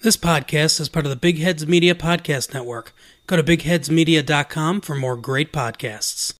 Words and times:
This 0.00 0.16
podcast 0.16 0.78
is 0.78 0.88
part 0.88 1.06
of 1.06 1.10
the 1.10 1.16
Big 1.16 1.40
Heads 1.40 1.66
Media 1.66 1.92
Podcast 1.92 2.54
Network. 2.54 2.94
Go 3.26 3.34
to 3.34 3.42
bigheadsmedia.com 3.42 4.80
for 4.82 4.94
more 4.94 5.16
great 5.16 5.52
podcasts. 5.52 6.34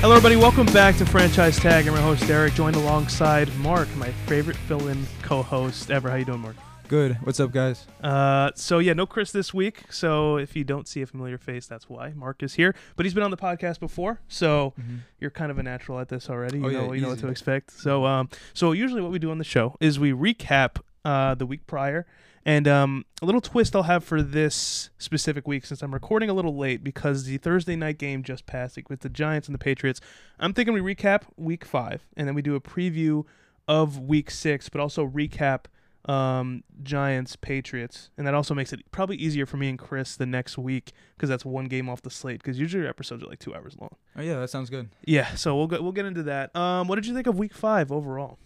Hello, 0.00 0.16
everybody. 0.16 0.34
Welcome 0.34 0.66
back 0.66 0.96
to 0.96 1.06
Franchise 1.06 1.60
Tag. 1.60 1.86
I'm 1.86 1.94
your 1.94 2.02
host 2.02 2.26
Derek, 2.26 2.54
joined 2.54 2.74
alongside 2.74 3.54
Mark, 3.58 3.86
my 3.94 4.10
favorite 4.26 4.56
fill-in 4.56 5.06
co-host 5.22 5.92
ever. 5.92 6.10
How 6.10 6.16
you 6.16 6.24
doing, 6.24 6.40
Mark? 6.40 6.56
Good. 6.88 7.16
What's 7.24 7.40
up, 7.40 7.50
guys? 7.50 7.84
Uh, 8.00 8.52
so 8.54 8.78
yeah, 8.78 8.92
no 8.92 9.06
Chris 9.06 9.32
this 9.32 9.52
week. 9.52 9.82
So 9.90 10.36
if 10.36 10.54
you 10.54 10.62
don't 10.62 10.86
see 10.86 11.02
a 11.02 11.06
familiar 11.06 11.36
face, 11.36 11.66
that's 11.66 11.88
why 11.88 12.12
Mark 12.14 12.44
is 12.44 12.54
here. 12.54 12.76
But 12.94 13.06
he's 13.06 13.14
been 13.14 13.24
on 13.24 13.32
the 13.32 13.36
podcast 13.36 13.80
before, 13.80 14.20
so 14.28 14.72
you're 15.18 15.32
kind 15.32 15.50
of 15.50 15.58
a 15.58 15.64
natural 15.64 15.98
at 15.98 16.08
this 16.08 16.30
already. 16.30 16.58
You 16.58 16.66
Oh, 16.66 16.68
yeah, 16.68 16.86
know, 16.86 16.92
you 16.92 17.00
know 17.00 17.08
what 17.08 17.18
to 17.20 17.28
expect. 17.28 17.72
So, 17.72 18.04
um, 18.06 18.28
so 18.54 18.70
usually 18.70 19.02
what 19.02 19.10
we 19.10 19.18
do 19.18 19.32
on 19.32 19.38
the 19.38 19.44
show 19.44 19.76
is 19.80 19.98
we 19.98 20.12
recap 20.12 20.80
uh 21.04 21.34
the 21.34 21.46
week 21.46 21.66
prior. 21.66 22.06
And 22.44 22.68
um, 22.68 23.04
a 23.20 23.26
little 23.26 23.40
twist 23.40 23.74
I'll 23.74 23.82
have 23.82 24.04
for 24.04 24.22
this 24.22 24.90
specific 24.98 25.48
week, 25.48 25.66
since 25.66 25.82
I'm 25.82 25.92
recording 25.92 26.30
a 26.30 26.34
little 26.34 26.56
late 26.56 26.84
because 26.84 27.24
the 27.24 27.38
Thursday 27.38 27.74
night 27.74 27.98
game 27.98 28.22
just 28.22 28.46
passed 28.46 28.76
like, 28.76 28.88
with 28.88 29.00
the 29.00 29.08
Giants 29.08 29.48
and 29.48 29.54
the 29.54 29.58
Patriots. 29.58 30.00
I'm 30.38 30.52
thinking 30.52 30.72
we 30.72 30.94
recap 30.94 31.22
week 31.36 31.64
five, 31.64 32.06
and 32.16 32.28
then 32.28 32.36
we 32.36 32.42
do 32.42 32.54
a 32.54 32.60
preview 32.60 33.24
of 33.66 33.98
week 33.98 34.30
six, 34.30 34.68
but 34.68 34.80
also 34.80 35.04
recap 35.04 35.62
um, 36.08 36.62
Giants 36.82 37.34
Patriots, 37.36 38.10
and 38.16 38.26
that 38.26 38.34
also 38.34 38.54
makes 38.54 38.72
it 38.72 38.80
probably 38.92 39.16
easier 39.16 39.44
for 39.46 39.56
me 39.56 39.68
and 39.68 39.78
Chris 39.78 40.16
the 40.16 40.26
next 40.26 40.56
week 40.56 40.92
because 41.16 41.28
that's 41.28 41.44
one 41.44 41.66
game 41.66 41.88
off 41.88 42.02
the 42.02 42.10
slate. 42.10 42.42
Because 42.42 42.58
usually 42.58 42.82
your 42.82 42.90
episodes 42.90 43.22
are 43.24 43.26
like 43.26 43.38
two 43.40 43.54
hours 43.54 43.76
long. 43.80 43.96
Oh 44.16 44.22
yeah, 44.22 44.38
that 44.38 44.50
sounds 44.50 44.70
good. 44.70 44.88
Yeah, 45.04 45.34
so 45.34 45.56
we'll 45.56 45.66
go, 45.66 45.82
we'll 45.82 45.92
get 45.92 46.06
into 46.06 46.22
that. 46.24 46.54
Um, 46.54 46.86
what 46.88 46.94
did 46.96 47.06
you 47.06 47.14
think 47.14 47.26
of 47.26 47.38
week 47.38 47.54
five 47.54 47.90
overall? 47.90 48.38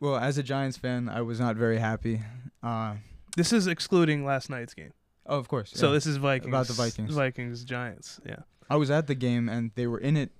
Well, 0.00 0.16
as 0.16 0.36
a 0.36 0.42
Giants 0.42 0.76
fan, 0.76 1.08
I 1.08 1.22
was 1.22 1.40
not 1.40 1.56
very 1.56 1.78
happy. 1.78 2.20
Uh, 2.62 2.96
This 3.36 3.52
is 3.52 3.66
excluding 3.66 4.24
last 4.24 4.50
night's 4.50 4.74
game. 4.74 4.92
oh, 5.26 5.38
of 5.38 5.48
course. 5.48 5.72
So 5.74 5.86
yeah. 5.86 5.92
this 5.94 6.06
is 6.06 6.18
Vikings 6.18 6.48
About 6.48 6.66
the 6.66 6.74
Vikings. 6.74 7.14
Vikings 7.14 7.64
Giants. 7.64 8.20
Yeah. 8.26 8.40
I 8.68 8.76
was 8.76 8.90
at 8.90 9.06
the 9.06 9.14
game 9.14 9.48
and 9.48 9.70
they 9.74 9.86
were 9.86 9.98
in 9.98 10.16
it 10.18 10.30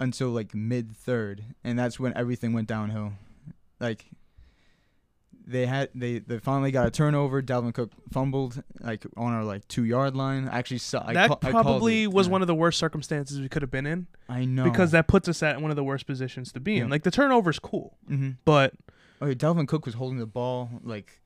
until 0.00 0.30
like 0.30 0.54
mid 0.54 0.96
third, 0.96 1.44
and 1.62 1.78
that's 1.78 2.00
when 2.00 2.16
everything 2.16 2.52
went 2.54 2.68
downhill. 2.68 3.12
Like 3.80 4.06
they 5.48 5.66
had 5.66 5.88
they 5.94 6.18
they 6.18 6.38
finally 6.38 6.70
got 6.70 6.86
a 6.86 6.90
turnover. 6.90 7.42
Dalvin 7.42 7.72
Cook 7.72 7.90
fumbled 8.12 8.62
like 8.80 9.04
on 9.16 9.32
our 9.32 9.42
like 9.44 9.66
two 9.66 9.84
yard 9.84 10.14
line. 10.14 10.46
I 10.48 10.58
actually 10.58 10.78
saw 10.78 11.02
I 11.06 11.14
that 11.14 11.28
ca- 11.30 11.38
I 11.42 11.50
called 11.50 11.64
probably 11.64 12.02
it, 12.04 12.12
was 12.12 12.26
yeah. 12.26 12.32
one 12.32 12.40
of 12.42 12.46
the 12.46 12.54
worst 12.54 12.78
circumstances 12.78 13.40
we 13.40 13.48
could 13.48 13.62
have 13.62 13.70
been 13.70 13.86
in 13.86 14.06
I 14.28 14.44
know 14.44 14.64
because 14.64 14.90
that 14.92 15.08
puts 15.08 15.28
us 15.28 15.42
at 15.42 15.60
one 15.60 15.70
of 15.70 15.76
the 15.76 15.84
worst 15.84 16.06
positions 16.06 16.52
to 16.52 16.60
be 16.60 16.76
in. 16.78 16.88
Like 16.90 17.02
the 17.02 17.10
turnover's 17.10 17.58
cool, 17.58 17.96
hmm 18.06 18.30
but 18.44 18.74
Okay, 19.20 19.34
Dalvin 19.34 19.66
Cook 19.66 19.84
was 19.86 19.94
holding 19.94 20.18
the 20.18 20.26
ball 20.26 20.70
like 20.84 21.20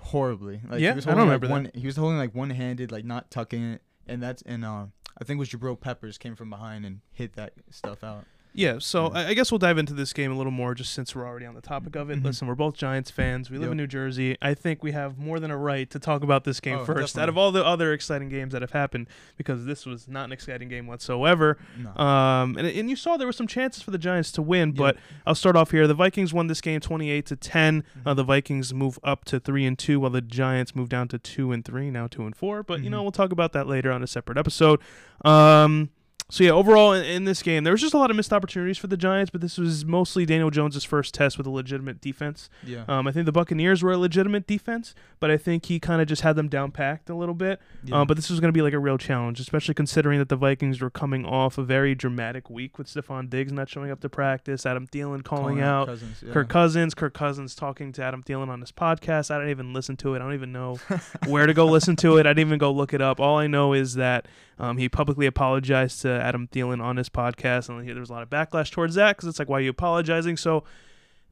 horribly. 0.00 0.60
Like, 0.68 0.80
Yeah? 0.80 0.90
he 0.90 0.96
was 0.96 1.06
I 1.06 1.10
don't 1.10 1.18
holding, 1.18 1.26
remember 1.40 1.46
like, 1.46 1.72
one, 1.74 1.80
He 1.80 1.86
was 1.86 1.96
holding 1.96 2.18
like 2.18 2.34
one 2.34 2.50
handed, 2.50 2.92
like 2.92 3.04
not 3.04 3.30
tucking 3.30 3.62
it, 3.62 3.82
and 4.06 4.22
that's 4.22 4.42
and 4.42 4.64
uh, 4.64 4.86
I 5.20 5.24
think 5.24 5.38
it 5.38 5.40
was 5.40 5.48
Jabril 5.50 5.78
Peppers 5.80 6.18
came 6.18 6.34
from 6.36 6.50
behind 6.50 6.84
and 6.84 7.00
hit 7.12 7.34
that 7.34 7.52
stuff 7.70 8.02
out. 8.04 8.24
Yeah, 8.56 8.76
so 8.78 9.10
Yeah. 9.12 9.18
I 9.20 9.28
I 9.30 9.34
guess 9.34 9.50
we'll 9.50 9.58
dive 9.58 9.78
into 9.78 9.94
this 9.94 10.12
game 10.12 10.30
a 10.30 10.36
little 10.36 10.52
more 10.52 10.74
just 10.74 10.94
since 10.94 11.14
we're 11.14 11.26
already 11.26 11.44
on 11.44 11.54
the 11.56 11.60
topic 11.60 11.96
of 11.96 12.08
it. 12.08 12.20
Mhm. 12.20 12.24
Listen, 12.24 12.46
we're 12.46 12.54
both 12.54 12.76
Giants 12.76 13.10
fans. 13.10 13.50
We 13.50 13.58
live 13.58 13.72
in 13.72 13.76
New 13.76 13.88
Jersey. 13.88 14.36
I 14.40 14.54
think 14.54 14.82
we 14.84 14.92
have 14.92 15.18
more 15.18 15.40
than 15.40 15.50
a 15.50 15.56
right 15.56 15.90
to 15.90 15.98
talk 15.98 16.22
about 16.22 16.44
this 16.44 16.60
game 16.60 16.78
Oh, 16.78 16.84
first 16.84 17.18
out 17.18 17.28
of 17.28 17.36
all 17.36 17.50
the 17.50 17.64
other 17.64 17.92
exciting 17.92 18.28
games 18.28 18.52
that 18.52 18.62
have 18.62 18.70
happened 18.70 19.08
because 19.36 19.64
this 19.66 19.84
was 19.84 20.06
not 20.06 20.24
an 20.26 20.32
exciting 20.32 20.68
game 20.68 20.86
whatsoever. 20.86 21.58
No. 21.76 21.90
Um, 22.02 22.56
and, 22.56 22.66
and 22.66 22.88
you 22.88 22.94
saw 22.94 23.16
there 23.16 23.26
were 23.26 23.32
some 23.32 23.48
chances 23.48 23.82
for 23.82 23.90
the 23.90 23.98
Giants 23.98 24.30
to 24.32 24.42
win, 24.42 24.68
Yeah. 24.70 24.74
but 24.78 24.96
I'll 25.26 25.34
start 25.34 25.56
off 25.56 25.72
here. 25.72 25.88
The 25.88 25.94
Vikings 25.94 26.32
won 26.32 26.46
this 26.46 26.60
game 26.60 26.78
28 26.80 27.26
to 27.26 27.36
10. 27.36 27.82
Uh, 28.06 28.12
Mhm. 28.12 28.16
the 28.16 28.24
Vikings 28.24 28.72
move 28.72 28.98
up 29.02 29.24
to 29.24 29.40
3 29.40 29.66
and 29.66 29.76
2 29.76 29.98
while 29.98 30.10
the 30.10 30.20
Giants 30.20 30.76
move 30.76 30.88
down 30.88 31.08
to 31.08 31.18
2 31.18 31.50
and 31.50 31.64
3, 31.64 31.90
now 31.90 32.06
2 32.06 32.24
and 32.24 32.36
4, 32.36 32.62
but 32.62 32.82
you 32.84 32.90
know, 32.90 33.02
we'll 33.02 33.10
talk 33.10 33.32
about 33.32 33.52
that 33.52 33.66
later 33.66 33.90
on 33.90 34.02
a 34.02 34.06
separate 34.06 34.38
episode. 34.38 34.78
Um 35.24 35.90
so 36.30 36.42
yeah, 36.42 36.50
overall 36.50 36.92
in, 36.94 37.04
in 37.04 37.24
this 37.24 37.42
game, 37.42 37.64
there 37.64 37.72
was 37.72 37.82
just 37.82 37.92
a 37.92 37.98
lot 37.98 38.10
of 38.10 38.16
missed 38.16 38.32
opportunities 38.32 38.78
for 38.78 38.86
the 38.86 38.96
Giants, 38.96 39.30
but 39.30 39.40
this 39.40 39.58
was 39.58 39.84
mostly 39.84 40.24
Daniel 40.24 40.50
Jones's 40.50 40.82
first 40.82 41.12
test 41.12 41.36
with 41.36 41.46
a 41.46 41.50
legitimate 41.50 42.00
defense. 42.00 42.48
yeah. 42.64 42.84
Um, 42.88 43.06
I 43.06 43.12
think 43.12 43.26
the 43.26 43.32
Buccaneers 43.32 43.82
were 43.82 43.92
a 43.92 43.98
legitimate 43.98 44.46
defense, 44.46 44.94
but 45.20 45.30
I 45.30 45.36
think 45.36 45.66
he 45.66 45.78
kind 45.78 46.00
of 46.00 46.08
just 46.08 46.22
had 46.22 46.34
them 46.34 46.48
down 46.48 46.70
packed 46.70 47.10
a 47.10 47.14
little 47.14 47.34
bit. 47.34 47.60
yeah. 47.84 48.00
Um, 48.00 48.06
but 48.06 48.16
this 48.16 48.30
was 48.30 48.40
going 48.40 48.48
to 48.48 48.56
be 48.56 48.62
like 48.62 48.72
a 48.72 48.78
real 48.78 48.96
challenge, 48.96 49.38
especially 49.38 49.74
considering 49.74 50.18
that 50.18 50.30
the 50.30 50.36
Vikings 50.36 50.80
were 50.80 50.90
coming 50.90 51.26
off 51.26 51.58
a 51.58 51.62
very 51.62 51.94
dramatic 51.94 52.48
week 52.48 52.78
with 52.78 52.86
Stefon 52.86 53.28
Diggs 53.28 53.52
not 53.52 53.68
showing 53.68 53.90
up 53.90 54.00
to 54.00 54.08
practice, 54.08 54.64
Adam 54.64 54.86
Thielen 54.86 55.22
calling 55.24 55.60
out 55.60 55.88
Cousins, 55.88 56.22
yeah. 56.26 56.32
Kirk 56.32 56.48
Cousins, 56.48 56.94
Kirk 56.94 57.12
Cousins 57.12 57.54
talking 57.54 57.92
to 57.92 58.02
Adam 58.02 58.22
Thielen 58.22 58.48
on 58.48 58.60
his 58.60 58.72
podcast. 58.72 59.30
I 59.30 59.36
didn't 59.36 59.50
even 59.50 59.74
listen 59.74 59.96
to 59.98 60.14
it. 60.14 60.16
I 60.16 60.20
don't 60.20 60.34
even 60.34 60.52
know 60.52 60.78
where 61.26 61.46
to 61.46 61.52
go 61.52 61.66
listen 61.66 61.96
to 61.96 62.16
it. 62.16 62.26
I 62.26 62.30
didn't 62.30 62.48
even 62.48 62.58
go 62.58 62.72
look 62.72 62.94
it 62.94 63.02
up. 63.02 63.20
All 63.20 63.38
I 63.38 63.46
know 63.46 63.74
is 63.74 63.94
that 63.94 64.26
um, 64.58 64.76
he 64.78 64.88
publicly 64.88 65.26
apologized 65.26 66.02
to 66.02 66.08
Adam 66.10 66.48
Thielen 66.48 66.82
on 66.82 66.96
his 66.96 67.08
podcast, 67.08 67.68
and 67.68 67.86
there 67.88 67.94
was 68.00 68.10
a 68.10 68.12
lot 68.12 68.22
of 68.22 68.30
backlash 68.30 68.70
towards 68.70 68.94
that 68.94 69.16
because 69.16 69.28
it's 69.28 69.38
like, 69.38 69.48
why 69.48 69.58
are 69.58 69.62
you 69.62 69.70
apologizing? 69.70 70.36
So 70.36 70.64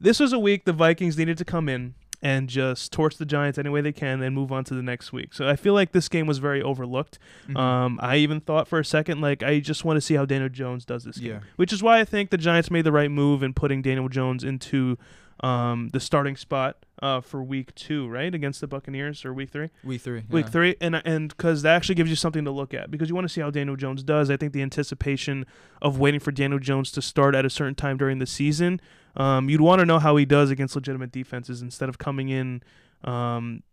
this 0.00 0.18
was 0.20 0.32
a 0.32 0.38
week 0.38 0.64
the 0.64 0.72
Vikings 0.72 1.16
needed 1.16 1.38
to 1.38 1.44
come 1.44 1.68
in 1.68 1.94
and 2.24 2.48
just 2.48 2.92
torch 2.92 3.16
the 3.16 3.24
Giants 3.26 3.58
any 3.58 3.68
way 3.68 3.80
they 3.80 3.90
can, 3.92 4.22
and 4.22 4.32
move 4.32 4.52
on 4.52 4.62
to 4.64 4.74
the 4.74 4.82
next 4.82 5.12
week. 5.12 5.34
So 5.34 5.48
I 5.48 5.56
feel 5.56 5.74
like 5.74 5.90
this 5.90 6.08
game 6.08 6.26
was 6.28 6.38
very 6.38 6.62
overlooked. 6.62 7.18
Mhm. 7.48 7.56
Um, 7.58 7.98
I 8.00 8.18
even 8.18 8.40
thought 8.40 8.68
for 8.68 8.78
a 8.78 8.84
second, 8.84 9.20
like, 9.20 9.42
I 9.42 9.58
just 9.58 9.84
want 9.84 9.96
to 9.96 10.00
see 10.00 10.14
how 10.14 10.24
Daniel 10.24 10.48
Jones 10.48 10.84
does 10.84 11.02
this 11.02 11.18
game, 11.18 11.30
Yeah. 11.30 11.38
which 11.56 11.72
is 11.72 11.82
why 11.82 11.98
I 11.98 12.04
think 12.04 12.30
the 12.30 12.38
Giants 12.38 12.70
made 12.70 12.84
the 12.84 12.92
right 12.92 13.10
move 13.10 13.42
in 13.42 13.52
putting 13.54 13.82
Daniel 13.82 14.08
Jones 14.08 14.44
into 14.44 14.98
um, 15.42 15.88
the 15.92 15.98
starting 15.98 16.36
spot 16.36 16.76
uh, 17.02 17.20
for 17.20 17.42
week 17.42 17.74
two, 17.74 18.08
right, 18.08 18.32
against 18.32 18.60
the 18.60 18.68
Buccaneers 18.68 19.24
or 19.24 19.34
week 19.34 19.50
three, 19.50 19.70
week 19.84 20.00
three. 20.00 20.22
week 20.30 20.46
yeah. 20.46 20.50
three, 20.50 20.76
and 20.80 21.02
and 21.04 21.28
because 21.28 21.62
that 21.62 21.74
actually 21.74 21.96
gives 21.96 22.08
you 22.08 22.16
something 22.16 22.44
to 22.44 22.50
look 22.50 22.72
at 22.72 22.90
because 22.90 23.08
you 23.08 23.14
want 23.14 23.24
to 23.24 23.28
see 23.28 23.40
how 23.40 23.50
Daniel 23.50 23.76
Jones 23.76 24.04
does. 24.04 24.30
I 24.30 24.36
think 24.36 24.52
the 24.52 24.62
anticipation 24.62 25.44
of 25.82 25.98
waiting 25.98 26.20
for 26.20 26.30
Daniel 26.30 26.60
Jones 26.60 26.92
to 26.92 27.02
start 27.02 27.34
at 27.34 27.44
a 27.44 27.50
certain 27.50 27.74
time 27.74 27.96
during 27.96 28.20
the 28.20 28.26
season, 28.26 28.80
um, 29.16 29.50
you'd 29.50 29.60
want 29.60 29.80
to 29.80 29.84
know 29.84 29.98
how 29.98 30.16
he 30.16 30.24
does 30.24 30.50
against 30.50 30.76
legitimate 30.76 31.10
defenses 31.10 31.60
instead 31.60 31.88
of 31.88 31.98
coming 31.98 32.28
in. 32.28 32.62
Um, 33.02 33.64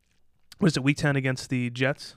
was 0.59 0.75
it 0.75 0.83
week 0.83 0.97
ten 0.97 1.15
against 1.15 1.49
the 1.49 1.69
Jets? 1.69 2.15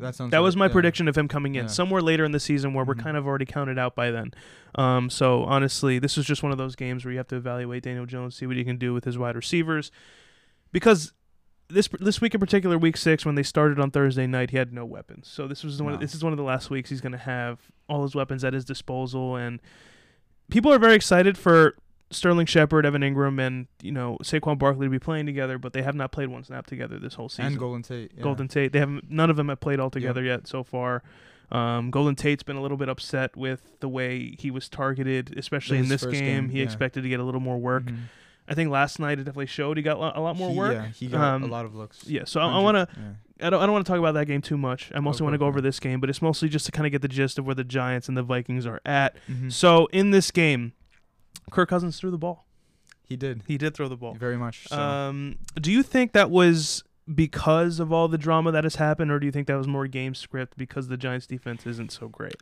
That 0.00 0.14
sounds. 0.14 0.30
That 0.30 0.38
was 0.40 0.56
my 0.56 0.66
yeah. 0.66 0.72
prediction 0.72 1.08
of 1.08 1.16
him 1.16 1.28
coming 1.28 1.54
in 1.54 1.64
Yeah. 1.64 1.70
somewhere 1.70 2.00
later 2.02 2.24
in 2.24 2.32
the 2.32 2.40
season 2.40 2.74
where 2.74 2.84
we're 2.84 2.94
Mhm. 2.94 3.02
kind 3.02 3.16
of 3.16 3.26
already 3.26 3.44
counted 3.46 3.78
out 3.78 3.94
by 3.94 4.10
then. 4.10 4.32
Um, 4.74 5.10
so 5.10 5.44
honestly, 5.44 5.98
this 5.98 6.16
is 6.18 6.24
just 6.26 6.42
one 6.42 6.52
of 6.52 6.58
those 6.58 6.76
games 6.76 7.04
where 7.04 7.12
you 7.12 7.18
have 7.18 7.28
to 7.28 7.36
evaluate 7.36 7.82
Daniel 7.84 8.06
Jones, 8.06 8.36
see 8.36 8.46
what 8.46 8.56
he 8.56 8.64
can 8.64 8.76
do 8.76 8.92
with 8.94 9.04
his 9.04 9.16
wide 9.18 9.36
receivers, 9.36 9.90
because 10.72 11.12
this 11.68 11.88
this 12.00 12.20
week 12.20 12.34
in 12.34 12.40
particular, 12.40 12.76
week 12.76 12.96
six, 12.96 13.24
when 13.24 13.36
they 13.36 13.42
started 13.42 13.80
on 13.80 13.90
Thursday 13.90 14.26
night, 14.26 14.50
he 14.50 14.56
had 14.56 14.72
no 14.72 14.84
weapons. 14.84 15.28
So 15.28 15.48
this 15.48 15.64
was 15.64 15.80
one. 15.80 15.94
Of, 15.94 16.00
this 16.00 16.14
is 16.14 16.22
one 16.22 16.32
of 16.32 16.36
the 16.36 16.42
last 16.44 16.68
weeks 16.70 16.90
he's 16.90 17.00
going 17.00 17.12
to 17.12 17.18
have 17.18 17.58
all 17.88 18.02
his 18.02 18.14
weapons 18.14 18.44
at 18.44 18.52
his 18.52 18.64
disposal, 18.64 19.36
and 19.36 19.60
people 20.50 20.72
are 20.72 20.78
very 20.78 20.94
excited 20.94 21.38
for 21.38 21.74
Sterling 22.14 22.46
Shepard, 22.46 22.86
Evan 22.86 23.02
Engram, 23.02 23.40
and 23.44 23.66
you 23.82 23.92
know 23.92 24.16
Saquon 24.22 24.58
Barkley 24.58 24.86
to 24.86 24.90
be 24.90 24.98
playing 24.98 25.26
together, 25.26 25.58
but 25.58 25.72
they 25.72 25.82
have 25.82 25.94
not 25.94 26.12
played 26.12 26.28
one 26.28 26.44
snap 26.44 26.66
together 26.66 26.98
this 26.98 27.14
whole 27.14 27.28
season. 27.28 27.46
And 27.46 27.58
Golden 27.58 27.82
Tate. 27.82 28.12
Yeah. 28.16 28.22
Golden 28.22 28.48
Tate. 28.48 28.72
They 28.72 28.78
haven't. 28.78 29.10
None 29.10 29.30
of 29.30 29.36
them 29.36 29.48
have 29.48 29.60
played 29.60 29.80
all 29.80 29.90
together 29.90 30.22
yet 30.22 30.46
so 30.46 30.62
far. 30.62 31.02
Um, 31.52 31.90
Golden 31.90 32.14
Tate's 32.16 32.42
been 32.42 32.56
a 32.56 32.62
little 32.62 32.78
bit 32.78 32.88
upset 32.88 33.36
with 33.36 33.78
the 33.80 33.88
way 33.88 34.34
he 34.38 34.50
was 34.50 34.68
targeted, 34.68 35.34
especially 35.38 35.78
in 35.78 35.88
this 35.88 36.04
game. 36.04 36.12
game, 36.24 36.48
He 36.48 36.58
yeah. 36.58 36.64
expected 36.64 37.02
to 37.02 37.08
get 37.08 37.20
a 37.20 37.22
little 37.24 37.40
more 37.40 37.58
work. 37.58 37.84
Mhm. 37.84 37.96
I 38.48 38.54
think 38.54 38.70
last 38.70 38.98
night 38.98 39.14
it 39.18 39.24
definitely 39.24 39.46
showed. 39.46 39.76
He 39.76 39.82
got 39.82 39.96
a 40.16 40.20
lot 40.20 40.36
more 40.36 40.50
He- 40.50 40.56
work. 40.56 40.72
Yeah, 40.74 40.86
he 40.88 41.06
got 41.06 41.20
Um, 41.22 41.42
a 41.44 41.46
lot 41.46 41.64
of 41.64 41.74
looks. 41.74 42.06
Yeah, 42.06 42.24
so 42.24 42.40
I, 42.40 42.46
I 42.48 42.58
want 42.60 42.76
to. 42.76 42.88
I 43.40 43.50
don't. 43.50 43.60
I 43.62 43.66
don't 43.66 43.72
want 43.72 43.84
to 43.86 43.90
talk 43.90 43.98
about 43.98 44.12
that 44.14 44.26
game 44.26 44.40
too 44.42 44.56
much. 44.58 44.90
I 44.94 45.00
mostly 45.00 45.22
Oh, 45.22 45.26
want 45.26 45.34
to 45.34 45.38
go 45.38 45.46
over 45.46 45.60
this 45.60 45.80
game, 45.80 45.98
but 46.00 46.08
it's 46.10 46.20
mostly 46.22 46.48
just 46.48 46.66
to 46.66 46.72
kind 46.72 46.86
of 46.86 46.92
get 46.92 47.02
the 47.02 47.08
gist 47.08 47.38
of 47.38 47.46
where 47.46 47.54
the 47.54 47.64
Giants 47.64 48.06
and 48.08 48.16
the 48.16 48.22
Vikings 48.22 48.66
are 48.66 48.80
at. 48.86 49.16
Mhm. 49.30 49.50
So 49.52 49.86
in 49.92 50.10
this 50.12 50.30
game, 50.30 50.72
Kirk 51.50 51.68
Cousins 51.68 51.98
threw 51.98 52.10
the 52.10 52.18
ball. 52.18 52.46
He 53.02 53.16
did 53.16 53.42
He 53.46 53.58
did 53.58 53.74
throw 53.74 53.88
the 53.88 53.96
ball. 53.96 54.14
very 54.14 54.36
much. 54.36 54.66
So. 54.68 54.78
Um, 54.78 55.36
do 55.56 55.70
you 55.70 55.82
think 55.82 56.12
that 56.12 56.30
was 56.30 56.82
because 57.14 57.78
of 57.80 57.92
all 57.92 58.08
the 58.08 58.16
drama 58.18 58.50
that 58.52 58.64
has 58.64 58.76
happened, 58.76 59.10
or 59.10 59.18
do 59.18 59.26
you 59.26 59.32
think 59.32 59.46
that 59.46 59.56
was 59.56 59.66
more 59.68 59.86
game 59.86 60.14
script 60.14 60.56
because 60.56 60.88
the 60.88 60.96
Giants' 60.96 61.26
defense 61.26 61.66
isn't 61.66 61.92
so 61.92 62.08
great? 62.08 62.36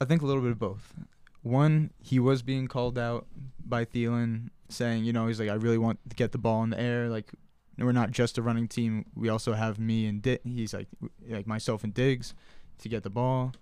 I 0.00 0.04
think 0.04 0.22
a 0.22 0.26
little 0.26 0.42
bit 0.42 0.52
of 0.52 0.58
both. 0.58 0.94
One, 1.42 1.90
he 2.00 2.20
was 2.20 2.42
being 2.42 2.68
called 2.68 2.96
out 2.96 3.26
by 3.64 3.84
Thielen, 3.84 4.50
saying, 4.68 5.04
you 5.04 5.12
know, 5.12 5.26
he's 5.26 5.40
like, 5.40 5.48
I 5.48 5.54
really 5.54 5.78
want 5.78 5.98
to 6.08 6.14
get 6.14 6.30
the 6.30 6.38
ball 6.38 6.62
in 6.62 6.70
the 6.70 6.80
air. 6.80 7.08
Like, 7.08 7.32
we're 7.78 7.90
not 7.90 8.12
just 8.12 8.38
a 8.38 8.42
running 8.42 8.68
team. 8.68 9.06
We 9.16 9.28
also 9.28 9.54
have 9.54 9.78
me 9.80 10.06
and 10.06 10.22
Di- 10.22 10.38
he's 10.44 10.72
like, 10.72 10.86
like 11.28 11.48
myself 11.48 11.82
and 11.82 11.92
Diggs 11.92 12.32
to 12.78 12.88
get 12.88 13.02
the 13.02 13.10
ball. 13.10 13.54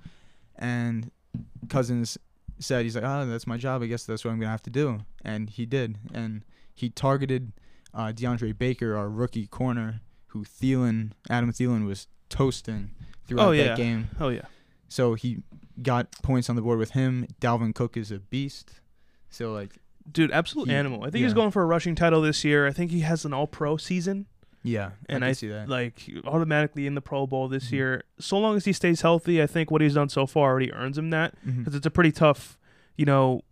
And 0.56 1.10
Cousins 1.70 2.18
said, 2.60 2.84
he's 2.84 2.94
like, 2.94 3.04
ah, 3.04 3.24
that's 3.24 3.46
my 3.46 3.56
job. 3.56 3.82
I 3.82 3.86
guess 3.86 4.04
that's 4.04 4.24
what 4.24 4.30
I'm 4.30 4.38
gonna 4.40 4.50
have 4.50 4.62
to 4.62 4.70
do. 4.70 5.00
And 5.24 5.50
he 5.50 5.66
did. 5.66 5.96
And 6.14 6.44
he 6.74 6.90
targeted 6.90 7.52
uh, 7.92 8.12
DeAndre 8.14 8.56
Baker, 8.56 8.96
our 8.96 9.08
rookie 9.08 9.46
corner, 9.46 10.00
who 10.28 10.44
Thielen, 10.44 11.12
Adam 11.28 11.52
Thielen, 11.52 11.86
was 11.86 12.06
toasting. 12.28 12.90
throughout 13.26 13.48
Oh, 13.48 13.50
yeah. 13.52 13.64
that 13.68 13.76
game. 13.76 14.08
Oh 14.20 14.28
yeah. 14.28 14.42
So 14.88 15.14
he 15.14 15.42
got 15.82 16.10
points 16.22 16.48
on 16.50 16.56
the 16.56 16.62
board 16.62 16.78
with 16.78 16.90
him. 16.92 17.26
Dalvin 17.40 17.74
Cook 17.74 17.96
is 17.96 18.10
a 18.10 18.18
beast. 18.18 18.80
So 19.30 19.52
like, 19.52 19.72
Dude, 20.10 20.32
absolute 20.32 20.68
He- 20.68 20.74
animal. 20.74 21.04
I 21.04 21.10
think 21.10 21.22
he's 21.24 21.34
going 21.34 21.50
for 21.52 21.62
a 21.62 21.66
rushing 21.66 21.94
title 21.94 22.20
this 22.22 22.42
year. 22.44 22.66
I 22.66 22.72
think 22.72 22.90
he 22.90 23.00
has 23.00 23.24
an 23.24 23.32
all 23.32 23.46
pro 23.46 23.76
season. 23.76 24.26
Yeah, 24.62 24.90
And 25.08 25.24
I 25.24 25.28
I 25.28 25.32
see 25.32 25.48
that. 25.48 25.68
like 25.68 26.02
automatically 26.24 26.86
in 26.86 26.94
the 26.94 27.00
Pro 27.00 27.26
Bowl 27.26 27.48
this 27.48 27.68
Mhm. 27.68 27.72
year. 27.72 28.02
So 28.18 28.38
long 28.38 28.56
as 28.56 28.64
he 28.64 28.72
stays 28.72 29.00
healthy, 29.00 29.42
I 29.42 29.46
think 29.46 29.70
what 29.70 29.80
he's 29.80 29.94
done 29.94 30.08
so 30.08 30.26
far 30.26 30.50
already 30.50 30.72
earns 30.72 30.98
him 30.98 31.10
that 31.10 31.34
because 31.44 31.74
it's 31.74 31.86
a 31.86 31.90
pretty 31.90 32.12
tough, 32.12 32.58
you 32.96 33.04
know, 33.06 33.42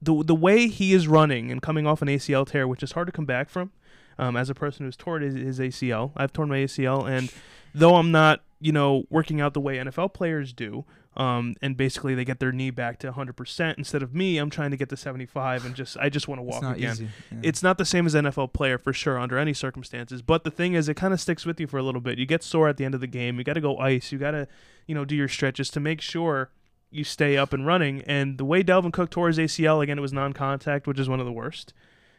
the 0.00 0.22
the 0.24 0.34
way 0.34 0.68
he 0.68 0.92
is 0.92 1.08
running 1.08 1.50
and 1.50 1.60
coming 1.60 1.86
off 1.86 2.00
an 2.02 2.08
ACL 2.08 2.44
tear, 2.46 2.66
which 2.68 2.82
is 2.82 2.92
hard 2.92 3.06
to 3.08 3.12
come 3.12 3.26
back 3.26 3.48
from. 3.50 3.72
Um, 4.20 4.36
as 4.36 4.50
a 4.50 4.54
person 4.54 4.84
who's 4.84 4.96
torn 4.96 5.22
his, 5.22 5.34
his 5.34 5.60
ACL, 5.60 6.12
I've 6.16 6.32
torn 6.32 6.48
my 6.48 6.56
ACL, 6.58 7.04
and 7.08 7.32
though 7.74 7.94
I'm 7.96 8.10
not, 8.10 8.42
you 8.60 8.72
know, 8.72 9.04
working 9.10 9.40
out 9.40 9.54
the 9.54 9.60
way 9.60 9.76
NFL 9.76 10.12
players 10.14 10.52
do, 10.52 10.84
um, 11.16 11.56
and 11.62 11.76
basically 11.76 12.14
they 12.14 12.24
get 12.24 12.38
their 12.40 12.52
knee 12.52 12.70
back 12.70 12.98
to 13.00 13.12
100% 13.12 13.78
instead 13.78 14.02
of 14.02 14.14
me, 14.14 14.38
I'm 14.38 14.50
trying 14.50 14.70
to 14.70 14.76
get 14.76 14.88
to 14.90 14.96
75 14.96 15.64
and 15.64 15.74
just 15.74 15.96
I 15.98 16.08
just 16.08 16.28
want 16.28 16.40
to 16.40 16.46
It's 16.46 16.52
walk 16.54 16.62
not 16.62 16.76
again 16.76 16.92
easy. 16.92 17.08
yeah. 17.32 17.38
it's 17.42 17.62
not 17.62 17.78
the 17.78 17.84
same 17.84 18.06
as 18.06 18.14
NFL 18.14 18.52
player 18.52 18.78
for 18.78 18.92
sure 18.92 19.18
under 19.18 19.36
any 19.38 19.52
circumstances. 19.54 20.22
But 20.22 20.44
the 20.44 20.50
thing 20.50 20.74
is, 20.74 20.88
it 20.88 20.94
kind 20.94 21.12
of 21.14 21.20
sticks 21.20 21.44
with 21.46 21.58
you 21.60 21.66
for 21.66 21.78
a 21.78 21.82
little 21.82 22.00
bit. 22.00 22.18
You 22.18 22.26
get 22.26 22.42
sore 22.42 22.68
at 22.68 22.76
the 22.76 22.84
end 22.84 22.94
of 22.94 23.00
the 23.00 23.06
game. 23.06 23.38
You 23.38 23.44
got 23.44 23.54
to 23.54 23.60
go 23.60 23.78
ice. 23.78 24.12
You 24.12 24.18
got 24.18 24.32
to, 24.32 24.46
you 24.86 24.94
know, 24.94 25.04
do 25.04 25.16
your 25.16 25.28
stretches 25.28 25.70
to 25.70 25.80
make 25.80 26.00
sure 26.00 26.50
you 26.90 27.04
stay 27.04 27.36
up 27.36 27.52
and 27.52 27.66
running. 27.66 28.02
And 28.02 28.38
the 28.38 28.44
way 28.44 28.62
Dalvin 28.62 28.92
Cook 28.92 29.10
tore 29.10 29.28
his 29.28 29.38
ACL 29.38 29.82
again, 29.82 29.98
it 29.98 30.02
was 30.02 30.12
non-contact, 30.12 30.86
which 30.86 30.98
is 30.98 31.08
one 31.08 31.20
of 31.20 31.26
the 31.26 31.32
worst 31.32 31.74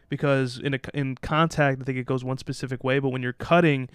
because 0.08 0.58
in 0.58 0.74
a, 0.74 0.80
in 0.92 1.14
contact, 1.16 1.80
I 1.80 1.84
think 1.84 1.96
it 1.98 2.04
goes 2.06 2.22
one 2.24 2.36
specific 2.38 2.84
way. 2.84 2.98
But 2.98 3.10
when 3.10 3.22
you're 3.22 3.32
cutting, 3.32 3.88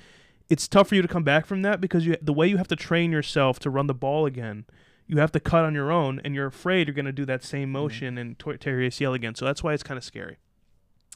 it's 0.49 0.67
tough 0.67 0.89
for 0.89 0.95
you 0.95 1.01
to 1.01 1.07
come 1.07 1.23
back 1.23 1.45
from 1.45 1.61
that 1.63 1.81
because 1.81 2.05
you 2.05 2.15
the 2.21 2.33
way 2.33 2.47
you 2.47 2.57
have 2.57 2.67
to 2.69 2.75
train 2.75 3.11
yourself 3.11 3.59
to 3.59 3.69
run 3.69 3.87
the 3.87 3.93
ball 3.95 4.25
again. 4.25 4.65
You 5.07 5.17
have 5.17 5.31
to 5.33 5.39
cut 5.39 5.63
on 5.65 5.75
your 5.75 5.91
own, 5.91 6.19
and 6.23 6.33
you're 6.33 6.47
afraid 6.47 6.87
you're 6.87 6.95
going 6.95 7.05
to 7.05 7.11
do 7.11 7.25
that 7.25 7.43
same 7.43 7.71
motion 7.71 8.17
and 8.17 8.39
tor- 8.39 8.57
tear 8.57 8.79
your 8.81 8.89
ACL 8.89 9.13
again. 9.13 9.35
So 9.35 9.45
that's 9.45 9.61
why 9.63 9.73
it's 9.73 9.83
kind 9.83 9.97
of 9.99 10.03
scary 10.03 10.37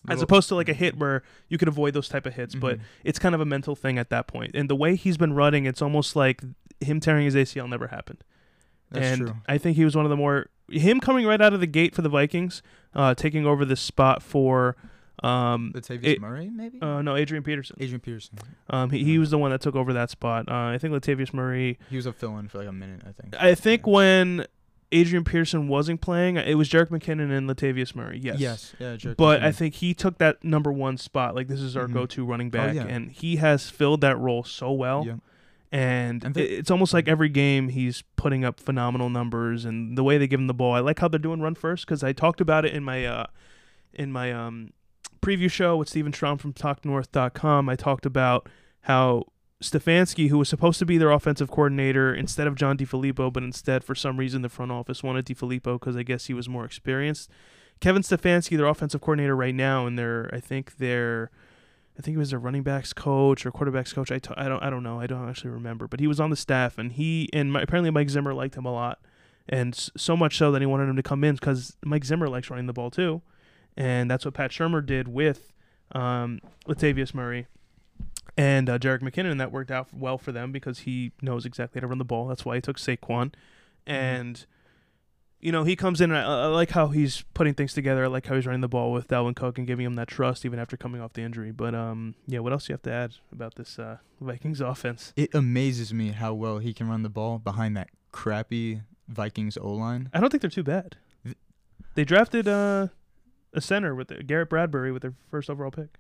as 0.08 0.22
opposed 0.22 0.48
to 0.48 0.56
like 0.56 0.70
a 0.70 0.74
hit 0.74 0.98
where 0.98 1.24
you 1.50 1.58
could 1.58 1.68
avoid 1.68 1.94
those 1.94 2.08
type 2.08 2.26
of 2.26 2.34
hits 2.34 2.56
but 2.56 2.78
Mhm. 2.78 2.82
it's 3.04 3.20
kind 3.20 3.36
of 3.36 3.42
a 3.42 3.46
mental 3.46 3.76
thing 3.76 3.98
at 3.98 4.10
that 4.12 4.28
point. 4.28 4.54
point 4.54 4.56
and 4.56 4.70
the 4.70 4.76
way 4.76 4.96
he's 4.96 5.18
been 5.18 5.34
running 5.34 5.66
it's 5.66 5.82
almost 5.82 6.16
like 6.16 6.42
him 6.80 7.02
tearing 7.02 7.26
his 7.26 7.36
acl 7.36 7.68
never 7.68 7.88
happened 7.88 8.24
That's 8.92 9.06
and 9.06 9.22
true. 9.28 9.36
i 9.50 9.58
think 9.58 9.76
he 9.76 9.84
was 9.84 9.98
one 9.98 10.06
of 10.06 10.10
the 10.10 10.16
more 10.16 10.48
him 10.70 11.02
coming 11.02 11.26
right 11.26 11.42
out 11.42 11.52
of 11.54 11.60
the 11.60 11.68
gate 11.68 11.94
for 11.94 12.02
the 12.02 12.08
vikings 12.08 12.62
uh 12.96 13.14
taking 13.14 13.46
over 13.46 13.66
this 13.66 13.82
spot 13.82 14.24
for 14.24 14.78
um 15.24 15.72
Latavius 15.76 16.04
it- 16.06 16.22
Murray, 16.22 16.50
maybe. 16.50 16.82
uh 16.82 17.02
no 17.02 17.16
adrian 17.16 17.44
peterson 17.44 17.76
Adrian 17.80 18.00
Peterson. 18.00 18.38
um 18.70 18.90
he, 18.90 19.04
he 19.04 19.20
was 19.20 19.32
the 19.32 19.38
one 19.38 19.52
that 19.52 19.62
took 19.62 19.76
over 19.76 19.92
that 19.94 20.10
spot 20.10 20.48
uh 20.50 20.54
i 20.74 20.78
think 20.78 20.94
latavius 20.94 21.34
murray 21.34 21.78
He 21.90 21.96
was 21.98 22.06
a 22.06 22.14
fill-in 22.14 22.48
for 22.48 22.60
like 22.60 22.68
a 22.68 22.72
minute, 22.72 23.02
I 23.08 23.12
think. 23.12 23.36
i 23.38 23.54
think 23.56 23.84
Yeah. 23.86 23.94
when 23.94 24.46
adrian 24.92 25.24
peterson 25.24 25.68
wasn't 25.68 26.02
playing 26.02 26.38
it 26.38 26.56
was 26.58 26.70
jerick 26.70 26.90
mckinnon 26.90 27.32
and 27.38 27.50
latavius 27.50 27.94
murray 27.96 28.18
yes 28.22 28.40
Yes. 28.40 28.74
Yeah. 28.80 28.96
Jerk 28.96 29.18
But 29.18 29.44
I 29.44 29.52
think 29.52 29.76
he 29.76 29.94
took 29.94 30.18
that 30.20 30.44
number 30.44 30.72
one 30.72 30.98
spot. 30.98 31.36
Like 31.36 31.48
this 31.48 31.60
is 31.60 31.76
our 31.78 31.88
Mhm. 31.88 31.94
go-to 31.94 32.26
running 32.26 32.50
back, 32.50 32.74
yeah. 32.76 32.86
and 32.88 33.12
he 33.12 33.36
has 33.38 33.70
filled 33.70 34.02
that 34.02 34.18
role 34.18 34.44
so 34.44 34.72
well. 34.72 35.06
Yeah. 35.06 35.16
And, 35.72 36.24
And 36.24 36.36
it's 36.36 36.72
almost 36.72 36.94
like 36.96 37.08
every 37.08 37.30
game 37.30 37.70
he's 37.70 38.02
putting 38.16 38.44
up 38.44 38.60
phenomenal 38.60 39.10
numbers, 39.12 39.66
and 39.66 39.96
the 39.96 40.04
way 40.04 40.18
they 40.18 40.26
give 40.28 40.40
him 40.40 40.48
the 40.48 40.54
ball. 40.56 40.74
I 40.74 40.80
like 40.80 40.98
how 40.98 41.08
they're 41.08 41.20
doing 41.20 41.42
run 41.42 41.54
first 41.54 41.86
because 41.86 42.04
I 42.04 42.12
talked 42.12 42.42
about 42.42 42.66
it 42.66 42.74
in 42.74 42.84
my 42.84 43.06
uh, 43.06 43.28
in 43.94 44.12
my 44.12 44.32
um, 44.34 44.72
preview 45.22 45.50
show 45.50 45.78
with 45.78 45.90
Steven 45.90 46.14
Strom 46.14 46.38
from 46.38 46.54
TalkNorth.com. 46.54 47.70
I 47.70 47.76
talked 47.76 48.06
about 48.06 48.48
how 48.82 49.26
Stefanski, 49.62 50.30
who 50.30 50.38
was 50.38 50.48
supposed 50.48 50.80
to 50.80 50.86
be 50.86 50.98
their 50.98 51.12
offensive 51.12 51.50
coordinator 51.50 52.14
instead 52.14 52.48
of 52.48 52.56
John 52.56 52.78
DeFilippo, 52.78 53.32
but 53.32 53.44
instead 53.44 53.84
for 53.84 53.94
some 53.94 54.18
reason 54.18 54.42
the 54.42 54.50
front 54.50 54.72
office 54.72 55.04
wanted 55.04 55.26
DeFilippo 55.26 55.80
because 55.80 55.98
I 55.98 56.04
guess 56.04 56.28
he 56.28 56.34
was 56.34 56.48
more 56.48 56.64
experienced. 56.64 57.30
Kevin 57.82 58.02
Stefanski, 58.02 58.58
their 58.58 58.68
offensive 58.68 59.02
coordinator 59.02 59.36
right 59.36 59.56
now, 59.56 59.86
and 59.86 59.98
they're 59.98 60.30
I 60.34 60.40
think 60.40 60.78
they're 60.78 61.32
I 61.98 62.02
think 62.02 62.16
he 62.16 62.18
was 62.18 62.30
their 62.30 62.40
running 62.40 62.64
backs 62.64 62.94
coach 62.94 63.46
or 63.46 63.52
quarterbacks 63.52 63.94
coach. 63.94 64.12
I, 64.12 64.20
t- 64.20 64.34
I 64.38 64.48
don't 64.48 64.64
I 64.64 64.70
don't 64.70 64.84
know. 64.84 65.00
I 65.02 65.08
don't 65.08 65.28
actually 65.28 65.52
remember, 65.52 65.88
but 65.88 66.00
he 66.00 66.08
was 66.08 66.20
on 66.20 66.30
the 66.30 66.36
staff, 66.38 66.78
and 66.78 66.94
he 66.94 67.30
and 67.34 67.52
my, 67.52 67.62
apparently 67.62 67.92
Mike 67.92 68.10
Zimmer 68.10 68.34
liked 68.34 68.56
him 68.56 68.66
a 68.66 68.72
lot, 68.72 69.00
and 69.50 69.76
so 69.76 70.16
much 70.16 70.38
so 70.38 70.52
that 70.54 70.62
he 70.62 70.66
wanted 70.66 70.88
him 70.88 70.96
to 70.96 71.04
come 71.04 71.26
in 71.26 71.36
because 71.36 71.76
Mike 71.84 72.06
Zimmer 72.06 72.30
likes 72.30 72.50
running 72.50 72.68
the 72.68 72.74
ball 72.74 72.90
too, 72.90 73.22
and 73.80 74.12
that's 74.12 74.26
what 74.26 74.36
Pat 74.36 74.52
Shurmur 74.52 74.86
did 74.86 75.08
with 75.08 75.52
um, 75.94 76.40
Latavius 76.68 77.14
Murray 77.16 77.48
and 78.38 78.70
uh, 78.70 78.78
Jerick 78.78 79.00
McKinnon, 79.02 79.32
and 79.32 79.42
that 79.42 79.52
worked 79.52 79.72
out 79.72 79.88
well 79.92 80.18
for 80.20 80.32
them 80.32 80.52
because 80.52 80.80
he 80.80 81.12
knows 81.22 81.46
exactly 81.46 81.80
how 81.80 81.82
to 81.82 81.88
run 81.88 81.98
the 81.98 82.06
ball. 82.06 82.28
That's 82.28 82.46
why 82.46 82.56
he 82.56 82.62
took 82.62 82.78
Saquon, 82.78 83.34
and 83.88 84.46
you 85.42 85.52
know 85.52 85.64
he 85.64 85.76
comes 85.76 86.00
in. 86.02 86.12
And 86.12 86.20
I, 86.20 86.44
I 86.44 86.46
like 86.48 86.70
how 86.72 86.88
he's 86.88 87.24
putting 87.34 87.54
things 87.54 87.74
together. 87.74 88.04
I 88.04 88.08
like 88.08 88.28
how 88.28 88.36
he's 88.36 88.46
running 88.46 88.62
the 88.62 88.68
ball 88.68 88.92
with 88.92 89.08
Dalvin 89.08 89.36
Cook 89.36 89.58
and 89.58 89.66
giving 89.66 89.86
him 89.86 89.96
that 89.96 90.08
trust 90.08 90.46
even 90.46 90.60
after 90.60 90.78
coming 90.78 91.02
off 91.02 91.14
the 91.14 91.22
injury. 91.24 91.52
But 91.52 91.74
um, 91.74 92.16
yeah, 92.28 92.40
what 92.40 92.54
else 92.54 92.68
do 92.68 92.72
you 92.72 92.76
have 92.76 92.84
to 92.84 92.92
add 92.92 93.16
about 93.32 93.56
this 93.56 93.80
uh, 93.80 93.98
Vikings 94.22 94.62
offense? 94.74 95.14
it 95.16 95.34
amazes 95.34 95.94
me 95.94 96.10
how 96.12 96.34
well 96.34 96.60
he 96.60 96.74
can 96.74 96.88
run 96.88 97.02
the 97.04 97.10
ball 97.10 97.40
behind 97.40 97.76
that 97.78 97.90
crappy 98.12 98.82
Vikings 99.08 99.58
O 99.58 99.72
line. 99.72 100.10
I 100.14 100.20
don't 100.20 100.30
think 100.30 100.42
they're 100.42 100.50
too 100.52 100.64
bad. 100.64 100.98
Th- 101.24 101.36
They 101.96 102.04
drafted 102.06 102.48
uh, 102.48 102.88
a 103.54 103.62
center 103.62 103.96
with 103.96 104.10
the, 104.10 104.24
Garrett 104.24 104.50
Bradbury 104.50 104.92
with 104.92 105.02
their 105.02 105.14
first 105.30 105.50
overall 105.50 105.72
pick. 105.72 105.98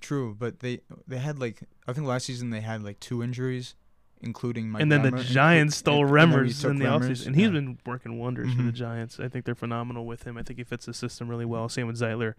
True, 0.00 0.34
but 0.38 0.60
they 0.60 0.80
they 1.06 1.18
had 1.18 1.38
like 1.38 1.62
I 1.86 1.92
think 1.92 2.06
last 2.06 2.24
season 2.26 2.50
they 2.50 2.60
had 2.62 2.82
like 2.82 2.98
two 3.00 3.22
injuries, 3.22 3.74
including 4.22 4.70
Mike 4.70 4.80
and 4.82 4.90
then 4.90 5.02
the 5.02 5.22
Giants 5.22 5.76
stole 5.76 6.06
and- 6.06 6.16
and 6.32 6.32
Remmers 6.32 6.60
took 6.62 6.70
in 6.70 6.78
the 6.78 6.86
offseason. 6.86 7.26
And 7.28 7.36
he's 7.36 7.46
yeah. 7.46 7.50
been 7.52 7.78
working 7.84 8.18
wonders 8.18 8.54
for 8.54 8.62
the 8.62 8.70
Mhm. 8.72 8.74
Giants. 8.74 9.20
I 9.20 9.28
think 9.28 9.44
they're 9.44 9.54
phenomenal 9.54 10.06
with 10.06 10.22
him. 10.24 10.38
I 10.38 10.42
think 10.42 10.58
he 10.58 10.64
fits 10.64 10.86
the 10.86 10.94
system 10.94 11.28
really 11.28 11.44
well. 11.44 11.68
Same 11.68 11.86
with 11.86 11.98
Zeitler. 12.00 12.34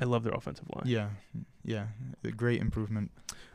I 0.00 0.04
love 0.04 0.24
their 0.24 0.32
offensive 0.32 0.66
line. 0.74 0.84
Yeah, 0.86 1.08
yeah, 1.64 1.86
a 2.24 2.30
great 2.30 2.60
improvement. 2.60 3.10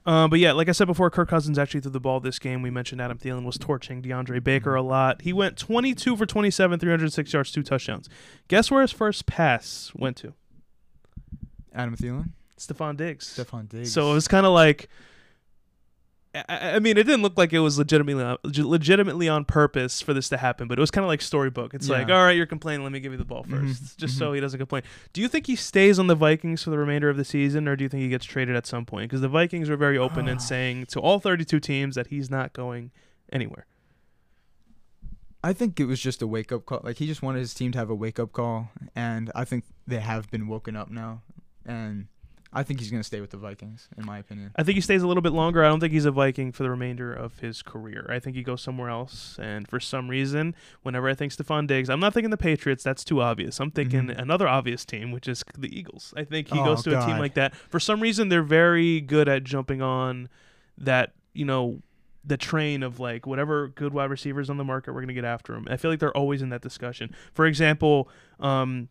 Uh, 0.05 0.27
but 0.27 0.39
yeah, 0.39 0.51
like 0.51 0.69
I 0.69 0.71
said 0.71 0.85
before, 0.85 1.09
Kirk 1.09 1.29
Cousins 1.29 1.57
actually 1.57 1.81
threw 1.81 1.91
the 1.91 1.99
ball 1.99 2.19
this 2.19 2.37
game. 2.37 2.61
We 2.61 2.69
mentioned 2.69 3.01
Adam 3.01 3.17
Thielen 3.17 3.43
was 3.43 3.57
torching 3.57 4.03
DeAndre 4.03 4.43
Baker 4.43 4.75
a 4.75 4.83
lot. 4.83 5.23
He 5.23 5.33
went 5.33 5.57
22 5.57 6.15
for 6.15 6.27
27, 6.27 6.79
306 6.79 7.33
yards, 7.33 7.51
two 7.51 7.63
touchdowns. 7.63 8.07
Guess 8.47 8.69
where 8.69 8.83
his 8.83 8.91
first 8.91 9.25
pass 9.25 9.91
went 9.95 10.17
to? 10.17 10.33
Adam 11.73 11.95
Thielen, 11.95 12.29
Stefon 12.57 12.95
Diggs. 12.95 13.35
Stefon 13.37 13.67
Diggs. 13.67 13.91
So 13.91 14.11
it 14.11 14.13
was 14.13 14.27
kind 14.27 14.45
of 14.45 14.53
like, 14.53 14.89
I, 16.49 16.79
mean, 16.79 16.97
it 16.97 17.03
didn't 17.03 17.21
look 17.21 17.37
like 17.37 17.53
it 17.53 17.59
was 17.59 17.77
legitimately 17.77 18.23
on, 18.23 18.37
legitimately 18.43 19.29
on 19.29 19.45
purpose 19.45 20.01
for 20.01 20.13
this 20.13 20.27
to 20.29 20.37
happen, 20.37 20.67
but 20.67 20.77
it 20.77 20.81
was 20.81 20.91
kind 20.91 21.03
of 21.03 21.07
like 21.07 21.21
storybook. 21.21 21.73
It's 21.73 21.87
like, 21.89 22.09
all 22.09 22.23
right, 22.25 22.35
you're 22.35 22.45
complaining, 22.45 22.83
let 22.83 22.91
me 22.91 22.99
give 22.99 23.11
you 23.11 23.17
the 23.17 23.25
ball 23.25 23.43
1st 23.43 23.65
Mhm, 23.65 23.97
just 23.97 24.17
so 24.17 24.31
mhm. 24.31 24.35
he 24.35 24.41
doesn't 24.41 24.57
complain. 24.57 24.83
Do 25.13 25.21
you 25.21 25.27
think 25.27 25.47
he 25.47 25.55
stays 25.55 25.97
on 25.99 26.07
the 26.07 26.15
Vikings 26.15 26.63
for 26.63 26.71
the 26.71 26.77
remainder 26.77 27.09
of 27.09 27.17
the 27.17 27.25
season, 27.25 27.67
or 27.67 27.75
do 27.75 27.83
you 27.83 27.89
think 27.89 28.03
he 28.03 28.09
gets 28.09 28.25
traded 28.25 28.55
at 28.55 28.65
some 28.65 28.85
point? 28.85 29.09
Because 29.09 29.21
the 29.21 29.29
Vikings 29.29 29.69
were 29.69 29.77
very 29.77 29.97
open 29.97 30.27
in 30.27 30.39
saying 30.51 30.87
to 30.87 30.99
all 30.99 31.19
32 31.19 31.59
teams 31.59 31.95
that 31.95 32.07
he's 32.07 32.29
not 32.29 32.53
going 32.53 32.91
anywhere. 33.31 33.65
I 35.43 35.53
think 35.53 35.79
it 35.79 35.85
was 35.85 35.99
just 36.01 36.21
a 36.23 36.27
wake 36.27 36.51
up 36.51 36.65
call. 36.65 36.81
Like 36.83 36.97
he 36.97 37.05
just 37.05 37.21
wanted 37.21 37.39
his 37.39 37.53
team 37.53 37.71
to 37.73 37.77
have 37.77 37.91
a 37.91 37.95
wake 37.95 38.19
up 38.19 38.31
call, 38.31 38.69
and 38.95 39.31
I 39.35 39.45
think 39.45 39.63
they 39.85 39.99
have 39.99 40.29
been 40.31 40.47
woken 40.47 40.75
up 40.75 40.89
now. 40.89 41.21
And 41.63 42.07
I 42.55 42.63
think 42.63 42.79
he's 42.79 42.89
gonna 42.89 43.03
stay 43.03 43.19
with 43.21 43.31
the 43.31 43.37
Vikings, 43.37 43.89
in 43.97 44.05
my 44.05 44.17
opinion. 44.19 44.51
I 44.55 44.63
think 44.63 44.75
he 44.75 44.81
stays 44.81 45.03
a 45.03 45.07
little 45.07 45.21
bit 45.21 45.33
longer. 45.33 45.63
I 45.63 45.67
don't 45.67 45.79
think 45.81 45.91
he's 45.93 46.05
a 46.05 46.11
Viking 46.11 46.51
for 46.51 46.63
the 46.63 46.69
remainder 46.69 47.13
of 47.13 47.39
his 47.39 47.61
career. 47.61 48.07
I 48.09 48.19
think 48.19 48.35
he 48.35 48.43
goes 48.43 48.61
somewhere 48.61 48.89
else. 48.89 49.37
And 49.41 49.67
for 49.67 49.79
some 49.79 50.07
reason, 50.09 50.55
whenever 50.81 51.09
I 51.09 51.13
think 51.15 51.33
Stefon 51.33 51.67
Diggs, 51.67 51.89
I'm 51.89 51.99
not 51.99 52.13
thinking 52.13 52.31
the 52.31 52.37
Patriots. 52.37 52.83
That's 52.83 53.03
too 53.03 53.21
obvious. 53.21 53.59
I'm 53.59 53.71
thinking 53.71 54.07
Mhm. 54.07 54.17
another 54.17 54.47
obvious 54.47 54.85
team, 54.85 55.11
which 55.11 55.27
is 55.27 55.43
the 55.57 55.77
Eagles. 55.77 56.13
I 56.15 56.23
think 56.23 56.47
he 56.47 56.59
Oh, 56.59 56.63
goes 56.65 56.83
to 56.83 56.97
a 56.97 57.05
team 57.05 57.17
like 57.19 57.33
that. 57.35 57.53
For 57.55 57.79
some 57.79 57.99
reason, 57.99 58.29
they're 58.29 58.41
very 58.41 59.01
good 59.01 59.27
at 59.27 59.43
jumping 59.43 59.81
on 59.81 60.29
that, 60.77 61.13
you 61.33 61.45
know, 61.45 61.81
the 62.27 62.37
train 62.37 62.81
of 62.81 62.99
like 62.99 63.27
whatever 63.27 63.67
good 63.67 63.93
wide 63.93 64.09
receivers 64.09 64.49
on 64.49 64.57
the 64.57 64.63
market, 64.63 64.93
we're 64.93 65.01
going 65.01 65.09
to 65.09 65.13
get 65.13 65.25
after 65.25 65.53
them. 65.53 65.67
I 65.69 65.77
feel 65.77 65.91
like 65.91 65.99
they're 65.99 66.15
always 66.17 66.41
in 66.41 66.49
that 66.49 66.61
discussion. 66.61 67.13
For 67.33 67.45
example, 67.45 68.09
um, 68.39 68.89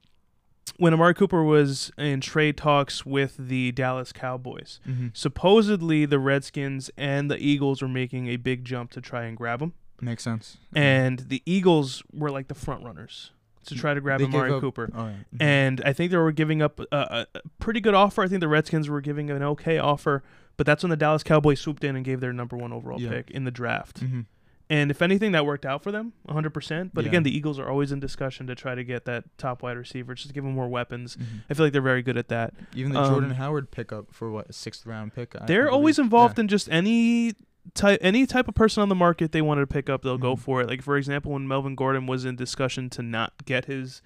when 0.78 0.92
Amari 0.94 1.14
Cooper 1.14 1.42
was 1.44 1.92
in 1.98 2.20
trade 2.20 2.56
talks 2.56 3.04
with 3.06 3.36
the 3.38 3.72
Dallas 3.72 4.12
Cowboys, 4.12 4.80
Mm-hmm. 4.88 5.08
supposedly 5.12 6.06
the 6.06 6.18
Redskins 6.18 6.90
and 6.96 7.30
the 7.30 7.36
Eagles 7.38 7.82
were 7.82 7.88
making 7.88 8.28
a 8.28 8.36
big 8.36 8.64
jump 8.64 8.90
to 8.92 9.00
try 9.00 9.24
and 9.24 9.36
grab 9.36 9.60
him, 9.60 9.72
Makes 10.00 10.22
sense. 10.24 10.56
and 10.74 11.20
the 11.20 11.42
Eagles 11.46 12.02
were 12.12 12.30
like 12.30 12.48
the 12.48 12.54
front 12.54 12.84
runners 12.84 13.30
to 13.66 13.74
try 13.74 13.94
to 13.94 14.00
grab 14.00 14.20
They 14.20 14.26
Amari 14.26 14.60
Cooper. 14.60 14.90
Oh, 14.94 15.06
yeah. 15.06 15.12
Mhm. 15.34 15.40
And 15.42 15.82
I 15.86 15.92
think 15.94 16.10
they 16.10 16.18
were 16.18 16.32
giving 16.32 16.60
up 16.60 16.80
a, 16.80 16.86
a, 16.92 17.26
pretty 17.60 17.80
good 17.80 17.94
offer. 17.94 18.22
I 18.22 18.28
think 18.28 18.40
the 18.40 18.48
Redskins 18.48 18.90
were 18.90 19.00
giving 19.00 19.30
an 19.30 19.42
okay 19.42 19.78
offer, 19.78 20.22
but 20.58 20.66
that's 20.66 20.82
when 20.82 20.90
the 20.90 20.96
Dallas 20.96 21.22
Cowboys 21.22 21.60
swooped 21.60 21.82
in 21.82 21.96
and 21.96 22.04
gave 22.04 22.20
their 22.20 22.32
number 22.34 22.56
one 22.58 22.72
overall 22.74 23.00
Yeah. 23.00 23.08
pick 23.10 23.30
in 23.30 23.44
the 23.44 23.50
draft. 23.50 24.04
Mhm. 24.04 24.26
And 24.70 24.90
if 24.90 25.02
anything, 25.02 25.32
that 25.32 25.44
worked 25.44 25.66
out 25.66 25.82
for 25.82 25.92
them 25.92 26.14
100%. 26.26 26.90
But 26.94 27.04
Yeah. 27.04 27.10
again, 27.10 27.22
the 27.22 27.36
Eagles 27.36 27.58
are 27.58 27.68
always 27.68 27.92
in 27.92 28.00
discussion 28.00 28.46
to 28.46 28.54
try 28.54 28.74
to 28.74 28.82
get 28.82 29.04
that 29.04 29.24
top 29.36 29.62
wide 29.62 29.76
receiver, 29.76 30.14
just 30.14 30.28
to 30.28 30.34
give 30.34 30.42
them 30.44 30.54
more 30.54 30.68
weapons. 30.68 31.16
Mhm. 31.16 31.42
I 31.50 31.54
feel 31.54 31.66
like 31.66 31.72
they're 31.74 31.82
very 31.82 32.02
good 32.02 32.16
at 32.16 32.28
that. 32.28 32.54
Even 32.74 32.92
the 32.92 33.00
Um, 33.00 33.10
Jordan 33.10 33.30
Howard 33.32 33.70
pickup 33.70 34.12
for 34.14 34.30
what 34.30 34.48
a 34.48 34.52
sixth 34.54 34.86
round 34.86 35.14
pick. 35.14 35.36
I- 35.38 35.44
They're 35.44 35.70
always 35.70 35.98
involved 35.98 36.38
Yeah. 36.38 36.42
in 36.42 36.48
just 36.48 36.68
any 36.70 37.32
type 37.74 37.98
any 38.02 38.26
type 38.26 38.46
of 38.48 38.54
person 38.54 38.82
on 38.82 38.88
the 38.90 38.94
market 38.94 39.32
they 39.32 39.40
wanted 39.42 39.62
to 39.62 39.66
pick 39.66 39.88
up, 39.90 40.02
they'll 40.02 40.18
go 40.18 40.34
Mhm. 40.34 40.38
for 40.38 40.60
it. 40.62 40.68
Like 40.68 40.82
for 40.82 40.96
example, 40.96 41.32
when 41.32 41.46
Melvin 41.48 41.74
Gordon 41.74 42.06
was 42.06 42.24
in 42.24 42.36
discussion 42.36 42.88
to 42.90 43.02
not 43.02 43.32
get 43.46 43.64
his, 43.66 44.00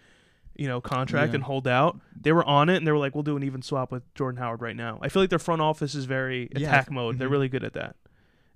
you 0.57 0.67
know, 0.69 0.81
contract 0.81 1.31
Yeah. 1.31 1.37
and 1.37 1.45
hold 1.45 1.67
out, 1.69 2.01
they 2.21 2.31
were 2.33 2.45
on 2.45 2.69
it 2.69 2.77
and 2.77 2.87
they 2.87 2.93
were 2.93 2.99
like, 2.99 3.15
"We'll 3.15 3.23
do 3.25 3.37
an 3.37 3.43
even 3.45 3.63
swap 3.63 3.91
with 3.93 4.03
Jordan 4.15 4.41
Howard 4.41 4.61
right 4.63 4.77
now." 4.77 4.99
I 5.03 5.09
feel 5.09 5.23
like 5.23 5.31
their 5.31 5.39
front 5.41 5.61
office 5.63 5.95
is 5.97 6.05
very 6.05 6.49
Yeah, 6.57 6.69
attack 6.69 6.91
mode. 6.91 7.19
They're 7.19 7.29
mhm. 7.29 7.33
really 7.33 7.49
good 7.49 7.63
at 7.65 7.73
that, 7.75 7.97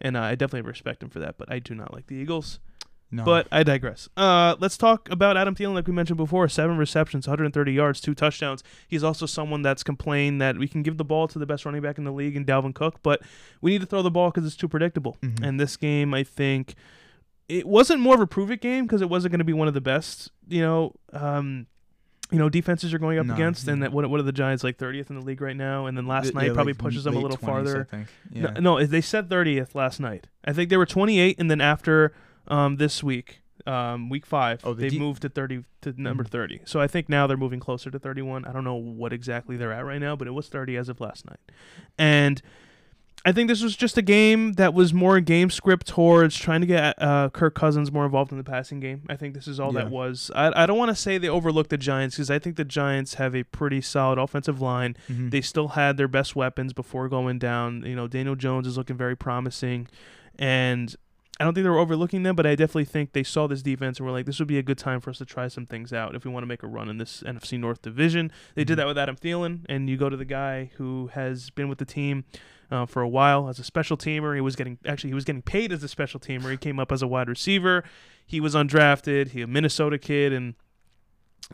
and 0.02 0.16
uh, 0.16 0.21
I 0.21 0.35
definitely 0.35 0.68
respect 0.68 1.02
him 1.02 1.09
for 1.09 1.21
that. 1.21 1.38
But 1.38 1.50
I 1.50 1.59
do 1.59 1.75
not 1.75 1.94
like 1.94 2.09
the 2.09 2.16
Eagles. 2.16 2.61
No. 3.14 3.25
But 3.25 3.47
I 3.52 3.62
digress. 3.62 4.09
Uh, 4.16 4.56
let's 4.59 4.78
talk 4.78 5.11
about 5.11 5.37
Adam 5.37 5.54
Thielen, 5.54 5.75
like 5.75 5.87
we 5.87 5.92
mentioned 5.92 6.16
before. 6.16 6.49
Seven 6.49 6.78
receptions, 6.78 7.26
130 7.28 7.71
yards, 7.71 8.00
two 8.00 8.14
touchdowns. 8.14 8.64
He's 8.88 9.04
also 9.04 9.26
someone 9.26 9.61
that's 9.61 9.82
complained 9.82 10.40
that 10.40 10.56
we 10.56 10.66
can 10.66 10.82
give 10.82 10.97
the 10.97 11.04
ball 11.04 11.28
to 11.28 11.38
the 11.38 11.44
best 11.44 11.66
running 11.66 11.82
back 11.82 11.99
in 11.99 12.04
the 12.04 12.11
league 12.11 12.37
in 12.37 12.47
Dalvin 12.47 12.75
Cook, 12.75 13.00
but 13.02 13.21
we 13.61 13.73
need 13.73 13.82
to 13.82 13.87
throw 13.87 14.00
the 14.00 14.11
ball 14.11 14.30
because 14.30 14.47
it's 14.47 14.56
too 14.56 14.66
predictable. 14.66 15.18
Mhm. 15.21 15.47
And 15.47 15.61
this 15.61 15.76
game, 15.76 16.14
I 16.14 16.25
think, 16.25 16.75
it 17.50 17.66
wasn't 17.68 18.00
more 18.00 18.14
of 18.14 18.21
a 18.23 18.26
prove 18.26 18.50
it 18.50 18.62
game 18.62 18.87
because 18.87 19.02
it 19.02 19.11
wasn't 19.11 19.32
going 19.32 19.40
to 19.40 19.44
be 19.44 19.52
one 19.52 19.68
of 19.68 19.75
the 19.75 19.82
best, 19.82 20.30
you 20.49 20.62
know, 20.62 20.94
um, 21.12 21.66
you 22.32 22.38
know, 22.38 22.48
defenses 22.48 22.90
you're 22.90 22.98
going 22.98 23.18
up 23.18 23.26
No, 23.26 23.34
against. 23.34 23.68
And 23.68 23.82
that 23.82 23.92
what, 23.92 24.08
what 24.10 24.18
are 24.18 24.24
the 24.24 24.32
Giants 24.32 24.64
like 24.64 24.78
30th 24.78 25.10
in 25.10 25.16
the 25.20 25.24
league 25.24 25.40
right 25.40 25.56
now? 25.56 25.86
And 25.86 25.96
then 25.96 26.06
last 26.06 26.24
Th- 26.24 26.34
night 26.34 26.46
yeah, 26.46 26.52
probably 26.54 26.72
like 26.72 26.78
pushes 26.80 27.04
them 27.04 27.14
a 27.16 27.20
little 27.20 27.36
20s, 27.36 27.46
farther. 27.46 27.84
Think. 27.90 28.08
No, 28.32 28.40
Yeah. 28.54 28.60
no, 28.60 28.84
they 28.86 29.00
said 29.02 29.28
30th 29.28 29.74
last 29.74 30.00
night. 30.00 30.26
I 30.44 30.52
think 30.52 30.70
they 30.70 30.76
were 30.76 30.86
28, 30.86 31.38
and 31.38 31.50
then 31.50 31.60
after 31.60 32.12
um, 32.48 32.76
this 32.76 33.02
week, 33.04 33.42
um, 33.66 34.08
week 34.08 34.26
five, 34.26 34.60
Oh, 34.64 34.74
the 34.74 34.82
they 34.82 34.88
de- 34.88 34.98
moved 34.98 35.22
to 35.22 35.28
30 35.28 35.64
to 35.82 35.94
number 35.96 36.24
Mhm. 36.24 36.28
30. 36.28 36.60
So 36.64 36.80
I 36.80 36.88
think 36.88 37.08
now 37.08 37.26
they're 37.28 37.36
moving 37.36 37.60
closer 37.60 37.90
to 37.90 37.98
31. 38.00 38.44
I 38.44 38.52
don't 38.52 38.64
know 38.64 38.74
what 38.74 39.12
exactly 39.12 39.56
they're 39.56 39.72
at 39.72 39.84
right 39.84 40.00
now, 40.00 40.16
but 40.16 40.26
it 40.26 40.32
was 40.32 40.48
30 40.48 40.76
as 40.76 40.88
of 40.88 41.00
last 41.00 41.24
night. 41.26 41.38
And 41.96 42.42
I 43.24 43.30
think 43.32 43.48
this 43.48 43.62
was 43.62 43.76
just 43.76 43.96
a 43.96 44.02
game 44.02 44.54
that 44.54 44.74
was 44.74 44.92
more 44.92 45.20
game 45.20 45.48
script 45.48 45.86
towards 45.86 46.36
trying 46.36 46.60
to 46.60 46.66
get 46.66 47.00
uh, 47.00 47.30
Kirk 47.30 47.54
Cousins 47.54 47.92
more 47.92 48.04
involved 48.04 48.32
in 48.32 48.38
the 48.38 48.42
passing 48.44 48.80
game. 48.80 49.02
I 49.08 49.14
think 49.14 49.34
this 49.34 49.46
is 49.46 49.60
all 49.60 49.72
Yeah. 49.72 49.82
that 49.82 49.90
was. 49.92 50.30
I, 50.34 50.64
I 50.64 50.66
don't 50.66 50.76
want 50.76 50.88
to 50.88 50.96
say 50.96 51.18
they 51.18 51.28
overlooked 51.28 51.70
the 51.70 51.78
Giants 51.78 52.16
because 52.16 52.30
I 52.32 52.40
think 52.40 52.56
the 52.56 52.64
Giants 52.64 53.14
have 53.14 53.36
a 53.36 53.44
pretty 53.44 53.80
solid 53.80 54.18
offensive 54.18 54.60
line. 54.60 54.96
Mhm. 55.08 55.30
They 55.30 55.40
still 55.40 55.68
had 55.68 55.96
their 55.96 56.08
best 56.08 56.34
weapons 56.34 56.72
before 56.72 57.08
going 57.08 57.38
down. 57.38 57.84
You 57.86 57.94
know, 57.94 58.08
Daniel 58.08 58.34
Jones 58.34 58.66
is 58.66 58.76
looking 58.76 58.96
very 58.96 59.16
promising, 59.16 59.86
and 60.38 60.94
I 61.40 61.44
don't 61.44 61.54
think 61.54 61.64
they 61.64 61.70
were 61.70 61.78
overlooking 61.78 62.22
them, 62.24 62.36
but 62.36 62.46
I 62.46 62.54
definitely 62.54 62.84
think 62.84 63.12
they 63.12 63.22
saw 63.22 63.46
this 63.46 63.62
defense 63.62 63.98
and 63.98 64.06
were 64.06 64.12
like, 64.12 64.26
this 64.26 64.38
would 64.38 64.48
be 64.48 64.58
a 64.58 64.62
good 64.62 64.78
time 64.78 65.00
for 65.00 65.10
us 65.10 65.18
to 65.18 65.24
try 65.24 65.48
some 65.48 65.66
things 65.66 65.92
out 65.92 66.14
if 66.14 66.24
we 66.24 66.30
want 66.30 66.42
to 66.42 66.46
make 66.46 66.62
a 66.62 66.66
run 66.68 66.88
in 66.88 66.98
this 66.98 67.22
NFC 67.26 67.58
North 67.58 67.82
division. 67.82 68.30
They 68.54 68.64
did 68.64 68.74
Mhm. 68.74 68.76
that 68.78 68.86
with 68.86 68.98
Adam 68.98 69.16
Thielen, 69.16 69.60
and 69.68 69.88
you 69.88 69.96
go 69.96 70.08
to 70.08 70.16
the 70.16 70.24
guy 70.24 70.70
who 70.76 71.08
has 71.14 71.50
been 71.50 71.68
with 71.68 71.78
the 71.78 71.84
team. 71.84 72.24
Uh, 72.72 72.86
for 72.86 73.02
a 73.02 73.08
while 73.08 73.48
as 73.50 73.58
a 73.58 73.64
special 73.64 73.98
teamer, 73.98 74.34
he 74.34 74.40
was 74.40 74.56
getting 74.56 74.78
actually 74.86 75.10
he 75.10 75.14
was 75.14 75.24
getting 75.24 75.42
paid 75.42 75.72
as 75.72 75.82
a 75.82 75.88
special 75.88 76.18
teamer. 76.18 76.50
He 76.50 76.56
came 76.56 76.78
up 76.78 76.90
as 76.90 77.02
a 77.02 77.06
wide 77.06 77.28
receiver. 77.28 77.84
He 78.26 78.40
was 78.40 78.54
undrafted. 78.54 79.28
He 79.32 79.42
a 79.42 79.46
Minnesota 79.46 79.98
kid, 79.98 80.32
and 80.32 80.54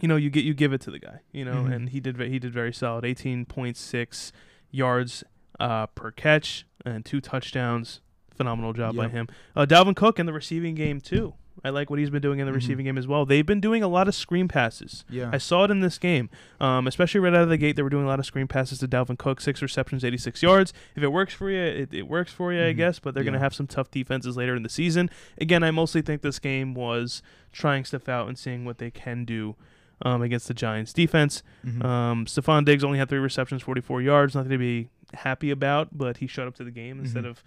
you 0.00 0.06
know 0.06 0.14
you 0.16 0.30
get 0.30 0.44
you 0.44 0.54
give 0.54 0.72
it 0.72 0.80
to 0.82 0.90
the 0.92 1.00
guy. 1.00 1.20
You 1.32 1.44
know, 1.44 1.64
Mhm. 1.64 1.74
and 1.74 1.88
he 1.88 1.98
did 1.98 2.20
he 2.20 2.38
did 2.38 2.52
very 2.52 2.72
solid. 2.72 3.04
Eighteen 3.04 3.44
point 3.46 3.76
six 3.76 4.30
yards 4.70 5.24
uh, 5.58 5.86
per 5.88 6.12
catch 6.12 6.64
and 6.84 7.04
two 7.04 7.20
touchdowns. 7.20 8.00
Phenomenal 8.36 8.72
job 8.72 8.94
by 8.94 9.08
him. 9.08 9.26
Uh, 9.56 9.66
Dalvin 9.66 9.96
Cook 9.96 10.20
in 10.20 10.26
the 10.26 10.32
receiving 10.32 10.76
game 10.76 11.00
too. 11.00 11.34
I 11.64 11.70
like 11.70 11.90
what 11.90 11.98
he's 11.98 12.10
been 12.10 12.22
doing 12.22 12.38
in 12.38 12.46
the 12.46 12.52
Mhm. 12.52 12.56
receiving 12.56 12.84
game 12.84 12.96
as 12.98 13.06
well. 13.06 13.26
They've 13.26 13.44
been 13.46 13.60
doing 13.60 13.82
a 13.82 13.88
lot 13.88 14.06
of 14.08 14.14
screen 14.14 14.46
passes. 14.48 15.04
Yeah. 15.10 15.30
I 15.32 15.38
saw 15.38 15.64
it 15.64 15.70
in 15.70 15.80
this 15.80 15.98
game, 15.98 16.30
um, 16.60 16.86
especially 16.86 17.20
right 17.20 17.34
out 17.34 17.42
of 17.42 17.48
the 17.48 17.56
gate. 17.56 17.76
They 17.76 17.82
were 17.82 17.90
doing 17.90 18.04
a 18.04 18.08
lot 18.08 18.18
of 18.18 18.26
screen 18.26 18.46
passes 18.46 18.78
to 18.78 18.88
Dalvin 18.88 19.18
Cook, 19.18 19.40
six 19.40 19.60
receptions, 19.60 20.04
86 20.04 20.42
yards. 20.42 20.72
If 20.94 21.02
it 21.02 21.08
works 21.08 21.34
for 21.34 21.50
you, 21.50 21.60
it, 21.60 21.92
it 21.92 22.08
works 22.08 22.32
for 22.32 22.52
you, 22.52 22.60
I 22.64 22.72
Mhm. 22.72 22.76
guess. 22.76 22.98
But 22.98 23.14
they're 23.14 23.24
going 23.24 23.34
to 23.34 23.40
have 23.40 23.54
some 23.54 23.66
tough 23.66 23.90
defenses 23.90 24.36
later 24.36 24.54
in 24.54 24.62
the 24.62 24.68
season. 24.68 25.10
Again, 25.40 25.62
I 25.62 25.70
mostly 25.70 26.00
think 26.02 26.22
this 26.22 26.38
game 26.38 26.74
was 26.74 27.22
trying 27.52 27.84
stuff 27.84 28.08
out 28.08 28.28
and 28.28 28.38
seeing 28.38 28.64
what 28.64 28.78
they 28.78 28.90
can 28.90 29.24
do 29.24 29.56
um, 30.02 30.22
against 30.22 30.46
the 30.46 30.54
Giants 30.54 30.92
defense. 30.92 31.42
Um, 31.80 32.24
Stefon 32.26 32.64
Diggs 32.64 32.84
only 32.84 32.98
had 33.00 33.08
three 33.08 33.18
receptions, 33.18 33.62
44 33.62 34.00
yards. 34.00 34.32
Nothing 34.36 34.52
to 34.52 34.58
be 34.58 34.90
happy 35.12 35.50
about, 35.50 35.98
but 35.98 36.18
he 36.18 36.28
showed 36.28 36.46
up 36.46 36.54
to 36.54 36.62
the 36.62 36.70
game 36.70 37.00
instead 37.00 37.24
Mhm. 37.24 37.30
of, 37.30 37.42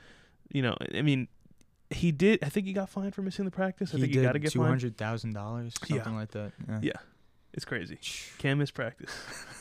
you 0.51 0.62
know, 0.62 0.75
I 0.94 1.01
mean, 1.01 1.30
he 1.91 2.12
did. 2.12 2.43
I 2.43 2.50
think 2.50 2.65
he 2.67 2.74
got 2.74 2.89
fined 2.89 3.13
for 3.15 3.21
missing 3.21 3.45
the 3.45 3.51
practice. 3.51 3.93
I 3.93 3.98
he 3.98 4.03
think 4.03 4.15
you 4.15 4.21
got 4.21 4.33
to 4.33 4.39
get 4.39 4.51
two 4.51 4.60
fined. 4.60 4.69
hundred 4.69 4.98
thousand 4.98 5.33
dollars, 5.33 5.74
Yeah. 5.88 5.98
something 5.98 6.15
like 6.15 6.31
that. 6.31 6.51
Yeah. 6.67 6.79
Yeah. 6.81 6.91
It's 7.53 7.65
crazy. 7.65 8.00
Can't 8.38 8.60
miss 8.60 8.71
practice. 8.71 9.12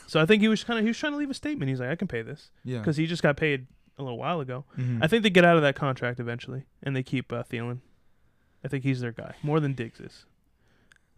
so 0.07 0.21
I 0.21 0.27
think 0.27 0.43
he 0.43 0.49
was 0.49 0.63
kind 0.63 0.79
of 0.79 0.85
he 0.85 0.89
was 0.89 0.99
trying 0.99 1.13
to 1.13 1.19
leave 1.19 1.31
a 1.31 1.35
statement. 1.35 1.69
He's 1.69 1.81
like, 1.81 1.91
I 1.91 1.97
can 1.97 2.09
pay 2.09 2.23
this 2.23 2.51
Yeah. 2.65 2.79
because 2.79 2.97
he 2.97 3.07
just 3.07 3.23
got 3.23 3.37
paid 3.37 3.67
a 3.99 4.03
little 4.03 4.19
while 4.19 4.41
ago. 4.41 4.65
Mhm. 4.79 5.03
I 5.03 5.09
think 5.09 5.23
they 5.25 5.31
get 5.31 5.45
out 5.45 5.57
of 5.57 5.63
that 5.63 5.75
contract 5.75 6.21
eventually, 6.21 6.65
and 6.83 6.95
they 6.95 7.03
keep 7.03 7.33
uh, 7.33 7.43
Thielen. 7.43 7.81
I 8.65 8.69
think 8.69 8.85
he's 8.85 9.01
their 9.01 9.13
guy 9.13 9.35
more 9.43 9.59
than 9.61 9.75
Diggs 9.75 10.01
is. 10.01 10.25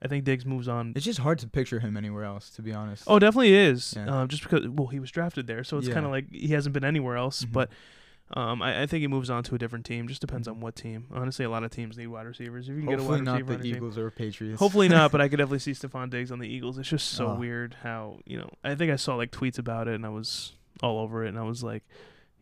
I 0.04 0.08
think 0.08 0.24
Diggs 0.24 0.44
moves 0.44 0.66
on. 0.66 0.92
it's 0.96 1.04
just 1.04 1.20
hard 1.20 1.38
to 1.40 1.46
picture 1.46 1.78
him 1.78 1.96
anywhere 1.96 2.24
else, 2.24 2.50
to 2.50 2.62
be 2.62 2.72
honest. 2.72 3.04
Oh, 3.06 3.18
definitely 3.20 3.54
is. 3.54 3.94
Yeah. 3.96 4.22
Um, 4.22 4.28
just 4.28 4.42
because 4.42 4.66
well, 4.68 4.88
he 4.88 4.98
was 4.98 5.10
drafted 5.12 5.46
there, 5.46 5.62
so 5.62 5.78
it's 5.78 5.86
Yeah. 5.88 5.94
kind 5.94 6.06
of 6.06 6.10
like 6.10 6.28
he 6.32 6.48
hasn't 6.48 6.72
been 6.72 6.84
anywhere 6.84 7.16
else. 7.16 7.44
Mhm. 7.44 7.52
But 7.52 7.70
um, 8.34 8.62
I, 8.62 8.82
I 8.82 8.86
think 8.86 9.00
he 9.02 9.06
moves 9.08 9.28
on 9.30 9.42
to 9.44 9.54
a 9.54 9.58
different 9.58 9.84
team. 9.84 10.08
Just 10.08 10.20
depends 10.20 10.48
on 10.48 10.60
what 10.60 10.74
team. 10.76 11.06
Honestly, 11.12 11.44
a 11.44 11.50
lot 11.50 11.64
of 11.64 11.70
teams 11.70 11.96
need 11.98 12.06
wide 12.08 12.26
receivers. 12.26 12.68
If 12.68 12.76
you 12.76 12.82
can 12.82 12.88
Hopefully 12.98 13.18
get 13.18 13.22
a 13.22 13.22
wide 13.22 13.24
not 13.24 13.32
receiver 13.34 13.46
the 13.48 13.54
on 13.54 13.58
your 13.66 13.74
team. 13.74 13.76
Eagles 13.76 13.98
or 13.98 14.10
Patriots. 14.10 14.58
Hopefully 14.58 14.88
not, 14.88 15.12
but 15.12 15.20
I 15.20 15.28
could 15.28 15.36
definitely 15.38 15.58
see 15.60 15.72
Stefon 15.72 16.10
Diggs 16.10 16.32
on 16.32 16.38
the 16.38 16.48
Eagles. 16.48 16.78
It's 16.78 16.88
just 16.88 17.08
so 17.10 17.28
Oh. 17.28 17.34
weird 17.34 17.76
how 17.82 18.20
you 18.24 18.38
know. 18.38 18.50
I 18.64 18.74
think 18.74 18.90
I 18.92 18.96
saw 18.96 19.14
like 19.16 19.30
tweets 19.30 19.58
about 19.58 19.88
it, 19.88 19.94
and 19.94 20.06
I 20.06 20.10
was 20.10 20.52
all 20.82 20.98
over 20.98 21.24
it, 21.24 21.28
and 21.28 21.38
I 21.38 21.42
was 21.42 21.62
like, 21.62 21.84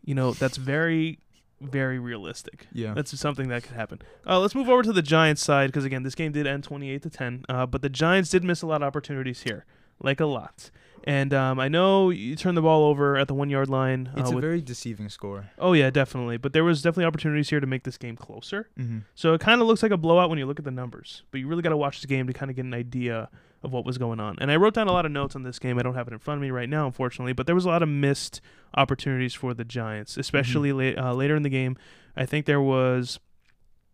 you 0.03 0.15
know, 0.15 0.31
that's 0.33 0.57
very, 0.57 1.19
very 1.59 1.99
realistic. 1.99 2.67
yeah. 2.71 2.93
That's 2.93 3.17
something 3.19 3.49
that 3.49 3.63
could 3.63 3.73
happen. 3.75 4.01
Uh, 4.25 4.39
let's 4.39 4.55
move 4.55 4.67
over 4.69 4.81
to 4.83 4.91
the 4.93 5.01
Giants 5.03 5.43
side 5.43 5.67
because 5.67 5.85
again, 5.85 6.03
this 6.03 6.15
game 6.15 6.31
did 6.31 6.47
end 6.47 6.63
twenty-eight 6.63 7.03
to 7.03 7.09
ten, 7.09 7.43
uh, 7.49 7.65
but 7.65 7.81
the 7.81 7.89
Giants 7.89 8.29
did 8.29 8.43
miss 8.43 8.61
a 8.61 8.67
lot 8.67 8.81
of 8.81 8.87
opportunities 8.87 9.41
here, 9.43 9.65
like 10.01 10.19
a 10.19 10.25
lot. 10.25 10.71
And 11.03 11.33
um, 11.33 11.59
I 11.59 11.67
know 11.67 12.09
you 12.09 12.35
turned 12.35 12.57
the 12.57 12.61
ball 12.61 12.85
over 12.85 13.17
at 13.17 13.27
the 13.27 13.33
one-yard 13.33 13.69
line. 13.69 14.11
it's 14.15 14.29
uh, 14.29 14.33
a 14.33 14.35
with, 14.35 14.43
very 14.43 14.61
deceiving 14.61 15.09
score. 15.09 15.49
oh 15.57 15.73
yeah, 15.73 15.89
definitely. 15.89 16.37
But 16.37 16.53
there 16.53 16.63
was 16.63 16.81
definitely 16.81 17.05
opportunities 17.05 17.49
here 17.49 17.59
to 17.59 17.67
make 17.67 17.83
this 17.83 17.97
game 17.97 18.15
closer. 18.15 18.69
Mm-hmm. 18.79 18.99
So 19.15 19.33
it 19.33 19.41
kind 19.41 19.61
of 19.61 19.67
looks 19.67 19.83
like 19.83 19.91
a 19.91 19.97
blowout 19.97 20.29
when 20.29 20.37
you 20.39 20.45
look 20.45 20.59
at 20.59 20.65
the 20.65 20.71
numbers, 20.71 21.23
but 21.31 21.39
you 21.39 21.47
really 21.47 21.63
got 21.63 21.69
to 21.69 21.77
watch 21.77 22.01
the 22.01 22.07
game 22.07 22.27
to 22.27 22.33
kind 22.33 22.49
of 22.49 22.55
get 22.55 22.65
an 22.65 22.73
idea 22.73 23.29
of 23.63 23.71
what 23.71 23.85
was 23.85 23.97
going 23.97 24.19
on. 24.19 24.37
And 24.39 24.51
I 24.51 24.55
wrote 24.55 24.73
down 24.73 24.87
a 24.87 24.91
lot 24.91 25.05
of 25.05 25.11
notes 25.11 25.35
on 25.35 25.43
this 25.43 25.59
game. 25.59 25.77
I 25.77 25.83
don't 25.83 25.93
have 25.93 26.07
it 26.07 26.13
in 26.13 26.19
front 26.19 26.39
of 26.39 26.41
me 26.41 26.51
right 26.51 26.69
now, 26.69 26.85
unfortunately, 26.85 27.33
but 27.33 27.45
there 27.45 27.55
was 27.55 27.65
a 27.65 27.69
lot 27.69 27.83
of 27.83 27.89
missed 27.89 28.41
opportunities 28.75 29.33
for 29.33 29.53
the 29.53 29.63
Giants, 29.63 30.17
especially 30.17 30.73
late, 30.73 30.97
uh, 30.97 31.13
later 31.13 31.35
in 31.35 31.43
the 31.43 31.49
game. 31.49 31.77
I 32.15 32.25
think 32.25 32.45
there 32.45 32.61
was, 32.61 33.19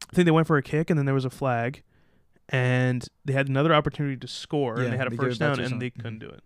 I 0.09 0.15
think 0.15 0.25
they 0.25 0.31
went 0.31 0.47
for 0.47 0.57
a 0.57 0.63
kick 0.63 0.89
and 0.89 0.97
then 0.97 1.05
there 1.05 1.15
was 1.15 1.25
a 1.25 1.29
flag, 1.29 1.83
and 2.49 3.05
they 3.25 3.33
had 3.33 3.49
another 3.49 3.73
opportunity 3.73 4.15
to 4.15 4.27
score 4.27 4.79
and 4.79 4.93
they 4.93 4.97
had 4.97 5.07
a 5.07 5.09
they 5.09 5.17
first 5.17 5.39
down 5.39 5.59
and 5.59 5.81
they 5.81 5.89
mhm. 5.89 5.95
couldn't 5.95 6.19
do 6.19 6.29
it. 6.29 6.41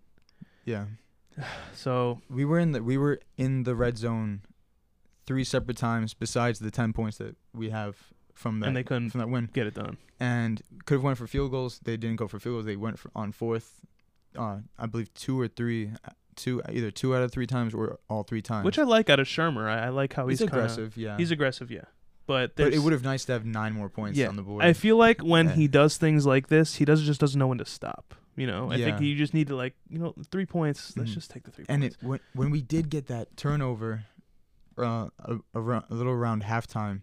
Yeah. 0.64 0.84
So 1.74 2.20
We 2.28 2.44
were 2.44 2.58
in 2.58 2.72
the 2.72 2.82
we 2.82 2.96
were 2.98 3.20
in 3.36 3.64
the 3.64 3.74
red 3.74 3.96
zone 3.98 4.42
three 5.26 5.44
separate 5.44 5.76
times 5.76 6.14
besides 6.14 6.58
the 6.58 6.70
ten 6.70 6.92
points 6.92 7.18
that 7.18 7.36
we 7.54 7.70
have 7.70 7.96
from 8.34 8.60
that 8.60 8.66
and 8.68 8.76
they 8.76 8.82
couldn't 8.82 9.10
from 9.10 9.20
that 9.20 9.28
win. 9.28 9.48
get 9.52 9.66
it 9.66 9.74
done. 9.74 9.96
And 10.20 10.62
could 10.84 10.94
have 10.96 11.02
went 11.02 11.18
for 11.18 11.26
field 11.26 11.50
goals. 11.50 11.80
They 11.82 11.96
didn't 11.96 12.16
go 12.16 12.28
for 12.28 12.38
field 12.38 12.54
goals. 12.56 12.64
They 12.66 12.76
went 12.76 12.98
for, 12.98 13.10
on 13.14 13.32
fourth. 13.32 13.80
Uh, 14.36 14.58
I 14.78 14.86
believe 14.86 15.12
two 15.14 15.38
or 15.38 15.48
three, 15.48 15.90
two 16.36 16.62
either 16.68 16.90
two 16.90 17.14
out 17.16 17.22
of 17.22 17.32
three 17.32 17.46
times 17.46 17.74
or 17.74 17.98
all 18.08 18.22
three 18.22 18.42
times. 18.42 18.64
Which 18.64 18.78
I 18.78 18.82
like 18.84 19.10
out 19.10 19.20
of 19.20 19.26
Shurmur. 19.26 19.68
I, 19.68 19.86
I 19.86 19.88
like 19.88 20.12
how 20.14 20.26
he's 20.28 20.38
he's, 20.38 20.48
kinda- 20.48 20.64
aggressive. 20.64 20.96
yeah. 20.96 21.16
He's 21.16 21.30
aggressive, 21.30 21.70
yeah. 21.70 21.84
But, 22.26 22.54
but 22.56 22.72
it 22.72 22.78
would 22.78 22.92
have 22.92 23.02
nice 23.02 23.24
to 23.26 23.32
have 23.32 23.44
nine 23.44 23.72
more 23.72 23.88
points 23.88 24.16
Yeah, 24.16 24.28
on 24.28 24.36
the 24.36 24.42
board. 24.42 24.64
I 24.64 24.72
feel 24.74 24.96
like 24.96 25.20
when 25.22 25.48
Yeah. 25.48 25.54
he 25.54 25.68
does 25.68 25.96
things 25.96 26.24
like 26.24 26.46
this, 26.48 26.76
he 26.76 26.84
does 26.84 27.02
just 27.02 27.20
doesn't 27.20 27.38
know 27.38 27.48
when 27.48 27.58
to 27.58 27.64
stop. 27.66 28.14
You 28.36 28.46
know, 28.46 28.70
I 28.70 28.78
think 28.78 29.00
you 29.00 29.14
just 29.14 29.34
need 29.34 29.48
to 29.48 29.56
like, 29.56 29.74
you 29.90 29.98
know, 29.98 30.14
three 30.30 30.46
points. 30.46 30.96
Let's 30.96 31.10
Mhm. 31.10 31.14
just 31.14 31.30
take 31.30 31.42
the 31.44 31.50
three 31.50 31.66
and 31.68 31.82
points. 31.82 31.96
it 31.96 32.02
when 32.06 32.20
when 32.34 32.50
we 32.50 32.62
did 32.62 32.88
get 32.88 33.06
that 33.08 33.36
turnover, 33.36 34.04
uh, 34.78 35.08
a, 35.18 35.36
around, 35.54 35.84
a 35.90 35.94
little 35.94 36.12
around 36.12 36.42
halftime, 36.44 37.02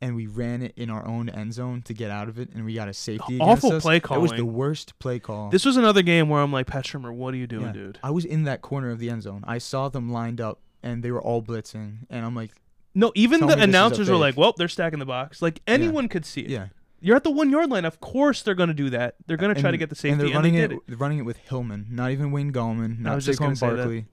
and 0.00 0.14
we 0.16 0.26
ran 0.26 0.62
it 0.62 0.72
in 0.76 0.90
our 0.90 1.06
own 1.06 1.28
end 1.28 1.54
zone 1.54 1.82
to 1.82 1.94
get 1.94 2.10
out 2.10 2.28
of 2.28 2.38
it, 2.38 2.50
and 2.52 2.64
we 2.64 2.74
got 2.74 2.88
a 2.88 2.94
safety. 2.94 3.38
Awful 3.40 3.72
us, 3.74 3.82
play 3.82 4.00
That 4.00 4.20
was 4.20 4.32
the 4.32 4.44
worst 4.44 4.98
play 4.98 5.18
call. 5.20 5.50
this 5.50 5.64
was 5.64 5.76
another 5.76 6.02
game 6.02 6.28
where 6.28 6.40
I'm 6.42 6.52
like, 6.52 6.66
Pat 6.66 6.84
Shurmur, 6.84 7.12
what 7.12 7.32
are 7.34 7.36
you 7.36 7.46
doing, 7.46 7.66
Yeah. 7.66 7.72
dude? 7.72 7.98
I 8.02 8.10
was 8.10 8.24
in 8.24 8.44
that 8.44 8.60
corner 8.60 8.90
of 8.90 8.98
the 8.98 9.10
end 9.10 9.22
zone. 9.22 9.44
I 9.46 9.58
saw 9.58 9.88
them 9.88 10.10
lined 10.10 10.40
up, 10.40 10.60
and 10.82 11.02
they 11.02 11.10
were 11.10 11.22
all 11.22 11.42
blitzing, 11.42 12.06
and 12.10 12.24
I'm 12.24 12.34
like, 12.34 12.50
No, 12.94 13.12
even 13.14 13.40
the 13.40 13.46
me 13.46 13.50
this 13.54 13.58
is 13.58 13.60
a 13.60 13.68
announcers 13.68 14.10
were 14.10 14.16
like, 14.16 14.36
well, 14.36 14.52
they're 14.56 14.66
stacking 14.68 14.98
the 14.98 15.06
box. 15.06 15.40
Like 15.42 15.60
anyone 15.66 16.08
could 16.08 16.24
see 16.24 16.40
it. 16.42 16.50
yeah. 16.50 16.66
You're 17.00 17.16
at 17.16 17.22
the 17.24 17.30
one 17.30 17.50
yard 17.50 17.70
line. 17.70 17.84
Of 17.84 18.00
course 18.00 18.42
they're 18.42 18.54
going 18.56 18.68
to 18.68 18.74
do 18.74 18.90
that. 18.90 19.14
They're 19.26 19.36
going 19.36 19.54
to 19.54 19.60
try 19.60 19.70
to 19.70 19.76
get 19.76 19.88
the 19.88 19.94
And 19.94 19.98
safety, 19.98 20.16
they're 20.16 20.26
and, 20.26 20.34
running 20.34 20.54
they 20.54 20.62
it, 20.62 20.68
did 20.68 20.78
it. 20.88 20.94
running 20.98 21.18
it 21.18 21.22
with 21.22 21.36
Hillman, 21.36 21.86
not 21.90 22.10
even 22.10 22.32
Wayne 22.32 22.52
Gallman, 22.52 22.98
not 22.98 23.14
was 23.16 23.28
Saquon. 23.28 23.58
Barkley. 23.60 24.06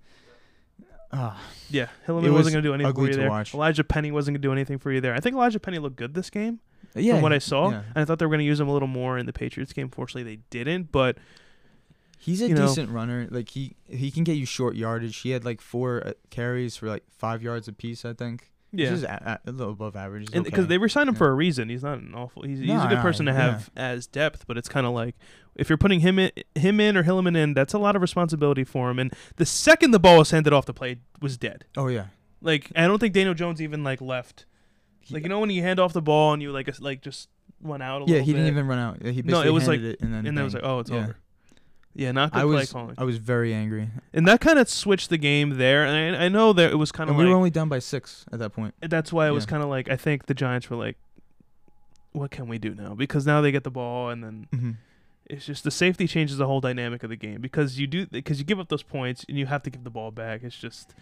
Ah, 1.12 1.40
Yeah, 1.70 1.88
Hillman 2.06 2.26
It 2.26 2.32
wasn't 2.32 2.54
going 2.54 2.64
to 2.64 2.70
do 2.70 2.74
anything 2.74 2.94
for 2.94 3.08
you 3.08 3.16
there. 3.16 3.30
watch. 3.30 3.54
Elijhaa 3.54 3.88
Penny 3.88 4.12
wasn't 4.12 4.36
going 4.36 4.42
to 4.42 4.48
do 4.48 4.52
anything 4.52 4.78
for 4.80 4.92
you 4.92 5.02
there. 5.02 5.14
I 5.14 5.20
think 5.20 5.36
Elijhaa 5.36 5.62
Penny 5.62 5.80
looked 5.80 5.96
good 5.96 6.14
this 6.14 6.30
game. 6.30 6.60
yeah. 6.94 7.14
from 7.14 7.22
what 7.22 7.34
I 7.34 7.38
saw. 7.40 7.70
yeah. 7.72 7.84
And 7.96 7.98
I 7.98 8.06
thought 8.06 8.20
they 8.20 8.26
were 8.26 8.30
going 8.32 8.40
to 8.40 8.46
use 8.46 8.60
him 8.60 8.68
a 8.68 8.74
little 8.74 8.88
more 8.88 9.18
in 9.18 9.26
the 9.26 9.34
Patriots 9.34 9.72
game. 9.74 9.90
Fortunately, 9.90 10.24
they 10.36 10.42
didn't. 10.50 10.92
But 10.92 11.18
He's 12.20 12.42
a 12.42 12.48
you 12.50 12.56
know. 12.56 12.68
decent 12.68 12.90
runner. 12.90 13.28
Like 13.30 13.50
he 13.50 13.76
he 13.88 14.10
can 14.12 14.24
get 14.24 14.34
you 14.34 14.46
short 14.46 14.76
yardage. 14.76 15.18
He 15.18 15.30
had 15.30 15.46
like 15.46 15.62
four 15.62 16.06
uh, 16.06 16.14
carries 16.32 16.76
for 16.76 16.88
like 16.88 17.04
five 17.18 17.42
yards 17.44 17.68
apiece, 17.68 18.04
I 18.04 18.14
think. 18.14 18.52
Yeah, 18.72 18.90
He's 18.90 19.02
just 19.02 19.12
a, 19.12 19.40
a, 19.46 19.52
little 19.52 19.72
above 19.74 19.96
average. 19.96 20.32
Because 20.32 20.48
okay. 20.48 20.62
they 20.64 20.78
re-signed 20.78 21.08
him 21.08 21.16
Yeah. 21.16 21.20
for 21.20 21.30
a 21.30 21.34
reason. 21.34 21.70
He's 21.70 21.84
not 21.84 22.00
an 22.00 22.14
awful. 22.14 22.44
He's, 22.44 22.60
he's 22.60 22.68
No, 22.68 22.84
a 22.84 22.88
good 22.90 22.96
no, 22.96 23.02
person 23.02 23.26
to 23.28 23.32
yeah. 23.32 23.38
have 23.52 23.72
as 23.76 24.06
depth, 24.06 24.46
but 24.48 24.58
it's 24.58 24.68
kind 24.68 24.86
of 24.86 24.94
like 24.94 25.16
if 25.56 25.70
you're 25.70 25.78
putting 25.78 26.02
him 26.02 26.20
in, 26.20 26.32
him 26.56 26.80
in 26.82 26.98
or 26.98 27.04
Hillman 27.04 27.36
in, 27.38 27.54
that's 27.54 27.74
a 27.74 27.78
lot 27.78 27.96
of 27.96 28.02
responsibility 28.02 28.64
for 28.66 28.90
him. 28.90 29.00
And 29.00 29.14
the 29.38 29.46
second 29.46 29.92
the 29.92 30.00
ball 30.00 30.18
was 30.18 30.32
handed 30.32 30.52
off 30.52 30.66
the 30.66 30.74
play, 30.74 30.98
was 31.22 31.38
dead. 31.38 31.66
Oh 31.78 31.88
yeah. 31.88 32.08
Like 32.42 32.72
I 32.76 32.86
don't 32.88 33.00
think 33.00 33.14
Daniel 33.14 33.34
Jones 33.34 33.62
even 33.62 33.84
like 33.84 34.02
left. 34.02 34.46
Like 35.10 35.24
you 35.24 35.30
know 35.30 35.40
when 35.40 35.50
you 35.52 35.62
hand 35.62 35.80
off 35.80 35.94
the 35.94 36.02
ball 36.02 36.34
and 36.34 36.42
you 36.42 36.52
like 36.52 36.70
like 36.82 37.02
just 37.02 37.30
run 37.62 37.82
out 37.82 38.02
a 38.10 38.12
Yeah, 38.12 38.20
he 38.20 38.34
didn't 38.34 38.48
even 38.48 38.68
run 38.68 38.80
out. 38.80 38.98
Yeah, 39.02 39.12
He 39.12 39.22
No, 39.22 39.40
it 39.42 39.44
basically 39.44 39.52
was 39.52 39.68
like- 39.68 39.80
it 39.80 40.02
and 40.02 40.14
then 40.14 40.26
and 40.26 40.38
then 40.38 40.42
it 40.42 40.46
was 40.46 40.54
like 40.54 40.64
oh 40.64 40.80
it's 40.80 40.90
Yeah. 40.90 40.98
over. 40.98 41.18
Yeah, 41.98 42.12
not 42.12 42.34
good 42.34 42.40
I 42.40 42.42
play 42.44 42.56
was 42.56 42.72
calling. 42.74 42.96
I 42.98 43.04
was 43.06 43.18
very 43.18 43.54
angry, 43.54 43.90
and 44.14 44.28
that 44.28 44.42
kind 44.42 44.60
of 44.60 44.68
switched 44.70 45.10
the 45.10 45.18
game 45.18 45.52
there. 45.58 45.86
And 45.86 46.16
I, 46.18 46.26
I 46.26 46.30
know 46.30 46.52
that 46.54 46.72
it 46.72 46.76
was 46.76 46.92
kind 46.92 47.10
and 47.10 47.18
of 47.18 47.24
we 47.24 47.30
were 47.30 47.36
only 47.36 47.50
down 47.50 47.70
by 47.70 47.80
six 47.80 48.26
at 48.34 48.40
that 48.40 48.52
point. 48.52 48.74
that's 48.82 49.14
why 49.14 49.28
it 49.28 49.32
was 49.32 49.46
Yeah. 49.46 49.50
kind 49.52 49.64
of 49.64 49.70
like 49.70 49.90
I 49.90 49.96
think 49.96 50.26
the 50.26 50.34
Giants 50.34 50.70
were 50.70 50.76
like, 50.76 50.98
what 52.12 52.32
can 52.32 52.48
we 52.48 52.58
do 52.58 52.74
now? 52.76 52.96
Because 52.96 53.26
now 53.26 53.42
they 53.42 53.52
get 53.52 53.64
the 53.64 53.72
ball 53.72 54.10
and 54.10 54.24
then 54.24 54.48
Mm-hmm. 54.54 54.72
it's 55.28 55.46
just 55.46 55.64
the 55.64 55.72
safety 55.72 56.08
changes 56.08 56.38
the 56.38 56.48
whole 56.48 56.62
dynamic 56.62 57.04
of 57.04 57.10
the 57.10 57.16
game 57.16 57.42
because 57.42 57.80
you 57.80 57.88
do 57.88 58.06
because 58.08 58.40
you 58.40 58.46
give 58.46 58.60
up 58.60 58.70
those 58.70 58.84
points 58.84 59.26
and 59.30 59.38
you 59.38 59.46
have 59.46 59.64
to 59.64 59.70
give 59.70 59.84
the 59.84 59.90
ball 59.90 60.12
back. 60.12 60.42
It's 60.44 60.58
just 60.58 60.94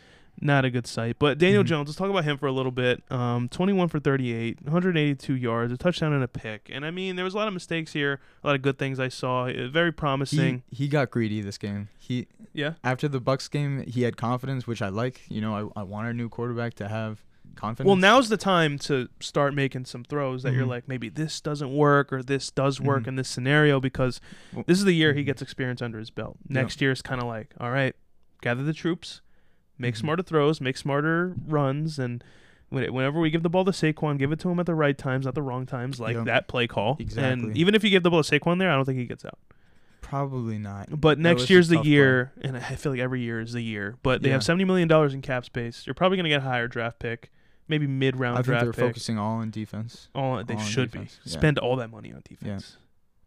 not 0.41 0.65
a 0.65 0.69
good 0.69 0.85
sight. 0.87 1.17
But 1.19 1.37
Daniel 1.37 1.63
Mhm. 1.63 1.67
Jones, 1.67 1.87
let's 1.89 1.97
talk 1.97 2.09
about 2.09 2.23
him 2.25 2.37
for 2.37 2.47
a 2.47 2.51
little 2.51 2.71
bit. 2.71 3.01
Um, 3.11 3.47
21 3.49 3.87
for 3.87 3.99
38, 3.99 4.59
182 4.63 5.33
yards, 5.35 5.71
a 5.71 5.77
touchdown 5.77 6.11
and 6.13 6.23
a 6.23 6.27
pick. 6.27 6.69
And 6.71 6.85
I 6.85 6.91
mean, 6.91 7.15
there 7.15 7.25
was 7.25 7.33
a 7.33 7.37
lot 7.37 7.47
of 7.47 7.53
mistakes 7.53 7.93
here, 7.93 8.19
a 8.43 8.47
lot 8.47 8.55
of 8.55 8.61
good 8.61 8.77
things 8.77 8.99
I 8.99 9.07
saw. 9.07 9.47
Uh, 9.47 9.67
Very 9.69 9.91
promising. 9.91 10.63
He 10.69 10.83
he 10.83 10.87
got 10.89 11.11
greedy 11.11 11.41
this 11.41 11.57
game. 11.57 11.87
He 11.97 12.27
yeah. 12.53 12.73
after 12.83 13.07
the 13.07 13.19
Bucks 13.21 13.47
game, 13.47 13.83
he 13.87 14.01
had 14.03 14.17
confidence, 14.17 14.67
which 14.67 14.81
I 14.81 14.89
like. 14.89 15.21
You 15.29 15.41
know, 15.41 15.71
I 15.75 15.81
I 15.81 15.83
want 15.83 16.05
our 16.07 16.13
new 16.13 16.29
quarterback 16.29 16.73
to 16.75 16.87
have 16.89 17.23
confidence. 17.55 17.85
Well, 17.87 17.95
now's 17.95 18.29
the 18.29 18.37
time 18.37 18.79
to 18.79 19.07
start 19.19 19.53
making 19.53 19.85
some 19.85 20.03
throws 20.03 20.41
that 20.43 20.53
you're 20.53 20.65
Mhm. 20.65 20.69
like, 20.69 20.87
maybe 20.87 21.07
this 21.09 21.39
doesn't 21.39 21.71
work 21.71 22.11
or 22.11 22.23
this 22.23 22.49
does 22.49 22.81
work 22.81 23.03
Mhm. 23.03 23.07
in 23.09 23.15
this 23.17 23.29
scenario 23.29 23.79
because 23.79 24.19
Well- 24.51 24.63
this 24.67 24.79
is 24.79 24.85
the 24.85 24.93
year 24.93 25.13
he 25.13 25.21
Mhm. 25.21 25.25
gets 25.27 25.41
experience 25.43 25.79
under 25.81 25.99
his 25.99 26.09
belt. 26.09 26.37
Yeah. 26.47 26.61
Next 26.61 26.81
year 26.81 26.91
is 26.91 27.03
kind 27.03 27.21
of 27.21 27.27
like, 27.27 27.53
all 27.59 27.69
right, 27.69 27.95
gather 28.41 28.63
the 28.63 28.73
troops, 28.73 29.21
make 29.77 29.95
Mhm. 29.95 29.99
smarter 29.99 30.23
throws, 30.23 30.61
make 30.61 30.77
smarter 30.77 31.35
runs, 31.47 31.97
and 31.99 32.23
whenever 32.69 33.19
we 33.19 33.29
give 33.29 33.43
the 33.43 33.49
ball 33.49 33.63
to 33.65 33.71
Saquon, 33.71 34.17
give 34.17 34.31
it 34.31 34.39
to 34.39 34.49
him 34.49 34.59
at 34.59 34.65
the 34.65 34.73
right 34.75 34.97
times, 34.97 35.25
not 35.25 35.35
the 35.35 35.41
wrong 35.43 35.65
times, 35.65 35.99
like 35.99 36.15
Yeah. 36.15 36.23
that 36.23 36.47
play 36.47 36.65
call. 36.67 36.97
Exactly. 36.99 37.31
And 37.49 37.57
even 37.57 37.75
if 37.75 37.83
you 37.83 37.89
give 37.91 38.01
the 38.03 38.09
ball 38.09 38.23
to 38.23 38.39
Saquon 38.39 38.57
there, 38.59 38.71
I 38.71 38.75
don't 38.75 38.85
think 38.85 38.97
he 38.99 39.05
gets 39.05 39.25
out. 39.25 39.37
probably 40.01 40.59
not. 40.59 40.99
But 41.01 41.17
next 41.17 41.49
year's 41.49 41.69
the 41.69 41.75
tough 41.75 41.83
play. 41.85 41.91
year, 41.91 42.31
and 42.41 42.55
I 42.57 42.75
feel 42.75 42.91
like 42.91 43.01
every 43.01 43.21
year 43.21 43.39
is 43.39 43.53
the 43.53 43.61
year. 43.63 43.95
But 44.03 44.21
they 44.21 44.29
Yeah. 44.29 44.33
have 44.33 44.43
seventy 44.43 44.63
million 44.65 44.87
dollars 44.87 45.13
in 45.13 45.21
cap 45.21 45.45
space. 45.45 45.87
You're 45.87 45.93
probably 45.95 46.17
going 46.17 46.25
to 46.25 46.29
get 46.29 46.39
a 46.41 46.43
higher 46.43 46.67
draft 46.67 46.99
pick, 46.99 47.31
maybe 47.67 47.87
mid 47.87 48.17
round 48.19 48.43
draft. 48.43 48.47
Pick. 48.47 48.55
I 48.55 48.59
think 48.59 48.75
they're 48.75 48.85
pick. 48.87 48.93
focusing 48.95 49.17
all 49.17 49.37
on 49.37 49.49
defense. 49.49 50.09
All 50.13 50.43
they 50.43 50.53
all 50.55 50.59
should 50.59 50.91
be 50.91 50.99
yeah. 50.99 51.05
spend 51.25 51.57
all 51.57 51.75
that 51.77 51.89
money 51.89 52.13
on 52.13 52.21
defense. 52.27 52.77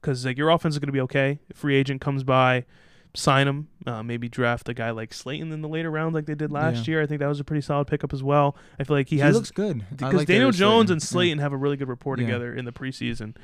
Because 0.01 0.25
like 0.25 0.39
your 0.39 0.51
offense 0.51 0.75
is 0.75 0.79
going 0.79 0.87
to 0.89 0.93
be 0.93 1.01
okay. 1.01 1.41
If 1.49 1.57
free 1.57 1.75
agent 1.75 2.01
comes 2.01 2.23
by, 2.23 2.67
sign 3.17 3.49
him. 3.49 3.69
Uh, 3.87 4.03
maybe 4.03 4.29
draft 4.29 4.69
a 4.69 4.75
guy 4.75 4.91
like 4.91 5.15
Slayton 5.15 5.51
in 5.53 5.63
the 5.63 5.69
later 5.69 5.91
rounds 5.91 6.15
like 6.15 6.27
they 6.27 6.35
did 6.35 6.53
last 6.53 6.87
Yeah. 6.87 6.93
year. 6.93 7.03
I 7.03 7.07
think 7.07 7.21
that 7.21 7.27
was 7.29 7.41
a 7.41 7.45
pretty 7.45 7.63
solid 7.63 7.87
pickup 7.87 8.13
as 8.13 8.23
well. 8.23 8.57
I 8.79 8.85
feel 8.85 8.97
like 8.97 9.09
he, 9.09 9.17
He, 9.17 9.23
has 9.23 9.35
looks 9.35 9.51
good 9.51 9.85
because 9.91 10.15
like 10.15 10.27
Daniel 10.29 10.51
Jones 10.51 10.89
Slayton. 10.89 10.93
and 10.93 11.01
Yeah. 11.03 11.07
Slayton 11.07 11.39
have 11.39 11.53
a 11.53 11.57
really 11.57 11.77
good 11.77 11.89
rapport 11.89 12.17
Yeah. 12.19 12.27
together 12.27 12.55
in 12.55 12.65
the 12.67 12.73
preseason. 12.73 13.35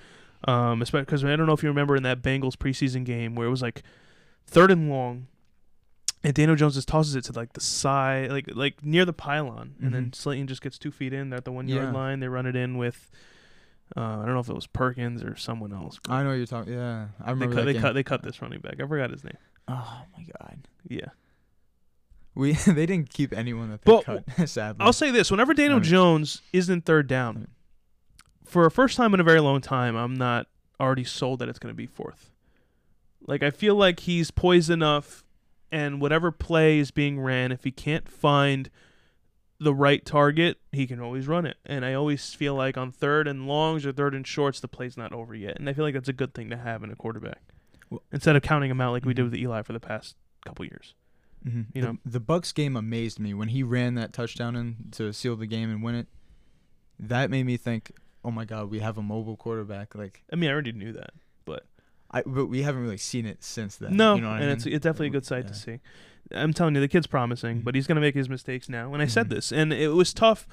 Um, 0.47 0.83
especially 0.83 1.05
because 1.05 1.25
I 1.25 1.35
don't 1.37 1.47
know 1.47 1.52
if 1.52 1.62
you 1.62 1.69
remember 1.69 1.95
in 1.97 2.02
that 2.02 2.21
Bengals 2.23 2.57
preseason 2.57 3.05
game 3.05 3.35
where 3.35 3.47
it 3.47 3.50
was 3.50 3.62
like 3.62 3.83
third 4.47 4.71
and 4.73 4.91
long, 4.91 5.29
and 6.25 6.35
Daniel 6.35 6.57
Jones 6.57 6.75
just 6.75 6.88
tosses 6.88 7.14
it 7.17 7.25
to 7.25 7.33
like 7.33 7.52
the 7.52 7.61
side, 7.61 8.31
like 8.31 8.47
like 8.55 8.85
near 8.85 9.05
the 9.05 9.12
pylon, 9.12 9.75
and 9.81 9.95
then 9.95 10.07
Mhm. 10.07 10.14
Slayton 10.14 10.47
just 10.49 10.61
gets 10.62 10.79
two 10.79 10.91
feet 10.91 11.12
in. 11.12 11.31
They're 11.31 11.38
at 11.38 11.45
the 11.45 11.52
one 11.52 11.69
yard 11.69 11.85
Yeah. 11.87 11.93
line. 11.93 12.21
They 12.21 12.29
run 12.29 12.47
it 12.47 12.57
in 12.57 12.76
with. 12.76 13.11
Uh, 13.97 14.00
I 14.00 14.25
don't 14.25 14.35
know 14.35 14.41
if 14.41 14.49
it 14.49 14.55
was 14.55 14.67
Perkins 14.67 15.23
or 15.23 15.37
someone 15.37 15.73
else. 15.73 16.00
I 16.09 16.23
know 16.23 16.31
what 16.31 16.35
you're 16.37 16.47
talking. 16.47 16.73
Yeah, 16.73 17.09
I 17.21 17.26
they 17.26 17.33
remember 17.33 17.55
cut. 17.55 17.61
that 17.61 17.67
They 17.67 17.73
game. 17.75 17.83
cut. 17.83 17.93
They 17.93 18.02
cut 18.02 18.23
this 18.23 18.41
running 18.43 18.61
back. 18.61 18.81
I 18.81 18.87
forgot 18.87 19.11
his 19.11 19.23
name. 19.23 19.37
Oh 19.68 20.03
my 20.16 20.25
god, 20.40 20.66
Yeah. 20.88 21.07
we 22.35 22.53
they 22.66 22.87
didn't 22.87 23.11
keep 23.11 23.33
anyone 23.33 23.70
that 23.70 23.83
they 23.83 23.92
But 23.92 24.05
cut. 24.05 24.25
Sadly, 24.48 24.85
I'll 24.85 24.92
say 24.92 25.11
this: 25.11 25.31
whenever 25.31 25.55
Daniel. 25.55 25.81
Jones 25.81 26.42
isn't 26.53 26.85
third 26.85 27.07
down, 27.07 27.48
for 28.44 28.66
a 28.66 28.70
first 28.70 28.96
time 28.96 29.14
in 29.14 29.20
a 29.20 29.25
very 29.25 29.40
long 29.40 29.61
time, 29.61 29.96
I'm 29.96 30.14
not 30.14 30.46
already 30.81 31.05
sold 31.05 31.38
that 31.38 31.48
it's 31.48 31.59
going 31.59 31.72
to 31.72 31.77
be 31.77 31.87
fourth. 31.87 32.31
Like 33.27 33.42
I 33.42 33.51
feel 33.51 33.77
like 33.77 34.01
he's 34.01 34.31
poised 34.33 34.68
enough, 34.70 35.25
and 35.70 36.01
whatever 36.01 36.33
play 36.33 36.79
is 36.79 36.90
being 36.90 37.20
ran, 37.20 37.53
if 37.53 37.62
he 37.64 37.70
can't 37.70 38.09
find 38.09 38.68
the 39.61 39.72
right 39.72 40.05
target, 40.05 40.59
he 40.72 40.88
can 40.88 40.98
always 40.98 41.29
run 41.29 41.46
it. 41.46 41.57
And 41.64 41.85
I 41.85 41.94
always 41.94 42.35
feel 42.35 42.57
like 42.57 42.77
on 42.77 42.90
third 42.90 43.29
and 43.29 43.46
longs 43.46 43.87
or 43.87 43.92
third 43.92 44.12
and 44.12 44.27
shorts, 44.27 44.59
the 44.59 44.66
play's 44.66 44.96
not 44.96 45.12
over 45.12 45.37
yet, 45.37 45.57
and 45.61 45.68
I 45.68 45.72
feel 45.72 45.85
like 45.85 45.94
that's 45.94 46.09
a 46.09 46.12
good 46.12 46.35
thing 46.35 46.51
to 46.51 46.57
have 46.57 46.83
in 46.83 46.90
a 46.90 46.96
quarterback 46.96 47.42
instead 48.12 48.37
of 48.37 48.42
counting 48.42 48.70
him 48.70 48.81
out 48.81 48.92
like 48.92 49.05
we 49.05 49.14
did 49.14 49.22
Mhm. 49.26 49.31
with 49.31 49.40
Eli 49.40 49.62
for 49.62 49.72
the 49.72 49.81
past 49.81 50.16
couple 50.44 50.64
years. 50.64 50.94
Mhm. 51.46 51.66
you 51.74 51.83
the, 51.83 51.87
know. 51.94 51.98
the 52.05 52.20
Bucks 52.20 52.52
game 52.52 52.76
amazed 52.76 53.18
me 53.18 53.35
when 53.35 53.48
he 53.48 53.62
ran 53.64 53.94
that 53.96 54.12
touchdown 54.12 54.55
in 54.55 54.76
to 54.92 55.12
seal 55.12 55.35
the 55.37 55.46
game 55.46 55.70
and 55.70 55.83
win 55.83 55.94
it. 55.96 56.07
That 57.00 57.31
made 57.31 57.44
me 57.46 57.57
think, 57.57 57.90
oh 58.24 58.31
my 58.31 58.44
god, 58.44 58.70
we 58.70 58.78
have 58.78 58.96
a 58.96 59.02
mobile 59.02 59.37
quarterback. 59.37 59.94
Like 59.94 60.22
I 60.33 60.37
mean, 60.37 60.48
I 60.50 60.52
already 60.52 60.72
knew 60.72 60.92
that. 60.92 61.11
But 61.44 61.66
I, 62.12 62.22
but 62.24 62.46
we 62.46 62.62
haven't 62.62 62.83
really 62.83 62.96
seen 62.98 63.26
it 63.26 63.42
since 63.42 63.76
then. 63.76 63.96
No, 63.96 64.14
you 64.14 64.20
know 64.20 64.28
what 64.28 64.35
and 64.37 64.44
I 64.44 64.46
mean? 64.48 64.57
it's 64.57 64.66
it's 64.66 64.83
definitely 64.85 65.09
a 65.09 65.11
good 65.11 65.26
sight 65.26 65.44
Yeah. 65.44 65.48
to 65.50 65.55
see. 65.55 65.81
I'm 66.31 66.52
telling 66.52 66.74
you, 66.76 66.81
the 66.81 66.88
kid's 66.88 67.07
promising, 67.09 67.61
Mhm. 67.61 67.64
but 67.64 67.74
he's 67.74 67.87
gonna 67.88 68.00
make 68.00 68.14
his 68.14 68.28
mistakes 68.28 68.68
now. 68.68 68.92
And 68.94 69.02
I 69.02 69.07
said 69.07 69.26
Mhm. 69.26 69.31
this, 69.31 69.52
and 69.52 69.72
it 69.72 69.88
was 69.88 70.14
tough 70.14 70.46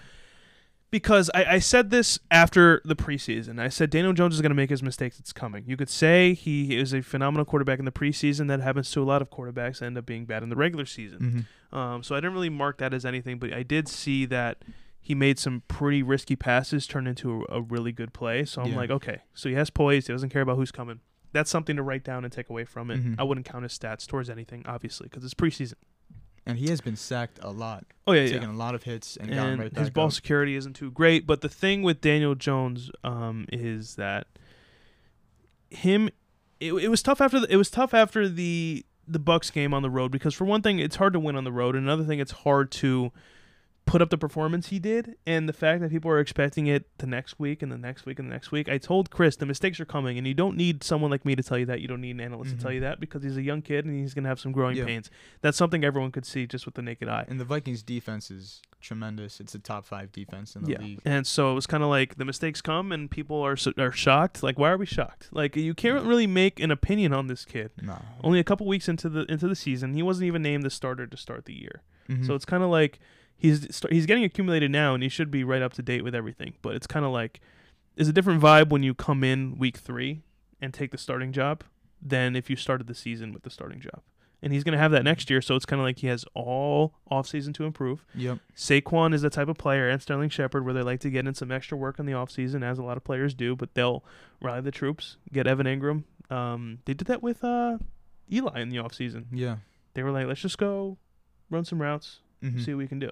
because 0.92 1.30
I, 1.34 1.46
I 1.46 1.60
said 1.60 1.90
this 1.90 2.20
after 2.32 2.82
the 2.86 2.96
preseason. 2.96 3.60
I 3.60 3.70
said 3.70 3.90
Daniel 3.90 4.14
Jones 4.14 4.36
is 4.36 4.42
gonna 4.42 4.56
make 4.56 4.70
his 4.70 4.82
mistakes. 4.84 5.20
It's 5.20 5.34
coming. 5.34 5.64
You 5.68 5.78
could 5.78 5.90
say 5.90 6.34
he 6.34 6.78
is 6.78 6.94
a 6.94 7.02
phenomenal 7.02 7.46
quarterback 7.46 7.80
in 7.80 7.86
the 7.86 7.92
preseason. 7.92 8.48
That 8.48 8.60
happens 8.62 8.90
to 8.92 9.02
a 9.02 9.06
lot 9.06 9.22
of 9.22 9.30
quarterbacks. 9.30 9.82
End 9.82 9.98
up 9.98 10.06
being 10.06 10.26
bad 10.26 10.44
in 10.44 10.50
the 10.50 10.56
regular 10.56 10.86
season. 10.86 11.46
Mhm. 11.74 11.78
Um, 11.78 12.04
so 12.04 12.16
I 12.16 12.20
didn't 12.20 12.34
really 12.34 12.50
mark 12.50 12.78
that 12.80 12.94
as 12.94 13.06
anything, 13.06 13.38
but 13.40 13.54
I 13.54 13.64
did 13.64 13.88
see 13.88 14.26
that 14.26 14.64
he 15.02 15.16
made 15.16 15.40
some 15.40 15.64
pretty 15.68 16.04
risky 16.04 16.36
passes 16.36 16.86
turn 16.88 17.08
into 17.08 17.46
a, 17.50 17.58
a 17.58 17.62
really 17.62 17.92
good 17.92 18.14
play. 18.14 18.44
So 18.46 18.62
I'm 18.62 18.72
Yeah. 18.72 18.76
like, 18.78 18.90
okay, 18.90 19.20
so 19.34 19.50
he 19.50 19.56
has 19.56 19.70
poise. 19.70 20.08
He 20.08 20.14
doesn't 20.14 20.30
care 20.30 20.42
about 20.42 20.58
who's 20.58 20.72
coming. 20.72 21.00
That's 21.32 21.50
something 21.52 21.76
to 21.76 21.84
write 21.84 22.04
down 22.04 22.24
and 22.26 22.34
take 22.34 22.50
away 22.50 22.66
from 22.66 22.90
it. 22.90 23.00
Mhm. 23.04 23.16
I 23.20 23.24
wouldn't 23.24 23.46
count 23.46 23.64
his 23.64 23.78
stats 23.78 24.08
towards 24.08 24.30
anything, 24.30 24.64
obviously, 24.66 25.08
because 25.08 25.24
it's 25.24 25.36
preseason. 25.36 25.76
And 26.50 26.58
he 26.60 26.70
has 26.70 26.82
been 26.82 26.96
sacked 26.96 27.40
a 27.42 27.52
lot, 27.52 27.86
Oh 28.08 28.14
yeah, 28.14 28.28
taking 28.28 28.50
a 28.50 28.54
lot 28.54 28.76
of 28.76 28.84
hits 28.84 29.18
and, 29.18 29.30
gotten 29.30 29.54
And 29.54 29.60
right 29.62 29.78
his 29.78 29.90
ball 29.90 30.08
up. 30.08 30.14
security 30.14 30.56
isn't 30.56 30.74
too 30.74 30.92
great. 30.92 31.28
But 31.28 31.42
the 31.42 31.50
thing 31.50 31.84
with 31.84 32.02
Daniel 32.02 32.36
Jones 32.36 32.90
um, 33.04 33.46
is 33.52 33.96
that 33.96 34.28
him, 35.70 36.10
it, 36.60 36.74
it 36.74 36.88
was 36.90 37.04
tough 37.04 37.22
after 37.22 37.40
the, 37.40 37.52
it 37.52 37.56
was 37.58 37.70
tough 37.70 37.94
after 37.94 38.28
the 38.28 38.86
the 39.08 39.20
Bucks 39.20 39.50
game 39.50 39.74
on 39.74 39.82
the 39.82 39.90
road 39.90 40.12
because 40.12 40.36
for 40.36 40.46
one 40.46 40.62
thing 40.62 40.78
it's 40.80 40.98
hard 40.98 41.14
to 41.14 41.20
win 41.20 41.36
on 41.36 41.44
the 41.44 41.52
road, 41.52 41.76
and 41.76 41.84
another 41.86 42.04
thing 42.04 42.20
it's 42.20 42.32
hard 42.32 42.72
to 42.72 43.12
put 43.90 44.02
up 44.04 44.10
the 44.12 44.18
performance 44.18 44.68
he 44.68 44.78
did, 44.80 45.16
and 45.26 45.50
the 45.50 45.54
fact 45.54 45.82
that 45.82 45.90
people 45.90 46.12
are 46.12 46.20
expecting 46.20 46.68
it 46.68 46.86
the 47.00 47.08
next 47.08 47.40
week 47.40 47.64
and 47.64 47.72
the 47.72 47.78
next 47.78 48.06
week 48.06 48.20
and 48.20 48.30
the 48.30 48.34
next 48.34 48.52
week. 48.52 48.70
I 48.70 48.78
told 48.78 49.10
Chris 49.10 49.36
the 49.36 49.46
mistakes 49.48 49.80
are 49.80 49.86
coming, 49.86 50.18
and 50.18 50.28
you 50.28 50.34
don't 50.36 50.56
need 50.56 50.84
someone 50.84 51.10
like 51.10 51.26
me 51.26 51.36
to 51.36 51.42
tell 51.44 51.58
you 51.58 51.66
that. 51.66 51.82
You 51.82 51.88
don't 51.88 52.02
need 52.02 52.12
an 52.12 52.22
analyst 52.22 52.52
to 52.56 52.62
tell 52.62 52.72
Mhm. 52.72 52.76
you 52.76 52.80
that 52.82 53.00
because 53.00 53.24
he's 53.24 53.36
a 53.38 53.42
young 53.42 53.62
kid 53.64 53.86
and 53.86 54.00
he's 54.00 54.14
gonna 54.14 54.30
have 54.30 54.40
some 54.40 54.52
growing 54.52 54.78
Yeah. 54.78 54.86
pains. 54.86 55.10
That's 55.42 55.58
something 55.58 55.84
everyone 55.84 56.12
could 56.12 56.26
see 56.26 56.46
just 56.46 56.66
with 56.66 56.76
the 56.76 56.82
naked 56.84 57.08
eye. 57.10 57.26
And 57.28 57.40
the 57.40 57.46
Vikings 57.46 57.82
defense 57.84 58.30
is 58.30 58.62
tremendous. 58.80 59.40
It's 59.40 59.56
a 59.56 59.60
top 59.60 59.86
five 59.86 60.12
defense 60.12 60.56
in 60.56 60.64
the 60.64 60.72
yeah. 60.72 60.80
league. 60.82 61.02
And 61.04 61.26
so 61.28 61.52
it 61.52 61.56
was 61.56 61.66
kind 61.68 61.84
of 61.84 61.90
like 61.90 62.16
the 62.16 62.26
mistakes 62.26 62.62
come 62.62 62.92
and 62.92 63.10
people 63.10 63.42
are 63.42 63.58
are 63.78 63.92
shocked. 63.92 64.44
Like, 64.44 64.58
why 64.60 64.70
are 64.72 64.78
we 64.78 64.86
shocked? 64.86 65.30
Like, 65.32 65.56
you 65.56 65.74
can't 65.74 66.06
really 66.06 66.28
make 66.28 66.60
an 66.60 66.72
opinion 66.72 67.12
on 67.14 67.28
this 67.28 67.44
kid. 67.44 67.72
No. 67.82 68.02
Only 68.24 68.40
a 68.40 68.44
couple 68.44 68.68
weeks 68.68 68.88
into 68.88 69.10
the 69.10 69.26
into 69.32 69.48
the 69.48 69.56
season, 69.56 69.94
he 69.96 70.04
wasn't 70.04 70.28
even 70.28 70.42
named 70.42 70.64
the 70.64 70.70
starter 70.70 71.08
to 71.08 71.18
start 71.18 71.46
the 71.46 71.54
year. 71.60 71.82
Mhm. 72.08 72.26
So 72.26 72.36
it's 72.36 72.46
kind 72.46 72.64
of 72.64 72.70
like 72.70 73.00
he's 73.40 73.82
he's 73.90 74.06
getting 74.06 74.24
accumulated 74.24 74.70
now, 74.70 74.94
and 74.94 75.02
he 75.02 75.10
should 75.10 75.32
be 75.32 75.44
right 75.44 75.62
up 75.64 75.74
to 75.74 75.82
date 75.82 76.04
with 76.04 76.14
everything. 76.14 76.54
But 76.62 76.76
it's 76.76 76.86
kind 76.88 77.06
of 77.06 77.12
like 77.12 77.40
it's 77.96 78.08
a 78.10 78.14
different 78.14 78.42
vibe 78.42 78.70
when 78.70 78.84
you 78.84 78.94
come 78.94 79.24
in 79.24 79.58
week 79.58 79.78
three 79.78 80.22
and 80.62 80.74
take 80.74 80.92
the 80.92 80.98
starting 80.98 81.32
job 81.32 81.64
than 82.02 82.36
if 82.36 82.50
you 82.50 82.56
started 82.56 82.86
the 82.88 82.94
season 82.96 83.34
with 83.34 83.44
the 83.44 83.50
starting 83.50 83.80
job. 83.80 84.02
And 84.42 84.54
he's 84.54 84.64
gonna 84.64 84.78
have 84.78 84.92
that 84.92 85.04
next 85.04 85.30
year, 85.30 85.42
so 85.42 85.56
it's 85.56 85.66
kind 85.66 85.82
of 85.82 85.86
like 85.86 86.00
he 86.00 86.08
has 86.08 86.24
all 86.34 86.94
offseason 87.12 87.54
to 87.56 87.66
improve. 87.66 88.06
Yep. 88.16 88.40
Saquon 88.56 89.14
is 89.14 89.22
the 89.22 89.30
type 89.30 89.50
of 89.50 89.58
player, 89.58 89.90
and 89.90 90.02
Sterling 90.02 90.30
Shepard, 90.30 90.64
where 90.64 90.74
they 90.74 90.82
like 90.82 91.02
to 91.02 91.10
get 91.10 91.28
in 91.28 91.34
some 91.34 91.52
extra 91.52 91.78
work 91.78 92.00
in 92.00 92.06
the 92.06 92.14
offseason, 92.14 92.64
as 92.64 92.78
a 92.80 92.84
lot 92.84 92.96
of 92.96 93.04
players 93.04 93.34
do, 93.34 93.54
but 93.56 93.74
they'll 93.74 94.02
rally 94.42 94.62
the 94.62 94.72
troops, 94.72 95.18
get 95.34 95.46
Evan 95.46 95.66
Engram. 95.66 96.04
Um, 96.34 96.80
they 96.86 96.94
did 96.94 97.08
that 97.08 97.22
with 97.22 97.44
uh, 97.44 97.80
Eli 98.32 98.62
in 98.62 98.70
the 98.70 98.78
offseason. 98.78 99.26
Yeah. 99.30 99.58
They 99.94 100.04
were 100.04 100.12
like, 100.12 100.28
let's 100.28 100.40
just 100.40 100.58
go 100.58 100.98
run 101.50 101.66
some 101.66 101.82
routes, 101.82 102.20
Mhm. 102.42 102.64
see 102.64 102.74
what 102.74 102.78
we 102.78 102.88
can 102.88 103.00
do. 103.00 103.12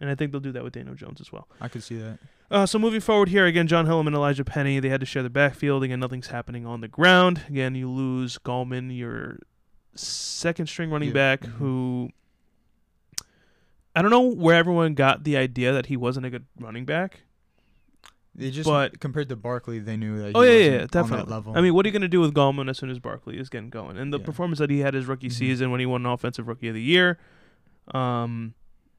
And 0.00 0.10
I 0.10 0.14
think 0.14 0.30
they'll 0.32 0.40
do 0.40 0.52
that 0.52 0.62
with 0.62 0.74
Daniel 0.74 0.94
Jones 0.94 1.20
as 1.20 1.32
well. 1.32 1.48
I 1.60 1.68
could 1.68 1.82
see 1.82 1.96
that. 1.96 2.18
Uh, 2.50 2.66
so 2.66 2.78
moving 2.78 3.00
forward 3.00 3.28
here, 3.30 3.46
again, 3.46 3.66
Jon 3.66 3.86
Hillman 3.86 4.14
and 4.14 4.22
Elijhaa 4.22 4.44
Penny, 4.46 4.78
they 4.78 4.88
had 4.90 5.00
to 5.00 5.06
share 5.06 5.22
the 5.22 5.30
backfield. 5.30 5.82
Again, 5.82 5.98
nothing's 6.00 6.28
happening 6.28 6.66
on 6.66 6.80
the 6.82 6.88
ground. 6.88 7.42
Again, 7.48 7.74
you 7.74 7.90
lose 7.90 8.38
Gallman, 8.38 8.96
your 8.96 9.38
second 9.94 10.66
string 10.68 10.90
running 10.90 11.08
Yeah. 11.08 11.14
back, 11.14 11.40
Mhm. 11.40 11.52
who 11.54 12.10
I 13.94 14.02
don't 14.02 14.10
know 14.10 14.20
where 14.20 14.56
everyone 14.56 14.92
got 14.94 15.24
the 15.24 15.38
idea 15.38 15.72
that 15.72 15.86
he 15.86 15.96
wasn't 15.96 16.26
a 16.26 16.30
good 16.30 16.44
running 16.60 16.84
back. 16.84 17.22
They 18.34 18.50
just 18.50 18.68
But- 18.68 19.00
compared 19.00 19.30
to 19.30 19.36
Barkley, 19.36 19.78
they 19.78 19.96
knew 19.96 20.18
that. 20.18 20.26
He 20.28 20.32
Oh 20.34 20.42
yeah, 20.42 20.50
yeah, 20.50 20.56
wasn't 20.58 20.74
yeah, 20.74 20.80
on 20.82 20.86
definitely. 20.88 21.24
that 21.24 21.30
level. 21.30 21.56
I 21.56 21.62
mean, 21.62 21.72
what 21.72 21.86
are 21.86 21.88
you 21.88 21.92
gonna 21.94 22.06
do 22.06 22.20
with 22.20 22.34
Gallman 22.34 22.68
as 22.68 22.76
soon 22.76 22.90
as 22.90 22.98
Barkley 22.98 23.38
is 23.38 23.48
getting 23.48 23.70
going? 23.70 23.96
And 23.96 24.12
the 24.12 24.18
Yeah. 24.18 24.26
performance 24.26 24.58
that 24.58 24.68
he 24.68 24.80
had 24.80 24.92
his 24.92 25.06
rookie 25.06 25.28
Mhm. 25.30 25.32
season 25.32 25.70
when 25.70 25.80
he 25.80 25.86
won 25.86 26.04
Offensive 26.04 26.46
Rookie 26.46 26.68
of 26.68 26.74
the 26.74 26.82
Year, 26.82 27.18
um, 27.94 28.52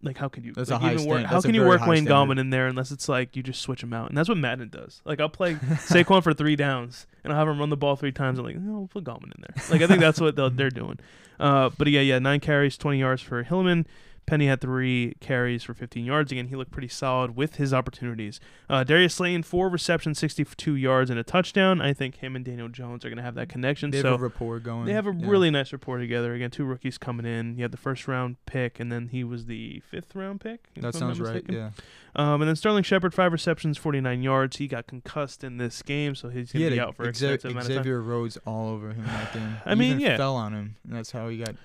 like 0.04 0.18
how 0.18 0.30
could 0.30 0.46
you? 0.46 0.54
That's 0.54 0.70
like, 0.70 0.80
a 0.80 0.84
high 0.84 0.94
even 0.94 1.06
work, 1.06 1.26
How 1.26 1.42
can 1.42 1.54
you 1.54 1.66
work 1.66 1.82
Wayne 1.82 2.06
standard. 2.06 2.14
Gallman 2.36 2.40
in 2.40 2.50
there 2.50 2.68
unless 2.68 2.92
it's 2.92 3.10
like 3.10 3.36
you 3.36 3.44
just 3.44 3.62
switch 3.62 3.82
him 3.82 3.94
out? 3.94 4.10
And 4.10 4.18
that's 4.18 4.30
what 4.30 4.38
Madden 4.38 4.70
does. 4.70 5.02
Like 5.06 5.20
I'll 5.20 5.30
play 5.30 5.56
Saquon 5.56 6.22
for 6.24 6.34
three 6.34 6.56
downs 6.56 7.08
and 7.24 7.34
I'll 7.34 7.40
have 7.40 7.48
him 7.48 7.60
run 7.60 7.70
the 7.70 7.78
ball 7.78 7.96
three 7.96 8.12
times. 8.12 8.40
I'm 8.40 8.46
like, 8.46 8.58
no, 8.58 8.80
we'll 8.80 8.88
put 8.88 9.04
Gallman 9.04 9.36
in 9.36 9.42
there. 9.42 9.64
Like 9.72 9.82
I 9.82 9.88
think 9.88 10.00
that's 10.00 10.22
what 10.22 10.36
they're 10.36 10.70
doing. 10.70 11.00
Uh, 11.40 11.70
but 11.78 11.88
yeah, 11.88 12.02
yeah, 12.02 12.20
nine 12.20 12.40
carries, 12.40 12.78
20 12.78 13.00
yards 13.00 13.22
for 13.22 13.44
Hillman. 13.44 13.88
Penny 14.28 14.48
had 14.48 14.60
three 14.60 15.16
carries 15.22 15.64
for 15.64 15.74
15 15.74 16.04
yards. 16.04 16.34
Again, 16.34 16.50
he 16.50 16.56
looked 16.58 16.72
pretty 16.72 16.90
solid 16.90 17.38
with 17.38 17.56
his 17.56 17.74
opportunities. 17.74 18.42
Uh, 18.70 18.84
Darius 18.84 19.16
Slayton, 19.16 19.44
four 19.44 19.70
receptions, 19.70 20.20
62 20.20 20.76
yards, 20.76 21.10
and 21.10 21.18
a 21.18 21.24
touchdown. 21.24 21.82
I 21.82 21.94
think 21.94 22.18
him 22.18 22.36
and 22.36 22.44
Daniel 22.44 22.68
Jones 22.68 23.06
are 23.06 23.10
going 23.10 23.18
to 23.18 23.24
have 23.24 23.36
that 23.36 23.48
connection. 23.48 23.90
they 23.90 23.98
have 23.98 24.04
so 24.04 24.16
a 24.16 24.18
rapport 24.18 24.60
going. 24.60 24.86
they 24.86 24.92
have 24.92 25.08
a 25.08 25.14
yeah. 25.14 25.30
really 25.30 25.50
nice 25.50 25.72
rapport 25.72 25.98
together. 25.98 26.34
Again, 26.34 26.52
two 26.52 26.66
rookies 26.66 26.98
coming 26.98 27.26
in. 27.26 27.56
You 27.56 27.64
had 27.64 27.72
the 27.72 27.78
first 27.78 28.06
round 28.06 28.36
pick, 28.46 28.82
and 28.82 28.92
then 28.92 29.08
he 29.08 29.24
was 29.24 29.46
the 29.46 29.82
fifth 29.90 30.14
round 30.14 30.42
pick. 30.42 30.68
That 30.76 30.94
sounds 30.94 31.22
right. 31.22 31.46
Yeah. 31.48 31.70
Um, 32.14 32.42
and 32.42 32.50
then 32.50 32.58
Sterling 32.58 32.84
Shepard, 32.84 33.14
five 33.14 33.32
receptions, 33.32 33.78
49 33.78 34.24
yards. 34.24 34.58
He 34.58 34.68
got 34.68 34.88
concussed 34.88 35.42
in 35.42 35.58
this 35.58 35.82
game, 35.82 36.16
so 36.16 36.28
he's 36.28 36.52
going 36.52 36.66
to 36.66 36.72
be 36.72 36.80
out 36.82 36.96
for 36.96 37.06
Xa- 37.06 37.10
extensive 37.10 37.52
amount 37.52 37.68
of 37.68 37.76
time. 37.76 37.84
Xavier 37.84 38.02
Rhodes 38.02 38.38
all 38.46 38.68
over 38.70 38.90
him 38.90 39.06
that 39.06 39.34
game. 39.34 39.58
I 39.66 39.76
mean, 39.76 40.02
yeah. 40.02 40.18
fell 40.18 40.36
on 40.36 40.54
him, 40.54 40.76
and 40.86 40.98
that's 40.98 41.12
how 41.12 41.30
he 41.30 41.38
got 41.38 41.56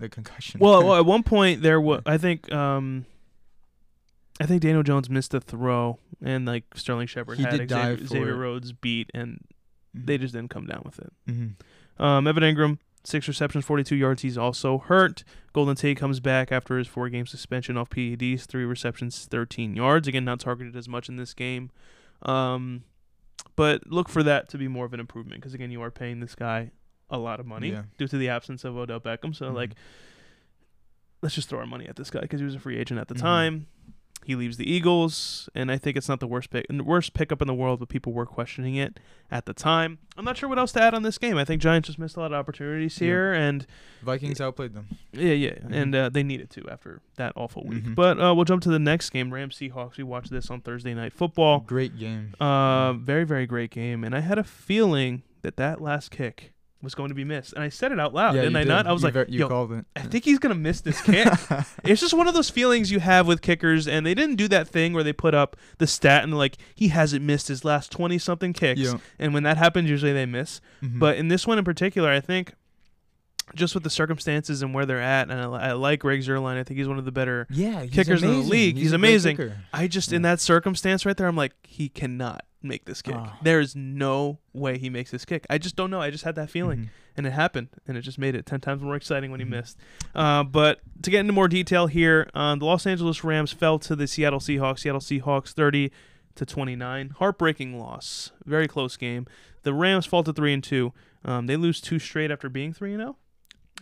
the 0.00 0.08
concussion. 0.08 0.60
Well, 0.60 0.84
well, 0.84 0.96
at 0.96 1.06
one 1.06 1.22
point 1.22 1.62
there 1.62 1.80
was, 1.80 2.02
I 2.06 2.18
think, 2.18 2.50
um, 2.52 3.06
I 4.40 4.46
think 4.46 4.62
Daniel 4.62 4.82
Jones 4.82 5.08
missed 5.10 5.34
a 5.34 5.40
throw, 5.40 5.98
and 6.22 6.46
like 6.46 6.64
Sterling 6.74 7.06
Shepard 7.06 7.36
He 7.38 7.44
had 7.44 7.58
did 7.58 7.68
Xavier, 7.70 8.06
Xavier. 8.06 8.36
Rhodes 8.36 8.72
beat, 8.72 9.10
and 9.14 9.40
they 9.94 10.18
just 10.18 10.34
didn't 10.34 10.50
come 10.50 10.66
down 10.66 10.82
with 10.84 10.98
it. 10.98 11.12
hmm 11.26 12.02
Um, 12.02 12.26
Evan 12.26 12.42
Engram, 12.42 12.78
six 13.04 13.28
receptions, 13.28 13.64
42 13.64 13.96
yards. 13.96 14.22
He's 14.22 14.38
also 14.38 14.78
hurt. 14.78 15.24
Golden 15.52 15.74
Tate 15.76 15.96
comes 15.98 16.20
back 16.20 16.52
after 16.52 16.78
his 16.78 16.86
four 16.86 17.08
game 17.08 17.26
suspension 17.26 17.76
off 17.76 17.90
PEDs, 17.90 18.44
three 18.46 18.64
receptions, 18.64 19.26
13 19.26 19.74
yards. 19.76 20.06
Again, 20.08 20.24
not 20.24 20.40
targeted 20.40 20.76
as 20.76 20.88
much 20.88 21.08
in 21.08 21.16
this 21.16 21.34
game. 21.34 21.70
Um, 22.22 22.84
but 23.56 23.86
look 23.86 24.08
for 24.08 24.22
that 24.22 24.48
to 24.50 24.58
be 24.58 24.68
more 24.68 24.84
of 24.86 24.94
an 24.94 25.00
improvement 25.00 25.40
because, 25.40 25.54
again, 25.54 25.70
you 25.70 25.82
are 25.82 25.90
paying 25.90 26.20
this 26.20 26.34
guy 26.34 26.70
a 27.10 27.18
lot 27.18 27.40
of 27.40 27.46
money 27.46 27.70
Yeah. 27.70 27.82
due 27.98 28.06
to 28.08 28.16
the 28.18 28.28
absence 28.28 28.64
of 28.64 28.76
Odell 28.76 29.00
Beckham. 29.00 29.34
So, 29.34 29.50
Mhm. 29.50 29.54
like, 29.54 29.70
let's 31.22 31.34
just 31.34 31.48
throw 31.48 31.58
our 31.58 31.66
money 31.66 31.86
at 31.86 31.96
this 31.96 32.10
guy 32.10 32.20
because 32.20 32.40
he 32.40 32.44
was 32.44 32.54
a 32.54 32.60
free 32.60 32.76
agent 32.78 32.98
at 33.00 33.08
the 33.08 33.14
Mhm. 33.14 33.20
time. 33.20 33.66
He 34.22 34.34
leaves 34.36 34.58
the 34.58 34.70
Eagles, 34.70 35.48
and 35.54 35.72
I 35.72 35.78
think 35.78 35.96
it's 35.96 36.08
not 36.08 36.20
the 36.20 36.26
worst 36.26 36.50
pick, 36.50 36.66
worst 36.70 37.14
pickup 37.14 37.40
in 37.40 37.48
the 37.48 37.54
world, 37.54 37.80
but 37.80 37.88
people 37.88 38.12
were 38.12 38.26
questioning 38.26 38.74
it 38.74 39.00
at 39.30 39.46
the 39.46 39.54
time. 39.54 39.96
I'm 40.14 40.26
not 40.26 40.36
sure 40.36 40.46
what 40.46 40.58
else 40.58 40.72
to 40.72 40.82
add 40.82 40.92
on 40.92 41.02
this 41.02 41.16
game. 41.16 41.38
I 41.38 41.44
think 41.46 41.62
Giants 41.62 41.86
just 41.86 41.98
missed 41.98 42.18
a 42.18 42.20
lot 42.20 42.26
of 42.32 42.38
opportunities 42.38 43.00
Yeah. 43.00 43.06
here, 43.06 43.32
and 43.32 43.66
Vikings 44.02 44.38
outplayed 44.38 44.74
them. 44.74 44.88
yeah, 45.14 45.32
yeah, 45.32 45.54
Mhm. 45.54 45.72
and 45.72 45.94
uh, 45.94 46.08
they 46.10 46.22
needed 46.22 46.50
to 46.50 46.68
after 46.68 47.00
that 47.16 47.32
awful 47.34 47.64
week. 47.64 47.82
Mhm. 47.84 47.94
But 47.94 48.20
uh, 48.20 48.34
we'll 48.34 48.44
jump 48.44 48.62
to 48.64 48.68
the 48.70 48.78
next 48.78 49.08
game, 49.08 49.32
Rams 49.32 49.56
Seahawks. 49.56 49.96
We 49.96 50.04
watched 50.04 50.30
this 50.30 50.50
on 50.50 50.60
Thursday 50.60 50.92
Night 50.92 51.14
Football. 51.14 51.60
Great 51.60 51.98
game. 51.98 52.34
Uh, 52.38 52.92
very 52.92 53.24
very 53.24 53.46
great 53.46 53.70
game, 53.70 54.04
and 54.04 54.14
I 54.14 54.20
had 54.20 54.36
a 54.38 54.44
feeling 54.44 55.22
that 55.40 55.56
that 55.56 55.80
last 55.80 56.10
kick 56.10 56.52
was 56.82 56.94
going 56.94 57.08
to 57.10 57.14
be 57.14 57.24
missed, 57.24 57.52
and 57.52 57.62
I 57.62 57.68
said 57.68 57.92
it 57.92 58.00
out 58.00 58.14
loud, 58.14 58.34
yeah, 58.34 58.42
didn't 58.42 58.56
I 58.56 58.60
did. 58.60 58.68
not? 58.68 58.86
I 58.86 58.92
was 58.92 59.02
you 59.02 59.06
like, 59.06 59.14
ver- 59.14 59.26
you 59.28 59.38
yo, 59.40 59.48
called 59.48 59.72
it. 59.72 59.84
I 59.96 60.00
think 60.00 60.24
he's 60.24 60.38
gonna 60.38 60.54
miss 60.54 60.80
this 60.80 61.00
kick. 61.02 61.28
it's 61.84 62.00
just 62.00 62.14
one 62.14 62.26
of 62.28 62.34
those 62.34 62.48
feelings 62.50 62.90
you 62.90 63.00
have 63.00 63.26
with 63.26 63.42
kickers, 63.42 63.86
and 63.86 64.06
they 64.06 64.14
didn't 64.14 64.36
do 64.36 64.48
that 64.48 64.68
thing 64.68 64.92
where 64.94 65.02
they 65.04 65.12
put 65.12 65.34
up 65.34 65.56
the 65.78 65.86
stat 65.86 66.24
and 66.24 66.36
like 66.36 66.56
he 66.74 66.88
hasn't 66.88 67.22
missed 67.24 67.48
his 67.48 67.64
last 67.64 67.90
twenty 67.92 68.18
something 68.18 68.52
kicks, 68.52 68.80
Yeah. 68.80 68.94
and 69.18 69.34
when 69.34 69.42
that 69.42 69.56
happens, 69.58 69.90
usually 69.90 70.12
they 70.12 70.26
miss. 70.26 70.60
Mhm. 70.82 70.98
But 70.98 71.16
in 71.16 71.28
this 71.28 71.46
one 71.46 71.58
in 71.58 71.64
particular, 71.64 72.10
I 72.10 72.20
think 72.20 72.54
just 73.54 73.74
with 73.74 73.82
the 73.82 73.90
circumstances 73.90 74.62
and 74.62 74.72
where 74.72 74.86
they're 74.86 75.00
at, 75.02 75.28
and 75.28 75.40
I, 75.40 75.70
I 75.70 75.72
like 75.72 76.00
Greg 76.00 76.20
Zuerlein. 76.20 76.56
I 76.56 76.62
think 76.62 76.78
he's 76.78 76.86
one 76.88 76.98
of 76.98 77.04
the 77.04 77.10
better. 77.12 77.46
yeah, 77.50 77.82
he's 77.82 77.90
kickers 77.92 78.22
in 78.22 78.30
the 78.30 78.36
league. 78.38 78.76
He's 78.76 78.90
great 78.90 78.94
amazing. 78.96 79.52
I 79.72 79.86
just 79.88 80.12
in 80.12 80.22
that 80.22 80.40
circumstance 80.40 81.04
right 81.04 81.16
there, 81.16 81.26
I'm 81.26 81.36
like 81.36 81.52
he 81.64 81.88
cannot 81.88 82.44
make 82.62 82.84
this 82.84 83.00
kick. 83.02 83.14
Ah. 83.16 83.38
There 83.42 83.60
is 83.60 83.74
no 83.74 84.38
way 84.52 84.78
he 84.78 84.90
makes 84.90 85.10
this 85.10 85.24
kick. 85.24 85.46
I 85.48 85.58
just 85.58 85.76
don't 85.76 85.90
know. 85.90 86.00
I 86.00 86.10
just 86.10 86.24
had 86.24 86.34
that 86.34 86.50
feeling 86.50 86.78
Mhm. 86.80 86.88
and 87.16 87.26
it 87.26 87.32
happened, 87.32 87.68
and 87.86 87.96
it 87.96 88.02
just 88.02 88.18
made 88.18 88.34
it 88.34 88.44
ten 88.46 88.60
times 88.60 88.82
more 88.82 88.96
exciting 88.96 89.30
when 89.30 89.40
he 89.40 89.46
Mhm. 89.46 89.50
missed. 89.50 89.78
Uh, 90.14 90.44
but 90.44 90.80
to 91.02 91.10
get 91.10 91.20
into 91.20 91.32
more 91.32 91.48
detail 91.48 91.86
here, 91.86 92.28
uh, 92.34 92.54
the 92.56 92.64
Los 92.64 92.86
Angeles 92.86 93.24
Rams 93.24 93.52
fell 93.52 93.78
to 93.80 93.96
the 93.96 94.06
Seattle 94.06 94.40
Seahawks. 94.40 94.80
Seattle 94.80 95.00
Seahawks 95.00 95.52
thirty 95.52 95.90
to 96.34 96.44
twenty 96.46 96.76
nine, 96.76 97.10
heartbreaking 97.10 97.78
loss, 97.78 98.32
very 98.44 98.68
close 98.68 98.96
game. 98.96 99.26
The 99.62 99.74
Rams 99.74 100.06
fall 100.06 100.22
to 100.24 100.32
three 100.32 100.52
and 100.54 100.62
two. 100.64 100.92
Um, 101.24 101.46
they 101.46 101.56
lose 101.56 101.80
two 101.80 101.98
straight 101.98 102.30
after 102.30 102.48
being 102.48 102.72
three 102.72 102.92
and 102.94 103.00
zero, 103.00 103.16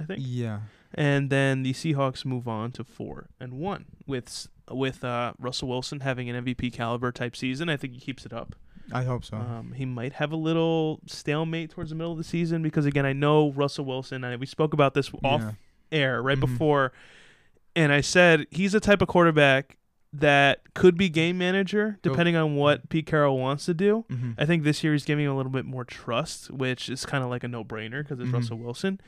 I 0.01 0.05
think, 0.05 0.21
Yeah. 0.25 0.61
and 0.95 1.31
then 1.31 1.63
the 1.63 1.73
Seahawks 1.73 2.25
move 2.25 2.49
on 2.49 2.73
to 2.73 2.85
four 2.85 3.29
and 3.41 3.55
one 3.55 3.85
with 4.07 4.49
with 4.71 5.03
uh, 5.03 5.33
Russell 5.39 5.69
Wilson 5.69 6.01
having 6.01 6.29
an 6.29 6.37
MVP 6.45 6.71
caliber 6.71 7.11
type 7.11 7.35
season. 7.35 7.71
I 7.71 7.79
think 7.79 7.95
he 7.95 8.01
keeps 8.01 8.27
it 8.27 8.35
up. 8.35 8.55
I 8.93 9.03
hope 9.05 9.25
so. 9.25 9.37
Um, 9.37 9.73
he 9.77 9.85
might 9.85 10.15
have 10.15 10.33
a 10.33 10.37
little 10.37 11.01
stalemate 11.07 11.71
towards 11.71 11.91
the 11.91 11.97
middle 11.97 12.13
of 12.13 12.19
the 12.19 12.25
season 12.25 12.63
because 12.63 12.87
again, 12.87 13.05
I 13.07 13.13
know 13.13 13.51
Russell 13.53 13.85
Wilson. 13.85 14.25
and 14.25 14.41
we 14.41 14.47
spoke 14.47 14.73
about 14.73 14.95
this 14.95 15.11
off 15.23 15.41
Yeah. 15.43 15.53
air 15.93 16.23
right 16.23 16.37
Mhm. 16.39 16.41
before, 16.41 16.93
and 17.77 17.93
I 17.93 18.01
said 18.01 18.47
he's 18.51 18.75
a 18.75 18.81
type 18.81 19.03
of 19.03 19.09
quarterback 19.09 19.77
that 20.13 20.63
could 20.75 20.97
be 20.97 21.11
game 21.11 21.37
manager 21.37 21.99
depending 22.03 22.35
on 22.35 22.55
what 22.57 22.89
Pete 22.89 23.05
Carroll 23.05 23.39
wants 23.39 23.67
to 23.67 23.75
do. 23.75 24.07
Mhm. 24.09 24.35
I 24.39 24.47
think 24.47 24.63
this 24.65 24.83
year 24.83 24.95
he's 24.95 25.05
giving 25.05 25.27
him 25.27 25.33
a 25.33 25.37
little 25.37 25.53
bit 25.53 25.67
more 25.67 25.85
trust, 25.85 26.51
which 26.51 26.89
is 26.89 27.05
kind 27.05 27.23
of 27.23 27.29
like 27.29 27.45
a 27.45 27.49
no-brainer 27.49 28.03
because 28.03 28.19
it's 28.19 28.31
Mhm. 28.31 28.33
Russell 28.33 28.57
Wilson. 28.59 29.01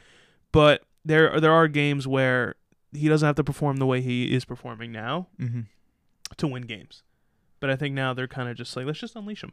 But 0.53 0.83
there 1.05 1.41
there 1.41 1.53
are 1.53 1.69
games 1.69 2.07
where 2.07 2.57
he 2.93 3.09
doesn't 3.09 3.25
have 3.27 3.37
to 3.37 3.45
perform 3.45 3.79
the 3.79 3.87
way 3.87 4.03
he 4.03 4.35
is 4.35 4.45
performing 4.45 4.93
now 4.93 5.29
Mhm. 5.41 5.67
to 6.37 6.47
win 6.47 6.63
games. 6.65 7.03
But 7.61 7.71
I 7.71 7.77
think 7.77 7.95
now 7.95 8.13
they're 8.13 8.29
kind 8.29 8.49
of 8.51 8.57
just 8.59 8.77
like 8.77 8.85
let's 8.85 8.99
just 9.01 9.17
unleash 9.17 9.43
him. 9.43 9.53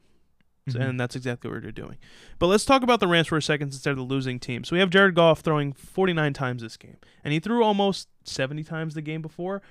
Mhm. 0.75 0.89
and 0.89 0.99
that's 0.99 1.15
exactly 1.15 1.49
what 1.51 1.61
they're 1.61 1.71
doing. 1.71 1.97
But 2.39 2.47
let's 2.47 2.65
talk 2.65 2.83
about 2.83 2.99
the 2.99 3.07
Rams 3.07 3.27
for 3.27 3.37
a 3.37 3.41
second 3.41 3.71
since 3.71 3.83
they're 3.83 3.95
the 3.95 4.01
losing 4.01 4.39
team. 4.39 4.63
So 4.63 4.75
we 4.75 4.79
have 4.79 4.89
Jared 4.89 5.15
Goff 5.15 5.39
throwing 5.41 5.73
49 5.73 6.33
times 6.33 6.61
this 6.61 6.77
game, 6.77 6.97
and 7.23 7.33
he 7.33 7.39
threw 7.39 7.63
almost 7.63 8.07
70 8.23 8.63
times 8.63 8.93
the 8.93 9.01
game 9.01 9.21
before. 9.21 9.61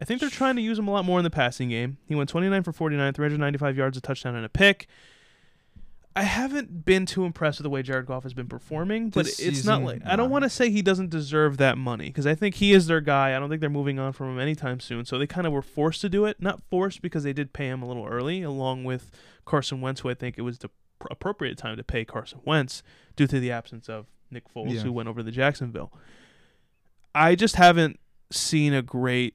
I 0.00 0.04
think 0.04 0.20
they're 0.20 0.30
trying 0.30 0.56
to 0.56 0.62
use 0.62 0.78
him 0.78 0.88
a 0.88 0.90
lot 0.90 1.04
more 1.04 1.18
in 1.20 1.24
the 1.24 1.30
passing 1.30 1.68
game. 1.68 1.98
He 2.06 2.14
went 2.16 2.28
29 2.28 2.62
for 2.64 2.72
49, 2.72 3.12
395 3.12 3.76
yards, 3.76 3.96
a 3.96 4.00
touchdown, 4.00 4.34
and 4.34 4.44
a 4.44 4.48
pick. 4.48 4.88
I 6.16 6.22
haven't 6.22 6.84
been 6.84 7.06
too 7.06 7.24
impressed 7.24 7.58
with 7.58 7.64
the 7.64 7.70
way 7.70 7.82
Jared 7.82 8.06
Goff 8.06 8.22
has 8.22 8.34
been 8.34 8.46
performing, 8.46 9.10
but 9.10 9.24
This 9.26 9.40
it's 9.40 9.64
not 9.64 9.82
like 9.82 10.02
I 10.06 10.14
don't 10.14 10.30
want 10.30 10.44
to 10.44 10.50
say 10.50 10.70
he 10.70 10.80
doesn't 10.80 11.10
deserve 11.10 11.56
that 11.56 11.76
money 11.76 12.06
because 12.06 12.24
I 12.26 12.36
think 12.36 12.54
he 12.56 12.72
is 12.72 12.86
their 12.86 13.00
guy. 13.00 13.34
I 13.36 13.40
don't 13.40 13.48
think 13.48 13.60
they're 13.60 13.68
moving 13.68 13.98
on 13.98 14.12
from 14.12 14.28
him 14.34 14.38
anytime 14.38 14.78
soon. 14.78 15.04
So 15.04 15.18
they 15.18 15.26
kind 15.26 15.44
of 15.44 15.52
were 15.52 15.60
forced 15.62 16.00
to 16.02 16.08
do 16.08 16.24
it, 16.24 16.40
not 16.40 16.62
forced 16.70 17.02
because 17.02 17.24
they 17.24 17.32
did 17.32 17.52
pay 17.52 17.66
him 17.66 17.82
a 17.82 17.86
little 17.88 18.06
early, 18.06 18.42
along 18.42 18.84
with 18.84 19.10
Carson 19.44 19.80
Wentz, 19.80 20.02
who 20.02 20.08
I 20.08 20.14
think 20.14 20.38
it 20.38 20.42
was 20.42 20.58
the 20.58 20.70
pr- 21.00 21.08
appropriate 21.10 21.58
time 21.58 21.76
to 21.76 21.82
pay 21.82 22.04
Carson 22.04 22.38
Wentz 22.44 22.84
due 23.16 23.26
to 23.26 23.40
the 23.40 23.50
absence 23.50 23.88
of 23.88 24.06
Nick 24.30 24.44
Foles, 24.54 24.72
Yeah. 24.72 24.80
who 24.82 24.92
went 24.92 25.08
over 25.08 25.20
to 25.22 25.30
Jacksonville. 25.32 25.92
I 27.12 27.34
just 27.34 27.56
haven't 27.56 27.98
seen 28.30 28.72
a 28.72 28.82
great, 28.82 29.34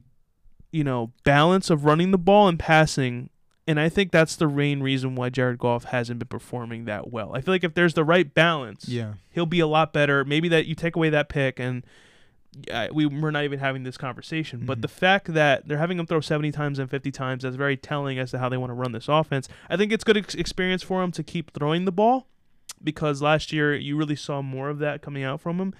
you 0.72 0.84
know, 0.86 1.12
balance 1.26 1.70
of 1.70 1.84
running 1.84 2.12
the 2.12 2.18
ball 2.18 2.48
and 2.48 2.58
passing. 2.58 3.30
And 3.70 3.80
I 3.80 3.88
think 3.88 4.12
that's 4.12 4.36
the 4.36 4.48
main 4.48 4.82
reason 4.82 5.14
why 5.14 5.30
Jared 5.30 5.60
Goff 5.60 5.84
hasn't 5.84 6.18
been 6.18 6.28
performing 6.28 6.86
that 6.86 7.12
well. 7.12 7.36
I 7.36 7.42
feel 7.42 7.54
like 7.54 7.64
if 7.64 7.76
there's 7.76 7.94
the 7.94 8.04
right 8.04 8.34
balance, 8.34 8.90
Yeah. 8.90 9.14
he'll 9.30 9.46
be 9.46 9.60
a 9.60 9.68
lot 9.68 9.94
better. 9.94 10.26
Maybe 10.26 10.48
that 10.50 10.66
you 10.66 10.74
take 10.74 10.96
away 10.96 11.12
that 11.12 11.30
pick 11.30 11.60
and 11.60 11.84
we 12.92 13.06
we're 13.06 13.30
not 13.30 13.44
even 13.44 13.60
having 13.60 13.84
this 13.84 13.96
conversation. 13.96 14.62
But 14.66 14.80
Mhm. 14.80 14.82
the 14.82 14.88
fact 14.88 15.34
that 15.36 15.68
they're 15.68 15.78
having 15.78 16.00
him 16.00 16.08
throw 16.08 16.20
70 16.20 16.52
times 16.52 16.80
and 16.80 16.90
50 16.90 17.12
times 17.12 17.44
that's 17.44 17.56
very 17.56 17.78
telling 17.78 18.18
as 18.18 18.32
to 18.32 18.40
how 18.40 18.50
they 18.50 18.58
want 18.58 18.72
to 18.72 18.74
run 18.74 18.92
this 18.92 19.08
offense. 19.08 19.48
I 19.70 19.78
think 19.78 19.92
it's 19.92 20.04
good 20.04 20.18
ex- 20.18 20.34
experience 20.34 20.82
for 20.82 21.04
him 21.04 21.12
to 21.12 21.22
keep 21.24 21.52
throwing 21.54 21.86
the 21.86 21.92
ball 21.92 22.28
because 22.84 23.22
last 23.22 23.54
year 23.54 23.76
you 23.76 23.96
really 23.98 24.16
saw 24.16 24.42
more 24.42 24.70
of 24.70 24.80
that 24.80 25.04
coming 25.04 25.24
out 25.24 25.42
from 25.42 25.60
him. 25.60 25.74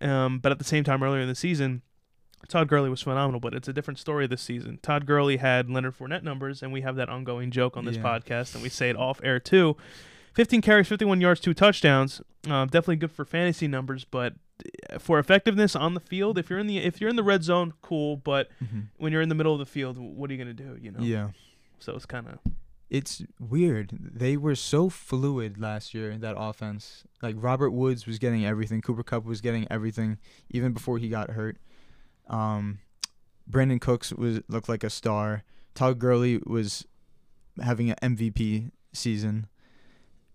Mhm. 0.00 0.08
Um, 0.08 0.38
but 0.38 0.52
at 0.52 0.58
the 0.60 0.64
same 0.64 0.84
time, 0.84 1.02
earlier 1.02 1.20
in 1.22 1.28
the 1.28 1.34
season, 1.34 1.82
Todd 2.48 2.68
Gurley 2.68 2.90
was 2.90 3.00
phenomenal, 3.02 3.40
but 3.40 3.54
it's 3.54 3.68
a 3.68 3.72
different 3.72 3.98
story 3.98 4.26
this 4.26 4.42
season. 4.42 4.78
Todd 4.82 5.06
Gurley 5.06 5.36
had 5.38 5.70
Leonard 5.70 5.96
Fournette 5.98 6.22
numbers, 6.22 6.62
and 6.62 6.72
we 6.72 6.80
have 6.82 6.96
that 6.96 7.08
ongoing 7.08 7.50
joke 7.50 7.76
on 7.76 7.84
this 7.84 7.96
Yeah. 7.96 8.02
podcast, 8.02 8.54
and 8.54 8.62
we 8.62 8.68
say 8.68 8.90
it 8.90 8.96
off 8.96 9.20
air 9.22 9.38
too. 9.40 9.76
15 10.34 10.60
carries, 10.62 10.88
51 10.88 11.20
yards, 11.20 11.40
two 11.40 11.54
touchdowns. 11.54 12.20
Um, 12.46 12.68
definitely 12.68 12.96
good 12.96 13.10
for 13.12 13.24
fantasy 13.24 13.68
numbers, 13.68 14.04
but 14.04 14.34
uh, 14.90 14.98
for 14.98 15.18
effectiveness 15.18 15.74
on 15.76 15.94
the 15.94 16.00
field, 16.00 16.38
if 16.38 16.48
you're 16.50 16.58
in 16.58 16.66
the 16.66 16.78
if 16.78 17.00
you're 17.00 17.10
in 17.10 17.16
the 17.16 17.22
red 17.22 17.42
zone, 17.44 17.72
cool. 17.82 18.16
But 18.16 18.48
Mhm. 18.62 18.86
when 18.96 19.12
you're 19.12 19.22
in 19.22 19.28
the 19.28 19.34
middle 19.34 19.52
of 19.52 19.58
the 19.58 19.66
field, 19.66 19.98
what 19.98 20.30
are 20.30 20.32
you 20.34 20.38
gonna 20.38 20.54
do? 20.54 20.78
You 20.80 20.90
know. 20.92 21.00
Yeah. 21.00 21.30
So 21.78 21.94
it's 21.94 22.06
kind 22.06 22.26
of 22.28 22.38
It's 22.90 23.22
weird. 23.40 23.90
They 23.98 24.36
were 24.36 24.54
so 24.54 24.90
fluid 24.90 25.58
last 25.58 25.94
year, 25.94 26.18
that 26.18 26.34
offense. 26.36 27.04
Like 27.22 27.36
Robert 27.38 27.70
Woods 27.70 28.06
was 28.06 28.18
getting 28.18 28.44
everything. 28.44 28.82
Cooper 28.82 29.02
Kupp 29.02 29.24
was 29.24 29.40
getting 29.40 29.66
everything, 29.70 30.18
even 30.50 30.72
before 30.74 30.98
he 30.98 31.08
got 31.08 31.30
hurt. 31.30 31.56
Um, 32.28 32.78
Brandin 33.50 33.80
Cooks 33.80 34.12
was 34.12 34.40
looked 34.48 34.68
like 34.68 34.84
a 34.84 34.90
star. 34.90 35.44
Todd 35.74 35.98
Gurley 35.98 36.40
was 36.44 36.86
having 37.62 37.90
an 37.90 37.96
MVP 38.16 38.70
season, 38.92 39.46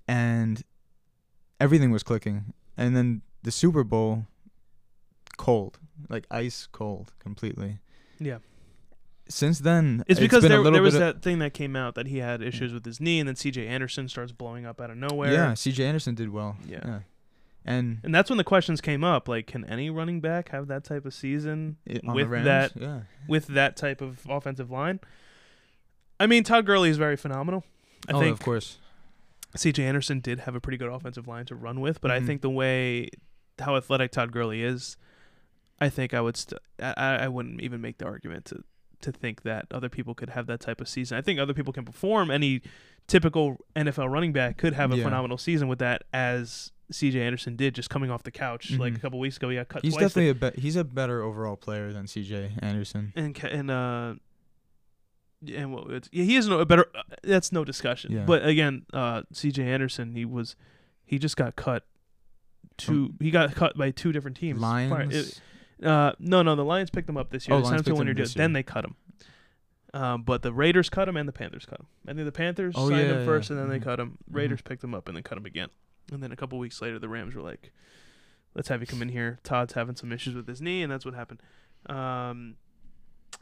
and 0.07 0.63
everything 1.59 1.91
was 1.91 2.03
clicking. 2.03 2.53
And 2.75 2.95
then 2.95 3.21
the 3.43 3.51
Super 3.51 3.83
Bowl, 3.83 4.25
cold, 5.37 5.79
like 6.09 6.25
ice 6.29 6.67
cold, 6.71 7.13
completely. 7.19 7.79
Yeah. 8.19 8.37
Since 9.29 9.59
then, 9.59 10.03
It's 10.07 10.19
because 10.19 10.43
been 10.43 10.51
a 10.53 10.63
there, 10.63 10.71
there 10.71 10.81
was 10.81 10.93
that 10.97 11.21
thing 11.21 11.39
that 11.39 11.53
came 11.53 11.75
out 11.75 11.95
that 11.95 12.07
he 12.07 12.19
had 12.19 12.41
issues 12.41 12.71
with 12.73 12.85
his 12.85 13.01
knee, 13.01 13.19
and 13.19 13.27
then 13.27 13.35
C.J. 13.35 13.67
Anderson 13.67 14.07
starts 14.07 14.31
blowing 14.31 14.65
up 14.65 14.79
out 14.79 14.89
of 14.89 14.97
nowhere. 14.97 15.33
Yeah, 15.33 15.53
C.J. 15.53 15.85
Anderson 15.85 16.15
did 16.15 16.29
well. 16.29 16.55
Yeah. 16.65 16.99
And 17.67 17.99
And 18.03 18.15
that's 18.15 18.29
when 18.29 18.37
the 18.37 18.43
questions 18.43 18.81
came 18.81 19.03
up: 19.03 19.27
like, 19.27 19.45
can 19.45 19.63
any 19.65 19.89
running 19.89 20.21
back 20.21 20.49
have 20.49 20.67
that 20.67 20.83
type 20.83 21.05
of 21.05 21.13
season 21.13 21.77
it, 21.85 22.01
with 22.03 22.31
that 22.45 22.71
yeah, 22.75 23.01
with 23.27 23.47
that 23.47 23.75
type 23.75 24.01
of 24.01 24.21
offensive 24.27 24.71
line? 24.71 24.99
I 26.19 26.25
mean, 26.25 26.43
Todd 26.43 26.65
Gurley 26.65 26.89
is 26.89 26.97
very 26.97 27.15
phenomenal. 27.17 27.63
I 28.07 28.13
oh, 28.13 28.19
think 28.19 28.33
of 28.33 28.39
course, 28.43 28.77
C.J. 29.55 29.83
Anderson 29.83 30.19
did 30.19 30.39
have 30.41 30.55
a 30.55 30.59
pretty 30.59 30.77
good 30.77 30.89
offensive 30.89 31.27
line 31.27 31.45
to 31.45 31.55
run 31.55 31.79
with, 31.79 32.01
but 32.01 32.09
I 32.09 32.19
Mhm. 32.19 32.25
think 32.25 32.41
the 32.41 32.49
way 32.49 33.09
how 33.59 33.75
athletic 33.75 34.11
Todd 34.11 34.31
Gurley 34.31 34.63
is, 34.63 34.97
I 35.79 35.89
think 35.89 36.13
I 36.13 36.21
would 36.21 36.37
st- 36.37 36.61
I, 36.79 36.93
I 36.97 37.15
I 37.25 37.27
wouldn't 37.27 37.61
even 37.61 37.81
make 37.81 37.97
the 37.97 38.05
argument 38.05 38.45
to 38.45 38.63
to 39.01 39.11
think 39.11 39.43
that 39.43 39.65
other 39.71 39.89
people 39.89 40.15
could 40.15 40.29
have 40.31 40.47
that 40.47 40.59
type 40.59 40.81
of 40.81 40.87
season. 40.89 41.17
I 41.17 41.21
think 41.21 41.39
other 41.39 41.53
people 41.53 41.71
can 41.73 41.85
perform. 41.85 42.31
Any 42.31 42.61
typical 43.05 43.57
NFL 43.75 44.09
running 44.09 44.33
back 44.33 44.57
could 44.57 44.73
have 44.73 44.91
a 44.91 44.97
Yeah. 44.97 45.03
phenomenal 45.03 45.37
season 45.37 45.67
with 45.67 45.77
that, 45.79 46.03
as 46.11 46.71
C.J. 46.91 47.21
Anderson 47.21 47.55
did, 47.55 47.75
just 47.75 47.89
coming 47.89 48.09
off 48.09 48.23
the 48.23 48.31
couch 48.31 48.71
like 48.71 48.95
a 48.95 48.99
couple 48.99 49.19
weeks 49.19 49.37
ago. 49.37 49.49
He 49.49 49.55
got 49.57 49.67
cut 49.67 49.83
he's 49.83 49.95
definitely 49.95 50.29
a 50.29 50.35
be- 50.51 50.61
he's 50.61 50.75
a 50.75 50.83
better 50.83 51.21
overall 51.21 51.55
player 51.57 51.91
than 51.91 52.07
C.J. 52.07 52.51
Anderson. 52.61 53.11
and 53.15 53.37
and 53.43 53.69
uh. 53.71 54.15
yeah, 55.41 55.59
And 55.61 55.73
what 55.73 55.89
it's, 55.91 56.09
yeah, 56.11 56.23
he 56.23 56.35
is 56.35 56.47
no 56.47 56.59
a 56.59 56.65
better. 56.65 56.85
Uh, 56.95 57.01
that's 57.23 57.51
no 57.51 57.63
discussion. 57.65 58.11
Yeah. 58.13 58.23
But 58.25 58.45
again, 58.45 58.85
uh, 58.93 59.23
C.J. 59.33 59.63
Anderson, 59.63 60.13
he 60.13 60.23
was, 60.25 60.55
he 61.05 61.19
just 61.19 61.35
got 61.37 61.55
cut. 61.55 61.83
Two, 62.77 63.13
he 63.19 63.31
got 63.31 63.53
cut 63.55 63.75
by 63.77 63.89
two 63.91 64.11
different 64.11 64.37
teams. 64.37 64.61
Lions. 64.61 65.15
it- 65.15 65.41
uh, 65.85 66.13
no, 66.19 66.41
no, 66.41 66.55
the 66.55 66.65
Lions 66.65 66.89
picked 66.89 67.07
him 67.07 67.17
up 67.17 67.29
this 67.29 67.47
year. 67.47 67.55
Oh, 67.55 67.59
They 67.59 67.65
Lions 67.65 67.81
him 67.81 67.83
to 67.85 67.91
a 67.91 67.93
picked 68.15 68.33
Then 68.37 68.53
they 68.53 68.63
cut 68.63 68.83
him. 68.83 68.95
Um, 69.93 70.23
but 70.23 70.41
the 70.41 70.51
Raiders 70.51 70.89
cut 70.89 71.07
him 71.07 71.15
and 71.17 71.27
the 71.27 71.33
Panthers 71.33 71.65
cut 71.65 71.79
him. 71.79 71.85
I 72.07 72.13
think 72.13 72.25
the 72.25 72.31
Panthers 72.31 72.73
Oh, 72.77 72.89
signed 72.89 73.07
yeah, 73.07 73.13
him 73.19 73.25
first 73.25 73.49
yeah. 73.49 73.55
and 73.57 73.63
then 73.63 73.69
they 73.69 73.79
Mhm. 73.79 73.83
cut 73.83 73.99
him. 73.99 74.17
Raiders 74.29 74.61
picked 74.61 74.83
him 74.83 74.95
up 74.95 75.07
and 75.07 75.15
then 75.15 75.23
cut 75.23 75.37
him 75.37 75.45
again. 75.45 75.69
And 76.11 76.23
then 76.23 76.31
a 76.31 76.35
couple 76.35 76.57
weeks 76.59 76.81
later, 76.81 76.99
the 76.99 77.09
Rams 77.09 77.35
were 77.35 77.41
like, 77.41 77.71
"Let's 78.55 78.69
have 78.69 78.81
you 78.81 78.87
come 78.87 79.01
in 79.01 79.09
here." 79.09 79.39
Todd's 79.43 79.73
having 79.73 79.95
some 79.95 80.11
issues 80.11 80.35
with 80.35 80.47
his 80.47 80.61
knee, 80.61 80.81
and 80.83 80.91
that's 80.91 81.05
what 81.05 81.13
happened. 81.13 81.41
Um, 81.87 82.55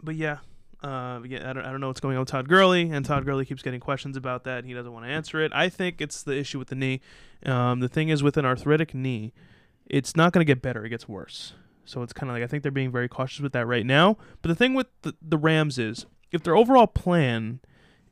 but 0.01 0.15
yeah, 0.15 0.39
uh, 0.83 1.19
yeah, 1.25 1.49
I 1.49 1.53
don't, 1.53 1.65
I 1.65 1.71
don't 1.71 1.81
know 1.81 1.87
what's 1.87 1.99
going 1.99 2.15
on 2.15 2.21
with 2.21 2.29
Todd 2.29 2.47
Gurley, 2.47 2.89
and 2.89 3.05
Todd 3.05 3.25
Gurley 3.25 3.45
keeps 3.45 3.61
getting 3.61 3.79
questions 3.79 4.17
about 4.17 4.43
that. 4.43 4.59
And 4.59 4.67
he 4.67 4.73
doesn't 4.73 4.91
want 4.91 5.05
to 5.05 5.11
answer 5.11 5.41
it. 5.41 5.51
I 5.53 5.69
think 5.69 6.01
it's 6.01 6.23
the 6.23 6.37
issue 6.37 6.59
with 6.59 6.67
the 6.69 6.75
knee. 6.75 7.01
Um, 7.45 7.79
the 7.79 7.89
thing 7.89 8.09
is, 8.09 8.23
with 8.23 8.37
an 8.37 8.45
arthritic 8.45 8.93
knee, 8.93 9.33
it's 9.85 10.15
not 10.15 10.33
going 10.33 10.45
to 10.45 10.45
get 10.45 10.61
better; 10.61 10.83
it 10.85 10.89
gets 10.89 11.07
worse. 11.07 11.53
So 11.85 12.01
it's 12.01 12.13
kind 12.13 12.29
of 12.29 12.35
like 12.35 12.43
I 12.43 12.47
think 12.47 12.63
they're 12.63 12.71
being 12.71 12.91
very 12.91 13.07
cautious 13.07 13.41
with 13.41 13.53
that 13.53 13.65
right 13.65 13.85
now. 13.85 14.17
But 14.41 14.49
the 14.49 14.55
thing 14.55 14.73
with 14.73 14.87
the, 15.03 15.15
the 15.21 15.37
Rams 15.37 15.77
is, 15.77 16.05
if 16.31 16.43
their 16.43 16.55
overall 16.55 16.87
plan 16.87 17.59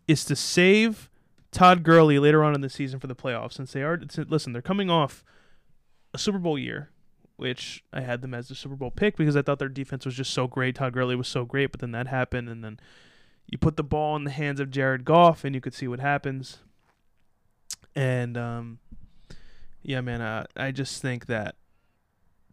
is 0.07 0.23
to 0.25 0.35
save 0.35 1.09
Todd 1.53 1.83
Gurley 1.83 2.19
later 2.19 2.43
on 2.43 2.53
in 2.55 2.61
the 2.61 2.69
season 2.69 2.99
for 2.99 3.07
the 3.07 3.15
playoffs, 3.15 3.53
since 3.53 3.71
they 3.73 3.81
are 3.83 3.99
listen, 4.27 4.51
they're 4.53 4.61
coming 4.61 4.89
off 4.89 5.23
a 6.13 6.17
Super 6.17 6.39
Bowl 6.39 6.57
year, 6.59 6.89
which 7.37 7.83
I 7.93 8.01
had 8.01 8.21
them 8.21 8.33
as 8.33 8.47
the 8.49 8.55
Super 8.55 8.75
Bowl 8.75 8.91
pick 8.91 9.15
because 9.15 9.35
I 9.35 9.41
thought 9.41 9.59
their 9.59 9.69
defense 9.69 10.05
was 10.05 10.15
just 10.15 10.31
so 10.33 10.47
great. 10.47 10.75
Todd 10.75 10.93
Gurley 10.93 11.15
was 11.15 11.27
so 11.27 11.45
great, 11.45 11.71
but 11.71 11.79
then 11.81 11.91
that 11.91 12.07
happened, 12.07 12.49
and 12.49 12.63
then 12.63 12.79
you 13.47 13.57
put 13.57 13.77
the 13.77 13.83
ball 13.83 14.15
in 14.15 14.23
the 14.23 14.31
hands 14.31 14.59
of 14.59 14.71
Jared 14.71 15.05
Goff, 15.05 15.43
and 15.43 15.53
you 15.55 15.61
could 15.61 15.73
see 15.73 15.87
what 15.87 15.99
happens. 15.99 16.59
And 17.95 18.37
um, 18.37 18.79
yeah, 19.83 20.01
man, 20.01 20.21
uh, 20.21 20.45
I 20.55 20.71
just 20.71 21.01
think 21.01 21.27
that 21.27 21.55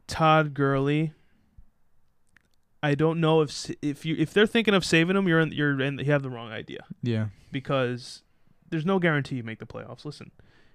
Todd 0.07 0.55
Gurley. 0.55 1.13
I 2.83 2.95
don't 2.95 3.21
know 3.21 3.43
if 3.43 3.71
if 3.83 4.07
you 4.07 4.17
if 4.19 4.33
they're 4.33 4.47
thinking 4.47 4.73
of 4.75 4.85
saving 4.87 5.15
him, 5.17 5.29
you're 5.29 5.41
in, 5.41 5.53
you're 5.53 5.79
in, 5.81 5.99
you 5.99 6.07
have 6.13 6.23
the 6.23 6.31
wrong 6.31 6.51
idea 6.51 6.85
Yeah. 7.03 7.27
because 7.53 8.23
there's 8.71 8.87
no 8.87 8.99
guarantee 8.99 9.37
you 9.37 9.43
make 9.43 9.59
the 9.59 9.67
playoffs. 9.67 10.05
Listen, 10.05 10.31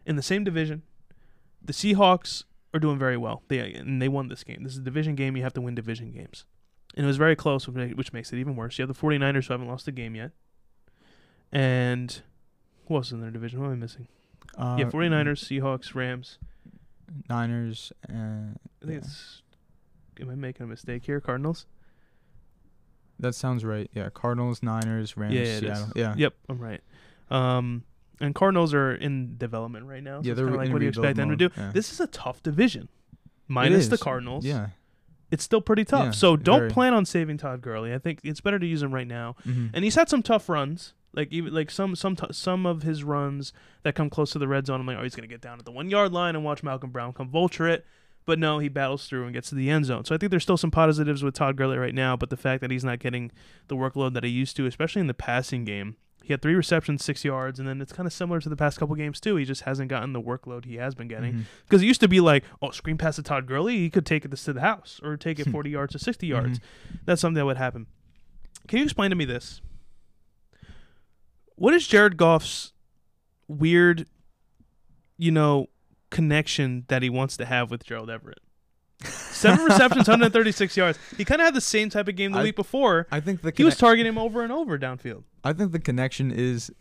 in 0.05 0.15
the 0.15 0.21
same 0.21 0.43
division, 0.43 0.83
the 1.63 1.73
Seahawks 1.73 2.43
are 2.73 2.79
doing 2.79 2.97
very 2.99 3.17
well. 3.17 3.43
They 3.47 3.73
and 3.73 4.01
they 4.01 4.07
won 4.09 4.27
this 4.27 4.43
game. 4.43 4.63
This 4.63 4.73
is 4.73 4.79
a 4.79 4.83
division 4.83 5.15
game. 5.15 5.35
You 5.35 5.43
have 5.43 5.53
to 5.53 5.61
win 5.61 5.75
division 5.75 6.11
games. 6.11 6.45
And 6.95 7.03
it 7.05 7.07
was 7.07 7.17
very 7.17 7.35
close, 7.35 7.67
which 7.67 8.13
makes 8.13 8.31
it 8.31 8.37
even 8.37 8.55
worse. 8.55 8.77
You 8.77 8.83
have 8.85 8.95
the 8.95 8.99
49ers 9.01 9.47
who 9.47 9.53
haven't 9.53 9.67
lost 9.67 9.87
a 9.87 9.91
game 9.91 10.15
yet. 10.15 10.31
And 11.51 12.21
who 12.87 12.95
else 12.95 13.07
is 13.07 13.13
in 13.13 13.21
their 13.21 13.31
division? 13.31 13.59
What 13.59 13.67
am 13.67 13.73
I 13.73 13.75
missing? 13.75 14.07
Uh, 14.57 14.77
yeah, 14.79 14.85
49ers, 14.85 15.43
Seahawks, 15.43 15.93
Rams. 15.95 16.37
Niners, 17.29 17.91
and 18.07 18.57
I 18.81 18.85
think 18.85 18.91
Yeah. 18.91 18.97
it's 18.99 19.41
Am 20.21 20.29
I 20.29 20.35
making 20.35 20.63
a 20.63 20.67
mistake 20.67 21.05
here? 21.05 21.19
Cardinals? 21.19 21.65
that 23.19 23.33
sounds 23.35 23.63
right. 23.65 23.89
Yeah, 23.93 24.09
Cardinals, 24.09 24.61
Niners, 24.63 25.15
Rams, 25.17 25.33
Yeah, 25.33 25.41
is. 25.41 25.59
Seattle. 25.59 25.87
Yeah. 25.95 26.15
Yep, 26.17 26.33
I'm 26.49 26.59
right. 26.59 26.81
Um, 27.29 27.83
and 28.21 28.33
Cardinals 28.33 28.73
are 28.73 28.93
in 28.95 29.37
development 29.37 29.85
right 29.87 30.03
now. 30.03 30.21
So 30.21 30.29
Yeah, 30.29 30.33
they're 30.35 30.49
like, 30.49 30.71
what 30.71 30.79
do 30.79 30.85
you 30.85 30.89
expect 30.89 31.17
them 31.17 31.29
to 31.29 31.35
do? 31.35 31.49
yeah. 31.57 31.71
This 31.73 31.91
is 31.91 31.99
a 31.99 32.07
tough 32.07 32.41
division. 32.43 32.89
Minus 33.47 33.87
the. 33.87 33.97
Cardinals. 33.97 34.45
Yeah. 34.45 34.69
It's 35.31 35.43
still 35.43 35.61
pretty 35.61 35.83
tough. 35.85 36.05
Yeah, 36.05 36.11
so 36.11 36.35
don't 36.37 36.59
very. 36.59 36.71
plan 36.71 36.93
on 36.93 37.03
saving 37.05 37.37
Todd 37.37 37.61
Gurley. 37.61 37.93
I 37.93 37.97
think 37.97 38.19
it's 38.23 38.41
better 38.41 38.59
to 38.59 38.65
use 38.65 38.81
him 38.83 38.93
right 38.93 39.07
now. 39.07 39.35
Mm-hmm. 39.45 39.67
And 39.73 39.83
he's 39.83 39.95
had 39.95 40.07
some 40.07 40.21
tough 40.23 40.47
runs. 40.49 40.93
Like 41.13 41.31
even 41.31 41.53
like 41.53 41.71
some 41.71 41.95
some 41.95 42.15
t- 42.15 42.27
some 42.31 42.65
of 42.65 42.83
his 42.83 43.03
runs 43.03 43.53
that 43.83 43.95
come 43.95 44.09
close 44.09 44.31
to 44.31 44.39
the 44.39 44.47
red 44.47 44.67
zone. 44.67 44.81
I'm 44.81 44.85
like, 44.85 44.97
oh, 44.97 45.03
he's 45.03 45.15
gonna 45.15 45.27
get 45.27 45.41
down 45.41 45.57
at 45.59 45.65
the 45.65 45.71
one 45.71 45.89
yard 45.89 46.11
line 46.11 46.35
and 46.35 46.43
watch 46.43 46.61
Malcolm 46.61 46.91
Brown 46.91 47.13
come 47.13 47.29
vulture 47.29 47.67
it. 47.67 47.85
But 48.25 48.37
no, 48.37 48.59
he 48.59 48.69
battles 48.69 49.07
through 49.07 49.23
and 49.25 49.33
gets 49.33 49.49
to 49.49 49.55
the 49.55 49.69
end 49.69 49.85
zone. 49.85 50.03
So 50.03 50.13
I 50.13 50.17
think 50.17 50.29
there's 50.29 50.43
still 50.43 50.57
some 50.57 50.71
positives 50.71 51.23
with 51.23 51.33
Todd 51.35 51.55
Gurley 51.55 51.77
right 51.77 51.93
now. 51.93 52.17
But 52.17 52.29
the 52.29 52.37
fact 52.37 52.59
that 52.61 52.69
he's 52.71 52.83
not 52.83 52.99
getting 52.99 53.31
the 53.67 53.75
workload 53.75 54.13
that 54.13 54.23
he 54.23 54.29
used 54.29 54.57
to, 54.57 54.65
especially 54.65 54.99
in 55.01 55.07
the 55.07 55.13
passing 55.13 55.63
game, 55.63 55.95
he 56.25 56.33
had 56.33 56.41
three 56.41 56.55
receptions, 56.55 57.05
six 57.05 57.23
yards, 57.23 57.59
and 57.59 57.69
then 57.69 57.79
it's 57.79 57.93
kind 57.93 58.07
of 58.07 58.11
similar 58.11 58.41
to 58.41 58.49
the 58.49 58.55
past 58.55 58.79
couple 58.79 58.95
games 58.95 59.19
too. 59.19 59.35
He 59.35 59.45
just 59.45 59.61
hasn't 59.61 59.89
gotten 59.89 60.11
the 60.11 60.21
workload 60.21 60.65
he 60.65 60.77
has 60.77 60.95
been 60.95 61.07
getting. 61.07 61.33
Mm-hmm. 61.33 61.41
Because 61.65 61.83
it 61.83 61.85
used 61.85 62.01
to 62.01 62.07
be 62.07 62.19
like, 62.19 62.43
oh, 62.63 62.71
screen 62.71 62.97
pass 62.97 63.17
to 63.17 63.21
Todd 63.21 63.45
Gurley, 63.45 63.77
he 63.77 63.91
could 63.91 64.07
take 64.07 64.25
it 64.25 64.31
this 64.31 64.43
to 64.45 64.53
the 64.53 64.61
house 64.61 64.99
or 65.03 65.17
take 65.17 65.37
it 65.37 65.47
40 65.47 65.69
yards 65.69 65.93
to 65.93 65.99
60 65.99 66.25
yards. 66.25 66.59
That's 67.05 67.21
something 67.21 67.35
that 67.35 67.45
would 67.45 67.57
happen. 67.57 67.85
Can 68.67 68.79
you 68.79 68.85
explain 68.85 69.11
to 69.11 69.15
me 69.15 69.25
this? 69.25 69.61
What 71.57 71.75
is 71.75 71.87
Jared 71.87 72.17
Goff's 72.17 72.73
weird, 73.47 74.07
you 75.19 75.29
know, 75.31 75.67
connection 76.09 76.85
that 76.87 77.03
he 77.03 77.09
wants 77.11 77.37
to 77.37 77.45
have 77.45 77.69
with 77.69 77.83
Gerald 77.83 78.09
Everett? 78.09 78.39
Seven 79.03 79.65
receptions, 79.65 80.07
136 80.07 80.77
yards. 80.77 80.97
He 81.17 81.25
kind 81.25 81.41
of 81.41 81.45
had 81.45 81.53
the 81.53 81.61
same 81.61 81.89
type 81.89 82.07
of 82.07 82.15
game 82.15 82.31
the 82.31 82.39
I- 82.39 82.43
week 82.43 82.55
before. 82.55 83.07
I 83.11 83.19
think 83.19 83.41
the 83.41 83.53
He 83.55 83.63
was 83.63 83.77
targeting 83.77 84.09
him 84.11 84.17
over 84.17 84.41
and 84.43 84.51
over 84.51 84.77
downfield. 84.79 85.23
I 85.43 85.53
think 85.53 85.71
the 85.73 85.79
connection 85.79 86.31
is 86.31 86.71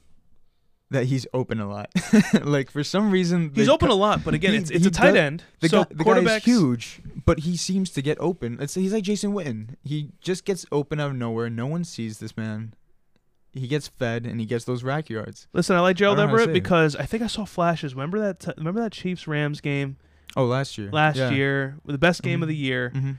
that 0.91 1.07
he's 1.07 1.27
open 1.35 1.61
a 1.61 1.69
lot. 1.69 1.91
like 2.43 2.71
for 2.71 2.85
some 2.85 3.11
reason 3.11 3.51
He's 3.55 3.69
open 3.69 3.89
co- 3.89 3.95
a 3.95 3.97
lot, 3.97 4.23
but 4.25 4.33
again, 4.35 4.53
he- 4.53 4.59
it's 4.59 4.71
it's 4.71 4.87
a 4.87 4.91
tight 4.91 5.09
does- 5.13 5.17
end. 5.17 5.45
The, 5.61 5.69
so 5.69 5.85
guy, 5.85 5.91
the 5.95 6.05
guy 6.05 6.19
is 6.37 6.45
huge, 6.45 7.01
but 7.27 7.41
he 7.41 7.57
seems 7.57 7.91
to 7.91 8.03
get 8.03 8.17
open. 8.21 8.59
It's, 8.61 8.75
he's 8.75 8.93
like 8.93 9.03
Jason 9.05 9.33
Witten. 9.33 9.75
He 9.83 10.11
just 10.21 10.45
gets 10.45 10.65
open 10.71 11.01
out 11.01 11.11
of 11.11 11.17
nowhere. 11.17 11.51
No 11.51 11.67
one 11.67 11.85
sees 11.85 12.19
this 12.19 12.37
man. 12.37 12.75
He 13.53 13.67
gets 13.69 13.87
fed 13.89 14.25
and 14.27 14.41
he 14.41 14.47
gets 14.47 14.65
those 14.65 14.83
rack 14.83 15.09
yards. 15.09 15.47
Listen, 15.53 15.77
I 15.77 15.81
like 15.81 15.97
Gerald 15.97 16.19
I 16.19 16.23
don't 16.23 16.29
know 16.29 16.33
how 16.33 16.37
to 16.39 16.43
Everett 16.51 16.55
because 16.63 16.97
I 16.97 17.07
think 17.07 17.23
I 17.23 17.29
saw 17.29 17.45
flashes. 17.45 17.95
Remember 17.95 18.19
that? 18.21 18.41
T- 18.41 18.53
remember 18.57 18.81
that 18.81 18.93
Chiefs 18.93 19.27
Rams 19.29 19.61
game 19.61 19.97
Oh, 20.37 20.45
last 20.47 20.77
year. 20.79 20.91
last 20.93 21.17
Yeah. 21.17 21.31
year, 21.31 21.77
the 21.85 21.99
best 21.99 22.23
game 22.23 22.43
of 22.43 22.47
Mhm. 22.47 22.51
the 22.53 22.57
year. 22.57 22.91
hmm 22.91 23.11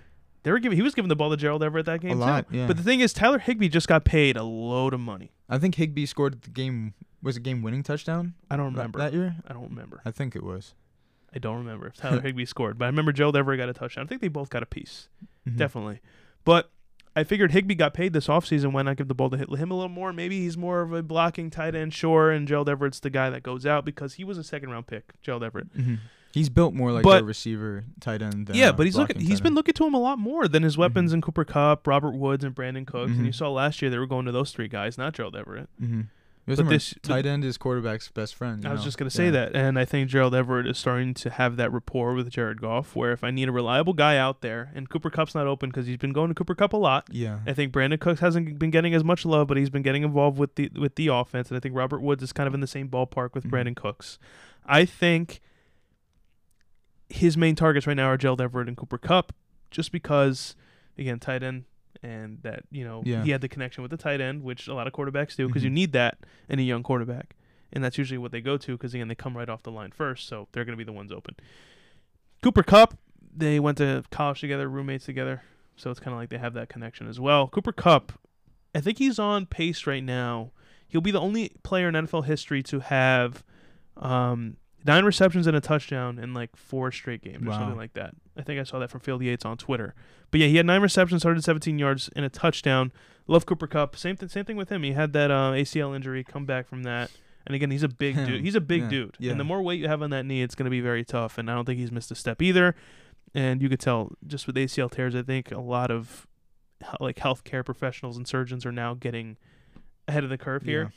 They 0.43 0.51
were 0.51 0.60
giving. 0.60 0.75
He 0.75 0.82
was 0.84 0.93
giving 0.93 1.10
the 1.10 1.15
ball 1.15 1.32
to 1.32 1.38
Gerald 1.38 1.63
Everett 1.63 1.88
that 1.88 2.01
game 2.01 2.12
A 2.12 2.15
lot, 2.15 2.49
too. 2.51 2.58
yeah. 2.58 2.67
But 2.67 2.78
the 2.78 2.84
thing 2.84 2.99
is, 2.99 3.13
Tyler 3.13 3.39
Higbee 3.39 3.67
just 3.69 3.88
got 3.88 4.06
paid 4.06 4.38
a 4.38 4.43
load 4.43 4.93
of 4.93 4.99
money. 4.99 5.32
I 5.49 5.58
think 5.58 5.75
Higbee 5.75 6.06
scored 6.06 6.41
the 6.43 6.51
game. 6.51 6.93
Was 7.23 7.36
a 7.36 7.39
game 7.39 7.63
winning 7.63 7.82
touchdown 7.82 8.36
I 8.51 8.56
don't 8.58 8.67
remember. 8.73 8.99
that 8.99 9.12
year? 9.12 9.38
I 9.47 9.54
don't 9.54 9.69
remember. 9.69 10.01
I 10.06 10.12
think 10.12 10.36
it 10.36 10.43
was. 10.43 10.75
I 11.34 11.39
don't 11.39 11.58
remember 11.58 11.88
if 11.88 11.95
Tyler 11.95 12.21
Higbee 12.21 12.45
scored, 12.45 12.78
but 12.78 12.86
I 12.86 12.88
remember 12.89 13.12
Gerald 13.12 13.36
Everett 13.36 13.58
got 13.58 13.67
a 13.69 13.73
touchdown. 13.73 14.06
I 14.06 14.08
think 14.08 14.21
they 14.21 14.28
both 14.28 14.51
got 14.51 14.62
a 14.62 14.67
piece, 14.67 15.10
Mhm. 15.49 15.58
definitely. 15.58 16.01
But 16.43 16.69
I 17.15 17.23
figured 17.23 17.51
Higbee 17.51 17.73
got 17.73 17.95
paid 17.95 18.13
this 18.13 18.28
offseason. 18.28 18.71
Why 18.73 18.84
not 18.84 18.97
give 18.97 19.08
the 19.08 19.15
ball 19.15 19.32
to 19.32 19.38
him 19.38 19.71
a 19.71 19.73
little 19.73 19.89
more? 19.89 20.13
Maybe 20.13 20.41
he's 20.41 20.56
more 20.58 20.82
of 20.82 20.93
a 20.93 21.01
blocking 21.01 21.49
tight 21.49 21.73
end, 21.73 21.95
sure, 21.95 22.30
and 22.30 22.47
Gerald 22.47 22.69
Everett's 22.69 22.99
the 22.99 23.10
guy 23.10 23.32
that 23.32 23.41
goes 23.41 23.65
out 23.65 23.86
because 23.86 24.13
he 24.15 24.23
was 24.23 24.38
a 24.38 24.43
second 24.43 24.69
round 24.69 24.86
pick, 24.86 25.19
Gerald 25.23 25.43
Everett. 25.43 25.75
Mhm. 25.75 25.97
He's 26.35 26.49
built 26.49 26.73
more 26.73 26.91
like 26.91 27.03
But- 27.03 27.21
a 27.21 27.25
receiver 27.25 27.85
tight 28.01 28.21
end. 28.21 28.47
Than 28.47 28.57
yeah, 28.57 28.73
but 28.73 28.85
he's 28.85 28.97
looking. 28.97 29.21
He's 29.21 29.39
been 29.39 29.55
looking 29.55 29.73
to 29.75 29.85
him 29.85 29.93
a 29.93 29.99
lot 29.99 30.19
more 30.19 30.49
than 30.49 30.63
his 30.63 30.77
weapons 30.77 31.13
in 31.13 31.21
Cooper 31.21 31.45
Kupp, 31.45 31.87
Robert 31.87 32.13
Woods, 32.13 32.43
and 32.43 32.53
Brandin 32.53 32.85
Cooks. 32.85 33.13
And 33.13 33.25
you 33.25 33.31
Mhm. 33.31 33.35
saw 33.35 33.49
last 33.49 33.81
year 33.81 33.89
they 33.89 33.97
were 33.97 34.05
going 34.05 34.25
to 34.25 34.33
those 34.33 34.51
three 34.51 34.67
guys, 34.67 34.97
not 34.97 35.13
Gerald 35.13 35.35
Everett. 35.37 35.69
Mhm. 35.81 36.07
But 36.47 36.69
this- 36.69 36.93
tight 37.01 37.25
end 37.25 37.43
is 37.43 37.57
quarterback's 37.57 38.09
best 38.09 38.35
friend. 38.35 38.63
you 38.63 38.69
I 38.69 38.73
was 38.73 38.81
know? 38.81 38.85
just 38.85 38.97
gonna 38.99 39.09
say 39.09 39.25
Yeah. 39.25 39.31
that, 39.31 39.55
and 39.55 39.79
I 39.79 39.85
think 39.85 40.09
Gerald 40.09 40.35
Everett 40.35 40.67
is 40.67 40.77
starting 40.77 41.13
to 41.15 41.29
have 41.31 41.55
that 41.55 41.71
rapport 41.71 42.13
with 42.13 42.29
Jared 42.29 42.61
Goff, 42.61 42.95
where 42.95 43.11
if 43.13 43.23
I 43.23 43.31
need 43.31 43.47
a 43.49 43.51
reliable 43.51 43.93
guy 43.93 44.17
out 44.17 44.41
there, 44.41 44.71
and 44.75 44.87
Cooper 44.87 45.09
Kupp's 45.09 45.33
not 45.33 45.47
open 45.47 45.69
because 45.69 45.87
he's 45.87 45.97
been 45.97 46.13
going 46.13 46.27
to 46.29 46.35
Cooper 46.35 46.53
Kupp 46.53 46.73
a 46.73 46.77
lot. 46.77 47.07
Yeah. 47.11 47.39
I 47.47 47.53
think 47.53 47.73
Brandin 47.73 47.99
Cooks 47.99 48.19
hasn't 48.19 48.59
been 48.59 48.69
getting 48.69 48.93
as 48.93 49.03
much 49.03 49.25
love, 49.25 49.47
but 49.47 49.57
he's 49.57 49.71
been 49.71 49.81
getting 49.81 50.03
involved 50.03 50.37
with 50.37 50.53
the 50.53 50.69
with 50.75 50.95
the 50.97 51.07
offense, 51.07 51.49
and 51.49 51.55
I 51.57 51.59
think 51.61 51.73
Robert 51.75 52.01
Woods 52.01 52.21
is 52.21 52.31
kind 52.33 52.45
of 52.45 52.53
in 52.53 52.59
the 52.59 52.67
same 52.67 52.89
ballpark 52.89 53.33
with 53.33 53.45
Mhm. 53.45 53.49
Brandin 53.49 53.75
Cooks. 53.75 54.19
I 54.67 54.85
think 54.85 55.41
his 57.09 57.37
main 57.37 57.55
targets 57.55 57.85
right 57.87 57.95
now 57.97 58.07
are 58.07 58.17
Gerald 58.17 58.41
Everett 58.41 58.67
and 58.67 58.75
Cooper 58.77 58.97
Kupp, 58.97 59.33
just 59.71 59.91
because, 59.91 60.55
again, 60.97 61.19
tight 61.19 61.43
end, 61.43 61.65
and 62.03 62.39
that 62.43 62.63
you 62.71 62.83
know 62.83 63.01
Yeah. 63.05 63.23
he 63.23 63.31
had 63.31 63.41
the 63.41 63.47
connection 63.47 63.81
with 63.81 63.91
the 63.91 63.97
tight 63.97 64.21
end, 64.21 64.43
which 64.43 64.67
a 64.67 64.73
lot 64.73 64.87
of 64.87 64.93
quarterbacks 64.93 65.35
do, 65.35 65.47
because 65.47 65.63
you 65.63 65.69
Mhm. 65.69 65.73
need 65.73 65.91
that 65.93 66.17
in 66.49 66.59
a 66.59 66.61
young 66.63 66.83
quarterback, 66.83 67.35
and 67.73 67.83
that's 67.83 67.97
usually 67.97 68.17
what 68.17 68.31
they 68.31 68.41
go 68.41 68.57
to, 68.57 68.71
because 68.73 68.93
again 68.93 69.07
they 69.07 69.15
come 69.15 69.35
right 69.37 69.49
off 69.49 69.63
the 69.63 69.71
line 69.71 69.91
first, 69.91 70.27
so 70.27 70.47
they're 70.51 70.65
going 70.65 70.73
to 70.73 70.77
be 70.77 70.83
the 70.83 70.93
ones 70.93 71.11
open. 71.11 71.35
Cooper 72.41 72.63
Kupp, 72.63 72.97
they 73.35 73.59
went 73.59 73.77
to 73.79 74.03
college 74.11 74.39
together, 74.41 74.69
roommates 74.69 75.05
together, 75.05 75.41
so 75.75 75.89
it's 75.89 75.99
kind 75.99 76.13
of 76.13 76.19
like 76.19 76.29
they 76.29 76.37
have 76.37 76.53
that 76.53 76.69
connection 76.69 77.07
as 77.07 77.19
well. 77.19 77.47
Cooper 77.47 77.71
Kupp, 77.71 78.13
I 78.73 78.81
think 78.81 78.97
he's 78.99 79.17
on 79.19 79.45
pace 79.45 79.87
right 79.87 80.03
now. 80.03 80.51
He'll 80.87 81.01
be 81.01 81.11
the 81.11 81.19
only 81.19 81.51
player 81.63 81.87
in 81.89 81.95
NFL 81.95 82.23
history 82.25 82.61
to 82.63 82.79
have 82.81 83.43
um, 83.97 84.57
nine 84.85 85.03
receptions 85.05 85.47
and 85.47 85.55
a 85.57 85.61
touchdown 85.61 86.19
in 86.19 86.33
like 86.33 86.55
four 86.55 86.91
straight 86.91 87.21
games 87.23 87.45
or 87.45 87.49
Wow. 87.49 87.59
something 87.59 87.77
like 87.77 87.93
that. 87.93 88.13
I 88.37 88.43
think 88.43 88.59
I 88.59 88.63
saw 88.63 88.79
that 88.79 88.89
from 88.91 88.99
Field 89.01 89.21
Yates 89.23 89.43
on 89.45 89.57
Twitter. 89.57 89.95
But 90.31 90.39
yeah, 90.41 90.47
he 90.47 90.57
had 90.57 90.65
nine 90.65 90.81
receptions, 90.81 91.23
117 91.25 91.79
yards, 91.79 92.09
and 92.15 92.25
a 92.25 92.29
touchdown. 92.29 92.91
Love 93.27 93.45
Cooper 93.45 93.67
Kupp. 93.67 93.95
Same 93.95 94.15
thing. 94.15 94.29
Same 94.29 94.45
thing 94.45 94.57
with 94.57 94.69
him. 94.69 94.83
He 94.83 94.91
had 94.93 95.13
that 95.13 95.31
uh, 95.31 95.51
ACL 95.53 95.95
injury, 95.95 96.23
come 96.23 96.45
back 96.45 96.67
from 96.67 96.83
that. 96.83 97.09
And 97.47 97.55
again, 97.55 97.69
he's 97.71 97.83
a 97.83 97.87
big 97.87 98.15
dude. 98.15 98.41
He's 98.43 98.55
a 98.55 98.61
big 98.61 98.83
Yeah, 98.83 98.89
dude. 98.89 99.15
yeah. 99.19 99.31
And 99.31 99.39
the 99.39 99.43
more 99.43 99.61
weight 99.61 99.79
you 99.79 99.87
have 99.87 100.01
on 100.01 100.09
that 100.09 100.25
knee, 100.25 100.41
it's 100.41 100.55
going 100.55 100.65
to 100.65 100.71
be 100.71 100.81
very 100.81 101.03
tough. 101.05 101.37
And 101.37 101.49
I 101.49 101.53
don't 101.53 101.65
think 101.65 101.79
he's 101.79 101.91
missed 101.91 102.09
a 102.11 102.15
step 102.15 102.41
either. 102.41 102.75
And 103.33 103.61
you 103.61 103.69
could 103.69 103.79
tell 103.79 104.13
just 104.25 104.47
with 104.47 104.55
ACL 104.55 104.89
tears, 104.91 105.15
I 105.15 105.21
think 105.21 105.51
a 105.51 105.59
lot 105.59 105.91
of 105.91 106.25
like 106.99 107.17
healthcare 107.17 107.63
professionals 107.65 108.17
and 108.17 108.27
surgeons 108.27 108.65
are 108.65 108.71
now 108.71 108.93
getting 108.95 109.37
ahead 110.07 110.23
of 110.23 110.29
the 110.29 110.37
curve 110.37 110.63
here 110.63 110.91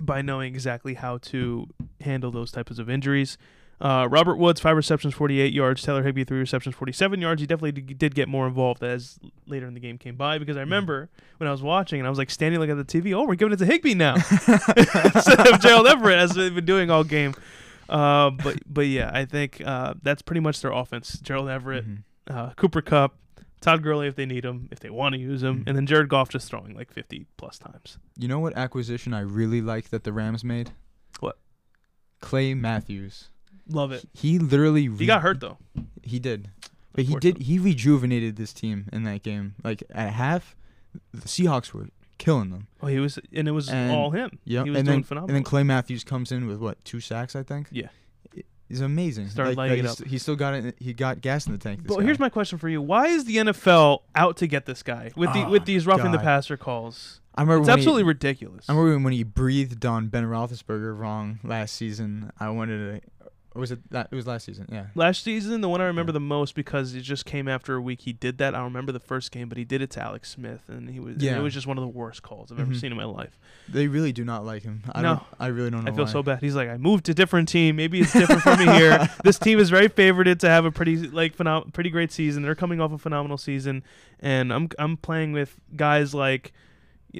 by 0.00 0.22
knowing 0.22 0.54
exactly 0.54 0.94
how 0.94 1.18
to 1.18 1.66
handle 2.00 2.30
those 2.30 2.50
types 2.52 2.78
of 2.78 2.88
injuries. 2.90 3.38
Uh, 3.80 4.08
Robert 4.10 4.36
Woods, 4.36 4.60
five 4.60 4.76
receptions, 4.76 5.14
48 5.14 5.52
yards. 5.52 5.82
Taylor 5.82 6.02
Higbee, 6.02 6.24
three 6.24 6.40
receptions, 6.40 6.74
47 6.74 7.20
yards. 7.20 7.40
He 7.40 7.46
definitely 7.46 7.80
d- 7.80 7.94
did 7.94 8.12
get 8.12 8.28
more 8.28 8.48
involved 8.48 8.82
as 8.82 9.20
later 9.46 9.68
in 9.68 9.74
the 9.74 9.78
game 9.80 9.98
came 9.98 10.16
by 10.16 10.38
because 10.38 10.56
I 10.56 10.60
remember 10.60 11.08
when 11.36 11.46
I 11.46 11.52
was 11.52 11.62
watching 11.62 12.00
and 12.00 12.06
I 12.06 12.10
was 12.10 12.18
like 12.18 12.28
standing 12.30 12.58
looking 12.58 12.76
at 12.78 12.88
the 12.88 13.00
TV, 13.00 13.14
oh, 13.14 13.24
we're 13.24 13.36
giving 13.36 13.52
it 13.52 13.58
to 13.58 13.66
Higbee 13.66 13.94
now 13.94 14.14
instead 14.76 15.46
of 15.46 15.60
Gerald 15.60 15.86
Everett 15.86 16.18
as 16.18 16.34
they've 16.34 16.54
been 16.54 16.64
doing 16.64 16.90
all 16.90 17.04
game. 17.04 17.34
Uh, 17.88 18.30
but 18.30 18.58
but 18.66 18.86
yeah, 18.86 19.10
I 19.14 19.24
think 19.24 19.62
uh, 19.64 19.94
that's 20.02 20.22
pretty 20.22 20.40
much 20.40 20.60
their 20.60 20.72
offense. 20.72 21.18
Gerald 21.20 21.48
Everett, 21.48 21.86
Mhm. 21.88 21.98
uh, 22.28 22.50
Cooper 22.56 22.82
Kupp, 22.82 23.14
Todd 23.60 23.82
Gurley 23.82 24.06
if 24.06 24.14
they 24.14 24.26
need 24.26 24.44
him, 24.44 24.68
if 24.70 24.80
they 24.80 24.90
want 24.90 25.14
to 25.14 25.18
use 25.20 25.42
him, 25.42 25.60
Mhm. 25.60 25.68
and 25.68 25.76
then 25.76 25.86
Jared 25.86 26.08
Goff 26.08 26.28
just 26.28 26.48
throwing 26.48 26.74
like 26.74 26.92
50 26.92 27.26
plus 27.36 27.58
times. 27.58 27.98
You 28.16 28.28
know 28.28 28.38
what 28.38 28.56
acquisition 28.56 29.12
I 29.12 29.20
really 29.20 29.60
like 29.60 29.88
that 29.90 30.04
the 30.04 30.12
Rams 30.12 30.44
made? 30.44 30.70
What? 31.20 31.38
Clay 32.20 32.54
Matthews. 32.54 33.28
Love 33.68 33.92
it. 33.92 34.04
He 34.14 34.38
literally 34.38 34.88
He 34.96 35.06
got 35.06 35.22
hurt 35.22 35.40
though. 35.40 35.58
He 36.02 36.18
did. 36.18 36.50
But 36.92 37.04
he 37.04 37.14
did 37.16 37.38
he 37.42 37.58
rejuvenated 37.58 38.36
this 38.36 38.52
team 38.52 38.88
in 38.92 39.02
that 39.04 39.22
game. 39.22 39.54
Like 39.62 39.82
at 39.90 40.12
half, 40.14 40.56
the 41.12 41.28
Seahawks 41.28 41.72
were 41.72 41.88
killing 42.16 42.50
them. 42.50 42.66
Oh, 42.80 42.86
he 42.88 42.98
was, 42.98 43.18
and 43.32 43.46
it 43.46 43.52
was 43.52 43.68
And- 43.68 43.92
all 43.92 44.10
him. 44.10 44.38
Yeah, 44.44 44.64
he 44.64 44.70
was 44.70 44.78
and 44.78 44.86
doing 44.86 44.96
then 44.98 45.04
phenomenal. 45.04 45.28
and 45.28 45.36
then 45.36 45.44
Clay 45.44 45.62
Matthews 45.62 46.02
comes 46.02 46.32
in 46.32 46.46
with 46.46 46.58
what 46.58 46.84
two 46.84 46.98
sacks 47.00 47.36
I 47.36 47.42
think. 47.42 47.68
Yeah. 47.70 47.88
He's 48.68 48.80
amazing. 48.82 49.28
Started 49.28 49.50
like, 49.50 49.70
lighting 49.70 49.84
like 49.86 49.98
it 49.98 50.02
up. 50.02 50.06
He 50.08 50.18
still 50.18 50.36
got 50.36 50.54
it. 50.54 50.76
He 50.78 50.92
got 50.92 51.20
gas 51.20 51.46
in 51.46 51.52
the 51.52 51.58
tank. 51.58 51.82
this 51.84 51.96
but 51.96 52.04
here's 52.04 52.18
my 52.18 52.28
question 52.28 52.58
for 52.58 52.68
you: 52.68 52.82
Why 52.82 53.06
is 53.06 53.24
the 53.24 53.36
NFL 53.36 54.00
out 54.14 54.36
to 54.38 54.46
get 54.46 54.66
this 54.66 54.82
guy 54.82 55.10
with 55.16 55.32
the 55.32 55.44
Oh, 55.46 55.50
with 55.50 55.62
ah, 55.62 55.64
these 55.64 55.86
roughing 55.86 56.12
the 56.12 56.18
God. 56.18 56.24
passer 56.24 56.56
calls? 56.56 57.20
I 57.34 57.42
remember 57.42 57.62
It's 57.62 57.68
absolutely 57.70 58.02
He, 58.02 58.08
ridiculous. 58.08 58.68
I 58.68 58.74
remember 58.74 59.04
when 59.04 59.12
he 59.12 59.22
breathed 59.22 59.86
on 59.86 60.08
Ben 60.08 60.24
Roethlisberger 60.24 60.98
wrong 60.98 61.38
last 61.44 61.74
season. 61.74 62.32
I 62.40 62.50
wanted 62.50 63.02
to. 63.02 63.08
Or 63.58 63.60
was 63.60 63.72
it 63.72 63.80
that? 63.90 64.06
It 64.12 64.14
was 64.14 64.24
last 64.24 64.44
season. 64.46 64.68
Yeah. 64.70 64.86
Last 64.94 65.24
season, 65.24 65.62
the 65.62 65.68
one 65.68 65.80
I 65.80 65.86
remember 65.86 66.10
Yeah. 66.10 66.14
the 66.14 66.20
most 66.20 66.54
because 66.54 66.94
it 66.94 67.00
just 67.00 67.26
came 67.26 67.48
after 67.48 67.74
a 67.74 67.80
week 67.82 68.02
he 68.02 68.12
did 68.12 68.38
that. 68.38 68.54
I 68.54 68.62
remember 68.62 68.92
the 68.92 69.00
first 69.00 69.32
game, 69.32 69.48
but 69.48 69.58
he 69.58 69.64
did 69.64 69.82
it 69.82 69.90
to 69.90 70.00
Alex 70.00 70.30
Smith, 70.30 70.62
and 70.68 70.88
he 70.88 71.00
was 71.00 71.16
Yeah. 71.18 71.36
it 71.36 71.42
was 71.42 71.52
just 71.52 71.66
one 71.66 71.76
of 71.76 71.82
the 71.82 71.88
worst 71.88 72.22
calls 72.22 72.52
I've 72.52 72.60
ever 72.60 72.70
Mhm. 72.72 72.80
seen 72.80 72.92
in 72.92 72.96
my 72.96 73.04
life. 73.04 73.36
They 73.68 73.88
really 73.88 74.12
do 74.12 74.24
not 74.24 74.44
like 74.46 74.62
him. 74.62 74.82
I 74.92 75.02
No. 75.02 75.08
don't. 75.14 75.22
I 75.40 75.46
really 75.48 75.70
don't 75.70 75.84
know. 75.84 75.90
I 75.90 75.94
feel 75.96 76.04
why. 76.04 76.10
so 76.12 76.22
bad. 76.22 76.38
He's 76.40 76.54
like, 76.54 76.68
I 76.68 76.76
moved 76.76 77.04
to 77.06 77.14
different 77.14 77.48
team. 77.48 77.74
Maybe 77.74 78.00
it's 78.00 78.12
different 78.12 78.42
for 78.42 78.56
me 78.56 78.64
here. 78.66 79.10
This 79.24 79.40
team 79.40 79.58
is 79.58 79.70
very 79.70 79.88
favorited 79.88 80.38
to 80.38 80.48
have 80.48 80.64
a 80.64 80.70
pretty 80.70 80.96
like 81.08 81.36
phenom- 81.36 81.72
pretty 81.72 81.90
great 81.90 82.12
season. 82.12 82.44
They're 82.44 82.54
coming 82.54 82.80
off 82.80 82.92
a 82.92 82.98
phenomenal 82.98 83.38
season, 83.38 83.82
and 84.20 84.52
I'm 84.52 84.68
I'm 84.78 84.96
playing 84.96 85.32
with 85.32 85.58
guys 85.74 86.14
like 86.14 86.52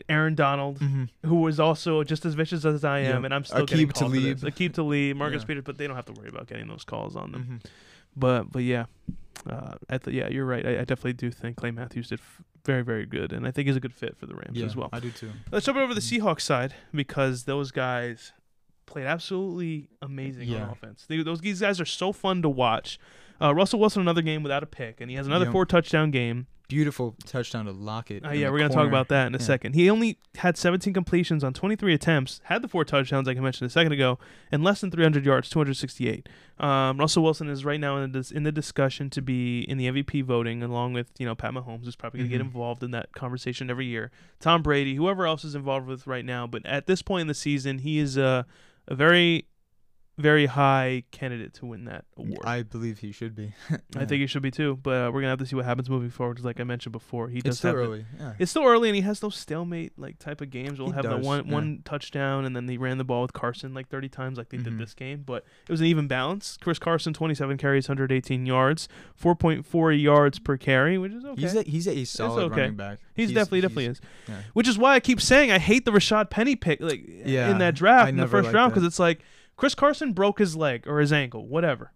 Aaron 0.09 0.35
Donald, 0.35 0.79
Mhm. 0.81 1.09
who 1.25 1.37
was 1.37 1.59
also 1.59 2.05
just 2.05 2.25
as 2.27 2.35
vicious 2.35 2.65
as 2.65 2.85
I 2.85 2.99
am, 3.01 3.21
Yeah. 3.23 3.25
and 3.27 3.35
I'm 3.35 3.45
still 3.45 3.65
getting 3.67 3.89
Aqib 3.89 3.95
called 3.95 4.15
for 4.15 4.21
this. 4.21 4.41
Talib. 4.41 4.73
Talib, 4.75 5.17
Marcus 5.17 5.43
Yeah. 5.43 5.47
Peters, 5.47 5.65
but 5.65 5.79
they 5.79 5.87
don't 5.87 5.97
have 5.97 6.05
to 6.07 6.13
worry 6.13 6.29
about 6.29 6.47
getting 6.47 6.69
those 6.69 6.85
calls 6.85 7.17
on 7.17 7.33
them. 7.33 7.61
Mhm. 7.63 7.71
But 8.17 8.53
but 8.53 8.63
yeah, 8.65 8.87
uh, 9.49 9.75
I 9.89 9.99
th- 9.99 10.15
yeah, 10.15 10.29
you're 10.29 10.45
right. 10.47 10.67
I, 10.67 10.71
I 10.81 10.85
definitely 10.85 11.15
do 11.15 11.31
think 11.31 11.57
Clay 11.57 11.71
Matthews 11.71 12.09
did 12.09 12.21
f- 12.21 12.43
very 12.65 12.83
very 12.83 13.07
good, 13.07 13.33
and 13.33 13.47
I 13.47 13.51
think 13.51 13.67
he's 13.67 13.77
a 13.77 13.81
good 13.81 13.95
fit 13.95 14.17
for 14.19 14.27
the 14.27 14.35
Rams 14.35 14.59
Yeah, 14.59 14.67
as 14.67 14.77
well. 14.77 14.89
I 14.93 15.01
do 15.01 15.11
too. 15.11 15.31
Let's 15.51 15.65
jump 15.67 15.79
over 15.79 15.89
to 15.89 15.95
the 15.95 16.01
Seahawks 16.01 16.43
side 16.43 16.75
because 16.93 17.45
those 17.45 17.71
guys 17.71 18.33
played 18.87 19.07
absolutely 19.07 19.89
amazing 20.03 20.53
on 20.55 20.71
offense. 20.71 21.05
They, 21.07 21.23
those 21.23 21.41
these 21.41 21.61
guys 21.61 21.81
are 21.81 21.85
so 21.87 22.13
fun 22.13 22.43
to 22.43 22.49
watch. 22.49 22.99
Uh, 23.41 23.55
Russell 23.55 23.79
Wilson 23.79 24.03
another 24.03 24.23
game 24.23 24.43
without 24.43 24.63
a 24.63 24.67
pick, 24.67 25.01
and 25.01 25.11
he 25.11 25.17
has 25.17 25.27
another 25.27 25.51
four 25.51 25.65
touchdown 25.65 26.11
game. 26.11 26.47
Beautiful 26.69 27.17
touchdown 27.25 27.65
to 27.65 27.73
Lockett. 27.73 28.25
In 28.25 28.39
yeah, 28.39 28.51
we're 28.51 28.59
gonna 28.59 28.75
talk 28.75 28.87
about 28.87 29.09
that 29.09 29.27
in 29.29 29.35
a 29.35 29.39
Yeah. 29.39 29.43
second. 29.45 29.75
He 29.75 29.89
only 29.89 30.19
had 30.37 30.59
17 30.59 30.93
completions 30.93 31.43
on 31.43 31.55
23 31.55 31.95
attempts, 31.95 32.43
had 32.45 32.61
the 32.61 32.69
four 32.69 32.85
touchdowns 32.85 33.27
like 33.27 33.39
I 33.39 33.41
mentioned 33.41 33.69
a 33.69 33.71
second 33.71 33.93
ago, 33.93 34.19
and 34.53 34.63
less 34.63 34.83
than 34.83 34.91
300 34.91 35.25
yards, 35.25 35.49
268. 35.49 36.29
Um, 36.59 36.99
Russell 36.99 37.23
Wilson 37.23 37.49
is 37.49 37.65
right 37.65 37.81
now 37.81 37.97
in 37.97 38.13
the, 38.13 38.19
dis- 38.19 38.31
in 38.31 38.43
the 38.43 38.53
discussion 38.53 39.09
to 39.11 39.23
be 39.23 39.61
in 39.63 39.79
the 39.79 39.87
MVP 39.87 40.21
voting, 40.21 40.63
along 40.63 40.93
with 40.93 41.11
you 41.19 41.25
know 41.25 41.35
Pat 41.35 41.53
Mahomes, 41.55 41.87
who's 41.87 41.97
probably 41.97 42.19
gonna 42.19 42.29
get 42.29 42.43
Mhm. 42.43 42.45
involved 42.45 42.83
in 42.83 42.91
that 42.91 43.13
conversation 43.13 43.71
every 43.71 43.87
year. 43.87 44.11
Tom 44.39 44.63
Brady, 44.63 44.95
whoever 44.97 45.27
else 45.27 45.45
is 45.45 45.55
involved 45.55 45.87
with 45.87 46.07
right 46.07 46.25
now, 46.25 46.47
but 46.47 46.67
at 46.67 46.87
this 46.87 47.01
point 47.01 47.23
in 47.23 47.27
the 47.29 47.35
season, 47.35 47.79
he 47.79 47.99
is 47.99 48.19
a 48.19 48.45
a 48.87 48.95
very 48.95 49.47
very 50.19 50.47
high 50.47 51.05
candidate 51.13 51.55
to 51.55 51.67
win 51.67 51.85
that 51.85 52.05
award. 52.17 52.41
I 52.45 52.63
believe 52.63 52.99
he 52.99 53.13
should 53.13 53.35
be. 53.37 53.53
I 53.97 54.05
think 54.05 54.21
he 54.21 54.27
should 54.27 54.43
be 54.43 54.51
too, 54.51 54.79
but 54.83 54.91
uh, 54.91 55.11
we're 55.13 55.21
gonna 55.21 55.31
have 55.31 55.39
to 55.39 55.47
see 55.47 55.55
what 55.57 55.65
happens 55.65 55.89
moving 55.89 56.11
forward. 56.11 56.35
Because, 56.35 56.45
like 56.45 56.59
I 56.61 56.65
mentioned 56.65 56.93
before, 56.93 57.29
he 57.29 57.41
does 57.41 57.53
it's 57.53 57.59
still 57.59 57.71
have 57.71 57.77
the- 57.79 57.83
early. 57.85 58.07
Yeah. 58.19 58.33
it's 58.39 58.51
still 58.51 58.65
early, 58.65 58.89
and 58.89 58.97
he 58.97 59.03
has 59.03 59.21
those 59.21 59.37
stalemate 59.37 59.93
like 59.99 60.19
type 60.19 60.41
of 60.41 60.51
games. 60.51 60.79
We'll 60.79 60.89
He 60.89 60.95
have 60.95 61.09
the 61.09 61.17
one 61.19 61.47
yeah. 61.47 61.53
one 61.55 61.83
touchdown, 61.85 62.45
and 62.45 62.55
then 62.57 62.67
they 62.67 62.77
ran 62.77 62.99
the 62.99 63.05
ball 63.05 63.23
with 63.23 63.33
Carson 63.33 63.73
like 63.75 63.89
thirty 63.89 64.09
times, 64.09 64.37
like 64.39 64.49
they 64.49 64.59
did 64.59 64.75
Mhm. 64.75 64.79
this 64.79 64.95
game. 64.95 65.23
But 65.25 65.45
it 65.69 65.71
was 65.71 65.81
an 65.81 65.87
even 65.87 66.09
balance. 66.09 66.59
Chris 66.61 66.79
Carson, 66.79 67.13
twenty 67.15 67.35
seven 67.35 67.57
carries, 67.57 67.87
hundred 67.87 68.11
eighteen 68.13 68.45
yards, 68.45 68.89
four 69.15 69.35
point 69.37 69.65
four 69.65 69.93
yards 69.93 70.39
per 70.39 70.57
carry, 70.57 70.99
which 70.99 71.13
is 71.13 71.25
okay. 71.25 71.41
He's 71.41 71.55
a, 71.57 71.63
he's 71.63 71.87
a 71.89 72.05
solid 72.05 72.45
okay. 72.47 72.61
running 72.63 72.77
back. 72.77 72.99
He's, 73.15 73.31
definitely 73.33 73.61
definitely 73.63 73.87
is. 73.87 74.01
yeah. 74.29 74.43
Which 74.53 74.69
is 74.69 74.79
why 74.79 74.95
I 74.95 75.01
keep 75.01 75.21
saying 75.21 75.51
I 75.51 75.59
hate 75.59 75.85
the 75.85 75.91
Rashad 75.91 76.31
Penny 76.31 76.55
pick 76.57 76.81
like 76.81 77.05
Yeah, 77.25 77.51
in 77.51 77.59
that 77.59 77.75
draft 77.75 78.07
I 78.07 78.09
in 78.11 78.17
the 78.17 78.29
first 78.29 78.53
round 78.53 78.73
because 78.73 78.85
it's 78.85 78.99
like 78.99 79.23
Chris 79.59 79.75
Carson 79.75 80.15
broke 80.15 80.39
his 80.39 80.57
leg 80.57 80.87
or 80.89 81.01
his 81.01 81.13
ankle, 81.13 81.47
whatever. 81.47 81.93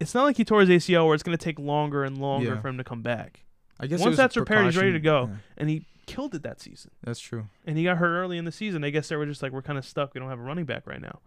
It's 0.00 0.14
not 0.14 0.24
like 0.24 0.36
he 0.36 0.44
tore 0.44 0.60
his 0.60 0.68
ACL 0.68 1.06
where 1.06 1.14
it's 1.14 1.22
going 1.22 1.36
to 1.38 1.42
take 1.42 1.58
longer 1.58 2.04
and 2.04 2.18
longer 2.18 2.50
Yeah. 2.54 2.60
for 2.60 2.68
him 2.68 2.76
to 2.78 2.84
come 2.84 3.00
back. 3.00 3.44
I 3.80 3.86
guess 3.86 4.00
it 4.00 4.02
Once 4.02 4.10
was 4.12 4.18
a 4.18 4.22
that's 4.22 4.36
repaired, 4.36 4.66
he's 4.66 4.76
ready 4.76 4.92
to 4.92 5.00
go. 5.00 5.30
And 5.56 5.70
he 5.70 5.86
killed 6.06 6.34
it 6.34 6.42
that 6.42 6.60
season. 6.60 6.90
that's 7.02 7.20
true. 7.20 7.46
and 7.66 7.78
he 7.78 7.84
got 7.84 7.96
hurt 7.98 8.10
early 8.18 8.36
in 8.38 8.44
the 8.44 8.52
season. 8.52 8.82
I 8.84 8.90
guess 8.90 9.08
they 9.08 9.16
were 9.16 9.26
just 9.26 9.42
like, 9.42 9.52
we're 9.52 9.62
kind 9.62 9.78
of 9.78 9.84
stuck. 9.86 10.12
We 10.14 10.20
don't 10.20 10.28
have 10.28 10.38
a 10.38 10.42
running 10.42 10.64
back 10.66 10.86
right 10.86 11.00
now. 11.00 11.20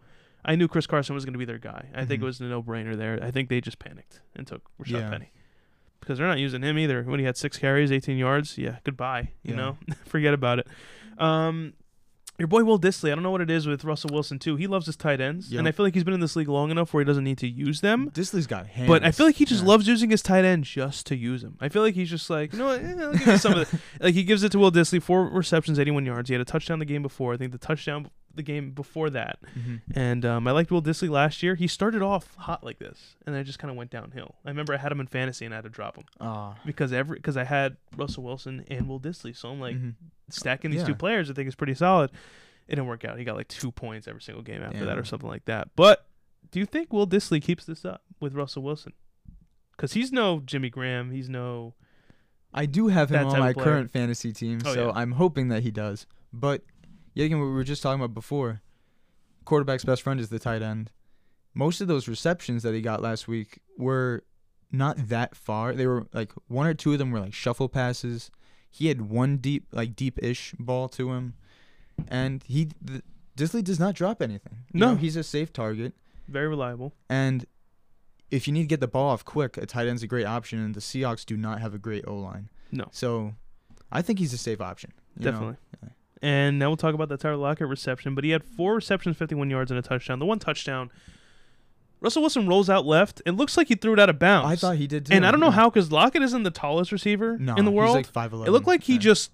I 0.44 0.56
knew 0.56 0.68
Chris 0.68 0.86
Carson 0.88 1.16
was 1.16 1.24
going 1.24 1.34
to 1.34 1.40
be 1.40 1.46
their 1.46 1.60
guy. 1.60 1.88
I 1.94 2.04
think 2.06 2.22
it 2.22 2.24
Mhm. 2.24 2.28
was 2.28 2.42
a 2.42 2.46
no-brainer 2.46 2.98
there. 2.98 3.20
I 3.24 3.32
think 3.32 3.48
they 3.50 3.62
just 3.62 3.78
panicked 3.80 4.22
and 4.36 4.46
took 4.48 4.64
Rashad 4.84 4.90
Yeah. 4.92 5.10
Penny 5.10 5.32
because 6.00 6.18
they're 6.18 6.28
not 6.28 6.40
using 6.40 6.62
him 6.64 6.78
either. 6.80 7.04
When 7.04 7.20
he 7.20 7.26
had 7.26 7.38
six 7.38 7.58
carries, 7.58 7.92
18 7.92 8.18
yards, 8.18 8.58
yeah, 8.58 8.80
goodbye. 8.84 9.32
You 9.44 9.52
Yeah. 9.52 9.56
know, 9.58 9.78
forget 10.06 10.34
about 10.34 10.60
it. 10.60 10.68
Um, 11.20 11.74
your 12.42 12.48
boy 12.48 12.64
Will 12.64 12.80
Dissly, 12.80 13.12
I 13.12 13.16
don't 13.16 13.24
know 13.24 13.30
what 13.30 13.42
it 13.42 13.52
is 13.52 13.68
with 13.68 13.84
Russell 13.84 14.10
Wilson 14.12 14.40
too. 14.40 14.56
He 14.56 14.66
loves 14.66 14.88
his 14.88 14.96
tight 14.96 15.22
ends, 15.22 15.52
and 15.54 15.68
I 15.68 15.72
feel 15.72 15.86
like 15.86 15.94
he's 15.94 16.04
been 16.04 16.16
in 16.16 16.20
this 16.22 16.36
league 16.36 16.48
long 16.48 16.72
enough 16.72 16.92
where 16.92 17.02
he 17.02 17.06
doesn't 17.06 17.24
need 17.24 17.38
to 17.38 17.48
use 17.48 17.82
them. 17.82 18.10
Dissly's 18.10 18.48
got 18.48 18.66
hands. 18.66 18.88
But 18.88 19.04
I 19.04 19.12
feel 19.12 19.28
like 19.28 19.36
he 19.36 19.46
just 19.46 19.64
loves 19.64 19.88
using 19.88 20.10
his 20.10 20.24
tight 20.24 20.44
end 20.44 20.64
just 20.64 21.06
to 21.06 21.16
use 21.16 21.44
him. 21.44 21.56
I 21.62 21.70
feel 21.70 21.84
like 21.84 21.94
he's 21.94 22.10
just 22.10 22.32
like, 22.32 22.54
you 22.54 22.60
know 22.60 22.66
what, 22.66 22.82
eh, 22.84 22.96
I'll 23.00 23.14
give 23.14 23.28
you 23.28 23.38
some 23.38 23.54
of 23.54 23.70
the, 23.70 23.80
like 24.04 24.16
he 24.16 24.24
gives 24.24 24.42
it 24.42 24.52
to 24.54 24.60
Will 24.60 24.72
Dissly, 24.72 25.02
four 25.02 25.28
receptions, 25.28 25.78
81 25.78 26.04
yards. 26.04 26.30
He 26.30 26.34
had 26.34 26.42
a 26.42 26.46
touchdown 26.46 26.80
the 26.80 26.86
game 26.86 27.04
before. 27.04 27.36
I 27.36 27.38
think 27.38 27.52
the 27.52 27.60
touchdown 27.60 28.10
the 28.36 28.44
game 28.44 28.72
before 28.72 29.10
that. 29.10 29.40
Mhm. 29.58 29.82
And 29.96 30.26
um, 30.26 30.48
I 30.48 30.52
liked 30.52 30.72
Will 30.72 30.82
Dissly 30.82 31.10
last 31.10 31.44
year. 31.44 31.56
He 31.56 31.68
started 31.68 32.02
off 32.02 32.36
hot 32.36 32.64
like 32.64 32.80
this, 32.80 33.16
and 33.26 33.36
then 33.36 33.42
it 33.42 33.46
just 33.46 33.60
kind 33.60 33.70
of 33.72 33.78
went 33.78 33.90
downhill. 33.92 34.36
I 34.46 34.50
remember 34.50 34.74
I 34.74 34.78
had 34.78 34.92
him 34.92 35.00
in 35.00 35.08
fantasy 35.08 35.46
and 35.46 35.54
I 35.54 35.58
had 35.58 35.64
to 35.66 35.70
drop 35.70 35.98
him 35.98 36.06
because 36.66 36.94
every 36.94 37.18
because 37.18 37.38
I 37.38 37.44
had 37.44 37.78
Russell 37.98 38.24
Wilson 38.24 38.66
and 38.70 38.88
Will 38.88 39.00
Dissly, 39.00 39.36
so 39.36 39.50
I'm 39.50 39.60
like 39.60 39.76
Mhm. 39.76 39.96
stacking 40.30 40.72
these 40.72 40.82
Yeah. 40.82 40.88
two 40.88 40.96
players. 40.96 41.30
I 41.30 41.34
think 41.34 41.48
is 41.48 41.56
pretty 41.56 41.74
solid. 41.76 42.12
It 42.68 42.76
didn't 42.76 42.88
work 42.88 43.04
out. 43.04 43.18
He 43.18 43.24
got 43.26 43.36
like 43.36 43.48
two 43.50 43.72
points 43.72 44.08
every 44.08 44.22
single 44.22 44.44
game 44.44 44.62
after 44.62 44.78
Yeah. 44.80 44.86
that, 44.86 44.98
or 44.98 45.04
something 45.04 45.28
like 45.30 45.46
that. 45.46 45.70
But 45.76 46.08
do 46.52 46.60
you 46.60 46.66
think 46.66 46.94
Will 46.94 47.08
Dissly 47.08 47.42
keeps 47.42 47.66
this 47.66 47.84
up 47.84 48.04
with 48.20 48.34
Russell 48.34 48.64
Wilson? 48.64 48.94
Because 49.76 49.94
he's 49.94 50.12
no 50.12 50.40
Jimmy 50.46 50.70
Graham. 50.70 51.12
He's 51.12 51.28
no. 51.30 51.74
I 52.54 52.66
do 52.66 52.88
have 52.90 53.10
him 53.10 53.28
on 53.28 53.40
my 53.40 53.54
player. 53.54 53.64
current 53.66 53.92
fantasy 53.92 54.32
team, 54.34 54.60
Oh, 54.66 54.74
so 54.74 54.88
yeah. 54.88 54.94
I'm 54.94 55.14
hoping 55.14 55.48
that 55.48 55.64
he 55.64 55.72
does. 55.72 56.06
But 56.34 56.64
yet 57.14 57.26
again, 57.26 57.40
what 57.40 57.46
we 57.48 57.52
were 57.54 57.64
just 57.64 57.82
talking 57.84 58.02
about 58.02 58.14
before, 58.14 58.62
quarterback's 59.46 59.84
best 59.86 60.02
friend 60.02 60.20
is 60.20 60.30
the 60.30 60.40
tight 60.40 60.62
end. 60.62 60.92
Most 61.54 61.82
of 61.82 61.88
those 61.88 62.08
receptions 62.08 62.64
that 62.64 62.74
he 62.74 62.82
got 62.82 63.02
last 63.02 63.28
week 63.28 63.60
were 63.78 64.24
not 64.72 65.10
that 65.10 65.36
far. 65.36 65.74
They 65.74 65.86
were 65.88 66.08
like 66.14 66.32
one 66.48 66.66
or 66.68 66.74
two 66.74 66.94
of 66.94 67.00
them 67.00 67.12
were 67.12 67.20
like 67.20 67.34
shuffle 67.34 67.68
passes. 67.70 68.32
He 68.70 68.88
had 68.88 69.02
one 69.10 69.38
deep, 69.38 69.68
like 69.74 69.96
deep-ish 69.96 70.54
ball 70.58 70.88
to 70.90 71.12
him, 71.12 71.34
and 72.08 72.42
he 72.48 72.70
th- 72.88 73.02
Dissly 73.38 73.64
does 73.64 73.80
not 73.80 73.96
drop 73.96 74.22
anything. 74.22 74.60
You 74.72 74.80
No. 74.80 74.92
know, 74.92 74.96
he's 74.96 75.16
a 75.18 75.24
safe 75.24 75.52
target. 75.52 75.94
Very 76.30 76.48
reliable. 76.48 76.94
And 77.10 77.46
if 78.30 78.48
you 78.48 78.54
need 78.54 78.62
to 78.62 78.68
get 78.68 78.80
the 78.80 78.88
ball 78.88 79.10
off 79.10 79.26
quick, 79.26 79.58
a 79.58 79.66
tight 79.66 79.88
end's 79.88 80.04
a 80.04 80.08
great 80.08 80.26
option. 80.26 80.60
And 80.60 80.74
the 80.74 80.80
Seahawks 80.80 81.26
do 81.26 81.36
not 81.36 81.60
have 81.60 81.74
a 81.74 81.78
great 81.78 82.06
O 82.08 82.16
line. 82.16 82.48
No. 82.72 82.86
So 82.92 83.34
I 83.92 84.02
think 84.02 84.20
he's 84.20 84.32
a 84.32 84.38
safe 84.38 84.62
option. 84.62 84.92
you 85.20 85.30
know? 85.32 85.56
Yeah. 86.22 86.30
And 86.30 86.60
now 86.60 86.70
we'll 86.70 86.78
talk 86.78 86.94
about 86.94 87.10
the 87.10 87.18
Tyler 87.18 87.36
Lockett 87.38 87.68
reception. 87.68 88.14
But 88.16 88.24
he 88.24 88.30
had 88.32 88.44
four 88.44 88.76
receptions, 88.76 89.18
51 89.18 89.50
yards, 89.50 89.72
and 89.72 89.78
a 89.78 89.82
touchdown. 89.82 90.20
The 90.20 90.26
one 90.26 90.40
touchdown, 90.40 90.92
Russell 92.00 92.22
Wilson 92.22 92.48
rolls 92.48 92.70
out 92.70 92.86
left. 92.86 93.22
It 93.26 93.32
looks 93.32 93.58
like 93.58 93.68
he 93.68 93.76
threw 93.76 93.94
it 93.94 94.00
out 94.00 94.10
of 94.10 94.20
bounds. 94.20 94.50
I 94.52 94.56
thought 94.56 94.78
he 94.78 94.88
did 94.88 95.06
too. 95.08 95.14
and 95.14 95.26
I 95.26 95.32
don't 95.32 95.40
know 95.40 95.48
yeah. 95.48 95.52
how, 95.54 95.70
because 95.70 95.92
Lockett 95.92 96.22
isn't 96.24 96.44
the 96.44 96.52
tallest 96.52 96.92
receiver 96.92 97.38
no, 97.38 97.56
in 97.56 97.66
the 97.66 97.72
world. 97.72 97.98
He's 97.98 98.08
like 98.16 98.32
5'11". 98.32 98.48
it 98.48 98.52
looked 98.52 98.68
like 98.68 98.84
he 98.84 98.94
Yeah. 98.94 99.00
just 99.00 99.32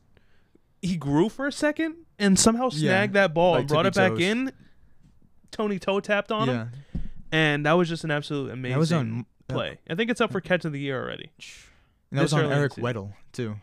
he 0.81 0.95
grew 0.95 1.27
for 1.29 1.47
a 1.47 1.51
second 1.51 1.95
and 2.19 2.37
somehow 2.37 2.69
Yeah, 2.71 2.79
snagged 2.89 3.13
that 3.13 3.33
ball 3.33 3.53
like 3.53 3.59
and 3.61 3.69
brought 3.69 3.85
it 3.85 3.93
back 3.95 4.11
toes. 4.11 4.21
in. 4.21 4.51
Tony 5.51 5.79
toe 5.79 5.99
tapped 6.01 6.31
on 6.31 6.49
him, 6.49 6.71
and 7.31 7.65
that 7.65 7.71
was 7.73 7.87
just 7.89 8.03
an 8.03 8.11
absolute 8.11 8.51
amazing 8.51 8.97
on 8.97 9.25
play. 9.47 9.79
I 9.89 9.95
think 9.95 10.11
it's 10.11 10.19
up 10.21 10.31
for 10.31 10.41
catch 10.41 10.65
of 10.65 10.73
the 10.73 10.79
year 10.79 11.01
already. 11.01 11.31
And 12.11 12.19
that 12.19 12.23
was 12.23 12.33
on 12.33 12.51
Eric. 12.51 12.73
Weddle 12.73 13.13
too. 13.31 13.55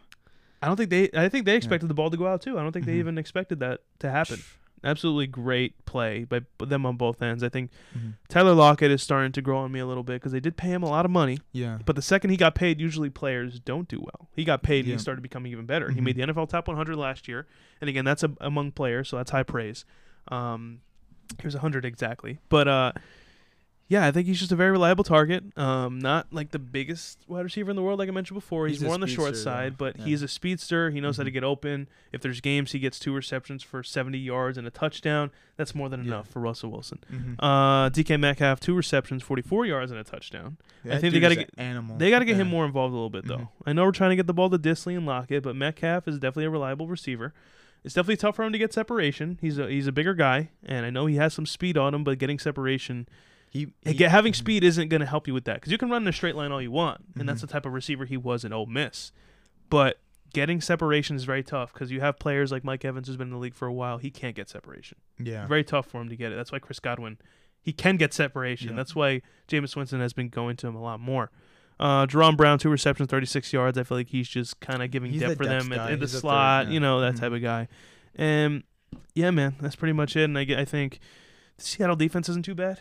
I 0.65 0.67
don't 0.67 0.77
think 0.77 0.91
they. 0.91 1.11
I 1.15 1.29
think 1.29 1.45
they 1.45 1.57
expected 1.57 1.89
the 1.89 1.95
ball 1.95 2.11
to 2.11 2.17
go 2.17 2.27
out 2.27 2.41
too. 2.43 2.59
I 2.59 2.63
don't 2.63 2.73
think 2.73 2.87
they 2.87 2.95
Mhm. 2.95 3.01
even 3.01 3.19
expected 3.19 3.61
that 3.61 3.81
to 3.99 4.11
happen. 4.11 4.39
Absolutely 4.83 5.27
great 5.27 5.85
play 5.87 6.25
by 6.25 6.41
them 6.59 6.85
on 6.85 6.97
both 6.97 7.23
ends. 7.23 7.43
I 7.43 7.49
think 7.49 7.71
Mhm. 7.97 8.15
Tyler 8.29 8.53
Lockett 8.55 8.91
is 8.91 9.03
starting 9.03 9.33
to 9.33 9.41
grow 9.43 9.59
on 9.59 9.73
me 9.73 9.81
a 9.81 9.87
little 9.87 10.03
bit 10.03 10.15
because 10.15 10.33
they 10.33 10.41
did 10.41 10.57
pay 10.59 10.69
him 10.69 10.83
a 10.83 10.89
lot 10.89 11.05
of 11.07 11.11
money. 11.11 11.39
Yeah. 11.53 11.79
But 11.87 11.97
the 11.97 12.03
second 12.03 12.31
he 12.31 12.37
got 12.37 12.55
paid, 12.55 12.81
usually 12.81 13.09
players 13.11 13.61
don't 13.61 13.89
do 13.89 13.99
well. 14.01 14.29
He 14.37 14.45
got 14.45 14.63
paid 14.63 14.85
and 14.85 14.93
he 14.93 14.99
started 14.99 15.23
becoming 15.23 15.53
even 15.53 15.65
better. 15.67 15.91
He 15.91 16.01
Mhm. 16.01 16.05
made 16.05 16.17
the 16.17 16.23
NFL 16.23 16.47
top 16.47 16.69
100 16.69 16.97
last 16.97 17.29
year, 17.29 17.47
and 17.81 17.89
again, 17.89 18.05
that's 18.05 18.23
a, 18.23 18.33
among 18.41 18.73
players, 18.73 19.09
so 19.09 19.17
that's 19.17 19.31
high 19.31 19.43
praise. 19.43 19.85
Um, 20.29 20.81
here's 21.41 21.55
100 21.55 21.85
exactly, 21.87 22.39
but 22.51 22.69
uh, 22.69 22.93
yeah, 23.89 24.07
I 24.07 24.11
think 24.13 24.27
he's 24.27 24.41
just 24.41 24.51
a 24.51 24.57
very 24.57 24.71
reliable 24.71 25.05
target. 25.05 25.45
Um, 25.59 25.99
not 25.99 26.27
like 26.33 26.51
the 26.53 26.59
biggest 26.59 27.19
wide 27.29 27.43
receiver 27.43 27.71
in 27.71 27.77
the 27.77 27.83
world, 27.83 27.99
like 27.99 28.09
I 28.09 28.13
mentioned 28.13 28.37
before. 28.37 28.67
He's, 28.67 28.79
He's 28.79 28.85
more 28.85 28.95
on 28.95 29.01
the 29.01 29.07
short 29.07 29.37
side, 29.37 29.77
but 29.77 29.99
Yeah. 29.99 30.05
he's 30.07 30.23
a 30.23 30.29
speedster. 30.29 30.91
He 30.91 31.01
knows 31.01 31.19
how 31.19 31.23
to 31.25 31.31
Mhm. 31.31 31.35
get 31.35 31.45
open. 31.45 31.89
If 32.13 32.23
there's 32.23 32.41
games, 32.41 32.73
he 32.73 32.79
gets 32.79 32.99
two 32.99 33.13
receptions 33.15 33.63
for 33.63 33.83
70 33.83 34.17
yards 34.19 34.57
and 34.57 34.67
a 34.67 34.71
touchdown. 34.71 35.31
That's 35.57 35.75
more 35.75 35.89
than 35.89 36.01
Yeah. 36.01 36.07
enough 36.09 36.29
for 36.29 36.41
Russell 36.41 36.71
Wilson. 36.71 36.99
Mhm. 37.13 37.37
Uh, 37.39 37.91
DK 37.91 38.17
Metcalf, 38.17 38.59
two 38.59 38.75
receptions, 38.75 39.23
44 39.23 39.67
yards 39.67 39.91
and 39.91 40.01
a 40.01 40.05
touchdown. 40.05 40.57
I 40.89 40.99
think 40.99 41.13
they 41.13 41.21
gotta 41.21 41.37
get- 41.37 41.51
animal. 41.59 41.99
They 41.99 42.11
got 42.11 42.21
to 42.21 42.25
get 42.25 42.37
him 42.37 42.49
more 42.49 42.65
involved 42.65 42.93
a 42.93 42.95
little 42.97 43.11
bit, 43.11 43.27
though. 43.27 43.37
Mhm. 43.37 43.49
I 43.67 43.73
know 43.75 43.85
we're 43.85 43.93
trying 43.93 44.11
to 44.11 44.17
get 44.17 44.27
the 44.27 44.35
ball 44.35 44.49
to 44.51 44.59
Dissly 44.59 44.97
and 44.97 45.05
Lockett, 45.07 45.43
but 45.43 45.57
Metcalf 45.57 46.09
is 46.09 46.17
definitely 46.19 46.45
a 46.47 46.51
reliable 46.51 46.89
receiver. 46.89 47.33
It's 47.85 47.93
definitely 47.95 48.17
tough 48.17 48.37
for 48.37 48.45
him 48.45 48.53
to 48.53 48.59
get 48.59 48.73
separation. 48.73 49.37
He's 49.43 49.59
a 49.59 49.69
he's 49.69 49.87
a 49.87 49.93
bigger 49.93 50.15
guy, 50.15 50.49
and 50.65 50.87
I 50.87 50.91
know 50.91 51.05
he 51.05 51.17
has 51.17 51.35
some 51.35 51.45
speed 51.45 51.77
on 51.77 51.93
him, 51.95 52.03
but 52.03 52.19
getting 52.19 52.39
separation, 52.39 53.07
He, 53.55 53.69
he- 53.87 54.03
having 54.03 54.35
speed 54.35 54.63
isn't 54.65 54.89
going 54.89 55.01
to 55.01 55.07
help 55.07 55.27
you 55.27 55.33
with 55.33 55.45
that 55.45 55.55
because 55.55 55.73
you 55.73 55.79
can 55.79 55.89
run 55.89 56.03
in 56.03 56.09
a 56.09 56.13
straight 56.13 56.35
line 56.35 56.53
all 56.53 56.61
you 56.61 56.71
want, 56.73 57.03
and 57.19 57.27
that's 57.29 57.39
Mhm. 57.39 57.47
the 57.47 57.53
type 57.53 57.65
of 57.65 57.73
receiver 57.73 58.05
he 58.05 58.17
was 58.19 58.45
in 58.45 58.53
Ole 58.53 58.67
Miss. 58.67 59.13
But 59.71 60.01
getting 60.33 60.61
separation 60.61 61.15
is 61.17 61.25
very 61.25 61.43
tough 61.45 61.73
because 61.73 61.91
you 61.93 62.01
have 62.01 62.19
players 62.19 62.51
like 62.53 62.65
Mike 62.65 62.85
Evans 62.85 63.07
who's 63.07 63.17
been 63.17 63.29
in 63.29 63.33
the 63.33 63.39
league 63.39 63.55
for 63.55 63.67
a 63.69 63.73
while. 63.73 63.99
He 63.99 64.11
can't 64.11 64.35
get 64.37 64.49
separation. 64.51 64.99
Yeah. 65.19 65.47
Very 65.47 65.63
tough 65.65 65.87
for 65.87 66.01
him 66.01 66.09
to 66.09 66.17
get 66.17 66.33
it. 66.33 66.35
That's 66.35 66.51
why 66.51 66.59
Chris 66.59 66.81
Godwin, 66.81 67.17
he 67.63 67.73
can 67.73 67.97
get 67.97 68.13
separation. 68.13 68.71
Yeah. 68.71 68.77
That's 68.77 68.95
why 68.97 69.23
Jameis 69.49 69.77
Winston 69.77 70.01
has 70.01 70.13
been 70.13 70.29
going 70.29 70.57
to 70.57 70.67
him 70.67 70.75
a 70.75 70.83
lot 70.83 70.99
more. 71.01 71.31
Uh, 71.79 72.07
Jerome 72.07 72.35
Brown, 72.37 72.59
two 72.59 72.69
receptions, 72.71 73.09
36 73.09 73.53
yards. 73.53 73.79
I 73.79 73.85
feel 73.85 73.97
like 73.99 74.09
he's 74.09 74.29
just 74.29 74.59
kind 74.61 74.83
of 74.83 74.91
giving 74.91 75.13
He's 75.13 75.21
depth 75.21 75.37
for 75.37 75.45
them 75.47 75.73
in, 75.73 75.81
in 75.93 75.99
the 76.01 76.07
third, 76.09 76.21
slot, 76.21 76.67
yeah. 76.67 76.73
you 76.73 76.81
know, 76.81 77.01
that 77.01 77.15
Mhm. 77.15 77.21
type 77.21 77.33
of 77.33 77.41
guy. 77.43 77.69
And 78.17 78.65
yeah, 79.15 79.31
man, 79.31 79.55
that's 79.61 79.77
pretty 79.77 79.93
much 79.93 80.17
it. 80.17 80.25
And 80.25 80.37
I, 80.39 80.43
I 80.59 80.65
think 80.65 80.99
the 81.57 81.65
Seattle 81.65 81.97
defense 81.97 82.29
isn't 82.29 82.45
too 82.45 82.55
bad. 82.57 82.81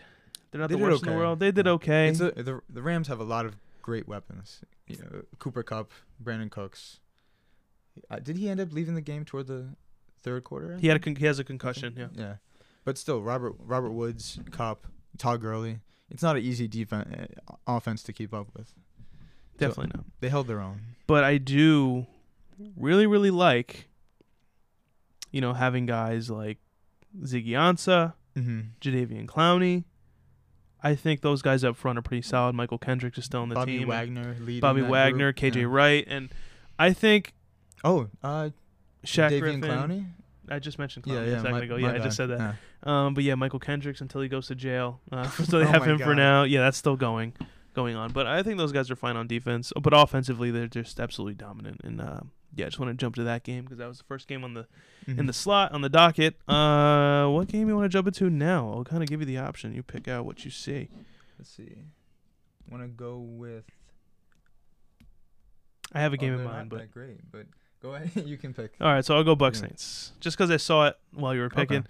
They're 0.54 0.62
not 0.62 0.70
They 0.70 0.76
the 0.76 0.80
did 0.80 0.84
worst 0.91 1.04
in 1.04 1.10
okay. 1.10 1.14
the 1.16 1.20
world. 1.20 1.39
They 1.39 1.51
did 1.51 1.68
okay. 1.68 2.08
It's 2.10 2.20
a, 2.22 2.32
the 2.32 2.62
the 2.70 2.82
Rams 2.82 3.08
have 3.10 3.20
a 3.20 3.24
lot 3.26 3.45
of 3.45 3.56
great 3.82 4.08
weapons. 4.08 4.62
You 4.88 4.97
know, 4.99 5.24
Cooper 5.39 5.64
Kupp, 5.64 5.91
Brandin 6.24 6.49
Cooks. 6.49 6.99
Uh, 8.10 8.20
did 8.20 8.38
he 8.38 8.47
end 8.49 8.60
up 8.62 8.72
leaving 8.72 8.95
the 8.95 9.01
game 9.01 9.26
toward 9.26 9.47
the 9.47 9.70
third 10.22 10.43
quarter? 10.45 10.76
I 10.78 10.80
he 10.80 10.88
had 10.88 10.97
a 10.97 10.99
con- 10.99 11.16
he 11.18 11.26
has 11.26 11.39
a 11.39 11.43
concussion. 11.43 11.95
Yeah. 11.97 12.08
Yeah, 12.14 12.34
but 12.86 12.97
still, 12.97 13.22
Robert 13.22 13.56
Robert 13.60 13.91
Woods, 13.91 14.39
Kupp, 14.51 14.88
Todd 15.18 15.41
Gurley. 15.41 15.80
It's 16.12 16.22
not 16.24 16.36
an 16.38 16.43
easy 16.43 16.68
defense 16.68 17.34
offense 17.68 18.04
to 18.04 18.14
keep 18.14 18.34
up 18.34 18.47
with. 18.56 18.74
Definitely 19.58 19.91
not. 19.95 20.06
They 20.20 20.30
held 20.30 20.47
their 20.47 20.60
own. 20.62 20.82
But 21.08 21.24
I 21.24 21.38
do 21.39 22.06
really, 22.78 23.08
really 23.08 23.32
like, 23.32 23.88
you 25.32 25.41
know, 25.41 25.54
having 25.54 25.86
guys 25.88 26.30
like 26.30 26.60
Ziggy 27.22 27.49
Ansah, 27.49 28.14
Mm-hmm. 28.36 28.62
Jadavian 28.82 29.26
Clowney. 29.28 29.84
I 30.84 30.95
think 30.95 31.21
those 31.21 31.41
guys 31.41 31.63
up 31.63 31.77
front 31.77 31.97
are 31.97 32.01
pretty 32.01 32.21
solid. 32.23 32.55
Mychal 32.55 32.79
Kendricks 32.81 33.17
is 33.17 33.23
still 33.25 33.41
on 33.41 33.49
the 33.49 33.55
Bobby 33.55 33.79
team. 33.79 33.88
Wagner, 33.88 34.36
leading 34.41 34.59
Bobby 34.61 34.81
Wagner, 34.81 35.31
group. 35.31 35.53
KJ 35.53 35.61
Yeah. 35.61 35.67
Wright, 35.69 36.05
and 36.07 36.29
I 36.77 36.91
think 36.93 37.34
Oh, 37.86 38.07
uh, 38.21 38.49
Shaq 39.05 39.29
Davian 39.31 39.39
Griffin. 39.39 39.61
Clowney. 39.61 40.05
I 40.49 40.59
just 40.59 40.77
mentioned 40.77 41.05
Yeah, 41.07 41.15
Clowney 41.15 41.27
yeah. 41.27 41.34
a 41.34 41.38
second 41.41 41.51
my- 41.51 41.61
ago. 41.63 41.75
Yeah, 41.77 41.91
I 41.93 41.97
just 41.99 42.17
said 42.17 42.29
that. 42.29 42.39
Yeah. 42.39 42.53
Um, 43.05 43.13
but 43.13 43.23
yeah, 43.23 43.34
Mychal 43.36 43.61
Kendricks 43.61 44.01
until 44.01 44.19
he 44.21 44.27
goes 44.27 44.47
to 44.47 44.55
jail. 44.55 44.99
Uh, 45.11 45.27
so 45.29 45.57
they 45.59 45.65
Oh 45.65 45.69
have 45.69 45.86
him 45.88 45.97
for 45.99 46.13
now. 46.13 46.43
Yeah, 46.43 46.59
that's 46.61 46.77
still 46.77 46.97
going, 46.97 47.34
going 47.73 47.95
on. 47.95 48.11
But 48.11 48.27
I 48.27 48.43
think 48.43 48.57
those 48.57 48.71
guys 48.73 48.91
are 48.91 48.95
fine 48.97 49.15
on 49.15 49.25
defense. 49.27 49.71
But 49.81 49.93
offensively, 49.95 50.51
they're 50.51 50.67
just 50.67 50.99
absolutely 50.99 51.36
dominant. 51.36 51.79
And 51.84 52.01
uh, 52.01 52.19
yeah, 52.56 52.66
I 52.66 52.70
just 52.70 52.80
want 52.80 52.91
to 52.91 52.95
jump 53.01 53.16
to 53.16 53.24
that 53.24 53.43
game 53.43 53.64
because 53.64 53.78
that 53.80 53.88
was 53.88 53.97
the 53.99 54.04
first 54.04 54.28
game 54.28 54.43
on 54.43 54.54
the 54.54 54.68
in 55.08 55.18
Mhm. 55.18 55.28
the 55.28 55.34
slot 55.34 55.72
on 55.72 55.82
the 55.82 55.89
docket. 55.89 56.36
Uh, 56.47 57.28
what 57.28 57.47
game 57.47 57.68
you 57.68 57.76
want 57.76 57.86
to 57.86 57.89
jump 57.89 58.08
into 58.08 58.30
now? 58.30 58.72
I'll 58.72 58.84
kind 58.84 59.04
of 59.04 59.10
give 59.10 59.20
you 59.20 59.26
the 59.26 59.38
option. 59.38 59.74
You 59.74 59.84
pick 59.84 60.08
out 60.08 60.26
what 60.26 60.45
you 60.45 60.51
see. 60.51 60.89
Let's 61.38 61.49
see. 61.49 61.84
Want 62.70 62.84
to 62.84 62.88
go 62.88 63.18
with? 63.18 63.66
I 65.91 65.99
have 65.99 66.14
a 66.14 66.18
oh, 66.18 66.20
game 66.20 66.34
in 66.34 66.43
mind, 66.43 66.56
not 66.58 66.70
but 66.70 66.80
that 66.80 66.91
great. 66.91 67.20
But 67.32 67.45
go 67.82 67.93
ahead. 67.95 68.12
you 68.28 68.38
can 68.38 68.54
pick. 68.54 68.74
all 68.82 68.91
right. 68.91 69.04
So 69.06 69.16
I'll 69.16 69.24
go 69.24 69.36
Bucks 69.36 69.60
Yeah. 69.62 69.68
Saints 69.68 70.12
just 70.20 70.38
because 70.38 70.49
I 70.49 70.58
saw 70.58 70.88
it 70.88 70.97
while 71.14 71.36
you 71.36 71.41
were 71.41 71.49
picking. 71.49 71.80
Okay. 71.80 71.88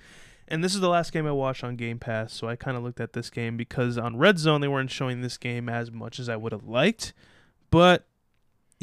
And 0.50 0.62
this 0.64 0.76
is 0.76 0.82
the 0.82 0.90
last 0.90 1.14
game 1.14 1.26
I 1.26 1.32
watched 1.32 1.64
on 1.64 1.78
Game 1.78 2.00
Pass, 2.00 2.34
so 2.34 2.48
I 2.50 2.58
kind 2.58 2.76
of 2.76 2.84
looked 2.84 3.00
at 3.00 3.14
this 3.14 3.30
game 3.30 3.56
because 3.56 3.98
on 3.98 4.18
Red 4.18 4.38
Zone 4.38 4.60
they 4.60 4.68
weren't 4.68 4.92
showing 4.92 5.22
this 5.22 5.38
game 5.38 5.70
as 5.70 5.90
much 5.90 6.20
as 6.20 6.28
I 6.28 6.36
would 6.36 6.52
have 6.52 6.66
liked. 6.66 7.14
But 7.72 8.06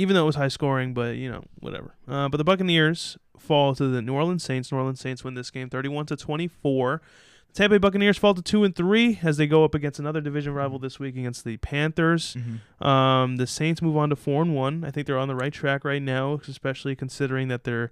even 0.01 0.14
though 0.14 0.22
it 0.22 0.26
was 0.26 0.36
high 0.36 0.48
scoring, 0.48 0.94
but 0.94 1.16
you 1.16 1.30
know 1.30 1.42
whatever. 1.61 1.94
Uh, 2.09 2.28
but 2.28 2.36
the 2.38 2.44
Buccaneers 2.44 3.16
fall 3.38 3.74
to 3.74 3.88
the 3.88 4.03
New 4.03 4.14
Orleans 4.14 4.42
Saints. 4.42 4.70
New 4.72 4.78
Orleans 4.78 5.01
Saints 5.01 5.22
win 5.24 5.34
this 5.34 5.51
game, 5.51 5.68
thirty-one 5.70 6.07
to 6.07 6.16
twenty-four. 6.16 7.01
The 7.48 7.53
Tampa 7.55 7.74
Bay 7.74 7.78
Buccaneers 7.78 8.16
fall 8.16 8.32
to 8.34 8.42
two 8.42 8.62
and 8.64 8.74
three 8.76 9.18
as 9.22 9.36
they 9.36 9.46
go 9.48 9.64
up 9.64 9.74
against 9.74 9.98
another 9.98 10.20
division 10.20 10.55
rival 10.55 10.78
this 10.78 11.01
week 11.01 11.16
against 11.16 11.44
the 11.44 11.57
Panthers. 11.57 12.36
Mm-hmm. 12.36 12.86
Um, 12.86 13.36
the 13.36 13.46
Saints 13.46 13.82
move 13.82 13.96
on 13.96 14.09
to 14.11 14.16
four 14.16 14.40
and 14.42 14.55
one. 14.55 14.84
I 14.84 14.90
think 14.92 15.07
they're 15.07 15.18
on 15.18 15.26
the 15.28 15.34
right 15.34 15.53
track 15.53 15.84
right 15.84 16.01
now, 16.03 16.40
especially 16.46 16.94
considering 16.94 17.48
that 17.48 17.64
their 17.64 17.90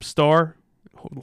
star 0.00 0.56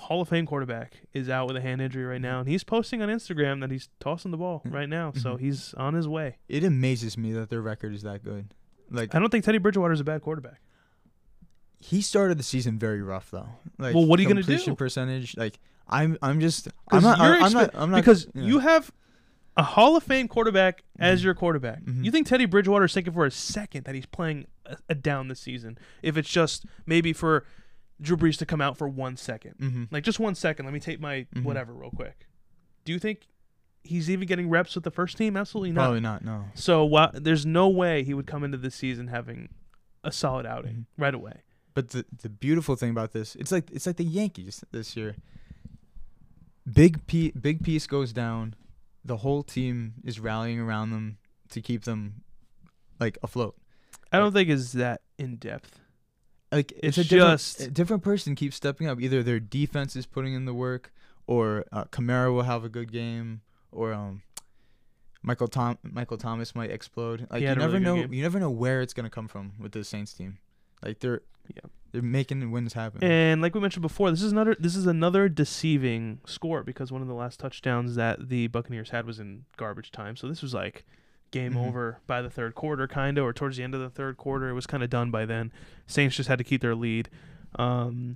Hall 0.01 0.21
of 0.21 0.29
Fame 0.29 0.45
quarterback 0.45 1.01
is 1.13 1.29
out 1.29 1.47
with 1.47 1.57
a 1.57 1.61
hand 1.61 1.81
injury 1.81 2.03
right 2.05 2.21
now, 2.21 2.39
and 2.39 2.47
he's 2.49 2.63
posting 2.63 3.01
on 3.01 3.09
Instagram 3.09 3.59
that 3.61 3.69
he's 3.71 3.89
tossing 3.99 4.31
the 4.31 4.37
ball 4.37 4.61
Mm. 4.65 4.73
right 4.73 4.89
now, 4.89 5.11
so 5.15 5.35
Mhm. 5.35 5.39
he's 5.39 5.73
on 5.75 5.93
his 5.93 6.07
way. 6.07 6.37
It 6.47 6.63
amazes 6.63 7.17
me 7.17 7.31
that 7.33 7.49
their 7.49 7.61
record 7.61 7.93
is 7.93 8.01
that 8.03 8.23
good. 8.23 8.53
Like 8.89 9.13
I 9.15 9.19
don't 9.19 9.29
think 9.29 9.43
Teddy 9.45 9.57
Bridgewater 9.57 9.93
is 9.93 9.99
a 9.99 10.03
bad 10.03 10.21
quarterback. 10.21 10.59
he 11.79 12.01
started 12.01 12.37
the 12.39 12.43
season 12.43 12.79
very 12.79 13.01
rough 13.01 13.29
though. 13.31 13.49
Like 13.77 13.93
Well, 13.93 14.05
what 14.05 14.19
are 14.19 14.23
you 14.23 14.27
gonna 14.27 14.43
do? 14.43 14.75
percentage? 14.75 15.37
Like 15.37 15.59
I'm 15.87 16.17
I'm 16.21 16.39
just 16.39 16.67
I'm 16.91 17.03
not 17.03 17.19
I'm 17.19 17.53
not 17.53 17.71
I'm 17.75 17.91
not 17.91 17.97
because 17.97 18.27
yeah. 18.33 18.43
you 18.43 18.59
have 18.59 18.91
a 19.55 19.63
Hall 19.63 19.95
of 19.95 20.03
Fame 20.03 20.27
quarterback 20.27 20.83
as 20.99 21.21
Mhm. 21.21 21.23
your 21.25 21.33
quarterback. 21.35 21.83
Mhm. 21.83 22.03
You 22.05 22.11
think 22.11 22.27
Teddy 22.27 22.45
Bridgewater 22.45 22.85
is 22.85 22.93
thinking 22.93 23.13
for 23.13 23.25
a 23.25 23.31
second 23.31 23.85
that 23.85 23.95
he's 23.95 24.05
playing 24.05 24.45
a, 24.65 24.77
a 24.89 24.95
down 24.95 25.27
this 25.29 25.39
season? 25.39 25.77
If 26.03 26.17
it's 26.17 26.29
just 26.29 26.65
maybe 26.85 27.13
for 27.13 27.45
Drew 28.01 28.17
Brees 28.17 28.37
to 28.37 28.45
come 28.45 28.61
out 28.61 28.77
for 28.77 28.87
one 28.87 29.17
second. 29.17 29.55
Mm-hmm. 29.59 29.83
Like 29.89 30.03
just 30.03 30.19
one 30.19 30.35
second, 30.35 30.65
let 30.65 30.73
me 30.73 30.79
take 30.79 30.99
my 30.99 31.25
Mhm. 31.35 31.43
whatever 31.43 31.73
real 31.73 31.89
quick. 31.89 32.27
Do 32.85 32.91
you 32.93 32.99
think 32.99 33.27
he's 33.83 34.09
even 34.09 34.27
getting 34.27 34.49
reps 34.49 34.75
with 34.75 34.83
the 34.83 34.91
first 34.91 35.17
team? 35.17 35.37
Absolutely 35.37 35.71
not. 35.71 35.81
Probably 35.83 35.99
not. 36.01 36.23
No. 36.23 36.45
So 36.55 37.09
there's 37.13 37.45
no 37.45 37.69
way 37.69 38.03
he 38.03 38.13
would 38.13 38.27
come 38.27 38.43
into 38.43 38.57
this 38.57 38.75
season 38.75 39.07
having 39.07 39.49
a 40.03 40.11
solid 40.11 40.45
outing 40.45 40.73
Mhm. 40.97 41.01
right 41.01 41.13
away. 41.13 41.41
But 41.73 41.89
the 41.89 42.05
the 42.23 42.29
beautiful 42.29 42.75
thing 42.75 42.89
about 42.91 43.11
this, 43.13 43.35
it's 43.35 43.51
like 43.51 43.69
it's 43.71 43.85
like 43.85 43.97
the 43.97 44.03
Yankees 44.03 44.63
this 44.71 44.95
year. 44.97 45.15
big 46.71 47.05
P, 47.07 47.31
big 47.31 47.63
piece 47.63 47.87
goes 47.87 48.11
down, 48.11 48.55
the 49.05 49.17
whole 49.17 49.43
team 49.43 49.93
is 50.03 50.19
rallying 50.19 50.59
around 50.59 50.91
them 50.91 51.17
to 51.49 51.61
keep 51.61 51.83
them 51.83 52.23
like 52.99 53.17
afloat. 53.23 53.55
I 54.11 54.19
don't 54.19 54.33
think 54.33 54.49
it's 54.49 54.73
that 54.73 55.01
in 55.17 55.37
depth. 55.37 55.79
Like 56.51 56.73
It's 56.81 56.97
if 56.97 57.05
a 57.05 57.09
different, 57.09 57.39
just- 57.39 57.61
a 57.61 57.71
different 57.71 58.03
person 58.03 58.35
keeps 58.35 58.55
stepping 58.55 58.87
up, 58.87 58.99
either 59.01 59.21
their 59.23 59.39
defense 59.39 59.95
is 59.95 60.05
putting 60.05 60.33
in 60.33 60.45
the 60.45 60.53
work, 60.53 60.93
or 61.25 61.65
uh, 61.71 61.85
Kamara 61.85 62.33
will 62.33 62.43
have 62.43 62.63
a 62.63 62.69
good 62.69 62.91
game, 62.91 63.41
or 63.71 63.93
um, 63.93 64.21
Michael 65.21 65.47
Tom 65.47 65.77
Michael 65.83 66.17
Thomas 66.17 66.55
might 66.55 66.71
explode. 66.71 67.27
Like 67.29 67.41
you 67.41 67.47
never 67.47 67.67
really 67.67 67.79
know, 67.79 67.95
you 67.95 68.21
never 68.21 68.39
know 68.39 68.49
where 68.51 68.81
it's 68.81 68.93
gonna 68.93 69.09
come 69.09 69.27
from 69.27 69.53
with 69.59 69.71
the 69.71 69.83
Saints 69.83 70.13
team. 70.13 70.37
Like 70.83 70.99
they're 70.99 71.21
Yeah. 71.53 71.61
they're 71.91 72.01
making 72.01 72.49
wins 72.51 72.73
happen. 72.73 73.03
And 73.03 73.41
like 73.41 73.55
we 73.55 73.61
mentioned 73.61 73.81
before, 73.81 74.11
this 74.11 74.21
is 74.21 74.31
another 74.31 74.55
this 74.59 74.75
is 74.75 74.85
another 74.85 75.27
deceiving 75.27 76.19
score 76.25 76.63
because 76.63 76.91
one 76.91 77.01
of 77.01 77.07
the 77.07 77.13
last 77.13 77.39
touchdowns 77.39 77.95
that 77.95 78.29
the 78.29 78.47
Buccaneers 78.47 78.91
had 78.91 79.05
was 79.05 79.19
in 79.19 79.45
garbage 79.57 79.91
time. 79.91 80.15
So 80.15 80.27
this 80.27 80.41
was 80.41 80.53
like 80.53 80.85
game 81.31 81.53
Mhm. 81.55 81.67
over 81.67 81.99
by 82.07 82.21
the 82.21 82.29
third 82.29 82.55
quarter, 82.55 82.87
kind 82.87 83.17
of, 83.17 83.25
or 83.25 83.33
towards 83.33 83.57
the 83.57 83.63
end 83.63 83.73
of 83.75 83.81
the 83.81 83.89
third 83.89 84.15
quarter. 84.15 84.47
It 84.49 84.53
was 84.53 84.65
kind 84.67 84.81
of 84.81 84.89
done 84.89 85.11
by 85.11 85.25
then. 85.25 85.51
Saints 85.85 86.15
just 86.15 86.29
had 86.29 86.37
to 86.37 86.43
keep 86.45 86.61
their 86.61 86.75
lead. 86.75 87.09
Um, 87.55 88.15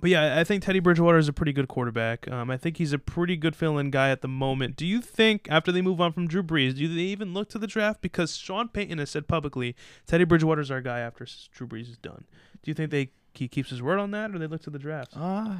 but 0.00 0.10
yeah, 0.10 0.38
I 0.38 0.44
think 0.44 0.62
Teddy 0.62 0.78
Bridgewater 0.78 1.18
is 1.18 1.28
a 1.28 1.32
pretty 1.32 1.52
good 1.52 1.68
quarterback. 1.68 2.30
Um, 2.30 2.50
I 2.50 2.56
think 2.56 2.76
he's 2.76 2.92
a 2.92 2.98
pretty 2.98 3.36
good 3.36 3.56
fill-in 3.56 3.90
guy 3.90 4.10
at 4.10 4.22
the 4.22 4.28
moment. 4.28 4.76
Do 4.76 4.86
you 4.86 5.00
think 5.00 5.46
after 5.50 5.72
they 5.72 5.82
move 5.82 6.00
on 6.00 6.12
from 6.12 6.28
Drew 6.28 6.42
Brees, 6.42 6.76
do 6.76 6.88
they 6.88 7.00
even 7.00 7.34
look 7.34 7.48
to 7.50 7.58
the 7.58 7.66
draft? 7.66 8.00
Because 8.00 8.36
Sean 8.36 8.68
Payton 8.68 8.98
has 8.98 9.10
said 9.10 9.26
publicly, 9.26 9.74
Teddy 10.06 10.24
Bridgewater's 10.24 10.70
our 10.70 10.80
guy 10.80 11.00
after 11.00 11.26
Drew 11.52 11.66
Brees 11.66 11.90
is 11.90 11.98
done. 11.98 12.24
Do 12.62 12.70
you 12.70 12.74
think 12.74 12.90
they 12.90 13.10
he 13.34 13.48
keeps 13.48 13.70
his 13.70 13.82
word 13.82 13.98
on 13.98 14.10
that, 14.10 14.34
or 14.34 14.38
they 14.38 14.46
look 14.46 14.62
to 14.62 14.70
the 14.70 14.78
draft? 14.78 15.12
Uh, 15.16 15.54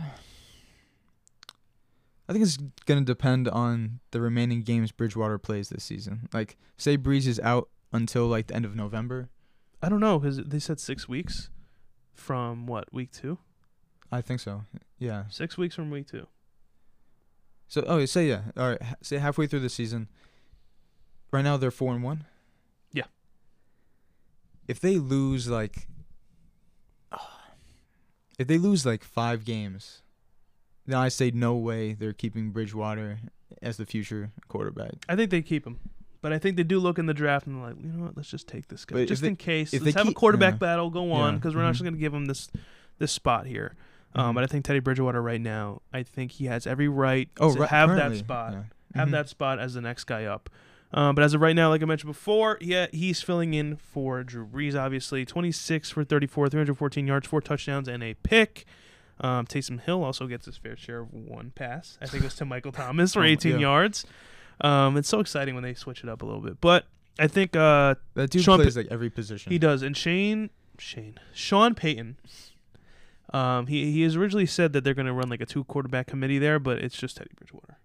I 2.28 2.32
think 2.32 2.44
it's 2.44 2.58
gonna 2.86 3.02
depend 3.02 3.48
on 3.48 4.00
the 4.12 4.20
remaining 4.20 4.62
games 4.62 4.92
Bridgewater 4.92 5.38
plays 5.38 5.68
this 5.68 5.84
season. 5.84 6.28
Like, 6.32 6.56
say 6.76 6.96
Brees 6.96 7.26
is 7.26 7.40
out 7.40 7.68
until 7.92 8.26
like 8.26 8.46
the 8.48 8.54
end 8.54 8.64
of 8.64 8.76
November. 8.76 9.28
I 9.82 9.88
don't 9.88 10.00
know 10.00 10.18
because 10.18 10.38
they 10.38 10.58
said 10.58 10.78
six 10.78 11.08
weeks 11.08 11.50
from 12.14 12.66
what 12.66 12.92
week 12.92 13.10
two? 13.12 13.38
I 14.12 14.20
think 14.20 14.40
so. 14.40 14.64
Yeah. 14.98 15.24
Six 15.30 15.56
weeks 15.56 15.74
from 15.74 15.90
week 15.90 16.06
two. 16.08 16.26
So 17.68 17.84
oh, 17.86 18.04
say 18.06 18.26
yeah. 18.28 18.42
All 18.56 18.68
right. 18.70 18.80
Say 19.02 19.18
halfway 19.18 19.46
through 19.46 19.60
the 19.60 19.68
season. 19.68 20.08
Right 21.32 21.42
now 21.42 21.56
they're 21.56 21.70
four 21.70 21.94
and 21.94 22.02
one. 22.02 22.24
Yeah. 22.92 23.04
If 24.66 24.80
they 24.80 24.98
lose 24.98 25.48
like, 25.48 25.86
if 28.38 28.46
they 28.48 28.58
lose 28.58 28.84
like 28.86 29.04
five 29.04 29.44
games, 29.44 30.02
then 30.86 30.98
I 30.98 31.08
say 31.08 31.30
no 31.30 31.54
way 31.56 31.92
they're 31.92 32.12
keeping 32.12 32.50
Bridgewater 32.50 33.18
as 33.62 33.76
the 33.76 33.86
future 33.86 34.30
quarterback. 34.48 34.92
I 35.08 35.14
think 35.16 35.30
they 35.30 35.42
keep 35.42 35.66
him, 35.66 35.78
but 36.22 36.32
I 36.32 36.38
think 36.38 36.56
they 36.56 36.62
do 36.62 36.78
look 36.78 36.98
in 36.98 37.06
the 37.06 37.14
draft 37.14 37.46
and 37.46 37.56
they're 37.56 37.68
like, 37.68 37.76
you 37.80 37.92
know 37.92 38.04
what? 38.04 38.16
Let's 38.16 38.30
just 38.30 38.48
take 38.48 38.68
this 38.68 38.84
guy 38.84 38.96
But 38.96 39.08
just 39.08 39.22
they- 39.22 39.28
in 39.28 39.36
case. 39.36 39.72
if 39.74 39.82
Let's 39.82 39.94
they 39.94 40.00
have 40.00 40.08
a 40.08 40.14
quarterback 40.14 40.54
yeah. 40.54 40.58
battle 40.58 40.90
go 40.90 41.12
on 41.12 41.34
Yeah. 41.34 41.38
because 41.38 41.54
we're 41.54 41.62
not 41.62 41.68
Mhm. 41.70 41.72
just 41.74 41.82
going 41.84 41.94
to 41.94 42.00
give 42.00 42.14
him 42.14 42.24
this 42.26 42.48
this 42.98 43.12
spot 43.12 43.46
here. 43.46 43.76
Um, 44.14 44.32
Mhm. 44.32 44.34
but 44.36 44.44
I 44.44 44.46
think 44.48 44.64
Teddy 44.64 44.80
Bridgewater 44.80 45.22
right 45.22 45.40
now, 45.40 45.82
I 45.92 46.02
think 46.02 46.32
he 46.32 46.46
has 46.46 46.66
every 46.66 46.88
right 46.88 47.28
Oh, 47.38 47.54
to 47.54 47.60
right, 47.60 47.70
have 47.70 47.94
that 47.96 48.16
spot. 48.16 48.52
yeah. 48.52 48.62
have 48.96 49.08
Mhm. 49.08 49.12
that 49.12 49.28
spot 49.28 49.58
as 49.60 49.74
the 49.74 49.80
next 49.80 50.04
guy 50.04 50.24
up. 50.24 50.50
Um, 50.92 51.14
but 51.14 51.22
as 51.22 51.32
of 51.34 51.40
right 51.40 51.54
now, 51.54 51.68
like 51.68 51.80
I 51.80 51.84
mentioned 51.84 52.10
before, 52.12 52.58
yeah, 52.60 52.88
he's 52.92 53.22
filling 53.22 53.54
in 53.54 53.76
for 53.76 54.24
Drew 54.24 54.44
Brees, 54.44 54.74
obviously. 54.74 55.24
26 55.24 55.90
for 55.90 56.02
34, 56.02 56.48
314 56.48 57.06
yards, 57.06 57.28
four 57.28 57.40
touchdowns, 57.40 57.86
and 57.86 58.02
a 58.02 58.14
pick. 58.14 58.64
Um, 59.20 59.46
Taysom 59.46 59.78
Hill 59.80 60.02
also 60.02 60.26
gets 60.26 60.46
his 60.46 60.56
fair 60.56 60.76
share 60.76 61.00
of 61.00 61.12
one 61.12 61.52
pass. 61.54 61.96
I 62.02 62.06
think 62.06 62.24
it 62.24 62.26
was 62.26 62.34
to 62.36 62.44
Michael 62.46 62.72
Thomas 62.72 63.14
for 63.14 63.20
Oh, 63.20 63.24
18 63.26 63.52
yeah. 63.52 63.58
yards. 63.58 64.04
Um, 64.62 64.96
it's 64.96 65.08
so 65.08 65.20
exciting 65.20 65.54
when 65.54 65.62
they 65.62 65.74
switch 65.74 66.02
it 66.02 66.08
up 66.08 66.22
a 66.22 66.26
little 66.26 66.40
bit. 66.40 66.60
But 66.60 66.86
I 67.20 67.28
think 67.28 67.54
uh, 67.54 67.94
That 68.14 68.30
dude 68.30 68.42
Sean 68.42 68.58
plays 68.58 68.76
like 68.76 68.88
every 68.90 69.10
position. 69.10 69.52
he 69.52 69.58
does. 69.58 69.82
And 69.82 69.96
Shane, 69.96 70.50
Shane, 70.78 71.20
Sean 71.32 71.74
Payton, 71.76 72.16
um, 73.32 73.66
he 73.66 73.92
he 73.92 74.02
has 74.02 74.16
originally 74.16 74.46
said 74.46 74.72
that 74.72 74.84
they're 74.84 74.94
going 74.94 75.06
to 75.06 75.12
run 75.12 75.28
like 75.28 75.40
a 75.40 75.46
two 75.46 75.64
quarterback 75.64 76.06
committee 76.06 76.38
there, 76.38 76.58
but 76.58 76.78
it's 76.78 76.96
just 76.96 77.16
Teddy 77.16 77.30
Bridgewater. 77.36 77.78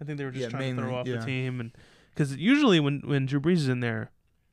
I 0.00 0.04
think 0.04 0.18
they 0.18 0.24
were 0.24 0.30
just 0.30 0.42
Yeah, 0.42 0.48
trying 0.50 0.76
to 0.76 0.82
throw 0.82 0.94
off 0.94 1.06
yeah. 1.06 1.18
the 1.18 1.24
team, 1.26 1.60
and 1.60 1.72
because 2.14 2.36
usually 2.36 2.80
when 2.80 3.00
when 3.04 3.26
Drew 3.26 3.40
Brees 3.40 3.56
is 3.56 3.68
in 3.68 3.80
there, 3.80 4.10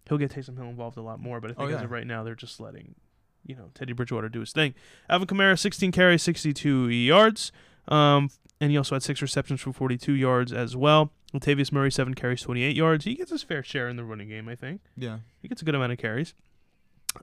he'll 0.08 0.18
get 0.18 0.32
Taysom 0.32 0.58
Hill 0.58 0.68
involved 0.70 0.98
a 0.98 1.02
lot 1.02 1.20
more. 1.20 1.40
But 1.42 1.52
I 1.52 1.54
think 1.56 1.72
Oh, 1.72 1.76
as 1.76 1.82
of 1.84 1.92
right 1.92 2.08
now, 2.08 2.24
they're 2.24 2.36
just 2.36 2.60
letting 2.60 2.96
you 3.46 3.56
know 3.56 3.70
Teddy 3.74 3.94
Bridgewater 3.94 4.30
do 4.30 4.40
his 4.40 4.52
thing. 4.54 4.74
Alvin 5.10 5.28
Kamara, 5.28 5.60
16 5.60 5.92
carries, 5.92 6.24
62 6.24 6.88
yards. 6.90 7.52
Um, 7.90 8.30
and 8.62 8.72
he 8.72 8.78
also 8.78 8.96
had 8.96 9.04
six 9.04 9.22
receptions 9.22 9.60
for 9.60 9.74
42 9.74 10.14
yards 10.14 10.54
as 10.54 10.76
well. 10.78 11.12
Latavius 11.34 11.72
Murray, 11.74 11.92
seven 11.92 12.14
carries, 12.14 12.42
28 12.44 12.76
yards. 12.78 13.04
He 13.04 13.16
gets 13.16 13.32
his 13.32 13.44
fair 13.44 13.62
share 13.64 13.90
in 13.90 13.98
the 13.98 14.06
running 14.06 14.30
game, 14.30 14.48
I 14.48 14.56
think. 14.56 14.80
yeah. 14.96 15.18
He 15.42 15.50
gets 15.50 15.62
a 15.62 15.66
good 15.66 15.76
amount 15.76 15.92
of 15.92 15.98
carries. 15.98 16.34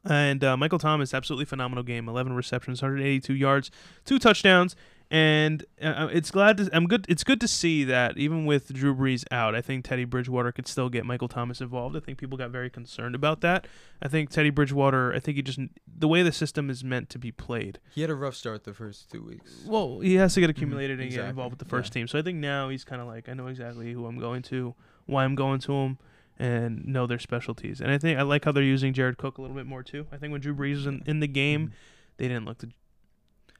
And 0.05 0.43
uh, 0.43 0.57
Michael 0.57 0.78
Thomas, 0.78 1.14
absolutely 1.14 1.45
phenomenal 1.45 1.84
game. 1.84 2.09
11 2.09 2.32
receptions, 2.32 2.82
182 2.82 3.34
yards, 3.34 3.70
two 4.05 4.18
touchdowns. 4.18 4.76
And 5.12 5.64
uh, 5.82 6.09
it's 6.12 6.30
glad 6.30 6.59
to, 6.59 6.70
I'm 6.72 6.86
good. 6.86 7.05
It's 7.09 7.24
good 7.24 7.41
to 7.41 7.49
see 7.49 7.82
that 7.82 8.16
even 8.16 8.47
with 8.47 8.72
Drew 8.72 8.95
Brees 8.95 9.24
out, 9.32 9.57
I 9.57 9.61
think 9.61 9.84
Teddy 9.84 10.05
Bridgewater 10.05 10.53
could 10.53 10.68
still 10.68 10.88
get 10.88 11.05
Michael 11.05 11.26
Thomas 11.26 11.61
involved. 11.61 11.97
I 11.97 12.01
think 12.01 12.16
people 12.16 12.38
got 12.38 12.51
very 12.51 12.70
concerned 12.70 13.16
about 13.16 13.41
that. 13.41 13.66
I 14.01 14.07
think 14.07 14.30
Teddy 14.30 14.51
Bridgewater. 14.51 15.12
I 15.12 15.18
think 15.18 15.34
he 15.34 15.43
just 15.43 15.59
the 15.99 16.07
way 16.07 16.22
the 16.22 16.30
system 16.30 16.70
is 16.70 16.84
meant 16.84 17.11
to 17.11 17.18
be 17.18 17.32
played. 17.32 17.80
He 17.93 18.03
had 18.03 18.11
a 18.11 18.14
rough 18.14 18.36
start 18.36 18.62
the 18.62 18.72
first 18.72 19.11
two 19.11 19.24
weeks. 19.24 19.51
Well, 19.66 19.99
he 19.99 20.14
has 20.14 20.34
to 20.34 20.41
get 20.41 20.49
accumulated 20.49 21.01
and 21.01 21.11
get 21.11 21.24
involved 21.24 21.55
with 21.55 21.59
the 21.59 21.68
first 21.68 21.91
yeah. 21.91 22.03
team. 22.03 22.09
So 22.09 22.16
I 22.16 22.22
think 22.22 22.38
now 22.38 22.68
he's 22.68 22.84
kind 22.84 23.03
of 23.03 23.09
like, 23.09 23.28
I 23.28 23.34
know 23.34 23.49
exactly 23.49 23.93
who 23.93 24.07
I'm 24.07 24.18
going 24.20 24.43
to, 24.43 24.76
why 25.07 25.24
I'm 25.24 25.34
going 25.34 25.59
to 25.61 25.72
him, 25.72 25.99
and 26.41 26.84
know 26.86 27.07
their 27.07 27.18
specialties. 27.18 27.80
And 27.80 27.91
I 27.91 27.99
think 27.99 28.18
I 28.18 28.22
like 28.22 28.45
how 28.45 28.53
they're 28.53 28.62
using 28.62 28.93
Jared 28.93 29.18
Cook 29.18 29.38
a 29.38 29.43
little 29.43 29.57
bit 29.57 29.66
more 29.66 29.82
too. 29.82 30.07
I 30.11 30.16
think 30.16 30.32
when 30.32 30.41
Drew 30.41 30.55
Brees 30.55 30.76
was 30.76 30.86
in, 30.86 31.03
in 31.07 31.20
the 31.20 31.28
game, 31.28 31.68
Mhm. 31.68 31.72
they 32.16 32.28
didn't 32.28 32.47
look 32.47 32.59
to 32.59 32.68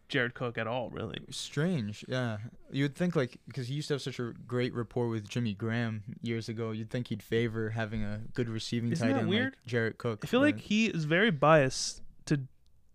Jared 0.09 0.35
Cook 0.35 0.59
at 0.59 0.67
all, 0.67 0.91
really. 0.91 1.19
Strange, 1.31 2.05
yeah. 2.09 2.39
You 2.73 2.83
would 2.85 2.97
think 2.97 3.15
like 3.15 3.37
because 3.47 3.69
he 3.69 3.75
used 3.75 3.89
to 3.89 3.95
have 3.95 4.03
such 4.03 4.19
a 4.19 4.33
great 4.47 4.75
rapport 4.75 5.09
with 5.09 5.29
Jimmy 5.29 5.55
Graham 5.55 6.03
years 6.21 6.49
ago, 6.49 6.73
you'd 6.73 6.91
think 6.91 7.09
he'd 7.09 7.23
favor 7.23 7.71
having 7.71 8.03
a 8.03 8.23
good 8.35 8.49
receiving 8.49 8.91
Isn't 8.91 9.07
tight 9.09 9.17
end 9.19 9.29
weird? 9.29 9.53
like 9.53 9.67
Jared 9.67 9.99
Cook. 9.99 10.21
I 10.25 10.27
feel 10.27 10.41
like 10.41 10.59
he 10.59 10.87
is 10.87 11.05
very 11.05 11.31
biased 11.31 12.03
to 12.27 12.41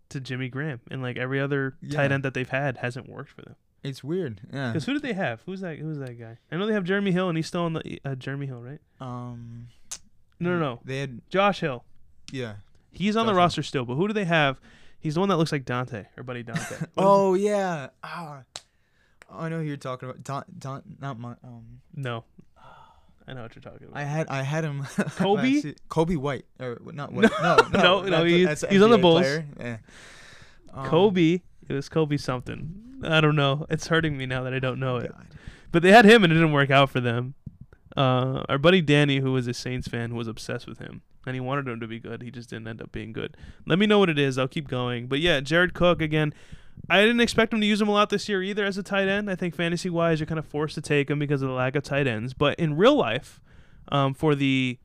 to 0.09 0.19
Jimmy 0.19 0.49
Graham, 0.49 0.81
and 0.91 1.01
like 1.01 1.17
every 1.17 1.39
other 1.39 1.77
tight 1.91 2.11
end 2.11 2.23
that 2.23 2.33
they've 2.33 2.49
had 2.49 2.77
hasn't 2.77 3.07
worked 3.07 3.29
for 3.31 3.41
them. 3.43 3.55
It's 3.85 4.03
weird. 4.03 4.41
Yeah. 4.53 4.69
Because 4.69 4.85
who 4.85 4.93
did 4.93 5.01
they 5.01 5.13
have? 5.13 5.41
Who's 5.45 5.61
that? 5.61 5.77
Who's 5.77 5.97
that 5.99 6.19
guy? 6.19 6.37
I 6.51 6.57
know 6.57 6.65
they 6.67 6.73
have 6.73 6.83
Jeremy 6.83 7.11
Hill, 7.11 7.29
and 7.29 7.37
he's 7.37 7.47
still 7.47 7.61
on 7.63 7.73
the 7.73 7.99
uh, 8.05 8.15
Jeremy 8.15 8.45
Hill, 8.47 8.61
right? 8.61 8.79
Um. 8.99 9.67
No, 10.39 10.51
no, 10.51 10.59
no. 10.59 10.79
They 10.83 10.99
had 10.99 11.21
Josh 11.29 11.59
Hill. 11.61 11.83
yeah. 12.31 12.55
He's 12.91 13.15
on 13.17 13.25
the 13.25 13.31
Josh 13.31 13.35
Hill. 13.35 13.37
roster 13.43 13.63
still, 13.63 13.85
but 13.85 13.95
who 13.95 14.07
do 14.07 14.13
they 14.13 14.23
have? 14.25 14.59
He's 14.99 15.13
the 15.15 15.19
one 15.19 15.29
that 15.29 15.37
looks 15.37 15.51
like 15.51 15.65
Dante, 15.65 16.05
or 16.17 16.23
Buddy 16.23 16.43
Dante. 16.43 16.75
Oh 16.97 17.33
yeah. 17.35 17.87
Ah. 18.03 18.43
Oh, 19.29 19.39
I 19.39 19.49
know 19.49 19.57
who 19.59 19.63
you're 19.65 19.75
talking 19.77 20.07
about. 20.09 20.23
Don, 20.23 20.43
Don, 20.57 20.81
not 21.01 21.19
my. 21.19 21.31
Um. 21.43 21.81
no, 21.95 22.23
I 23.27 23.33
know 23.33 23.41
what 23.43 23.55
you're 23.55 23.61
talking 23.63 23.87
about. 23.87 23.97
I 23.99 24.03
had 24.03 24.27
I 24.29 24.41
had 24.43 24.63
him. 24.63 24.81
Coby? 24.83 25.75
Coby 25.89 26.15
White 26.17 26.45
or 26.59 26.79
not 26.93 27.11
White? 27.11 27.29
No, 27.41 27.55
no, 27.73 27.79
No, 27.79 28.01
no, 28.03 28.09
that's- 28.23 28.61
he's- 28.61 28.65
he's 28.71 28.81
on 28.81 28.91
the 28.91 28.97
Bulls. 28.97 29.25
Yeah. 29.59 29.77
Um, 30.73 30.87
Coby. 30.89 31.41
It 31.67 31.73
was 31.73 31.89
Coby 31.89 32.19
something. 32.19 32.99
I 33.03 33.21
don't 33.21 33.35
know. 33.35 33.65
It's 33.69 33.87
hurting 33.87 34.17
me 34.17 34.25
now 34.25 34.43
that 34.43 34.53
I 34.53 34.59
don't 34.59 34.79
know 34.79 34.97
it. 34.97 35.11
God. 35.11 35.27
But 35.71 35.83
they 35.83 35.91
had 35.91 36.05
him, 36.05 36.23
and 36.23 36.31
it 36.31 36.35
didn't 36.35 36.53
work 36.53 36.71
out 36.71 36.89
for 36.89 36.99
them. 37.01 37.33
Uh, 37.97 38.43
our 38.49 38.57
buddy 38.57 38.81
Danny, 38.81 39.19
who 39.19 39.31
was 39.31 39.47
a 39.47 39.53
Saints 39.53 39.87
fan, 39.87 40.15
was 40.15 40.27
obsessed 40.27 40.67
with 40.67 40.79
him, 40.79 41.01
and 41.25 41.33
he 41.33 41.39
wanted 41.39 41.67
him 41.67 41.79
to 41.79 41.87
be 41.87 41.99
good. 41.99 42.21
He 42.21 42.31
just 42.31 42.49
didn't 42.49 42.67
end 42.67 42.81
up 42.81 42.91
being 42.91 43.13
good. 43.13 43.37
Let 43.65 43.79
me 43.79 43.85
know 43.85 43.99
what 43.99 44.09
it 44.09 44.19
is. 44.19 44.37
I'll 44.37 44.47
keep 44.47 44.67
going. 44.67 45.07
But 45.07 45.19
yeah, 45.19 45.39
Jared 45.39 45.73
Cook 45.73 46.01
again. 46.01 46.33
I 46.89 47.01
didn't 47.01 47.21
expect 47.21 47.53
him 47.53 47.61
to 47.61 47.65
use 47.65 47.81
him 47.81 47.87
a 47.87 47.91
lot 47.91 48.09
this 48.09 48.27
year 48.27 48.43
either 48.43 48.65
as 48.65 48.77
a 48.77 48.83
tight 48.83 49.07
end. 49.07 49.29
I 49.29 49.35
think 49.35 49.55
fantasy 49.55 49.89
wise, 49.89 50.19
you're 50.19 50.27
kind 50.27 50.39
of 50.39 50.45
forced 50.45 50.75
to 50.75 50.81
take 50.81 51.09
him 51.09 51.19
because 51.19 51.41
of 51.41 51.47
the 51.47 51.55
lack 51.55 51.75
of 51.75 51.83
tight 51.83 52.05
ends. 52.05 52.33
But 52.33 52.59
in 52.59 52.75
real 52.75 52.95
life, 52.95 53.41
um, 53.89 54.13
for 54.13 54.35
the 54.35 54.77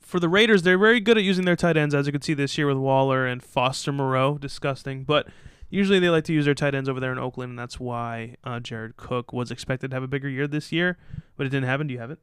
for 0.00 0.20
the 0.20 0.28
Raiders, 0.28 0.62
they're 0.62 0.78
very 0.78 1.00
good 1.00 1.16
at 1.16 1.24
using 1.24 1.44
their 1.44 1.56
tight 1.56 1.76
ends, 1.76 1.94
as 1.94 2.06
you 2.06 2.12
can 2.12 2.22
see 2.22 2.34
this 2.34 2.58
year 2.58 2.66
with 2.66 2.76
Waller 2.76 3.26
and 3.26 3.42
Foster 3.42 3.92
Moreau. 3.92 4.36
Disgusting, 4.36 5.04
but 5.04 5.28
usually 5.74 5.98
they 5.98 6.08
like 6.08 6.24
to 6.24 6.32
use 6.32 6.44
their 6.44 6.54
tight 6.54 6.74
ends 6.74 6.88
over 6.88 7.00
there 7.00 7.12
in 7.12 7.18
Oakland, 7.18 7.50
and 7.50 7.58
that's 7.58 7.80
why 7.80 8.36
uh, 8.44 8.60
Jared 8.60 8.96
Cook 8.96 9.32
was 9.32 9.50
expected 9.50 9.90
to 9.90 9.96
have 9.96 10.02
a 10.02 10.08
bigger 10.08 10.28
year 10.28 10.46
this 10.46 10.72
year, 10.72 10.96
but 11.36 11.46
it 11.46 11.50
didn't 11.50 11.66
happen. 11.66 11.86
Do 11.86 11.94
you 11.94 12.00
have 12.00 12.10
it? 12.10 12.20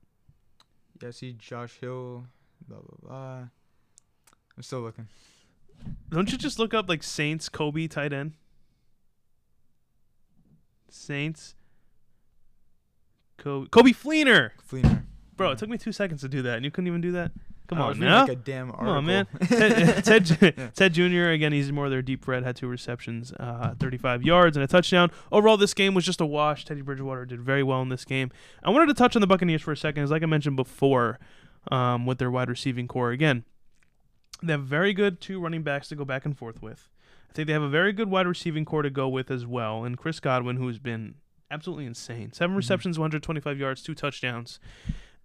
Yeah, 1.02 1.10
I 1.10 1.12
see 1.12 1.34
Josh 1.34 1.78
Hill. 1.80 2.26
Blah 2.68 2.80
blah 2.80 3.10
blah. 3.10 3.38
I'm 4.56 4.64
still 4.64 4.82
looking. 4.82 5.08
Don't 6.10 6.32
you 6.32 6.38
just 6.38 6.60
look 6.60 6.74
up 6.74 6.88
like 6.88 7.04
Saints 7.04 7.50
Coby 7.50 7.90
tight 7.90 8.14
end? 8.14 8.34
Saints 10.90 11.56
Coby 13.40 13.70
Coby 13.70 13.96
Fleener, 13.96 14.52
Fleener. 14.70 15.04
Bro. 15.42 15.52
It 15.52 15.58
took 15.58 15.70
me 15.70 15.78
two 15.78 15.92
seconds 15.92 16.22
to 16.22 16.28
do 16.30 16.42
that, 16.44 16.56
and 16.56 16.66
you 16.66 16.72
couldn't 16.72 16.88
even 16.88 17.02
do 17.02 17.12
that. 17.14 17.32
Come 17.68 17.80
I 17.82 17.86
on 17.86 18.00
now. 18.00 18.22
Like 18.22 18.30
a 18.32 18.36
damn 18.36 18.72
Come 18.72 18.88
on, 18.88 19.06
man. 19.06 19.28
Ted, 19.48 20.04
Ted, 20.04 20.38
Yeah. 20.58 20.68
Ted 20.76 20.94
Jr. 20.94 21.30
again. 21.30 21.54
He's 21.54 21.72
more 21.72 21.86
of 21.86 21.92
their 21.92 22.02
deep 22.02 22.28
red. 22.28 22.44
Had 22.44 22.58
two 22.58 22.68
receptions, 22.68 23.32
uh, 23.40 23.76
35 23.80 24.24
yards 24.24 24.58
and 24.58 24.64
a 24.64 24.68
touchdown. 24.68 25.10
Overall, 25.32 25.56
this 25.58 25.74
game 25.74 25.94
was 25.94 26.04
just 26.06 26.20
a 26.20 26.26
wash. 26.26 26.66
Teddy 26.66 26.82
Bridgewater 26.82 27.26
did 27.26 27.40
very 27.42 27.64
well 27.64 27.82
in 27.82 27.88
this 27.90 28.04
game. 28.04 28.30
I 28.64 28.70
wanted 28.72 28.88
to 28.88 28.94
touch 28.94 29.16
on 29.16 29.22
the 29.22 29.28
Buccaneers 29.28 29.62
for 29.62 29.72
a 29.72 29.78
second, 29.78 30.04
as 30.04 30.12
like 30.12 30.22
I 30.22 30.26
mentioned 30.26 30.58
before, 30.58 31.18
um, 31.72 32.06
with 32.06 32.18
their 32.18 32.30
wide 32.30 32.50
receiving 32.50 32.88
core. 32.90 33.12
Again, 33.12 33.46
they 34.44 34.52
have 34.54 34.64
very 34.64 34.94
good 34.94 35.22
two 35.22 35.40
running 35.40 35.64
backs 35.64 35.88
to 35.90 35.96
go 35.96 36.04
back 36.04 36.26
and 36.26 36.38
forth 36.38 36.62
with. 36.62 36.90
I 37.30 37.34
think 37.34 37.48
they 37.48 37.54
have 37.54 37.62
a 37.62 37.70
very 37.70 37.94
good 37.94 38.10
wide 38.10 38.28
receiving 38.28 38.66
core 38.66 38.82
to 38.82 38.90
go 38.90 39.08
with 39.08 39.32
as 39.32 39.46
well, 39.46 39.86
and 39.86 39.98
Chris 39.98 40.20
Godwin, 40.20 40.58
who's 40.58 40.80
been 40.80 41.16
absolutely 41.50 41.86
insane. 41.86 42.34
7 42.34 42.54
Mhm. 42.54 42.58
receptions, 42.58 43.00
125 43.00 43.58
yards, 43.58 43.82
two 43.82 43.94
touchdowns. 43.96 44.60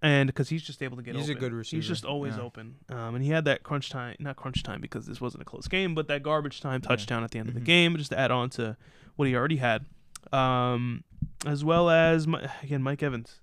And 0.06 0.26
because 0.28 0.48
he's 0.48 0.62
just 0.62 0.82
able 0.82 0.96
to 0.96 1.02
get 1.02 1.10
open. 1.12 1.20
He's 1.20 1.28
a 1.30 1.32
open. 1.36 1.50
good 1.58 1.66
He's 1.66 1.86
just 1.88 2.04
always 2.04 2.36
yeah. 2.36 2.42
open. 2.42 2.76
Um, 2.90 3.14
and 3.16 3.24
he 3.24 3.30
had 3.30 3.44
that 3.46 3.62
crunch 3.62 3.90
time, 3.90 4.14
not 4.20 4.36
crunch 4.36 4.62
time 4.62 4.80
because 4.80 5.06
this 5.06 5.20
wasn't 5.20 5.42
a 5.42 5.44
close 5.44 5.66
game, 5.68 5.94
but 5.94 6.06
that 6.08 6.22
garbage 6.22 6.60
time 6.60 6.80
Yeah. 6.82 6.88
touchdown 6.88 7.24
at 7.24 7.30
the 7.32 7.38
end 7.38 7.48
of 7.48 7.54
the 7.54 7.60
Mhm. 7.60 7.64
game, 7.64 7.96
just 7.96 8.10
to 8.10 8.18
add 8.18 8.30
on 8.30 8.50
to 8.50 8.76
what 9.16 9.26
he 9.26 9.34
already 9.34 9.56
had. 9.56 9.86
Um, 10.32 11.02
as 11.44 11.64
well 11.64 11.90
as, 11.90 12.26
Mi- 12.28 12.46
again, 12.62 12.82
Mike 12.82 13.02
Evans. 13.02 13.40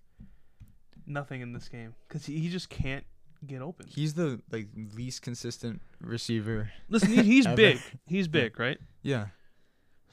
Nothing 1.06 1.42
in 1.42 1.52
this 1.54 1.68
game 1.68 1.96
because 2.08 2.26
he, 2.26 2.40
he 2.40 2.50
just 2.50 2.70
can't 2.70 3.04
get 3.46 3.62
open. 3.62 3.88
He's 3.90 4.14
the 4.14 4.42
like 4.52 4.68
least 4.96 5.22
consistent 5.22 5.82
receiver. 6.00 6.72
Listen, 6.88 7.10
he, 7.10 7.24
he's 7.24 7.46
big. 7.56 7.80
He's 8.06 8.30
big, 8.30 8.58
right? 8.58 8.78
Yeah. 9.02 9.28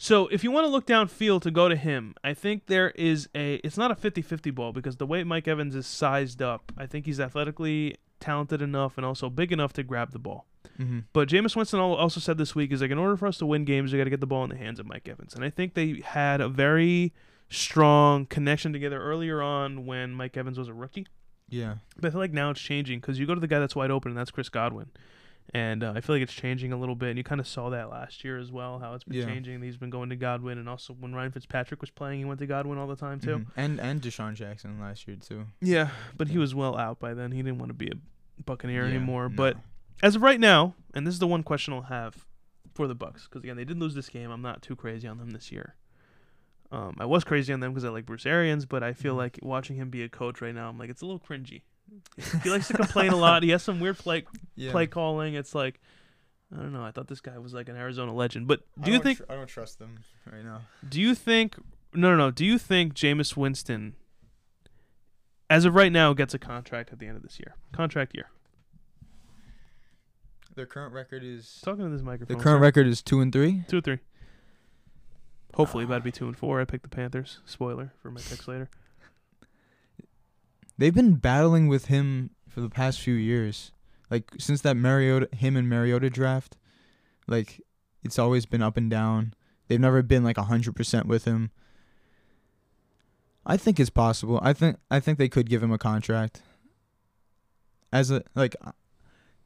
So 0.03 0.29
if 0.29 0.43
you 0.43 0.51
want 0.51 0.65
to 0.65 0.71
look 0.71 0.87
downfield 0.87 1.43
to 1.43 1.51
go 1.51 1.69
to 1.69 1.77
him, 1.77 2.15
I 2.25 2.33
think 2.33 2.69
there 2.69 2.89
is 2.93 3.29
a 3.35 3.57
it's 3.57 3.77
not 3.77 3.91
a 3.91 3.95
50-50 3.95 4.55
ball 4.55 4.73
because 4.73 4.97
the 4.97 5.05
way 5.05 5.23
Mike 5.25 5.47
Evans 5.47 5.75
is 5.75 5.87
sized 5.87 6.41
up, 6.41 6.73
I 6.79 6.87
think 6.87 7.05
he's 7.05 7.21
athletically 7.21 7.97
talented 8.19 8.63
enough 8.63 8.97
and 8.97 9.05
also 9.05 9.29
big 9.29 9.53
enough 9.53 9.75
to 9.75 9.83
grab 9.83 10.13
the 10.13 10.19
ball. 10.19 10.47
Mm-hmm. 10.79 11.01
But 11.13 11.29
Jameis 11.29 11.55
Winston 11.55 11.81
also 11.81 12.19
said 12.19 12.39
this 12.39 12.55
week 12.55 12.73
is 12.73 12.81
like 12.81 12.91
in 12.91 12.97
order 12.97 13.15
for 13.15 13.27
us 13.27 13.37
to 13.39 13.47
win 13.47 13.67
games, 13.67 13.93
we 13.93 13.99
got 13.99 14.05
to 14.05 14.11
get 14.11 14.21
the 14.21 14.27
ball 14.27 14.43
in 14.43 14.49
the 14.49 14.57
hands 14.57 14.81
of 14.81 14.87
Mike 14.87 15.07
Evans. 15.07 15.35
And 15.35 15.45
I 15.45 15.51
think 15.51 15.75
they 15.75 16.01
had 16.03 16.41
a 16.41 16.49
very 16.49 17.13
strong 17.51 18.25
connection 18.25 18.73
together 18.73 19.03
earlier 19.03 19.43
on 19.43 19.85
when 19.85 20.13
Mike 20.13 20.35
Evans 20.35 20.59
was 20.59 20.69
a 20.69 20.73
rookie. 20.73 21.09
Yeah. 21.51 21.75
But 21.99 22.09
I 22.09 22.11
feel 22.13 22.21
like 22.21 22.33
now 22.33 22.49
it's 22.49 22.61
changing 22.63 23.01
because 23.01 23.19
you 23.19 23.27
go 23.27 23.35
to 23.35 23.41
the 23.41 23.47
guy 23.47 23.59
that's 23.59 23.77
wide 23.77 23.91
open, 23.91 24.13
and 24.13 24.19
that's 24.19 24.31
Chris 24.31 24.49
Godwin. 24.49 24.91
And 25.53 25.83
uh, 25.83 25.93
I 25.97 26.01
feel 26.01 26.15
like 26.15 26.23
it's 26.23 26.33
changing 26.33 26.73
a 26.73 26.77
little 26.77 26.95
bit. 26.95 27.09
And 27.09 27.19
you 27.19 27.25
kind 27.25 27.41
of 27.41 27.47
saw 27.49 27.71
that 27.71 27.91
last 27.91 28.23
year 28.23 28.39
as 28.39 28.53
well, 28.53 28.79
how 28.79 28.95
it's 28.95 29.03
been 29.05 29.17
Yeah. 29.19 29.25
changing. 29.27 29.61
He's 29.63 29.77
been 29.77 29.91
going 29.91 30.09
to 30.11 30.17
Godwin. 30.17 30.59
And 30.59 30.69
also 30.69 30.93
when 30.95 31.13
Ryan 31.13 31.33
Fitzpatrick 31.33 31.81
was 31.81 31.91
playing, 31.91 32.21
he 32.21 32.25
went 32.25 32.39
to 32.41 32.47
Godwin 32.47 32.79
all 32.79 32.87
the 32.87 32.95
time, 32.95 33.19
too. 33.19 33.39
Mhm. 33.41 33.47
And 33.57 33.81
and 33.81 34.01
DeSean 34.01 34.35
Jackson 34.35 34.79
last 34.79 35.09
year 35.09 35.17
too. 35.17 35.47
Yeah, 35.61 35.91
but 36.17 36.29
he 36.29 36.39
was 36.39 36.55
well 36.55 36.77
out 36.79 37.01
by 37.01 37.15
then. 37.15 37.33
He 37.33 37.43
didn't 37.43 37.59
want 37.59 37.71
to 37.71 37.75
be 37.75 37.89
a 37.89 38.43
Buccaneer 38.45 38.85
Yeah, 38.85 38.91
anymore. 38.95 39.29
no. 39.29 39.35
But 39.35 39.57
as 40.03 40.15
of 40.17 40.23
right 40.23 40.39
now, 40.41 40.75
and 40.95 41.05
this 41.07 41.15
is 41.15 41.21
the 41.21 41.27
one 41.27 41.43
question 41.43 41.75
I'll 41.75 41.83
have 41.83 42.25
for 42.75 42.87
the 42.87 42.95
Bucks, 42.95 43.25
because 43.25 43.43
again 43.43 43.57
they 43.57 43.65
did 43.65 43.79
lose 43.81 43.95
this 43.97 44.09
game. 44.09 44.31
I'm 44.31 44.43
not 44.43 44.63
too 44.63 44.77
crazy 44.77 45.09
on 45.09 45.19
them 45.19 45.31
this 45.31 45.51
year. 45.51 45.75
Um, 46.73 46.95
I 47.01 47.05
was 47.07 47.25
crazy 47.25 47.53
on 47.53 47.59
them 47.59 47.73
because 47.73 47.85
I 47.85 47.89
like 47.89 48.07
Bruce 48.07 48.25
Arians, 48.27 48.65
but 48.65 48.85
I 48.85 48.93
feel 48.93 49.15
Mhm. 49.15 49.19
like 49.19 49.39
watching 49.43 49.75
him 49.75 49.91
be 49.91 50.03
a 50.05 50.09
coach 50.09 50.41
right 50.41 50.55
now, 50.55 50.69
I'm 50.69 50.79
like 50.79 50.89
it's 50.91 51.03
a 51.03 51.07
little 51.07 51.19
cringy. 51.19 51.63
He 52.43 52.51
likes 52.51 52.69
to 52.69 52.75
complain 52.75 53.13
a 53.13 53.17
lot. 53.17 53.43
He 53.43 53.51
has 53.51 53.63
some 53.63 53.81
weird 53.81 53.99
play 53.99 54.25
yeah. 54.57 54.71
play 54.71 54.87
calling. 54.87 55.35
It's 55.35 55.55
like 55.55 55.81
I 56.53 56.57
don't 56.57 56.73
know. 56.73 56.85
I 56.85 56.91
thought 56.91 57.07
this 57.09 57.21
guy 57.21 57.39
was 57.39 57.55
like 57.55 57.69
an 57.69 57.77
Arizona 57.77 58.13
legend. 58.13 58.47
But 58.49 58.61
I 58.81 58.85
do 58.85 58.93
you 58.93 58.99
think? 58.99 59.19
tr- 59.19 59.25
I 59.29 59.35
don't 59.35 59.47
trust 59.47 59.79
them 59.79 60.01
right 60.31 60.45
now. 60.45 60.63
Do 60.89 61.01
you 61.01 61.15
think? 61.15 61.57
No, 61.95 62.11
no, 62.11 62.17
no. 62.17 62.31
Do 62.31 62.45
you 62.45 62.59
think 62.59 62.95
Jameis 62.95 63.37
Winston, 63.37 63.95
as 65.49 65.65
of 65.65 65.75
right 65.75 65.93
now, 65.93 66.13
gets 66.13 66.35
a 66.35 66.39
contract 66.39 66.93
at 66.93 66.99
the 66.99 67.07
end 67.07 67.17
of 67.17 67.23
this 67.23 67.39
year? 67.39 67.55
Contract 67.73 68.15
year. 68.15 68.27
Their 70.57 70.67
current 70.67 70.93
record 70.93 71.23
is 71.25 71.61
Talking 71.65 71.85
to 71.85 71.91
this 71.91 72.01
the 72.01 72.07
microphone. 72.07 72.41
current 72.41 72.59
sir. 72.59 72.63
record 72.63 72.87
is 72.87 73.03
two 73.03 73.21
and 73.21 73.33
three. 73.33 73.63
two 73.69 73.79
or 73.79 73.81
three. 73.81 73.99
Hopefully, 75.55 75.85
about 75.85 75.99
to 75.99 76.03
be 76.03 76.13
two 76.13 76.27
and 76.27 76.37
four. 76.37 76.61
I 76.61 76.65
picked 76.65 76.83
the 76.83 76.89
Panthers. 76.89 77.39
Spoiler 77.45 77.93
for 78.03 78.11
my 78.11 78.21
picks 78.21 78.47
later. 78.47 78.69
They've 80.81 80.95
been 80.95 81.17
battling 81.17 81.69
with 81.69 81.87
him 81.87 82.31
for 82.49 82.63
the 82.63 82.71
past 82.71 83.03
few 83.03 83.13
years. 83.13 83.71
Like 84.11 84.31
since 84.39 84.63
that 84.63 84.79
Mariota 84.79 85.29
him 85.37 85.55
and 85.55 85.69
Mariota 85.69 86.09
draft, 86.09 86.57
like 87.29 87.61
it's 88.03 88.19
always 88.19 88.47
been 88.47 88.63
up 88.63 88.79
and 88.79 88.91
down. 88.91 89.35
They've 89.69 89.79
never 89.79 90.03
been 90.03 90.25
like 90.25 90.39
hundred 90.39 90.75
percent 90.75 91.07
with 91.07 91.27
him. 91.27 91.51
I 93.45 93.59
think 93.59 93.79
it's 93.79 93.91
possible. 93.91 94.41
I 94.43 94.55
think 94.55 94.79
I 94.91 95.01
think 95.01 95.19
they 95.19 95.29
could 95.29 95.51
give 95.51 95.63
him 95.63 95.71
a 95.71 95.77
contract. 95.77 96.41
As 97.93 98.11
a 98.11 98.23
like 98.35 98.57
uh, 98.65 98.73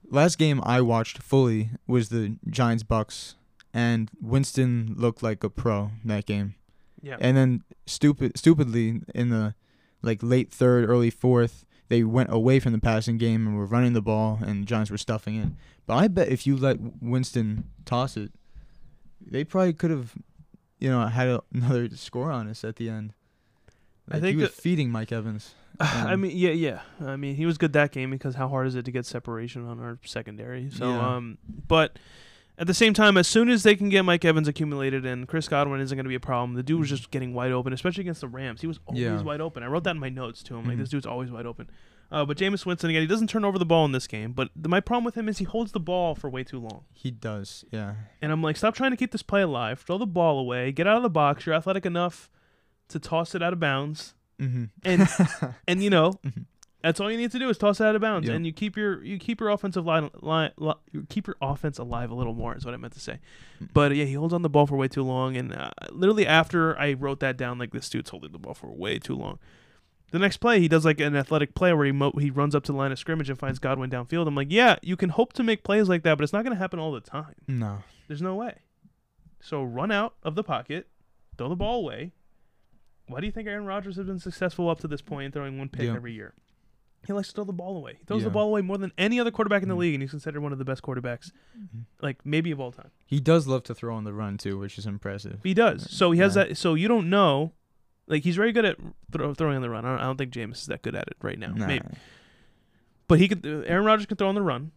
last 0.09 0.39
game 0.39 0.61
I 0.64 0.82
watched 0.82 1.18
fully 1.18 1.70
was 1.89 2.11
the 2.11 2.37
Giants 2.49 2.85
Bucks 2.85 3.35
and 3.72 4.09
Winston 4.20 4.95
looked 4.97 5.20
like 5.20 5.43
a 5.43 5.51
pro 5.51 5.91
that 6.05 6.26
game. 6.26 6.55
Yeah. 7.03 7.16
And 7.18 7.37
then 7.37 7.64
stupid 7.87 8.39
stupidly 8.39 9.01
in 9.12 9.30
the 9.30 9.57
like 10.05 10.23
late 10.23 10.51
third, 10.51 10.89
early 10.89 11.11
fourth, 11.11 11.65
they 11.89 12.03
went 12.05 12.33
away 12.33 12.61
from 12.61 12.73
the 12.73 12.79
passing 12.79 13.19
game 13.19 13.47
and 13.47 13.57
were 13.57 13.67
running 13.67 13.93
the 13.93 14.03
ball 14.03 14.39
and 14.45 14.63
the 14.63 14.67
Giants 14.67 14.91
were 14.91 14.99
stuffing 14.99 15.37
it. 15.37 15.49
But 15.87 15.95
I 15.97 16.09
bet 16.09 16.29
if 16.29 16.47
you 16.47 16.57
let 16.57 16.79
Winston 17.03 17.65
toss 17.85 18.17
it, 18.17 18.33
they 19.21 19.45
probably 19.45 19.73
could 19.75 19.91
have, 19.91 20.15
you 20.79 20.89
know, 20.91 21.07
had 21.07 21.29
a, 21.29 21.43
another 21.53 21.89
score 21.91 22.31
on 22.31 22.49
us 22.49 22.65
at 22.65 22.77
the 22.77 22.89
end. 22.89 23.13
I 24.11 24.21
think 24.21 24.37
he 24.37 24.43
was 24.43 24.51
feeding 24.51 24.91
Mike 24.91 25.13
Evans. 25.13 25.55
I 25.81 26.13
Um, 26.13 26.21
mean, 26.23 26.37
yeah, 26.37 26.51
yeah. 26.51 26.81
I 27.01 27.17
mean, 27.17 27.35
he 27.37 27.47
was 27.47 27.59
good 27.59 27.73
that 27.73 27.91
game 27.93 28.11
because 28.11 28.35
how 28.35 28.49
hard 28.49 28.67
is 28.67 28.75
it 28.75 28.85
to 28.85 28.91
get 28.93 29.07
separation 29.07 29.67
on 29.67 29.81
our 29.81 29.99
secondary? 30.05 30.71
So, 30.71 30.89
Yeah. 30.91 31.17
um, 31.17 31.39
but 31.69 31.99
at 32.59 32.67
the 32.67 32.75
same 32.75 32.95
time, 32.95 33.17
as 33.17 33.27
soon 33.27 33.49
as 33.49 33.63
they 33.65 33.75
can 33.75 33.89
get 33.89 34.05
Mike 34.05 34.25
Evans 34.25 34.47
accumulated 34.49 35.05
and 35.05 35.27
Chris 35.27 35.49
Godwin 35.49 35.81
isn't 35.81 35.97
going 35.97 36.05
to 36.05 36.09
be 36.09 36.15
a 36.15 36.21
problem, 36.21 36.55
the 36.55 36.63
dude 36.63 36.79
was 36.81 36.89
just 36.89 37.11
getting 37.11 37.35
wide 37.35 37.53
open, 37.53 37.73
especially 37.73 38.03
against 38.03 38.21
the 38.21 38.29
Rams. 38.29 38.61
He 38.61 38.67
was 38.67 38.79
always 38.87 39.03
Yeah. 39.03 39.21
wide 39.23 39.41
open. 39.41 39.63
I 39.63 39.67
wrote 39.67 39.85
that 39.85 39.93
in 39.93 39.99
my 39.99 40.09
notes 40.09 40.43
to 40.45 40.57
him. 40.57 40.67
Like 40.67 40.77
Mhm. 40.77 40.81
this 40.81 40.89
dude's 40.91 41.07
always 41.07 41.31
wide 41.31 41.47
open. 41.47 41.69
Uh, 42.13 42.25
but 42.25 42.37
Jameis 42.37 42.65
Winston 42.65 42.91
again, 42.91 43.03
he 43.03 43.09
doesn't 43.09 43.29
turn 43.29 43.45
over 43.45 43.59
the 43.59 43.65
ball 43.67 43.85
in 43.87 43.93
this 43.93 44.07
game. 44.07 44.33
But 44.33 44.51
the, 44.55 44.69
my 44.69 44.79
problem 44.81 45.05
with 45.05 45.17
him 45.17 45.29
is 45.29 45.39
he 45.39 45.45
holds 45.45 45.73
the 45.73 45.81
ball 45.81 46.15
for 46.15 46.31
way 46.31 46.45
too 46.45 46.61
long. 46.61 46.85
He 46.93 47.11
does, 47.11 47.65
yeah. 47.73 47.95
And 48.23 48.31
I'm 48.31 48.43
like, 48.43 48.57
stop 48.57 48.75
trying 48.75 48.93
to 48.93 48.97
keep 48.97 49.11
this 49.11 49.23
play 49.23 49.43
alive. 49.43 49.81
Throw 49.81 49.99
the 49.99 50.07
ball 50.07 50.39
away. 50.39 50.71
Get 50.71 50.87
out 50.87 50.97
of 50.99 51.03
the 51.03 51.11
box. 51.11 51.47
You're 51.47 51.55
athletic 51.57 51.85
enough 51.85 52.31
to 52.89 53.01
toss 53.01 53.35
it 53.35 53.43
out 53.43 53.53
of 53.53 53.59
bounds. 53.59 54.15
Mm-hmm. 54.39 54.65
And 54.85 55.09
and 55.67 55.83
you 55.83 55.91
know, 55.91 56.13
Mhm. 56.25 56.45
That's 56.85 57.01
all 57.01 57.11
you 57.11 57.16
need 57.16 57.32
to 57.32 57.39
do 57.41 57.49
is 57.49 57.59
toss 57.59 57.80
it 57.80 57.85
out 57.85 57.97
of 57.97 58.01
bounds, 58.03 58.28
Yep. 58.28 58.37
and 58.37 58.47
you 58.47 58.53
keep 58.53 58.76
your 58.76 59.03
you 59.03 59.18
keep 59.18 59.41
your 59.41 59.49
offensive 59.49 59.85
line, 59.85 60.11
line 60.20 60.53
li- 60.59 60.74
you 60.93 61.05
keep 61.09 61.26
your 61.26 61.37
offense 61.43 61.78
alive 61.78 62.11
a 62.11 62.14
little 62.14 62.35
more. 62.35 62.57
Is 62.57 62.64
what 62.64 62.74
I 62.74 62.76
meant 62.76 62.93
to 62.93 63.01
say. 63.01 63.18
Mm. 63.62 63.70
But 63.72 63.97
yeah, 63.97 64.05
he 64.05 64.12
holds 64.14 64.32
on 64.32 64.43
the 64.43 64.49
ball 64.49 64.66
for 64.66 64.76
way 64.76 64.87
too 64.89 65.03
long, 65.03 65.37
and 65.37 65.53
uh, 65.53 65.70
literally 65.91 66.26
after 66.26 66.78
I 66.78 66.93
wrote 66.93 67.18
that 67.20 67.37
down, 67.37 67.59
like 67.59 67.72
this 67.72 67.89
dude's 67.91 68.11
holding 68.11 68.30
the 68.32 68.39
ball 68.39 68.55
for 68.55 68.70
way 68.70 68.99
too 69.01 69.16
long. 69.16 69.39
The 70.11 70.18
next 70.20 70.37
play, 70.37 70.61
he 70.61 70.68
does 70.68 70.85
like 70.85 71.01
an 71.01 71.16
athletic 71.16 71.57
play 71.57 71.72
where 71.72 71.87
he 71.87 71.91
mo- 71.91 72.12
he 72.20 72.30
runs 72.30 72.55
up 72.55 72.62
to 72.64 72.72
the 72.72 72.78
line 72.78 72.93
of 72.93 72.99
scrimmage 73.01 73.28
and 73.28 73.37
finds 73.39 73.59
Godwin 73.59 73.91
downfield. 73.91 74.28
I'm 74.28 74.37
like, 74.37 74.47
yeah, 74.51 74.76
you 74.80 74.97
can 74.97 75.09
hope 75.11 75.32
to 75.32 75.43
make 75.43 75.64
plays 75.64 75.89
like 75.89 76.05
that, 76.05 76.16
but 76.16 76.22
it's 76.22 76.32
not 76.32 76.45
going 76.45 76.55
to 76.55 76.59
happen 76.61 76.78
all 76.78 76.93
the 76.93 77.01
time. 77.01 77.35
no. 77.49 77.78
There's 78.07 78.22
no 78.22 78.35
way. 78.37 78.59
So 79.41 79.62
run 79.64 79.91
out 79.91 80.14
of 80.22 80.35
the 80.37 80.45
pocket, 80.45 80.87
throw 81.37 81.49
the 81.49 81.57
ball 81.57 81.80
away. 81.80 82.12
Why 83.09 83.20
do 83.20 83.26
you 83.26 83.32
think 83.32 83.49
Aaron 83.49 83.66
Rodgers 83.66 83.97
has 83.97 84.07
been 84.07 84.18
successful 84.20 84.68
up 84.70 84.78
to 84.80 84.89
this 84.89 85.03
point 85.03 85.26
in 85.26 85.32
throwing 85.32 85.59
one 85.59 85.68
pick 85.68 85.87
Yeah. 85.87 85.95
every 85.97 86.12
year? 86.12 86.32
He 87.07 87.13
likes 87.13 87.29
to 87.29 87.35
throw 87.35 87.45
the 87.45 87.53
ball 87.53 87.77
away. 87.77 87.97
He 87.99 88.05
throws 88.05 88.25
the 88.25 88.31
ball 88.31 88.49
away 88.49 88.63
more 88.63 88.79
than 88.79 88.93
any 88.97 89.21
other 89.21 89.31
quarterback 89.31 89.63
in 89.63 89.69
the 89.69 89.75
Mhm. 89.75 89.79
league, 89.79 89.95
and 89.95 90.03
he's 90.03 90.11
considered 90.11 90.41
one 90.41 90.53
of 90.53 90.59
the 90.59 90.65
best 90.65 90.83
quarterbacks, 90.83 91.31
Mhm. 91.59 91.85
like 92.03 92.25
maybe 92.25 92.51
of 92.51 92.61
all 92.61 92.73
time. 92.73 92.91
He 93.07 93.21
does 93.21 93.47
love 93.47 93.63
to 93.65 93.75
throw 93.75 93.95
on 93.95 94.05
the 94.05 94.13
run 94.13 94.39
too, 94.39 94.59
which 94.59 94.79
is 94.79 94.87
impressive. 94.87 95.41
He 95.43 95.55
does. 95.55 95.91
So 95.91 96.11
he 96.13 96.21
has 96.21 96.35
Yeah. 96.37 96.45
that. 96.45 96.57
So 96.57 96.75
you 96.75 96.89
don't 96.89 97.11
know, 97.11 97.53
like 98.07 98.23
he's 98.25 98.37
very 98.37 98.53
good 98.53 98.65
at 98.65 98.77
throw, 99.13 99.35
throwing 99.35 99.57
on 99.57 99.63
the 99.63 99.71
run. 99.71 99.85
I 99.85 99.91
don't, 99.91 100.01
I 100.01 100.05
don't 100.05 100.17
think 100.17 100.33
Jameis 100.33 100.57
is 100.59 100.67
that 100.67 100.83
good 100.83 100.95
at 100.95 101.07
it 101.09 101.17
right 101.23 101.39
now. 101.39 101.53
Nah. 101.53 101.67
Maybe, 101.67 101.87
but 103.09 103.19
he 103.19 103.29
could. 103.29 103.45
Aaron 103.45 103.85
Rodgers 103.85 104.07
can 104.07 104.17
throw 104.17 104.29
on 104.29 104.35
the 104.35 104.43
run, 104.43 104.73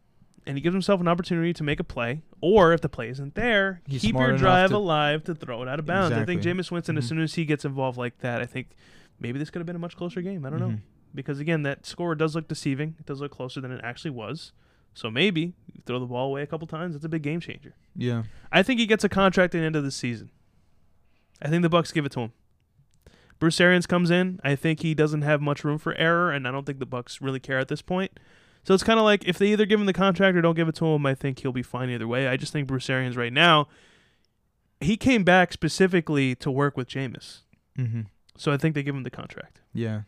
and 0.45 0.57
he 0.57 0.61
gives 0.61 0.73
himself 0.73 0.99
an 1.01 1.07
opportunity 1.07 1.53
to 1.53 1.63
make 1.63 1.80
a 1.80 1.84
play. 1.84 2.21
Or 2.41 2.73
if 2.73 2.82
the 2.82 2.89
play 2.89 3.09
isn't 3.09 3.36
there, 3.36 3.82
He's 3.88 4.01
keep 4.01 4.15
your 4.15 4.36
drive 4.38 4.69
to- 4.71 4.78
alive 4.78 5.23
to 5.25 5.36
throw 5.36 5.61
it 5.63 5.67
out 5.69 5.80
of 5.80 5.86
bounds. 5.86 6.11
I 6.13 6.25
think 6.25 6.39
Exactly. 6.39 6.63
Jameis 6.63 6.71
Winston, 6.71 6.97
as 6.97 7.05
Mhm. 7.05 7.09
soon 7.09 7.19
as 7.21 7.36
he 7.36 7.45
gets 7.45 7.65
involved 7.65 7.97
like 7.97 8.19
that, 8.19 8.41
I 8.41 8.45
think 8.45 8.69
maybe 9.19 9.39
this 9.39 9.49
could 9.49 9.59
have 9.59 9.65
been 9.65 9.75
a 9.75 9.80
much 9.80 9.95
closer 9.95 10.21
game. 10.21 10.45
I 10.45 10.49
don't 10.49 10.59
know 10.59 10.69
Mhm. 10.69 10.80
Because 11.13 11.39
again, 11.39 11.63
that 11.63 11.85
score 11.85 12.15
does 12.15 12.35
look 12.35 12.47
deceiving. 12.47 12.95
It 12.99 13.05
does 13.05 13.21
look 13.21 13.31
closer 13.31 13.61
than 13.61 13.71
it 13.71 13.81
actually 13.83 14.11
was. 14.11 14.51
So 14.93 15.11
maybe 15.11 15.53
you 15.71 15.81
throw 15.85 15.99
the 15.99 16.05
ball 16.05 16.29
away 16.29 16.41
a 16.41 16.47
couple 16.47 16.67
times. 16.67 16.95
It's 16.95 17.05
a 17.05 17.09
big 17.09 17.21
game 17.21 17.39
changer. 17.39 17.75
Yeah. 17.95 18.23
I 18.51 18.63
think 18.63 18.79
he 18.79 18.85
gets 18.85 19.03
a 19.03 19.09
contract 19.09 19.53
at 19.53 19.59
the 19.59 19.65
end 19.65 19.75
of 19.75 19.83
the 19.83 19.91
season. 19.91 20.31
I 21.41 21.49
think 21.49 21.61
the 21.61 21.69
Bucks 21.69 21.91
give 21.91 22.05
it 22.05 22.11
to 22.13 22.21
him. 22.21 22.31
Bruce 23.39 23.61
Arians 23.61 23.85
comes 23.85 24.09
in. 24.09 24.39
I 24.43 24.55
think 24.55 24.81
he 24.81 24.95
doesn't 24.95 25.21
have 25.21 25.39
much 25.39 25.63
room 25.63 25.77
for 25.77 25.93
error, 25.95 26.31
and 26.31 26.47
I 26.47 26.51
don't 26.51 26.65
think 26.65 26.79
the 26.79 26.87
Bucks 26.87 27.21
really 27.21 27.39
care 27.39 27.59
at 27.59 27.67
this 27.67 27.83
point. 27.83 28.19
So 28.63 28.73
it's 28.73 28.83
kind 28.83 28.97
of 28.97 29.05
like 29.05 29.27
if 29.27 29.37
they 29.37 29.47
either 29.47 29.65
give 29.65 29.79
him 29.79 29.85
the 29.85 29.93
contract 29.93 30.35
or 30.35 30.41
don't 30.41 30.55
give 30.55 30.67
it 30.67 30.75
to 30.75 30.85
him, 30.87 31.05
I 31.05 31.13
think 31.13 31.39
he'll 31.39 31.51
be 31.51 31.63
fine 31.63 31.89
either 31.89 32.07
way. 32.07 32.27
I 32.27 32.35
just 32.35 32.51
think 32.51 32.67
Bruce 32.67 32.89
Arians 32.89 33.15
right 33.15 33.31
now, 33.31 33.67
he 34.81 34.97
came 34.97 35.23
back 35.23 35.53
specifically 35.53 36.35
to 36.35 36.49
work 36.49 36.75
with 36.75 36.89
Jameis. 36.89 37.41
Mm-hmm. 37.77 38.01
So 38.35 38.51
I 38.51 38.57
think 38.57 38.75
they 38.75 38.83
give 38.83 38.95
him 38.95 39.03
the 39.03 39.09
contract. 39.09 39.61
Yeah. 39.73 40.01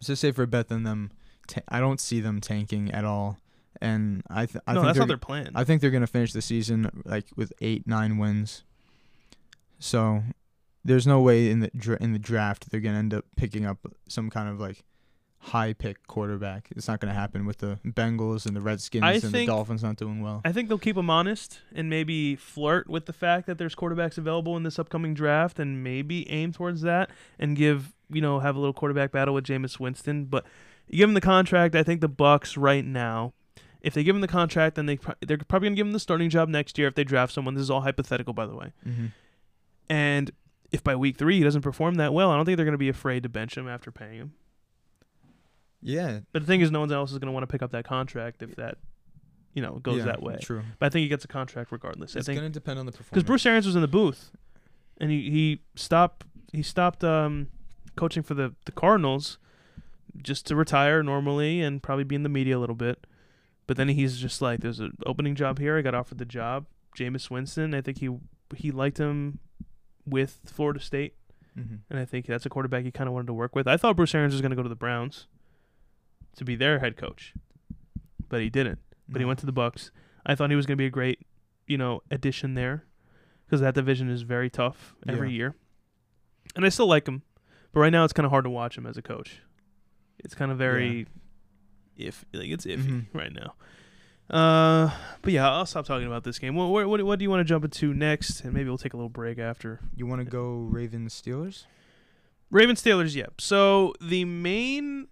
It's 0.00 0.08
a 0.08 0.16
safer 0.16 0.46
bet 0.46 0.68
than 0.68 0.82
them. 0.82 1.10
Ta- 1.46 1.60
I 1.68 1.78
don't 1.80 2.00
see 2.00 2.20
them 2.20 2.40
tanking 2.40 2.90
at 2.90 3.04
all, 3.04 3.38
and 3.80 4.22
I 4.28 4.46
th- 4.46 4.62
I 4.66 4.72
no, 4.74 4.80
think 4.80 4.86
that's 4.88 4.98
not 4.98 5.08
their 5.08 5.16
plan. 5.18 5.50
I 5.54 5.64
think 5.64 5.80
they're 5.80 5.90
gonna 5.90 6.06
finish 6.06 6.32
the 6.32 6.42
season 6.42 7.02
like 7.04 7.26
with 7.36 7.52
eight 7.60 7.86
nine 7.86 8.18
wins. 8.18 8.64
So 9.78 10.22
there's 10.84 11.06
no 11.06 11.20
way 11.20 11.50
in 11.50 11.60
the 11.60 11.70
dra- 11.76 11.98
in 12.00 12.12
the 12.12 12.18
draft 12.18 12.70
they're 12.70 12.80
gonna 12.80 12.98
end 12.98 13.14
up 13.14 13.24
picking 13.36 13.66
up 13.66 13.78
some 14.08 14.30
kind 14.30 14.48
of 14.48 14.58
like 14.58 14.84
high 15.40 15.72
pick 15.72 16.06
quarterback. 16.06 16.68
It's 16.76 16.86
not 16.86 17.00
gonna 17.00 17.14
happen 17.14 17.46
with 17.46 17.58
the 17.58 17.78
Bengals 17.84 18.44
and 18.46 18.54
the 18.54 18.60
Redskins 18.60 19.04
I 19.04 19.12
and 19.14 19.22
the 19.22 19.46
Dolphins 19.46 19.82
not 19.82 19.96
doing 19.96 20.20
well. 20.20 20.42
I 20.44 20.52
think 20.52 20.68
they'll 20.68 20.78
keep 20.78 20.96
him 20.96 21.08
honest 21.08 21.60
and 21.74 21.88
maybe 21.88 22.36
flirt 22.36 22.88
with 22.88 23.06
the 23.06 23.12
fact 23.12 23.46
that 23.46 23.56
there's 23.56 23.74
quarterbacks 23.74 24.18
available 24.18 24.56
in 24.56 24.64
this 24.64 24.78
upcoming 24.78 25.14
draft 25.14 25.58
and 25.58 25.82
maybe 25.82 26.28
aim 26.30 26.52
towards 26.52 26.82
that 26.82 27.10
and 27.38 27.56
give 27.56 27.94
you 28.10 28.20
know 28.20 28.40
have 28.40 28.54
a 28.54 28.58
little 28.58 28.74
quarterback 28.74 29.12
battle 29.12 29.34
with 29.34 29.44
Jameis 29.44 29.80
Winston. 29.80 30.26
But 30.26 30.44
you 30.88 30.98
give 30.98 31.08
him 31.08 31.14
the 31.14 31.22
contract. 31.22 31.74
I 31.74 31.82
think 31.82 32.02
the 32.02 32.08
Bucks 32.08 32.58
right 32.58 32.84
now, 32.84 33.32
if 33.80 33.94
they 33.94 34.04
give 34.04 34.14
him 34.14 34.20
the 34.20 34.28
contract, 34.28 34.76
then 34.76 34.84
they 34.84 34.98
pro- 34.98 35.14
they're 35.26 35.38
probably 35.38 35.68
gonna 35.68 35.76
give 35.76 35.86
him 35.86 35.92
the 35.92 36.00
starting 36.00 36.28
job 36.28 36.50
next 36.50 36.76
year 36.76 36.86
if 36.86 36.94
they 36.94 37.04
draft 37.04 37.32
someone. 37.32 37.54
This 37.54 37.62
is 37.62 37.70
all 37.70 37.80
hypothetical, 37.80 38.34
by 38.34 38.46
the 38.46 38.54
way. 38.54 38.72
mm-hmm. 38.86 39.06
And 39.88 40.30
if 40.70 40.84
by 40.84 40.94
week 40.94 41.16
three 41.16 41.38
he 41.38 41.44
doesn't 41.44 41.62
perform 41.62 41.94
that 41.94 42.12
well, 42.12 42.30
I 42.30 42.36
don't 42.36 42.44
think 42.44 42.56
they're 42.58 42.66
gonna 42.66 42.76
be 42.76 42.90
afraid 42.90 43.22
to 43.22 43.30
bench 43.30 43.56
him 43.56 43.66
after 43.66 43.90
paying 43.90 44.18
him. 44.18 44.34
Yeah, 45.82 46.20
But 46.32 46.42
the 46.42 46.46
thing 46.46 46.60
is, 46.60 46.70
no 46.70 46.80
one 46.80 46.92
else 46.92 47.12
is 47.12 47.18
gonna 47.18 47.32
want 47.32 47.44
to 47.44 47.46
pick 47.46 47.62
up 47.62 47.72
that 47.72 47.84
contract 47.84 48.42
if 48.42 48.56
that 48.56 48.78
you 49.54 49.62
know 49.62 49.78
goes 49.82 49.98
yeah, 49.98 50.04
that 50.04 50.22
way. 50.22 50.38
True. 50.40 50.62
But 50.78 50.86
I 50.86 50.88
think 50.90 51.02
he 51.02 51.08
gets 51.08 51.24
a 51.24 51.28
contract 51.28 51.72
regardless. 51.72 52.14
It's 52.16 52.28
gonna 52.28 52.50
depend 52.50 52.78
on 52.78 52.86
the 52.86 52.92
performance. 52.92 53.10
because 53.10 53.24
Bruce 53.24 53.46
Arians 53.46 53.66
was 53.66 53.74
in 53.74 53.82
the 53.82 53.88
booth, 53.88 54.30
and 54.98 55.10
he 55.10 55.30
he 55.30 55.62
stopped 55.74 56.26
he 56.52 56.62
stopped 56.62 57.02
um, 57.04 57.48
coaching 57.96 58.22
for 58.22 58.34
the 58.34 58.54
the 58.66 58.72
Cardinals 58.72 59.38
just 60.22 60.46
to 60.48 60.56
retire 60.56 61.02
normally 61.02 61.62
and 61.62 61.82
probably 61.82 62.04
be 62.04 62.14
in 62.14 62.22
the 62.22 62.28
media 62.28 62.56
a 62.56 62.60
little 62.60 62.76
bit. 62.76 63.06
But 63.66 63.76
then 63.76 63.88
he's 63.88 64.18
just 64.18 64.42
like, 64.42 64.60
"There's 64.60 64.80
an 64.80 64.96
opening 65.06 65.34
job 65.34 65.58
here. 65.58 65.78
I 65.78 65.82
got 65.82 65.94
offered 65.94 66.18
the 66.18 66.24
job." 66.24 66.66
Jameis 66.96 67.30
Winston, 67.30 67.74
I 67.74 67.80
think 67.80 67.98
he 67.98 68.10
he 68.56 68.70
liked 68.72 68.98
him 68.98 69.38
with 70.04 70.40
Florida 70.44 70.80
State, 70.80 71.14
hmm 71.54 71.76
and 71.88 71.98
I 71.98 72.04
think 72.04 72.26
that's 72.26 72.44
a 72.44 72.48
quarterback 72.48 72.84
he 72.84 72.90
kind 72.90 73.06
of 73.06 73.14
wanted 73.14 73.28
to 73.28 73.32
work 73.32 73.54
with. 73.54 73.68
I 73.68 73.76
thought 73.76 73.96
Bruce 73.96 74.14
Arians 74.14 74.34
was 74.34 74.40
going 74.40 74.50
to 74.50 74.56
go 74.56 74.62
to 74.64 74.68
the 74.68 74.74
Browns 74.74 75.26
to 76.36 76.44
be 76.44 76.54
their 76.56 76.78
head 76.78 76.96
coach, 76.96 77.34
but 78.28 78.40
he 78.40 78.50
didn't 78.50 78.78
but 79.08 79.20
he 79.20 79.24
went 79.24 79.40
to 79.40 79.46
the 79.46 79.50
Bucks. 79.52 79.90
I 80.24 80.36
thought 80.36 80.50
he 80.50 80.56
was 80.56 80.66
going 80.66 80.76
to 80.76 80.80
be 80.80 80.86
a 80.86 80.90
great, 80.90 81.26
you 81.66 81.76
know, 81.76 82.00
addition 82.12 82.54
there 82.54 82.84
because 83.44 83.60
that 83.60 83.74
division 83.74 84.08
is 84.08 84.22
very 84.22 84.48
tough 84.48 84.94
every 85.08 85.30
Yeah. 85.30 85.36
year. 85.36 85.54
And 86.54 86.64
I 86.64 86.68
still 86.68 86.86
like 86.86 87.08
him, 87.08 87.22
but 87.72 87.80
right 87.80 87.90
now 87.90 88.04
it's 88.04 88.12
kind 88.12 88.24
of 88.24 88.30
hard 88.30 88.44
to 88.44 88.50
watch 88.50 88.78
him 88.78 88.86
as 88.86 88.96
a 88.96 89.02
coach. 89.02 89.40
It's 90.20 90.34
kind 90.36 90.52
of 90.52 90.58
very 90.58 91.06
if 91.96 92.24
like 92.32 92.50
it's 92.50 92.66
iffy 92.66 92.86
Mhm. 92.86 93.06
right 93.12 93.32
now. 93.32 93.54
Uh, 94.32 94.94
but 95.22 95.32
yeah, 95.32 95.50
I'll 95.50 95.66
stop 95.66 95.86
talking 95.86 96.06
about 96.06 96.22
this 96.22 96.38
game. 96.38 96.54
What 96.54 96.68
what 96.70 96.88
what, 96.88 97.02
what 97.04 97.18
do 97.18 97.24
you 97.24 97.30
want 97.30 97.40
to 97.40 97.44
jump 97.44 97.64
into 97.64 97.92
next? 97.92 98.42
And 98.42 98.54
maybe 98.54 98.68
we'll 98.68 98.78
take 98.78 98.94
a 98.94 98.96
little 98.96 99.08
break 99.08 99.40
after. 99.40 99.80
You 99.96 100.06
want 100.06 100.20
to 100.20 100.24
go 100.24 100.68
Ravens 100.70 101.20
Steelers? 101.20 101.64
Ravens 102.48 102.80
Steelers, 102.80 103.16
yep. 103.16 103.40
So 103.40 103.94
the 104.00 104.24
main 104.24 105.08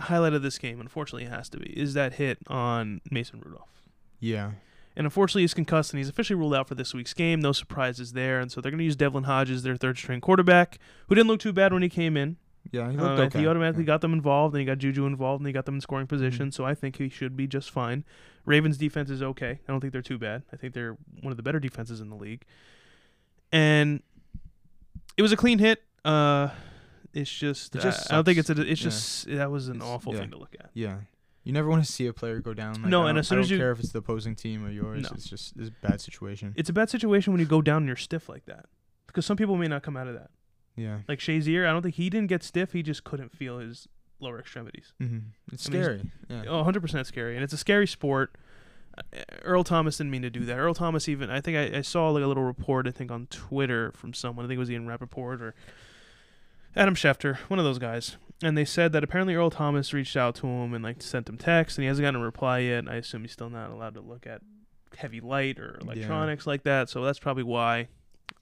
highlight 0.00 0.32
of 0.34 0.42
this 0.42 0.58
game, 0.58 0.80
unfortunately, 0.80 1.28
has 1.28 1.48
to 1.50 1.58
be 1.58 1.70
is 1.78 1.94
that 1.94 2.14
hit 2.14 2.38
on 2.48 3.00
Mason 3.10 3.40
Rudolph. 3.44 3.82
Yeah. 4.20 4.52
And 4.98 5.06
unfortunately, 5.06 5.42
he's 5.42 5.52
concussed 5.54 5.92
and 5.92 5.98
he's 5.98 6.08
officially 6.08 6.38
ruled 6.38 6.54
out 6.54 6.68
for 6.68 6.74
this 6.74 6.94
week's 6.94 7.12
game. 7.12 7.40
No 7.40 7.52
surprises 7.52 8.12
there. 8.14 8.40
And 8.40 8.50
so 8.50 8.60
they're 8.60 8.70
going 8.70 8.78
to 8.78 8.84
use 8.84 8.96
Devlin 8.96 9.24
Hodges, 9.24 9.62
their 9.62 9.76
third 9.76 9.98
string 9.98 10.22
quarterback, 10.22 10.78
who 11.08 11.14
didn't 11.14 11.28
look 11.28 11.40
too 11.40 11.52
bad 11.52 11.72
when 11.74 11.82
he 11.82 11.90
came 11.90 12.16
in. 12.16 12.36
Yeah, 12.72 12.90
he 12.90 12.96
Uh, 12.96 13.02
looked 13.02 13.20
okay. 13.34 13.40
He 13.40 13.46
automatically 13.46 13.84
yeah. 13.84 13.88
got 13.88 14.00
them 14.00 14.12
involved, 14.14 14.54
and 14.54 14.60
he 14.60 14.64
got 14.64 14.78
Juju 14.78 15.04
involved, 15.06 15.40
and 15.40 15.46
he 15.46 15.52
got 15.52 15.66
them 15.66 15.76
in 15.76 15.80
scoring 15.82 16.06
position. 16.06 16.48
Mhm. 16.48 16.54
So 16.54 16.64
I 16.64 16.74
think 16.74 16.96
he 16.96 17.08
should 17.10 17.36
be 17.36 17.46
just 17.46 17.70
fine. 17.70 18.04
Ravens 18.46 18.78
defense 18.78 19.10
is 19.10 19.22
okay. 19.22 19.60
I 19.68 19.72
don't 19.72 19.80
think 19.80 19.92
they're 19.92 20.02
too 20.02 20.18
bad. 20.18 20.42
I 20.52 20.56
think 20.56 20.72
they're 20.72 20.96
one 21.20 21.30
of 21.30 21.36
the 21.36 21.42
better 21.42 21.60
defenses 21.60 22.00
in 22.00 22.08
the 22.08 22.16
league. 22.16 22.44
And 23.52 24.02
it 25.16 25.22
was 25.22 25.30
a 25.32 25.36
clean 25.36 25.58
hit. 25.58 25.82
Uh, 26.04 26.48
it's 27.16 27.30
just, 27.30 27.74
It 27.74 27.80
just 27.82 28.10
uh, 28.10 28.14
I 28.14 28.16
don't 28.16 28.24
think 28.24 28.38
it's 28.38 28.50
a, 28.50 28.60
it's 28.60 28.80
Yeah. 28.80 28.84
just 28.90 29.26
that 29.28 29.50
was 29.50 29.68
an 29.68 29.76
It's- 29.76 29.90
awful 29.90 30.12
yeah. 30.14 30.20
thing 30.20 30.30
to 30.30 30.38
look 30.38 30.54
at. 30.58 30.70
Yeah. 30.74 30.98
You 31.44 31.52
never 31.52 31.68
want 31.68 31.84
to 31.84 31.90
see 31.90 32.06
a 32.08 32.12
player 32.12 32.40
go 32.40 32.54
down. 32.54 32.74
Like, 32.82 32.90
No, 32.90 33.02
I 33.04 33.10
and 33.10 33.16
don't- 33.16 33.18
as 33.20 33.28
soon 33.28 33.38
I 33.38 33.40
as 33.42 33.48
don't 33.48 33.56
you- 33.58 33.62
care 33.62 33.70
if 33.72 33.78
it's 33.80 33.92
the 33.92 33.98
opposing 34.00 34.34
team 34.34 34.64
or 34.64 34.70
yours. 34.70 35.02
No. 35.04 35.10
It's 35.14 35.28
just 35.28 35.54
it's 35.56 35.68
a 35.68 35.86
bad 35.86 36.00
situation. 36.00 36.52
It's 36.56 36.68
a 36.68 36.72
bad 36.72 36.90
situation 36.90 37.32
when 37.32 37.40
you 37.40 37.46
go 37.46 37.62
down 37.62 37.78
and 37.78 37.86
you're 37.86 37.96
stiff 37.96 38.28
like 38.28 38.44
that, 38.46 38.66
because 39.06 39.24
some 39.26 39.36
people 39.36 39.56
may 39.56 39.68
not 39.68 39.82
come 39.82 39.96
out 39.96 40.08
of 40.08 40.14
that. 40.14 40.30
yeah. 40.76 40.98
Like 41.08 41.20
Shazier, 41.20 41.66
I 41.68 41.72
don't 41.72 41.82
think 41.82 41.94
he 41.94 42.10
didn't 42.10 42.28
get 42.28 42.42
stiff. 42.42 42.72
He 42.72 42.82
just 42.82 43.04
couldn't 43.04 43.32
feel 43.32 43.58
his 43.58 43.86
lower 44.20 44.38
extremities. 44.40 44.92
hmm 44.98 45.18
It's 45.52 45.68
I 45.68 45.72
mean, 45.72 45.82
scary. 45.82 46.10
Yeah. 46.28 46.44
Oh, 46.48 46.62
100% 46.64 47.06
scary. 47.06 47.34
And 47.36 47.44
it's 47.44 47.52
a 47.52 47.58
scary 47.58 47.86
sport. 47.86 48.36
Uh, 48.98 49.02
Earl 49.42 49.62
Thomas 49.62 49.98
didn't 49.98 50.10
mean 50.10 50.22
to 50.22 50.30
do 50.30 50.44
that. 50.46 50.56
Earl 50.56 50.72
Thomas 50.74 51.06
even, 51.08 51.30
I 51.30 51.40
think 51.42 51.56
I, 51.74 51.78
I 51.78 51.80
saw 51.82 52.08
like 52.10 52.24
a 52.24 52.26
little 52.26 52.42
report, 52.44 52.86
I 52.88 52.90
think 52.90 53.10
on 53.10 53.26
Twitter 53.26 53.92
from 53.92 54.12
someone. 54.14 54.44
I 54.44 54.48
think 54.48 54.56
it 54.56 54.60
was 54.60 54.70
Ian 54.70 54.86
Rapoport 54.86 55.40
or 55.42 55.54
Adam 56.76 56.94
Schefter, 56.94 57.36
one 57.48 57.58
of 57.58 57.64
those 57.64 57.78
guys. 57.78 58.16
And 58.42 58.56
they 58.56 58.66
said 58.66 58.92
that 58.92 59.02
apparently 59.02 59.34
Earl 59.34 59.48
Thomas 59.50 59.94
reached 59.94 60.16
out 60.16 60.34
to 60.36 60.46
him 60.46 60.74
and 60.74 60.84
like 60.84 61.00
sent 61.00 61.28
him 61.28 61.38
text 61.38 61.78
and 61.78 61.84
he 61.84 61.88
hasn't 61.88 62.04
gotten 62.04 62.20
a 62.20 62.24
reply 62.24 62.58
yet. 62.58 62.84
I 62.88 62.96
assume 62.96 63.22
he's 63.22 63.32
still 63.32 63.48
not 63.48 63.70
allowed 63.70 63.94
to 63.94 64.00
look 64.00 64.26
at 64.26 64.42
heavy 64.98 65.20
light 65.20 65.58
or 65.58 65.78
Yeah. 65.80 65.92
electronics 65.92 66.46
like 66.46 66.62
that. 66.64 66.90
So 66.90 67.02
that's 67.02 67.18
probably 67.18 67.44
why. 67.44 67.88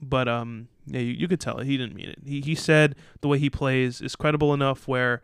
But 0.01 0.27
um, 0.27 0.67
yeah, 0.85 0.99
you, 0.99 1.13
you 1.13 1.27
could 1.29 1.39
tell 1.39 1.59
it. 1.59 1.65
He 1.65 1.77
didn't 1.77 1.95
mean 1.95 2.09
it. 2.09 2.19
He 2.25 2.41
he 2.41 2.55
said 2.55 2.95
the 3.21 3.29
way 3.29 3.39
he 3.39 3.49
plays 3.49 4.01
is 4.01 4.17
credible 4.17 4.53
enough 4.53 4.85
where 4.85 5.21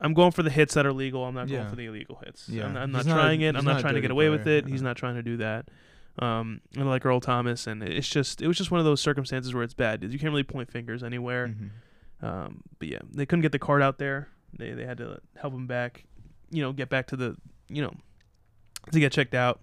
I'm 0.00 0.12
going 0.14 0.32
for 0.32 0.42
the 0.42 0.50
hits 0.50 0.74
that 0.74 0.84
are 0.84 0.92
legal. 0.92 1.24
I'm 1.24 1.34
not 1.34 1.48
going 1.48 1.68
for 1.68 1.76
the 1.76 1.86
illegal 1.86 2.20
hits. 2.24 2.48
Yeah. 2.48 2.66
I'm, 2.66 2.76
I'm 2.76 2.88
He's 2.94 3.06
not 3.06 3.14
not 3.14 3.22
trying 3.22 3.40
it. 3.42 3.54
I'm 3.54 3.64
not 3.64 3.74
not 3.74 3.80
trying 3.82 3.94
to 3.94 4.00
get 4.00 4.10
away 4.10 4.28
with 4.30 4.42
player. 4.42 4.56
it. 4.58 4.66
He's 4.66 4.80
Uh-uh. 4.80 4.88
not 4.88 4.96
trying 4.96 5.14
to 5.14 5.22
do 5.22 5.36
that. 5.36 5.68
Um, 6.18 6.60
and 6.76 6.88
like 6.88 7.06
Earl 7.06 7.20
Thomas, 7.20 7.68
and 7.68 7.82
it's 7.84 8.08
just 8.08 8.42
it 8.42 8.48
was 8.48 8.56
just 8.58 8.72
one 8.72 8.80
of 8.80 8.84
those 8.84 9.00
circumstances 9.00 9.54
where 9.54 9.62
it's 9.62 9.74
bad. 9.74 10.02
You 10.02 10.18
can't 10.18 10.30
really 10.32 10.42
point 10.42 10.72
fingers 10.72 11.04
anywhere. 11.04 11.46
Mhm. 11.48 11.70
Um, 12.22 12.62
but 12.78 12.88
yeah, 12.88 12.98
they 13.12 13.26
couldn't 13.26 13.42
get 13.42 13.52
the 13.52 13.58
card 13.58 13.82
out 13.82 13.98
there. 13.98 14.28
They 14.58 14.72
they 14.72 14.84
had 14.84 14.98
to 14.98 15.20
help 15.40 15.54
him 15.54 15.66
back, 15.66 16.04
you 16.50 16.62
know, 16.62 16.72
get 16.72 16.88
back 16.88 17.06
to 17.08 17.16
the 17.16 17.36
you 17.68 17.82
know 17.82 17.94
to 18.92 19.00
get 19.00 19.12
checked 19.12 19.34
out. 19.34 19.60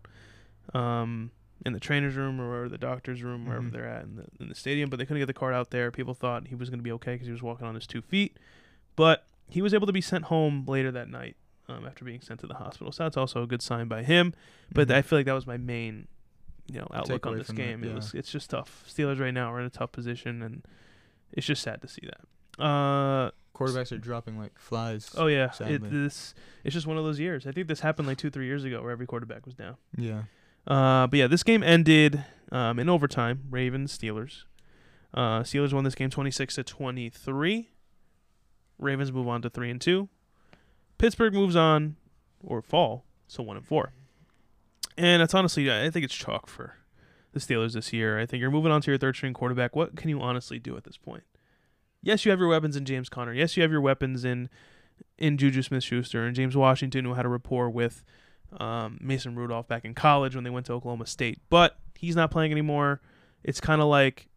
Um, 0.74 1.32
in 1.66 1.74
the 1.74 1.80
trainer's 1.80 2.16
room 2.16 2.40
or 2.40 2.68
the 2.70 2.78
doctor's 2.78 3.24
room, 3.24 3.46
wherever 3.46 3.66
Mhm. 3.66 3.72
they're 3.72 3.88
at 3.88 4.04
in 4.04 4.16
the 4.18 4.26
in 4.40 4.50
the 4.50 4.56
stadium, 4.56 4.90
but 4.90 4.98
they 5.00 5.06
couldn't 5.06 5.22
get 5.22 5.26
the 5.28 5.34
card 5.34 5.54
out 5.54 5.72
there. 5.72 5.90
People 5.92 6.14
thought 6.14 6.48
he 6.48 6.56
was 6.56 6.70
going 6.70 6.80
to 6.80 6.84
be 6.84 6.92
okay 6.94 7.14
because 7.14 7.28
he 7.28 7.32
was 7.32 7.42
walking 7.42 7.66
on 7.66 7.76
his 7.76 7.88
two 7.88 8.02
feet, 8.02 8.38
but 8.96 9.26
he 9.50 9.62
was 9.62 9.74
able 9.74 9.88
to 9.88 9.94
be 9.94 10.02
sent 10.02 10.26
home 10.26 10.66
later 10.68 10.92
that 10.92 11.08
night 11.10 11.36
um, 11.68 11.86
after 11.86 12.04
being 12.06 12.22
sent 12.22 12.40
to 12.42 12.48
the 12.48 12.56
hospital. 12.56 12.92
So 12.92 13.04
that's 13.04 13.18
also 13.18 13.42
a 13.44 13.48
good 13.48 13.62
sign 13.62 13.88
by 13.88 14.04
him. 14.04 14.34
But 14.74 14.88
Mhm. 14.90 14.96
I 14.96 15.02
feel 15.02 15.18
like 15.20 15.26
that 15.28 15.34
was 15.34 15.48
my 15.48 15.58
main, 15.58 16.08
you 16.68 16.80
know, 16.80 16.88
outlook 16.94 17.26
on 17.26 17.38
this 17.38 17.48
that, 17.48 17.56
game. 17.56 17.84
It 17.84 17.94
was 17.94 18.14
it's 18.14 18.32
just 18.32 18.50
tough. 18.50 18.84
Steelers 18.88 19.20
right 19.20 19.34
now 19.34 19.52
are 19.54 19.60
in 19.60 19.66
a 19.66 19.70
tough 19.72 19.92
position, 19.92 20.42
and 20.44 20.64
it's 21.32 21.48
just 21.48 21.62
sad 21.64 21.82
to 21.82 21.88
see 21.88 22.02
that. 22.06 22.22
Uh 22.60 23.32
Quarterbacks 23.54 23.92
are 23.94 23.98
dropping 23.98 24.38
like 24.38 24.60
flies. 24.60 25.12
oh 25.18 25.28
yeah, 25.28 25.50
it, 25.62 25.82
this 25.90 26.34
it's 26.66 26.74
just 26.74 26.86
one 26.88 26.98
of 26.98 27.06
those 27.06 27.20
years. 27.20 27.48
I 27.48 27.52
think 27.52 27.68
this 27.68 27.80
happened 27.80 28.08
like 28.08 28.18
two 28.18 28.30
three 28.30 28.46
years 28.48 28.66
ago 28.66 28.82
where 28.82 28.92
every 28.92 29.08
quarterback 29.08 29.46
was 29.46 29.56
down. 29.56 29.78
Yeah. 29.98 30.24
Uh, 30.68 31.08
but 31.08 31.18
yeah, 31.18 31.28
this 31.28 31.44
game 31.44 31.64
ended 31.64 32.26
um, 32.52 32.80
in 32.80 32.90
overtime. 32.90 33.44
Ravens 33.50 33.98
Steelers. 33.98 34.44
Uh, 35.14 35.42
Steelers 35.42 35.72
won 35.72 35.86
this 35.86 35.96
game 35.96 36.10
twenty 36.10 36.32
six 36.32 36.56
to 36.56 36.64
twenty 36.64 37.10
three. 37.10 37.70
Ravens 38.78 39.12
move 39.12 39.28
on 39.30 39.42
to 39.42 39.50
three 39.50 39.72
and 39.72 39.80
two. 39.80 40.10
Pittsburgh 40.98 41.34
moves 41.34 41.56
on 41.56 41.96
or 42.44 42.62
fall 42.62 43.06
so 43.28 43.44
one 43.44 43.58
and 43.58 43.66
four. 43.66 43.94
And 44.98 45.22
it's 45.22 45.34
honestly, 45.34 45.72
I 45.72 45.90
think 45.90 46.06
it's 46.06 46.16
chalk 46.16 46.48
for 46.48 46.76
the 47.34 47.40
Steelers 47.40 47.74
this 47.74 47.92
year. 47.92 48.20
I 48.20 48.26
think 48.26 48.42
you're 48.42 48.52
moving 48.52 48.72
on 48.72 48.82
to 48.82 48.92
your 48.92 48.98
third 48.98 49.16
string 49.16 49.34
quarterback. 49.34 49.76
What 49.76 49.96
can 49.96 50.10
you 50.10 50.22
honestly 50.22 50.60
do 50.60 50.78
at 50.78 50.84
this 50.84 50.98
point? 50.98 51.24
Yes, 52.06 52.24
you 52.24 52.30
have 52.30 52.40
your 52.40 52.48
weapons 52.48 52.76
in 52.76 52.86
James 52.86 53.10
Conner. 53.10 53.34
Yes, 53.34 53.58
you 53.58 53.64
have 53.64 53.72
your 53.72 53.82
weapons 53.82 54.24
in 54.24 54.48
in 55.18 55.38
Juju 55.38 55.64
Smith 55.64 55.84
Schuster 55.84 56.26
and 56.26 56.36
James 56.36 56.56
Washington 56.56 57.04
who 57.04 57.16
had 57.16 57.26
a 57.26 57.30
rapport 57.30 57.70
with 57.70 58.04
um, 58.60 59.00
Mason 59.02 59.36
Rudolph 59.36 59.68
back 59.68 59.84
in 59.84 59.94
college 59.94 60.36
when 60.36 60.44
they 60.44 60.50
went 60.52 60.68
to 60.68 60.74
Oklahoma 60.74 61.08
State. 61.08 61.40
But 61.50 61.78
he's 61.96 62.16
not 62.16 62.30
playing 62.30 62.52
anymore. 62.52 63.02
It's 63.44 63.60
kind 63.60 63.82
of 63.82 63.88
like, 63.88 64.28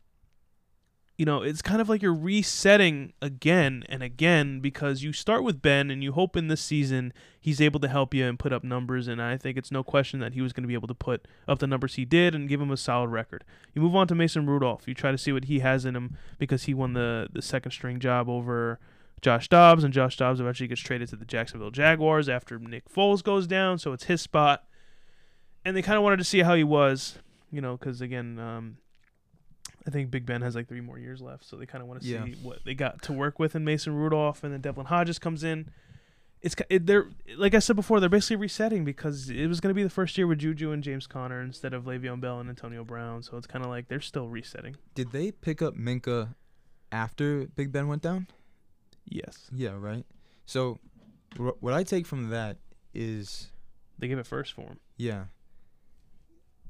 you 1.18 1.24
know, 1.24 1.42
it's 1.42 1.62
kind 1.62 1.80
of 1.80 1.88
like 1.88 2.00
you're 2.00 2.14
resetting 2.14 3.12
again 3.20 3.82
and 3.88 4.04
again 4.04 4.60
because 4.60 5.02
you 5.02 5.12
start 5.12 5.42
with 5.42 5.60
Ben 5.60 5.90
and 5.90 6.00
you 6.00 6.12
hope 6.12 6.36
in 6.36 6.46
this 6.46 6.60
season 6.60 7.12
he's 7.40 7.60
able 7.60 7.80
to 7.80 7.88
help 7.88 8.14
you 8.14 8.24
and 8.24 8.38
put 8.38 8.52
up 8.52 8.62
numbers. 8.62 9.08
And 9.08 9.20
I 9.20 9.36
think 9.36 9.58
it's 9.58 9.72
no 9.72 9.82
question 9.82 10.20
that 10.20 10.34
he 10.34 10.40
was 10.40 10.52
going 10.52 10.62
to 10.62 10.68
be 10.68 10.74
able 10.74 10.86
to 10.86 10.94
put 10.94 11.26
up 11.48 11.58
the 11.58 11.66
numbers 11.66 11.96
he 11.96 12.04
did 12.04 12.36
and 12.36 12.48
give 12.48 12.60
him 12.60 12.70
a 12.70 12.76
solid 12.76 13.08
record. 13.08 13.42
You 13.74 13.82
move 13.82 13.96
on 13.96 14.06
to 14.06 14.14
Mason 14.14 14.46
Rudolph. 14.46 14.86
You 14.86 14.94
try 14.94 15.10
to 15.10 15.18
see 15.18 15.32
what 15.32 15.46
he 15.46 15.58
has 15.58 15.84
in 15.84 15.96
him 15.96 16.16
because 16.38 16.64
he 16.64 16.72
won 16.72 16.92
the, 16.92 17.28
the 17.32 17.42
second 17.42 17.72
string 17.72 17.98
job 17.98 18.28
over 18.28 18.78
Josh 19.20 19.48
Dobbs, 19.48 19.82
and 19.82 19.92
Josh 19.92 20.16
Dobbs 20.16 20.38
eventually 20.38 20.68
gets 20.68 20.80
traded 20.80 21.08
to 21.08 21.16
the 21.16 21.24
Jacksonville 21.24 21.72
Jaguars 21.72 22.28
after 22.28 22.60
Nick 22.60 22.88
Foles 22.88 23.24
goes 23.24 23.48
down, 23.48 23.78
so 23.78 23.92
it's 23.92 24.04
his 24.04 24.22
spot. 24.22 24.62
And 25.64 25.76
they 25.76 25.82
kind 25.82 25.96
of 25.96 26.04
wanted 26.04 26.18
to 26.18 26.24
see 26.24 26.42
how 26.42 26.54
he 26.54 26.62
was, 26.62 27.18
you 27.50 27.60
know, 27.60 27.76
because 27.76 28.00
again, 28.00 28.38
um, 28.38 28.76
I 29.88 29.90
think 29.90 30.10
Big 30.10 30.26
Ben 30.26 30.42
has 30.42 30.54
like 30.54 30.68
three 30.68 30.82
more 30.82 30.98
years 30.98 31.20
left, 31.22 31.44
so 31.44 31.56
they 31.56 31.64
kind 31.66 31.80
of 31.82 31.88
want 31.88 32.02
to 32.02 32.06
Yeah. 32.06 32.24
see 32.26 32.34
what 32.42 32.62
they 32.64 32.74
got 32.74 33.00
to 33.02 33.12
work 33.14 33.38
with 33.38 33.56
in 33.56 33.64
Mason 33.64 33.94
Rudolph, 33.94 34.44
and 34.44 34.52
then 34.52 34.60
Devlin 34.60 34.86
Hodges 34.86 35.18
comes 35.18 35.42
in. 35.42 35.70
it's 36.42 36.54
it, 36.70 36.86
they're 36.86 37.06
like 37.36 37.54
I 37.54 37.58
said 37.58 37.74
before, 37.74 37.98
they're 37.98 38.08
basically 38.08 38.36
resetting 38.36 38.84
because 38.84 39.28
it 39.30 39.46
was 39.48 39.58
going 39.60 39.70
to 39.70 39.74
be 39.74 39.82
the 39.82 39.90
first 39.90 40.16
year 40.18 40.26
with 40.26 40.38
Juju 40.38 40.70
and 40.72 40.84
James 40.84 41.06
Conner 41.06 41.40
instead 41.40 41.72
of 41.74 41.84
Le'Veon 41.84 42.20
Bell 42.20 42.38
and 42.38 42.48
Antonio 42.48 42.84
Brown. 42.84 43.22
So 43.24 43.36
it's 43.38 43.46
kind 43.48 43.64
of 43.64 43.70
like 43.70 43.88
they're 43.88 44.00
still 44.00 44.28
resetting. 44.28 44.76
Did 44.94 45.10
they 45.10 45.32
pick 45.32 45.62
up 45.62 45.74
Minkah 45.74 46.34
after 46.92 47.46
Big 47.56 47.72
Ben 47.72 47.88
went 47.88 48.02
down? 48.02 48.28
Yes, 49.06 49.48
Yeah, 49.52 49.74
right. 49.78 50.04
So, 50.46 50.78
wh- 51.38 51.60
what 51.62 51.72
I 51.74 51.82
take 51.82 52.06
from 52.06 52.28
that 52.30 52.58
is, 52.94 53.50
they 53.98 54.06
gave 54.08 54.18
it 54.18 54.26
first 54.26 54.52
for 54.52 54.62
him. 54.62 54.78
yeah, 54.96 55.24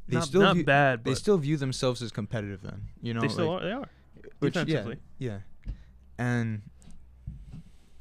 they 0.08 0.16
not 0.16 0.26
still 0.26 0.40
not 0.40 0.54
view, 0.56 0.64
bad, 0.64 1.04
they 1.04 1.14
still 1.14 1.38
view 1.38 1.56
themselves 1.56 2.02
as 2.02 2.10
competitive. 2.10 2.62
Then 2.62 2.82
you 3.02 3.14
know, 3.14 3.20
they 3.20 3.28
still 3.28 3.52
like- 3.52 3.62
are. 3.62 3.66
They 3.66 3.72
are. 3.72 3.90
which- 4.40 4.56
yeah, 4.66 4.94
yeah, 5.18 5.38
and 6.18 6.62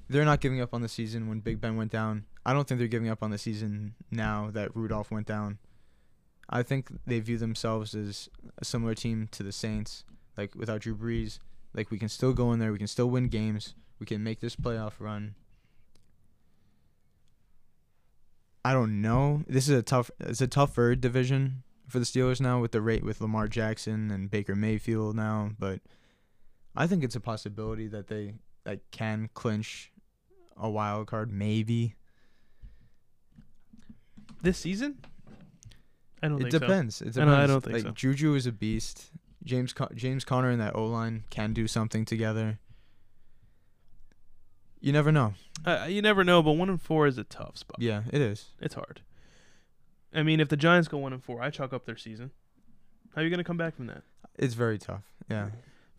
they're 0.09 0.25
not 0.25 0.39
giving 0.39 0.61
up 0.61 0.73
on 0.73 0.81
the 0.81 0.89
season 0.89 1.27
when 1.27 1.39
Big 1.39 1.59
Ben 1.59 1.75
went 1.75 1.91
down. 1.91 2.25
I 2.45 2.53
don't 2.53 2.67
think 2.67 2.79
they're 2.79 2.87
giving 2.87 3.09
up 3.09 3.21
on 3.21 3.31
the 3.31 3.37
season 3.37 3.95
now 4.09 4.49
that 4.51 4.73
Rudolph 4.75 5.11
went 5.11 5.27
down. 5.27 5.57
I 6.49 6.63
think 6.63 6.89
they 7.05 7.19
view 7.19 7.37
themselves 7.37 7.93
as 7.93 8.29
a 8.57 8.63
similar 8.63 8.93
team 8.95 9.27
to 9.31 9.43
the 9.43 9.51
Saints, 9.51 10.05
like 10.37 10.55
without 10.55 10.81
Drew 10.81 10.95
Brees. 10.95 11.39
Like 11.73 11.91
we 11.91 11.99
can 11.99 12.07
still 12.09 12.31
go 12.33 12.53
in 12.53 12.59
there, 12.59 12.71
we 12.71 12.77
can 12.77 12.87
still 12.87 13.09
win 13.09 13.27
games, 13.27 13.75
we 13.99 14.05
can 14.05 14.23
make 14.23 14.39
this 14.39 14.55
playoff 14.55 14.93
run. 14.99 15.35
I 18.63 18.73
don't 18.73 19.01
know. 19.01 19.43
This 19.47 19.69
is 19.69 19.77
a 19.77 19.81
tough. 19.81 20.11
It's 20.19 20.41
a 20.41 20.47
tougher 20.47 20.95
division 20.95 21.63
for 21.87 21.99
the 21.99 22.05
Steelers 22.05 22.41
now 22.41 22.59
with 22.59 22.71
the 22.71 22.81
rate 22.81 23.03
with 23.03 23.21
Lamar 23.21 23.47
Jackson 23.47 24.11
and 24.11 24.29
Baker 24.29 24.55
Mayfield 24.55 25.15
now, 25.15 25.51
but 25.57 25.79
I 26.75 26.85
think 26.87 27.03
it's 27.03 27.15
a 27.15 27.19
possibility 27.21 27.87
that 27.87 28.07
they 28.07 28.35
like 28.65 28.81
can 28.91 29.29
clinch 29.33 29.91
a 30.57 30.69
wild 30.69 31.07
card, 31.07 31.31
maybe. 31.31 31.95
This 34.41 34.57
season, 34.59 34.97
I 36.21 36.27
don't 36.27 36.37
It 36.37 36.43
think 36.43 36.51
so. 36.53 36.59
depends. 36.59 37.01
It 37.01 37.13
depends. 37.13 37.33
I 37.33 37.47
don't 37.47 37.61
think 37.61 37.73
like 37.73 37.83
so. 37.83 37.91
Juju 37.91 38.35
is 38.35 38.45
a 38.45 38.51
beast. 38.51 39.09
James 39.43 39.73
Con- 39.73 39.93
James 39.95 40.23
Conner 40.25 40.49
and 40.49 40.61
that 40.61 40.75
O 40.75 40.85
line 40.85 41.23
can 41.29 41.53
do 41.53 41.67
something 41.67 42.05
together. 42.05 42.59
You 44.79 44.91
never 44.91 45.11
know. 45.11 45.33
Uh, 45.65 45.87
you 45.89 46.01
never 46.01 46.23
know, 46.23 46.43
but 46.43 46.51
one 46.51 46.69
and 46.69 46.81
four 46.81 47.07
is 47.07 47.17
a 47.17 47.23
tough 47.23 47.57
spot. 47.57 47.77
Yeah, 47.79 48.03
it 48.11 48.21
is. 48.21 48.49
It's 48.61 48.75
hard. 48.75 49.01
I 50.13 50.23
mean, 50.23 50.39
if 50.39 50.49
the 50.49 50.57
Giants 50.57 50.87
go 50.87 50.97
one 50.97 51.13
and 51.13 51.23
four, 51.23 51.41
I 51.41 51.49
chalk 51.49 51.73
up 51.73 51.85
their 51.85 51.97
season. 51.97 52.31
How 53.15 53.21
are 53.21 53.23
you 53.23 53.29
going 53.29 53.39
to 53.39 53.43
come 53.43 53.57
back 53.57 53.75
from 53.75 53.87
that? 53.87 54.03
It's 54.37 54.53
very 54.53 54.77
tough. 54.77 55.03
Yeah, 55.29 55.49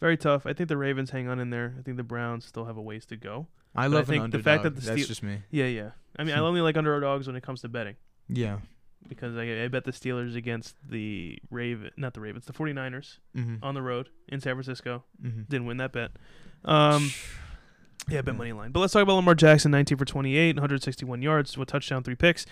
Very 0.01 0.17
tough. 0.17 0.47
I 0.47 0.53
think 0.53 0.69
the 0.69 0.77
Ravens 0.77 1.11
hang 1.11 1.29
on 1.29 1.39
in 1.41 1.51
there. 1.51 1.75
I 1.79 1.83
think 1.83 1.97
the 1.97 2.03
Browns 2.05 2.45
still 2.47 2.65
have 2.65 2.77
a 2.77 2.83
ways 2.83 3.05
to 3.07 3.17
go. 3.17 3.49
I 3.75 3.83
But 3.89 3.95
I 3.97 3.99
love 3.99 4.07
think 4.09 4.25
an 4.25 4.31
the 4.31 4.39
fact 4.39 4.63
that 4.63 4.75
the 4.77 4.81
That's 4.81 4.93
Steel- 4.93 5.07
just 5.09 5.23
me. 5.23 5.43
Yeah, 5.51 5.67
yeah. 5.67 5.91
I 6.19 6.25
mean, 6.25 6.35
I 6.35 6.39
Hmm. 6.39 6.45
only 6.45 6.61
like 6.61 6.77
underdogs 6.77 7.27
when 7.27 7.37
it 7.37 7.43
comes 7.43 7.61
to 7.63 7.69
betting 7.69 7.97
Yeah. 8.29 8.59
because 9.09 9.37
I, 9.37 9.65
I 9.65 9.69
bet 9.69 9.85
the 9.85 9.93
Steelers 9.93 10.35
against 10.37 10.77
the 10.89 11.39
Raven, 11.51 11.91
not 11.97 12.15
the 12.15 12.21
Ravens, 12.21 12.47
the 12.47 12.53
49ers 12.53 13.19
Mm-hmm. 13.37 13.57
on 13.63 13.75
the 13.75 13.83
road 13.83 14.09
in 14.29 14.41
San 14.41 14.55
Francisco. 14.55 15.05
mm-hmm. 15.23 15.43
Didn't 15.49 15.67
win 15.67 15.77
that 15.79 15.93
bet. 15.93 16.13
Um, 16.65 17.11
yeah, 18.09 18.23
bet 18.23 18.37
money 18.39 18.53
line. 18.53 18.71
But 18.73 18.81
let's 18.81 18.93
talk 18.95 19.03
about 19.03 19.15
Lamar 19.17 19.35
Jackson, 19.35 19.71
19 19.73 19.99
for 19.99 20.05
28, 20.05 20.57
161 20.57 21.21
yards, 21.23 21.59
with 21.59 21.69
touchdown, 21.69 22.03
three 22.03 22.15
picks. 22.17 22.47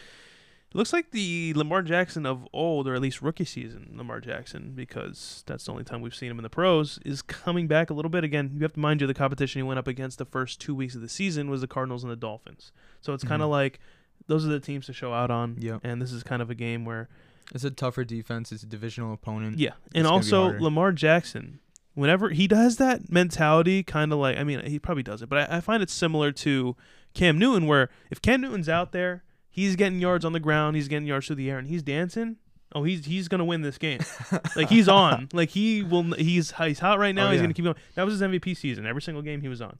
It 0.71 0.77
looks 0.77 0.93
like 0.93 1.13
the 1.13 1.55
Lamar 1.55 1.83
Jackson 1.83 2.27
of 2.27 2.47
old, 2.53 2.89
or 2.89 2.95
at 2.95 3.01
least 3.01 3.23
rookie 3.23 3.45
season 3.45 3.95
Lamar 3.97 4.21
Jackson, 4.21 4.73
because 4.75 5.45
that's 5.47 5.65
the 5.65 5.73
only 5.73 5.85
time 5.85 6.01
we've 6.01 6.15
seen 6.15 6.31
him 6.31 6.39
in 6.39 6.43
the 6.43 6.51
pros, 6.51 6.99
is 7.05 7.23
coming 7.23 7.67
back 7.67 7.89
a 7.89 7.95
little 7.95 8.11
bit. 8.11 8.25
Again, 8.25 8.51
you 8.55 8.63
have 8.63 8.73
to 8.75 8.81
mind 8.81 9.01
you, 9.01 9.07
the 9.07 9.15
competition 9.15 9.61
he 9.61 9.63
went 9.63 9.79
up 9.79 9.87
against 9.87 10.19
the 10.19 10.25
first 10.25 10.61
two 10.61 10.75
weeks 10.75 10.95
of 10.95 11.01
the 11.01 11.09
season 11.09 11.49
was 11.49 11.61
the 11.61 11.69
Cardinals 11.69 12.03
and 12.03 12.11
the 12.11 12.17
Dolphins. 12.17 12.73
So 13.01 13.15
it's 13.15 13.25
kind 13.25 13.43
of 13.43 13.47
mm-hmm. 13.47 13.53
like 13.53 13.81
those 14.27 14.45
are 14.45 14.49
the 14.49 14.61
teams 14.61 14.87
to 14.87 14.93
show 14.93 15.13
out 15.13 15.31
on. 15.31 15.57
Yep. 15.59 15.81
And 15.85 16.03
this 16.03 16.13
is 16.13 16.23
kind 16.23 16.43
of 16.43 16.51
a 16.51 16.55
game 16.55 16.85
where 16.85 17.09
It's 17.55 17.65
a 17.65 17.71
tougher 17.71 18.05
defense. 18.05 18.51
It's 18.51 18.65
a 18.65 18.67
divisional 18.67 19.13
opponent. 19.13 19.59
yeah, 19.59 19.73
and 19.95 20.05
gonna 20.05 20.11
also. 20.11 20.59
Lamar 20.59 20.93
Jackson, 20.93 21.61
whenever 21.95 22.31
he 22.31 22.49
does 22.49 22.77
that 22.79 23.11
mentality, 23.11 23.83
kind 23.83 24.13
of 24.13 24.19
like 24.19 24.37
I 24.37 24.45
mean 24.45 24.65
he 24.67 24.79
probably 24.79 25.05
does 25.05 25.23
it, 25.23 25.29
but 25.29 25.51
I, 25.51 25.59
I 25.59 25.61
find 25.61 25.83
it 25.83 25.91
similar 25.91 26.33
to 26.33 26.77
Cam 27.15 27.39
Newton, 27.39 27.67
where 27.67 27.89
if 28.11 28.21
Cam 28.21 28.41
Newton's 28.41 28.69
out 28.69 28.93
there, 28.93 29.23
he's 29.57 29.75
getting 29.75 29.99
yards 29.99 30.25
on 30.25 30.33
the 30.35 30.41
ground, 30.41 30.77
he's 30.77 30.87
getting 30.87 31.07
yards 31.09 31.27
through 31.27 31.37
the 31.37 31.51
air, 31.51 31.59
and 31.59 31.67
he's 31.67 31.83
dancing. 31.83 32.37
Oh, 32.75 32.83
he's 32.83 33.07
he's 33.07 33.27
gonna 33.29 33.45
win 33.45 33.63
this 33.63 33.79
game. 33.79 34.01
like 34.57 34.69
he's 34.69 34.87
on. 34.89 35.29
Like 35.33 35.49
he 35.51 35.83
will. 35.83 36.03
He's 36.13 36.53
he's 36.53 36.79
hot 36.79 36.99
right 36.99 37.15
now. 37.15 37.29
Oh, 37.29 37.31
he's 37.31 37.39
yeah. 37.39 37.45
gonna 37.45 37.55
keep 37.55 37.65
going. 37.65 37.77
That 37.95 38.05
was 38.05 38.19
his 38.19 38.23
MVP 38.23 38.57
season. 38.57 38.87
Every 38.87 39.01
single 39.03 39.23
game 39.23 39.41
he 39.41 39.49
was 39.49 39.63
on. 39.63 39.79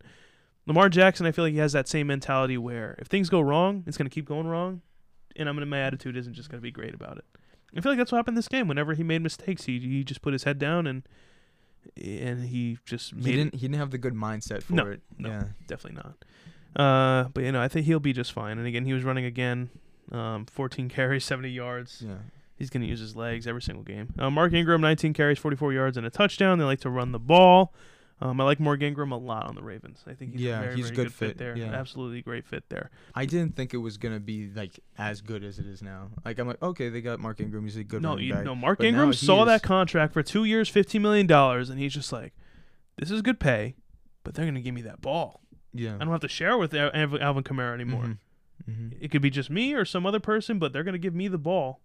Lamar 0.67 0.89
Jackson, 0.89 1.27
I 1.27 1.33
feel 1.33 1.45
like 1.45 1.53
he 1.53 1.59
has 1.59 1.73
that 1.75 1.89
same 1.89 2.07
mentality 2.07 2.57
where 2.59 2.97
if 2.99 3.07
things 3.09 3.29
go 3.29 3.41
wrong, 3.41 3.85
it's 3.87 3.97
gonna 3.99 4.11
keep 4.11 4.25
going 4.25 4.47
wrong, 4.47 4.81
and 5.37 5.49
I'm 5.49 5.55
gonna 5.57 5.67
my 5.67 5.81
attitude 5.81 6.17
isn't 6.17 6.33
just 6.35 6.49
gonna 6.49 6.61
be 6.63 6.71
great 6.71 6.95
about 6.95 7.19
it. 7.19 7.25
I 7.77 7.81
feel 7.83 7.93
like 7.93 7.99
that's 7.99 8.11
what 8.13 8.17
happened 8.19 8.37
this 8.39 8.49
game. 8.49 8.67
Whenever 8.69 8.95
he 8.95 9.03
made 9.03 9.21
mistakes, 9.23 9.65
he 9.65 9.79
he 9.79 10.03
just 10.03 10.23
put 10.23 10.33
his 10.33 10.45
head 10.45 10.59
down 10.59 10.87
and 10.87 11.03
and 12.03 12.45
he 12.47 12.79
just 12.87 13.15
made 13.15 13.27
He 13.27 13.33
didn't. 13.37 13.55
He 13.55 13.61
didn't 13.63 13.77
have 13.77 13.91
the 13.91 13.99
good 13.99 14.15
mindset 14.15 14.63
for 14.63 14.73
No, 14.73 14.87
it. 14.87 15.03
no. 15.19 15.29
Yeah. 15.29 15.45
definitely 15.67 16.01
not. 16.03 16.15
Uh, 16.77 17.25
but 17.33 17.43
you 17.45 17.53
know, 17.53 17.61
I 17.63 17.69
think 17.69 17.87
he'll 17.87 18.01
be 18.01 18.13
just 18.13 18.33
fine. 18.33 18.59
And 18.59 18.67
again, 18.67 18.85
he 18.85 18.93
was 18.93 19.03
running 19.03 19.25
again, 19.25 19.71
um, 20.13 20.45
14 20.47 20.89
carries, 20.91 21.25
70 21.25 21.49
yards. 21.49 22.03
Yeah. 22.07 22.17
He's 22.57 22.71
going 22.71 22.83
to 22.83 22.87
use 22.89 23.01
his 23.01 23.15
legs 23.17 23.47
every 23.47 23.61
single 23.63 23.85
game. 23.85 24.15
Uh, 24.19 24.31
Mark 24.31 24.53
Ingram, 24.55 24.81
19 24.81 25.13
carries, 25.13 25.39
44 25.39 25.73
yards, 25.75 25.97
and 25.97 26.07
a 26.07 26.11
touchdown. 26.11 26.59
They 26.59 26.65
like 26.65 26.81
to 26.81 26.91
run 26.91 27.13
the 27.13 27.19
ball. 27.19 27.75
Um, 28.19 28.41
I 28.41 28.45
like 28.45 28.59
Mark 28.61 28.81
Ingram 28.81 29.13
a 29.13 29.19
lot 29.19 29.45
on 29.47 29.55
the 29.55 29.63
Ravens. 29.63 30.03
I 30.07 30.15
think 30.15 30.33
he's 30.33 30.41
Yeah, 30.41 30.61
a 30.61 30.63
very, 30.63 30.77
he's 30.77 30.85
very 30.87 30.97
good 30.97 31.03
good 31.09 31.13
fit 31.13 31.29
fit, 31.29 31.39
there. 31.39 31.55
yeah. 31.55 31.67
Absolutely 31.67 32.23
great 32.23 32.47
fit 32.47 32.65
there. 32.71 32.91
I 33.15 33.27
didn't 33.27 33.57
think 33.57 33.75
it 33.75 33.77
was 33.77 33.99
gonna 33.99 34.21
be 34.21 34.49
like 34.55 34.81
as 34.97 35.21
good 35.21 35.45
as 35.45 35.59
it 35.59 35.67
is 35.67 35.83
now. 35.83 36.09
Like 36.25 36.39
I'm 36.39 36.47
like, 36.49 36.63
okay, 36.63 36.89
they 36.89 37.03
got 37.03 37.21
Mark 37.21 37.41
Ingram. 37.41 37.65
He's 37.65 37.77
a 37.77 37.85
good 37.85 38.01
no, 38.01 38.17
you, 38.17 38.33
back. 38.33 38.45
no, 38.45 38.55
Mark 38.55 38.79
But 38.79 38.87
Ingram 38.87 39.13
saw 39.13 39.43
is- 39.43 39.49
that 39.49 39.63
contract 39.63 40.15
for 40.15 40.23
two 40.23 40.45
years, 40.45 40.73
$15 40.73 40.99
million, 41.03 41.31
and 41.31 41.79
he's 41.79 41.93
just 41.93 42.11
like, 42.11 42.33
this 42.97 43.11
is 43.11 43.21
good 43.21 43.39
pay, 43.39 43.75
but 44.25 44.33
they're 44.35 44.47
going 44.47 44.55
to 44.55 44.63
give 44.63 44.73
me 44.75 44.81
that 44.81 45.03
ball. 45.03 45.43
Yeah. 45.79 45.95
I 45.97 45.99
don't 45.99 46.09
have 46.11 46.21
to 46.21 46.29
share 46.29 46.57
with 46.59 46.75
Al- 46.75 46.91
Alvin 46.95 47.43
Kamara 47.43 47.75
anymore. 47.75 48.19
hmm 48.65 48.89
It 49.01 49.11
could 49.11 49.23
be 49.23 49.31
just 49.31 49.51
me 49.51 49.75
or 49.75 49.85
some 49.85 50.07
other 50.07 50.21
person, 50.21 50.59
but 50.59 50.73
they're 50.73 50.85
going 50.85 50.93
to 50.95 50.99
give 50.99 51.15
me 51.15 51.29
the 51.29 51.39
ball 51.39 51.81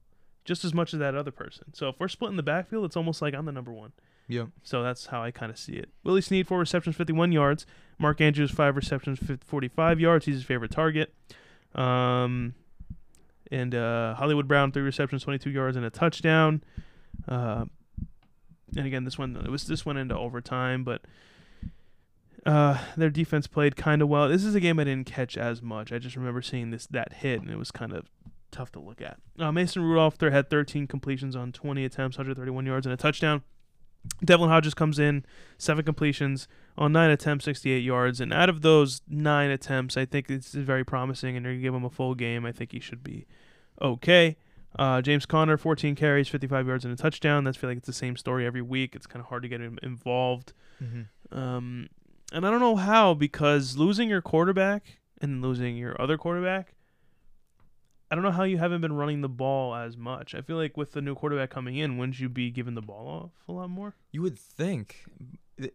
just 0.46 0.64
as 0.66 0.74
much 0.74 0.94
as 0.94 1.00
that 1.00 1.14
other 1.16 1.32
person. 1.32 1.66
So 1.74 1.90
if 1.90 2.00
we're 2.00 2.08
splitting 2.08 2.38
the 2.38 2.44
backfield, 2.44 2.86
it's 2.86 2.98
almost 2.98 3.22
like 3.22 3.34
I'm 3.36 3.46
the 3.46 3.52
number 3.52 3.72
one. 3.72 3.92
Yep. 4.28 4.48
So 4.64 4.82
that's 4.82 5.08
how 5.08 5.22
I 5.22 5.30
kind 5.32 5.52
of 5.52 5.58
see 5.60 5.74
it. 5.74 5.90
Willie 6.04 6.22
Snead, 6.22 6.48
four 6.48 6.58
receptions, 6.60 6.96
51 6.96 7.32
yards. 7.32 7.66
Mark 8.00 8.22
Andrews, 8.22 8.50
five 8.50 8.76
receptions, 8.76 9.20
45 9.46 10.00
yards. 10.00 10.26
He's 10.26 10.36
his 10.36 10.44
favorite 10.46 10.72
target. 10.72 11.14
Um, 11.76 12.56
and 13.52 13.76
uh, 13.76 14.16
Hollywood 14.16 14.48
Brown, 14.48 14.72
three 14.72 14.82
receptions, 14.84 15.24
22 15.24 15.50
yards, 15.50 15.76
and 15.78 15.86
a 15.86 15.90
touchdown. 15.90 16.64
Uh, 17.28 17.66
and 18.76 18.88
again, 18.88 19.04
this 19.04 19.18
one 19.18 19.36
it 19.36 19.50
was 19.52 19.68
this 19.68 19.86
went 19.86 20.00
into 20.00 20.18
overtime, 20.18 20.84
but 20.86 21.02
uh, 22.46 22.78
their 22.98 23.10
defense 23.10 23.48
played 23.48 23.76
kind 23.76 24.02
of 24.02 24.08
well. 24.10 24.28
This 24.30 24.44
is 24.44 24.56
a 24.56 24.60
game 24.60 24.80
I 24.80 24.84
didn't 24.86 25.08
catch 25.08 25.38
as 25.38 25.62
much. 25.62 25.92
I 25.92 26.00
just 26.00 26.16
remember 26.16 26.42
seeing 26.42 26.72
this 26.72 26.88
that 26.88 27.14
hit, 27.14 27.42
and 27.42 27.50
it 27.50 27.58
was 27.58 27.72
kind 27.72 27.94
of 27.94 28.10
tough 28.52 28.72
to 28.74 28.80
look 28.80 29.02
at. 29.02 29.18
Uh, 29.40 29.52
Mason 29.52 29.82
Rudolph 29.84 30.18
there 30.18 30.32
had 30.32 30.50
13 30.50 30.88
completions 30.88 31.36
on 31.36 31.52
20 31.52 31.86
attempts, 31.86 32.18
131 32.18 32.66
yards, 32.66 32.86
and 32.86 32.94
a 32.94 32.98
touchdown. 32.98 33.44
Devlin 34.26 34.50
Hodges 34.50 34.74
comes 34.74 34.98
in, 34.98 35.24
seven 35.60 35.86
completions 35.86 36.48
on 36.76 36.92
nine 36.92 37.12
attempts, 37.12 37.46
68 37.46 37.80
yards. 37.84 38.20
And 38.20 38.34
out 38.34 38.50
of 38.50 38.62
those 38.62 39.02
nine 39.08 39.52
attempts, 39.52 39.96
I 39.96 40.06
think 40.06 40.30
it's 40.30 40.54
very 40.54 40.84
promising, 40.84 41.38
and 41.38 41.46
they're 41.46 41.52
going 41.52 41.62
to 41.62 41.64
give 41.64 41.76
him 41.76 41.86
a 41.86 41.90
full 41.92 42.16
game. 42.16 42.44
I 42.44 42.52
think 42.52 42.72
he 42.72 42.80
should 42.80 43.04
be 43.04 43.28
okay. 43.80 44.38
Uh, 44.80 45.02
James 45.02 45.26
Conner, 45.28 45.56
14 45.58 45.96
carries, 45.96 46.28
55 46.30 46.66
yards, 46.66 46.84
and 46.84 46.94
a 46.94 46.98
touchdown. 46.98 47.44
That's 47.44 47.58
feel 47.58 47.70
like 47.70 47.78
it's 47.78 47.88
the 47.88 47.94
same 47.94 48.18
story 48.18 48.46
every 48.46 48.62
week. 48.64 48.96
It's 48.96 49.06
kind 49.06 49.22
of 49.22 49.28
hard 49.30 49.44
to 49.44 49.50
get 49.50 49.62
him 49.62 49.78
involved. 49.84 50.54
hmm 50.80 51.02
Um, 51.32 51.88
and 52.32 52.46
I 52.46 52.52
don't 52.52 52.60
know 52.60 52.76
how 52.76 53.14
because 53.14 53.78
losing 53.78 54.10
your 54.10 54.22
quarterback 54.22 54.98
and 55.22 55.42
losing 55.42 55.78
your 55.78 56.00
other 56.02 56.18
quarterback, 56.18 56.74
I 58.10 58.16
don't 58.16 58.24
know 58.24 58.32
how 58.32 58.44
you 58.44 58.58
haven't 58.58 58.82
been 58.82 58.94
running 58.94 59.22
the 59.22 59.30
ball 59.30 59.74
as 59.76 59.96
much. 59.96 60.36
I 60.36 60.42
feel 60.42 60.58
like 60.58 60.76
with 60.76 60.92
the 60.92 61.02
new 61.02 61.16
quarterback 61.16 61.50
coming 61.50 61.78
in, 61.78 61.98
wouldn't 61.98 62.20
you 62.20 62.28
be 62.30 62.52
giving 62.52 62.76
the 62.76 62.82
ball 62.82 63.08
off 63.08 63.32
a 63.48 63.52
lot 63.54 63.70
more? 63.70 63.96
You 64.12 64.22
would 64.22 64.38
think 64.38 65.06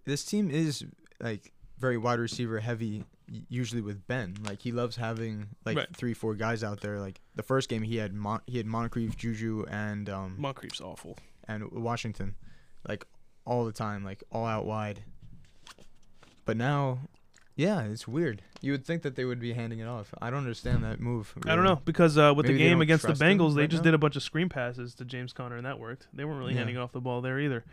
this 0.05 0.25
team 0.25 0.51
is 0.51 0.85
like 1.21 1.53
very 1.79 1.97
wide 1.97 2.19
receiver 2.19 2.61
heavy. 2.61 3.05
Usually 3.49 3.81
with 3.83 4.07
Ben, 4.07 4.37
like 4.45 4.61
he 4.63 4.71
loves 4.71 4.95
having 4.97 5.49
like 5.65 5.77
Right. 5.77 5.97
three, 5.97 6.15
four 6.15 6.35
guys 6.37 6.63
out 6.63 6.81
there. 6.81 7.01
Like 7.01 7.21
the 7.35 7.43
first 7.43 7.69
game, 7.69 7.83
he 7.83 7.97
had 7.97 8.15
Mon- 8.15 8.43
he 8.47 8.57
had 8.59 8.67
Moncrief, 8.67 9.17
Juju, 9.17 9.65
and 9.69 10.09
um 10.09 10.37
Moncrief's 10.39 10.81
awful. 10.81 11.19
and 11.49 11.69
Washington, 11.73 12.37
like 12.89 13.05
all 13.45 13.65
the 13.65 13.73
time, 13.73 14.05
like 14.05 14.23
all 14.31 14.47
out 14.47 14.65
wide. 14.65 15.03
But 16.47 16.57
now, 16.57 17.01
yeah, 17.57 17.83
it's 17.83 18.09
weird. 18.09 18.41
You 18.63 18.73
would 18.73 18.87
think 18.87 19.03
that 19.03 19.17
they 19.17 19.25
would 19.25 19.39
be 19.41 19.53
handing 19.53 19.81
it 19.81 19.87
off. 19.87 20.15
I 20.21 20.31
don't 20.31 20.39
understand 20.41 20.83
that 20.85 21.01
move. 21.01 21.35
I 21.47 21.55
don't 21.55 21.65
know 21.65 21.81
because 21.85 22.17
uh, 22.17 22.33
with 22.35 22.47
Maybe 22.47 22.59
the 22.59 22.65
game 22.65 22.81
against 22.81 23.07
the 23.07 23.13
Bengals, 23.13 23.55
they 23.55 23.63
right 23.63 23.71
just 23.71 23.83
now? 23.83 23.89
did 23.91 23.95
a 23.95 23.99
bunch 23.99 24.17
of 24.17 24.23
screen 24.23 24.49
passes 24.49 24.95
to 24.95 25.05
James 25.05 25.33
Conner, 25.35 25.57
and 25.57 25.67
that 25.67 25.79
worked. 25.79 26.09
They 26.15 26.25
weren't 26.25 26.39
really 26.39 26.53
Yeah. 26.55 26.61
handing 26.61 26.79
off 26.79 26.93
the 26.93 27.01
ball 27.01 27.21
there 27.21 27.39
either. 27.39 27.65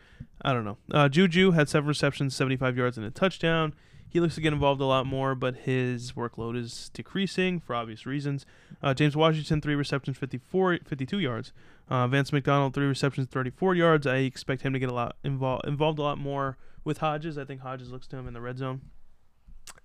I 0.41 0.51
don't 0.53 0.65
know. 0.65 0.77
Uh, 0.91 1.07
Juju 1.07 1.51
had 1.51 1.69
seven 1.69 1.87
receptions, 1.87 2.35
75 2.35 2.75
yards, 2.77 2.97
and 2.97 3.05
a 3.07 3.11
touchdown. 3.11 3.73
he 4.09 4.19
looks 4.19 4.35
to 4.35 4.41
get 4.41 4.53
involved 4.53 4.79
a 4.79 4.85
lot 4.85 5.07
more, 5.07 5.33
but 5.33 5.55
his 5.55 6.11
workload 6.11 6.55
is 6.55 6.91
decreasing 6.93 7.59
for 7.59 7.73
obvious 7.75 8.05
reasons. 8.05 8.45
Uh, 8.83 8.93
James 8.93 9.15
Washington, 9.15 9.59
three 9.59 9.73
receptions, 9.73 10.17
54, 10.19 10.77
52 10.85 11.17
yards. 11.17 11.51
Uh, 11.89 12.07
Vance 12.07 12.31
McDonald, 12.31 12.75
three 12.75 12.85
receptions, 12.85 13.27
34 13.27 13.73
yards. 13.73 14.05
I 14.05 14.17
expect 14.17 14.61
him 14.61 14.71
to 14.73 14.77
get 14.77 14.87
a 14.89 14.93
lot 14.93 15.15
involved 15.23 15.65
involved 15.65 15.97
a 15.97 16.03
lot 16.03 16.19
more 16.19 16.57
with 16.83 16.99
Hodges. 16.99 17.37
I 17.37 17.45
think 17.45 17.61
Hodges 17.61 17.91
looks 17.91 18.07
to 18.07 18.17
him 18.17 18.27
in 18.27 18.33
the 18.33 18.41
red 18.41 18.57
zone, 18.57 18.81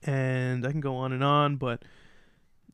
and 0.03 0.67
I 0.67 0.71
can 0.71 0.81
go 0.81 0.97
on 0.97 1.13
and 1.13 1.23
on, 1.25 1.57
but 1.57 1.83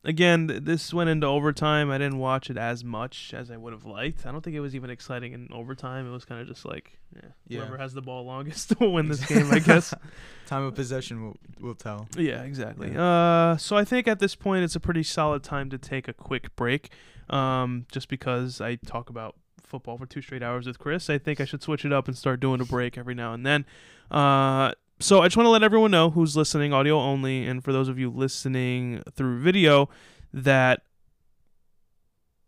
again, 0.03 0.47
th- 0.47 0.63
this 0.63 0.93
went 0.93 1.09
into 1.09 1.25
overtime. 1.27 1.89
I 1.89 1.97
didn't 1.97 2.19
watch 2.19 2.49
it 2.49 2.57
as 2.57 2.83
much 2.83 3.33
as 3.33 3.49
I 3.49 3.57
would 3.57 3.73
have 3.73 3.85
liked. 3.85 4.25
I 4.25 4.31
don't 4.31 4.43
think 4.43 4.55
it 4.55 4.59
was 4.59 4.75
even 4.75 4.89
exciting 4.89 5.33
in 5.33 5.49
overtime. 5.51 6.07
It 6.07 6.11
was 6.11 6.25
kind 6.25 6.41
of 6.41 6.47
just 6.47 6.63
like, 6.65 6.99
yeah, 7.15 7.21
Yeah. 7.47 7.59
whoever 7.61 7.77
has 7.77 7.93
the 7.93 8.01
ball 8.01 8.23
longest 8.25 8.73
will 8.79 8.93
win 8.93 9.07
this 9.09 9.25
game, 9.25 9.49
I 9.51 9.59
guess. 9.59 9.93
Time 10.45 10.63
of 10.63 10.75
possession 10.75 11.23
will 11.23 11.37
will 11.59 11.75
tell. 11.75 12.07
Yeah, 12.17 12.43
exactly. 12.43 12.93
Uh, 12.95 13.57
so 13.57 13.75
I 13.75 13.83
think 13.83 14.07
at 14.07 14.19
this 14.19 14.35
point 14.35 14.63
it's 14.63 14.75
a 14.75 14.79
pretty 14.79 15.01
solid 15.03 15.43
time 15.43 15.69
to 15.71 15.77
take 15.79 16.07
a 16.07 16.13
quick 16.13 16.55
break. 16.55 16.89
Um, 17.27 17.87
just 17.91 18.07
because 18.07 18.61
I 18.61 18.75
talk 18.75 19.09
about 19.09 19.35
football 19.65 19.97
for 19.97 20.05
two 20.05 20.21
straight 20.21 20.43
hours 20.43 20.67
with 20.67 20.79
Chris, 20.79 21.09
I 21.09 21.17
think 21.17 21.41
I 21.41 21.45
should 21.45 21.63
switch 21.63 21.85
it 21.85 21.93
up 21.93 22.07
and 22.07 22.17
start 22.17 22.39
doing 22.39 22.61
a 22.61 22.65
break 22.65 22.97
every 22.97 23.15
now 23.15 23.33
and 23.33 23.45
then. 23.45 23.65
Uh, 24.11 24.71
so 24.99 25.21
I 25.21 25.27
just 25.27 25.35
want 25.35 25.45
to 25.45 25.51
let 25.51 25.63
everyone 25.63 25.91
know 25.91 26.09
who's 26.09 26.37
listening 26.37 26.73
audio 26.73 26.99
only, 26.99 27.45
and 27.45 27.63
for 27.63 27.73
those 27.73 27.89
of 27.89 27.99
you 27.99 28.09
listening 28.09 29.03
through 29.13 29.41
video, 29.41 29.89
that 30.33 30.83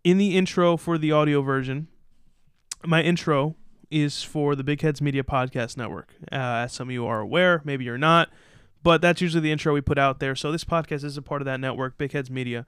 in 0.04 0.18
the 0.18 0.38
intro 0.38 0.78
for 0.78 0.98
the 0.98 1.12
audio 1.12 1.42
version, 1.42 1.88
my 2.86 3.02
intro 3.02 3.56
is 3.90 4.24
for 4.24 4.56
the 4.56 4.64
Big 4.64 4.82
Heads 4.82 5.02
Media 5.02 5.24
Podcast 5.24 5.78
Network. 5.78 6.14
Uh, 6.32 6.66
as 6.66 6.74
some 6.74 6.90
of 6.90 6.92
you 6.94 7.06
are 7.06 7.20
aware, 7.20 7.62
maybe 7.66 7.86
you're 7.86 7.98
not, 7.98 8.30
but 8.84 9.02
that's 9.02 9.22
usually 9.22 9.42
the 9.42 9.52
intro 9.52 9.74
we 9.74 9.82
put 9.82 9.98
out 9.98 10.20
there. 10.20 10.36
So 10.36 10.52
this 10.52 10.64
podcast 10.64 11.04
is 11.04 11.18
a 11.18 11.22
part 11.22 11.42
of 11.42 11.46
that 11.46 11.60
network, 11.60 11.98
Big 11.98 12.12
Heads 12.12 12.30
Media, 12.30 12.66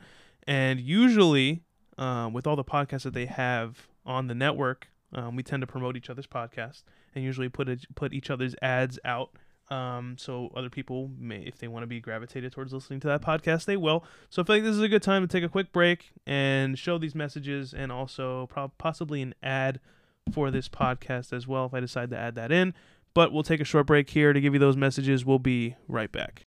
and 0.48 0.80
usually 0.80 1.64
um, 1.98 2.34
with 2.34 2.48
all 2.48 2.56
the 2.56 2.64
podcasts 2.64 3.04
that 3.04 3.14
they 3.14 3.26
have 3.26 3.89
on 4.06 4.28
the 4.28 4.36
network, 4.36 4.88
um, 5.14 5.36
we 5.36 5.44
tend 5.44 5.62
to 5.62 5.68
promote 5.68 5.98
each 5.98 6.10
other's 6.10 6.28
podcasts 6.28 6.84
and 7.16 7.24
usually 7.24 7.50
put 7.50 7.68
it, 7.68 7.86
put 7.96 8.14
each 8.14 8.30
other's 8.30 8.56
ads 8.62 9.00
out. 9.04 9.32
Um, 9.70 10.16
so 10.18 10.52
other 10.56 10.70
people 10.70 11.12
may, 11.18 11.42
if 11.42 11.60
they 11.60 11.68
want 11.68 11.84
to 11.84 11.88
be 11.88 12.00
gravitated 12.00 12.52
towards 12.52 12.74
listening 12.74 13.00
to 13.02 13.08
that 13.08 13.22
podcast, 13.22 13.66
they 13.66 13.78
will. 13.78 14.04
So 14.30 14.42
I 14.42 14.46
feel 14.46 14.56
like 14.56 14.64
this 14.64 14.76
is 14.76 14.82
a 14.82 14.88
good 14.88 15.04
time 15.04 15.22
to 15.22 15.28
take 15.28 15.44
a 15.44 15.50
quick 15.50 15.72
break 15.72 16.10
and 16.26 16.78
show 16.78 16.98
these 16.98 17.14
messages, 17.14 17.74
and 17.74 17.92
also 17.92 18.48
prob- 18.48 18.78
possibly 18.80 19.22
an 19.22 19.36
ad 19.44 19.80
for 20.34 20.50
this 20.50 20.70
podcast 20.70 21.34
as 21.34 21.48
well 21.48 21.66
if 21.66 21.74
I 21.74 21.80
decide 21.80 22.10
to 22.10 22.18
add 22.18 22.36
that 22.36 22.52
in. 22.52 22.74
But 23.14 23.32
we'll 23.32 23.44
take 23.44 23.62
a 23.62 23.66
short 23.66 23.86
break 23.86 24.10
here 24.10 24.34
to 24.34 24.42
give 24.42 24.54
you 24.54 24.60
those 24.60 24.78
messages. 24.78 25.26
We'll 25.26 25.40
be 25.40 25.76
right 25.88 26.12
back. 26.12 26.46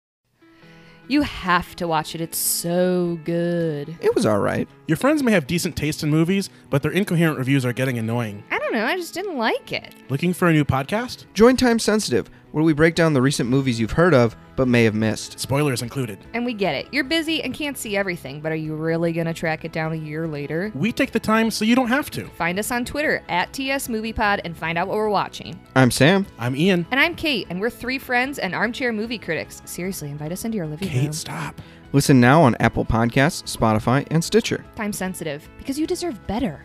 You 1.11 1.23
have 1.23 1.75
to 1.77 1.89
watch 1.89 2.15
it. 2.15 2.21
It's 2.21 2.37
so 2.37 3.19
good. 3.25 3.97
It 4.01 4.15
was 4.15 4.27
alright. 4.27 4.69
Your 4.87 4.99
friends 4.99 5.23
may 5.23 5.33
have 5.33 5.47
decent 5.47 5.75
taste 5.75 6.03
in 6.03 6.11
movies, 6.11 6.51
but 6.69 6.83
their 6.83 6.93
incoherent 6.93 7.39
reviews 7.39 7.65
are 7.65 7.73
getting 7.73 7.97
annoying. 7.97 8.45
I 8.51 8.59
don't 8.59 8.75
know. 8.75 8.85
I 8.85 8.95
just 8.97 9.15
didn't 9.15 9.39
like 9.39 9.73
it. 9.73 9.95
Looking 10.11 10.35
for 10.35 10.49
a 10.49 10.53
new 10.53 10.67
podcast? 10.67 11.25
Join 11.33 11.57
Time 11.57 11.79
Sensitive, 11.79 12.29
where 12.59 12.65
we 12.65 12.73
break 12.73 12.97
down 12.97 13.13
the 13.13 13.23
recent 13.23 13.49
movies 13.49 13.79
you've 13.79 13.93
heard 13.93 14.13
of 14.13 14.35
but 14.57 14.67
may 14.67 14.83
have 14.83 14.95
missed. 14.97 15.39
Spoilers 15.39 15.81
included. 15.81 16.19
And 16.35 16.45
we 16.45 16.53
get 16.53 16.75
it. 16.75 16.89
You're 16.91 17.05
busy 17.05 17.41
and 17.41 17.55
can't 17.55 17.79
see 17.79 17.97
everything, 17.97 18.41
but 18.41 18.51
are 18.51 18.57
you 18.57 18.75
really 18.75 19.13
going 19.13 19.29
to 19.29 19.33
track 19.33 19.65
it 19.65 19.71
down 19.71 19.93
a 19.93 19.95
year 19.95 20.27
later? 20.27 20.73
We 20.75 20.91
take 20.91 21.13
the 21.13 21.21
time 21.21 21.53
so 21.53 21.65
you 21.65 21.77
don't 21.77 21.87
have 21.87 22.11
to. 22.11 22.27
Find 22.31 22.59
us 22.59 22.73
on 22.73 22.85
Twitter 22.85 23.23
at 23.29 23.53
TS 23.53 23.87
MoviePod 23.87 24.41
and 24.45 24.57
find 24.57 24.77
out 24.77 24.89
what 24.89 24.97
we're 24.97 25.09
watching. 25.09 25.57
I'm 25.77 25.93
Sam. 25.93 26.27
I'm 26.37 26.57
Ian. 26.57 26.85
And 26.91 26.99
I'm 26.99 27.15
Kate, 27.15 27.47
and 27.49 27.61
we're 27.61 27.71
three 27.71 27.97
friends 27.99 28.41
and 28.41 28.57
armchair 28.57 28.93
movie 28.93 29.19
critics. 29.19 29.63
Seriously, 29.65 30.11
invite 30.11 30.33
us 30.33 30.45
into 30.45 30.57
your 30.57 30.67
living 30.67 30.89
room. 30.89 30.99
Kate, 30.99 31.15
stop. 31.15 31.61
Listen 31.93 32.19
now 32.21 32.43
on 32.43 32.57
Apple 32.59 32.85
Podcasts, 32.85 33.57
Spotify, 33.57 34.05
and 34.11 34.25
Stitcher. 34.25 34.65
Time 34.75 34.93
sensitive, 34.93 35.49
because 35.59 35.79
you 35.79 35.87
deserve 35.87 36.27
better. 36.27 36.65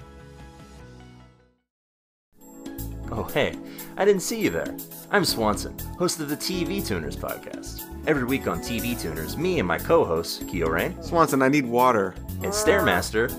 Oh, 3.12 3.26
hey, 3.32 3.56
I 3.96 4.06
didn't 4.06 4.24
see 4.24 4.42
you 4.42 4.50
there. 4.50 4.76
I'm 5.14 5.24
Swanson, 5.26 5.78
host 6.00 6.20
of 6.22 6.30
the 6.30 6.36
TV 6.36 6.84
Tuners 6.86 7.16
podcast. 7.16 7.84
Every 8.08 8.24
week 8.24 8.48
on 8.48 8.62
TV 8.62 9.00
Tuners, 9.00 9.38
me 9.38 9.60
and 9.60 9.68
my 9.68 9.78
co 9.78 10.04
hosts, 10.04 10.44
Keo 10.50 10.68
Rain 10.68 11.02
Swanson, 11.04 11.44
I 11.44 11.50
need 11.50 11.68
water. 11.68 12.16
and 12.42 12.52
Stairmaster, 12.52 13.30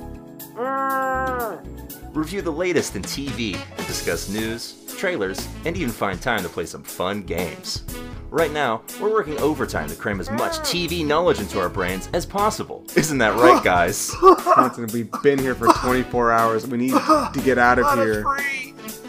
review 2.14 2.43
the 2.43 2.51
latest 2.53 2.95
in 2.95 3.03
TV, 3.03 3.59
discuss 3.89 4.29
news, 4.29 4.85
trailers, 4.97 5.49
and 5.64 5.77
even 5.77 5.93
find 5.93 6.22
time 6.22 6.45
to 6.45 6.49
play 6.49 6.64
some 6.64 6.85
fun 6.85 7.22
games. 7.22 7.83
Right 8.31 8.53
now, 8.53 8.83
we're 9.01 9.12
working 9.12 9.37
overtime 9.39 9.89
to 9.89 9.97
cram 9.97 10.20
as 10.20 10.31
much 10.31 10.53
TV 10.61 11.05
knowledge 11.05 11.41
into 11.41 11.59
our 11.59 11.68
brains 11.68 12.09
as 12.12 12.25
possible. 12.25 12.85
Isn't 12.95 13.18
that 13.18 13.35
right, 13.35 13.62
guys? 13.64 13.99
Swanson, 13.99 14.87
we've 14.93 15.11
been 15.25 15.41
here 15.41 15.57
for 15.57 15.66
24 15.66 16.31
hours. 16.31 16.68
We 16.68 16.79
need 16.79 16.93
to 16.93 17.43
get 17.45 17.59
out 17.59 17.81
of 17.81 17.99
here. 17.99 18.22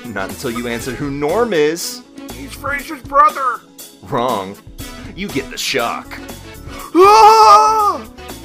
Not 0.07 0.30
until 0.30 0.49
you 0.49 0.68
answer 0.68 0.91
who 0.93 1.11
Norm 1.11 1.53
is. 1.53 2.01
He's 2.55 2.63
Frasier's 2.63 3.01
brother. 3.03 3.59
Wrong. 4.03 4.57
You 5.15 5.27
get 5.27 5.49
the 5.49 5.57
shock. 5.57 6.09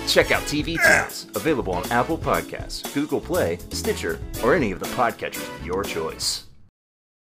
Check 0.09 0.33
out 0.33 0.43
TV 0.43 0.77
Tunes, 0.85 1.27
available 1.37 1.75
on 1.75 1.91
Apple 1.93 2.19
Podcasts, 2.19 2.93
Google 2.93 3.21
Play, 3.21 3.59
Stitcher, 3.71 4.19
or 4.43 4.55
any 4.55 4.73
of 4.73 4.81
the 4.81 4.87
podcatchers 4.87 5.49
of 5.61 5.65
your 5.67 5.85
choice. 5.85 6.47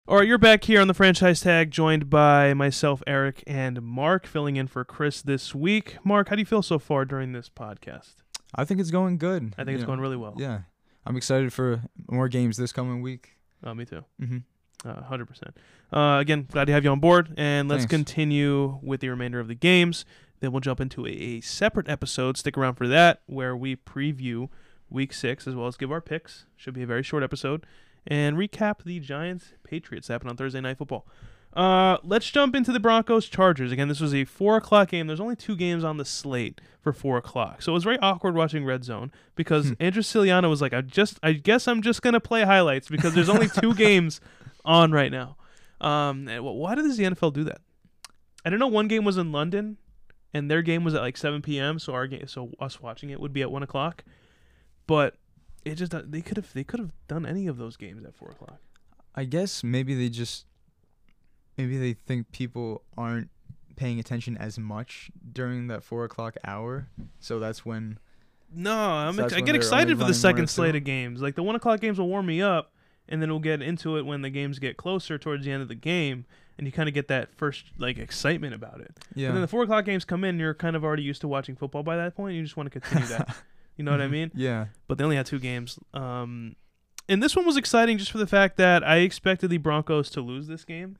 All 0.08 0.16
right, 0.18 0.26
you're 0.26 0.38
back 0.38 0.64
here 0.64 0.80
on 0.80 0.88
the 0.88 0.94
franchise 0.94 1.40
tag, 1.40 1.70
joined 1.70 2.10
by 2.10 2.54
myself, 2.54 3.02
Eric, 3.06 3.44
and 3.46 3.80
Mark, 3.82 4.26
filling 4.26 4.56
in 4.56 4.66
for 4.66 4.84
Chris 4.84 5.22
this 5.22 5.54
week. 5.54 5.98
Mark, 6.04 6.30
how 6.30 6.36
do 6.36 6.42
you 6.42 6.46
feel 6.46 6.62
so 6.62 6.80
far 6.80 7.04
during 7.04 7.32
this 7.32 7.48
podcast? 7.48 8.14
I 8.56 8.64
think 8.64 8.80
it's 8.80 8.90
going 8.90 9.18
good. 9.18 9.54
I 9.56 9.62
think 9.62 9.68
you 9.68 9.74
it's 9.74 9.82
know. 9.82 9.86
going 9.86 10.00
really 10.00 10.16
well. 10.16 10.34
Yeah, 10.36 10.62
I'm 11.06 11.16
excited 11.16 11.52
for 11.52 11.82
more 12.10 12.28
games 12.28 12.56
this 12.56 12.72
coming 12.72 13.00
week. 13.00 13.36
Uh, 13.62 13.74
me 13.74 13.84
too. 13.84 14.04
Mm-hmm. 14.20 14.38
Uh, 14.84 15.02
100%. 15.10 15.26
Uh, 15.92 16.18
again, 16.20 16.46
glad 16.50 16.66
to 16.66 16.72
have 16.72 16.84
you 16.84 16.90
on 16.90 17.00
board. 17.00 17.34
And 17.36 17.68
let's 17.68 17.82
Thanks. 17.82 17.90
continue 17.90 18.78
with 18.82 19.00
the 19.00 19.08
remainder 19.08 19.40
of 19.40 19.48
the 19.48 19.54
games. 19.54 20.04
Then 20.40 20.52
we'll 20.52 20.60
jump 20.60 20.80
into 20.80 21.06
a, 21.06 21.10
a 21.10 21.40
separate 21.42 21.88
episode. 21.88 22.36
Stick 22.36 22.56
around 22.56 22.74
for 22.74 22.88
that, 22.88 23.20
where 23.26 23.54
we 23.56 23.76
preview 23.76 24.48
week 24.88 25.12
six 25.12 25.46
as 25.46 25.54
well 25.54 25.66
as 25.66 25.76
give 25.76 25.92
our 25.92 26.00
picks. 26.00 26.46
Should 26.56 26.74
be 26.74 26.82
a 26.82 26.86
very 26.86 27.02
short 27.02 27.22
episode. 27.22 27.66
And 28.06 28.36
recap 28.36 28.82
the 28.84 28.98
Giants 29.00 29.52
Patriots 29.64 30.08
happened 30.08 30.30
on 30.30 30.36
Thursday 30.36 30.60
Night 30.60 30.78
Football. 30.78 31.06
Uh, 31.52 31.98
let's 32.04 32.30
jump 32.30 32.54
into 32.54 32.70
the 32.70 32.78
Broncos 32.78 33.26
Chargers. 33.28 33.72
Again, 33.72 33.88
this 33.88 34.00
was 34.00 34.14
a 34.14 34.24
four 34.24 34.56
o'clock 34.56 34.88
game. 34.88 35.08
There's 35.08 35.20
only 35.20 35.34
two 35.34 35.56
games 35.56 35.82
on 35.82 35.96
the 35.96 36.04
slate 36.04 36.60
for 36.80 36.92
four 36.92 37.18
o'clock, 37.18 37.60
so 37.60 37.72
it 37.72 37.74
was 37.74 37.82
very 37.82 37.98
awkward 37.98 38.36
watching 38.36 38.64
Red 38.64 38.84
Zone 38.84 39.10
because 39.34 39.72
Andrew 39.80 40.00
Siciliano 40.02 40.48
was 40.48 40.62
like, 40.62 40.72
"I 40.72 40.80
just, 40.80 41.18
I 41.24 41.32
guess 41.32 41.66
I'm 41.66 41.82
just 41.82 42.02
gonna 42.02 42.20
play 42.20 42.44
highlights 42.44 42.88
because 42.88 43.14
there's 43.14 43.28
only 43.28 43.48
two 43.48 43.74
games 43.86 44.20
on 44.64 44.92
right 44.92 45.10
now." 45.12 45.36
Um, 45.80 46.26
why 46.26 46.74
does 46.74 46.96
the 46.96 47.04
NFL 47.04 47.32
do 47.32 47.44
that? 47.44 47.60
I 48.44 48.50
don't 48.50 48.58
know. 48.58 48.66
One 48.68 48.88
game 48.88 49.04
was 49.04 49.16
in 49.16 49.32
London, 49.32 49.76
and 50.34 50.50
their 50.50 50.62
game 50.62 50.84
was 50.84 50.94
at 50.94 51.00
like 51.00 51.16
7 51.16 51.42
p.m. 51.42 51.78
So 51.78 51.92
our 51.94 52.06
game, 52.06 52.26
so 52.26 52.50
us 52.60 52.80
watching 52.80 53.10
it 53.10 53.20
would 53.20 53.32
be 53.32 53.42
at 53.42 53.50
one 53.50 53.62
o'clock. 53.62 54.04
But 54.86 55.16
it 55.64 55.74
just 55.74 55.92
they 56.10 56.20
could 56.20 56.36
have 56.36 56.52
they 56.52 56.64
could 56.64 56.80
have 56.80 56.92
done 57.08 57.26
any 57.26 57.46
of 57.46 57.56
those 57.58 57.76
games 57.76 58.04
at 58.04 58.14
four 58.14 58.30
o'clock. 58.30 58.58
I 59.14 59.24
guess 59.24 59.62
maybe 59.64 59.94
they 59.94 60.08
just 60.08 60.46
maybe 61.56 61.78
they 61.78 61.92
think 61.92 62.30
people 62.32 62.82
aren't 62.96 63.30
paying 63.76 63.98
attention 63.98 64.36
as 64.36 64.58
much 64.58 65.10
during 65.32 65.68
that 65.68 65.82
four 65.82 66.04
o'clock 66.04 66.36
hour, 66.44 66.88
so 67.18 67.38
that's 67.38 67.64
when. 67.64 67.98
No, 68.52 68.74
I'm 68.76 69.14
So 69.14 69.24
ex- 69.24 69.34
I 69.34 69.40
get 69.40 69.54
excited 69.54 69.98
for 69.98 70.04
the 70.04 70.14
second 70.14 70.48
slate 70.50 70.74
of 70.74 70.82
games. 70.84 71.22
Like 71.22 71.34
the 71.36 71.42
one 71.42 71.54
o'clock 71.54 71.80
games 71.80 71.98
will 71.98 72.08
warm 72.08 72.26
me 72.26 72.42
up, 72.42 72.72
and 73.10 73.20
then 73.20 73.28
we'll 73.30 73.40
get 73.40 73.60
into 73.60 73.96
it 73.96 74.06
when 74.06 74.22
the 74.22 74.30
games 74.30 74.58
get 74.58 74.76
closer 74.76 75.18
towards 75.18 75.44
the 75.44 75.52
end 75.52 75.62
of 75.62 75.68
the 75.68 75.74
game, 75.74 76.24
and 76.56 76.66
you 76.66 76.72
kind 76.72 76.88
of 76.88 76.94
get 76.94 77.08
that 77.08 77.34
first 77.34 77.66
like 77.78 77.98
excitement 77.98 78.54
about 78.54 78.80
it. 78.80 78.98
Yeah. 79.14 79.28
And 79.28 79.36
then 79.36 79.42
the 79.42 79.48
four 79.48 79.62
o'clock 79.62 79.84
games 79.84 80.04
come 80.04 80.24
in, 80.24 80.38
you're 80.38 80.54
kind 80.54 80.76
of 80.76 80.84
already 80.84 81.02
used 81.02 81.20
to 81.22 81.28
watching 81.28 81.56
football 81.56 81.82
by 81.82 81.96
that 81.96 82.14
point. 82.14 82.36
You 82.36 82.42
just 82.42 82.56
want 82.56 82.72
to 82.72 82.80
continue 82.80 83.06
that. 83.08 83.36
You 83.76 83.84
know 83.84 83.92
what 83.92 84.02
I 84.02 84.08
mean? 84.08 84.30
Yeah. 84.34 84.66
But 84.88 84.98
they 84.98 85.04
only 85.04 85.16
had 85.16 85.24
two 85.24 85.38
games. 85.38 85.78
Um, 85.94 86.54
and 87.08 87.22
this 87.22 87.34
one 87.34 87.46
was 87.46 87.56
exciting 87.56 87.96
just 87.96 88.10
for 88.10 88.18
the 88.18 88.26
fact 88.26 88.58
that 88.58 88.86
I 88.86 88.98
expected 88.98 89.48
the 89.48 89.56
Broncos 89.56 90.10
to 90.10 90.20
lose 90.20 90.48
this 90.48 90.66
game. 90.66 90.98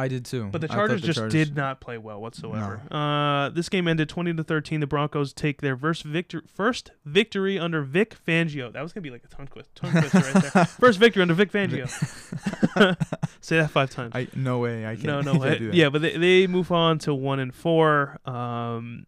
I 0.00 0.08
did 0.08 0.24
too. 0.24 0.48
But 0.50 0.60
the 0.60 0.68
Chargers 0.68 1.00
the 1.00 1.06
just 1.08 1.18
Chargers- 1.18 1.32
did 1.48 1.56
not 1.56 1.80
play 1.80 1.98
well 1.98 2.20
whatsoever. 2.20 2.80
Uh, 2.90 3.48
this 3.50 3.68
game 3.68 3.86
ended 3.88 4.08
twenty 4.08 4.32
to 4.34 4.42
thirteen. 4.44 4.80
The 4.80 4.86
Broncos 4.86 5.32
take 5.32 5.60
their 5.60 5.76
first 5.76 6.02
victory, 6.02 6.42
first 6.46 6.90
victory 7.04 7.58
under 7.58 7.82
Vic 7.82 8.16
Fangio. 8.26 8.72
That 8.72 8.82
was 8.82 8.92
gonna 8.92 9.02
be 9.02 9.10
like 9.10 9.24
a 9.24 9.28
tongue 9.28 9.46
twist, 9.46 9.74
tongue 9.74 9.92
twister 9.92 10.18
right 10.18 10.52
there. 10.52 10.64
First 10.80 10.98
victory 10.98 11.22
under 11.22 11.34
Vic 11.34 11.52
Fangio. 11.52 11.88
Say 13.40 13.56
that 13.58 13.70
five 13.70 13.90
times. 13.90 14.12
I 14.14 14.28
no 14.34 14.58
way. 14.58 14.86
I 14.86 14.94
can't. 14.96 15.24
no, 15.24 15.32
no 15.32 15.38
way. 15.40 15.58
do 15.58 15.66
that. 15.68 15.74
Yeah, 15.74 15.88
but 15.90 16.02
they, 16.02 16.16
they 16.16 16.46
move 16.46 16.70
on 16.72 16.98
to 17.00 17.14
one 17.14 17.38
and 17.40 17.54
four. 17.54 18.18
Um, 18.24 19.06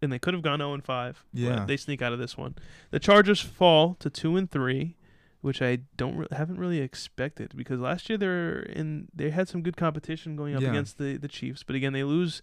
and 0.00 0.12
they 0.12 0.18
could 0.20 0.32
have 0.34 0.42
gone 0.44 0.60
zero 0.60 0.74
and 0.74 0.84
five. 0.84 1.24
but 1.34 1.40
Yeah. 1.40 1.64
they 1.66 1.76
sneak 1.76 2.02
out 2.02 2.12
of 2.12 2.18
this 2.20 2.36
one. 2.36 2.54
The 2.90 3.00
Chargers 3.00 3.40
fall 3.40 3.94
to 3.98 4.08
two 4.08 4.36
and 4.36 4.48
three, 4.50 4.94
which 5.40 5.62
I 5.62 5.78
don't 5.96 6.16
re- 6.16 6.26
haven't 6.32 6.58
really 6.58 6.80
expected 6.80 7.52
because 7.56 7.80
last 7.80 8.08
year 8.08 8.18
they're 8.18 8.60
in 8.60 9.08
they 9.14 9.30
had 9.30 9.48
some 9.48 9.62
good 9.62 9.76
competition 9.76 10.36
going 10.36 10.54
up 10.54 10.62
Yeah. 10.62 10.70
against 10.70 10.98
the 10.98 11.16
the 11.16 11.28
Chiefs, 11.28 11.62
but 11.62 11.76
again 11.76 11.92
they 11.92 12.04
lose 12.04 12.42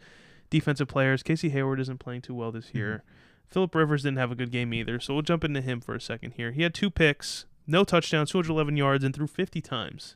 defensive 0.50 0.88
players. 0.88 1.24
Casey 1.24 1.50
Hayward 1.50 1.80
isn't 1.80 2.00
playing 2.00 2.22
too 2.22 2.34
well 2.34 2.52
this 2.52 2.68
mm-hmm. 2.68 2.78
year. 2.78 3.04
Philip 3.48 3.76
Rivers 3.76 4.04
didn't 4.04 4.18
have 4.18 4.32
a 4.32 4.36
good 4.36 4.52
game 4.52 4.74
either, 4.74 5.00
so 5.00 5.14
we'll 5.14 5.24
jump 5.24 5.44
into 5.44 5.62
him 5.62 5.80
for 5.80 5.94
a 5.94 6.02
second 6.02 6.32
here. 6.32 6.52
He 6.52 6.64
had 6.64 6.74
two 6.74 6.90
picks, 6.90 7.46
no 7.68 7.84
touchdowns, 7.84 8.32
211 8.32 8.76
yards, 8.76 9.04
and 9.04 9.16
threw 9.16 9.28
50 9.28 9.62
times. 9.62 10.16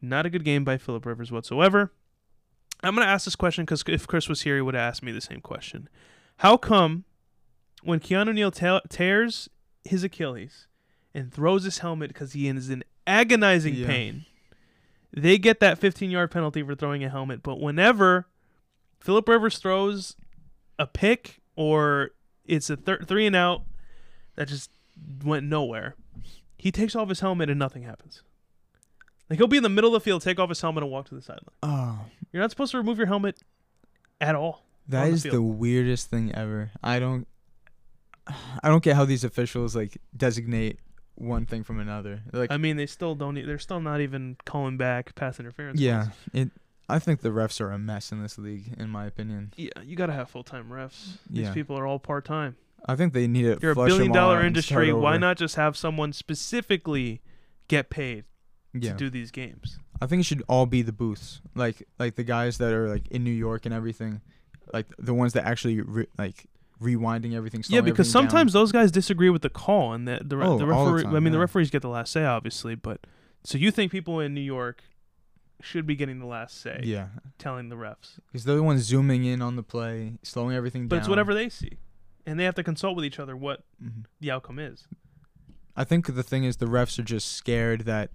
Not 0.00 0.26
a 0.26 0.30
good 0.30 0.44
game 0.44 0.62
by 0.62 0.76
Philip 0.76 1.06
Rivers 1.06 1.32
whatsoever. 1.32 1.90
I'm 2.82 2.94
going 2.94 3.04
to 3.04 3.10
ask 3.10 3.24
this 3.24 3.34
question 3.34 3.64
because 3.64 3.82
if 3.88 4.06
Chris 4.06 4.28
was 4.28 4.42
here, 4.42 4.56
he 4.56 4.62
would 4.62 4.74
have 4.74 4.88
asked 4.88 5.02
me 5.02 5.10
the 5.10 5.20
same 5.20 5.40
question. 5.40 5.88
How 6.38 6.56
come 6.56 7.04
when 7.82 7.98
Keanu 7.98 8.34
Neal 8.34 8.52
tears 8.52 9.48
his 9.84 10.04
Achilles 10.04 10.67
and 11.14 11.32
throws 11.32 11.64
his 11.64 11.78
helmet 11.78 12.08
because 12.08 12.32
he 12.32 12.48
is 12.48 12.68
in 12.70 12.84
agonizing 13.06 13.74
Yeah. 13.74 13.86
pain, 13.86 14.26
they 15.12 15.38
get 15.38 15.60
that 15.60 15.78
15 15.78 16.10
yard 16.10 16.30
penalty 16.30 16.62
for 16.62 16.74
throwing 16.74 17.02
a 17.04 17.08
helmet? 17.08 17.42
But 17.42 17.60
whenever 17.60 18.26
Philip 19.00 19.28
Rivers 19.28 19.58
throws 19.58 20.16
a 20.78 20.86
pick 20.86 21.40
or 21.56 22.10
it's 22.44 22.70
a 22.70 22.76
thir- 22.76 23.02
three 23.02 23.26
and 23.26 23.34
out 23.36 23.62
that 24.36 24.48
just 24.48 24.70
went 25.24 25.46
nowhere, 25.46 25.94
he 26.56 26.70
takes 26.70 26.94
off 26.94 27.08
his 27.08 27.20
helmet 27.20 27.48
and 27.50 27.58
nothing 27.58 27.82
happens. 27.84 28.22
Like 29.30 29.38
he'll 29.38 29.46
be 29.46 29.56
in 29.58 29.62
the 29.62 29.68
middle 29.68 29.94
of 29.94 30.02
the 30.02 30.04
field, 30.04 30.22
take 30.22 30.38
off 30.38 30.48
his 30.48 30.60
helmet, 30.60 30.82
and 30.82 30.90
walk 30.92 31.08
to 31.08 31.14
the 31.14 31.22
sideline. 31.22 31.44
Oh, 31.62 32.00
You're 32.32 32.42
not 32.42 32.50
supposed 32.50 32.70
to 32.72 32.78
remove 32.78 32.98
your 32.98 33.06
helmet 33.06 33.38
at 34.20 34.34
all. 34.34 34.64
that 34.88 35.02
on 35.04 35.08
the 35.10 35.14
is 35.14 35.22
the, 35.24 35.42
weirdest 35.42 36.08
thing 36.10 36.34
ever. 36.34 36.70
I 36.82 36.98
don't, 36.98 37.26
I 38.62 38.68
don't 38.68 38.82
get 38.82 38.96
how 38.96 39.04
these 39.04 39.24
officials 39.24 39.76
like 39.76 39.98
designate 40.16 40.78
one 41.20 41.46
thing 41.46 41.62
from 41.64 41.80
another. 41.80 42.22
Like, 42.32 42.50
I 42.52 42.56
mean, 42.56 42.76
they 42.76 42.86
still 42.86 43.14
don't. 43.14 43.36
e- 43.36 43.42
They're 43.42 43.58
still 43.58 43.80
not 43.80 44.00
even 44.00 44.36
calling 44.44 44.76
back 44.76 45.14
pass 45.14 45.38
interference. 45.40 45.80
yeah, 45.80 46.02
calls. 46.04 46.14
it. 46.32 46.50
I 46.88 46.98
think 46.98 47.20
the 47.20 47.28
refs 47.28 47.60
are 47.60 47.70
a 47.70 47.78
mess 47.78 48.12
in 48.12 48.22
this 48.22 48.38
league, 48.38 48.74
in 48.78 48.88
my 48.88 49.04
opinion. 49.06 49.52
yeah. 49.56 49.68
You 49.84 49.94
gotta 49.96 50.14
have 50.14 50.30
full 50.30 50.44
time 50.44 50.68
refs. 50.70 51.18
These 51.28 51.48
Yeah. 51.48 51.52
people 51.54 51.78
are 51.78 51.86
all 51.86 51.98
part 51.98 52.24
time. 52.24 52.56
I 52.86 52.94
think 52.96 53.12
they 53.12 53.26
need 53.26 53.42
to. 53.42 53.58
You're 53.60 53.72
a 53.72 53.74
billion 53.74 54.12
dollar 54.12 54.40
industry. 54.42 54.92
Why 54.92 55.10
over. 55.12 55.18
not 55.18 55.36
just 55.36 55.56
have 55.56 55.76
someone 55.76 56.12
specifically 56.12 57.20
get 57.68 57.90
paid 57.90 58.24
Yeah, 58.72 58.92
to 58.92 58.96
do 58.96 59.10
these 59.10 59.30
games? 59.30 59.78
I 60.00 60.06
think 60.06 60.20
it 60.20 60.24
should 60.24 60.42
all 60.48 60.64
be 60.64 60.80
the 60.82 60.92
booths, 60.92 61.40
like 61.54 61.82
like 61.98 62.14
the 62.14 62.24
guys 62.24 62.58
that 62.58 62.72
are 62.72 62.88
like 62.88 63.08
in 63.08 63.24
New 63.24 63.32
York 63.32 63.66
and 63.66 63.74
everything, 63.74 64.20
like 64.72 64.86
the 64.98 65.12
ones 65.12 65.32
that 65.34 65.44
actually 65.44 65.80
re- 65.80 66.06
like 66.16 66.46
rewinding 66.80 67.34
everything. 67.34 67.62
Yeah, 67.68 67.80
because 67.80 68.06
everything 68.08 68.22
down. 68.22 68.30
sometimes 68.30 68.52
those 68.52 68.72
guys 68.72 68.90
disagree 68.90 69.30
with 69.30 69.42
the 69.42 69.50
call, 69.50 69.92
and 69.92 70.06
the 70.06 70.20
the, 70.24 70.36
re- 70.36 70.44
Oh, 70.46 70.58
the 70.58 70.66
all 70.72 70.86
the 70.86 70.92
referee. 70.92 71.08
I 71.10 71.12
time, 71.14 71.24
mean, 71.24 71.32
the 71.32 71.38
referees 71.38 71.70
get 71.70 71.82
the 71.82 71.88
last 71.88 72.12
say, 72.12 72.24
obviously, 72.24 72.74
but 72.74 73.06
so 73.44 73.58
you 73.58 73.70
think 73.70 73.92
people 73.92 74.20
in 74.20 74.34
New 74.34 74.40
York 74.40 74.82
should 75.60 75.86
be 75.86 75.96
getting 75.96 76.18
the 76.20 76.26
last 76.26 76.60
say, 76.60 76.80
yeah, 76.84 77.08
telling 77.38 77.68
the 77.68 77.76
refs, 77.76 78.18
because 78.26 78.44
they're 78.44 78.56
the 78.56 78.62
ones 78.62 78.82
zooming 78.82 79.24
in 79.24 79.42
on 79.42 79.56
the 79.56 79.62
play, 79.62 80.14
slowing 80.22 80.54
everything 80.56 80.86
but 80.88 80.96
down. 80.96 80.98
But 80.98 81.02
it's 81.02 81.08
whatever 81.08 81.34
they 81.34 81.48
see, 81.48 81.78
and 82.26 82.38
they 82.38 82.44
have 82.44 82.54
to 82.56 82.62
consult 82.62 82.94
with 82.96 83.04
each 83.04 83.18
other 83.18 83.36
what 83.36 83.64
Mhm. 83.82 84.04
the 84.20 84.30
outcome 84.30 84.58
is. 84.58 84.86
I 85.76 85.84
think 85.84 86.06
the 86.14 86.22
thing 86.22 86.44
is 86.44 86.56
the 86.56 86.66
refs 86.66 86.98
are 86.98 87.02
just 87.04 87.32
scared 87.32 87.82
that, 87.82 88.10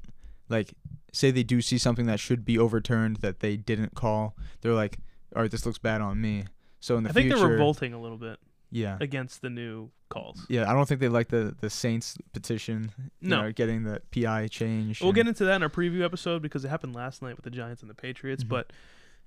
like, 0.49 0.73
say 1.13 1.31
they 1.31 1.43
do 1.43 1.61
see 1.61 1.77
something 1.77 2.05
that 2.07 2.19
should 2.19 2.43
be 2.43 2.57
overturned 2.57 3.17
that 3.17 3.39
they 3.39 3.55
didn't 3.55 3.93
call. 3.95 4.35
They're 4.61 4.73
like, 4.73 4.99
all 5.35 5.41
right, 5.43 5.51
this 5.51 5.65
looks 5.65 5.77
bad 5.77 6.01
on 6.01 6.19
me. 6.19 6.45
So 6.81 6.97
in 6.97 7.03
the 7.03 7.09
I 7.09 7.13
think 7.13 7.27
future, 7.27 7.39
they're 7.39 7.47
revolting 7.49 7.93
a 7.93 8.01
little 8.01 8.17
bit 8.17 8.37
Yeah, 8.73 8.97
against 8.99 9.41
the 9.41 9.49
new 9.49 9.91
calls. 10.09 10.45
yeah. 10.49 10.69
I 10.69 10.73
don't 10.73 10.87
think 10.87 10.99
they 10.99 11.09
like 11.09 11.29
the 11.29 11.55
the 11.61 11.69
Saints 11.69 12.17
petition. 12.33 12.91
you 13.21 13.29
No. 13.29 13.41
know, 13.43 13.51
getting 13.51 13.83
the 13.83 14.01
PI 14.11 14.47
change. 14.47 14.99
We'll 15.01 15.09
and- 15.09 15.15
get 15.15 15.27
into 15.27 15.45
that 15.45 15.55
in 15.57 15.63
our 15.63 15.69
preview 15.69 16.03
episode 16.03 16.41
because 16.41 16.65
it 16.65 16.69
happened 16.69 16.93
last 16.95 17.21
night 17.21 17.35
with 17.35 17.43
the 17.45 17.51
Giants 17.51 17.81
and 17.81 17.89
the 17.89 17.95
Patriots. 17.95 18.43
Mhm. 18.43 18.49
But 18.49 18.73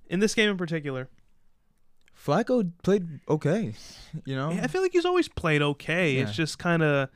in 0.09 0.21
this 0.21 0.35
game 0.35 0.51
in 0.51 0.57
particular, 0.57 1.09
Flacco 2.17 2.71
played 2.83 3.21
okay. 3.29 3.75
You 4.25 4.35
know, 4.37 4.51
I 4.51 4.67
feel 4.69 4.83
like 4.83 4.93
he's 4.93 5.05
always 5.05 5.29
played 5.29 5.63
okay. 5.63 6.17
It's 6.17 6.33
just 6.35 6.59
kind 6.59 6.83
of 6.83 7.09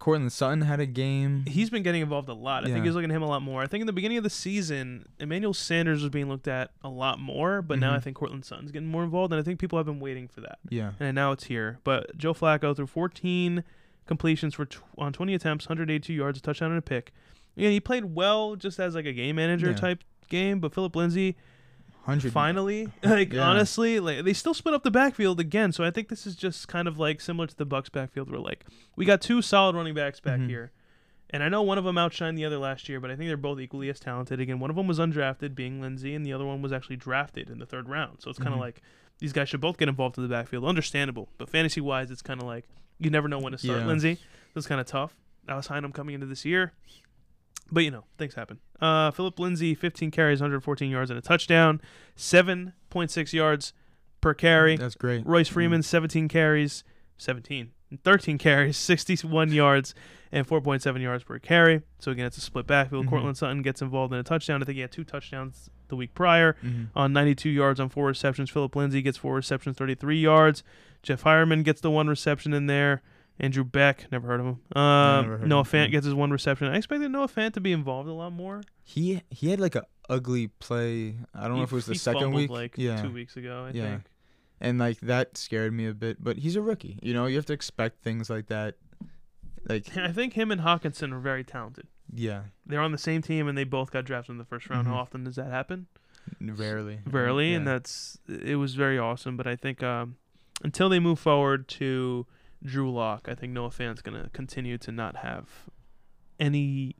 Courtland 0.00 0.32
Sutton 0.32 0.62
had 0.62 0.80
a 0.80 0.86
game. 0.86 1.44
he's 1.46 1.70
been 1.70 1.82
getting 1.84 2.02
involved 2.02 2.28
a 2.28 2.34
lot. 2.34 2.64
I 2.64 2.72
think 2.72 2.84
he's 2.84 2.94
looking 2.94 3.10
at 3.10 3.14
him 3.16 3.22
a 3.22 3.28
lot 3.28 3.42
more. 3.42 3.62
I 3.62 3.66
think 3.68 3.82
in 3.82 3.86
the 3.86 3.92
beginning 3.92 4.16
of 4.18 4.24
the 4.24 4.30
season, 4.30 5.06
Emmanuel 5.20 5.54
Sanders 5.54 6.00
was 6.02 6.10
being 6.10 6.28
looked 6.28 6.48
at 6.48 6.72
a 6.82 6.88
lot 6.88 7.20
more, 7.20 7.62
but 7.62 7.78
now 7.78 7.92
I 7.94 7.98
Mhm. 7.98 8.02
think 8.02 8.16
Courtland 8.16 8.44
Sutton's 8.44 8.72
getting 8.72 8.88
more 8.88 9.04
involved, 9.04 9.32
and 9.32 9.38
I 9.38 9.44
think 9.44 9.60
people 9.60 9.78
have 9.78 9.86
been 9.86 10.00
waiting 10.00 10.26
for 10.26 10.40
that. 10.40 10.58
Yeah, 10.68 10.92
And 10.98 11.14
now 11.14 11.30
it's 11.32 11.44
here. 11.44 11.78
But 11.84 12.16
Joe 12.16 12.32
Flacco 12.34 12.74
threw 12.74 12.86
14 12.86 13.62
completions 14.06 14.54
for 14.54 14.64
tw- 14.64 14.82
on 14.98 15.12
20 15.12 15.34
attempts, 15.34 15.66
182 15.68 16.12
yards, 16.14 16.38
a 16.38 16.42
touchdown 16.42 16.70
and 16.70 16.78
a 16.78 16.82
pick. 16.82 17.12
Yeah, 17.54 17.68
he 17.68 17.78
played 17.78 18.06
well 18.06 18.56
just 18.56 18.80
as 18.80 18.94
like 18.94 19.06
a 19.06 19.12
game 19.12 19.36
manager 19.36 19.68
Yeah. 19.70 19.76
type 19.76 20.02
game, 20.30 20.60
but 20.60 20.72
Phillip 20.74 20.96
Lindsay 20.96 21.36
hundred. 22.04 22.32
finally 22.32 22.88
like 23.02 23.32
Yeah. 23.32 23.42
honestly 23.48 24.00
like 24.00 24.24
they 24.24 24.32
still 24.32 24.54
split 24.54 24.74
up 24.74 24.82
the 24.82 24.90
backfield 24.90 25.38
again 25.40 25.72
so 25.72 25.84
i 25.84 25.90
think 25.90 26.08
this 26.08 26.26
is 26.26 26.34
just 26.34 26.66
kind 26.68 26.88
of 26.88 26.98
like 26.98 27.20
similar 27.20 27.46
to 27.46 27.56
the 27.56 27.66
bucs 27.66 27.90
backfield 27.92 28.30
where 28.30 28.40
like 28.40 28.64
we 28.96 29.04
got 29.04 29.20
two 29.20 29.42
solid 29.42 29.76
running 29.76 29.94
backs 29.94 30.18
back 30.20 30.40
Mhm. 30.40 30.48
here 30.48 30.72
and 31.30 31.42
i 31.42 31.48
know 31.48 31.62
one 31.62 31.78
of 31.78 31.84
them 31.84 31.96
outshined 31.96 32.36
the 32.36 32.44
other 32.44 32.58
last 32.58 32.88
year 32.88 33.00
but 33.00 33.10
i 33.10 33.16
think 33.16 33.28
they're 33.28 33.36
both 33.36 33.60
equally 33.60 33.88
as 33.90 34.00
talented 34.00 34.40
again 34.40 34.58
one 34.58 34.70
of 34.70 34.76
them 34.76 34.86
was 34.86 34.98
undrafted 34.98 35.54
being 35.54 35.80
lindsay 35.80 36.14
and 36.14 36.24
the 36.26 36.32
other 36.32 36.44
one 36.46 36.62
was 36.62 36.72
actually 36.72 36.96
drafted 36.96 37.48
in 37.50 37.58
the 37.58 37.66
third 37.66 37.88
round 37.88 38.20
so 38.20 38.30
it's 38.30 38.38
kind 38.38 38.52
of 38.54 38.58
Mhm. 38.58 38.62
like 38.62 38.82
these 39.18 39.32
guys 39.34 39.48
should 39.50 39.60
both 39.60 39.76
get 39.76 39.88
involved 39.88 40.16
in 40.16 40.22
the 40.24 40.28
backfield 40.30 40.64
understandable 40.64 41.28
but 41.38 41.48
fantasy 41.48 41.80
wise 41.80 42.10
it's 42.10 42.22
kind 42.22 42.40
of 42.40 42.46
like 42.46 42.64
you 42.98 43.10
never 43.10 43.28
know 43.28 43.38
when 43.38 43.52
to 43.52 43.58
start 43.58 43.80
Yeah. 43.80 43.86
lindsay 43.86 44.14
so 44.16 44.58
it's 44.58 44.66
kind 44.66 44.80
of 44.80 44.86
tough 44.86 45.14
i 45.46 45.54
was 45.54 45.66
high 45.66 45.76
on 45.76 45.84
him 45.84 45.92
coming 45.92 46.14
into 46.14 46.26
this 46.26 46.44
year 46.44 46.72
but 47.72 47.84
you 47.84 47.90
know, 47.90 48.04
things 48.18 48.34
happen. 48.34 48.58
Uh, 48.80 49.10
Phillip 49.10 49.38
Lindsay, 49.38 49.74
15 49.74 50.10
carries, 50.10 50.40
114 50.40 50.90
yards, 50.90 51.10
and 51.10 51.18
a 51.18 51.22
touchdown, 51.22 51.80
7.6 52.16 53.32
yards 53.32 53.72
per 54.20 54.34
carry. 54.34 54.76
That's 54.76 54.94
great. 54.94 55.26
Royce 55.26 55.48
Freeman, 55.48 55.82
17 55.82 56.28
carries, 56.28 56.84
17, 57.18 57.70
13 58.04 58.38
carries, 58.38 58.76
61 58.78 59.52
yards, 59.52 59.94
and 60.32 60.46
4.7 60.46 61.00
yards 61.02 61.24
per 61.24 61.38
carry. 61.38 61.82
So 61.98 62.12
again, 62.12 62.26
it's 62.26 62.38
a 62.38 62.40
split 62.40 62.66
backfield. 62.66 63.06
Mhm. 63.06 63.10
Courtland 63.10 63.36
Sutton 63.36 63.62
gets 63.62 63.82
involved 63.82 64.12
in 64.12 64.18
a 64.20 64.22
touchdown. 64.22 64.62
I 64.62 64.66
think 64.66 64.76
he 64.76 64.82
had 64.82 64.92
two 64.92 65.04
touchdowns 65.04 65.70
the 65.88 65.96
week 65.96 66.14
prior 66.14 66.54
Mhm. 66.64 66.88
on 66.94 67.12
92 67.12 67.50
yards 67.50 67.80
on 67.80 67.88
four 67.88 68.06
receptions. 68.06 68.48
Phillip 68.48 68.76
Lindsay 68.76 69.02
gets 69.02 69.18
four 69.18 69.34
receptions, 69.34 69.76
33 69.76 70.20
yards. 70.20 70.62
Jeff 71.02 71.24
Heuerman 71.24 71.64
gets 71.64 71.80
the 71.80 71.90
one 71.90 72.06
reception 72.08 72.52
in 72.54 72.66
there. 72.66 73.02
Andrew 73.40 73.64
Beck, 73.64 74.06
never 74.12 74.28
heard 74.28 74.40
of 74.40 74.46
him. 74.46 74.58
Never 74.76 75.38
heard 75.38 75.48
Noah 75.48 75.60
him, 75.60 75.64
Fant 75.66 75.84
yeah. 75.84 75.86
gets 75.88 76.04
his 76.04 76.14
one 76.14 76.30
reception. 76.30 76.66
I 76.68 76.76
expected 76.76 77.10
Noah 77.10 77.26
Fant 77.28 77.54
to 77.54 77.60
be 77.60 77.72
involved 77.72 78.08
a 78.08 78.12
lot 78.12 78.32
more. 78.32 78.62
He 78.84 79.22
he 79.30 79.48
had 79.50 79.58
like 79.60 79.74
a 79.74 79.86
ugly 80.08 80.48
play. 80.48 81.16
I 81.34 81.42
don't 81.44 81.52
He- 81.52 81.58
know 81.58 81.62
if 81.64 81.72
it 81.72 81.74
was 81.74 81.86
the 81.86 81.92
he 81.94 81.98
second 81.98 82.32
week. 82.32 82.50
like 82.50 82.76
yeah, 82.76 83.00
two 83.00 83.10
weeks 83.10 83.36
ago. 83.36 83.66
I 83.68 83.76
Yeah. 83.76 83.90
think. 83.90 84.02
and 84.60 84.78
like 84.78 85.00
that 85.00 85.38
scared 85.38 85.72
me 85.72 85.86
a 85.86 85.94
bit. 85.94 86.22
But 86.22 86.36
he's 86.38 86.54
a 86.54 86.60
rookie. 86.60 86.98
You 87.02 87.14
know, 87.14 87.24
you 87.26 87.36
have 87.36 87.46
to 87.46 87.54
expect 87.54 88.02
things 88.02 88.28
like 88.28 88.46
that. 88.48 88.76
Like 89.68 89.96
I 89.96 90.12
think 90.12 90.34
him 90.34 90.50
and 90.50 90.60
Hockenson 90.60 91.12
are 91.12 91.18
very 91.18 91.42
talented. 91.44 91.86
yeah, 92.12 92.42
They're 92.66 92.80
on 92.82 92.92
the 92.92 92.98
same 92.98 93.22
team 93.22 93.48
and 93.48 93.56
they 93.56 93.64
both 93.64 93.90
got 93.90 94.04
drafted 94.04 94.32
in 94.34 94.38
the 94.38 94.44
first 94.44 94.68
round. 94.68 94.86
Mhm. 94.86 94.90
How 94.90 94.96
often 94.98 95.24
does 95.24 95.36
that 95.36 95.50
happen? 95.50 95.86
rarely. 96.40 97.00
Rarely, 97.06 97.50
yeah. 97.52 97.56
and 97.56 97.66
that's 97.66 98.18
it 98.28 98.56
was 98.56 98.74
very 98.74 98.98
awesome. 98.98 99.36
But 99.38 99.46
I 99.46 99.56
think 99.56 99.82
um, 99.82 100.16
until 100.62 100.88
they 100.90 100.98
move 100.98 101.18
forward 101.18 101.66
to 101.68 102.26
Drew 102.64 102.92
Lock, 102.92 103.26
I 103.28 103.34
think 103.34 103.52
Noah 103.52 103.70
Fant's 103.70 104.02
gonna 104.02 104.28
continue 104.32 104.76
to 104.78 104.92
not 104.92 105.16
have 105.16 105.48
any 106.38 106.96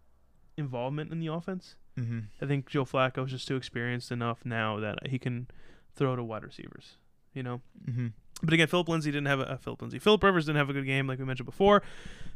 involvement 0.56 1.12
in 1.12 1.20
the 1.20 1.26
offense. 1.28 1.76
Mhm. 1.98 2.24
I 2.40 2.46
think 2.46 2.68
Joe 2.68 2.84
Flacco's 2.84 3.30
just 3.30 3.46
too 3.48 3.56
experienced 3.56 4.10
enough 4.12 4.44
now 4.44 4.78
that 4.80 5.08
he 5.08 5.18
can 5.18 5.48
throw 5.94 6.16
to 6.16 6.22
wide 6.24 6.44
receivers. 6.44 6.96
You 7.34 7.42
know. 7.42 7.60
Mhm. 7.88 8.12
But 8.42 8.54
again, 8.54 8.68
Phillip 8.68 8.88
Lindsay 8.88 9.10
didn't 9.10 9.26
have 9.26 9.40
a 9.40 9.52
uh, 9.52 9.56
Phillip 9.58 9.82
Lindsay. 9.82 9.98
Philip 9.98 10.22
Rivers 10.22 10.46
didn't 10.46 10.56
have 10.58 10.70
a 10.70 10.72
good 10.72 10.86
game, 10.86 11.06
like 11.06 11.18
we 11.18 11.24
mentioned 11.24 11.46
before. 11.46 11.82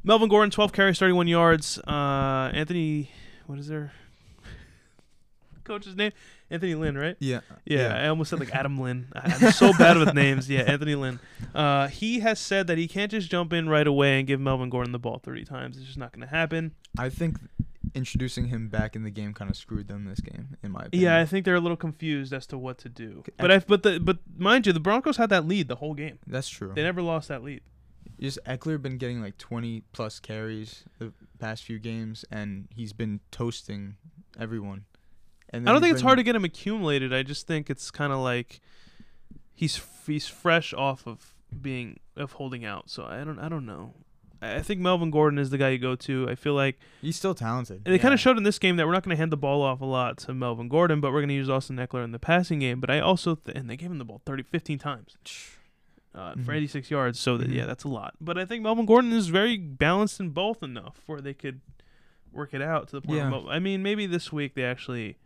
Melvin 0.03 0.29
Gordon, 0.29 0.51
12 0.51 0.73
carries, 0.73 0.99
31 0.99 1.29
yards. 1.29 1.79
Uh, 1.79 2.51
Anthony, 2.53 3.11
what 3.47 3.59
is 3.59 3.69
their 3.69 3.93
coach's 5.65 5.97
name? 5.97 6.13
Anthony 6.51 6.75
Lynn, 6.75 6.97
right? 6.97 7.17
Yeah. 7.19 7.41
Yeah, 7.65 7.97
I 7.97 8.09
almost 8.09 8.31
said 8.31 8.41
like 8.41 8.55
Adam 8.55 8.79
Lynn. 8.79 9.09
I'm 9.15 9.53
so 9.53 9.73
bad 9.73 9.97
with 9.97 10.15
names. 10.15 10.49
Yeah, 10.49 10.61
Anthony 10.63 10.95
Lynn. 10.95 11.21
Uh, 11.55 11.89
he 11.89 12.21
has 12.21 12.39
said 12.39 12.67
that 12.67 12.79
he 12.79 12.87
can't 12.87 13.11
just 13.11 13.31
jump 13.31 13.53
in 13.53 13.69
right 13.69 13.87
away 13.87 14.19
and 14.19 14.27
give 14.27 14.41
Melvin 14.41 14.71
Gordon 14.71 14.93
the 14.93 14.99
ball 14.99 15.19
30 15.19 15.45
times. 15.45 15.77
It's 15.77 15.87
just 15.87 15.99
not 15.99 16.13
going 16.13 16.27
to 16.27 16.35
happen. 16.35 16.73
I 16.99 17.09
think 17.09 17.39
introducing 17.95 18.47
him 18.47 18.69
back 18.69 18.97
in 18.97 19.05
the 19.05 19.11
game 19.11 19.33
kind 19.33 19.51
of 19.51 19.57
screwed 19.57 19.89
them 19.89 20.05
this 20.05 20.21
game, 20.21 20.57
in 20.63 20.73
my 20.73 20.85
opinion. 20.85 21.05
Yeah, 21.11 21.21
I 21.21 21.25
think 21.27 21.45
they're 21.45 21.55
a 21.55 21.61
little 21.61 21.77
confused 21.77 22.33
as 22.33 22.47
to 22.49 22.59
what 22.59 22.79
to 22.79 22.89
do. 22.89 23.23
But 23.37 23.51
I, 23.51 23.59
but 23.61 23.83
the 23.83 24.01
but 24.01 24.19
mind 24.37 24.67
you, 24.67 24.73
the 24.73 24.81
Broncos 24.81 25.17
had 25.17 25.31
that 25.31 25.47
lead 25.47 25.69
the 25.69 25.77
whole 25.77 25.95
game. 25.95 26.19
that's 26.27 26.49
true. 26.49 26.73
They 26.75 26.83
never 26.83 27.03
lost 27.03 27.29
that 27.29 27.43
lead. 27.43 27.63
Just 28.21 28.39
Ekeler 28.47 28.81
been 28.81 28.97
getting 28.97 29.21
like 29.21 29.39
20 29.39 29.83
plus 29.93 30.21
carries 30.21 30.85
the 30.99 31.13
past 31.39 31.65
few 31.65 31.79
games, 31.79 32.25
and 32.31 32.69
he's 32.75 32.93
been 32.93 33.21
toasting 33.31 33.97
everyone. 34.39 34.85
And 35.55 35.69
I 35.69 35.73
don't 35.73 35.81
think 35.81 35.93
it's 35.93 36.03
hard 36.03 36.19
to 36.19 36.23
get 36.25 36.35
him 36.37 36.45
accumulated. 36.45 37.13
I 37.15 37.23
just 37.23 37.47
think 37.47 37.71
it's 37.71 37.91
kind 37.91 38.13
of 38.13 38.19
like 38.21 38.61
he's 39.55 39.81
he's 40.07 40.27
fresh 40.27 40.73
off 40.75 41.07
of 41.07 41.35
being 41.61 41.99
of 42.17 42.33
holding 42.33 42.65
out. 42.65 42.91
So 42.91 43.05
I 43.05 43.25
don't 43.25 43.39
I 43.39 43.49
don't 43.49 43.67
know. 43.67 43.95
I 44.43 44.57
I 44.57 44.63
think 44.63 44.81
Melvin 44.81 45.11
Gordon 45.11 45.39
is 45.39 45.51
the 45.51 45.59
guy 45.59 45.71
you 45.71 45.79
go 45.79 45.95
to. 45.97 46.29
I 46.29 46.35
feel 46.35 46.55
like 46.55 46.79
He's 47.01 47.17
still 47.17 47.35
talented. 47.35 47.83
and 47.85 47.95
they 47.95 47.99
kind 47.99 48.13
of 48.13 48.21
showed 48.21 48.37
in 48.37 48.43
this 48.43 48.59
game 48.59 48.77
that 48.77 48.87
we're 48.87 48.93
not 48.93 49.03
going 49.05 49.15
to 49.17 49.19
hand 49.19 49.33
the 49.33 49.37
ball 49.37 49.63
off 49.63 49.81
a 49.81 49.85
lot 49.87 50.19
to 50.19 50.35
Melvin 50.35 50.69
Gordon, 50.69 51.01
but 51.01 51.13
we're 51.13 51.21
going 51.21 51.29
to 51.29 51.35
use 51.35 51.49
Austin 51.49 51.77
Ekeler 51.77 52.05
in 52.05 52.13
the 52.13 52.19
passing 52.19 52.59
game. 52.59 52.81
But 52.81 52.91
I 52.91 53.01
also 53.01 53.37
th- 53.37 53.57
and 53.57 53.71
they 53.71 53.77
gave 53.77 53.91
him 53.91 53.99
the 53.99 54.05
ball 54.05 54.21
30, 54.27 54.43
15 54.43 54.79
times 54.79 55.17
uh, 56.15 56.33
for 56.35 56.53
Mhm. 56.53 56.57
86 56.57 56.91
yards. 56.91 57.19
So 57.21 57.37
that, 57.39 57.49
yeah, 57.49 57.63
Mhm. 57.63 57.67
that's 57.69 57.85
a 57.85 57.89
lot. 57.89 58.15
But 58.21 58.37
I 58.39 58.45
think 58.45 58.63
Melvin 58.63 58.87
Gordon 58.87 59.13
is 59.13 59.29
very 59.29 59.57
balanced 59.57 60.21
in 60.21 60.31
both 60.31 60.63
enough 60.63 61.01
where 61.07 61.21
they 61.21 61.35
could 61.35 61.61
work 62.33 62.53
it 62.53 62.61
out 62.63 62.89
to 62.89 62.97
the 62.97 63.01
point. 63.03 63.19
Yeah. 63.19 63.31
But 63.31 63.47
I 63.49 63.59
mean, 63.61 63.83
maybe 63.83 64.07
this 64.07 64.33
week 64.33 64.55
they 64.55 64.65
actually 64.65 65.17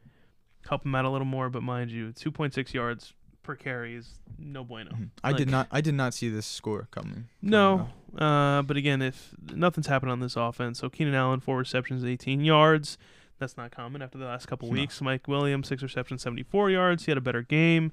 help 0.66 0.85
him 0.85 0.94
out 0.94 1.05
a 1.05 1.10
little 1.10 1.26
more. 1.26 1.48
But 1.51 1.62
mind 1.62 1.90
you, 1.90 2.12
2.6 2.12 2.72
yards 2.74 3.14
per 3.43 3.55
carry 3.55 3.94
is 3.94 4.20
no 4.39 4.62
bueno. 4.64 4.90
Mhm. 4.93 5.10
I 5.24 5.28
Like- 5.28 5.36
did 5.39 5.51
not. 5.51 5.68
I 5.70 5.80
did 5.80 5.94
not 5.94 6.14
see 6.14 6.28
this 6.28 6.47
score 6.47 6.89
coming. 6.90 7.28
No, 7.43 7.89
uh, 8.16 8.62
but 8.62 8.76
again, 8.76 9.01
if 9.02 9.35
nothing's 9.55 9.86
happened 9.86 10.12
on 10.12 10.20
this 10.20 10.36
offense, 10.36 10.78
so 10.80 10.90
Keenan 10.90 11.14
Allen 11.14 11.40
four 11.40 11.56
receptions, 11.59 12.05
18 12.05 12.40
yards. 12.44 12.98
That's 13.39 13.56
not 13.56 13.70
common 13.70 14.02
after 14.02 14.18
the 14.18 14.24
last 14.26 14.47
couple 14.47 14.68
No. 14.68 14.72
weeks. 14.74 15.01
Mike 15.01 15.28
Williams 15.28 15.68
six 15.68 15.82
receptions, 15.82 16.22
74 16.22 16.70
yards. 16.70 17.05
He 17.05 17.10
had 17.12 17.18
a 17.18 17.20
better 17.22 17.43
game. 17.43 17.93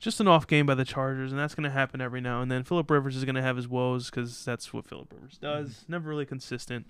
Just 0.00 0.20
an 0.20 0.26
off 0.26 0.48
game 0.48 0.66
by 0.66 0.74
the 0.74 0.84
Chargers, 0.84 1.30
and 1.30 1.38
that's 1.38 1.54
going 1.54 1.62
to 1.64 1.70
happen 1.70 2.00
every 2.00 2.20
now 2.20 2.42
and 2.42 2.50
then. 2.50 2.64
Philip 2.64 2.90
Rivers 2.90 3.14
is 3.16 3.24
going 3.24 3.36
to 3.36 3.42
have 3.42 3.56
his 3.56 3.68
woes 3.68 4.10
because 4.10 4.44
that's 4.44 4.72
what 4.72 4.84
Philip 4.86 5.12
Rivers 5.12 5.38
does. 5.38 5.84
Never 5.88 6.08
really 6.10 6.26
consistent. 6.26 6.86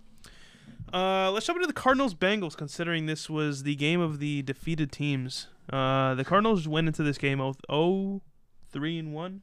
Uh, 0.92 1.30
let's 1.32 1.46
jump 1.46 1.56
into 1.56 1.66
the 1.66 1.72
Cardinals 1.72 2.14
Bengals, 2.14 2.56
considering 2.56 3.06
this 3.06 3.28
was 3.28 3.64
the 3.64 3.74
game 3.74 4.00
of 4.00 4.18
the 4.20 4.42
defeated 4.42 4.92
teams. 4.92 5.48
Uh, 5.70 6.14
the 6.14 6.24
Cardinals 6.24 6.68
went 6.68 6.86
into 6.86 7.02
this 7.02 7.18
game 7.18 7.38
0 7.38 8.22
3 8.70 8.98
and 8.98 9.12
1 9.12 9.42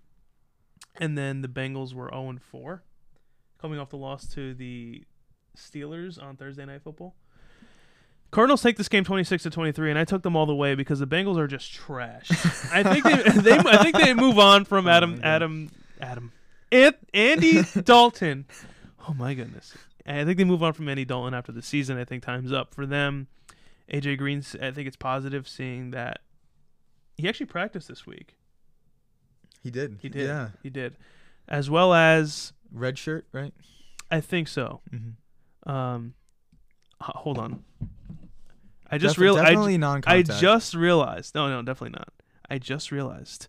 and 1.00 1.18
then 1.18 1.42
the 1.42 1.48
Bengals 1.48 1.94
were 1.94 2.10
0 2.10 2.30
and 2.30 2.42
4, 2.42 2.84
coming 3.62 3.80
off 3.80 3.90
the 3.90 3.98
loss 3.98 4.28
to 4.34 4.54
the 4.54 5.04
Steelers 5.58 6.22
on 6.22 6.36
Thursday 6.38 6.66
Night 6.66 6.82
Football. 6.84 7.16
Cardinals 8.32 8.62
take 8.62 8.78
this 8.78 8.88
game 8.88 9.04
26 9.04 9.44
to 9.44 9.50
23, 9.50 9.90
and 9.90 10.00
I 10.00 10.06
took 10.06 10.24
them 10.24 10.36
all 10.38 10.46
the 10.46 10.56
way 10.56 10.76
because 10.76 11.00
the 11.00 11.08
Bengals 11.08 11.38
are 11.38 11.48
just 11.48 11.74
trash. 11.74 12.30
I 12.72 12.84
think 12.84 13.04
they, 13.04 13.16
they 13.42 13.58
I 13.58 13.84
think 13.84 13.98
they 13.98 14.14
move 14.14 14.40
on 14.40 14.64
from 14.64 14.88
Oh 14.88 14.92
Adam 14.92 15.20
my 15.20 15.28
Adam 15.28 15.70
Adam 16.00 16.32
An- 16.72 16.94
Andy 17.14 17.64
Dalton. 17.84 18.46
Oh 19.08 19.14
my 19.14 19.34
goodness! 19.34 19.76
I 20.06 20.26
think 20.26 20.38
they 20.38 20.44
move 20.44 20.64
on 20.64 20.74
from 20.74 20.90
Andy 20.90 21.06
Dalton 21.06 21.34
after 21.34 21.52
the 21.52 21.62
season. 21.62 21.98
I 21.98 22.06
think 22.06 22.24
time's 22.24 22.52
up 22.52 22.74
for 22.74 22.86
them. 22.86 23.28
AJ 23.92 24.18
Green's. 24.18 24.56
I 24.62 24.72
think 24.72 24.88
it's 24.88 24.96
positive 24.96 25.48
seeing 25.48 25.92
that 25.92 26.22
he 27.18 27.28
actually 27.28 27.46
practiced 27.48 27.88
this 27.88 28.06
week. 28.08 28.36
He 29.62 29.70
did. 29.70 30.00
He 30.02 30.10
did. 30.10 30.28
Yeah. 30.28 30.50
He 30.64 30.70
did. 30.70 30.98
As 31.48 31.70
well 31.70 31.94
as 31.94 32.54
Red 32.72 32.98
shirt, 32.98 33.28
right? 33.32 33.54
I 34.10 34.22
think 34.22 34.48
so. 34.48 34.82
Mm-hmm. 34.92 35.70
Um 35.70 36.14
hold 37.02 37.38
on. 37.38 37.64
I 38.90 38.98
just 38.98 39.16
Def- 39.16 39.22
real 39.22 39.38
I, 39.38 39.46
definitely 39.46 39.78
non-contact. 39.78 40.40
just 40.40 40.74
realized. 40.74 41.34
No, 41.36 41.48
no, 41.50 41.62
definitely 41.62 41.98
not. 41.98 42.10
I 42.50 42.58
just 42.58 42.92
realized 42.92 43.48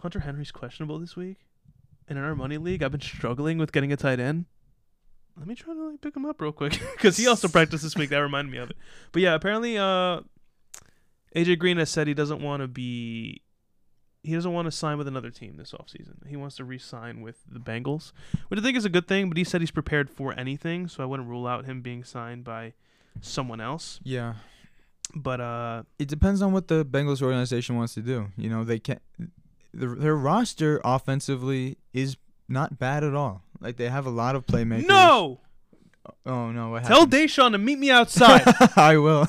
Hunter 0.00 0.20
Henry's 0.20 0.52
questionable 0.52 0.98
this 0.98 1.16
week. 1.16 1.38
And 2.08 2.18
in 2.18 2.24
our 2.24 2.34
money 2.34 2.58
league, 2.58 2.82
I've 2.82 2.90
been 2.92 3.00
struggling 3.00 3.56
with 3.58 3.72
getting 3.72 3.92
a 3.92 3.96
tight 3.96 4.20
end. 4.20 4.46
Let 5.36 5.46
me 5.46 5.54
try 5.54 5.74
to 5.74 5.90
like, 5.90 6.00
pick 6.00 6.16
him 6.16 6.26
up 6.26 6.40
real 6.40 6.52
quick 6.52 6.72
because 6.92 7.16
he 7.16 7.26
also 7.26 7.48
practiced 7.56 7.82
this 7.82 7.96
week. 7.96 8.10
That 8.10 8.18
reminded 8.18 8.50
me 8.50 8.58
of 8.58 8.70
it. 8.70 8.76
But 9.12 9.22
yeah, 9.22 9.34
apparently, 9.34 9.78
uh, 9.78 10.20
AJ 11.34 11.58
Green 11.58 11.78
has 11.78 11.90
said 11.90 12.06
he 12.06 12.14
doesn't 12.14 12.42
want 12.42 12.62
to 12.62 12.68
be, 12.68 13.42
he 14.22 14.34
doesn't 14.34 14.52
want 14.52 14.66
to 14.66 14.72
sign 14.72 14.98
with 14.98 15.08
another 15.08 15.30
team 15.30 15.56
this 15.56 15.72
offseason. 15.72 16.26
He 16.26 16.36
wants 16.36 16.56
to 16.56 16.64
re-sign 16.64 17.20
with 17.20 17.38
the 17.50 17.60
Bengals, 17.60 18.12
which 18.48 18.60
I 18.60 18.62
think 18.62 18.76
is 18.76 18.84
a 18.84 18.90
good 18.90 19.08
thing. 19.08 19.28
But 19.28 19.38
he 19.38 19.44
said 19.44 19.60
he's 19.60 19.70
prepared 19.70 20.10
for 20.10 20.38
anything, 20.38 20.88
so 20.88 21.02
I 21.02 21.06
wouldn't 21.06 21.28
rule 21.28 21.46
out 21.46 21.64
him 21.64 21.80
being 21.80 22.04
signed 22.04 22.44
by 22.44 22.74
someone 23.20 23.60
else. 23.60 24.00
Yeah. 24.02 24.34
But 25.14 25.40
uh, 25.40 25.82
It 25.98 26.08
depends 26.08 26.42
on 26.42 26.52
what 26.52 26.68
the 26.68 26.84
Bengals 26.84 27.22
organization 27.22 27.76
wants 27.76 27.94
to 27.94 28.02
do. 28.02 28.28
You 28.36 28.50
know, 28.50 28.64
they 28.64 28.78
can't. 28.78 29.02
Their 29.72 30.16
roster 30.16 30.80
offensively 30.84 31.78
is 31.92 32.16
not 32.48 32.78
bad 32.78 33.04
at 33.04 33.14
all. 33.14 33.44
Like 33.60 33.76
they 33.76 33.88
have 33.88 34.06
a 34.06 34.10
lot 34.10 34.36
of 34.36 34.46
playmakers. 34.46 34.86
no, 34.86 35.40
Oh 36.26 36.50
no! 36.50 36.70
What 36.70 36.84
tell 36.84 37.00
happened? 37.00 37.12
Deshaun 37.12 37.52
to 37.52 37.58
meet 37.58 37.78
me 37.78 37.90
outside. 37.98 38.42
I 38.76 38.96
will. 38.96 39.26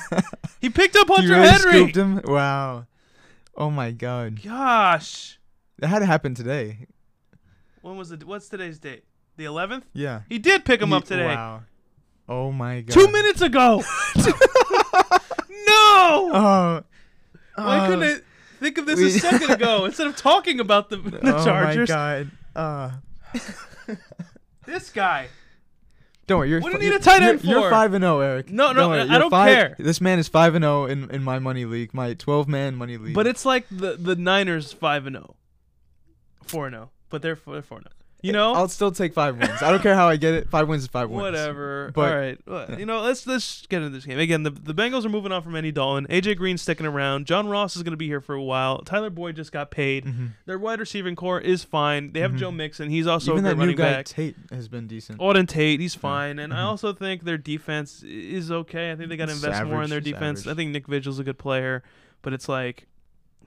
he 0.61 0.69
picked 0.69 0.95
up 0.95 1.07
you 1.09 1.15
Hunter 1.15 1.33
really 1.33 1.47
Henry. 1.49 1.71
scooped 1.71 1.95
him. 1.97 2.21
Wow. 2.23 2.87
Oh 3.55 3.69
my 3.69 3.91
God. 3.91 4.41
Gosh, 4.41 5.37
That 5.79 5.87
had 5.87 5.99
to 5.99 6.05
happen 6.05 6.33
today. 6.33 6.87
when 7.81 7.97
was 7.97 8.11
it? 8.11 8.23
What's 8.25 8.47
today's 8.47 8.79
date? 8.79 9.03
The 9.37 9.43
11th. 9.45 9.83
Yeah. 9.93 10.21
He 10.29 10.39
did 10.39 10.63
pick 10.65 10.81
him 10.81 10.89
He- 10.89 10.95
up 10.95 11.03
today. 11.05 11.27
Wow. 11.27 11.63
Oh 12.29 12.51
my 12.51 12.81
God. 12.81 12.93
Two 12.93 13.11
minutes 13.11 13.41
ago. 13.41 13.83
no. 14.15 14.31
Oh. 16.33 16.83
Why 17.55 17.85
oh, 17.85 17.89
couldn't 17.89 18.03
I 18.03 18.19
think 18.59 18.77
of 18.77 18.85
this 18.85 18.99
we- 18.99 19.07
a 19.07 19.19
second 19.19 19.49
ago 19.51 19.85
instead 19.85 20.07
of 20.07 20.15
talking 20.15 20.59
about 20.59 20.89
the, 20.89 20.97
the 20.97 21.35
oh 21.35 21.43
Chargers? 21.45 21.89
Oh 21.89 21.93
my 21.93 21.97
God. 22.23 22.31
Uh, 22.55 22.91
This 24.65 24.89
guy. 24.91 25.27
don't 26.27 26.39
worry. 26.39 26.49
You're 26.49 26.61
What 26.61 26.71
do 26.71 26.77
you 26.83 26.91
need 26.91 26.95
a 26.95 26.99
tight 26.99 27.21
end 27.23 27.43
you're, 27.43 27.53
You're 27.53 27.61
for? 27.63 27.71
five 27.71 27.93
and 27.93 28.03
zero, 28.03 28.19
Eric. 28.19 28.49
No, 28.49 28.71
no, 28.71 28.95
Don't 28.95 29.09
I 29.11 29.17
don't 29.17 29.29
five- 29.31 29.53
care. 29.53 29.75
This 29.79 29.99
man 29.99 30.19
is 30.19 30.27
five 30.27 30.55
and 30.55 30.63
zero 30.63 30.85
in 30.85 31.09
in 31.11 31.23
my 31.23 31.39
money 31.39 31.65
league, 31.65 31.93
my 31.93 32.13
twelve 32.13 32.47
man 32.47 32.75
money 32.75 32.97
league. 32.97 33.15
But 33.15 33.27
it's 33.27 33.43
like 33.45 33.65
the 33.71 33.95
the 33.97 34.15
Niners 34.15 34.71
five 34.71 35.05
and 35.07 35.15
zero, 35.15 35.35
four 36.45 36.67
and 36.67 36.75
zero, 36.75 36.91
but 37.09 37.21
they're 37.21 37.35
four 37.35 37.55
and 37.55 37.65
zero. 37.67 37.81
You 38.21 38.33
know, 38.33 38.53
I'll 38.53 38.67
still 38.67 38.91
take 38.91 39.13
five 39.13 39.37
wins. 39.37 39.61
I 39.61 39.71
don't 39.71 39.81
care 39.81 39.95
how 39.95 40.07
I 40.07 40.15
get 40.17 40.33
it. 40.33 40.49
Five 40.49 40.67
wins 40.67 40.83
is 40.83 40.87
five 40.89 41.09
wins. 41.09 41.21
Whatever. 41.21 41.91
But- 41.93 42.09
All 42.11 42.17
right. 42.17 42.37
Well, 42.45 42.79
You 42.79 42.85
know, 42.85 43.01
let's 43.01 43.25
let's 43.25 43.65
get 43.67 43.77
into 43.81 43.89
this 43.89 44.05
game 44.05 44.19
again. 44.19 44.43
The 44.43 44.51
the 44.51 44.73
Bengals 44.73 45.05
are 45.05 45.09
moving 45.09 45.31
on 45.31 45.41
from 45.41 45.55
Andy 45.55 45.71
Dalton. 45.71 46.05
AJ 46.09 46.37
Green's 46.37 46.61
sticking 46.61 46.85
around. 46.85 47.25
John 47.25 47.47
Ross 47.47 47.75
is 47.75 47.83
going 47.83 47.91
to 47.93 47.97
be 47.97 48.07
here 48.07 48.21
for 48.21 48.35
a 48.35 48.41
while. 48.43 48.79
Tyler 48.83 49.09
Boyd 49.09 49.35
just 49.35 49.51
got 49.51 49.71
paid. 49.71 50.05
Mhm. 50.05 50.29
Their 50.45 50.59
wide 50.59 50.79
receiving 50.79 51.15
core 51.15 51.39
is 51.41 51.63
fine. 51.63 52.11
They 52.13 52.19
have 52.19 52.33
Mhm. 52.33 52.37
Joe 52.37 52.51
Mixon. 52.51 52.89
He's 52.89 53.07
also 53.07 53.33
Even 53.33 53.45
a 53.45 53.49
that 53.49 53.55
good 53.55 53.57
new 53.57 53.61
running 53.63 53.75
guy 53.77 53.91
back. 53.93 54.05
Tate 54.05 54.35
has 54.51 54.67
been 54.67 54.87
decent. 54.87 55.19
Auden 55.19 55.47
Tate, 55.47 55.79
he's 55.79 55.95
fine, 55.95 56.37
and 56.39 56.53
I 56.53 56.57
Mhm. 56.57 56.65
also 56.65 56.93
think 56.93 57.23
their 57.23 57.37
defense 57.37 58.03
is 58.03 58.51
okay. 58.51 58.91
I 58.91 58.95
think 58.95 59.09
they 59.09 59.17
got 59.17 59.27
to 59.27 59.33
invest 59.33 59.63
more 59.65 59.81
in 59.83 59.89
their 59.89 59.99
defense. 60.01 60.45
I 60.47 60.53
think 60.53 60.71
Nick 60.71 60.87
Vigil's 60.87 61.19
a 61.19 61.23
good 61.23 61.37
player, 61.39 61.81
but 62.21 62.33
it's 62.33 62.47
like, 62.47 62.87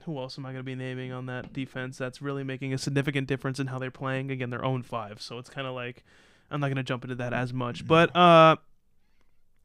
who 0.05 0.17
else 0.19 0.37
am 0.37 0.45
I 0.45 0.49
going 0.49 0.59
to 0.59 0.63
be 0.63 0.75
naming 0.75 1.11
on 1.11 1.25
that 1.27 1.51
defense 1.53 1.97
that's 1.97 2.21
really 2.21 2.43
making 2.43 2.73
a 2.73 2.77
significant 2.77 3.27
difference 3.27 3.59
in 3.59 3.67
how 3.67 3.79
they're 3.79 3.91
playing? 3.91 4.31
Again, 4.31 4.49
they're 4.49 4.63
own 4.65 4.81
five, 4.83 5.21
so 5.21 5.37
it's 5.37 5.49
kind 5.49 5.67
of 5.67 5.73
like 5.75 6.03
I'm 6.49 6.59
not 6.59 6.67
going 6.67 6.77
to 6.77 6.83
jump 6.83 7.03
into 7.03 7.15
that 7.15 7.33
as 7.33 7.53
much. 7.53 7.87
But 7.87 8.15
uh, 8.15 8.55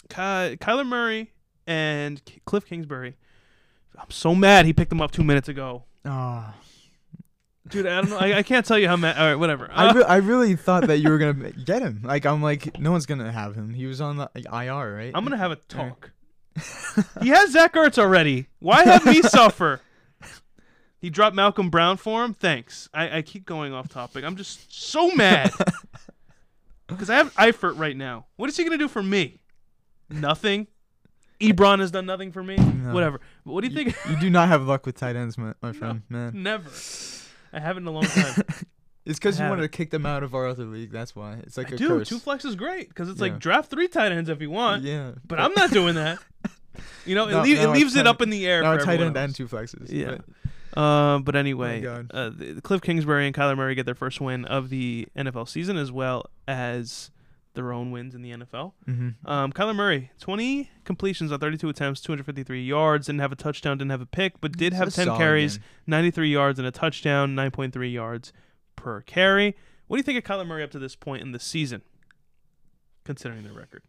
Ky- 0.09 0.57
Kyler 0.57 0.87
Murray 0.87 1.33
and 1.67 2.25
K- 2.25 2.41
Cliff 2.45 2.67
Kingsbury, 2.67 3.17
I'm 3.99 4.11
so 4.11 4.35
mad 4.35 4.67
he 4.67 4.73
picked 4.73 4.89
them 4.91 5.01
up 5.01 5.11
two 5.11 5.25
minutes 5.25 5.49
ago. 5.49 5.85
Ah. 6.05 6.55
Dude, 7.69 7.87
I 7.87 8.01
don't 8.01 8.11
know. 8.11 8.17
I, 8.19 8.39
I 8.39 8.43
can't 8.43 8.65
tell 8.67 8.79
you 8.79 8.89
how 8.89 8.97
mad. 8.97 9.17
All 9.19 9.27
right, 9.29 9.35
whatever. 9.37 9.69
I, 9.73 9.89
Uh, 9.89 9.95
re- 9.95 10.03
I 10.05 10.17
really 10.17 10.57
thought 10.57 10.87
that 10.89 10.99
you 10.99 11.11
were 11.11 11.19
gonna 11.19 11.51
get 11.65 11.83
him. 11.83 12.01
Like 12.03 12.25
I'm 12.27 12.43
like 12.43 12.81
no 12.81 12.91
one's 12.91 13.07
gonna 13.07 13.31
have 13.31 13.55
him. 13.55 13.75
He 13.75 13.87
was 13.87 14.01
on 14.01 14.17
the 14.17 14.31
like, 14.35 14.47
IR, 14.47 14.97
right? 14.97 15.13
I'm 15.15 15.23
gonna 15.25 15.37
have 15.37 15.53
a 15.53 15.57
talk. 15.57 16.11
he 17.23 17.29
has 17.29 17.53
Zach 17.53 17.75
Ertz 17.75 17.97
already. 17.99 18.47
Why 18.59 18.83
have 18.85 19.05
me 19.07 19.23
suffer? 19.23 19.81
He 21.01 21.09
dropped 21.11 21.35
Malcolm 21.35 21.71
Brown 21.71 21.97
for 21.97 22.25
him. 22.25 22.35
Thanks. 22.35 22.89
I, 22.93 23.19
I 23.19 23.23
keep 23.23 23.47
going 23.47 23.73
off 23.73 23.89
topic. 23.89 24.23
I'm 24.25 24.37
just 24.37 24.73
so 24.75 25.11
mad 25.15 25.51
because 26.87 27.09
I 27.09 27.17
have 27.17 27.35
Eifert 27.35 27.79
right 27.79 27.97
now. 27.97 28.27
What 28.37 28.49
is 28.51 28.57
he 28.57 28.65
gonna 28.65 28.77
do 28.79 28.89
for 28.89 29.03
me? 29.03 29.41
Nothing. 30.11 30.67
Ebron 31.41 31.79
has 31.79 31.91
done 31.91 32.05
nothing 32.05 32.33
for 32.33 32.43
me. 32.43 32.57
No. 32.57 32.93
Whatever. 32.93 33.21
But 33.47 33.53
what 33.53 33.63
do 33.65 33.69
you 33.71 33.75
think? 33.75 33.97
you 34.11 34.17
do 34.21 34.29
not 34.29 34.49
have 34.49 34.63
luck 34.67 34.85
with 34.85 34.97
tight 34.99 35.17
ends, 35.17 35.39
my, 35.39 35.55
my 35.63 35.73
friend. 35.73 36.03
Man, 36.11 36.43
Never. 36.43 36.69
I 37.53 37.61
haven't 37.61 37.85
in 37.85 37.89
a 37.89 37.91
long 37.93 38.05
time. 38.05 38.45
it's 39.07 39.19
because 39.19 39.41
you 39.41 39.47
wanted 39.47 39.63
to 39.63 39.69
kick 39.69 39.91
them 39.91 40.05
out 40.05 40.23
of 40.23 40.35
our 40.35 40.47
other 40.47 40.65
league. 40.65 40.91
That's 40.93 41.17
why. 41.17 41.37
It's 41.45 41.57
like 41.57 41.73
I 41.73 41.77
a 41.77 41.79
do. 41.79 41.89
curse. 41.89 42.09
Two 42.11 42.19
flex 42.19 42.45
is 42.45 42.57
great 42.57 42.89
because 42.89 43.09
it's 43.09 43.19
Yeah. 43.21 43.29
like 43.29 43.39
draft 43.39 43.71
three 43.71 43.89
tight 43.89 44.13
ends 44.13 44.29
if 44.29 44.43
you 44.43 44.51
want. 44.51 44.83
Yeah, 44.83 45.13
But 45.27 45.41
I'm 45.41 45.55
not 45.55 45.71
doing 45.71 45.95
that. 45.95 46.19
You 47.07 47.15
know, 47.15 47.27
it, 47.29 47.31
No, 47.33 47.43
leave, 47.43 47.57
no, 47.57 47.71
it 47.71 47.75
leaves 47.75 47.97
it 47.97 48.07
up 48.07 48.21
in 48.21 48.29
the 48.29 48.47
air. 48.47 48.63
now 48.63 48.77
for 48.77 48.85
tight 48.85 49.01
end 49.01 49.17
else. 49.17 49.25
and 49.25 49.35
two 49.35 49.49
flexes. 49.49 49.91
Yeah. 49.91 50.17
but- 50.17 50.25
Uh, 50.77 51.19
but 51.19 51.35
anyway, 51.37 51.81
God. 51.81 52.11
uh, 52.13 52.31
the, 52.31 52.61
Cliff 52.63 52.81
Kingsbury 52.81 53.27
and 53.27 53.35
Kyler 53.35 53.57
Murray 53.57 53.75
get 53.75 53.87
their 53.87 53.95
first 53.95 54.21
win 54.21 54.45
of 54.45 54.69
the 54.71 55.09
NFL 55.17 55.49
season, 55.49 55.77
as 55.77 55.91
well 55.91 56.27
as 56.47 57.11
their 57.55 57.73
own 57.73 57.91
wins 57.91 58.15
in 58.15 58.23
the 58.23 58.31
NFL. 58.31 58.75
Mhm. 58.89 59.15
Um, 59.25 59.53
Kyler 59.53 59.75
Murray, 59.75 60.13
20 60.21 60.71
completions 60.85 61.33
on 61.33 61.41
32 61.41 61.69
attempts, 61.69 62.01
253 62.01 62.65
yards, 62.65 63.07
didn't 63.07 63.21
have 63.21 63.33
a 63.33 63.37
touchdown, 63.37 63.79
didn't 63.79 63.91
have 63.91 64.01
a 64.01 64.07
pick, 64.07 64.41
but 64.41 64.57
did 64.57 64.73
have 64.73 64.95
10 64.95 65.09
carries, 65.17 65.59
game. 65.59 65.65
93 65.89 66.31
yards, 66.31 66.59
and 66.61 66.69
a 66.69 66.71
touchdown, 66.71 67.35
9.3 67.35 67.93
yards 67.93 68.33
per 68.77 69.01
carry. 69.01 69.57
What 69.89 69.97
do 69.97 69.99
you 69.99 70.05
think 70.05 70.19
of 70.19 70.25
Kyler 70.25 70.47
Murray 70.47 70.63
up 70.63 70.71
to 70.71 70.79
this 70.79 70.95
point 70.95 71.23
in 71.23 71.33
the 71.33 71.41
season, 71.41 71.83
considering 73.05 73.43
their 73.43 73.53
record? 73.53 73.83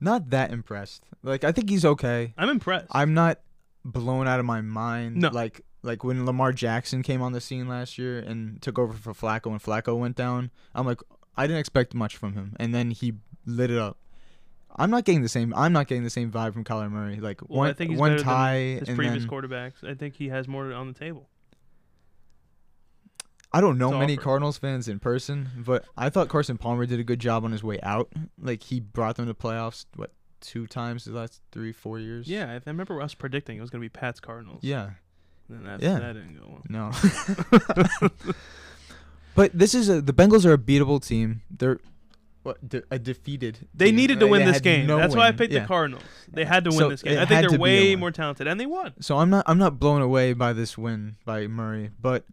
Not 0.00 0.30
that 0.30 0.52
impressed. 0.52 1.04
Like 1.22 1.42
I 1.44 1.50
think 1.52 1.70
he's 1.70 1.84
okay. 1.84 2.34
I'm 2.36 2.48
impressed. 2.50 2.86
I'm 2.90 3.14
not 3.14 3.40
blown 3.84 4.26
out 4.26 4.40
of 4.40 4.46
my 4.46 4.60
mind. 4.60 5.16
No. 5.16 5.28
Like 5.28 5.62
like 5.82 6.02
when 6.02 6.24
Lamar 6.24 6.52
Jackson 6.52 7.02
came 7.02 7.20
on 7.20 7.32
the 7.32 7.40
scene 7.40 7.68
last 7.68 7.98
year 7.98 8.18
and 8.18 8.60
took 8.62 8.78
over 8.78 8.94
for 8.94 9.12
Flacco 9.12 9.50
when 9.50 9.60
Flacco 9.60 9.98
went 9.98 10.16
down. 10.16 10.50
I'm 10.74 10.86
like, 10.86 11.00
I 11.36 11.46
didn't 11.46 11.60
expect 11.60 11.94
much 11.94 12.16
from 12.16 12.34
him, 12.34 12.56
and 12.58 12.74
then 12.74 12.90
he 12.90 13.14
lit 13.46 13.70
it 13.70 13.78
up. 13.78 13.98
I'm 14.76 14.90
not 14.90 15.04
getting 15.04 15.22
the 15.22 15.28
same. 15.28 15.54
I'm 15.54 15.72
not 15.72 15.86
getting 15.86 16.02
the 16.02 16.10
same 16.10 16.32
vibe 16.32 16.52
from 16.52 16.64
Kyler 16.64 16.90
Murray. 16.90 17.20
Like 17.20 17.40
Well, 17.42 17.58
one, 17.60 17.70
I 17.70 17.72
think 17.74 17.92
he's 17.92 18.00
one 18.00 18.18
tie, 18.18 18.78
his 18.80 18.88
and 18.88 18.96
previous 18.96 19.24
then 19.24 19.30
quarterbacks. 19.30 19.84
I 19.88 19.94
think 19.94 20.16
he 20.16 20.28
has 20.30 20.48
more 20.48 20.72
on 20.72 20.88
the 20.88 20.98
table. 20.98 21.28
I 23.52 23.60
don't 23.60 23.78
know 23.78 23.92
to 23.92 23.98
many. 23.98 24.16
Cardinals 24.16 24.58
fans 24.58 24.88
in 24.88 24.98
person, 24.98 25.48
but 25.58 25.84
I 25.96 26.10
thought 26.10 26.28
Carson 26.28 26.58
Palmer 26.58 26.86
did 26.86 26.98
a 26.98 27.04
good 27.04 27.20
job 27.20 27.44
on 27.44 27.52
his 27.52 27.62
way 27.62 27.78
out. 27.84 28.12
Like 28.36 28.64
he 28.64 28.80
brought 28.80 29.14
them 29.14 29.26
to 29.26 29.34
playoffs. 29.34 29.86
What 29.94 30.10
two 30.44 30.66
times 30.66 31.04
the 31.04 31.12
last 31.12 31.40
three, 31.52 31.72
four 31.72 31.98
years? 31.98 32.28
Yeah, 32.28 32.50
I, 32.50 32.54
I 32.56 32.60
remember 32.66 33.00
us 33.00 33.14
predicting 33.14 33.58
it 33.58 33.60
was 33.60 33.70
going 33.70 33.80
to 33.80 33.84
be 33.84 33.88
Pat's 33.88 34.20
Cardinals. 34.20 34.60
Yeah. 34.62 34.90
and 35.48 35.66
that, 35.66 35.82
Yeah. 35.82 35.98
that 35.98 36.12
didn't 36.14 36.36
go 36.38 36.46
well. 36.48 36.62
No. 36.68 38.10
but 39.34 39.50
this 39.56 39.74
is 39.74 39.88
a 39.88 40.00
the 40.00 40.12
Bengals 40.12 40.44
are 40.44 40.52
a 40.52 40.58
beatable 40.58 41.04
team. 41.04 41.42
They're 41.50 41.80
what 42.42 42.66
de- 42.68 42.82
a 42.90 42.98
defeated. 42.98 43.66
They 43.74 43.86
team. 43.86 43.96
needed 43.96 44.20
to 44.20 44.26
win 44.26 44.44
they 44.44 44.52
this 44.52 44.60
game. 44.60 44.86
no 44.86 44.98
That's 44.98 45.16
why 45.16 45.28
I 45.28 45.32
picked 45.32 45.52
Yeah. 45.52 45.60
the 45.60 45.66
Cardinals. 45.66 46.02
They 46.30 46.44
had 46.44 46.64
to 46.64 46.70
win 46.70 46.78
So 46.78 46.88
this 46.90 47.02
game. 47.02 47.18
I 47.18 47.24
think 47.24 47.40
they're 47.40 47.42
to 47.44 47.48
be 47.50 47.56
a 47.56 47.58
way 47.60 47.96
more 47.96 48.10
talented, 48.10 48.46
and 48.46 48.60
they 48.60 48.66
won. 48.66 48.92
So 49.00 49.16
I'm 49.18 49.30
not 49.30 49.44
I'm 49.48 49.58
not 49.58 49.78
blown 49.80 50.02
away 50.02 50.32
by 50.34 50.52
this 50.52 50.76
win 50.76 51.16
by 51.24 51.46
Murray, 51.46 51.90
but 52.00 52.24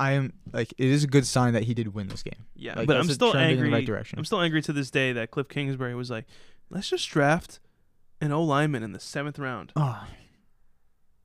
I 0.00 0.12
am 0.12 0.32
like 0.52 0.72
it 0.78 0.86
is 0.88 1.04
a 1.04 1.06
good 1.06 1.26
sign 1.26 1.52
that 1.52 1.64
he 1.64 1.74
did 1.74 1.94
win 1.94 2.08
this 2.08 2.22
game. 2.22 2.46
Yeah, 2.56 2.74
Like, 2.76 2.86
but 2.88 2.96
I'm 2.96 3.08
still 3.08 3.36
angry. 3.36 3.66
in 3.66 3.70
the 3.72 3.76
right 3.78 3.86
direction. 3.86 4.18
I'm 4.18 4.24
still 4.24 4.40
angry 4.40 4.62
to 4.62 4.72
this 4.72 4.90
day 4.90 5.12
that 5.12 5.30
Cliff 5.30 5.48
Kingsbury 5.48 5.94
was 5.94 6.10
like, 6.10 6.24
"Let's 6.72 6.90
just 6.90 7.08
draft 7.08 7.60
an 8.20 8.32
O 8.32 8.42
lineman 8.42 8.82
in 8.82 8.92
the 8.92 9.00
seventh 9.00 9.38
round, 9.38 9.72
Oh, 9.76 10.04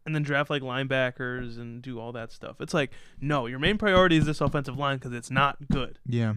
and 0.06 0.14
then 0.15 0.24
draft 0.24 0.49
like 0.49 0.61
linebackers 0.61 1.57
and 1.57 1.82
do 1.82 1.99
all 1.99 2.11
that 2.11 2.32
stuff." 2.32 2.61
It's 2.61 2.74
like, 2.74 2.91
no, 3.19 3.45
your 3.45 3.60
main 3.60 3.78
priority 3.78 4.18
is 4.18 4.26
this 4.26 4.41
offensive 4.41 4.78
line 4.78 4.98
because 4.98 5.14
it's 5.14 5.32
not 5.32 5.57
good, 5.72 5.99
yeah. 6.06 6.34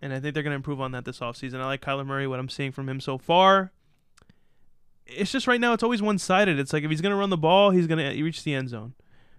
and 0.00 0.12
I 0.12 0.20
think 0.20 0.34
they're 0.34 0.42
gonna 0.42 0.56
improve 0.56 0.80
on 0.80 0.92
that 0.92 1.04
this 1.04 1.20
offseason. 1.20 1.60
I 1.60 1.66
like 1.66 1.80
Kyler 1.82 2.06
Murray. 2.06 2.26
What 2.26 2.38
I'm 2.38 2.48
seeing 2.48 2.72
from 2.72 2.88
him 2.88 3.00
so 3.00 3.18
far. 3.18 3.72
It's 5.06 5.30
just 5.30 5.46
right 5.46 5.60
now. 5.60 5.72
It's 5.72 5.82
always 5.84 6.02
one 6.02 6.18
sided. 6.18 6.58
It's 6.58 6.72
like 6.72 6.82
if 6.82 6.90
he's 6.90 7.00
gonna 7.00 7.16
run 7.16 7.30
the 7.30 7.36
ball, 7.36 7.70
he's 7.70 7.86
gonna 7.86 8.10
reach 8.10 8.42
the 8.42 8.54
end 8.54 8.68
zone. 8.68 8.94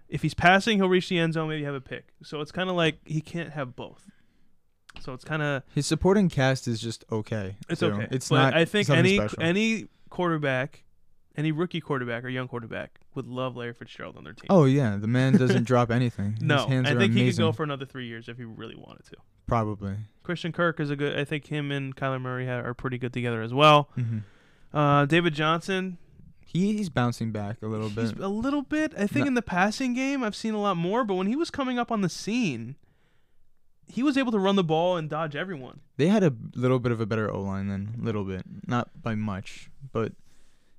If 0.08 0.22
he's 0.22 0.32
passing, 0.32 0.78
he'll 0.78 0.88
reach 0.88 1.10
the 1.10 1.18
end 1.18 1.34
zone, 1.34 1.48
maybe 1.50 1.64
have 1.64 1.74
a 1.74 1.80
pick. 1.82 2.06
So 2.22 2.40
it's 2.40 2.50
kind 2.52 2.70
of 2.70 2.76
like 2.76 2.98
he 3.04 3.20
can't 3.20 3.50
have 3.52 3.76
both. 3.76 4.08
So 5.00 5.12
it's 5.14 5.24
kind 5.24 5.42
of 5.42 5.62
His 5.74 5.86
supporting 5.86 6.28
cast 6.28 6.66
is 6.68 6.80
just 6.80 7.04
okay. 7.10 7.56
It's 7.68 7.80
So 7.80 7.88
okay. 7.92 8.08
It's 8.10 8.28
but 8.28 8.36
not. 8.36 8.54
I 8.54 8.64
think 8.64 8.88
any 8.90 9.16
special. 9.16 9.42
any 9.42 9.86
quarterback, 10.10 10.84
any 11.36 11.52
rookie 11.52 11.80
quarterback 11.80 12.24
or 12.24 12.28
young 12.28 12.48
quarterback 12.48 13.00
would 13.14 13.26
love 13.26 13.56
Larry 13.56 13.72
Fitzgerald 13.74 14.16
on 14.16 14.24
their 14.24 14.32
team. 14.32 14.46
Oh 14.50 14.64
yeah, 14.64 14.96
the 14.96 15.06
man 15.06 15.34
doesn't 15.36 15.64
drop 15.64 15.90
anything. 15.90 16.32
His 16.40 16.42
no, 16.42 16.64
I 16.66 16.94
think 16.94 17.12
he 17.14 17.26
could 17.28 17.38
go 17.38 17.52
for 17.52 17.62
another 17.62 17.86
three 17.86 18.06
years 18.06 18.28
if 18.28 18.36
he 18.36 18.44
really 18.44 18.76
wanted 18.76 19.04
to. 19.06 19.16
probably. 19.46 19.96
Christian 20.22 20.52
Kirk 20.52 20.78
is 20.80 20.90
a 20.90 20.96
good. 20.96 21.18
I 21.18 21.24
think 21.24 21.46
him 21.46 21.70
and 21.70 21.96
Kyler 21.96 22.20
Murray 22.20 22.46
ha- 22.46 22.60
are 22.60 22.74
pretty 22.74 22.98
good 22.98 23.12
together 23.12 23.40
as 23.42 23.54
well. 23.54 23.88
hmm 23.94 24.18
Uh, 24.74 25.06
David 25.06 25.32
Johnson, 25.34 25.96
He, 26.44 26.76
he's 26.76 26.90
bouncing 26.90 27.32
back 27.32 27.62
a 27.62 27.66
little 27.66 27.88
he's 27.88 28.12
bit. 28.12 28.22
a 28.22 28.28
little 28.28 28.62
bit. 28.62 28.92
I 28.98 29.06
think 29.06 29.24
No. 29.24 29.28
in 29.28 29.34
the 29.34 29.42
passing 29.42 29.94
game, 29.94 30.22
I've 30.22 30.36
seen 30.36 30.52
a 30.54 30.60
lot 30.60 30.76
more. 30.76 31.04
But 31.04 31.14
when 31.14 31.26
he 31.28 31.36
was 31.36 31.50
coming 31.50 31.78
up 31.78 31.90
on 31.90 32.02
the 32.02 32.08
scene, 32.10 32.76
he 33.88 34.02
was 34.02 34.16
able 34.16 34.32
to 34.32 34.38
run 34.38 34.56
the 34.56 34.64
ball 34.64 34.96
and 34.96 35.08
dodge 35.08 35.34
everyone. 35.34 35.80
They 35.96 36.08
had 36.08 36.22
a 36.22 36.32
little 36.54 36.78
bit 36.78 36.92
of 36.92 37.00
a 37.00 37.06
better 37.06 37.30
O 37.30 37.40
line 37.42 37.68
than 37.68 37.96
a 38.00 38.04
little 38.04 38.24
bit, 38.24 38.42
not 38.66 39.02
by 39.02 39.14
much, 39.14 39.70
but 39.92 40.12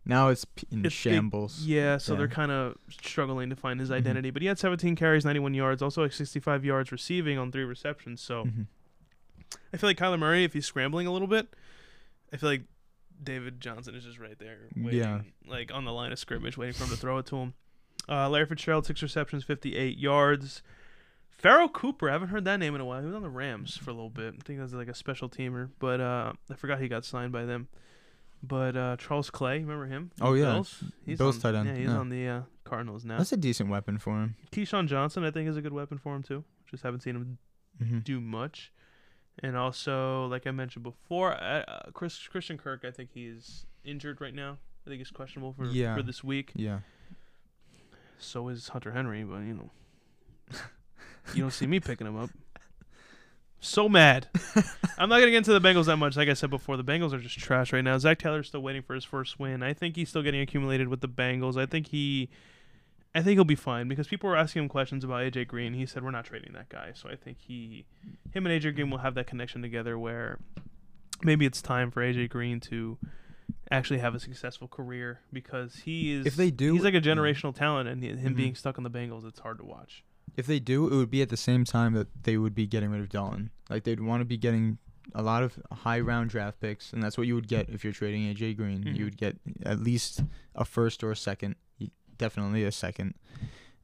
now 0.06 0.30
it's 0.30 0.45
in 0.72 0.80
It's- 0.80 0.91
it- 0.91 0.95
shambles. 0.95 1.65
Yeah, 1.65 1.98
so 1.98 2.15
they're 2.15 2.27
kind 2.27 2.52
of 2.52 2.77
struggling 2.90 3.49
to 3.49 3.56
find 3.56 3.80
his 3.80 3.90
Mhm. 3.90 3.95
identity. 3.95 4.30
But 4.31 4.41
he 4.41 4.48
had 4.48 4.57
17 4.60 4.95
carries, 4.95 5.26
91 5.26 5.53
yards, 5.53 5.81
also 5.81 6.03
like 6.03 6.14
65 6.14 6.64
yards 6.64 6.91
receiving 6.91 7.38
on 7.38 7.52
three 7.52 7.64
receptions. 7.64 8.22
So 8.22 8.45
Mhm. 8.45 8.68
I 9.73 9.77
feel 9.77 9.90
like 9.90 9.98
Kyler 9.98 10.19
Murray, 10.19 10.44
if 10.44 10.53
he's 10.53 10.65
scrambling 10.65 11.07
a 11.07 11.11
little 11.11 11.27
bit, 11.27 11.53
I 12.31 12.38
feel 12.38 12.49
like 12.49 12.64
David 13.22 13.60
Johnson 13.60 13.95
is 13.95 14.03
just 14.06 14.18
right 14.19 14.38
there, 14.40 14.68
waiting, 14.76 14.99
Yeah. 14.99 15.22
like 15.45 15.73
on 15.73 15.84
the 15.84 15.91
line 15.91 16.11
of 16.11 16.19
scrimmage, 16.19 16.57
waiting 16.57 16.73
for 16.73 16.84
him 16.86 16.91
to 16.91 16.95
throw 16.95 17.18
it 17.18 17.26
to 17.27 17.38
him. 17.38 17.53
Uh, 18.07 18.30
Larry 18.30 18.45
Fitzgerald, 18.45 18.86
six 18.86 19.02
receptions, 19.03 19.44
58 19.44 19.98
yards. 19.98 20.61
Pharoh 21.41 21.69
Cooper, 21.69 22.09
I 22.09 22.13
haven't 22.13 22.29
heard 22.29 22.43
that 22.45 22.59
name 22.59 22.75
in 22.75 22.81
a 22.81 22.85
while. 22.85 22.99
He 22.99 23.05
was 23.07 23.15
on 23.15 23.21
the 23.23 23.29
Rams 23.29 23.77
for 23.77 23.91
a 23.91 23.93
little 23.93 24.09
bit. 24.09 24.35
I 24.37 24.43
think 24.43 24.59
that's 24.59 24.73
like 24.73 24.89
a 24.89 24.93
special 24.93 25.29
teamer, 25.29 25.69
but 25.79 26.01
uh, 26.01 26.33
I 26.51 26.55
forgot 26.55 26.81
he 26.81 26.87
got 26.89 27.05
signed 27.05 27.31
by 27.31 27.45
them. 27.45 27.69
But 28.43 28.75
uh, 28.75 28.97
Charles 28.97 29.29
Clay, 29.29 29.59
remember 29.59 29.85
him? 29.85 30.11
Oh, 30.21 30.33
yeah. 30.33 30.45
Bills, 30.53 30.83
he's 31.05 31.17
Bills 31.17 31.35
on, 31.37 31.41
tight 31.41 31.55
end, 31.57 31.67
Yeah, 31.69 31.75
he's 31.75 31.89
yeah. 31.89 31.97
on 31.97 32.09
the 32.09 32.27
uh, 32.27 32.41
Cardinals 32.65 33.05
now. 33.05 33.17
That's 33.17 33.31
a 33.31 33.37
decent 33.37 33.69
weapon 33.69 33.97
for 33.97 34.15
him. 34.21 34.35
KeeSean 34.51 34.87
Johnson, 34.87 35.23
I 35.23 35.31
think, 35.31 35.47
is 35.49 35.55
a 35.57 35.61
good 35.61 35.73
weapon 35.73 35.97
for 35.97 36.13
him 36.15 36.23
too. 36.23 36.43
Just 36.69 36.83
haven't 36.83 37.01
seen 37.01 37.15
him 37.15 37.37
hmm 37.81 37.99
do 37.99 38.19
much. 38.19 38.73
And 39.41 39.55
also, 39.55 40.25
like 40.25 40.45
I 40.45 40.51
mentioned 40.51 40.83
before, 40.83 41.31
uh, 41.41 41.63
Chris 41.93 42.27
Christian 42.27 42.57
Kirk, 42.57 42.83
I 42.85 42.91
think 42.91 43.11
he's 43.13 43.65
injured 43.85 44.19
right 44.19 44.35
now. 44.35 44.57
I 44.85 44.89
think 44.89 44.99
he's 44.99 45.11
questionable 45.11 45.53
for 45.53 45.65
Yeah. 45.65 45.95
for 45.95 46.03
this 46.03 46.21
week. 46.21 46.51
Yeah. 46.55 46.79
So 48.17 48.49
is 48.49 48.67
Hunter 48.69 48.91
Henry, 48.91 49.23
but 49.23 49.37
you 49.39 49.53
know, 49.53 49.71
you 51.33 51.41
don't 51.41 51.51
see 51.51 51.67
me 51.67 51.79
picking 51.79 52.07
him 52.07 52.17
up. 52.17 52.29
So 53.61 53.89
mad. 53.89 54.27
I'm 54.97 55.09
not 55.09 55.19
gonna 55.19 55.31
get 55.31 55.37
into 55.37 55.57
the 55.57 55.59
Bengals 55.59 55.85
that 55.87 55.97
much. 55.97 56.15
Like 56.15 56.29
I 56.29 56.33
said 56.33 56.49
before, 56.49 56.77
the 56.77 56.83
Bengals 56.83 57.11
are 57.11 57.19
just 57.19 57.37
trash 57.37 57.73
right 57.73 57.83
now. 57.83 57.97
Zac 57.97 58.17
Taylor's 58.19 58.47
still 58.47 58.61
waiting 58.61 58.81
for 58.81 58.95
his 58.95 59.03
first 59.03 59.37
win. 59.37 59.63
I 59.63 59.73
think 59.73 59.97
he's 59.97 60.07
still 60.09 60.23
getting 60.23 60.39
accumulated 60.39 60.87
with 60.87 61.01
the 61.01 61.09
Bengals. 61.09 61.57
I 61.61 61.65
think 61.65 61.87
he, 61.87 62.29
I 63.13 63.21
think 63.21 63.35
he'll 63.35 63.43
be 63.43 63.55
fine 63.55 63.89
because 63.89 64.07
people 64.07 64.29
were 64.29 64.37
asking 64.37 64.63
him 64.63 64.69
questions 64.69 65.03
about 65.03 65.23
AJ 65.23 65.47
Green. 65.49 65.73
He 65.73 65.85
said 65.85 66.03
we're 66.05 66.11
not 66.11 66.23
trading 66.23 66.53
that 66.53 66.69
guy. 66.69 66.91
So 66.95 67.09
I 67.09 67.15
think 67.17 67.37
he, 67.39 67.85
him 68.31 68.45
and 68.47 68.61
AJ 68.61 68.75
Green 68.75 68.89
will 68.89 68.99
have 68.99 69.15
that 69.15 69.27
connection 69.27 69.61
together 69.61 69.99
where 69.99 70.39
maybe 71.21 71.45
it's 71.45 71.61
time 71.61 71.91
for 71.91 72.01
AJ 72.01 72.29
Green 72.29 72.61
to 72.61 72.97
actually 73.69 73.99
have 73.99 74.15
a 74.15 74.19
successful 74.21 74.69
career 74.69 75.19
because 75.33 75.75
he 75.83 76.13
is 76.13 76.25
If 76.25 76.37
they 76.37 76.49
do- 76.49 76.73
he's 76.75 76.83
like 76.85 76.93
a 76.93 77.01
generational 77.01 77.53
talent 77.53 77.89
and 77.89 78.01
him 78.01 78.33
Mhm. 78.33 78.37
being 78.37 78.55
stuck 78.55 78.77
on 78.77 78.83
the 78.85 78.89
Bengals 78.89 79.27
it's 79.27 79.39
hard 79.41 79.57
to 79.57 79.65
watch. 79.65 80.05
If 80.39 80.45
they 80.47 80.59
do, 80.59 80.87
it 80.87 80.95
would 80.95 81.11
be 81.11 81.21
at 81.21 81.29
the 81.29 81.37
same 81.37 81.65
time 81.65 81.93
that 81.93 82.07
they 82.23 82.37
would 82.37 82.55
be 82.55 82.65
getting 82.65 82.89
rid 82.91 83.01
of 83.01 83.09
Dalton. 83.09 83.51
Like 83.69 83.83
they'd 83.83 83.99
want 83.99 84.21
to 84.21 84.25
be 84.25 84.37
getting 84.37 84.77
a 85.13 85.21
lot 85.21 85.43
of 85.43 85.57
high 85.71 85.99
round 85.99 86.29
draft 86.29 86.59
picks, 86.61 86.93
and 86.93 87.03
that's 87.03 87.17
what 87.17 87.27
you 87.27 87.35
would 87.35 87.47
get 87.47 87.69
if 87.69 87.83
you're 87.83 87.93
trading 87.93 88.23
AJ 88.33 88.55
Green. 88.57 88.83
Mhm. 88.83 88.95
You 88.95 89.03
would 89.05 89.17
get 89.17 89.37
at 89.63 89.79
least 89.79 90.23
a 90.55 90.63
first 90.65 91.03
or 91.03 91.11
a 91.11 91.15
second, 91.15 91.55
definitely 92.17 92.63
a 92.63 92.71
second. 92.71 93.15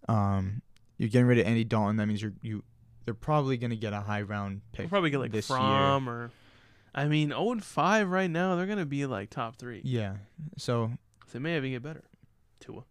Um, 0.07 0.61
you're 0.97 1.09
getting 1.09 1.27
rid 1.27 1.39
of 1.39 1.45
Andy 1.47 1.63
Dalton. 1.63 1.97
That 1.97 2.05
means 2.07 2.21
you're 2.21 2.33
you. 2.41 2.63
They're 3.05 3.13
probably 3.13 3.57
gonna 3.57 3.75
get 3.75 3.93
a 3.93 4.01
high 4.01 4.21
round 4.21 4.61
pick. 4.71 4.83
We'll 4.85 4.89
probably 4.89 5.09
get 5.09 5.19
like 5.19 5.31
this 5.31 5.47
Fromm 5.47 6.07
or 6.09 6.31
I 6.93 7.05
mean 7.07 7.29
0 7.29 7.51
and 7.51 7.63
5 7.63 8.09
right 8.09 8.29
now 8.31 8.55
they're 8.55 8.65
going 8.65 8.77
to 8.79 8.85
be 8.85 9.05
like 9.05 9.29
top 9.29 9.57
3. 9.57 9.81
year. 9.83 9.83
Yeah. 9.83 10.15
So 10.57 10.93
They 11.33 11.39
may 11.39 11.57
even 11.57 11.71
get 11.71 11.83
better. 11.83 12.03
Tua. 12.61 12.83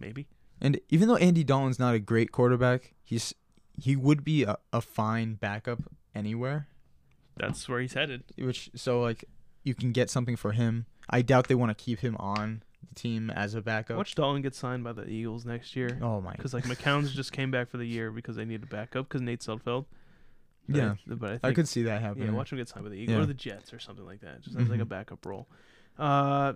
Maybe. 0.00 0.26
And 0.60 0.80
even 0.88 1.08
though 1.08 1.16
Andy 1.16 1.44
Dalton's 1.44 1.78
not 1.78 1.94
a 1.94 1.98
great 2.00 2.32
quarterback, 2.32 2.94
he's 3.04 3.34
he 3.80 3.94
would 3.96 4.24
be 4.24 4.42
a, 4.42 4.56
a 4.72 4.80
fine 4.80 5.34
backup 5.34 5.80
anywhere. 6.14 6.66
That's 7.36 7.68
where 7.68 7.80
he's 7.80 7.94
headed. 7.94 8.24
Which 8.36 8.70
so 8.74 9.00
like 9.00 9.24
you 9.62 9.74
can 9.74 9.92
get 9.92 10.10
something 10.10 10.36
for 10.36 10.52
him. 10.52 10.86
I 11.10 11.22
doubt 11.22 11.48
they 11.48 11.54
want 11.54 11.76
to 11.76 11.84
keep 11.84 12.00
him 12.00 12.16
on 12.18 12.62
the 12.88 12.94
team 12.94 13.30
as 13.30 13.54
a 13.54 13.60
backup. 13.62 13.96
Watch 13.96 14.14
Dalton 14.14 14.42
get 14.42 14.54
signed 14.54 14.82
by 14.84 14.92
the 14.92 15.06
Eagles 15.08 15.44
next 15.46 15.76
year. 15.76 15.98
oh 16.02 16.20
my. 16.20 16.32
Because 16.32 16.52
like 16.54 16.64
McCown's 16.64 17.12
just 17.14 17.32
came 17.32 17.50
back 17.50 17.70
for 17.70 17.76
the 17.76 17.86
year 17.86 18.10
because 18.10 18.36
they 18.36 18.44
need 18.44 18.62
a 18.62 18.66
backup 18.66 19.08
because 19.08 19.20
Nate 19.22 19.40
Sudfeld. 19.40 19.86
But 20.68 20.76
Yeah. 20.76 20.94
I, 21.10 21.14
but 21.14 21.26
I, 21.26 21.32
think, 21.34 21.44
I 21.44 21.52
could 21.54 21.68
see 21.68 21.84
that 21.84 22.02
happening. 22.02 22.28
Yeah, 22.28 22.34
watch 22.34 22.52
him 22.52 22.58
get 22.58 22.68
signed 22.68 22.84
by 22.84 22.90
the 22.90 22.96
Eagles 22.96 23.16
Yeah. 23.16 23.22
or 23.22 23.26
the 23.26 23.34
Jets 23.34 23.72
or 23.72 23.78
something 23.78 24.04
like 24.04 24.20
that. 24.20 24.42
Just 24.42 24.56
as 24.56 24.68
like 24.68 24.80
a 24.80 24.84
Mhm. 24.84 24.88
backup 24.88 25.24
role. 25.24 25.48
Uh, 25.98 26.54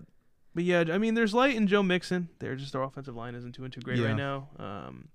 but 0.54 0.64
yeah, 0.64 0.84
I 0.92 0.98
mean, 0.98 1.14
there's 1.14 1.34
Light 1.34 1.56
and 1.56 1.68
Joe 1.68 1.82
Mixon. 1.82 2.28
They're 2.38 2.56
just 2.56 2.72
their 2.72 2.82
offensive 2.82 3.14
line 3.16 3.34
isn't 3.34 3.56
doing 3.56 3.70
too 3.70 3.80
great 3.80 3.98
Yeah. 3.98 4.08
right 4.08 4.16
now. 4.16 4.48
Um, 4.58 5.08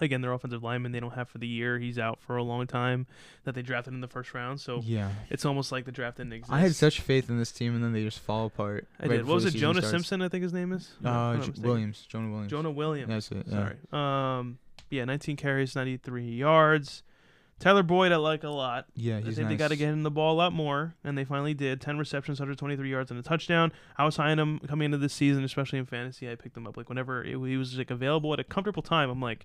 again, 0.00 0.20
their 0.20 0.32
offensive 0.32 0.62
lineman 0.62 0.92
they 0.92 1.00
don't 1.00 1.14
have 1.14 1.28
for 1.28 1.38
the 1.38 1.46
year. 1.46 1.78
He's 1.78 1.98
out 1.98 2.20
for 2.20 2.36
a 2.36 2.42
long 2.42 2.66
time. 2.66 3.06
That 3.44 3.54
they 3.54 3.62
drafted 3.62 3.94
in 3.94 4.00
the 4.00 4.08
first 4.08 4.34
round, 4.34 4.60
so 4.60 4.80
yeah. 4.84 5.10
it's 5.30 5.44
almost 5.44 5.72
like 5.72 5.84
the 5.86 5.92
draft 5.92 6.18
didn't 6.18 6.32
exist. 6.34 6.52
I 6.52 6.60
had 6.60 6.74
such 6.74 7.00
faith 7.00 7.28
in 7.30 7.38
this 7.38 7.50
team, 7.52 7.74
and 7.74 7.82
then 7.82 7.92
they 7.92 8.02
just 8.04 8.20
fall 8.20 8.46
apart. 8.46 8.86
I 9.00 9.06
right 9.06 9.16
did. 9.18 9.26
What 9.26 9.34
was 9.34 9.44
it? 9.46 9.54
Jonah 9.54 9.80
starts. 9.80 9.90
Simpson, 9.90 10.22
I 10.22 10.28
think 10.28 10.42
his 10.42 10.52
name 10.52 10.72
is. 10.72 10.90
No, 11.00 11.10
Uh, 11.10 11.36
J- 11.40 11.52
Williams. 11.62 12.06
Jonah 12.08 12.28
Williams. 12.30 12.50
Jonah 12.50 12.70
Williams. 12.70 13.08
That's 13.08 13.30
it. 13.32 13.46
Yeah. 13.48 13.74
Sorry. 13.90 14.38
Um, 14.40 14.58
yeah, 14.90 15.04
19 15.04 15.36
carries, 15.36 15.74
93 15.76 16.24
yards. 16.36 17.02
Tyler 17.58 17.82
Boyd, 17.82 18.12
I 18.12 18.16
like 18.16 18.44
a 18.44 18.48
lot. 18.50 18.86
Yeah, 18.94 19.16
I 19.16 19.20
he's 19.20 19.36
think 19.36 19.48
they 19.48 19.56
got 19.56 19.68
to 19.68 19.76
get 19.76 19.88
him 19.88 20.04
the 20.04 20.10
ball 20.10 20.32
a 20.34 20.38
lot 20.38 20.52
more, 20.52 20.94
and 21.02 21.18
they 21.18 21.24
finally 21.24 21.54
did. 21.54 21.80
10 21.80 21.98
receptions, 21.98 22.38
123 22.38 22.88
yards, 22.88 23.10
and 23.10 23.18
a 23.18 23.22
touchdown. 23.22 23.72
I 23.96 24.04
was 24.04 24.16
high 24.16 24.30
on 24.30 24.38
him 24.38 24.58
coming 24.60 24.86
into 24.86 24.98
this 24.98 25.12
season, 25.12 25.42
especially 25.42 25.80
in 25.80 25.86
fantasy. 25.86 26.30
I 26.30 26.36
picked 26.36 26.56
him 26.56 26.66
up 26.68 26.76
like 26.76 26.88
whenever 26.88 27.24
it, 27.24 27.30
he 27.30 27.56
was 27.56 27.76
like 27.76 27.90
available 27.90 28.32
at 28.32 28.38
a 28.38 28.44
comfortable 28.44 28.82
time. 28.82 29.10
I'm 29.10 29.20
like, 29.20 29.44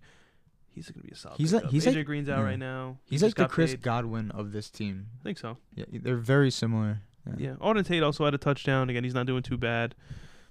he's 0.70 0.90
gonna 0.92 1.04
be 1.04 1.12
a 1.12 1.16
solid. 1.16 1.38
He's 1.38 1.54
like- 1.54 1.66
he's 1.72 1.86
AJ 1.88 1.96
like- 1.98 2.06
Green's 2.06 2.30
out 2.30 2.40
yeah. 2.40 2.46
right 2.46 2.60
now. 2.60 2.98
He 3.06 3.16
He's 3.16 3.22
just 3.22 3.38
like 3.38 3.48
the 3.48 3.52
Chris 3.54 3.72
paid. 3.72 3.82
Godwin 3.82 4.30
of 4.32 4.52
this 4.52 4.70
team. 4.70 5.08
I 5.22 5.24
think 5.24 5.40
so. 5.40 5.58
Yeah, 5.74 5.86
they're 5.92 6.18
very 6.18 6.52
similar. 6.52 7.00
Yeah, 7.38 7.54
Auden 7.62 7.86
Tate 7.86 8.04
also 8.04 8.26
had 8.26 8.34
a 8.34 8.38
touchdown. 8.38 8.90
Again, 8.90 9.06
he's 9.06 9.14
not 9.14 9.26
doing 9.26 9.44
too 9.44 9.58
bad. 9.58 9.96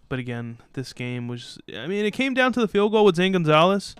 But 0.08 0.18
again, 0.18 0.58
this 0.72 0.92
game 0.92 1.28
was. 1.28 1.58
I 1.74 1.86
mean, 1.86 2.04
it 2.04 2.10
came 2.12 2.34
down 2.34 2.52
to 2.54 2.60
the 2.60 2.68
field 2.68 2.92
goal 2.92 3.04
with 3.04 3.16
Zane 3.16 3.32
Gonzalez. 3.32 3.94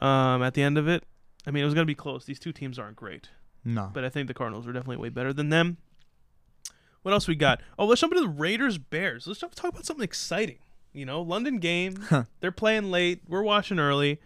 Um, 0.00 0.42
at 0.42 0.54
the 0.54 0.62
end 0.62 0.78
of 0.78 0.88
it, 0.88 1.04
I 1.46 1.50
mean, 1.50 1.62
it 1.62 1.66
was 1.66 1.74
gonna 1.74 1.86
be 1.86 1.94
close. 1.94 2.24
These 2.24 2.38
two 2.38 2.52
teams 2.52 2.78
aren't 2.78 2.96
great. 2.96 3.28
No. 3.64 3.90
but 3.94 4.04
I 4.04 4.08
think 4.08 4.26
the 4.26 4.34
Cardinals 4.34 4.66
are 4.66 4.72
definitely 4.72 4.96
way 4.96 5.08
better 5.08 5.32
than 5.32 5.48
them. 5.48 5.76
What 7.02 7.12
else 7.12 7.28
we 7.28 7.36
got? 7.36 7.60
Oh, 7.78 7.86
let's 7.86 8.00
jump 8.00 8.12
into 8.12 8.26
the 8.26 8.32
Raiders 8.32 8.78
Bears. 8.78 9.26
Let's 9.26 9.40
talk 9.40 9.64
about 9.64 9.86
something 9.86 10.04
exciting. 10.04 10.58
You 10.92 11.06
know, 11.06 11.22
London 11.22 11.58
game. 11.58 11.96
Huh. 11.96 12.24
They're 12.40 12.52
playing 12.52 12.90
late. 12.90 13.22
We're 13.28 13.42
watching 13.42 13.78
early. 13.78 14.20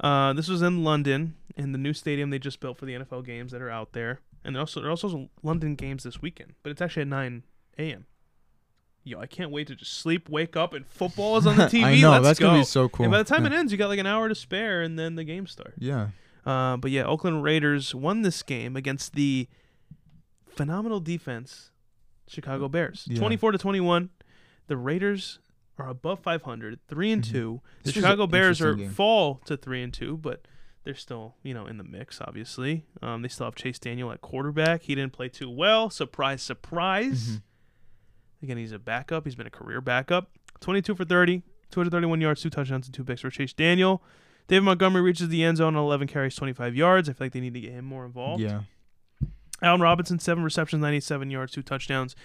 Uh, 0.00 0.32
this 0.32 0.48
was 0.48 0.62
in 0.62 0.84
London 0.84 1.36
in 1.56 1.72
the 1.72 1.78
new 1.78 1.92
stadium 1.92 2.30
they 2.30 2.38
just 2.38 2.60
built 2.60 2.78
for 2.78 2.86
the 2.86 2.94
NFL 2.94 3.24
games 3.24 3.52
that 3.52 3.62
are 3.62 3.70
out 3.70 3.92
there, 3.92 4.20
and 4.44 4.54
there 4.54 4.60
also 4.60 4.80
there 4.80 4.88
are 4.88 4.92
also 4.92 5.28
London 5.42 5.74
games 5.74 6.02
this 6.02 6.20
weekend, 6.20 6.54
but 6.62 6.70
it's 6.70 6.80
actually 6.80 7.02
at 7.02 7.08
9 7.08 7.42
a.m. 7.78 8.06
Yo, 9.04 9.20
I 9.20 9.26
can't 9.26 9.50
wait 9.50 9.66
to 9.66 9.74
just 9.74 9.94
sleep, 9.94 10.28
wake 10.28 10.56
up, 10.56 10.72
and 10.72 10.86
football 10.86 11.36
is 11.36 11.46
on 11.46 11.56
the 11.56 11.64
TV. 11.66 11.84
I 11.84 12.00
know 12.00 12.12
Let's 12.12 12.24
that's 12.24 12.38
go. 12.38 12.46
gonna 12.48 12.60
be 12.60 12.64
so 12.64 12.88
cool. 12.88 13.04
And 13.04 13.12
by 13.12 13.18
the 13.18 13.24
time 13.24 13.44
yeah. 13.44 13.52
it 13.52 13.58
ends, 13.58 13.72
you 13.72 13.78
got 13.78 13.88
like 13.88 13.98
an 13.98 14.06
hour 14.06 14.28
to 14.28 14.34
spare, 14.34 14.82
and 14.82 14.98
then 14.98 15.14
the 15.14 15.24
game 15.24 15.46
starts. 15.46 15.76
yeah. 15.78 16.08
Uh, 16.44 16.76
but 16.76 16.90
yeah, 16.90 17.04
Oakland 17.04 17.42
Raiders 17.42 17.94
won 17.94 18.22
this 18.22 18.42
game 18.42 18.76
against 18.76 19.14
the 19.14 19.48
phenomenal 20.46 21.00
defense 21.00 21.70
Chicago 22.26 22.68
Bears. 22.68 23.06
Yeah. 23.08 23.18
24 23.18 23.52
to 23.52 23.58
21. 23.58 24.10
The 24.66 24.76
Raiders 24.76 25.38
are 25.78 25.88
above 25.88 26.20
500, 26.20 26.78
3 26.88 27.12
and 27.12 27.22
Mhm. 27.22 27.30
2. 27.30 27.60
The 27.78 27.84
This 27.84 27.94
Chicago 27.94 28.26
Bears 28.26 28.60
are 28.60 28.74
game. 28.74 28.90
fall 28.90 29.36
to 29.46 29.56
3 29.56 29.82
and 29.82 29.92
2, 29.92 30.16
but 30.16 30.46
they're 30.84 30.94
still, 30.94 31.36
you 31.42 31.54
know, 31.54 31.66
in 31.66 31.78
the 31.78 31.84
mix 31.84 32.20
obviously. 32.20 32.86
Um, 33.00 33.22
they 33.22 33.28
still 33.28 33.46
have 33.46 33.54
Chase 33.54 33.78
Daniel 33.78 34.10
at 34.12 34.20
quarterback. 34.20 34.82
He 34.82 34.94
didn't 34.94 35.12
play 35.12 35.28
too 35.28 35.50
well. 35.50 35.90
Surprise, 35.90 36.42
surprise. 36.42 37.36
Mhm. 37.38 37.42
Again, 38.42 38.56
he's 38.58 38.72
a 38.72 38.78
backup. 38.78 39.24
He's 39.24 39.36
been 39.36 39.46
a 39.46 39.50
career 39.50 39.80
backup. 39.80 40.30
22 40.60 40.94
for 40.94 41.04
30, 41.04 41.42
231 41.70 42.20
yards, 42.20 42.40
two 42.42 42.50
touchdowns, 42.50 42.86
and 42.86 42.94
two 42.94 43.04
picks 43.04 43.20
for 43.20 43.30
Chase 43.30 43.52
Daniel. 43.52 44.02
David 44.48 44.64
Montgomery 44.64 45.02
reaches 45.02 45.28
the 45.28 45.44
end 45.44 45.58
zone 45.58 45.76
on 45.76 45.82
11 45.82 46.08
carries, 46.08 46.34
25 46.34 46.74
yards. 46.74 47.08
I 47.08 47.12
feel 47.12 47.26
like 47.26 47.32
they 47.32 47.40
need 47.40 47.54
to 47.54 47.60
get 47.60 47.72
him 47.72 47.84
more 47.84 48.04
involved. 48.04 48.42
Yeah. 48.42 48.62
Allen 49.62 49.80
Robinson, 49.80 50.18
seven 50.18 50.42
receptions, 50.42 50.82
97 50.82 51.30
yards, 51.30 51.52
two 51.52 51.62
touchdowns. 51.62 52.16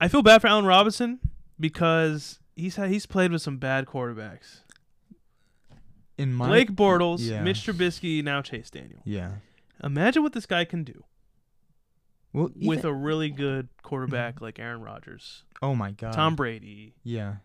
I 0.00 0.08
feel 0.08 0.22
bad 0.22 0.40
for 0.40 0.48
Allen 0.48 0.66
Robinson 0.66 1.18
because 1.58 2.40
he's 2.54 2.76
had, 2.76 2.90
he's 2.90 3.06
played 3.06 3.32
with 3.32 3.42
some 3.42 3.56
bad 3.56 3.86
quarterbacks. 3.86 4.58
In 6.18 6.32
my 6.32 6.46
Blake 6.46 6.72
Bortles, 6.72 7.20
yeah. 7.20 7.42
Mitch 7.42 7.66
Trubisky, 7.66 8.22
now 8.22 8.42
Chase 8.42 8.70
Daniel. 8.70 9.00
Yeah. 9.04 9.32
Imagine 9.82 10.22
what 10.22 10.32
this 10.32 10.46
guy 10.46 10.64
can 10.64 10.84
do 10.84 11.04
Well, 12.32 12.50
with 12.54 12.84
a 12.84 12.92
really 12.92 13.30
good 13.30 13.68
quarterback 13.82 14.36
mm-hmm. 14.36 14.44
like 14.44 14.58
Aaron 14.58 14.80
Rodgers, 14.80 15.42
oh 15.60 15.74
my 15.74 15.90
god. 15.90 16.12
Tom 16.12 16.36
Brady, 16.36 16.94
Yeah. 17.02 17.36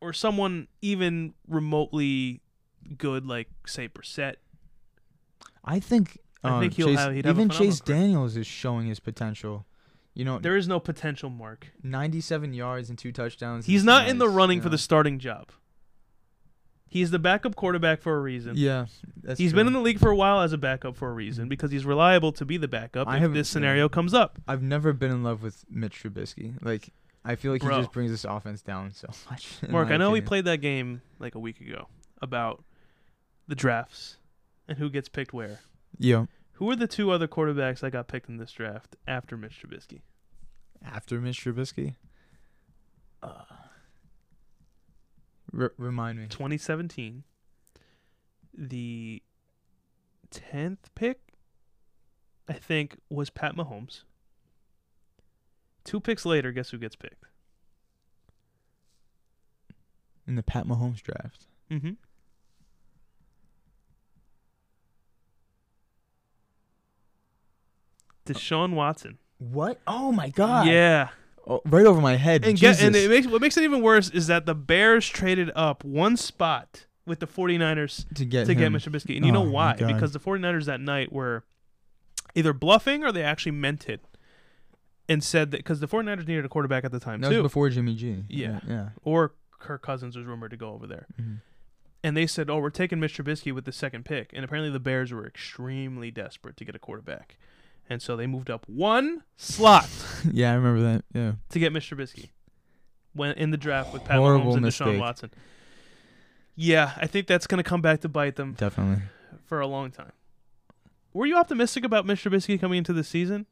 or 0.00 0.12
someone 0.12 0.66
even 0.82 1.34
remotely 1.46 2.40
good 2.96 3.26
like 3.26 3.48
say 3.66 3.88
Brissett. 3.88 4.36
I 5.64 5.80
think. 5.80 6.18
I 6.44 6.50
uh, 6.50 6.60
think 6.60 6.74
he'll 6.74 6.88
Chase, 6.88 6.98
have- 6.98 7.14
he'd 7.14 7.24
have 7.24 7.36
even 7.36 7.48
Chase 7.48 7.80
career. 7.80 7.98
Daniels 7.98 8.36
is 8.36 8.46
showing 8.46 8.86
his 8.86 9.00
potential. 9.00 9.66
You 10.14 10.24
know, 10.24 10.38
There 10.38 10.56
is 10.56 10.66
no 10.66 10.80
potential 10.80 11.30
mark. 11.30 11.68
97 11.82 12.52
yards 12.52 12.88
and 12.90 12.98
two 12.98 13.12
touchdowns. 13.12 13.66
He's 13.66 13.84
not 13.84 14.08
in 14.08 14.18
the 14.18 14.28
running 14.28 14.58
you 14.58 14.62
for 14.62 14.68
the 14.68 14.78
starting 14.78 15.20
job. 15.20 15.50
He's 16.88 17.10
the 17.10 17.18
backup 17.18 17.54
quarterback 17.54 18.00
for 18.00 18.16
a 18.16 18.20
reason. 18.20 18.54
Yeah. 18.56 18.86
That's 19.22 19.38
He's 19.38 19.52
true. 19.52 19.58
been 19.60 19.66
in 19.66 19.74
the 19.74 19.80
league 19.80 20.00
for 20.00 20.10
a 20.10 20.16
while 20.16 20.40
as 20.40 20.52
a 20.52 20.58
backup 20.58 20.96
for 20.96 21.10
a 21.10 21.12
reason 21.12 21.48
because 21.48 21.70
he's 21.70 21.84
reliable 21.84 22.32
to 22.32 22.44
be 22.44 22.56
the 22.56 22.66
backup 22.66 23.06
I 23.06 23.18
if 23.18 23.32
this 23.32 23.48
yeah. 23.48 23.52
scenario 23.52 23.88
comes 23.88 24.14
up. 24.14 24.38
I've 24.48 24.62
never 24.62 24.92
been 24.92 25.10
in 25.10 25.22
love 25.22 25.42
with 25.42 25.64
Mitch 25.70 26.02
Trubisky. 26.02 26.54
Like, 26.62 26.88
I 27.24 27.36
feel 27.36 27.52
like 27.52 27.60
Bro. 27.60 27.76
he 27.76 27.82
just 27.82 27.92
brings 27.92 28.10
this 28.10 28.24
offense 28.24 28.62
down 28.62 28.92
so 28.94 29.08
much. 29.30 29.58
Mark, 29.68 29.90
I 29.90 29.98
know 29.98 30.10
we 30.10 30.22
played 30.22 30.46
that 30.46 30.58
game 30.58 31.02
like 31.18 31.34
a 31.34 31.38
week 31.38 31.60
ago 31.60 31.88
about 32.22 32.64
the 33.48 33.54
drafts 33.54 34.18
and 34.68 34.78
who 34.78 34.88
gets 34.90 35.08
picked 35.08 35.32
where. 35.32 35.60
Yeah. 35.98 36.26
Who 36.54 36.70
are 36.70 36.76
the 36.76 36.86
two 36.86 37.10
other 37.10 37.26
quarterbacks 37.26 37.80
that 37.80 37.90
got 37.92 38.08
picked 38.08 38.28
in 38.28 38.36
this 38.36 38.52
draft 38.52 38.96
after 39.06 39.36
Mitch 39.36 39.62
Trubisky? 39.62 40.00
After 40.84 41.20
Mitch 41.20 41.42
Trubisky. 41.44 41.94
Uh, 43.22 43.42
R- 45.56 45.72
remind 45.78 46.18
me. 46.18 46.26
2017, 46.28 47.24
the 48.52 49.22
10th 50.30 50.78
pick, 50.94 51.20
I 52.48 52.54
think, 52.54 52.98
was 53.08 53.30
Pat 53.30 53.56
Mahomes. 53.56 54.02
Two 55.84 56.00
picks 56.00 56.26
later, 56.26 56.52
guess 56.52 56.70
who 56.70 56.78
gets 56.78 56.96
picked? 56.96 57.24
In 60.26 60.34
the 60.34 60.42
Pat 60.42 60.66
Mahomes 60.66 61.00
draft. 61.02 61.46
Mm-hmm. 61.70 61.92
Deshaun 68.34 68.74
Watson. 68.74 69.18
What? 69.38 69.80
Oh 69.86 70.12
my 70.12 70.28
god. 70.30 70.66
Yeah. 70.66 71.08
Oh, 71.46 71.62
right 71.64 71.86
over 71.86 72.00
my 72.00 72.16
head. 72.16 72.44
And 72.44 72.58
get, 72.58 72.82
and 72.82 72.94
it 72.94 73.08
makes 73.08 73.26
what 73.26 73.40
makes 73.40 73.56
it 73.56 73.64
even 73.64 73.80
worse 73.82 74.10
is 74.10 74.26
that 74.26 74.44
the 74.46 74.54
Bears 74.54 75.08
traded 75.08 75.50
up 75.54 75.82
one 75.84 76.16
spot 76.16 76.86
with 77.06 77.20
the 77.20 77.26
49ers 77.26 78.04
to 78.16 78.24
get 78.26 78.46
to 78.46 78.54
get. 78.54 78.70
Mitch 78.70 78.84
Trubisky. 78.84 79.16
And 79.16 79.24
you 79.24 79.32
know 79.32 79.42
Oh, 79.42 79.46
my 79.46 79.50
why? 79.50 79.72
Because 79.74 80.12
the 80.12 80.20
49ers 80.20 80.66
that 80.66 80.80
night 80.80 81.10
were 81.12 81.44
either 82.34 82.52
bluffing 82.52 83.02
or 83.04 83.12
they 83.12 83.22
actually 83.22 83.52
meant 83.52 83.88
it 83.88 84.04
and 85.08 85.24
said 85.24 85.50
that 85.52 85.58
because 85.58 85.80
the 85.80 85.88
49ers 85.88 86.26
needed 86.28 86.44
a 86.44 86.48
quarterback 86.50 86.84
at 86.84 86.92
the 86.92 87.00
time 87.00 87.22
That 87.22 87.30
too. 87.30 87.36
was 87.36 87.44
before 87.44 87.70
Jimmy 87.70 87.94
G. 87.94 88.24
Yeah. 88.28 88.60
Yeah. 88.68 88.88
or 89.02 89.32
Kirk 89.58 89.80
Cousins 89.82 90.16
was 90.16 90.26
rumored 90.26 90.50
to 90.50 90.56
go 90.56 90.70
over 90.72 90.86
there. 90.86 91.06
Mhm. 91.20 91.40
And 92.04 92.16
they 92.16 92.26
said, 92.28 92.48
"Oh, 92.48 92.58
we're 92.58 92.70
taking 92.70 93.00
Mitch 93.00 93.16
Trubisky 93.18 93.52
with 93.52 93.64
the 93.64 93.72
second 93.72 94.04
pick." 94.04 94.30
And 94.32 94.44
apparently 94.44 94.70
the 94.70 94.78
Bears 94.78 95.12
were 95.12 95.26
extremely 95.26 96.10
desperate 96.12 96.56
to 96.58 96.64
get 96.64 96.76
a 96.76 96.78
quarterback. 96.78 97.36
And 97.90 98.02
so 98.02 98.16
they 98.16 98.26
moved 98.26 98.50
up 98.50 98.66
one 98.68 99.22
slot 99.36 99.88
yeah, 100.32 100.52
I 100.52 100.54
remember 100.56 100.80
that. 100.82 101.04
Yeah. 101.14 101.32
to 101.50 101.58
get 101.58 101.72
Mitch 101.72 101.90
Trubisky 101.90 102.30
when 103.14 103.32
in 103.32 103.50
the 103.50 103.56
draft 103.56 103.92
with 103.92 104.04
Pat 104.04 104.18
Horrible 104.18 104.52
Mahomes 104.52 104.56
and 104.56 104.64
Deshaun 104.66 104.86
mistake. 104.86 105.00
Watson. 105.00 105.30
Yeah, 106.54 106.92
I 106.96 107.06
think 107.06 107.26
that's 107.26 107.46
going 107.46 107.62
to 107.62 107.68
come 107.68 107.80
back 107.80 108.00
to 108.00 108.08
bite 108.08 108.36
them 108.36 108.54
Definitely. 108.54 109.04
for 109.44 109.60
a 109.60 109.66
long 109.66 109.90
time. 109.90 110.12
Were 111.12 111.26
you 111.26 111.36
optimistic 111.36 111.84
about 111.84 112.04
Mitch 112.04 112.24
Trubisky 112.24 112.60
coming 112.60 112.78
into 112.78 112.92
the 112.92 113.04
season 113.04 113.46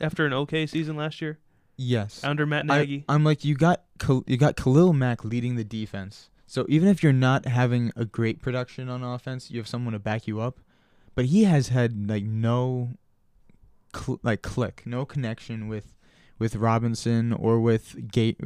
after 0.00 0.24
an 0.24 0.32
okay 0.32 0.66
season 0.66 0.96
last 0.96 1.20
year 1.20 1.38
Yes. 1.76 2.22
under 2.24 2.46
Matt 2.46 2.70
I, 2.70 2.78
Nagy? 2.78 3.04
I'm 3.08 3.24
like 3.24 3.44
you 3.44 3.54
got 3.54 3.82
Khal- 3.98 4.24
you 4.26 4.36
got 4.36 4.56
Khalil 4.56 4.92
Mack 4.92 5.24
leading 5.24 5.56
the 5.56 5.64
defense. 5.64 6.30
So 6.46 6.64
even 6.68 6.88
if 6.88 7.02
you're 7.02 7.12
not 7.12 7.46
having 7.46 7.90
a 7.96 8.04
great 8.04 8.40
production 8.40 8.88
on 8.88 9.02
offense, 9.02 9.50
you 9.50 9.58
have 9.58 9.68
someone 9.68 9.92
to 9.92 9.98
back 9.98 10.26
you 10.26 10.40
up. 10.40 10.60
But 11.16 11.26
he 11.26 11.44
has 11.44 11.68
had 11.68 12.08
like 12.08 12.24
no 12.24 12.90
cl- 13.94 14.20
like 14.22 14.42
click, 14.42 14.82
no 14.86 15.04
connection 15.04 15.68
with 15.68 15.92
with 16.38 16.56
Robinson 16.56 17.32
or 17.32 17.60
with 17.60 18.10
Gate. 18.10 18.38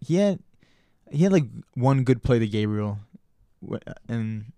He 0.00 0.16
had 0.16 0.40
he 1.10 1.24
had 1.24 1.32
like 1.32 1.44
one 1.74 2.04
good 2.04 2.22
play 2.22 2.38
to 2.38 2.46
Gabriel, 2.46 2.98
and 4.08 4.52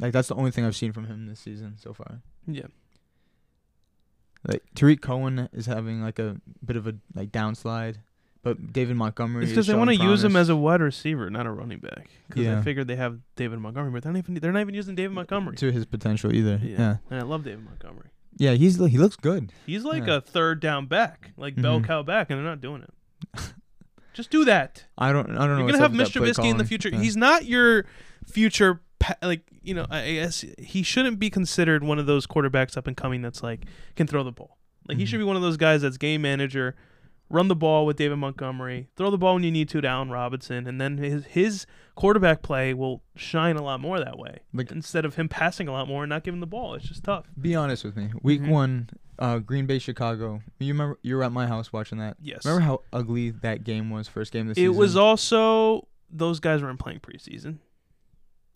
like 0.00 0.12
that's 0.12 0.28
the 0.28 0.34
only 0.34 0.50
thing 0.50 0.64
I've 0.64 0.76
seen 0.76 0.92
from 0.92 1.06
him 1.06 1.26
this 1.26 1.40
season 1.40 1.76
so 1.78 1.92
far. 1.92 2.20
yeah. 2.46 2.66
Like 4.46 4.62
Tarik 4.74 5.00
Cohen 5.00 5.48
is 5.54 5.66
having 5.66 6.02
like 6.02 6.18
a 6.18 6.36
bit 6.64 6.76
of 6.76 6.86
a 6.86 6.94
like 7.14 7.32
downslide, 7.32 7.96
but 8.42 8.74
David 8.74 8.94
Montgomery. 8.96 9.44
It's 9.44 9.52
because 9.52 9.66
they 9.68 9.74
want 9.74 9.88
to 9.88 9.96
use 9.96 10.22
him 10.22 10.36
as 10.36 10.50
a 10.50 10.56
wide 10.56 10.82
receiver, 10.82 11.30
not 11.30 11.46
a 11.46 11.50
running 11.50 11.78
back. 11.78 12.10
Because 12.28 12.42
I 12.46 12.50
Yeah. 12.50 12.62
figured 12.62 12.86
they 12.86 12.96
have 12.96 13.20
David 13.36 13.58
Montgomery, 13.60 13.90
but 13.92 14.02
they're 14.02 14.12
not 14.12 14.18
even 14.18 14.34
they're 14.34 14.52
not 14.52 14.60
even 14.60 14.74
using 14.74 14.94
David 14.94 15.12
uh, 15.12 15.14
Montgomery. 15.14 15.56
to 15.56 15.72
his 15.72 15.86
potential 15.86 16.34
either. 16.34 16.60
Yeah. 16.62 16.76
Yeah, 16.78 16.96
And 17.10 17.20
I 17.20 17.22
love 17.22 17.44
David 17.44 17.64
Montgomery. 17.64 18.08
Yeah, 18.36 18.52
he's 18.52 18.76
he 18.76 18.98
looks 18.98 19.16
good. 19.16 19.52
He's 19.66 19.84
like 19.84 20.06
Yeah. 20.06 20.16
a 20.16 20.20
third 20.20 20.60
down 20.60 20.86
back, 20.86 21.32
like 21.36 21.54
bell 21.60 21.80
Mhm. 21.80 21.84
cow 21.86 22.02
back, 22.02 22.30
and 22.30 22.38
they're 22.38 22.46
not 22.46 22.60
doing 22.60 22.82
it. 22.82 22.92
Just 24.12 24.30
do 24.30 24.44
that. 24.44 24.84
I 24.96 25.12
don't 25.12 25.30
I 25.30 25.46
don't 25.46 25.50
know. 25.50 25.58
You're 25.58 25.66
gonna 25.72 25.78
have 25.82 25.92
Mitch 25.94 26.12
Trubisky 26.14 26.50
in 26.50 26.56
the 26.56 26.64
future. 26.64 26.88
Yeah. 26.88 27.00
He's 27.00 27.16
not 27.16 27.46
your 27.46 27.84
future. 28.26 28.80
Like 29.22 29.42
you 29.62 29.74
know, 29.74 29.86
I 29.90 30.12
guess 30.14 30.44
he 30.58 30.82
shouldn't 30.82 31.18
be 31.18 31.30
considered 31.30 31.82
one 31.84 31.98
of 31.98 32.06
those 32.06 32.26
quarterbacks 32.26 32.76
up 32.76 32.86
and 32.86 32.96
coming 32.96 33.22
that's 33.22 33.42
like 33.42 33.64
can 33.96 34.06
throw 34.06 34.22
the 34.22 34.32
ball. 34.32 34.58
Like 34.88 34.98
he 34.98 35.04
Mhm. 35.04 35.08
should 35.08 35.18
be 35.18 35.24
one 35.24 35.36
of 35.36 35.42
those 35.42 35.56
guys 35.56 35.82
that's 35.82 35.96
game 35.96 36.22
manager, 36.22 36.74
run 37.30 37.48
the 37.48 37.56
ball 37.56 37.86
with 37.86 37.96
David 37.96 38.16
Montgomery, 38.16 38.88
throw 38.96 39.10
the 39.10 39.18
ball 39.18 39.34
when 39.34 39.42
you 39.42 39.50
need 39.50 39.68
to 39.70 39.80
to 39.80 39.88
Allen 39.88 40.10
Robinson, 40.10 40.66
and 40.66 40.80
then 40.80 40.98
his 40.98 41.24
his 41.26 41.66
quarterback 41.94 42.42
play 42.42 42.74
will 42.74 43.02
shine 43.16 43.56
a 43.56 43.62
lot 43.62 43.80
more 43.80 43.98
that 44.00 44.18
way. 44.18 44.38
Like- 44.52 44.70
instead 44.72 45.04
of 45.04 45.14
him 45.16 45.28
passing 45.28 45.68
a 45.68 45.72
lot 45.72 45.86
more 45.88 46.02
and 46.04 46.10
not 46.10 46.24
giving 46.24 46.40
the 46.40 46.46
ball, 46.46 46.74
it's 46.74 46.86
just 46.88 47.04
tough. 47.04 47.26
Be 47.40 47.54
honest 47.54 47.84
with 47.84 47.96
me. 47.96 48.10
Week 48.22 48.40
Mhm. 48.42 48.48
one, 48.48 48.90
uh, 49.18 49.38
Green 49.38 49.66
Bay 49.66 49.78
Chicago. 49.78 50.42
You 50.58 50.72
remember 50.74 50.98
you 51.02 51.16
were 51.16 51.22
at 51.24 51.32
my 51.32 51.46
house 51.46 51.72
watching 51.72 51.98
that. 51.98 52.16
Yes. 52.20 52.44
Remember 52.44 52.64
how 52.64 52.80
ugly 52.92 53.30
that 53.30 53.62
game 53.64 53.90
was? 53.90 54.08
First 54.08 54.32
game 54.32 54.48
of 54.48 54.54
the 54.56 54.60
It 54.60 54.64
season. 54.64 54.74
It 54.74 54.78
was 54.78 54.96
also 54.96 55.86
those 56.10 56.40
guys 56.40 56.62
weren't 56.62 56.78
playing 56.80 57.00
preseason. 57.00 57.58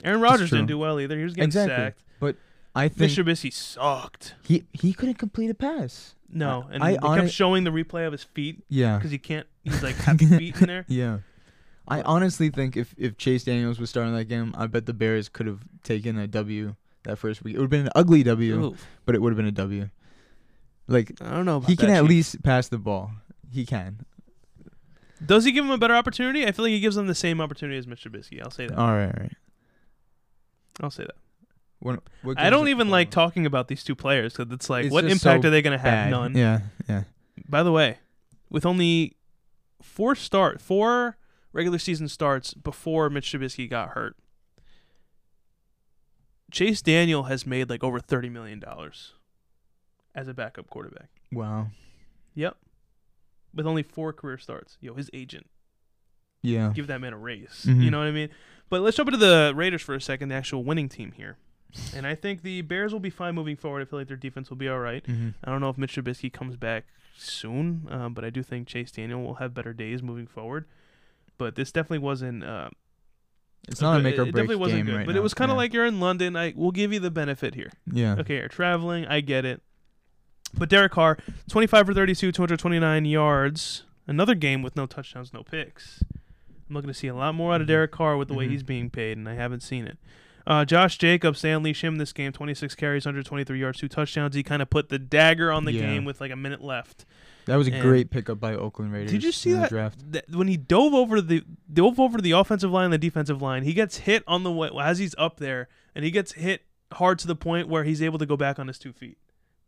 Aaron 0.05 0.21
Rodgers 0.21 0.51
didn't 0.51 0.67
do 0.67 0.79
well 0.79 1.01
either. 1.01 1.17
He 1.17 1.25
was 1.25 1.35
getting 1.35 1.49
Exactly. 1.49 1.75
sacked. 1.75 2.03
But 2.21 2.37
I 2.75 2.89
think 2.89 3.01
Mitch 3.01 3.17
Trubisky 3.17 3.53
sucked. 3.53 4.35
he 4.45 4.65
he 4.73 4.93
couldn't 4.93 5.15
complete 5.19 5.51
a 5.51 5.55
pass. 5.55 6.15
No, 6.31 6.67
and 6.71 6.83
I 6.83 6.93
they 6.93 6.99
hone- 6.99 7.19
kept 7.21 7.31
showing 7.33 7.65
the 7.65 7.71
replay 7.71 8.07
of 8.07 8.13
his 8.13 8.23
feet 8.25 8.63
Yeah. 8.69 8.97
because 8.99 9.11
he 9.11 9.19
can't. 9.19 9.47
He's 9.65 9.83
like 9.83 9.95
happy 10.09 10.27
feet 10.27 10.61
in 10.61 10.67
there. 10.67 10.85
Yeah. 10.89 11.19
I 11.91 12.03
honestly 12.03 12.51
think 12.51 12.77
if, 12.77 12.95
if 12.99 13.17
Chase 13.17 13.45
Daniels 13.45 13.81
was 13.81 13.89
starting 13.89 14.15
that 14.15 14.27
game, 14.27 14.55
I 14.59 14.67
bet 14.67 14.85
the 14.85 14.93
Bears 14.93 15.31
could 15.31 15.47
have 15.47 15.61
taken 15.85 16.19
a 16.19 16.27
W 16.27 16.75
that 17.05 17.17
first 17.17 17.43
week. 17.43 17.55
It 17.55 17.59
would 17.59 17.65
have 17.65 17.71
been 17.71 17.87
an 17.87 17.93
ugly 17.95 18.23
W, 18.25 18.63
Ooh. 18.63 18.77
but 19.07 19.15
it 19.15 19.23
would 19.23 19.31
have 19.31 19.39
been 19.39 19.47
a 19.47 19.51
W. 19.53 19.89
Like 20.87 21.13
I 21.23 21.31
don't 21.31 21.47
know. 21.47 21.57
About 21.57 21.71
he 21.71 21.77
can 21.77 21.89
that, 21.89 21.97
at 21.97 22.01
Chief. 22.03 22.09
least 22.11 22.43
pass 22.43 22.69
the 22.69 22.77
ball. 22.77 23.13
He 23.51 23.65
can. 23.65 24.01
Does 25.25 25.47
he 25.47 25.53
give 25.53 25.65
him 25.65 25.71
a 25.71 25.79
better 25.79 25.95
opportunity? 25.95 26.47
I 26.47 26.53
feel 26.53 26.65
like 26.67 26.73
he 26.73 26.81
gives 26.81 26.95
them 26.97 27.07
the 27.07 27.15
same 27.15 27.41
opportunity 27.41 27.79
as 27.79 27.87
Mitch 27.87 28.05
Trubisky. 28.05 28.43
I'll 28.43 28.51
say 28.51 28.67
that. 28.67 28.77
All 28.79 28.93
right, 28.93 29.07
all 29.07 29.23
right. 29.23 29.37
I'll 30.83 30.91
say 30.91 31.05
that. 31.05 31.17
What, 31.81 32.03
what 32.23 32.39
I 32.41 32.51
don't 32.51 32.69
even 32.69 32.89
like 32.89 33.11
talking 33.11 33.47
about 33.47 33.69
these 33.69 33.85
two 33.85 33.95
players 33.95 34.33
because 34.35 34.53
it's 34.53 34.69
like, 34.69 34.87
It's 34.87 34.93
what 34.93 35.05
just 35.05 35.25
impact 35.25 35.43
so 35.45 35.49
are 35.49 35.51
they 35.51 35.63
going 35.63 35.79
to 35.79 35.83
have? 35.83 35.93
bad. 36.07 36.11
None. 36.11 36.37
Yeah, 36.37 36.61
yeah. 36.89 37.05
By 37.49 37.63
the 37.63 37.71
way, 37.71 37.99
with 38.51 38.67
only 38.67 39.17
four 39.81 40.15
start, 40.17 40.61
four 40.61 41.17
regular 41.53 41.79
season 41.79 42.09
starts 42.09 42.53
before 42.53 43.09
Mitch 43.11 43.31
Trubisky 43.33 43.71
got 43.71 43.91
hurt, 43.91 44.17
Chase 46.51 46.81
Daniel 46.83 47.25
has 47.25 47.47
made 47.47 47.69
like 47.69 47.85
over 47.85 48.01
thirty 48.01 48.29
million 48.29 48.59
dollars 48.59 49.13
as 50.15 50.29
a 50.29 50.35
backup 50.35 50.69
quarterback. 50.71 51.11
Wow. 51.31 51.69
Yep, 52.35 52.57
with 53.55 53.67
only 53.67 53.83
four 53.83 54.13
career 54.13 54.39
starts. 54.39 54.79
Yo, 54.81 54.95
his 54.95 55.11
agent 55.13 55.47
Yeah. 56.43 56.73
give 56.75 56.87
that 56.87 57.01
man 57.01 57.13
a 57.13 57.19
raise. 57.19 57.67
Mhm. 57.69 57.83
You 57.83 57.91
know 57.91 57.99
what 57.99 58.07
I 58.09 58.13
mean? 58.13 58.31
But 58.71 58.81
let's 58.81 58.97
jump 58.97 59.09
into 59.09 59.19
the 59.19 59.53
Raiders 59.55 59.83
for 59.83 59.95
a 59.95 60.01
second, 60.01 60.29
the 60.31 60.35
actual 60.37 60.65
winning 60.65 60.89
team 60.89 61.13
here. 61.13 61.37
And 61.95 62.07
I 62.07 62.15
think 62.15 62.43
the 62.43 62.63
Bears 62.63 62.93
will 62.93 63.01
be 63.01 63.11
fine 63.11 63.35
moving 63.35 63.57
forward. 63.57 63.83
I 63.83 63.85
feel 63.85 63.99
like 63.99 64.09
their 64.09 64.17
defense 64.17 64.49
will 64.51 64.57
be 64.57 64.69
all 64.69 64.79
right. 64.79 65.05
hmm 65.05 65.31
I 65.45 65.51
don't 65.51 65.61
know 65.61 65.69
if 65.69 65.77
Mitch 65.79 65.95
Trubisky 65.97 66.33
comes 66.33 66.57
back 66.57 66.85
soon, 67.17 67.87
um, 67.91 68.15
but 68.15 68.25
I 68.25 68.31
do 68.31 68.43
think 68.43 68.67
Chase 68.69 68.91
Daniel 68.91 69.23
will 69.23 69.35
have 69.35 69.53
better 69.55 69.73
days 69.73 70.03
moving 70.03 70.27
forward. 70.27 70.65
But 71.37 71.55
this 71.57 71.71
definitely 71.71 71.99
wasn't. 71.99 72.43
Uh, 72.43 72.71
It's 73.69 73.81
not 73.83 74.01
a 74.01 74.03
make 74.03 74.15
or 74.19 74.23
it 74.23 74.25
break 74.33 74.35
definitely 74.35 74.57
wasn't 74.57 74.79
game 74.81 74.87
good, 74.87 74.97
right 74.97 75.07
but 75.07 75.13
now. 75.13 75.19
it 75.19 75.23
was 75.23 75.35
kind 75.35 75.51
of 75.51 75.55
yeah. 75.57 75.59
like 75.59 75.73
you're 75.75 75.87
in 75.87 76.01
London. 76.01 76.37
I 76.37 76.53
we'll 76.57 76.71
give 76.73 76.93
you 76.93 77.01
the 77.01 77.11
benefit 77.11 77.55
here. 77.55 77.71
yeah. 77.93 78.17
Okay, 78.19 78.37
you're 78.37 78.49
traveling. 78.49 79.07
I 79.07 79.21
get 79.21 79.45
it. 79.45 79.61
But 80.55 80.71
Derek 80.71 80.93
Carr, 80.93 81.19
25 81.51 81.87
for 81.87 81.93
32, 81.95 82.33
229 82.33 83.05
yards. 83.05 83.85
Another 84.07 84.35
game 84.35 84.63
with 84.63 84.75
no 84.75 84.87
touchdowns, 84.87 85.35
no 85.35 85.43
picks. 85.43 86.03
I'm 86.69 86.75
looking 86.75 86.89
to 86.89 86.95
see 86.95 87.09
a 87.09 87.15
lot 87.15 87.35
more 87.35 87.53
out 87.53 87.61
of 87.61 87.67
Derek 87.67 87.91
Carr 87.93 88.17
with 88.17 88.29
the 88.29 88.35
way 88.35 88.47
Mhm. 88.47 88.51
he's 88.53 88.63
being 88.63 88.89
paid, 88.89 89.19
and 89.19 89.29
I 89.29 89.35
haven't 89.35 89.61
seen 89.63 89.87
it. 89.87 89.99
Uh, 90.49 90.65
Josh 90.65 90.97
Jacobs, 90.97 91.43
they 91.43 91.53
unleash 91.53 91.85
him 91.85 91.97
this 91.97 92.13
game. 92.15 92.33
26 92.33 92.75
carries, 92.75 93.05
123 93.05 93.61
yards, 93.61 93.79
two 93.79 93.87
touchdowns. 93.87 94.35
He 94.35 94.43
kind 94.43 94.63
of 94.63 94.71
put 94.71 94.89
the 94.89 94.99
dagger 94.99 95.53
on 95.53 95.67
the 95.67 95.73
Yeah. 95.73 95.83
game 95.83 96.05
with 96.07 96.23
like 96.23 96.31
a 96.33 96.37
minute 96.37 96.63
left. 96.65 97.05
That 97.45 97.57
was 97.57 97.69
a 97.69 97.73
And- 97.73 97.83
great 97.83 98.11
pickup 98.11 98.41
by 98.41 98.55
Oakland 98.55 98.93
Raiders. 98.93 99.11
Did 99.11 99.23
you 99.25 99.31
see 99.33 99.53
that? 99.53 99.69
draft? 99.69 100.11
That- 100.13 100.25
when 100.31 100.49
he 100.49 100.57
dove 100.57 100.95
over 100.95 101.21
the 101.21 101.45
dove 101.71 102.01
over 102.01 102.19
the 102.21 102.31
offensive 102.33 102.71
line 102.71 102.85
and 102.87 102.93
the 102.95 102.99
defensive 102.99 103.43
line, 103.43 103.65
he 103.65 103.75
gets 103.75 103.99
hit 103.99 104.23
on 104.27 104.43
the 104.43 104.51
way 104.51 104.71
as 104.81 104.99
he's 104.99 105.15
up 105.19 105.37
there, 105.39 105.69
and 105.95 106.03
he 106.03 106.11
gets 106.11 106.33
hit 106.33 106.63
hard 106.93 107.19
to 107.19 107.27
the 107.27 107.37
point 107.37 107.69
where 107.69 107.85
he's 107.85 108.01
able 108.03 108.19
to 108.19 108.27
go 108.27 108.37
back 108.37 108.59
on 108.59 108.69
his 108.69 108.79
two 108.79 108.95
feet. 108.95 109.19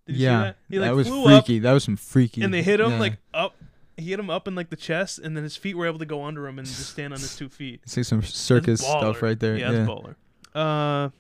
Did 0.07 0.17
you 0.17 0.25
yeah, 0.25 0.39
see 0.41 0.45
that? 0.45 0.57
He 0.71 0.79
like 0.79 0.93
was 0.95 1.09
flew 1.09 1.25
up 1.27 1.45
freaky. 1.45 1.59
that 1.59 1.73
was 1.73 1.85
some 1.85 1.97
freaky. 1.97 2.41
and 2.43 2.55
they 2.55 2.63
hit 2.63 2.81
him 2.81 2.93
yeah. 2.93 2.99
like 2.99 3.19
up. 3.35 3.55
He 3.99 4.09
hit 4.11 4.19
him 4.19 4.31
up 4.31 4.49
in 4.49 4.55
like 4.55 4.71
the 4.71 4.77
chest, 4.77 5.19
and 5.19 5.37
then 5.37 5.45
his 5.45 5.57
feet 5.57 5.77
were 5.77 5.87
able 5.87 5.99
to 5.99 6.07
go 6.07 6.25
under 6.25 6.47
him 6.49 6.59
and 6.59 6.67
just 6.67 6.89
stand 6.89 7.13
on 7.13 7.21
his 7.21 7.37
two 7.37 7.51
feet. 7.51 7.81
It's 7.83 7.99
like 7.99 8.07
some 8.07 8.23
circus 8.23 8.81
stuff 8.81 9.21
right 9.23 9.39
there. 9.39 9.57
Yeah, 9.59 9.71
Yeah, 9.71 9.73
that's 9.85 9.91
baller. 9.91 10.15
Uh, 10.55 11.11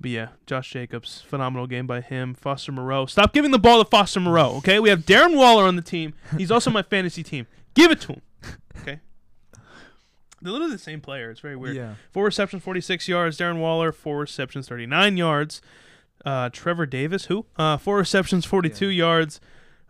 but 0.00 0.10
yeah, 0.10 0.28
Josh 0.46 0.70
Jacobs, 0.70 1.22
phenomenal 1.22 1.66
game 1.66 1.86
by 1.86 2.00
him. 2.00 2.34
Foster 2.34 2.70
Moreau, 2.72 3.06
stop 3.06 3.32
giving 3.32 3.50
the 3.50 3.58
ball 3.58 3.82
to 3.82 3.88
Foster 3.90 4.20
Moreau. 4.20 4.56
Okay, 4.58 4.78
we 4.78 4.88
have 4.90 5.00
Darren 5.00 5.36
Waller 5.36 5.64
on 5.64 5.76
the 5.76 5.82
team. 5.82 6.14
He's 6.36 6.50
also 6.50 6.70
my 6.70 6.82
fantasy 6.90 7.22
team. 7.22 7.46
Give 7.74 7.90
it 7.90 8.00
to 8.02 8.12
him. 8.14 8.22
Okay. 8.80 9.00
They're 10.40 10.52
literally 10.52 10.72
the 10.74 10.78
same 10.78 11.00
player. 11.00 11.30
It's 11.30 11.40
very 11.40 11.56
weird. 11.56 11.74
yeah. 11.74 11.94
Four 12.12 12.24
receptions, 12.26 12.62
46 12.62 13.08
yards. 13.08 13.38
Darren 13.38 13.58
Waller, 13.58 13.90
four 13.90 14.20
receptions, 14.20 14.68
39 14.68 15.16
yards. 15.16 15.60
Uh, 16.24 16.48
Trevor 16.52 16.86
Davis, 16.86 17.24
who? 17.24 17.46
Uh, 17.56 17.76
four 17.76 17.96
receptions, 17.96 18.44
42 18.44 18.88
yards. 18.88 19.40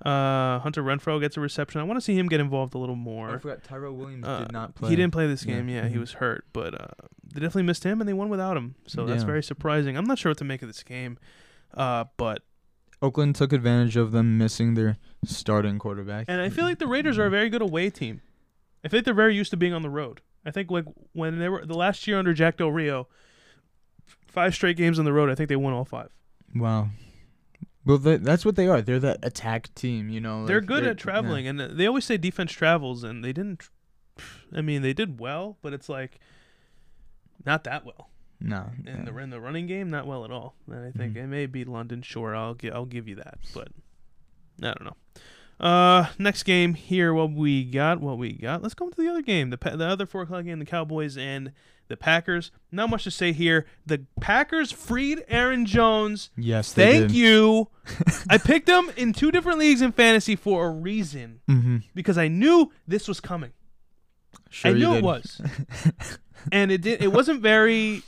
Uh, 0.05 0.61
Hunter 0.61 0.83
Renfrow 0.83 1.21
gets 1.21 1.37
a 1.37 1.41
reception. 1.41 1.81
I 1.81 1.85
want 1.85 1.97
to 1.97 2.01
see 2.01 2.17
him 2.17 2.29
get 2.29 2.39
involved 2.41 2.75
a 2.75 2.79
little 2.79 2.95
more. 2.97 3.35
I 3.35 3.39
forgot 3.39 3.65
Tyrell 3.65 3.95
Williams 3.97 4.25
Uh, 4.27 4.41
did 4.41 4.53
not 4.53 4.75
play. 4.77 4.91
He 4.91 4.97
didn't 4.97 5.13
play 5.13 5.27
this 5.27 5.43
game. 5.45 5.69
Yeah, 5.69 5.89
he 5.89 5.97
Mhm. 5.97 6.01
was 6.01 6.13
hurt, 6.15 6.45
but 6.53 6.81
uh, 6.81 6.87
they 7.25 7.41
definitely 7.41 7.65
missed 7.65 7.83
him, 7.85 8.01
and 8.01 8.09
they 8.09 8.13
won 8.13 8.29
without 8.29 8.57
him. 8.57 8.77
So 8.87 9.05
that's 9.07 9.25
very 9.25 9.43
surprising. 9.43 9.97
I'm 9.97 10.05
not 10.05 10.19
sure 10.19 10.31
what 10.31 10.39
to 10.39 10.45
make 10.45 10.63
of 10.63 10.69
this 10.69 10.83
game, 10.85 11.19
uh, 11.75 12.05
but 12.17 12.43
Oakland 13.03 13.35
took 13.37 13.53
advantage 13.53 13.97
of 13.97 14.13
them 14.13 14.39
missing 14.39 14.75
their 14.75 14.97
starting 15.25 15.79
quarterback. 15.79 16.27
and 16.29 16.41
I 16.41 16.49
feel 16.49 16.65
like 16.65 16.79
the 16.79 16.87
Raiders 16.87 17.19
are 17.19 17.27
a 17.27 17.31
very 17.31 17.49
good 17.51 17.63
away 17.63 17.91
team. 17.91 18.21
I 18.85 18.89
think 18.89 19.05
they're 19.05 19.15
very 19.15 19.35
used 19.35 19.51
to 19.51 19.57
being 19.57 19.73
on 19.73 19.83
the 19.83 19.91
road. 19.91 20.21
I 20.47 20.51
think 20.53 20.71
like 20.71 20.85
when 21.13 21.39
they 21.41 21.49
were 21.49 21.67
the 21.67 21.75
last 21.77 22.07
year 22.07 22.19
under 22.19 22.33
Jack 22.33 22.57
Del 22.59 22.71
Rio, 22.71 23.09
five 24.29 24.55
straight 24.55 24.77
games 24.77 24.99
on 24.99 25.05
the 25.05 25.13
road. 25.13 25.29
I 25.29 25.35
think 25.35 25.49
they 25.49 25.57
won 25.57 25.73
all 25.73 25.85
five. 25.85 26.11
wow. 26.55 26.89
Well, 27.85 27.99
they, 27.99 28.17
that's 28.17 28.45
what 28.45 28.57
they 28.57 28.67
are. 28.69 28.83
They're 28.83 28.99
that 29.01 29.19
attack 29.23 29.75
team. 29.75 30.09
You 30.11 30.21
know. 30.21 30.47
they're 30.47 30.61
like, 30.61 30.67
good 30.69 30.85
they're- 30.85 30.91
at 30.91 30.99
traveling, 30.99 31.47
and 31.47 31.61
uh, 31.61 31.69
they 31.71 31.87
always 31.87 32.05
say 32.05 32.17
defense 32.17 32.53
travels, 32.53 33.03
and 33.05 33.25
they 33.25 33.33
didn't. 33.33 33.69
I 34.55 34.61
mean, 34.63 34.83
they 34.83 34.93
did 34.93 35.21
well, 35.21 35.59
but 35.63 35.73
it's 35.73 35.89
like 35.89 36.19
not 37.47 37.65
that 37.65 37.85
well. 37.85 38.11
No. 38.41 38.71
in 38.87 38.97
yeah. 38.99 39.05
the 39.05 39.17
in 39.19 39.31
the 39.31 39.41
running 39.41 39.67
game, 39.67 39.91
not 39.91 40.07
well 40.07 40.25
at 40.25 40.31
all. 40.31 40.55
And 40.71 40.87
I 40.87 40.91
think 40.97 41.15
Mhm. 41.15 41.25
it 41.25 41.27
may 41.29 41.47
be 41.47 41.65
London. 41.65 42.03
Sure, 42.03 42.35
I'll 42.37 42.55
gi- 42.55 42.71
I'll 42.71 42.85
give 42.85 43.09
you 43.09 43.17
that, 43.17 43.39
but 43.55 43.69
I 44.63 44.67
don't 44.67 44.85
know. 44.85 44.97
Uh, 45.61 46.07
next 46.19 46.45
game 46.45 46.75
here, 46.75 47.13
what 47.13 47.33
we 47.33 47.65
got, 47.65 48.01
what 48.01 48.17
we 48.19 48.33
got. 48.33 48.63
Let's 48.63 48.75
go 48.75 48.87
into 48.87 49.01
the 49.01 49.09
other 49.09 49.23
game, 49.23 49.51
the 49.51 49.57
the 49.57 49.87
other 49.87 50.07
four 50.07 50.23
o'clock 50.23 50.45
game, 50.45 50.59
the 50.61 50.65
Cowboys 50.65 51.17
and 51.17 51.53
the 51.89 51.97
Packers. 51.97 52.51
Not 52.71 52.91
much 52.91 53.05
to 53.05 53.11
say 53.11 53.33
here. 53.33 53.67
The 53.87 54.05
Packers 54.21 54.71
freed 54.71 55.25
Aaron 55.29 55.67
Jones. 55.67 56.31
Yes. 56.37 56.73
They 56.73 56.99
Thank 56.99 57.09
did. 57.09 57.17
you. 57.17 57.69
I 58.31 58.39
picked 58.39 58.69
him 58.69 58.91
in 58.97 59.13
two 59.13 59.31
different 59.33 59.59
leagues 59.59 59.83
in 59.83 59.93
fantasy 59.93 60.37
for 60.37 60.67
a 60.67 60.71
reason 60.71 61.41
Mm-hmm. 61.49 61.79
because 61.95 62.19
I 62.19 62.29
knew 62.29 62.71
this 62.87 63.09
was 63.09 63.21
coming. 63.21 63.53
Sure 64.51 64.71
I 64.71 64.75
knew 64.75 64.95
it 64.95 65.03
was, 65.03 65.41
and 66.53 66.71
it 66.71 66.81
did. 66.83 67.03
It 67.03 67.13
wasn't 67.13 67.43
very. 67.43 68.03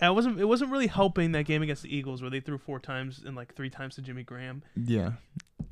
I 0.00 0.10
wasn't. 0.10 0.38
It 0.40 0.44
wasn't 0.44 0.70
really 0.70 0.86
helping 0.88 1.32
that 1.32 1.44
game 1.44 1.62
against 1.62 1.82
the 1.84 1.94
Eagles 1.96 2.20
where 2.20 2.30
they 2.30 2.40
threw 2.40 2.58
four 2.58 2.78
times 2.80 3.22
and 3.24 3.34
like 3.36 3.54
three 3.54 3.70
times 3.70 3.94
to 3.94 4.02
Jimmy 4.02 4.24
Graham 4.24 4.62
Yeah. 4.76 5.12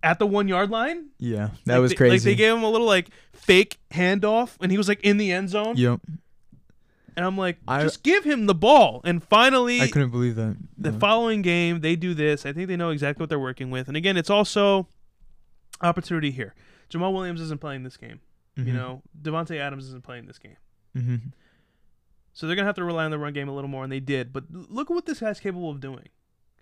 At 0.06 0.18
the 0.18 0.26
one 0.26 0.46
yard 0.48 0.70
line. 0.70 1.06
Yeah. 1.18 1.50
That 1.64 1.74
Like 1.74 1.82
was 1.82 1.90
they, 1.90 1.96
crazy. 1.96 2.12
Like 2.14 2.22
they 2.22 2.34
gave 2.36 2.54
him 2.54 2.62
a 2.62 2.70
little 2.70 2.86
like 2.86 3.08
fake 3.32 3.78
handoff, 3.92 4.56
and 4.60 4.70
he 4.70 4.78
was 4.78 4.88
like 4.88 5.00
in 5.02 5.16
the 5.16 5.32
end 5.32 5.50
zone. 5.50 5.76
Yep. 5.76 6.00
And 7.16 7.24
I'm 7.24 7.36
like, 7.36 7.58
I- 7.66 7.82
just 7.82 8.02
give 8.02 8.24
him 8.24 8.46
the 8.46 8.54
ball. 8.54 9.00
And 9.04 9.22
finally, 9.24 9.80
I 9.80 9.88
couldn't 9.88 10.10
believe 10.10 10.36
that. 10.36 10.56
the 10.78 10.92
Yeah. 10.92 10.98
following 10.98 11.42
game 11.42 11.80
they 11.80 11.96
do 11.96 12.14
this. 12.14 12.44
I 12.46 12.52
think 12.52 12.68
they 12.68 12.76
know 12.76 12.90
exactly 12.90 13.22
what 13.22 13.28
they're 13.30 13.38
working 13.38 13.70
with. 13.70 13.88
And 13.88 13.96
again, 13.96 14.16
it's 14.16 14.30
also 14.30 14.86
opportunity 15.80 16.30
here. 16.30 16.54
Jamaal 16.90 17.12
Williams 17.12 17.40
isn't 17.40 17.60
playing 17.60 17.82
this 17.82 17.96
game. 17.96 18.20
You 18.54 18.64
Mhm. 18.64 18.74
know, 18.74 19.02
Davante 19.20 19.58
Adams 19.58 19.86
isn't 19.86 20.04
playing 20.04 20.26
this 20.26 20.38
game. 20.38 20.56
Mhm. 20.96 21.20
So 22.32 22.46
they're 22.46 22.56
gonna 22.56 22.66
have 22.66 22.76
to 22.76 22.84
rely 22.84 23.04
on 23.04 23.10
the 23.10 23.18
run 23.18 23.32
game 23.32 23.48
a 23.48 23.54
little 23.54 23.68
more, 23.68 23.82
and 23.82 23.90
they 23.92 24.00
did. 24.00 24.32
But 24.32 24.44
look 24.50 24.90
at 24.90 24.94
what 24.94 25.06
this 25.06 25.20
guy's 25.20 25.40
capable 25.40 25.70
of 25.70 25.80
doing. 25.80 26.08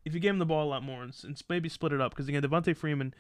If 0.05 0.15
you 0.15 0.21
gave 0.21 0.31
him 0.33 0.39
the 0.39 0.47
ball 0.47 0.65
a 0.67 0.71
lot 0.71 0.83
more 0.83 1.03
and, 1.03 1.15
and 1.25 1.41
maybe 1.49 1.69
split 1.69 1.93
it 1.93 2.01
up, 2.01 2.13
because 2.13 2.29
again, 2.29 2.43
Devonta 2.43 2.77
Freeman, 2.77 3.15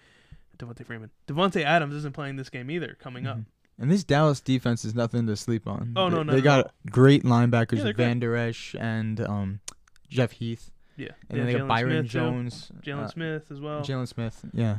Devonta 0.59 0.85
Freeman, 0.85 1.11
Davante 1.27 1.65
Adams 1.65 1.95
isn't 1.95 2.15
playing 2.15 2.37
this 2.37 2.51
game 2.51 2.71
either. 2.71 2.97
Coming 3.01 3.27
up, 3.27 3.39
Mhm. 3.39 3.45
And 3.77 3.91
this 3.91 4.05
Dallas 4.05 4.41
defense 4.41 4.85
is 4.85 4.95
nothing 4.95 5.27
to 5.27 5.35
sleep 5.35 5.67
on. 5.67 5.95
Oh, 5.97 6.09
no, 6.09 6.19
They- 6.19 6.25
not 6.25 6.33
They 6.33 6.39
at 6.39 6.45
got 6.45 6.65
all. 6.67 6.73
great 6.91 7.25
linebackers, 7.25 7.85
Yeah. 7.85 7.93
Vander 7.93 8.37
Esch 8.37 8.77
and 8.79 9.21
um, 9.21 9.61
Jeff 10.09 10.33
Heath, 10.33 10.71
yeah, 10.97 11.09
and 11.29 11.39
yeah, 11.39 11.45
then 11.45 11.53
they 11.53 11.59
got 11.59 11.67
Byron 11.69 12.03
Smith. 12.03 12.07
Jones, 12.13 12.73
Jaylon 12.83 13.05
uh, 13.05 13.09
Smith 13.09 13.51
as 13.51 13.61
well. 13.61 13.81
Jaylon 13.83 14.07
Smith. 14.07 14.45
Yeah. 14.53 14.79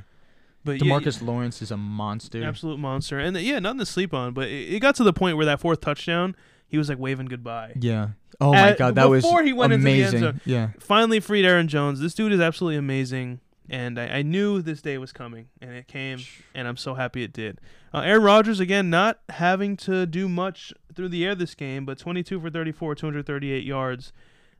but 0.63 0.81
yeah, 0.81 0.89
DeMarcus 0.93 1.21
Lawrence 1.21 1.61
is 1.61 1.71
a 1.71 1.77
monster. 1.77 2.41
absolute 2.43 2.79
monster, 2.79 3.19
and 3.19 3.35
yeah, 3.37 3.59
nothing 3.59 3.79
to 3.79 3.85
sleep 3.85 4.13
on. 4.13 4.33
But 4.33 4.47
it, 4.47 4.75
it 4.75 4.79
got 4.79 4.95
to 4.95 5.03
the 5.03 5.11
point 5.13 5.35
where 5.35 5.45
that 5.45 5.59
fourth 5.59 5.81
touchdown, 5.81 6.33
he 6.75 6.77
was 6.77 6.89
like 6.89 6.99
waving 6.99 7.27
goodbye. 7.27 7.71
Yeah. 7.79 8.09
Oh 8.41 8.51
my 8.51 8.71
At- 8.71 8.77
God, 8.77 8.95
that 8.95 9.09
was 9.09 9.23
before 9.23 9.43
he 9.43 9.53
went 9.53 9.71
into 9.71 9.85
the 9.85 9.91
end 9.91 9.99
amazing. 10.01 10.19
zone. 10.19 10.41
Yeah. 10.43 10.69
finally 10.77 11.21
freed 11.21 11.45
Aaron 11.45 11.69
Jones. 11.69 12.01
This 12.01 12.13
dude 12.13 12.33
is 12.33 12.41
absolutely 12.41 12.75
amazing, 12.75 13.39
and 13.69 13.97
I, 13.97 14.07
I 14.17 14.21
knew 14.23 14.61
this 14.61 14.81
day 14.81 14.97
was 14.97 15.13
coming, 15.13 15.47
and 15.61 15.71
it 15.71 15.87
came, 15.87 16.19
and 16.53 16.67
I'm 16.67 16.75
so 16.75 16.95
happy 16.95 17.23
it 17.23 17.31
did. 17.31 17.61
Uh, 17.93 17.99
Aaron 18.01 18.23
Rodgers 18.23 18.59
again, 18.59 18.89
not 18.89 19.19
having 19.29 19.77
to 19.77 20.05
do 20.05 20.27
much 20.27 20.73
through 20.93 21.07
the 21.09 21.23
air 21.25 21.33
this 21.33 21.55
game, 21.55 21.85
but 21.85 21.97
22 21.97 22.41
for 22.41 22.49
34, 22.49 22.93
238 22.95 23.63
yards, 23.63 24.11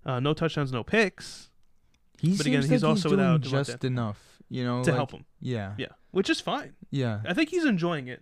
uh, 0.06 0.22
no 0.22 0.34
touchdowns, 0.34 0.72
no 0.72 0.84
picks 0.84 1.50
He 2.18 2.38
But 2.38 2.46
again, 2.46 2.62
he's 2.62 2.82
like 2.82 2.90
also 2.90 3.10
doing 3.10 3.20
without 3.20 3.42
just 3.42 3.84
enough, 3.84 4.40
you 4.50 4.64
know, 4.64 4.84
to 4.86 4.90
like- 4.92 4.96
help 4.98 5.12
him. 5.12 5.26
Yeah. 5.42 5.74
Yeah, 5.78 5.88
which 6.12 6.30
is 6.30 6.40
fine. 6.40 6.76
Yeah. 6.92 7.20
I 7.28 7.34
think 7.34 7.50
he's 7.50 7.66
enjoying 7.66 8.08
it. 8.08 8.22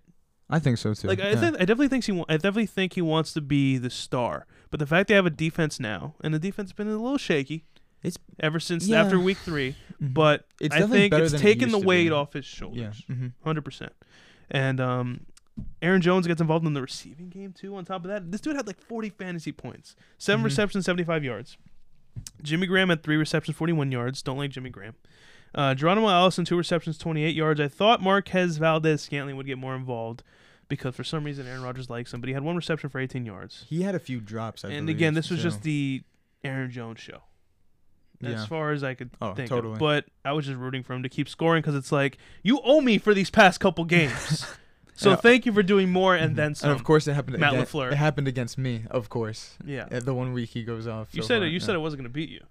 I 0.50 0.60
think 0.60 0.78
so 0.78 0.94
too. 0.94 1.08
Like 1.08 1.20
I, 1.22 1.32
yeah. 1.32 1.36
think, 1.40 1.56
I 1.56 1.60
definitely 1.60 1.88
think 1.88 2.06
he, 2.06 2.12
wa- 2.12 2.26
I 2.30 2.34
definitely 2.38 2.66
think 2.68 2.94
he 2.94 3.02
wants 3.02 3.34
to 3.34 3.42
be 3.42 3.78
the 3.78 3.90
star. 3.90 4.46
But 4.70 4.80
the 4.80 4.86
fact 4.86 5.08
they 5.08 5.16
have 5.16 5.26
a 5.26 5.30
defense 5.32 5.80
now, 5.80 6.16
and 6.24 6.34
the 6.34 6.40
defense 6.40 6.70
has 6.70 6.74
been 6.74 6.88
a 6.88 6.92
little 6.92 7.18
shaky. 7.18 7.66
It's- 8.04 8.18
ever 8.40 8.60
since 8.60 8.86
yeah. 8.88 9.02
after 9.04 9.18
week 9.20 9.38
three, 9.38 9.76
Mhm. 10.02 10.14
but 10.14 10.46
It's 10.60 10.76
I 10.76 10.82
think 10.88 11.14
it's 11.14 11.32
than 11.32 11.40
it 11.40 11.44
taken 11.44 11.72
the 11.72 11.80
weight 11.80 12.12
off 12.12 12.34
his 12.34 12.46
yeah. 12.52 12.58
shoulders, 12.58 13.04
hundred 13.44 13.64
percent. 13.64 13.94
And 14.52 14.82
um, 14.82 15.22
Aaron 15.82 16.02
Jones 16.02 16.28
gets 16.28 16.42
involved 16.42 16.66
in 16.68 16.74
the 16.74 16.82
receiving 16.82 17.30
game 17.30 17.54
too. 17.54 17.76
On 17.76 17.86
top 17.86 18.04
of 18.04 18.10
that, 18.10 18.30
this 18.32 18.42
dude 18.42 18.56
had 18.58 18.68
like 18.68 18.82
forty 18.82 19.10
fantasy 19.10 19.52
points, 19.54 19.96
7 20.18 20.42
Mhm. 20.42 20.46
receptions, 20.46 20.86
seventy-five 20.86 21.24
yards. 21.24 21.58
Jimmy 22.44 22.68
Graham 22.68 22.90
had 22.90 23.02
three 23.04 23.16
receptions, 23.16 23.56
forty-one 23.58 23.92
yards. 23.92 24.22
Don't 24.22 24.38
like 24.38 24.52
Jimmy 24.52 24.70
Graham. 24.70 24.96
Uh, 25.56 25.76
Geronimo 25.76 26.10
Allison, 26.10 26.46
two 26.46 26.58
receptions, 26.58 26.98
28 26.98 27.36
yards. 27.36 27.60
I 27.60 27.68
thought 27.68 28.02
Marquez 28.02 28.58
Valdes-Scantling 28.58 29.36
would 29.36 29.46
get 29.46 29.58
more 29.58 29.76
involved 29.76 30.24
because 30.68 30.96
for 30.96 31.04
some 31.04 31.24
reason 31.24 31.46
Aaron 31.48 31.62
Rodgers 31.62 31.90
likes 31.90 32.14
him, 32.14 32.22
but 32.22 32.28
he 32.28 32.34
had 32.34 32.44
one 32.44 32.56
reception 32.56 32.90
for 32.90 33.00
18 33.00 33.26
yards. 33.26 33.66
He 33.68 33.84
had 33.84 33.94
a 33.94 34.00
few 34.00 34.20
drops. 34.20 34.66
I 34.66 34.70
and 34.70 34.88
believe, 34.88 34.98
again, 34.98 35.14
this 35.14 35.30
was 35.30 35.42
just 35.44 35.62
the 35.62 36.02
Aaron 36.44 36.72
Jones 36.72 37.00
show. 37.00 37.20
As 38.24 38.32
Yeah. 38.32 38.46
far 38.46 38.72
as 38.72 38.84
I 38.84 38.94
could 38.94 39.10
Oh, 39.22 39.34
think 39.34 39.50
totally. 39.50 39.74
of. 39.74 39.80
But 39.80 40.06
I 40.24 40.32
was 40.32 40.46
just 40.46 40.58
rooting 40.58 40.82
for 40.82 40.94
him 40.94 41.04
to 41.04 41.10
keep 41.10 41.28
scoring 41.30 41.62
because 41.62 41.76
it's 41.76 41.92
like, 41.92 42.18
you 42.42 42.60
owe 42.64 42.80
me 42.82 42.98
for 42.98 43.14
these 43.14 43.30
past 43.30 43.60
couple 43.60 43.84
games. 43.86 44.46
so 44.96 45.12
Yeah. 45.12 45.16
thank 45.18 45.46
you 45.46 45.52
for 45.52 45.62
doing 45.62 45.92
more 45.92 46.16
and 46.16 46.36
then 46.38 46.56
some. 46.56 46.72
And 46.72 46.80
of 46.80 46.86
course, 46.86 47.06
it 47.08 47.14
happened. 47.14 47.38
Matt 47.38 47.54
again, 47.54 47.66
LaFleur. 47.66 47.92
It 47.92 47.96
happened 47.96 48.28
against 48.30 48.58
me, 48.58 48.86
of 48.90 49.10
course. 49.10 49.58
yeah. 49.66 49.88
Uh, 49.92 50.00
The 50.00 50.14
one 50.14 50.32
week 50.34 50.52
he 50.52 50.64
goes 50.64 50.88
off. 50.88 51.10
You 51.14 51.22
so 51.22 51.28
said 51.28 51.38
far, 51.40 51.46
it. 51.46 51.50
You 51.50 51.60
yeah. 51.60 51.66
said 51.66 51.76
I 51.76 51.80
wasn't 51.80 52.00
going 52.02 52.10
to 52.10 52.14
beat 52.14 52.30
you. 52.30 52.46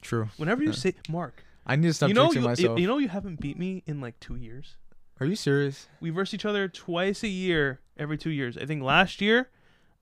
True. 0.00 0.30
Whenever 0.38 0.62
you 0.62 0.70
Yeah. 0.70 0.74
say 0.76 0.94
Mark, 1.08 1.44
I 1.68 1.76
need 1.76 1.88
to 1.88 1.94
stop 1.94 2.08
you 2.08 2.14
know 2.14 2.32
you, 2.32 2.40
myself. 2.40 2.78
you 2.78 2.86
know 2.86 2.98
you 2.98 3.08
haven't 3.08 3.40
beat 3.40 3.58
me 3.58 3.82
in 3.86 4.00
like 4.00 4.18
two 4.20 4.36
years. 4.36 4.76
Are 5.20 5.26
you 5.26 5.36
serious? 5.36 5.86
We 6.00 6.10
verse 6.10 6.32
each 6.32 6.44
other 6.44 6.68
twice 6.68 7.22
a 7.22 7.28
year, 7.28 7.80
every 7.96 8.16
two 8.16 8.30
years. 8.30 8.56
I 8.56 8.64
think 8.66 8.82
last 8.82 9.20
year, 9.20 9.48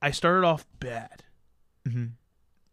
I 0.02 0.10
started 0.10 0.47
off 0.47 0.66
bad, 0.80 1.24
hmm 1.86 2.06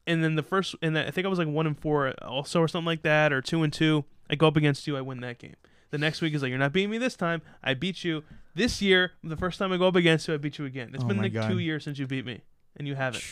and 0.06 0.22
then 0.22 0.36
the 0.36 0.44
first, 0.44 0.76
and 0.82 1.00
I 1.00 1.12
think 1.12 1.26
I 1.26 1.30
was 1.30 1.40
like 1.40 1.48
one 1.48 1.66
and 1.66 1.80
four 1.80 2.10
also, 2.22 2.60
or 2.60 2.68
something 2.68 2.86
like 2.86 3.04
that, 3.04 3.32
or 3.32 3.42
two 3.42 3.64
and 3.64 3.72
two. 3.72 4.04
I 4.30 4.36
go 4.36 4.48
up 4.48 4.58
against 4.58 4.86
you, 4.86 4.98
I 4.98 5.02
win 5.02 5.22
that 5.22 5.40
game. 5.40 5.56
The 5.92 5.98
next 5.98 6.22
week 6.22 6.34
is 6.34 6.42
like 6.42 6.50
you're 6.50 6.58
not 6.60 6.74
beating 6.74 6.90
me 6.90 6.98
this 6.98 7.16
time. 7.16 7.42
I 7.64 7.74
beat 7.74 8.04
you 8.04 8.24
this 8.54 8.82
year. 8.82 9.12
The 9.24 9.38
first 9.38 9.58
time 9.60 9.72
I 9.72 9.78
go 9.78 9.88
up 9.88 9.96
against 9.96 10.28
you, 10.28 10.34
I 10.34 10.38
beat 10.38 10.58
you 10.58 10.66
again. 10.66 10.92
It's 10.94 11.04
Oh 11.04 11.08
been 11.08 11.18
like 11.20 11.32
God. 11.34 11.50
two 11.50 11.60
years 11.60 11.86
since 11.86 12.00
you 12.00 12.06
beat 12.08 12.26
me, 12.26 12.42
and 12.76 12.86
you 12.88 12.96
haven't. 12.96 13.24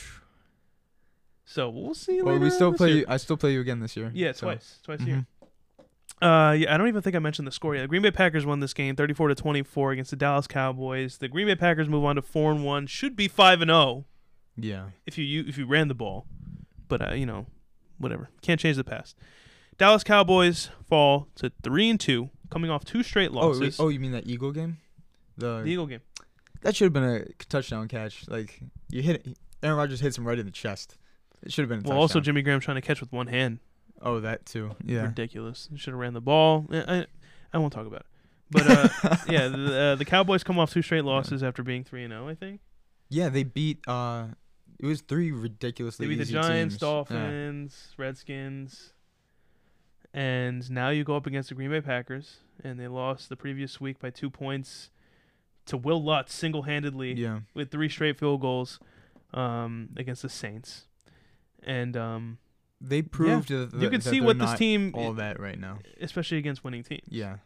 So 1.44 1.70
we'll 1.70 1.94
see. 1.94 2.22
Well, 2.22 2.40
we 2.40 2.50
still 2.50 2.72
play. 2.74 2.94
year. 2.94 3.06
I 3.08 3.18
still 3.18 3.36
play 3.38 3.52
you 3.54 3.60
again 3.60 3.80
this 3.82 3.98
year. 3.98 4.10
Yeah, 4.14 4.32
so- 4.32 4.46
twice, 4.48 4.80
twice 4.84 5.00
a 5.02 5.04
Mhm. 5.04 5.08
year. 5.08 5.26
Uh, 6.22 6.52
yeah, 6.52 6.73
I 6.73 6.77
don't 6.77 6.88
even 6.88 7.02
think 7.02 7.15
I 7.15 7.19
mentioned 7.19 7.48
the 7.48 7.52
score 7.52 7.73
yet. 7.76 7.81
The 7.81 7.88
Green 7.88 8.02
Bay 8.03 8.11
Packers 8.11 8.45
won 8.45 8.60
this 8.60 8.73
game, 8.73 8.95
thirty-four 8.95 9.27
to 9.30 9.35
twenty-four 9.35 9.91
against 9.91 10.11
the 10.11 10.18
Dallas 10.18 10.45
Cowboys. 10.48 11.18
The 11.18 11.27
Green 11.27 11.48
Bay 11.48 11.56
Packers 11.56 11.89
move 11.89 12.03
on 12.06 12.15
to 12.15 12.22
four 12.22 12.52
and 12.52 12.64
one, 12.64 12.85
should 12.88 13.15
be 13.15 13.27
five 13.27 13.61
and 13.61 13.69
zero 13.69 14.06
Yeah. 14.56 14.89
if 15.07 15.18
you, 15.18 15.26
you 15.26 15.45
if 15.48 15.57
you 15.57 15.65
ran 15.65 15.88
the 15.88 15.95
ball, 15.95 16.27
but 16.88 17.10
uh, 17.10 17.14
you 17.14 17.26
know, 17.26 17.48
whatever, 17.98 18.30
can't 18.41 18.60
change 18.60 18.77
the 18.77 18.84
past. 18.84 19.18
Dallas 19.77 20.03
Cowboys 20.03 20.69
fall 20.88 21.27
to 21.35 21.52
three 21.64 21.89
and 21.89 21.99
two, 21.99 22.30
coming 22.52 22.69
off 22.69 22.85
two 22.85 23.02
straight 23.02 23.31
Oh, 23.31 23.48
losses. 23.48 23.61
wait, 23.61 23.76
oh, 23.80 23.89
you 23.89 23.99
mean 23.99 24.11
that 24.11 24.27
Eagle 24.27 24.52
game? 24.52 24.77
The, 25.38 25.61
the 25.64 25.65
Eagle 25.69 25.88
game. 25.88 26.02
that 26.61 26.76
should 26.76 26.85
have 26.85 26.93
been 26.93 27.03
a 27.03 27.26
touchdown 27.49 27.88
catch. 27.88 28.27
Like 28.27 28.60
you 28.89 29.02
hit 29.02 29.26
it. 29.26 29.38
Aaron 29.64 29.77
Rodgers 29.77 29.99
hits 30.02 30.18
him 30.19 30.27
right 30.27 30.38
in 30.38 30.45
the 30.45 30.52
chest. 30.52 30.98
It 31.41 31.52
should 31.52 31.64
have 31.64 31.69
been. 31.69 31.84
A 31.84 31.89
Well, 31.89 31.98
also. 31.99 32.19
Jimmy 32.19 32.43
Graham 32.43 32.60
trying 32.60 32.76
to 32.76 32.81
catch 32.81 32.99
with 33.02 33.11
one 33.11 33.26
hand, 33.27 33.57
Oh, 34.02 34.19
that 34.22 34.45
too. 34.45 34.76
Yeah. 34.84 35.03
ridiculous. 35.03 35.69
Should 35.76 35.91
have 35.91 35.99
ran 35.99 36.14
the 36.14 36.22
ball. 36.22 36.65
I, 36.72 37.06
I 37.53 37.57
won't 37.57 37.72
talk 37.73 37.86
about 37.88 38.02
it. 38.02 38.06
But 38.49 38.68
uh, 38.68 39.15
yeah, 39.30 39.48
the, 39.48 39.80
uh, 39.80 39.95
the 39.95 40.06
Cowboys 40.06 40.44
come 40.44 40.60
off 40.60 40.73
two 40.73 40.82
straight 40.82 41.06
losses 41.06 41.44
after 41.44 41.64
being 41.64 41.84
three 41.84 42.03
and 42.03 42.11
zero. 42.11 42.28
I 42.28 42.36
think. 42.36 42.61
Yeah, 43.10 43.30
they 43.30 43.44
beat. 43.44 43.80
Uh, 43.88 44.28
it 44.80 44.86
was 44.86 45.02
three 45.02 45.32
ridiculously 45.32 46.07
They 46.07 46.15
beat 46.15 46.26
the 46.26 46.32
Giants, 46.34 46.73
teams. 46.76 46.82
Yeah. 46.82 46.88
Dolphins, 46.88 47.94
Redskins, 47.98 48.94
and 50.14 50.69
now 50.72 50.90
you 50.90 51.03
go 51.03 51.15
up 51.15 51.26
against 51.28 51.49
the 51.49 51.56
Green 51.56 51.69
Bay 51.69 51.82
Packers, 51.82 52.38
and 52.64 52.80
they 52.80 52.88
lost 52.88 53.30
the 53.30 53.36
previous 53.36 53.80
week 53.80 53.99
by 53.99 54.10
two 54.10 54.30
points 54.30 54.90
to 55.68 55.78
Wil 55.78 56.03
Lutz 56.03 56.34
single-handedly 56.34 57.14
Yeah. 57.14 57.41
with 57.53 57.72
three 57.72 57.88
straight 57.90 58.18
field 58.19 58.41
goals 58.41 58.80
um, 59.34 59.90
against 59.95 60.23
the 60.23 60.30
Saints, 60.30 60.88
and 61.64 61.95
um, 61.95 62.38
They 62.82 63.02
proved 63.03 63.49
that, 63.49 63.72
you 63.80 63.90
can 63.90 63.99
that 64.02 64.10
see 64.10 64.22
what 64.22 64.40
this 64.40 64.53
team, 64.56 64.91
all 64.95 65.14
that 65.14 65.40
right 65.40 65.60
now. 65.60 65.80
especially 66.02 66.38
against 66.40 66.64
winning 66.64 66.84
teams. 66.84 67.08
Yeah. 67.10 67.38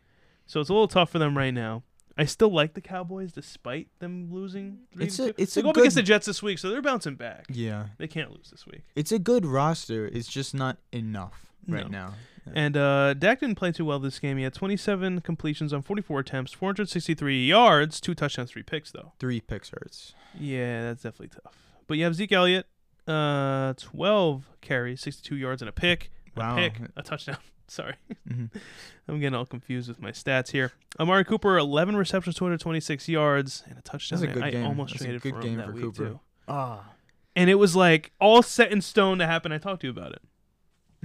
So 0.46 0.62
it's 0.62 0.70
a 0.70 0.74
little 0.74 0.88
tough 0.88 1.10
for 1.10 1.20
them 1.20 1.38
right 1.38 1.54
now. 1.54 1.84
I 2.18 2.24
still 2.24 2.50
like 2.54 2.74
the 2.76 2.80
Cowboys 2.82 3.34
despite 3.34 3.90
them 4.00 4.30
losing. 4.32 4.80
It's 4.98 5.20
a- 5.20 5.34
two. 5.34 5.34
it's 5.38 5.54
they 5.56 5.60
a 5.60 5.64
go 5.64 5.72
up 5.72 5.78
against 5.78 5.98
the 5.98 6.04
Jets 6.04 6.26
this 6.26 6.42
week, 6.42 6.60
so 6.60 6.70
they're 6.70 6.82
bouncing 6.82 7.16
back. 7.16 7.46
Yeah. 7.50 7.88
They 7.98 8.08
can't 8.08 8.32
lose 8.32 8.50
this 8.52 8.66
week. 8.66 8.84
It's 8.96 9.12
a 9.12 9.20
good 9.20 9.46
roster. 9.46 10.06
It's 10.06 10.30
just 10.30 10.54
not 10.56 10.78
enough 10.94 11.48
right 11.68 11.92
No. 11.92 12.08
now. 12.08 12.14
Yeah. 12.48 12.54
And 12.56 12.78
uh, 12.78 13.14
Dak 13.16 13.42
didn't 13.42 13.56
play 13.56 13.72
too 13.74 13.84
well 13.84 14.00
this 14.00 14.20
game. 14.20 14.38
He 14.38 14.44
had 14.44 14.54
27 14.54 15.22
completions 15.22 15.74
on 15.74 15.82
44 15.82 16.20
attempts, 16.22 16.54
463 16.54 17.46
yards, 17.46 18.00
two 18.00 18.14
touchdowns, 18.16 18.52
three 18.52 18.64
picks 18.64 18.92
though. 18.92 19.12
Three 19.20 19.42
picks 19.42 19.70
hurts. 19.72 20.14
Yeah, 20.40 20.84
that's 20.84 21.04
definitely 21.04 21.30
tough. 21.44 21.56
But 21.88 21.98
you 21.98 22.04
have 22.06 22.16
Zeke 22.16 22.32
Elliott, 22.32 22.68
uh, 23.08 23.74
12 23.78 24.50
carries, 24.62 25.02
62 25.02 25.36
yards 25.36 25.62
and 25.62 25.70
a 25.70 25.72
pick, 25.72 26.12
a 26.36 26.40
Wow. 26.40 26.56
pick, 26.56 26.80
a 26.96 27.02
touchdown. 27.04 27.38
Sorry, 27.68 27.96
Mhm. 28.30 28.52
I'm 29.08 29.20
getting 29.20 29.34
all 29.36 29.46
confused 29.46 29.90
with 29.90 30.00
my 30.00 30.12
stats 30.12 30.52
here. 30.52 30.72
Amari 31.00 31.24
Cooper, 31.26 31.58
11 31.58 31.96
receptions, 31.96 32.36
226 32.36 33.10
yards, 33.10 33.64
and 33.68 33.78
a 33.80 33.82
touchdown. 33.82 34.20
That's 34.22 34.32
a 34.32 34.34
good 34.36 34.44
I, 34.44 34.48
I 34.48 34.52
game. 34.52 34.66
almost 34.66 34.92
That's 34.94 35.02
a 35.02 35.06
traded 35.06 35.22
good 35.24 35.34
for 35.36 35.42
game 35.42 35.54
him 35.54 35.58
that 35.58 35.68
for 35.68 35.74
week 35.74 35.84
Cooper. 35.84 36.06
too. 36.10 36.20
Ah. 36.48 36.92
And 37.36 37.50
it 37.50 37.56
was 37.56 37.76
like 37.76 38.12
all 38.22 38.42
set 38.44 38.72
in 38.72 38.82
stone 38.82 39.18
to 39.18 39.26
happen. 39.26 39.52
I 39.52 39.58
talked 39.58 39.82
to 39.82 39.88
you 39.88 39.92
about 39.92 40.12
it. 40.14 40.22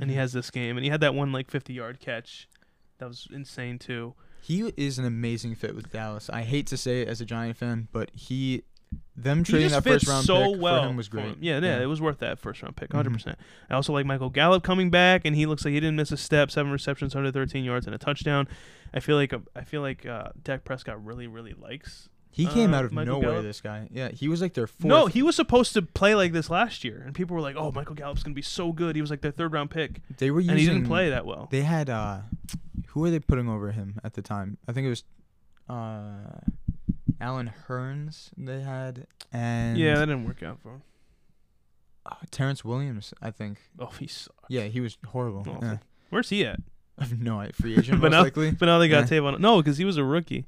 And 0.01 0.11
he 0.11 0.17
Mhm. 0.17 0.21
has 0.21 0.33
this 0.33 0.51
game, 0.51 0.77
and 0.77 0.85
he 0.85 0.91
had 0.91 1.01
that 1.01 1.15
one 1.15 1.33
like 1.33 1.51
50 1.51 1.73
yard 1.73 1.99
catch. 1.99 2.47
That 2.99 3.09
was 3.09 3.27
insane 3.33 3.79
too. 3.79 4.15
He 4.43 4.73
is 4.77 4.99
an 4.99 5.05
amazing 5.07 5.55
fit 5.55 5.75
with 5.75 5.91
Dallas. 5.91 6.29
I 6.31 6.43
hate 6.43 6.67
to 6.69 6.77
say 6.77 7.03
it 7.03 7.09
as 7.09 7.21
a 7.21 7.25
Giant 7.27 7.57
fan, 7.57 7.89
but 7.93 8.11
he, 8.15 8.63
them 9.17 9.45
trading 9.45 9.69
that 9.71 9.85
first 9.85 10.07
round 10.09 10.25
so 10.25 10.53
pick 10.53 10.61
well. 10.63 10.83
for 10.85 10.89
him 10.89 10.97
was 10.97 11.09
great. 11.09 11.27
him. 11.27 11.37
Yeah, 11.41 11.59
yeah, 11.61 11.81
it 11.81 11.87
was 11.87 12.01
worth 12.01 12.19
that 12.21 12.39
first 12.39 12.63
round 12.63 12.77
pick, 12.77 12.93
100. 12.93 13.11
Mhm. 13.11 13.15
percent 13.15 13.39
I 13.69 13.75
also 13.75 13.93
like 13.93 14.07
Michael 14.07 14.31
Gallup 14.31 14.63
coming 14.63 14.91
back, 14.91 15.23
and 15.25 15.37
he 15.37 15.45
looks 15.47 15.65
like 15.65 15.75
he 15.75 15.81
didn't 15.81 15.97
miss 15.97 16.11
a 16.13 16.17
step. 16.17 16.51
Seven 16.51 16.73
receptions, 16.73 17.15
113 17.15 17.65
yards, 17.65 17.87
and 17.87 17.95
a 17.95 17.99
touchdown. 17.99 18.49
I 18.95 19.01
feel 19.01 19.17
like 19.17 19.35
I 19.55 19.63
feel 19.65 19.83
like 19.83 20.07
uh, 20.07 20.31
Dak 20.43 20.65
Prescott 20.65 21.05
really, 21.05 21.27
really 21.27 21.53
likes. 21.53 22.09
He 22.33 22.47
came 22.47 22.73
Uh, 22.73 22.79
out 22.79 22.85
of 22.85 22.93
Michael 22.93 23.15
nowhere. 23.15 23.31
Gallup? 23.31 23.43
This 23.45 23.61
guy, 23.61 23.89
yeah, 23.91 24.11
he 24.13 24.29
was 24.29 24.41
like 24.41 24.55
their 24.55 24.69
fourth. 24.69 24.85
No, 24.89 25.07
he 25.07 25.21
was 25.23 25.35
supposed 25.35 25.73
to 25.75 25.83
play 25.83 26.15
like 26.15 26.33
this 26.33 26.49
last 26.49 26.85
year, 26.85 27.03
and 27.05 27.13
people 27.15 27.35
were 27.35 27.43
like, 27.43 27.57
"Oh, 27.57 27.73
Michael 27.73 27.97
Gallup's 27.97 28.23
gonna 28.23 28.35
be 28.35 28.41
so 28.43 28.73
good." 28.73 28.95
He 28.95 29.03
was 29.03 29.11
like 29.11 29.21
their 29.21 29.33
third 29.33 29.53
round 29.53 29.71
pick, 29.71 30.01
they 30.19 30.31
were 30.31 30.39
using. 30.41 30.51
and 30.53 30.61
he 30.61 30.67
didn't 30.67 30.87
play 30.87 31.11
that 31.11 31.27
well. 31.27 31.49
They 31.51 31.63
had 31.63 31.91
uh, 31.91 32.21
who 32.89 33.01
were 33.01 33.11
they 33.11 33.19
putting 33.19 33.49
over 33.49 33.73
him 33.73 33.99
at 34.05 34.15
the 34.15 34.23
time? 34.23 34.59
I 34.69 34.73
think 34.73 34.87
it 34.87 34.91
was, 34.91 35.05
uh, 35.69 36.39
Allen 37.21 37.51
Hurns. 37.69 38.31
They 38.37 38.61
had 38.63 39.07
and 39.33 39.77
yeah, 39.79 39.95
that 39.95 40.07
didn't 40.07 40.25
work 40.25 40.43
out 40.43 40.59
for 40.61 40.71
him. 40.75 40.83
uh, 42.07 42.15
Terrence 42.31 42.65
Williams. 42.65 43.13
I 43.21 43.31
think. 43.31 43.59
Oh, 43.79 43.93
he 43.99 44.07
sucked. 44.07 44.47
Yeah, 44.49 44.65
he 44.65 44.81
was 44.81 44.97
horrible. 45.09 45.59
Yeah. 45.63 45.79
Where's 46.11 46.31
he 46.31 46.45
at? 46.45 46.61
I 46.99 47.05
have 47.05 47.21
no 47.21 47.41
idea. 47.41 47.53
Free 47.55 47.77
agent, 47.79 48.01
But 48.01 48.11
most 48.11 48.19
now- 48.19 48.23
likely. 48.23 48.51
But 48.53 48.67
now 48.67 48.79
they 48.79 48.89
got 48.89 49.11
Yeah. 49.11 49.19
Tavon. 49.21 49.39
No, 49.41 49.59
because 49.59 49.79
he 49.79 49.85
was 49.85 49.97
a 49.97 50.05
rookie. 50.05 50.47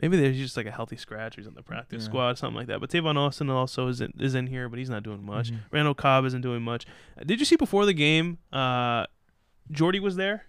Maybe 0.00 0.16
there's 0.16 0.36
just 0.36 0.56
like 0.56 0.66
a 0.66 0.70
healthy 0.70 0.96
scratch. 0.96 1.34
He's 1.34 1.48
on 1.48 1.54
the 1.54 1.62
practice 1.62 2.02
Yeah. 2.04 2.08
squad, 2.08 2.38
something 2.38 2.54
like 2.56 2.68
that. 2.68 2.78
But 2.80 2.90
Tavon 2.90 3.16
Austin 3.16 3.50
also 3.50 3.88
is 3.88 4.00
in, 4.00 4.12
is 4.20 4.36
in 4.36 4.46
here, 4.46 4.68
but 4.68 4.78
he's 4.78 4.88
not 4.90 5.02
doing 5.02 5.24
much. 5.26 5.50
Mhm. 5.50 5.58
Randall 5.72 5.94
Cobb 5.94 6.24
isn't 6.26 6.40
doing 6.42 6.62
much. 6.62 6.86
Uh, 7.20 7.24
Did 7.24 7.40
you 7.40 7.44
see 7.44 7.56
before 7.56 7.84
the 7.84 7.92
game? 7.94 8.38
Uh, 8.52 9.06
Jordy 9.72 9.98
was 9.98 10.14
there. 10.14 10.44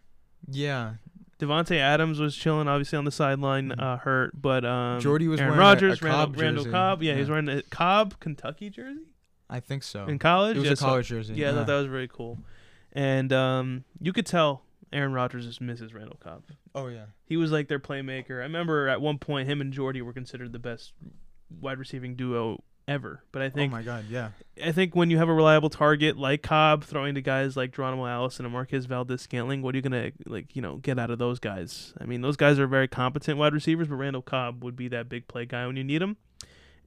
Yeah, 0.47 0.93
Davante 1.39 1.77
Adams 1.77 2.19
was 2.19 2.35
chilling, 2.35 2.67
obviously 2.67 2.97
on 2.97 3.05
the 3.05 3.11
sideline, 3.11 3.69
Mhm. 3.69 3.81
uh, 3.81 3.97
hurt. 3.97 4.39
But 4.39 4.65
um, 4.65 4.99
Jordy 4.99 5.27
was 5.27 5.39
Aaron 5.39 5.51
wearing 5.51 5.61
a- 5.61 5.63
a 5.63 5.73
Rodgers, 5.73 6.01
Randall, 6.01 6.25
Cobb 6.27 6.37
Randall 6.39 6.63
jersey. 6.65 6.71
Cobb. 6.73 7.03
Yeah, 7.03 7.13
he 7.13 7.19
was 7.21 7.29
wearing 7.29 7.49
a 7.49 7.61
Cobb 7.63 8.19
Kentucky 8.19 8.69
jersey 8.69 9.05
I 9.49 9.59
think 9.59 9.83
so. 9.83 10.05
in 10.05 10.19
college. 10.19 10.57
it 10.57 10.59
was 10.59 10.65
yeah, 10.67 10.73
a 10.73 10.75
so- 10.75 10.85
college 10.85 11.07
jersey. 11.07 11.33
yeah, 11.35 11.49
I 11.51 11.53
thought 11.53 11.67
that 11.67 11.75
was 11.77 11.87
very 11.87 12.07
cool. 12.07 12.39
And 12.91 13.31
um, 13.31 13.83
you 14.01 14.11
could 14.13 14.25
tell 14.25 14.63
Aaron 14.91 15.13
Rodgers 15.13 15.45
just 15.45 15.61
misses 15.61 15.93
Randall 15.93 16.17
Cobb. 16.21 16.43
Oh 16.75 16.87
yeah. 16.87 17.05
He 17.25 17.37
was 17.37 17.51
like 17.51 17.67
their 17.67 17.79
playmaker. 17.79 18.31
I 18.39 18.43
remember 18.43 18.87
at 18.89 18.99
one 19.01 19.17
point 19.19 19.47
him 19.47 19.61
and 19.61 19.71
Jordy 19.71 20.01
were 20.01 20.13
considered 20.13 20.51
the 20.51 20.59
best 20.59 20.93
wide 21.49 21.77
receiving 21.79 22.15
duo 22.15 22.63
ever. 22.89 23.23
But 23.31 23.43
I 23.43 23.45
oh 23.45 23.49
think 23.51 23.71
oh 23.71 23.75
my 23.77 23.83
god. 23.83 24.05
Yeah. 24.09 24.29
I 24.63 24.71
think 24.71 24.95
when 24.95 25.09
you 25.09 25.17
have 25.19 25.29
a 25.29 25.33
reliable 25.33 25.69
target 25.69 26.17
like 26.17 26.41
Cobb 26.41 26.83
throwing 26.83 27.15
to 27.15 27.21
guys 27.21 27.55
like 27.55 27.71
Geronimo 27.71 28.07
Allison 28.07 28.45
and 28.45 28.51
Marquez 28.51 28.85
Valdes-Scantling, 28.85 29.61
what 29.61 29.75
are 29.75 29.77
you 29.77 29.81
gonna 29.81 30.11
like 30.25 30.55
you 30.55 30.61
know 30.61 30.77
get 30.77 30.99
out 30.99 31.11
of 31.11 31.19
those 31.19 31.39
guys? 31.39 31.93
I 32.01 32.05
mean, 32.05 32.21
those 32.21 32.35
guys 32.35 32.59
are 32.59 32.67
very 32.67 32.87
competent 32.87 33.37
wide 33.37 33.53
receivers, 33.53 33.87
but 33.87 33.95
Randall 33.95 34.21
Cobb 34.21 34.63
would 34.63 34.75
be 34.75 34.87
that 34.89 35.07
big 35.07 35.27
play 35.27 35.45
guy 35.45 35.65
when 35.67 35.77
you 35.77 35.83
need 35.83 36.01
him. 36.01 36.17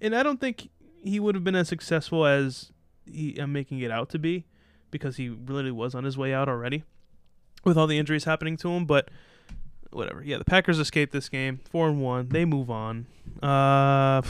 And 0.00 0.14
I 0.14 0.22
don't 0.22 0.40
think 0.40 0.68
he 1.02 1.20
would 1.20 1.34
have 1.34 1.44
been 1.44 1.54
as 1.54 1.68
successful 1.68 2.26
as 2.26 2.72
he, 3.06 3.36
I'm 3.38 3.52
making 3.52 3.80
it 3.80 3.90
out 3.90 4.10
to 4.10 4.18
be, 4.18 4.46
because 4.90 5.16
he 5.16 5.28
really 5.28 5.70
was 5.70 5.94
on 5.94 6.04
his 6.04 6.18
way 6.18 6.34
out 6.34 6.48
already, 6.48 6.82
with 7.64 7.78
all 7.78 7.86
the 7.86 7.98
injuries 7.98 8.24
happening 8.24 8.56
to 8.58 8.70
him. 8.70 8.84
But 8.84 9.08
whatever. 9.92 10.22
Yeah, 10.22 10.38
the 10.38 10.44
Packers 10.44 10.78
escaped 10.78 11.12
this 11.12 11.28
game, 11.28 11.60
four 11.70 11.88
and 11.88 12.02
one. 12.02 12.28
They 12.28 12.44
move 12.44 12.70
on. 12.70 13.06
Uh, 13.42 14.22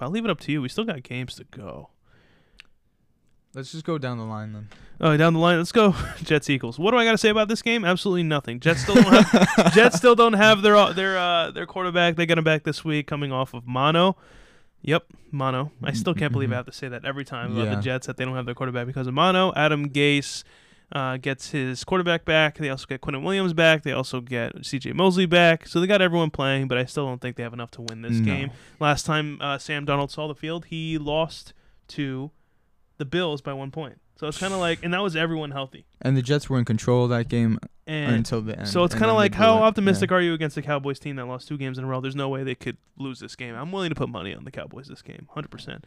I'll 0.00 0.10
leave 0.10 0.24
it 0.24 0.30
up 0.30 0.40
to 0.40 0.52
you. 0.52 0.62
We 0.62 0.68
still 0.68 0.84
got 0.84 1.02
games 1.02 1.34
to 1.36 1.44
go. 1.44 1.90
Let's 3.52 3.72
just 3.72 3.84
go 3.84 3.98
down 3.98 4.18
the 4.18 4.24
line 4.24 4.52
then. 4.52 4.68
Oh, 5.00 5.16
down 5.16 5.32
the 5.34 5.40
line. 5.40 5.58
Let's 5.58 5.72
go. 5.72 5.94
Jets 6.22 6.48
Eagles. 6.48 6.78
What 6.78 6.92
do 6.92 6.98
I 6.98 7.04
got 7.04 7.12
to 7.12 7.18
say 7.18 7.30
about 7.30 7.48
this 7.48 7.62
game? 7.62 7.84
Absolutely 7.84 8.22
nothing. 8.22 8.60
Jets 8.60 8.82
still 8.82 8.94
don't 8.94 9.12
have. 9.12 9.72
Jets 9.74 9.96
still 9.96 10.14
don't 10.14 10.34
have 10.34 10.62
their 10.62 10.92
their 10.92 11.18
uh, 11.18 11.50
their 11.50 11.66
quarterback. 11.66 12.16
They 12.16 12.26
get 12.26 12.38
him 12.38 12.44
back 12.44 12.62
this 12.62 12.84
week, 12.84 13.06
coming 13.08 13.32
off 13.32 13.52
of 13.52 13.66
mono. 13.66 14.16
Yep, 14.82 15.04
mono. 15.30 15.72
I 15.82 15.92
still 15.92 16.14
can't 16.14 16.32
believe 16.32 16.52
I 16.52 16.56
have 16.56 16.66
to 16.66 16.72
say 16.72 16.88
that 16.88 17.04
every 17.04 17.24
time 17.24 17.52
about 17.52 17.64
Yeah. 17.66 17.74
the 17.74 17.82
Jets 17.82 18.06
that 18.06 18.16
they 18.16 18.24
don't 18.24 18.36
have 18.36 18.46
their 18.46 18.54
quarterback 18.54 18.86
because 18.86 19.06
of 19.06 19.14
mono. 19.14 19.52
Adam 19.54 19.90
Gase 19.90 20.42
uh, 20.92 21.16
gets 21.18 21.50
his 21.50 21.84
quarterback 21.84 22.24
back. 22.24 22.58
They 22.58 22.68
also 22.68 22.86
get 22.86 23.00
Quinnen 23.00 23.22
Williams 23.22 23.52
back. 23.52 23.82
They 23.84 23.92
also 23.92 24.20
get 24.20 24.64
C.J. 24.66 24.92
Mosley 24.92 25.26
back. 25.26 25.66
So 25.68 25.80
they 25.80 25.86
got 25.86 26.02
everyone 26.02 26.30
playing, 26.30 26.68
but 26.68 26.78
I 26.78 26.84
still 26.84 27.06
don't 27.06 27.20
think 27.20 27.36
they 27.36 27.42
have 27.42 27.52
enough 27.52 27.70
to 27.72 27.82
win 27.82 28.02
this 28.02 28.18
No. 28.18 28.24
game. 28.24 28.50
Last 28.80 29.06
time 29.06 29.38
uh, 29.40 29.58
Sam 29.58 29.86
Darnold 29.86 30.10
saw 30.10 30.26
the 30.28 30.34
field, 30.34 30.66
he 30.66 30.98
lost 30.98 31.52
to 31.88 32.30
the 32.98 33.04
Bills 33.04 33.40
by 33.40 33.52
one 33.52 33.70
point. 33.70 34.00
So 34.16 34.26
it's 34.26 34.36
kind 34.38 34.52
of 34.52 34.60
like, 34.60 34.80
and 34.82 34.92
that 34.92 35.02
was 35.02 35.16
everyone 35.16 35.50
healthy. 35.52 35.86
And 36.02 36.14
the 36.16 36.20
Jets 36.20 36.50
were 36.50 36.58
in 36.58 36.66
control 36.66 37.04
of 37.04 37.10
that 37.10 37.28
game 37.30 37.58
And 37.86 38.16
until 38.16 38.42
the 38.42 38.58
end. 38.58 38.68
so 38.68 38.84
it's 38.84 38.94
kind 38.94 39.10
of 39.10 39.16
like, 39.16 39.34
how 39.34 39.56
it. 39.56 39.62
optimistic 39.62 40.12
are 40.12 40.20
you 40.20 40.34
against 40.34 40.56
the 40.56 40.62
Cowboys 40.62 40.98
team 40.98 41.16
that 41.16 41.24
lost 41.26 41.48
two 41.48 41.56
games 41.56 41.78
in 41.78 41.84
a 41.84 41.86
row? 41.86 42.02
There's 42.02 42.14
no 42.16 42.28
way 42.28 42.42
they 42.44 42.54
could 42.54 42.76
lose 42.98 43.18
this 43.18 43.34
game. 43.34 43.54
I'm 43.54 43.72
willing 43.72 43.88
to 43.88 43.94
put 43.94 44.10
money 44.10 44.34
on 44.34 44.44
the 44.44 44.50
Cowboys 44.50 44.88
this 44.88 45.00
game, 45.00 45.26
100%. 45.34 45.84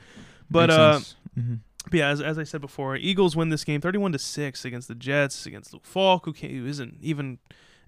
But 0.49 0.69
uh, 0.71 0.93
sense. 0.99 1.15
But 1.89 1.93
yeah, 1.95 2.10
as, 2.10 2.22
as 2.22 2.38
I 2.39 2.43
said 2.43 2.61
before, 2.61 2.95
Eagles 2.95 3.35
win 3.35 3.49
this 3.49 3.64
game 3.64 3.81
31 3.81 4.14
to 4.14 4.19
6 4.19 4.65
against 4.65 4.88
the 4.88 4.95
Jets, 4.95 5.45
against 5.45 5.73
Luke 5.73 5.85
Falk, 5.85 6.26
who, 6.26 6.31
can't, 6.34 6.53
who 6.53 6.65
isn't 6.65 6.97
even 7.01 7.39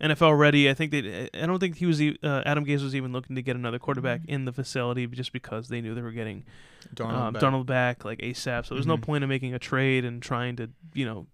NFL 0.02 0.38
ready. 0.38 0.70
I 0.70 0.74
think 0.74 0.92
they 0.92 1.30
I 1.34 1.46
don't 1.46 1.60
think 1.60 1.78
he 1.78 1.86
was 1.86 2.02
uh, 2.02 2.44
Adam 2.46 2.66
Gase 2.66 2.84
was 2.84 2.94
even 2.94 3.14
looking 3.14 3.38
to 3.38 3.42
get 3.42 3.56
another 3.56 3.80
quarterback 3.80 4.22
in 4.28 4.44
the 4.44 4.52
facility 4.52 5.08
just 5.08 5.32
because 5.32 5.70
they 5.70 5.80
knew 5.80 5.96
they 5.96 6.02
were 6.02 6.12
getting 6.12 6.44
Darnold 6.94 7.14
um, 7.14 7.34
back. 7.34 7.42
Darnold 7.42 7.66
back 7.66 8.04
like 8.06 8.20
ASAP. 8.20 8.66
So 8.66 8.76
there's 8.76 8.86
no 8.86 8.98
Mhm. 8.98 9.02
point 9.04 9.24
in 9.24 9.30
making 9.30 9.54
a 9.54 9.60
trade 9.60 10.04
and 10.04 10.22
trying 10.22 10.58
to, 10.58 10.70
you 10.94 11.06
know, 11.06 11.28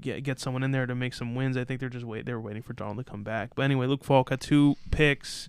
get 0.00 0.22
get 0.22 0.38
someone 0.38 0.62
in 0.62 0.70
there 0.70 0.86
to 0.86 0.94
make 0.94 1.14
some 1.14 1.34
wins. 1.34 1.56
I 1.56 1.64
think 1.64 1.80
they're 1.80 1.88
just 1.88 2.04
wait 2.06 2.26
they 2.26 2.32
were 2.32 2.40
waiting 2.40 2.62
for 2.62 2.74
Darnold 2.74 2.98
to 2.98 3.04
come 3.04 3.24
back. 3.24 3.50
But 3.56 3.62
anyway, 3.62 3.86
Luke 3.88 4.04
Falk 4.04 4.30
had 4.30 4.40
two 4.40 4.76
picks. 4.92 5.48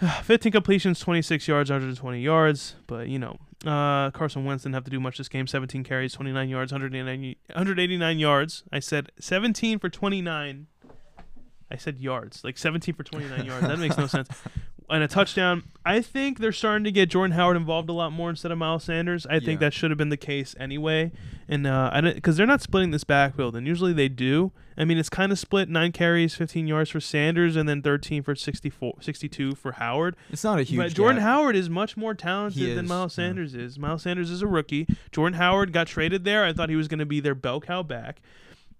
15 0.24 0.50
completions, 0.50 0.98
26 0.98 1.46
yards, 1.46 1.70
120 1.70 2.20
yards. 2.20 2.74
But, 2.88 3.06
you 3.06 3.18
know, 3.20 3.38
uh, 3.66 4.10
Carson 4.10 4.44
Wentz 4.44 4.64
didn't 4.64 4.74
have 4.74 4.84
to 4.84 4.90
do 4.90 5.00
much 5.00 5.18
this 5.18 5.28
game. 5.28 5.46
17 5.46 5.84
carries, 5.84 6.12
29 6.12 6.48
yards, 6.48 6.72
189, 6.72 7.36
189 7.48 8.18
yards. 8.18 8.64
I 8.72 8.80
said 8.80 9.12
17 9.18 9.78
for 9.78 9.88
29. 9.88 10.66
I 11.70 11.76
said 11.76 11.98
yards, 11.98 12.44
like 12.44 12.58
17 12.58 12.94
for 12.94 13.02
29 13.02 13.44
yards. 13.44 13.66
That 13.66 13.78
makes 13.78 13.96
no 13.96 14.06
sense. 14.08 14.28
And 14.90 15.02
a 15.02 15.08
touchdown. 15.08 15.62
I 15.86 16.00
think 16.00 16.38
they're 16.38 16.52
starting 16.52 16.84
to 16.84 16.92
get 16.92 17.08
Jordan 17.10 17.32
Howard 17.32 17.56
involved 17.56 17.88
a 17.88 17.92
lot 17.92 18.10
more 18.12 18.28
instead 18.30 18.52
of 18.52 18.58
Miles 18.58 18.84
Sanders. 18.84 19.26
I 19.26 19.38
think 19.40 19.60
Yeah. 19.60 19.66
that 19.66 19.74
should 19.74 19.90
have 19.90 19.98
been 19.98 20.10
the 20.10 20.16
case 20.16 20.54
anyway. 20.60 21.10
And 21.48 21.66
uh, 21.66 21.90
I 21.92 22.00
because 22.00 22.36
they're 22.36 22.46
not 22.46 22.60
splitting 22.62 22.90
this 22.90 23.04
backfield, 23.04 23.56
and 23.56 23.66
usually 23.66 23.92
they 23.92 24.08
do. 24.08 24.52
I 24.76 24.84
mean, 24.84 24.98
it's 24.98 25.08
kind 25.08 25.30
of 25.32 25.38
split: 25.38 25.68
nine 25.68 25.92
carries, 25.92 26.34
15 26.34 26.66
yards 26.66 26.90
for 26.90 27.00
Sanders, 27.00 27.56
and 27.56 27.68
then 27.68 27.80
13 27.82 28.22
for 28.22 28.34
64, 28.34 28.96
62 29.00 29.54
for 29.54 29.72
Howard. 29.72 30.16
It's 30.30 30.44
not 30.44 30.58
a 30.58 30.62
huge. 30.62 30.78
But 30.78 30.94
Jordan 30.94 31.16
gap. 31.16 31.28
Howard 31.28 31.56
is 31.56 31.68
much 31.70 31.96
more 31.96 32.14
talented 32.14 32.76
than 32.76 32.86
Miles 32.86 33.16
yeah. 33.16 33.24
Sanders 33.24 33.54
is. 33.54 33.78
Miles 33.78 34.02
Sanders 34.02 34.30
is 34.30 34.42
a 34.42 34.46
rookie. 34.46 34.86
Jordan 35.12 35.38
Howard 35.38 35.72
got 35.72 35.86
traded 35.86 36.24
there. 36.24 36.44
I 36.44 36.52
thought 36.52 36.70
he 36.70 36.76
was 36.76 36.88
going 36.88 36.98
to 36.98 37.06
be 37.06 37.20
their 37.20 37.34
bell 37.34 37.60
cow 37.60 37.82
back, 37.82 38.20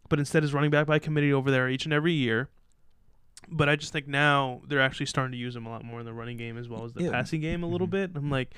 but 0.08 0.18
instead 0.18 0.44
is 0.44 0.52
running 0.54 0.70
back 0.70 0.86
by 0.86 0.98
committee 0.98 1.32
over 1.32 1.50
there 1.50 1.68
each 1.68 1.84
and 1.84 1.92
every 1.92 2.12
year. 2.12 2.48
But 3.48 3.68
I 3.68 3.76
just 3.76 3.92
think 3.92 4.08
now 4.08 4.62
they're 4.68 4.80
actually 4.80 5.06
starting 5.06 5.32
to 5.32 5.38
use 5.38 5.54
him 5.56 5.66
a 5.66 5.70
lot 5.70 5.84
more 5.84 6.00
in 6.00 6.06
the 6.06 6.12
running 6.12 6.36
game 6.36 6.56
as 6.58 6.68
well 6.68 6.84
as 6.84 6.92
the 6.92 7.04
Yeah. 7.04 7.10
passing 7.10 7.40
game 7.40 7.62
a 7.62 7.66
little 7.66 7.86
Mhm. 7.86 7.90
bit. 7.90 8.10
I'm 8.14 8.30
like, 8.30 8.54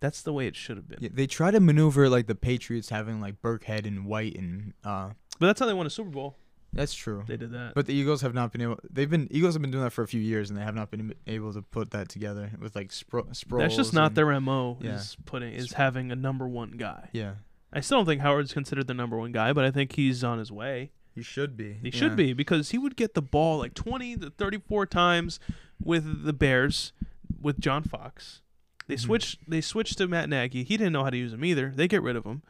that's 0.00 0.22
the 0.22 0.32
way 0.32 0.46
it 0.46 0.54
should 0.56 0.76
have 0.76 0.88
been. 0.88 0.98
Yeah, 1.00 1.08
they 1.12 1.26
try 1.26 1.50
to 1.50 1.60
maneuver 1.60 2.08
like 2.08 2.26
the 2.26 2.34
Patriots 2.34 2.88
having 2.90 3.20
like 3.20 3.40
Burkhead 3.42 3.86
and 3.86 4.06
White 4.06 4.36
and 4.36 4.74
uh 4.84 5.10
But 5.40 5.46
that's 5.48 5.60
how 5.60 5.66
they 5.66 5.74
won 5.74 5.86
a 5.86 5.90
Super 5.90 6.10
Bowl. 6.10 6.36
that's 6.72 6.94
true. 6.94 7.24
They 7.26 7.36
did 7.36 7.50
that. 7.52 7.72
But 7.74 7.86
the 7.86 7.94
Eagles 7.94 8.20
have 8.22 8.34
not 8.34 8.52
been 8.52 8.60
able. 8.60 8.78
They've 8.88 9.08
been 9.10 9.26
Eagles 9.30 9.54
have 9.54 9.62
been 9.62 9.70
doing 9.70 9.82
that 9.84 9.90
for 9.92 10.02
a 10.02 10.06
few 10.08 10.20
years, 10.20 10.50
and 10.50 10.58
they 10.58 10.62
have 10.62 10.74
not 10.74 10.90
been 10.90 11.14
able 11.26 11.52
to 11.52 11.62
put 11.62 11.90
that 11.90 12.08
together 12.08 12.50
with 12.60 12.76
like 12.76 12.90
Spro- 12.90 13.28
Sproles. 13.30 13.58
that's 13.58 13.76
just 13.76 13.92
not 13.94 14.14
their 14.14 14.38
mo. 14.40 14.78
yeah. 14.80 14.96
Is 14.96 15.16
putting 15.24 15.52
is 15.52 15.72
having 15.72 16.12
a 16.12 16.16
number 16.16 16.46
one 16.46 16.72
guy. 16.72 17.08
Yeah, 17.12 17.34
I 17.72 17.80
still 17.80 17.98
don't 17.98 18.06
think 18.06 18.20
Howard's 18.20 18.52
considered 18.52 18.86
the 18.86 18.94
number 18.94 19.16
one 19.16 19.32
guy, 19.32 19.52
but 19.52 19.64
I 19.64 19.70
think 19.70 19.92
he's 19.96 20.22
on 20.22 20.38
his 20.38 20.52
way. 20.52 20.92
He 21.18 21.22
should 21.24 21.56
be. 21.56 21.74
He 21.74 21.88
yeah. 21.88 21.90
should 21.98 22.16
be 22.16 22.32
because 22.32 22.70
he 22.70 22.78
would 22.78 22.96
get 22.96 23.14
the 23.14 23.22
ball 23.22 23.58
like 23.58 23.74
20 23.74 24.16
to 24.18 24.30
34 24.30 24.86
times 24.86 25.38
with 25.82 26.24
the 26.24 26.32
Bears 26.32 26.92
with 27.40 27.58
John 27.60 27.82
Fox. 27.82 28.40
They 28.86 28.94
Mhm. 28.94 29.00
switched 29.00 29.50
they 29.50 29.60
switched 29.60 29.98
to 29.98 30.08
Matt 30.08 30.28
Nagy. 30.28 30.64
He 30.64 30.76
didn't 30.76 30.92
know 30.92 31.04
how 31.04 31.10
to 31.10 31.16
use 31.16 31.32
him 31.32 31.44
either. 31.44 31.72
They 31.74 31.88
get 31.88 32.02
rid 32.02 32.16
of 32.16 32.24
him. 32.24 32.42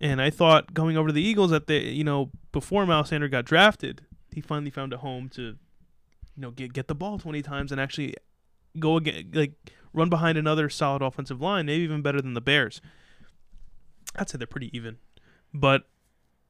And 0.00 0.22
I 0.22 0.30
thought 0.30 0.74
going 0.74 0.96
over 0.96 1.08
to 1.08 1.12
the 1.12 1.22
Eagles 1.22 1.50
that 1.50 1.66
they, 1.66 1.88
you 1.90 2.04
know, 2.04 2.30
before 2.52 2.86
Miles 2.86 3.08
Sanders 3.08 3.30
got 3.30 3.44
drafted, 3.44 4.02
he 4.32 4.40
finally 4.40 4.70
found 4.70 4.92
a 4.92 4.98
home 4.98 5.28
to 5.30 5.42
you 5.42 6.42
know, 6.42 6.50
get 6.52 6.72
get 6.72 6.86
the 6.86 6.94
ball 6.94 7.18
20 7.18 7.42
times 7.42 7.72
and 7.72 7.80
actually 7.80 8.14
go 8.78 8.96
again 8.96 9.30
like 9.34 9.52
run 9.92 10.08
behind 10.08 10.38
another 10.38 10.68
solid 10.68 11.02
offensive 11.02 11.40
line, 11.40 11.66
maybe 11.66 11.82
even 11.82 12.00
better 12.02 12.22
than 12.22 12.34
the 12.34 12.40
Bears. 12.40 12.80
I'd 14.16 14.28
say 14.30 14.38
they're 14.38 14.46
pretty 14.46 14.70
even. 14.76 14.98
But 15.52 15.88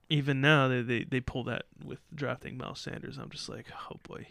even 0.09 0.40
now 0.40 0.68
they, 0.68 0.82
they, 0.82 1.05
they 1.05 1.20
pull 1.20 1.44
that 1.44 1.62
with 1.85 1.98
drafting 2.14 2.56
Miles 2.56 2.80
Sanders. 2.80 3.18
I'm 3.18 3.30
just 3.30 3.48
like, 3.48 3.66
oh 3.90 3.97
boy. 4.02 4.26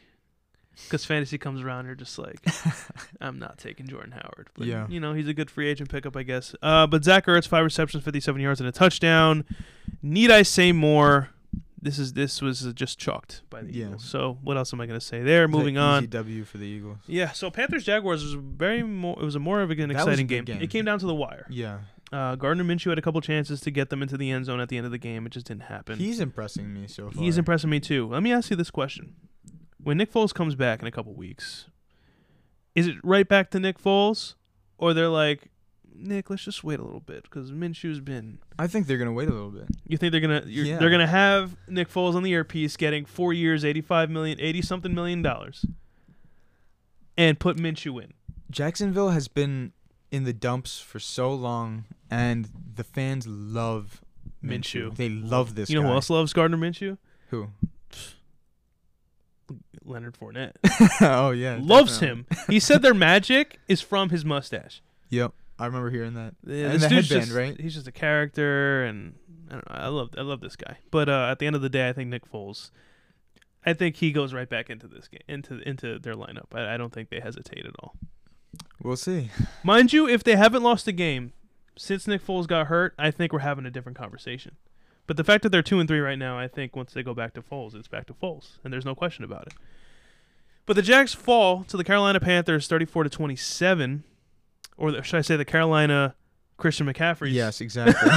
Because 0.85 1.05
fantasy 1.05 1.39
comes 1.39 1.61
around, 1.63 1.87
you're 1.87 1.95
just 1.95 2.19
like, 2.19 2.37
I'm 3.21 3.39
not 3.39 3.57
taking 3.57 3.87
Jordan 3.87 4.11
Howard. 4.11 4.49
But, 4.55 4.67
Yeah. 4.67 4.85
you 4.87 4.99
know, 4.99 5.13
he's 5.13 5.27
a 5.27 5.33
good 5.33 5.49
free 5.49 5.67
agent 5.67 5.89
pickup, 5.89 6.15
I 6.15 6.21
guess. 6.21 6.55
Uh, 6.61 6.85
but 6.85 7.03
Zach 7.03 7.25
Ertz, 7.25 7.47
five 7.47 7.63
receptions, 7.63 8.03
57 8.03 8.39
yards, 8.39 8.59
and 8.59 8.69
a 8.69 8.71
touchdown. 8.71 9.43
Need 10.03 10.29
I 10.29 10.43
say 10.43 10.71
more? 10.71 11.29
This 11.81 11.97
is 11.99 12.13
this 12.13 12.41
was 12.41 12.61
just 12.73 12.97
chalked 12.99 13.41
by 13.49 13.61
the 13.61 13.71
Yeah. 13.73 13.85
Eagles. 13.87 14.03
So 14.05 14.37
what 14.43 14.57
else 14.57 14.73
am 14.73 14.81
I 14.81 14.85
going 14.87 14.99
to 14.99 15.05
say 15.05 15.21
there? 15.23 15.45
It's, 15.45 15.51
Moving 15.51 15.77
on. 15.77 16.07
W 16.07 16.43
for 16.43 16.57
the 16.57 16.65
Eagles. 16.65 16.97
Yeah, 17.07 17.31
so 17.31 17.49
Panthers 17.51 17.83
Jaguars 17.83 18.23
was 18.23 18.33
very 18.33 18.83
more. 18.83 19.15
It 19.19 19.23
was 19.25 19.35
a 19.35 19.39
more 19.39 19.61
of 19.61 19.69
an 19.71 19.91
exciting 19.91 20.27
game. 20.27 20.43
game. 20.43 20.61
It 20.61 20.69
came 20.69 20.85
down 20.85 20.99
to 20.99 21.05
the 21.05 21.15
wire. 21.15 21.45
Yeah, 21.49 21.79
Uh, 22.11 22.35
Gardner 22.35 22.63
Minshew 22.63 22.89
had 22.89 22.97
a 22.97 23.01
couple 23.01 23.19
chances 23.19 23.59
to 23.61 23.71
get 23.71 23.89
them 23.89 24.01
into 24.01 24.15
the 24.17 24.31
end 24.31 24.45
zone 24.45 24.59
at 24.61 24.69
the 24.69 24.77
end 24.77 24.85
of 24.85 24.91
the 24.91 24.97
game. 24.97 25.25
It 25.25 25.31
just 25.33 25.45
didn't 25.47 25.63
happen. 25.63 25.97
he's 25.99 26.19
impressing 26.21 26.73
me 26.73 26.87
so 26.87 27.11
far. 27.11 27.21
He's 27.23 27.37
impressing 27.37 27.69
me 27.69 27.79
too. 27.81 28.07
Let 28.07 28.23
me 28.23 28.31
ask 28.31 28.49
you 28.49 28.55
this 28.55 28.71
question: 28.71 29.15
When 29.83 29.97
Nick 29.97 30.11
Foles 30.13 30.33
comes 30.33 30.55
back 30.55 30.81
in 30.81 30.87
a 30.87 30.91
couple 30.91 31.13
weeks, 31.13 31.67
is 32.75 32.87
it 32.87 32.95
right 33.03 33.27
back 33.27 33.49
to 33.51 33.59
Nick 33.59 33.77
Foles, 33.81 34.35
or 34.77 34.93
they're 34.93 35.09
like, 35.09 35.49
Nick, 35.93 36.29
let's 36.29 36.43
just 36.45 36.63
wait 36.63 36.79
a 36.79 36.83
little 36.83 36.99
bit 37.01 37.23
because 37.23 37.51
Minshew's 37.51 37.99
been. 37.99 38.37
I 38.57 38.67
think 38.67 38.87
they're 38.87 38.97
gonna 38.99 39.11
wait 39.11 39.27
a 39.27 39.33
little 39.33 39.51
bit. 39.51 39.67
You 39.85 39.97
think 39.97 40.11
they're 40.13 40.21
gonna? 40.21 40.43
You're, 40.45 40.65
Yeah. 40.65 40.77
They're 40.77 40.89
gonna 40.91 41.07
have 41.07 41.57
Nick 41.67 41.89
Foles 41.89 42.15
on 42.15 42.23
the 42.23 42.31
earpiece, 42.31 42.77
getting 42.77 43.03
four 43.03 43.33
years, 43.33 43.65
eighty-five 43.65 44.09
million, 44.09 44.39
eighty 44.39 44.61
something 44.61 44.93
million 44.93 45.21
dollars, 45.21 45.65
and 47.17 47.37
put 47.37 47.57
Minshew 47.57 48.01
in. 48.01 48.13
Jacksonville 48.49 49.09
has 49.09 49.27
been 49.27 49.73
in 50.11 50.23
the 50.23 50.33
dumps 50.33 50.79
for 50.79 50.99
so 50.99 51.33
long, 51.33 51.85
and 52.09 52.49
the 52.75 52.83
fans 52.83 53.27
love 53.27 54.01
Minshew. 54.43 54.95
They 54.95 55.09
love 55.09 55.55
this. 55.55 55.69
you 55.69 55.75
know 55.75 55.81
guy. 55.81 55.87
who 55.89 55.93
else 55.95 56.09
loves 56.09 56.33
Gardner 56.33 56.57
Minshew? 56.57 56.97
Who? 57.29 57.49
Leonard 59.83 60.17
Fournette 60.17 60.51
oh 61.01 61.31
yeah, 61.31 61.57
loves 61.61 61.99
definitely. 61.99 62.25
him. 62.37 62.45
He 62.49 62.59
said 62.59 62.81
their 62.81 62.93
magic 62.93 63.59
is 63.69 63.79
from 63.81 64.09
his 64.09 64.25
mustache. 64.25 64.81
Yep, 65.09 65.31
I 65.57 65.65
remember 65.65 65.89
hearing 65.89 66.13
that. 66.15 66.35
Yeah, 66.45 66.65
and 66.65 66.73
this 66.73 66.83
the 66.83 66.89
dude's 66.89 67.09
headband, 67.09 67.25
just, 67.27 67.37
right? 67.37 67.61
He's 67.61 67.73
just 67.73 67.87
a 67.87 67.91
character, 67.93 68.83
and 68.83 69.15
I 69.49 69.53
don't 69.53 69.69
know. 69.69 69.75
I 69.75 69.87
love 69.87 70.09
I 70.17 70.21
love 70.21 70.41
this 70.41 70.57
guy. 70.57 70.77
But 70.91 71.07
uh, 71.07 71.29
at 71.31 71.39
the 71.39 71.47
end 71.47 71.55
of 71.55 71.61
the 71.61 71.69
day, 71.69 71.87
I 71.87 71.93
think 71.93 72.09
Nick 72.09 72.29
Foles. 72.29 72.71
I 73.65 73.73
think 73.73 73.97
he 73.97 74.11
goes 74.11 74.33
right 74.33 74.49
back 74.49 74.69
into 74.69 74.87
this 74.87 75.07
game, 75.07 75.21
into 75.27 75.59
into 75.67 75.99
their 75.99 76.15
lineup. 76.15 76.47
I, 76.53 76.73
I 76.73 76.77
don't 76.77 76.93
think 76.93 77.09
they 77.09 77.21
hesitate 77.21 77.65
at 77.65 77.73
all. 77.79 77.95
We'll 78.81 78.95
see. 78.95 79.31
Mind 79.63 79.93
you, 79.93 80.07
if 80.07 80.23
they 80.23 80.35
haven't 80.35 80.63
lost 80.63 80.87
a 80.87 80.91
game 80.91 81.33
since 81.77 82.07
Nick 82.07 82.25
Foles 82.25 82.47
got 82.47 82.67
hurt, 82.67 82.93
I 82.97 83.11
think 83.11 83.33
we're 83.33 83.39
having 83.39 83.65
a 83.65 83.71
different 83.71 83.97
conversation. 83.97 84.55
But 85.07 85.17
the 85.17 85.23
fact 85.23 85.43
that 85.43 85.49
they're 85.49 85.63
two 85.63 85.79
and 85.79 85.87
three 85.87 85.99
right 85.99 86.19
now, 86.19 86.37
I 86.37 86.47
think 86.47 86.75
once 86.75 86.93
they 86.93 87.01
go 87.01 87.13
back 87.13 87.33
to 87.35 87.41
Foles, 87.41 87.75
it's 87.75 87.87
back 87.87 88.05
to 88.07 88.13
Foles, 88.13 88.57
and 88.63 88.73
there's 88.73 88.85
no 88.85 88.93
question 88.93 89.23
about 89.23 89.47
it. 89.47 89.53
But 90.65 90.75
the 90.75 90.81
Jags 90.81 91.13
fall 91.13 91.63
to 91.63 91.77
the 91.77 91.83
Carolina 91.85 92.19
Panthers, 92.19 92.67
thirty-four 92.67 93.05
to 93.05 93.09
twenty-seven, 93.09 94.03
or 94.75 94.91
the, 94.91 95.01
should 95.01 95.17
I 95.17 95.21
say 95.21 95.37
the 95.37 95.45
Carolina 95.45 96.13
Christian 96.57 96.85
McCaffrey? 96.87 97.31
Yes, 97.31 97.61
exactly. 97.61 98.11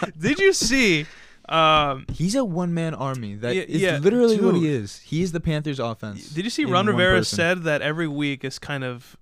Did 0.18 0.38
you 0.38 0.54
see? 0.54 1.06
Um, 1.48 2.06
He's 2.12 2.34
a 2.34 2.44
one 2.44 2.72
man 2.72 2.94
army. 2.94 3.34
That 3.34 3.54
Yeah, 3.56 3.62
is 3.62 3.82
yeah, 3.82 3.98
literally 3.98 4.40
what 4.40 4.54
he 4.54 4.68
is. 4.68 4.98
He 5.00 5.22
is 5.22 5.32
the 5.32 5.40
Panthers 5.40 5.78
offense. 5.80 6.28
did 6.30 6.44
you 6.44 6.50
see 6.50 6.64
Ron 6.64 6.86
Rivera 6.86 7.24
said 7.24 7.62
that 7.64 7.82
every 7.82 8.06
week 8.08 8.44
is 8.44 8.58
kind 8.58 8.84
of 8.84 9.16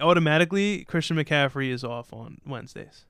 automatically 0.00 0.84
Christian 0.84 1.16
McCaffrey 1.16 1.70
is 1.70 1.82
off 1.82 2.12
on 2.12 2.38
Wednesdays 2.46 3.04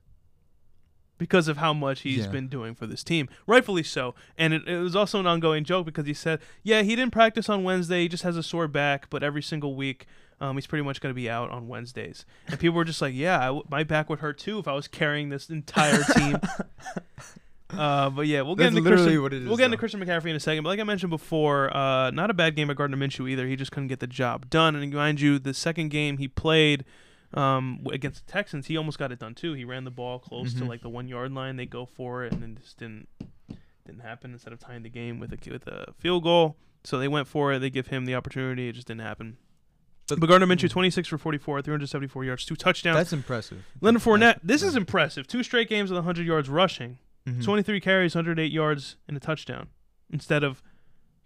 because 1.17 1.47
of 1.49 1.57
how 1.57 1.73
much 1.73 2.01
he's 2.01 2.19
Yeah. 2.25 2.27
been 2.31 2.47
doing 2.47 2.73
for 2.75 2.87
this 2.87 3.03
team, 3.03 3.27
rightfully 3.45 3.83
so. 3.83 4.15
And 4.37 4.53
it, 4.53 4.65
it 4.67 4.79
was 4.79 4.95
also 4.95 5.19
an 5.19 5.27
ongoing 5.27 5.65
joke 5.65 5.85
because 5.85 6.07
he 6.07 6.13
said, 6.13 6.39
"Yeah, 6.63 6.81
he 6.81 6.95
didn't 6.95 7.11
practice 7.11 7.49
on 7.49 7.63
Wednesday. 7.63 8.03
He 8.03 8.07
just 8.07 8.23
has 8.23 8.37
a 8.37 8.43
sore 8.43 8.67
back, 8.69 9.09
but 9.09 9.21
every 9.21 9.41
single 9.43 9.75
week." 9.75 10.05
Um, 10.41 10.55
he's 10.55 10.65
pretty 10.67 10.83
much 10.85 11.01
going 11.01 11.11
to 11.13 11.15
be 11.21 11.29
out 11.29 11.49
on 11.49 11.67
Wednesdays, 11.67 12.23
and 12.47 12.57
people 12.57 12.77
were 12.77 12.85
just 12.85 13.01
like, 13.01 13.13
"Yeah, 13.13 13.37
I 13.37 13.45
w- 13.47 13.65
my 13.69 13.83
back 13.83 14.09
would 14.09 14.19
hurt 14.19 14.37
too 14.39 14.57
if 14.57 14.69
I 14.69 14.71
was 14.73 14.87
carrying 14.87 15.27
this 15.27 15.49
entire 15.49 16.01
team." 16.15 16.37
Uh, 17.71 18.09
but 18.09 18.25
yeah, 18.27 18.41
we'll 18.41 18.55
get 18.55 18.63
That's 18.65 18.77
into 18.77 18.81
literally 18.81 19.03
Christian, 19.05 19.21
what 19.21 19.33
it 19.33 19.41
is, 19.43 19.47
We'll 19.47 19.57
get 19.57 19.65
into 19.65 19.77
though. 19.77 19.79
Christian 19.79 19.99
McCaffrey 20.03 20.29
in 20.31 20.35
a 20.35 20.39
second. 20.39 20.63
But 20.63 20.69
like 20.69 20.79
I 20.79 20.83
mentioned 20.83 21.11
before, 21.11 21.75
uh, 21.75 22.09
not 22.11 22.29
a 22.29 22.33
bad 22.33 22.55
game 22.55 22.67
by 22.67 22.73
Gardner 22.73 22.97
Minshew 22.97 23.29
either. 23.29 23.45
He 23.47 23.55
just 23.55 23.71
couldn't 23.71 23.89
get 23.89 23.99
the 23.99 24.07
job 24.07 24.49
done. 24.49 24.75
And 24.75 24.91
mind 24.93 25.21
you, 25.21 25.37
the 25.39 25.53
second 25.53 25.89
game 25.89 26.17
he 26.17 26.27
played 26.27 26.83
um, 27.33 27.85
against 27.91 28.25
the 28.25 28.31
Texans, 28.31 28.65
he 28.67 28.75
almost 28.77 28.97
got 28.97 29.11
it 29.11 29.19
done 29.19 29.35
too. 29.35 29.53
He 29.53 29.63
ran 29.65 29.83
the 29.83 29.91
ball 29.91 30.17
close 30.17 30.53
to 30.55 30.61
Mhm. 30.63 30.67
like 30.67 30.81
the 30.81 30.89
one 30.89 31.07
yard 31.07 31.31
line. 31.31 31.57
They 31.57 31.67
go 31.67 31.85
for 31.85 32.23
it, 32.25 32.33
and 32.33 32.41
then 32.41 32.57
just 32.61 32.77
didn't 32.79 33.07
didn't 33.85 34.01
happen. 34.01 34.31
Instead 34.33 34.51
of 34.53 34.59
tying 34.59 34.81
the 34.83 34.89
game 34.89 35.19
with 35.19 35.31
a 35.31 35.51
with 35.51 35.67
a 35.67 35.93
field 35.99 36.23
goal, 36.23 36.57
so 36.83 36.97
they 36.97 37.07
went 37.07 37.27
for 37.27 37.53
it. 37.53 37.59
They 37.59 37.69
give 37.69 37.87
him 37.87 38.05
the 38.05 38.15
opportunity. 38.15 38.67
It 38.69 38.73
just 38.73 38.87
didn't 38.87 39.01
happen. 39.01 39.37
But, 40.07 40.21
Gardner 40.27 40.47
Minshew, 40.47 40.71
26 40.71 41.07
for 41.07 41.19
44, 41.19 41.61
374 41.61 42.25
yards, 42.25 42.43
two 42.43 42.55
touchdowns. 42.55 42.97
That's 42.97 43.13
impressive. 43.13 43.63
Leonard 43.79 44.01
Fournette, 44.01 44.39
this 44.41 44.63
is 44.63 44.75
impressive. 44.75 45.27
Two 45.27 45.43
straight 45.43 45.69
games 45.69 45.91
with 45.91 45.97
100 45.99 46.25
yards 46.25 46.49
rushing. 46.49 46.97
Mhm. 47.37 47.43
23 47.43 47.79
carries, 47.79 48.15
108 48.15 48.51
yards, 48.51 48.97
and 49.07 49.15
a 49.15 49.19
touchdown. 49.19 49.67
Instead 50.11 50.43
of 50.43 50.61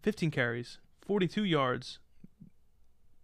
15 0.02 0.32
carries, 0.32 0.80
42 1.02 1.44
yards, 1.44 2.00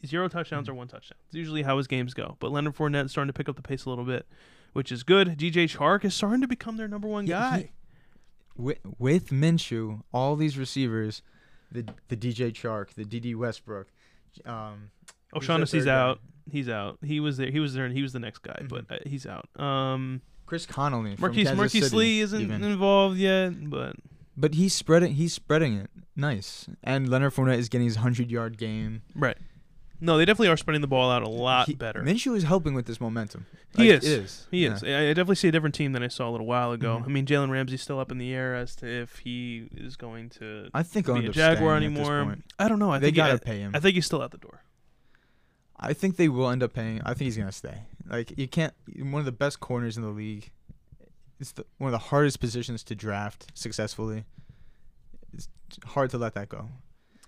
zero 0.06 0.28
touchdowns 0.28 0.70
or 0.70 0.74
one 0.74 0.88
touchdown. 0.88 1.18
It's 1.28 1.36
usually 1.36 1.64
how 1.64 1.78
his 1.78 1.88
games 1.88 2.14
go. 2.14 2.38
But 2.40 2.52
Leonard 2.52 2.76
Fournette 2.76 3.06
is 3.06 3.12
starting 3.12 3.30
to 3.30 3.38
pick 3.38 3.50
up 3.50 3.56
the 3.56 3.62
pace 3.62 3.86
a 3.86 3.90
little 3.90 4.06
bit, 4.06 4.28
which 4.74 4.92
is 4.92 5.04
good. 5.04 5.38
DJ 5.38 5.66
Chark 5.68 6.06
is 6.06 6.14
starting 6.16 6.42
to 6.42 6.48
become 6.48 6.78
their 6.78 6.88
number 6.88 7.08
one 7.08 7.28
Yeah, 7.28 7.40
guy. 7.40 7.58
he- 7.58 7.70
with, 8.56 8.80
with 8.98 9.30
Minshew, 9.30 10.02
all 10.14 10.36
these 10.36 10.58
receivers, 10.58 11.22
the 11.72 11.86
the 12.10 12.18
DJ 12.18 12.52
Chark, 12.52 12.94
the 12.96 13.06
Dede 13.06 13.36
Westbrook, 13.36 13.88
um, 14.46 14.92
O'Shaughnessy's 15.36 15.84
third 15.84 15.90
guy? 15.90 15.96
out. 16.00 16.20
He's 16.52 16.68
out. 16.68 16.98
He 17.04 17.20
was 17.20 17.38
there. 17.38 17.52
He 17.52 17.60
was 17.60 17.74
there. 17.74 17.86
and 17.86 17.96
He 17.96 18.02
was 18.02 18.12
the 18.12 18.20
next 18.20 18.40
guy, 18.40 18.60
Mhm. 18.64 18.70
but 18.70 18.86
uh, 18.92 18.98
he's 19.06 19.26
out. 19.28 19.48
Um, 19.60 20.22
Chris 20.50 20.66
Conley, 20.66 21.16
Marquise 21.20 21.54
Marquise 21.54 21.94
Lee 21.94 22.22
isn't 22.22 22.42
even. 22.42 22.64
involved 22.64 23.18
yet, 23.18 23.70
but 23.70 23.96
but 24.36 24.56
he's 24.56 24.74
spreading 24.74 25.14
he's 25.14 25.32
spreading 25.32 25.76
it 25.76 25.92
nice, 26.16 26.68
and 26.84 27.08
Leonard 27.08 27.34
Fournette 27.36 27.60
is 27.60 27.70
getting 27.70 27.86
his 27.86 27.98
hundred 27.98 28.32
yard 28.32 28.58
game. 28.58 29.04
right. 29.16 29.38
No, 30.02 30.18
they 30.18 30.24
definitely 30.24 30.48
are 30.48 30.56
spreading 30.56 30.80
the 30.80 30.88
ball 30.88 31.12
out 31.12 31.24
a 31.24 31.28
lot 31.30 31.68
He- 31.68 31.74
better. 31.76 32.02
Minshew 32.02 32.34
is 32.34 32.44
helping 32.44 32.74
with 32.74 32.86
this 32.86 33.02
momentum. 33.02 33.46
He 33.76 33.92
Like, 33.92 34.02
is. 34.02 34.08
is. 34.08 34.48
He 34.50 34.64
Yeah. 34.64 34.76
is. 34.76 34.84
I 34.84 34.88
I 34.88 35.08
definitely 35.10 35.36
see 35.36 35.50
a 35.50 35.52
different 35.52 35.76
team 35.76 35.92
than 35.92 36.02
I 36.02 36.08
saw 36.08 36.30
a 36.30 36.32
little 36.32 36.48
while 36.48 36.72
ago. 36.72 37.00
Mhm. 37.02 37.06
I 37.06 37.10
mean, 37.10 37.26
Jalen 37.26 37.50
Ramsey's 37.50 37.82
still 37.82 38.00
up 38.00 38.10
in 38.10 38.18
the 38.18 38.34
air 38.34 38.56
as 38.56 38.76
to 38.78 38.88
if 38.88 39.20
he 39.20 39.68
is 39.76 39.98
going 39.98 40.30
to 40.40 40.70
I 40.74 40.84
think 40.84 41.06
be 41.08 41.12
a 41.26 41.30
Jaguar 41.30 41.78
staying 41.78 41.92
at 41.92 42.00
this 42.00 42.08
anymore. 42.10 42.38
I 42.58 42.70
don't 42.70 42.80
know. 42.80 42.92
I 42.92 42.98
they 43.00 43.08
think 43.08 43.18
gotta 43.18 43.34
I, 43.34 43.38
pay 43.38 43.60
him. 43.60 43.72
I 43.76 43.80
think 43.82 43.96
he's 43.96 44.06
still 44.06 44.22
out 44.22 44.32
the 44.32 44.38
door. 44.38 44.64
I 45.80 45.94
think 45.94 46.18
they 46.18 46.28
will 46.28 46.50
end 46.50 46.62
up 46.62 46.74
paying. 46.74 47.02
I 47.06 47.14
think 47.14 47.26
he's 47.26 47.38
gonna 47.38 47.52
stay. 47.52 47.84
Like 48.08 48.38
you 48.38 48.48
can't. 48.48 48.74
One 48.98 49.20
of 49.20 49.26
the 49.26 49.32
best 49.32 49.60
corners 49.60 49.98
in 49.98 50.04
the 50.04 50.10
league. 50.10 50.52
It's 51.40 51.54
the, 51.54 51.66
one 51.78 51.88
of 51.88 51.92
the 51.94 52.10
hardest 52.10 52.42
positions 52.42 52.84
to 52.84 52.96
draft 52.96 53.48
successfully. 53.54 54.26
It's 55.34 55.48
hard 55.86 56.10
to 56.10 56.18
let 56.18 56.34
that 56.34 56.50
go. 56.50 56.68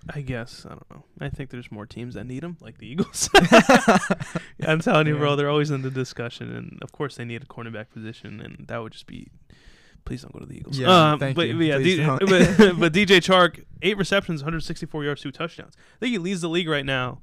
I 0.09 0.21
guess 0.21 0.65
I 0.65 0.69
don't 0.69 0.91
know. 0.91 1.03
I 1.19 1.29
think 1.29 1.51
there's 1.51 1.71
more 1.71 1.85
teams 1.85 2.15
that 2.15 2.25
need 2.25 2.43
him, 2.43 2.57
like 2.59 2.79
the 2.79 2.87
Eagles. 2.87 3.29
I'm 4.67 4.79
telling 4.79 5.07
you, 5.07 5.15
bro. 5.15 5.35
They're 5.35 5.49
always 5.49 5.71
in 5.71 5.83
the 5.83 5.91
discussion, 5.91 6.53
and 6.53 6.79
of 6.81 6.91
course 6.91 7.15
they 7.15 7.25
need 7.25 7.43
a 7.43 7.45
cornerback 7.45 7.91
position, 7.91 8.41
and 8.41 8.67
that 8.67 8.79
would 8.79 8.91
just 8.91 9.07
be. 9.07 9.27
Please 10.03 10.23
don't 10.23 10.33
go 10.33 10.39
to 10.39 10.47
the 10.47 10.57
Eagles. 10.57 10.79
Yeah, 10.79 11.11
um, 11.11 11.19
thank 11.19 11.35
but, 11.35 11.47
you. 11.47 11.55
but 11.55 11.63
yeah, 11.63 11.77
D- 11.77 12.03
but, 12.03 12.79
but 12.79 12.91
DJ 12.91 13.21
Chark, 13.21 13.63
eight 13.83 13.97
receptions, 13.97 14.41
164 14.41 15.03
yards, 15.03 15.21
two 15.21 15.31
touchdowns. 15.31 15.75
I 15.77 15.99
think 15.99 16.11
he 16.11 16.17
leads 16.17 16.41
the 16.41 16.49
league 16.49 16.67
right 16.67 16.85
now 16.85 17.21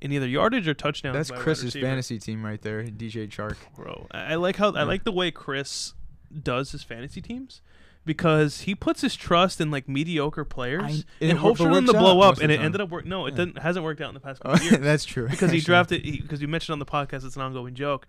in 0.00 0.12
either 0.12 0.26
yardage 0.28 0.66
or 0.68 0.74
touchdowns. 0.74 1.14
That's 1.28 1.30
Chris's 1.42 1.74
fantasy 1.74 2.18
team 2.18 2.44
right 2.44 2.60
there, 2.62 2.84
DJ 2.84 3.28
Chark. 3.28 3.56
bro. 3.74 4.06
I 4.10 4.34
like 4.36 4.56
how 4.56 4.72
I 4.74 4.82
like 4.84 5.04
the 5.04 5.12
way 5.12 5.30
Chris 5.30 5.94
does 6.42 6.72
his 6.72 6.82
fantasy 6.82 7.20
teams 7.20 7.62
because 8.04 8.62
he 8.62 8.74
puts 8.74 9.00
his 9.02 9.14
trust 9.16 9.60
in 9.60 9.70
like 9.70 9.88
mediocre 9.88 10.44
players 10.44 11.04
I- 11.20 11.24
and 11.24 11.38
hopes 11.38 11.60
for 11.60 11.72
them 11.74 11.86
to 11.86 11.92
blow 11.92 12.20
up, 12.20 12.38
and 12.38 12.50
it 12.50 12.56
time. 12.56 12.66
ended 12.66 12.80
up 12.80 12.88
working. 12.90 13.10
No, 13.10 13.26
it 13.26 13.30
Yeah. 13.32 13.36
doesn't 13.36 13.58
hasn't 13.58 13.84
worked 13.84 14.00
out 14.00 14.08
in 14.08 14.14
the 14.14 14.20
past 14.20 14.40
Oh, 14.44 14.56
years 14.56 14.78
that's 14.78 15.04
true. 15.04 15.28
because 15.28 15.50
he 15.50 15.60
drafted 15.60 16.02
because 16.02 16.40
you 16.40 16.48
mentioned 16.48 16.72
on 16.74 16.78
the 16.78 16.86
podcast 16.86 17.24
it's 17.24 17.36
an 17.36 17.42
ongoing 17.42 17.74
joke. 17.74 18.06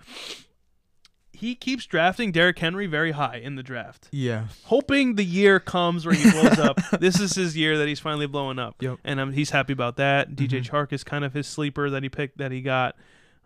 He 1.40 1.56
keeps 1.56 1.86
drafting 1.86 2.32
Derrick 2.32 2.60
Henry 2.60 2.86
very 2.86 3.12
high 3.12 3.38
in 3.38 3.56
the 3.56 3.64
draft, 3.64 4.10
Yeah. 4.12 4.48
hoping 4.66 5.16
the 5.16 5.24
year 5.24 5.60
comes 5.60 6.06
where 6.06 6.14
he 6.16 6.30
blows 6.30 6.60
up. 6.60 6.78
This 7.00 7.20
is 7.20 7.36
his 7.36 7.56
year 7.56 7.78
that 7.78 7.88
he's 7.88 8.00
finally 8.02 8.28
blowing 8.28 8.60
up, 8.60 8.76
Yep. 8.82 8.98
and 9.06 9.20
um, 9.20 9.32
he's 9.34 9.52
happy 9.52 9.72
about 9.74 9.96
that. 9.98 10.36
DJ 10.36 10.60
Mhm. 10.60 10.70
Chark 10.70 10.92
is 10.94 11.04
kind 11.04 11.24
of 11.24 11.34
his 11.34 11.48
sleeper 11.48 11.90
that 11.90 12.04
he 12.04 12.10
picked 12.10 12.38
that 12.40 12.52
he 12.52 12.62
got. 12.62 12.96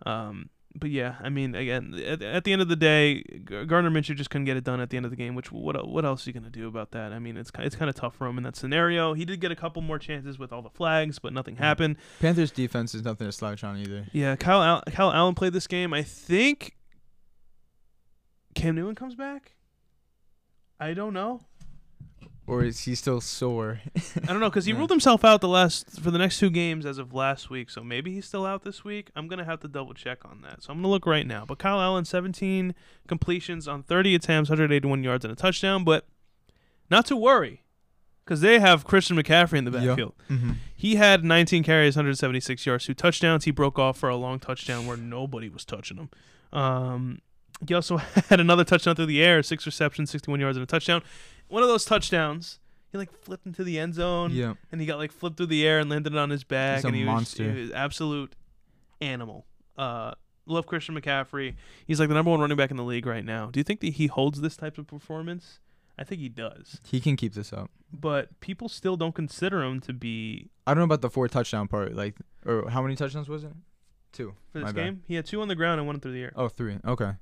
Um, 0.04 0.50
but 0.76 0.90
yeah, 0.90 1.14
I 1.22 1.28
mean, 1.28 1.54
again, 1.54 1.94
at, 2.04 2.20
at 2.20 2.42
the 2.42 2.52
end 2.52 2.60
of 2.60 2.66
the 2.68 2.74
day, 2.74 3.22
Gardner 3.44 3.90
Minshew 3.92 4.16
just 4.16 4.28
couldn't 4.30 4.46
get 4.46 4.56
it 4.56 4.64
done 4.64 4.80
at 4.80 4.90
the 4.90 4.96
end 4.96 5.06
of 5.06 5.10
the 5.10 5.16
game. 5.16 5.36
Which 5.36 5.52
what 5.52 5.86
what 5.88 6.04
else 6.04 6.26
are 6.26 6.30
you 6.30 6.34
gonna 6.34 6.50
do 6.50 6.66
about 6.66 6.90
that? 6.90 7.12
I 7.12 7.20
mean, 7.20 7.36
it's 7.36 7.52
it's 7.60 7.76
kind 7.76 7.88
of 7.88 7.94
tough 7.94 8.16
for 8.16 8.26
him 8.26 8.38
in 8.38 8.42
that 8.44 8.56
scenario. 8.56 9.14
He 9.14 9.24
did 9.24 9.40
get 9.40 9.52
a 9.52 9.56
couple 9.56 9.82
more 9.82 10.00
chances 10.00 10.36
with 10.36 10.52
all 10.52 10.62
the 10.62 10.70
flags, 10.70 11.20
but 11.20 11.32
nothing 11.32 11.56
happened. 11.56 11.96
Panthers 12.18 12.50
defense 12.50 12.92
is 12.92 13.04
nothing 13.04 13.28
to 13.28 13.32
slouch 13.32 13.62
on 13.62 13.76
either. 13.78 14.06
Yeah, 14.12 14.34
Kyle 14.34 14.62
Al- 14.64 14.82
Kyle 14.90 15.12
Allen 15.12 15.36
played 15.36 15.52
this 15.52 15.68
game. 15.68 15.92
I 15.94 16.02
think 16.02 16.74
Cam 18.54 18.76
Newton 18.76 18.94
comes 18.94 19.14
back. 19.14 19.54
I 20.80 20.94
don't 20.94 21.12
know. 21.12 21.42
Or 22.46 22.62
is 22.62 22.80
he 22.80 22.94
still 22.94 23.22
sore? 23.22 23.80
I 24.22 24.26
don't 24.26 24.40
know 24.40 24.50
because 24.50 24.66
he 24.66 24.72
ruled 24.74 24.90
himself 24.90 25.24
out 25.24 25.40
the 25.40 25.48
last 25.48 26.00
for 26.00 26.10
the 26.10 26.18
next 26.18 26.38
two 26.38 26.50
games 26.50 26.84
as 26.84 26.98
of 26.98 27.14
last 27.14 27.48
week. 27.48 27.70
So 27.70 27.82
maybe 27.82 28.12
he's 28.12 28.26
still 28.26 28.44
out 28.44 28.64
this 28.64 28.84
week. 28.84 29.10
I'm 29.16 29.28
gonna 29.28 29.46
have 29.46 29.60
to 29.60 29.68
double 29.68 29.94
check 29.94 30.24
on 30.26 30.42
that. 30.42 30.62
So 30.62 30.70
I'm 30.70 30.78
gonna 30.78 30.88
look 30.88 31.06
right 31.06 31.26
now. 31.26 31.46
But 31.46 31.58
Kyle 31.58 31.80
Allen, 31.80 32.04
17 32.04 32.74
completions 33.08 33.66
on 33.66 33.82
30 33.82 34.14
attempts, 34.14 34.50
181 34.50 35.02
yards 35.02 35.24
and 35.24 35.32
a 35.32 35.36
touchdown. 35.36 35.84
But 35.84 36.06
not 36.90 37.06
to 37.06 37.16
worry, 37.16 37.64
because 38.24 38.42
they 38.42 38.58
have 38.58 38.84
Christian 38.84 39.16
McCaffrey 39.16 39.58
in 39.58 39.64
the 39.64 39.70
backfield. 39.70 40.14
mm-hmm. 40.28 40.52
He 40.76 40.96
had 40.96 41.24
19 41.24 41.62
carries, 41.62 41.96
176 41.96 42.66
yards, 42.66 42.84
two 42.84 42.92
touchdowns. 42.94 43.44
He 43.44 43.50
broke 43.50 43.78
off 43.78 43.96
for 43.96 44.10
a 44.10 44.16
long 44.16 44.38
touchdown 44.38 44.86
where 44.86 44.98
nobody 44.98 45.48
was 45.48 45.64
touching 45.64 45.96
him. 45.96 46.10
Um, 46.52 47.20
he 47.66 47.74
also 47.74 47.96
had 48.28 48.40
another 48.40 48.64
touchdown 48.64 48.94
through 48.96 49.06
the 49.06 49.22
air, 49.22 49.42
six 49.42 49.66
receptions, 49.66 50.10
61 50.10 50.40
yards, 50.40 50.56
and 50.56 50.62
a 50.62 50.66
touchdown. 50.66 51.02
One 51.48 51.62
of 51.62 51.68
those 51.68 51.84
touchdowns, 51.84 52.58
he 52.90 52.98
like 52.98 53.12
flipped 53.12 53.46
into 53.46 53.64
the 53.64 53.78
end 53.78 53.94
zone, 53.94 54.30
Yeah. 54.32 54.54
and 54.72 54.80
he 54.80 54.86
got 54.86 54.98
like 54.98 55.12
flipped 55.12 55.36
through 55.36 55.46
the 55.46 55.66
air 55.66 55.78
and 55.78 55.88
landed 55.90 56.16
on 56.16 56.30
his 56.30 56.44
back, 56.44 56.76
He's 56.78 56.84
a 56.84 56.88
and 56.88 56.96
he 56.96 57.04
was, 57.04 57.12
monster. 57.12 57.52
he 57.52 57.60
was 57.62 57.70
absolute 57.72 58.34
animal. 59.00 59.46
Uh, 59.76 60.12
love 60.46 60.66
Christian 60.66 60.98
McCaffrey. 60.98 61.54
He's 61.86 61.98
like 62.00 62.08
the 62.08 62.14
number 62.14 62.30
one 62.30 62.40
running 62.40 62.56
back 62.56 62.70
in 62.70 62.76
the 62.76 62.84
league 62.84 63.06
right 63.06 63.24
now. 63.24 63.50
Do 63.50 63.60
you 63.60 63.64
think 63.64 63.80
that 63.80 63.94
he 63.94 64.06
holds 64.06 64.40
this 64.40 64.56
type 64.56 64.78
of 64.78 64.86
performance? 64.86 65.60
I 65.96 66.02
think 66.04 66.20
he 66.20 66.28
does, 66.28 66.80
He 66.90 66.98
can 67.00 67.14
keep 67.14 67.34
this 67.34 67.52
up. 67.52 67.70
but 67.92 68.40
people 68.40 68.68
still 68.68 68.96
don't 68.96 69.14
consider 69.14 69.62
him 69.62 69.80
to 69.82 69.92
be 69.92 70.50
I 70.66 70.72
don't 70.74 70.78
know 70.80 70.84
about 70.86 71.02
the 71.02 71.10
four 71.10 71.28
touchdown 71.28 71.68
part. 71.68 71.94
Like, 71.94 72.16
or 72.44 72.68
how 72.68 72.82
many 72.82 72.96
touchdowns 72.96 73.28
was 73.28 73.44
it? 73.44 73.52
Two. 74.14 74.34
for 74.52 74.58
My 74.60 74.64
this 74.64 74.72
bad. 74.72 74.84
game. 74.84 75.02
He 75.06 75.14
had 75.16 75.26
two 75.26 75.42
on 75.42 75.48
the 75.48 75.54
ground 75.54 75.78
and 75.80 75.86
one 75.86 76.00
through 76.00 76.12
the 76.12 76.22
air. 76.22 76.32
Oh, 76.36 76.48
three. 76.48 76.78
Okay. 76.86 77.12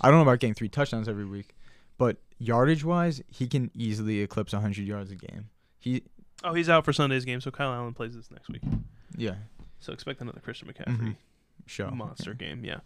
I 0.00 0.08
don't 0.08 0.18
know 0.18 0.22
about 0.22 0.38
getting 0.38 0.54
three 0.54 0.68
touchdowns 0.68 1.08
every 1.08 1.24
week, 1.24 1.56
but 1.98 2.18
yardage 2.38 2.84
wise, 2.84 3.20
he 3.28 3.48
can 3.48 3.70
easily 3.74 4.20
eclipse 4.20 4.52
100 4.52 4.86
yards 4.86 5.10
a 5.10 5.16
game. 5.16 5.48
He, 5.80 6.02
Oh, 6.44 6.54
he's 6.54 6.68
out 6.68 6.84
for 6.84 6.92
Sunday's 6.92 7.24
game, 7.24 7.40
so 7.40 7.50
Kyle 7.50 7.72
Allen 7.72 7.94
plays 7.94 8.14
this 8.14 8.30
next 8.30 8.48
week. 8.48 8.62
yeah, 9.16 9.34
So 9.80 9.92
expect 9.92 10.20
another 10.20 10.40
Christian 10.40 10.68
McCaffrey 10.68 10.98
Mhm. 11.00 11.16
show. 11.66 11.90
monster 11.90 12.34
game. 12.34 12.64
Yeah. 12.64 12.80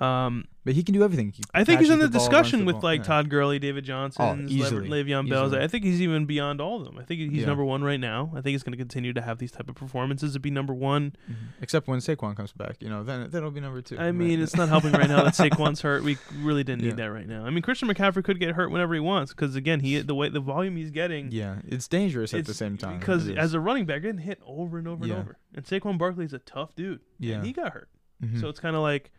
Um, 0.00 0.44
But 0.64 0.74
he 0.74 0.82
can 0.82 0.92
do 0.92 1.02
everything. 1.02 1.32
He 1.34 1.42
I 1.54 1.64
think 1.64 1.80
he's 1.80 1.88
in 1.88 1.98
the 1.98 2.08
ball, 2.08 2.20
discussion 2.20 2.60
the 2.60 2.66
with 2.66 2.74
ball. 2.74 2.82
like 2.82 3.00
Yeah. 3.00 3.04
Todd 3.06 3.30
Gurley, 3.30 3.58
David 3.58 3.84
Johnson, 3.84 4.46
easily. 4.50 4.86
Le'Veon 4.88 5.28
Bell. 5.28 5.54
I 5.54 5.66
think 5.66 5.82
he's 5.82 6.02
even 6.02 6.26
beyond 6.26 6.60
all 6.60 6.78
of 6.78 6.84
them. 6.84 6.98
I 6.98 7.04
think 7.04 7.20
he's 7.20 7.40
Yeah. 7.40 7.46
number 7.46 7.64
one 7.64 7.82
right 7.82 7.98
now. 7.98 8.30
I 8.34 8.42
think 8.42 8.52
he's 8.52 8.62
going 8.62 8.72
to 8.72 8.76
continue 8.78 9.12
to 9.14 9.22
have 9.22 9.38
these 9.38 9.50
type 9.50 9.68
of 9.70 9.76
performances 9.76 10.34
to 10.34 10.40
be 10.40 10.50
number 10.50 10.74
one. 10.74 11.16
Mhm. 11.30 11.34
Except 11.62 11.88
when 11.88 12.00
Saquon 12.00 12.36
comes 12.36 12.52
back, 12.52 12.76
you 12.82 12.88
know, 12.90 13.02
then 13.02 13.22
then 13.30 13.38
it'll 13.38 13.50
be 13.50 13.60
number 13.60 13.80
two. 13.80 13.98
I 13.98 14.12
mean, 14.12 14.40
it's 14.42 14.54
not 14.54 14.68
helping 14.74 14.92
right 14.92 15.08
now 15.08 15.24
that 15.24 15.32
Saquon's 15.34 15.80
hurt. 15.80 16.04
We 16.04 16.18
really 16.38 16.64
didn't 16.64 16.82
Yeah. 16.82 16.90
need 16.90 16.96
that 16.98 17.12
right 17.12 17.26
now. 17.26 17.46
I 17.46 17.50
mean, 17.50 17.62
Christian 17.62 17.88
McCaffrey 17.88 18.22
could 18.22 18.38
get 18.38 18.54
hurt 18.54 18.70
whenever 18.70 18.92
he 18.92 19.00
wants 19.00 19.32
because 19.32 19.56
again, 19.56 19.80
he 19.80 19.98
the 20.02 20.14
way 20.14 20.28
the 20.28 20.38
volume 20.40 20.76
he's 20.76 20.90
getting. 20.90 21.32
yeah, 21.32 21.60
it's 21.66 21.88
dangerous 21.88 22.34
at 22.34 22.44
the 22.44 22.52
same 22.54 22.76
time 22.76 22.98
because 22.98 23.26
as 23.30 23.54
a 23.54 23.60
running 23.60 23.86
back, 23.86 24.02
getting 24.02 24.18
hit 24.18 24.38
over 24.46 24.76
and 24.78 24.86
over 24.86 25.02
and 25.04 25.12
over. 25.14 25.38
And 25.54 25.64
Saquon 25.64 25.96
Barkley 25.96 26.26
is 26.26 26.34
a 26.34 26.38
tough 26.40 26.74
dude. 26.76 27.00
yeah, 27.18 27.36
And 27.36 27.46
he 27.46 27.52
got 27.54 27.72
hurt. 27.72 27.88
Mhm. 28.22 28.38
So 28.40 28.48
it's 28.48 28.60
kind 28.60 28.76
of 28.76 28.82
like, 28.82 29.10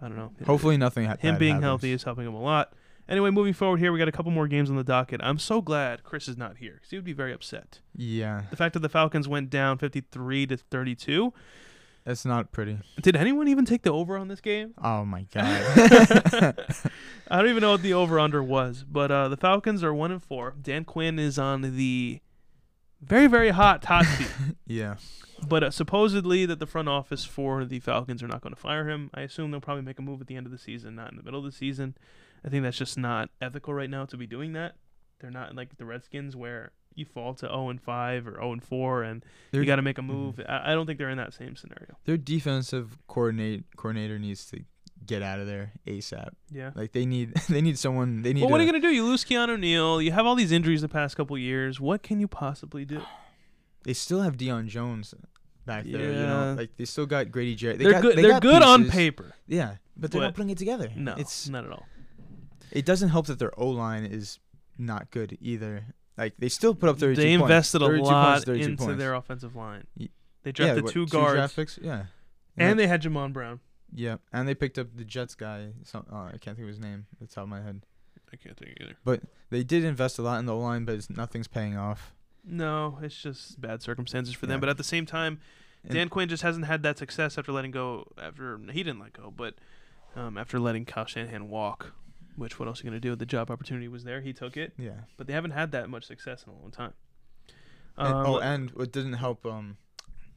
I 0.00 0.08
don't 0.08 0.16
know. 0.16 0.32
hopefully 0.44 0.76
nothing. 0.76 1.06
Ha- 1.06 1.16
him 1.18 1.38
being 1.38 1.54
happens. 1.54 1.64
healthy 1.64 1.92
is 1.92 2.02
helping 2.04 2.26
him 2.26 2.34
a 2.34 2.42
lot. 2.42 2.72
Anyway, 3.08 3.30
moving 3.30 3.52
forward 3.54 3.78
here, 3.78 3.92
we 3.92 3.98
got 4.00 4.08
a 4.08 4.12
couple 4.12 4.32
more 4.32 4.48
games 4.48 4.68
on 4.68 4.74
the 4.76 4.82
docket. 4.84 5.20
I'm 5.22 5.38
so 5.38 5.62
glad 5.62 6.02
Chris 6.02 6.26
is 6.26 6.36
not 6.36 6.56
here 6.56 6.72
because 6.74 6.90
he 6.90 6.96
would 6.96 7.04
be 7.04 7.12
very 7.12 7.32
upset. 7.32 7.78
Yeah, 7.94 8.42
The 8.50 8.56
fact 8.56 8.72
that 8.74 8.80
the 8.80 8.88
Falcons 8.88 9.28
went 9.28 9.48
down 9.48 9.78
53 9.78 10.46
to 10.48 10.56
32. 10.56 11.32
that's 12.04 12.24
not 12.24 12.50
pretty. 12.50 12.78
Did 13.00 13.14
anyone 13.14 13.46
even 13.46 13.64
take 13.64 13.82
the 13.82 13.92
over 13.92 14.16
on 14.16 14.26
this 14.28 14.40
game? 14.40 14.74
Oh 14.82 15.04
my 15.04 15.22
god. 15.32 15.44
I 17.30 17.36
don't 17.38 17.48
even 17.48 17.60
know 17.60 17.72
what 17.72 17.82
the 17.82 17.94
over 17.94 18.18
under 18.18 18.42
was, 18.42 18.84
but 18.88 19.10
uh, 19.10 19.28
the 19.28 19.36
Falcons 19.36 19.82
are 19.84 19.94
one 19.94 20.10
and 20.10 20.22
four. 20.22 20.54
Dan 20.60 20.84
Quinn 20.84 21.18
is 21.18 21.38
on 21.38 21.62
the 21.76 22.20
very 23.00 23.26
very 23.26 23.50
hot 23.50 23.84
hot 23.84 24.04
seat. 24.18 24.28
yeah, 24.66 24.96
But 25.46 25.62
uh, 25.64 25.70
supposedly 25.70 26.46
that 26.46 26.58
the 26.58 26.66
front 26.66 26.88
office 26.88 27.24
for 27.24 27.64
the 27.64 27.80
Falcons 27.80 28.22
are 28.22 28.28
not 28.28 28.40
going 28.40 28.54
to 28.54 28.60
fire 28.60 28.88
him. 28.88 29.10
I 29.14 29.20
assume 29.22 29.50
they'll 29.50 29.60
probably 29.60 29.82
make 29.84 29.98
a 29.98 30.02
move 30.02 30.20
at 30.20 30.26
the 30.26 30.36
end 30.36 30.46
of 30.46 30.52
the 30.52 30.58
season, 30.58 30.94
not 30.94 31.10
in 31.10 31.16
the 31.16 31.22
middle 31.22 31.40
of 31.40 31.44
the 31.46 31.52
season. 31.52 31.96
I 32.44 32.48
think 32.48 32.62
that's 32.62 32.78
just 32.78 32.96
not 32.98 33.30
ethical 33.40 33.74
right 33.74 33.90
now 33.90 34.04
to 34.06 34.16
be 34.16 34.26
doing 34.26 34.52
that. 34.54 34.76
They're 35.20 35.30
not 35.30 35.54
like 35.56 35.76
the 35.78 35.84
Redskins 35.84 36.36
where 36.36 36.72
you 36.94 37.04
fall 37.04 37.34
to 37.34 37.46
0 37.46 37.68
and 37.70 37.80
5 37.82 38.26
or 38.28 38.32
0 38.34 38.52
and 38.52 38.62
4 38.62 39.02
and 39.02 39.24
Their- 39.50 39.60
you 39.62 39.66
got 39.66 39.76
to 39.76 39.82
make 39.82 39.98
a 39.98 40.02
mhm. 40.02 40.06
move. 40.06 40.40
I, 40.48 40.72
I 40.72 40.74
don't 40.74 40.86
think 40.86 40.98
they're 40.98 41.10
in 41.10 41.18
that 41.18 41.34
same 41.34 41.56
scenario. 41.56 41.96
their 42.04 42.16
defensive 42.16 42.98
coordinate 43.06 43.64
coordinator 43.76 44.18
needs 44.18 44.44
to 44.46 44.60
get 45.06 45.22
out 45.22 45.40
of 45.40 45.46
there 45.46 45.72
ASAP. 45.86 46.30
Yeah. 46.50 46.70
Like 46.74 46.92
they 46.92 47.06
need 47.06 47.34
they 47.48 47.60
need 47.60 47.78
someone. 47.78 48.22
They 48.22 48.32
need. 48.32 48.42
Well, 48.42 48.50
what 48.50 48.60
are 48.60 48.64
you 48.64 48.70
gonna 48.70 48.82
do? 48.82 48.90
You 48.90 49.04
lose 49.04 49.24
Keanu 49.24 49.58
Neal. 49.58 50.00
You 50.02 50.12
have 50.12 50.26
all 50.26 50.34
these 50.34 50.52
injuries 50.52 50.82
the 50.82 50.88
past 50.88 51.16
couple 51.16 51.36
years. 51.38 51.80
What 51.80 52.02
can 52.02 52.20
you 52.20 52.28
possibly 52.28 52.84
do? 52.84 53.00
They 53.84 53.92
still 53.92 54.22
have 54.22 54.36
Deion 54.36 54.66
Jones 54.66 55.14
back 55.64 55.84
there. 55.84 56.00
You 56.00 56.12
know, 56.12 56.50
Yeah. 56.50 56.54
like 56.54 56.76
they 56.76 56.84
still 56.86 57.06
got 57.06 57.30
Grady 57.30 57.54
Jarrett. 57.54 57.78
They 57.78 57.84
are 57.84 57.92
got, 57.92 58.02
good. 58.02 58.16
They 58.16 58.22
They're 58.22 58.40
good 58.40 58.60
on 58.62 58.88
paper. 58.88 59.32
Yeah, 59.46 59.76
but 59.96 60.10
they're 60.10 60.22
but- 60.22 60.24
not 60.24 60.34
putting 60.34 60.50
it 60.50 60.58
together. 60.58 60.90
No, 60.96 61.14
it's 61.16 61.48
not 61.48 61.64
at 61.64 61.70
all. 61.70 61.86
it 62.72 62.84
doesn't 62.84 63.10
help 63.10 63.26
that 63.26 63.38
their 63.38 63.52
O 63.56 63.68
line 63.68 64.04
is 64.04 64.40
not 64.76 65.12
good 65.12 65.38
either. 65.40 65.84
Like 66.18 66.34
they 66.36 66.48
still 66.48 66.74
put 66.74 66.88
up 66.88 66.98
32 66.98 67.20
They 67.22 67.28
points. 67.36 67.42
invested 67.42 67.82
a 67.82 67.86
32 67.86 68.02
points, 68.02 68.10
lot 68.10 68.48
into 68.48 68.76
points. 68.76 68.98
their 68.98 69.14
offensive 69.14 69.54
line. 69.54 69.84
They 69.96 70.08
yeah, 70.46 70.52
drafted 70.52 70.82
what, 70.84 70.92
two 70.92 71.06
two 71.06 71.12
guards, 71.12 71.52
picks. 71.52 71.78
Yeah, 71.80 72.06
and 72.56 72.76
they, 72.76 72.84
they 72.84 72.88
had 72.88 73.02
Jamon 73.02 73.32
Brown. 73.32 73.60
Yeah, 73.94 74.16
and 74.32 74.48
they 74.48 74.54
picked 74.54 74.78
up 74.78 74.88
the 74.96 75.04
Jets 75.04 75.34
guy. 75.34 75.68
Some, 75.84 76.06
oh, 76.12 76.16
I 76.32 76.38
can't 76.38 76.56
think 76.56 76.60
of 76.60 76.68
his 76.68 76.80
name. 76.80 77.06
At 77.20 77.28
the 77.28 77.34
top 77.34 77.44
of 77.44 77.48
my 77.48 77.62
head. 77.62 77.82
I 78.32 78.36
can't 78.36 78.56
think 78.56 78.76
either. 78.80 78.94
But 79.04 79.22
they 79.50 79.62
did 79.62 79.84
invest 79.84 80.18
a 80.18 80.22
lot 80.22 80.38
in 80.40 80.46
the 80.46 80.54
line, 80.54 80.84
but 80.84 80.96
it's, 80.96 81.08
nothing's 81.08 81.46
paying 81.48 81.76
off. 81.76 82.12
No, 82.44 82.98
it's 83.02 83.20
just 83.22 83.60
bad 83.60 83.82
circumstances 83.82 84.34
for 84.34 84.46
them. 84.46 84.56
Yeah. 84.56 84.60
But 84.60 84.68
at 84.70 84.76
the 84.78 84.84
same 84.84 85.06
time, 85.06 85.40
And- 85.84 85.92
Dan 85.92 86.08
Quinn 86.08 86.28
just 86.28 86.42
hasn't 86.42 86.66
had 86.66 86.82
that 86.82 86.98
success 86.98 87.38
after 87.38 87.52
letting 87.52 87.70
go. 87.70 88.06
After 88.18 88.58
he 88.70 88.82
didn't 88.82 88.98
let 89.00 89.12
go, 89.12 89.32
but 89.34 89.54
um, 90.16 90.36
after 90.38 90.58
letting 90.58 90.84
Kyle 90.84 91.06
Shanahan 91.06 91.48
walk. 91.48 91.92
Which 92.36 92.58
what 92.58 92.68
else 92.68 92.80
are 92.80 92.84
you 92.84 92.90
gonna 92.90 93.00
do? 93.00 93.16
The 93.16 93.24
job 93.24 93.50
opportunity 93.50 93.88
was 93.88 94.04
there. 94.04 94.20
He 94.20 94.34
took 94.34 94.56
it, 94.58 94.74
Yeah. 94.76 95.00
but 95.16 95.26
they 95.26 95.32
haven't 95.32 95.52
had 95.52 95.72
that 95.72 95.88
much 95.88 96.04
success 96.04 96.44
in 96.46 96.52
a 96.52 96.56
long 96.60 96.70
time. 96.70 96.92
And, 97.96 98.12
Um, 98.14 98.26
oh, 98.26 98.38
and 98.40 98.70
what 98.72 98.92
didn't 98.92 99.14
help 99.14 99.46
um, 99.46 99.78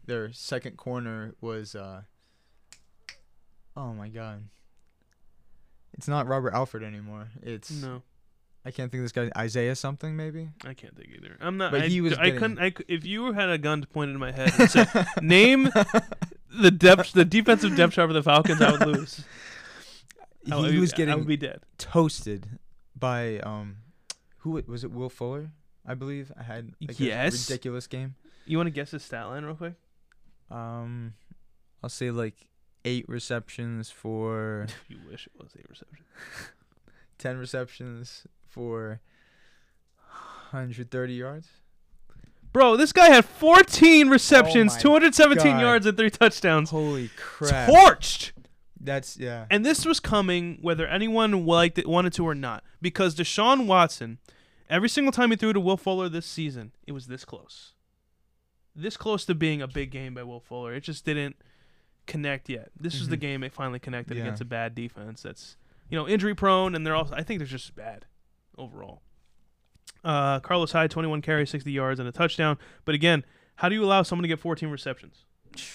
their 0.05 0.31
second 0.31 0.77
corner 0.77 1.35
was 1.41 1.75
uh. 1.75 2.03
Oh 3.79 3.93
my 3.93 4.09
God. 4.09 4.43
It's 5.93 6.07
not 6.07 6.27
Robert 6.27 6.53
Alford 6.53 6.83
anymore. 6.83 7.29
It's 7.41 7.71
no, 7.71 8.01
I 8.65 8.71
can't 8.71 8.91
think 8.91 8.99
of 8.99 9.05
this 9.05 9.11
guy 9.13 9.31
Isaiah 9.41 9.75
something 9.75 10.15
maybe. 10.17 10.49
I 10.65 10.73
can't 10.73 10.95
think 10.95 11.09
either. 11.15 11.37
I'm 11.39 11.55
not. 11.57 11.71
But 11.71 11.83
I, 11.83 11.87
he 11.87 12.01
was 12.01 12.13
I 12.17 12.25
getting- 12.25 12.39
couldn't. 12.39 12.59
I, 12.59 12.73
if 12.87 13.05
you 13.05 13.31
had 13.31 13.49
a 13.49 13.57
gun 13.57 13.85
pointed 13.93 14.13
in 14.15 14.19
my 14.19 14.31
head 14.31 14.51
and 14.59 14.69
said, 14.69 14.87
"Name 15.21 15.69
the 16.53 16.71
depth, 16.71 17.13
the 17.13 17.23
defensive 17.37 17.75
depth 17.77 17.93
chart 17.93 18.09
for 18.09 18.13
the 18.13 18.23
Falcons," 18.23 18.61
I 18.61 18.71
would 18.71 18.85
lose. 18.87 19.23
I 20.51 20.57
would 20.57 20.71
he 20.71 20.79
was 20.79 20.93
I 20.93 20.97
getting 20.97 21.17
would 21.17 21.27
be 21.27 21.37
dead. 21.37 21.61
toasted 21.77 22.59
by 22.97 23.39
um, 23.39 23.77
who 24.39 24.51
wa- 24.51 24.61
was 24.67 24.83
it? 24.83 24.91
Will 24.91 25.09
Fuller, 25.09 25.51
I 25.85 25.93
believe. 25.95 26.31
I 26.37 26.43
had 26.43 26.73
like, 26.81 26.99
Yes. 26.99 27.49
a 27.49 27.53
ridiculous 27.53 27.87
game. 27.87 28.15
You 28.45 28.57
want 28.57 28.67
to 28.67 28.71
guess 28.71 28.91
his 28.91 29.03
stat 29.03 29.27
line 29.27 29.45
real 29.45 29.55
quick? 29.55 29.73
Um, 30.51 31.13
I'll 31.83 31.89
say 31.89 32.09
like 32.11 32.35
eight 32.85 33.07
receptions 33.07 33.89
for 33.89 34.67
you 34.87 34.97
wish 35.09 35.27
it 35.27 35.33
was 35.41 35.51
eight 35.57 35.69
reception. 35.69 36.05
ten 37.17 37.37
receptions 37.37 38.25
for 38.47 39.01
130 40.51 41.13
yards. 41.13 41.47
Bro, 42.51 42.77
this 42.77 42.91
guy 42.91 43.09
had 43.09 43.25
14 43.25 44.09
receptions, 44.09 44.73
Oh 44.73 44.75
my 44.75 44.81
217 44.81 45.51
God. 45.51 45.61
yards, 45.61 45.85
and 45.85 45.95
three 45.95 46.09
touchdowns. 46.09 46.71
Holy 46.71 47.11
crap! 47.15 47.69
Torched. 47.69 48.31
That's 48.81 49.17
yeah. 49.17 49.45
And 49.51 49.63
this 49.65 49.85
was 49.85 49.99
coming 49.99 50.57
whether 50.61 50.87
anyone 50.87 51.45
liked 51.45 51.77
it, 51.77 51.87
wanted 51.87 52.13
to 52.13 52.25
or 52.25 52.33
not, 52.33 52.63
because 52.81 53.13
Deshaun 53.13 53.67
Watson, 53.67 54.17
every 54.69 54.89
single 54.89 55.11
time 55.11 55.29
he 55.29 55.35
threw 55.37 55.53
to 55.53 55.59
Will 55.59 55.77
Fuller 55.77 56.09
this 56.09 56.25
season, 56.25 56.71
it 56.87 56.93
was 56.93 57.05
this 57.05 57.23
close, 57.23 57.73
this 58.75 58.97
close 58.97 59.25
to 59.25 59.35
being 59.35 59.61
a 59.61 59.67
big 59.67 59.91
game 59.91 60.15
by 60.15 60.23
Will 60.23 60.39
Fuller. 60.39 60.73
It 60.73 60.81
just 60.81 61.05
didn't 61.05 61.35
connect 62.09 62.49
yet. 62.49 62.71
This 62.79 62.95
is 62.95 63.07
the 63.07 63.15
Mhm. 63.17 63.21
game 63.21 63.43
it 63.43 63.53
finally 63.53 63.79
connected 63.79 64.17
Yeah. 64.17 64.23
against 64.23 64.41
a 64.41 64.45
bad 64.45 64.75
defense 64.75 65.21
that's 65.21 65.55
you 65.89 65.97
know 65.97 66.07
injury 66.07 66.35
prone, 66.35 66.75
and 66.75 66.85
they're 66.85 66.95
also 66.95 67.13
I 67.15 67.23
think 67.23 67.39
they're 67.39 67.47
just 67.47 67.73
bad 67.75 68.05
overall. 68.57 69.01
Uh, 70.03 70.39
Carlos 70.39 70.71
Hyde, 70.71 70.91
21 70.91 71.21
carries, 71.21 71.49
60 71.49 71.71
yards, 71.71 71.99
and 71.99 72.07
a 72.07 72.11
touchdown. 72.11 72.57
But 72.85 72.95
again, 72.95 73.23
how 73.55 73.67
do 73.69 73.75
you 73.75 73.83
allow 73.83 74.01
someone 74.03 74.23
to 74.23 74.27
get 74.29 74.39
14 74.39 74.69
receptions 74.69 75.25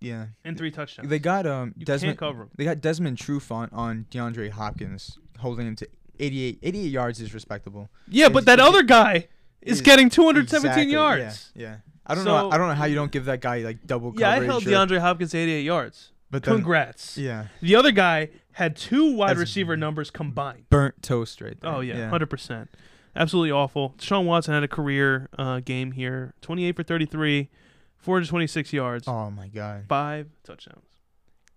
Yeah. 0.00 0.26
and 0.44 0.56
three 0.56 0.70
touchdowns? 0.70 1.08
They 1.08 1.18
got 1.18 1.46
um 1.46 1.74
you 1.76 1.84
Desmond. 1.84 2.10
can't 2.12 2.18
cover 2.18 2.42
'em. 2.42 2.50
They 2.56 2.64
got 2.64 2.80
Desmond 2.80 3.16
Trufant 3.18 3.72
on 3.72 4.06
DeAndre 4.10 4.50
Hopkins, 4.50 5.18
holding 5.38 5.66
him 5.66 5.76
to 5.76 5.88
88. 6.20 6.58
88 6.62 6.90
yards 6.90 7.20
is 7.20 7.34
respectable. 7.34 7.90
Yeah, 8.08 8.28
but 8.28 8.44
that 8.46 8.60
other 8.60 8.82
guy 8.82 9.28
is 9.60 9.78
is- 9.78 9.82
getting 9.82 10.08
217 10.10 10.70
Exactly, 10.70 10.92
yards. 10.92 11.52
Yeah, 11.54 11.62
yeah. 11.62 11.76
I 12.08 12.14
don't 12.14 12.24
know. 12.24 12.50
I 12.50 12.56
don't 12.58 12.68
know 12.68 12.74
how 12.74 12.86
you 12.86 12.94
don't 12.94 13.12
give 13.12 13.26
that 13.26 13.40
guy 13.40 13.58
like 13.58 13.86
double 13.86 14.14
Yeah, 14.16 14.30
I 14.30 14.44
held 14.44 14.66
or- 14.66 14.70
DeAndre 14.70 14.98
Hopkins 15.00 15.34
88 15.34 15.60
yards. 15.62 16.12
but 16.30 16.42
then, 16.42 16.54
Congrats. 16.56 17.16
Yeah. 17.18 17.46
The 17.60 17.76
other 17.76 17.90
guy 17.92 18.30
had 18.52 18.76
two 18.76 19.12
wide 19.14 19.30
That's 19.30 19.40
receiver 19.40 19.76
numbers 19.76 20.10
combined. 20.10 20.68
Burnt 20.70 21.02
toast 21.02 21.40
right 21.40 21.60
there. 21.60 21.70
Oh 21.70 21.80
yeah, 21.80 22.08
hundred 22.08 22.30
percent. 22.30 22.70
Absolutely 23.16 23.50
awful. 23.50 23.94
Sean 24.00 24.26
Watson 24.26 24.54
had 24.54 24.62
a 24.62 24.68
career 24.68 25.28
uh, 25.38 25.60
game 25.60 25.92
here: 25.92 26.34
twenty-eight 26.40 26.76
for 26.76 26.82
thirty-three, 26.82 27.48
four 27.96 28.16
hundred 28.16 28.28
twenty-six 28.28 28.72
yards, 28.72 29.06
Oh 29.08 29.30
my 29.30 29.48
god. 29.48 29.84
five 29.88 30.28
touchdowns. 30.44 30.84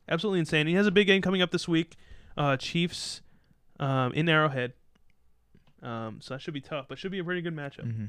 Absolutely 0.09 0.39
insane. 0.39 0.67
He 0.67 0.73
has 0.73 0.87
a 0.87 0.91
big 0.91 1.07
game 1.07 1.21
coming 1.21 1.41
up 1.41 1.51
this 1.51 1.67
week. 1.67 1.95
Uh, 2.37 2.57
Chiefs 2.57 3.21
um, 3.79 4.11
in 4.13 4.27
Arrowhead. 4.27 4.73
Um, 5.83 6.19
so 6.21 6.33
that 6.35 6.41
should 6.41 6.53
be 6.53 6.61
tough, 6.61 6.85
but 6.87 6.97
should 6.99 7.11
be 7.11 7.19
a 7.19 7.23
pretty 7.23 7.41
good 7.41 7.55
matchup. 7.55 7.91
hmm 7.91 8.05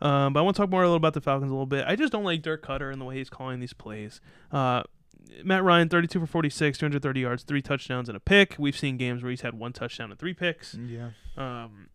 Um, 0.00 0.32
but 0.32 0.40
I 0.40 0.42
want 0.42 0.56
to 0.56 0.62
talk 0.62 0.70
more 0.70 0.82
a 0.82 0.86
little 0.86 0.96
about 0.96 1.14
the 1.14 1.20
Falcons 1.20 1.50
a 1.50 1.54
little 1.54 1.66
bit. 1.66 1.84
I 1.86 1.96
just 1.96 2.12
don't 2.12 2.24
like 2.24 2.42
Dirk 2.42 2.64
Koetter 2.64 2.92
and 2.92 3.00
the 3.00 3.04
way 3.04 3.16
he's 3.16 3.30
calling 3.30 3.60
these 3.60 3.72
plays. 3.72 4.20
Uh, 4.52 4.82
Matt 5.44 5.64
Ryan, 5.64 5.88
32 5.88 6.20
for 6.20 6.26
46, 6.26 6.78
230 6.78 7.20
yards, 7.20 7.42
three 7.42 7.62
touchdowns 7.62 8.08
and 8.08 8.16
a 8.16 8.20
pick. 8.20 8.56
We've 8.58 8.76
seen 8.76 8.96
games 8.96 9.22
where 9.22 9.30
he's 9.30 9.40
had 9.42 9.54
one 9.54 9.72
touchdown 9.72 10.10
and 10.10 10.18
three 10.18 10.34
picks. 10.34 10.74
Yeah. 10.74 11.10
Um, 11.36 11.88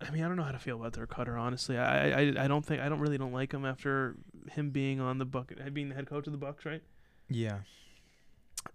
I 0.00 0.10
mean, 0.10 0.22
I 0.22 0.28
don't 0.28 0.36
know 0.36 0.44
how 0.44 0.52
to 0.52 0.58
feel 0.58 0.76
about 0.76 0.92
Dirk 0.92 1.12
Koetter. 1.12 1.38
Honestly, 1.38 1.76
I, 1.76 2.10
I, 2.10 2.44
I 2.44 2.48
don't 2.48 2.64
think 2.64 2.80
I 2.80 2.88
don't 2.88 3.00
really 3.00 3.18
don't 3.18 3.32
like 3.32 3.52
him 3.52 3.64
after 3.64 4.16
him 4.52 4.70
being 4.70 5.00
on 5.00 5.18
the 5.18 5.24
bucket, 5.24 5.74
being 5.74 5.88
the 5.88 5.94
head 5.94 6.06
coach 6.08 6.26
of 6.26 6.32
the 6.32 6.38
Bucs, 6.38 6.64
right? 6.64 6.82
Yeah. 7.28 7.58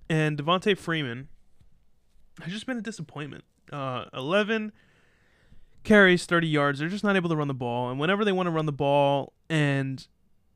And 0.10 0.38
Devonta 0.38 0.78
Freeman 0.78 1.30
has 2.42 2.52
just 2.52 2.66
been 2.66 2.78
a 2.78 2.82
disappointment. 2.82 3.46
Uh, 3.72 4.06
11 4.14 4.74
carries, 5.84 6.26
30 6.26 6.48
yards. 6.48 6.80
They're 6.80 6.90
just 6.90 7.04
not 7.04 7.16
able 7.16 7.30
to 7.30 7.36
run 7.36 7.48
the 7.48 7.54
ball. 7.54 7.90
And 7.90 8.00
whenever 8.00 8.24
they 8.26 8.32
want 8.32 8.48
to 8.48 8.52
run 8.52 8.66
the 8.66 8.72
ball 8.72 9.34
and 9.50 10.06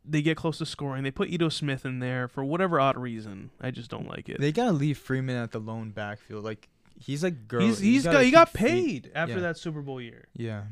they 0.06 0.22
get 0.22 0.38
close 0.38 0.58
to 0.60 0.66
scoring, 0.66 1.04
they 1.04 1.12
put 1.12 1.30
Ito 1.30 1.49
Smith 1.49 1.86
in 1.86 1.99
there 1.99 2.28
for 2.28 2.44
whatever 2.44 2.80
odd 2.80 2.98
reason. 2.98 3.52
I 3.62 3.72
just 3.72 3.90
don't 3.90 4.08
like 4.08 4.30
it. 4.30 4.40
They 4.40 4.52
gotta 4.52 4.72
leave 4.72 4.98
Freeman 4.98 5.36
at 5.36 5.52
the 5.52 5.60
lone 5.60 5.91
backfield. 5.91 6.44
Like 6.45 6.70
he's 6.99 7.24
like 7.24 7.48
girl. 7.48 7.62
he's 7.62 7.80
he's 7.80 8.04
gotta 8.06 8.18
got 8.20 8.24
he 8.26 8.32
got 8.32 8.48
keep 8.54 8.58
feet- 8.62 9.04
paid 9.04 9.12
after 9.16 9.36
Yeah. 9.36 9.41
that 9.41 9.58
Super 9.58 9.82
Bowl 9.82 9.99
year. 10.02 10.26
Yeah. 10.34 10.64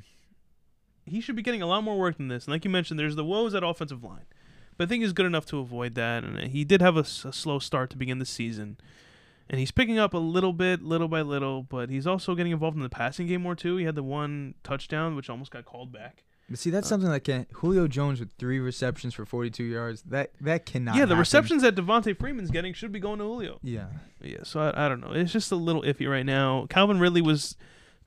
He 1.06 1.22
should 1.22 1.36
be 1.36 1.42
getting 1.44 1.62
a 1.62 1.68
lot 1.68 1.84
more 1.84 1.98
work 2.00 2.18
than 2.18 2.30
this. 2.30 2.46
And 2.46 2.52
like 2.54 2.66
you 2.66 2.72
mentioned, 2.72 3.00
there's 3.00 3.16
the 3.16 3.26
woes 3.26 3.54
at 3.54 3.64
offensive 3.64 4.04
line. 4.04 4.26
But 4.78 4.86
I 4.86 4.88
think 4.90 5.04
he's 5.04 5.14
good 5.14 5.26
enough 5.28 5.46
to 5.48 5.60
avoid 5.60 5.96
that. 5.96 6.24
And 6.24 6.40
he 6.52 6.64
did 6.66 6.82
have 6.82 6.98
a 6.98 7.04
slow 7.06 7.60
start 7.60 7.90
to 7.92 7.98
begin 7.98 8.20
the 8.20 8.26
season. 8.26 8.78
And 9.50 9.60
he's 9.60 9.72
picking 9.72 10.00
up 10.00 10.14
a 10.14 10.18
little 10.18 10.54
bit, 10.54 10.82
little 10.82 11.08
by 11.08 11.22
little, 11.22 11.62
but 11.64 11.90
he's 11.90 12.08
also 12.08 12.34
getting 12.34 12.52
involved 12.52 12.76
in 12.78 12.82
the 12.84 12.90
passing 12.90 13.28
game 13.28 13.44
more 13.44 13.56
too. 13.56 13.78
He 13.78 13.86
had 13.86 13.94
the 13.96 14.02
one 14.04 14.56
touchdown, 14.64 15.16
which 15.16 15.30
almost 15.30 15.52
got 15.52 15.66
called 15.66 15.92
back. 15.92 16.24
But 16.50 16.60
see, 16.60 16.70
that's 16.70 16.88
Uh, 16.88 16.90
something 16.90 17.10
that 17.12 17.22
can 17.22 17.46
Julio 17.54 17.88
Jones 17.88 18.20
with 18.20 18.30
three 18.38 18.60
receptions 18.60 19.14
for 19.16 19.26
42 19.26 19.64
yards. 19.64 20.02
That 20.04 20.32
that 20.42 20.66
cannot. 20.66 20.96
yeah, 20.96 21.02
the 21.06 21.10
happen. 21.10 21.20
receptions 21.20 21.62
that 21.64 21.76
Devonta 21.76 22.18
Freeman's 22.18 22.50
getting 22.52 22.74
should 22.74 22.92
be 22.92 23.00
going 23.00 23.20
to 23.20 23.26
Julio. 23.26 23.60
Yeah. 23.64 23.86
Yeah, 24.22 24.38
so 24.44 24.60
I, 24.62 24.86
I 24.86 24.90
don't 24.90 25.00
know. 25.02 25.12
It's 25.12 25.32
just 25.32 25.52
a 25.52 25.56
little 25.56 25.82
iffy 25.84 26.10
right 26.10 26.26
now. 26.26 26.66
Calvin 26.70 27.00
Ridley 27.00 27.22
was 27.22 27.56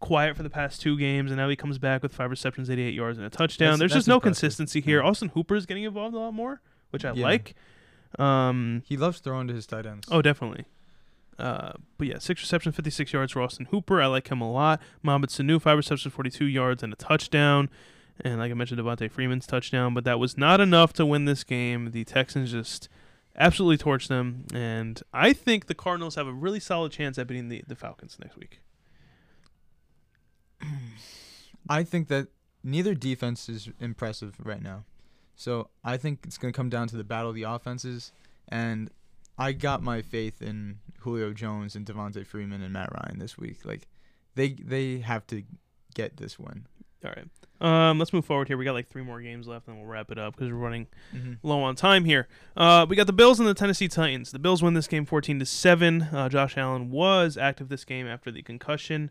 quiet 0.01 0.37
for 0.37 0.43
the 0.45 0.51
past 0.51 0.81
two 0.81 0.97
games, 0.99 1.31
and 1.33 1.39
now 1.39 1.49
he 1.49 1.57
comes 1.57 1.79
back 1.79 2.03
with 2.03 2.13
five 2.13 2.31
receptions, 2.31 2.71
88 2.71 2.95
yards, 2.95 3.19
and 3.19 3.27
a 3.27 3.31
touchdown. 3.31 3.67
That's- 3.71 3.79
There's 3.81 3.91
that's 3.93 3.99
just 4.01 4.09
no 4.09 4.15
impressive. 4.17 4.41
consistency 4.43 4.81
here. 4.81 5.01
Yeah. 5.03 5.09
Austin 5.09 5.29
Hooper 5.31 5.55
is 5.57 5.67
getting 5.67 5.83
involved 5.85 6.15
a 6.15 6.19
lot 6.19 6.35
more, 6.35 6.61
which 6.91 7.05
I 7.05 7.13
Yeah. 7.15 7.25
like. 7.25 7.55
Um, 8.19 8.83
He 8.87 8.97
loves 8.97 9.19
throwing 9.21 9.49
to 9.49 9.55
his 9.55 9.67
tight 9.67 9.87
ends. 9.87 10.09
oh, 10.11 10.23
definitely. 10.23 10.65
Uh, 11.39 11.73
but 11.97 12.09
yeah, 12.09 12.19
six 12.19 12.43
receptions, 12.43 12.75
56 12.75 13.13
yards 13.13 13.33
for 13.33 13.43
Austin 13.43 13.67
Hooper. 13.67 14.03
I 14.03 14.07
like 14.07 14.29
him 14.29 14.41
a 14.41 14.51
lot. 14.51 14.81
Mohamed 15.03 15.31
Sanu, 15.31 15.61
five 15.61 15.77
receptions, 15.77 16.13
42 16.13 16.45
yards, 16.47 16.83
and 16.83 16.93
a 16.93 16.97
touchdown. 16.97 17.71
And 18.21 18.39
like 18.39 18.51
I 18.51 18.55
mentioned, 18.55 18.81
Devonta 18.81 19.11
Freeman's 19.11 19.47
touchdown, 19.47 19.95
but 19.95 20.05
that 20.05 20.19
was 20.19 20.37
not 20.37 20.61
enough 20.61 20.93
to 20.95 21.07
win 21.07 21.25
this 21.25 21.45
game. 21.45 21.93
The 21.93 22.05
Texans 22.05 22.51
just 22.51 22.89
absolutely 23.37 23.79
torched 23.79 24.09
them, 24.09 24.47
and 24.53 25.01
I 25.13 25.33
think 25.33 25.67
the 25.67 25.75
Cardinals 25.75 26.17
have 26.17 26.27
a 26.27 26.33
really 26.33 26.59
solid 26.59 26.91
chance 26.91 27.17
at 27.19 27.29
beating 27.29 27.49
the, 27.49 27.63
the 27.69 27.77
Falcons 27.77 28.19
next 28.21 28.37
week. 28.37 28.61
I 31.69 31.85
think 31.85 32.09
that 32.09 32.29
neither 32.65 32.95
defense 32.95 33.49
is 33.49 33.69
impressive 33.79 34.35
right 34.43 34.63
now. 34.63 34.85
So 35.37 35.69
I 35.85 35.97
think 35.97 36.21
it's 36.25 36.37
going 36.37 36.53
to 36.53 36.57
come 36.57 36.69
down 36.69 36.89
to 36.89 36.97
the 36.97 37.05
battle 37.05 37.31
of 37.31 37.37
the 37.37 37.45
offenses. 37.45 38.13
And 38.49 38.91
I 39.39 39.53
got 39.53 39.83
my 39.83 40.03
faith 40.03 40.43
in 40.43 40.79
Julio 41.01 41.33
Jones 41.33 41.77
and 41.77 41.87
Devonta 41.87 42.27
Freeman 42.27 42.63
and 42.63 42.73
Matt 42.73 42.91
Ryan 42.93 43.19
this 43.19 43.39
week. 43.39 43.65
Like, 43.65 43.87
they 44.35 44.51
they 44.51 44.99
have 44.99 45.27
to 45.29 45.43
get 45.95 46.17
this 46.17 46.39
win. 46.39 46.67
All 47.05 47.13
right. 47.15 47.29
Um, 47.61 47.99
let's 47.99 48.13
move 48.13 48.25
forward 48.25 48.49
here. 48.49 48.57
We 48.57 48.65
got 48.65 48.73
like 48.73 48.89
three 48.89 49.03
more 49.03 49.21
games 49.21 49.47
left, 49.47 49.69
and 49.69 49.77
we'll 49.77 49.87
wrap 49.87 50.11
it 50.11 50.19
up 50.19 50.35
because 50.37 50.51
we're 50.51 50.59
running 50.59 50.87
Mhm. 51.15 51.39
low 51.43 51.63
on 51.63 51.77
time 51.77 52.05
here. 52.05 52.27
Uh, 52.57 52.87
we 52.89 52.97
got 52.97 53.07
the 53.07 53.13
Bills 53.13 53.39
and 53.39 53.49
the 53.49 53.55
Tennessee 53.55 53.87
Titans. 53.89 54.31
The 54.33 54.39
Bills 54.41 54.63
win 54.63 54.75
this 54.75 54.89
game 54.89 55.05
14 55.07 55.39
to 55.39 55.47
seven. 55.47 56.03
Uh, 56.03 56.29
Josh 56.29 56.57
Allen 56.57 56.91
was 56.91 57.37
active 57.37 57.69
this 57.69 57.85
game 57.85 58.07
after 58.07 58.31
the 58.33 58.43
concussion 58.43 59.11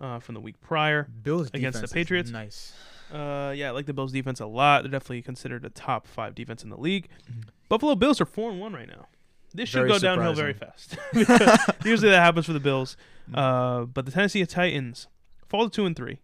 uh, 0.00 0.18
from 0.20 0.34
the 0.34 0.40
week 0.40 0.60
prior. 0.60 1.08
Bills 1.22 1.50
Against 1.52 1.80
the 1.82 1.88
Patriots? 1.88 2.30
Nice. 2.30 2.72
Uh, 3.12 3.52
yeah, 3.56 3.68
I 3.68 3.70
like 3.72 3.86
the 3.86 3.94
Bills 3.94 4.12
defense 4.12 4.38
a 4.40 4.46
lot. 4.46 4.82
They're 4.82 4.90
definitely 4.90 5.22
considered 5.22 5.64
a 5.64 5.70
top 5.70 6.06
five 6.06 6.34
defense 6.34 6.62
in 6.62 6.70
the 6.70 6.76
league. 6.78 7.08
Mhm. 7.30 7.44
Buffalo 7.68 7.94
Bills 7.94 8.20
are 8.20 8.26
four 8.26 8.50
and 8.50 8.60
one 8.60 8.72
right 8.74 8.88
now. 8.88 9.08
This 9.54 9.68
should 9.68 9.78
Very 9.78 9.90
go 9.90 9.98
downhill 9.98 10.34
very 10.34 10.52
fast. 10.52 10.96
Usually 11.84 12.10
that 12.10 12.20
happens 12.20 12.46
for 12.46 12.52
the 12.52 12.60
Bills. 12.60 12.96
Uh, 13.32 13.84
but 13.84 14.06
the 14.06 14.12
Tennessee 14.12 14.44
Titans 14.46 15.08
fall 15.48 15.68
to 15.68 15.74
two 15.74 15.86
and 15.86 15.96
three, 15.96 16.20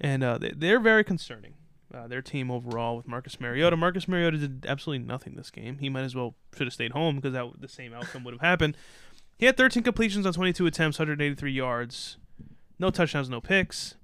and 0.00 0.22
uh, 0.22 0.38
they, 0.38 0.52
they're 0.56 0.80
very 0.80 1.04
concerning. 1.04 1.54
Uh, 1.92 2.06
their 2.06 2.22
team 2.22 2.52
overall 2.52 2.96
with 2.96 3.08
Marcus 3.08 3.40
Mariota. 3.40 3.76
Marcus 3.76 4.06
Mariota 4.06 4.38
did 4.38 4.64
absolutely 4.68 5.04
nothing 5.04 5.34
this 5.34 5.50
game. 5.50 5.78
He 5.78 5.88
might 5.88 6.02
as 6.04 6.14
well 6.14 6.36
should 6.56 6.68
have 6.68 6.72
stayed 6.72 6.92
home 6.92 7.16
because 7.16 7.32
that 7.32 7.46
the 7.58 7.66
same 7.66 7.92
outcome 7.92 8.22
would 8.22 8.32
have 8.32 8.40
happened. 8.40 8.76
He 9.38 9.46
had 9.46 9.56
13 9.56 9.82
completions 9.82 10.24
on 10.24 10.32
22 10.32 10.66
attempts, 10.66 11.00
183 11.00 11.50
yards, 11.50 12.18
no 12.78 12.90
touchdowns, 12.90 13.28
no 13.28 13.40
picks. 13.40 13.96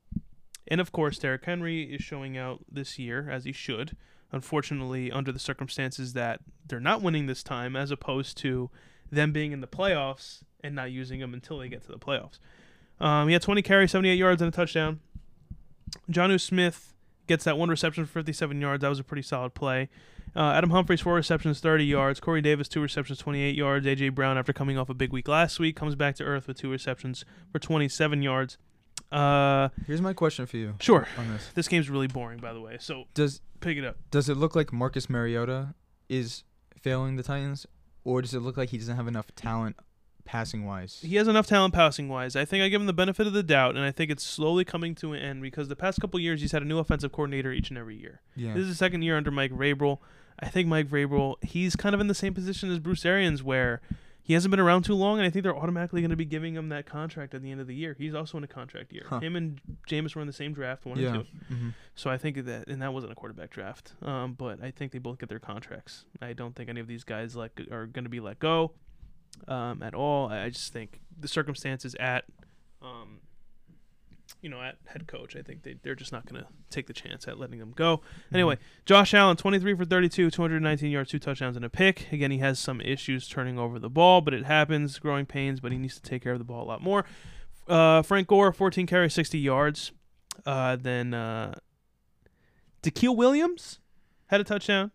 And 0.67 0.81
of 0.81 0.91
course, 0.91 1.19
Derrick 1.19 1.45
Henry 1.45 1.83
is 1.85 2.03
showing 2.03 2.37
out 2.37 2.65
this 2.69 2.99
year 2.99 3.31
as 3.31 3.45
he 3.45 3.53
should. 3.53 3.97
Unfortunately, 4.33 5.11
under 5.11 5.33
the 5.33 5.39
circumstances 5.39 6.13
that 6.15 6.41
they're 6.67 6.81
not 6.81 7.03
winning 7.03 7.27
this 7.27 7.43
time, 7.43 7.77
as 7.77 7.91
opposed 7.91 8.37
to 8.39 8.71
them 9.11 9.33
being 9.33 9.53
in 9.53 9.61
the 9.61 9.67
playoffs 9.67 10.43
and 10.63 10.75
not 10.75 10.91
using 10.91 11.21
them 11.21 11.33
until 11.33 11.59
they 11.59 11.69
get 11.69 11.83
to 11.83 11.93
the 11.93 11.99
playoffs. 11.99 12.39
Um, 13.01 13.29
he 13.29 13.35
had 13.35 13.43
20 13.43 13.63
carries, 13.63 13.93
78 13.93 14.15
yards, 14.17 14.43
and 14.43 14.53
a 14.53 14.57
touchdown. 14.57 15.01
Jonnu 16.11 16.41
Smith 16.41 16.95
gets 17.27 17.45
that 17.45 17.59
one 17.59 17.69
reception 17.69 18.07
for 18.07 18.13
57 18.15 18.61
yards. 18.61 18.83
That 18.83 18.89
was 18.89 18.99
a 18.99 19.05
pretty 19.05 19.23
solid 19.23 19.55
play. 19.55 19.89
Uh, 20.35 20.53
Adam 20.53 20.71
Humphries, 20.71 21.01
four 21.01 21.15
receptions, 21.15 21.61
30 21.61 21.85
yards. 21.85 22.21
Corey 22.21 22.43
Davis, 22.43 22.69
two 22.69 22.81
receptions, 22.81 23.19
28 23.19 23.55
yards. 23.55 23.87
A.J. 23.87 24.11
Brown, 24.11 24.37
after 24.37 24.53
coming 24.53 24.77
off 24.77 24.91
a 24.91 24.95
big 24.95 25.13
week 25.13 25.29
last 25.29 25.59
week, 25.59 25.77
comes 25.77 25.95
back 25.95 26.15
to 26.17 26.25
earth 26.25 26.47
with 26.47 26.59
two 26.59 26.71
receptions 26.71 27.25
for 27.51 27.59
27 27.59 28.23
yards. 28.23 28.59
Uh, 29.13 29.69
Here's 29.87 30.01
my 30.03 30.13
question 30.13 30.47
for 30.47 30.57
you 30.57 30.75
sure. 30.81 31.07
on 31.19 31.29
this. 31.29 31.51
This 31.55 31.69
game's 31.69 31.89
really 31.89 32.09
boring, 32.09 32.39
by 32.39 32.53
the 32.53 32.61
way, 32.61 32.77
so 32.81 33.05
Does 33.15 33.41
pick 33.61 33.79
it 33.79 33.85
up. 33.85 33.97
does 34.11 34.29
it 34.29 34.37
look 34.37 34.55
like 34.57 34.73
Marcus 34.73 35.09
Mariota 35.09 35.75
is 36.09 36.45
failing 36.81 37.17
the 37.17 37.23
Titans, 37.23 37.67
or 38.05 38.21
does 38.23 38.35
it 38.35 38.41
look 38.41 38.57
like 38.57 38.71
he 38.71 38.79
doesn't 38.79 38.97
have 38.97 39.07
enough 39.09 39.35
talent 39.37 39.77
passing 40.25 40.65
wise? 40.67 41.01
He 41.03 41.17
has 41.17 41.29
enough 41.29 41.47
talent 41.47 41.73
passing 41.73 42.09
wise. 42.09 42.35
I 42.37 42.45
think 42.45 42.63
I 42.65 42.69
give 42.69 42.81
him 42.81 42.87
the 42.89 42.93
benefit 42.93 43.27
of 43.29 43.33
the 43.33 43.43
doubt, 43.45 43.77
and 43.77 43.85
I 43.85 43.93
think 43.93 44.11
it's 44.11 44.25
slowly 44.25 44.65
coming 44.65 44.95
to 44.97 45.13
an 45.13 45.21
end 45.23 45.43
because 45.43 45.69
the 45.69 45.77
past 45.77 46.01
couple 46.01 46.19
years 46.19 46.41
he's 46.41 46.53
had 46.53 46.63
a 46.63 46.67
new 46.67 46.79
offensive 46.79 47.13
coordinator 47.13 47.53
each 47.53 47.69
and 47.71 47.79
every 47.79 47.97
year. 47.97 48.21
Yeah. 48.35 48.55
This 48.55 48.63
is 48.63 48.69
the 48.71 48.75
second 48.75 49.03
year 49.03 49.17
under 49.17 49.31
Mike 49.31 49.53
Vrabel. 49.53 49.99
I 50.41 50.49
think 50.49 50.69
Mike 50.69 50.89
Vrabel, 50.89 51.43
he's 51.43 51.77
kind 51.77 51.95
of 51.95 52.01
in 52.01 52.09
the 52.09 52.15
same 52.15 52.35
position 52.35 52.71
as 52.71 52.79
Bruce 52.81 53.07
Arians, 53.07 53.43
where 53.43 53.81
he 54.27 54.35
hasn't 54.35 54.51
been 54.51 54.59
around 54.59 54.83
too 54.83 54.95
long, 54.95 55.19
and 55.19 55.27
I 55.27 55.31
think 55.31 55.45
they're 55.45 55.57
automatically 55.57 56.01
going 56.01 56.11
to 56.11 56.17
be 56.17 56.25
giving 56.25 56.55
him 56.55 56.69
that 56.71 56.85
contract 56.85 57.33
at 57.33 57.43
the 57.43 57.53
end 57.53 57.61
of 57.61 57.69
the 57.69 57.77
year. 57.77 57.95
He's 57.97 58.13
also 58.13 58.37
in 58.37 58.43
a 58.43 58.49
contract 58.49 58.93
year. 58.93 59.05
Huh. 59.09 59.21
Him 59.21 59.37
and 59.37 59.61
Jameis 59.89 60.17
were 60.17 60.21
in 60.21 60.27
the 60.27 60.33
same 60.33 60.53
draft, 60.53 60.85
one 60.85 60.99
yeah. 60.99 61.15
and 61.15 61.25
two. 61.25 61.55
hmm 61.55 61.69
So 61.95 62.11
I 62.11 62.19
think 62.19 62.45
that, 62.45 62.67
and 62.67 62.83
that 62.83 62.93
wasn't 62.93 63.13
a 63.13 63.15
quarterback 63.15 63.51
draft. 63.51 63.93
Um, 64.03 64.33
but 64.33 64.61
I 64.61 64.73
think 64.73 64.91
they 64.91 64.99
both 64.99 65.19
get 65.19 65.29
their 65.29 65.39
contracts. 65.39 66.07
I 66.21 66.33
don't 66.33 66.57
think 66.57 66.69
any 66.69 66.81
of 66.81 66.89
these 66.89 67.05
guys 67.05 67.37
like 67.37 67.61
are 67.71 67.87
going 67.87 68.03
to 68.03 68.11
be 68.11 68.19
let 68.19 68.41
go, 68.41 68.73
um, 69.47 69.81
at 69.81 69.95
all. 69.95 70.29
I 70.29 70.47
I 70.47 70.49
just 70.51 70.73
think 70.73 70.99
the 71.17 71.29
circumstances 71.29 71.95
at, 72.01 72.25
um, 72.83 73.21
you 74.47 74.51
know, 74.51 74.63
at 74.63 74.77
head 74.85 75.09
coach, 75.09 75.35
I 75.35 75.43
think 75.43 75.65
they 75.65 75.75
they're 75.83 75.97
just 75.97 76.13
not 76.13 76.25
going 76.25 76.41
to 76.41 76.47
take 76.71 76.87
the 76.87 76.93
chance 76.93 77.27
at 77.27 77.37
letting 77.37 77.59
them 77.59 77.73
go. 77.75 78.03
Anyway, 78.33 78.59
Josh 78.85 79.13
Allen, 79.13 79.37
23 79.37 79.75
for 79.75 79.85
32, 79.85 80.31
219 80.31 80.89
yards, 80.89 81.11
two 81.11 81.19
touchdowns, 81.19 81.57
and 81.57 81.65
a 81.65 81.69
pick. 81.69 82.13
Again, 82.13 82.31
he 82.31 82.39
has 82.39 82.61
some 82.61 82.81
issues 82.81 83.27
turning 83.27 83.59
over 83.59 83.81
the 83.81 83.91
ball, 83.91 84.21
but 84.21 84.33
it 84.33 84.45
happens, 84.45 85.01
growing 85.01 85.27
pains, 85.27 85.59
but 85.59 85.73
he 85.73 85.79
needs 85.79 85.97
to 85.97 86.03
take 86.03 86.23
care 86.23 86.35
of 86.35 86.39
the 86.39 86.45
ball 86.45 86.63
a 86.63 86.69
lot 86.69 86.81
more. 86.81 87.05
Uh, 87.67 88.03
Frank 88.03 88.29
Gore, 88.29 88.53
14 88.53 88.87
carries, 88.87 89.13
60 89.15 89.37
yards. 89.37 89.91
Uh, 90.45 90.77
then 90.77 91.13
uh, 91.13 91.53
Daquille 92.85 93.17
Williams 93.17 93.81
had 94.27 94.41
a 94.41 94.45
touchdown. 94.45 94.93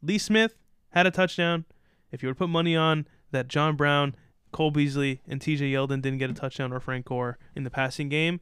Lee 0.00 0.16
Smith 0.16 0.54
had 0.92 1.06
a 1.06 1.10
touchdown. 1.10 1.66
If 2.10 2.22
you 2.22 2.30
were 2.30 2.32
to 2.32 2.38
put 2.38 2.48
money 2.48 2.74
on 2.74 3.06
that 3.32 3.48
John 3.48 3.76
Brown, 3.76 4.16
Cole 4.50 4.70
Beasley, 4.70 5.20
and 5.28 5.42
TJ 5.42 5.72
Yeldon 5.72 6.00
didn't 6.00 6.16
get 6.16 6.30
a 6.30 6.32
touchdown 6.32 6.72
or 6.72 6.80
Frank 6.80 7.04
Gore 7.04 7.36
in 7.54 7.64
the 7.64 7.70
passing 7.70 8.08
game, 8.08 8.40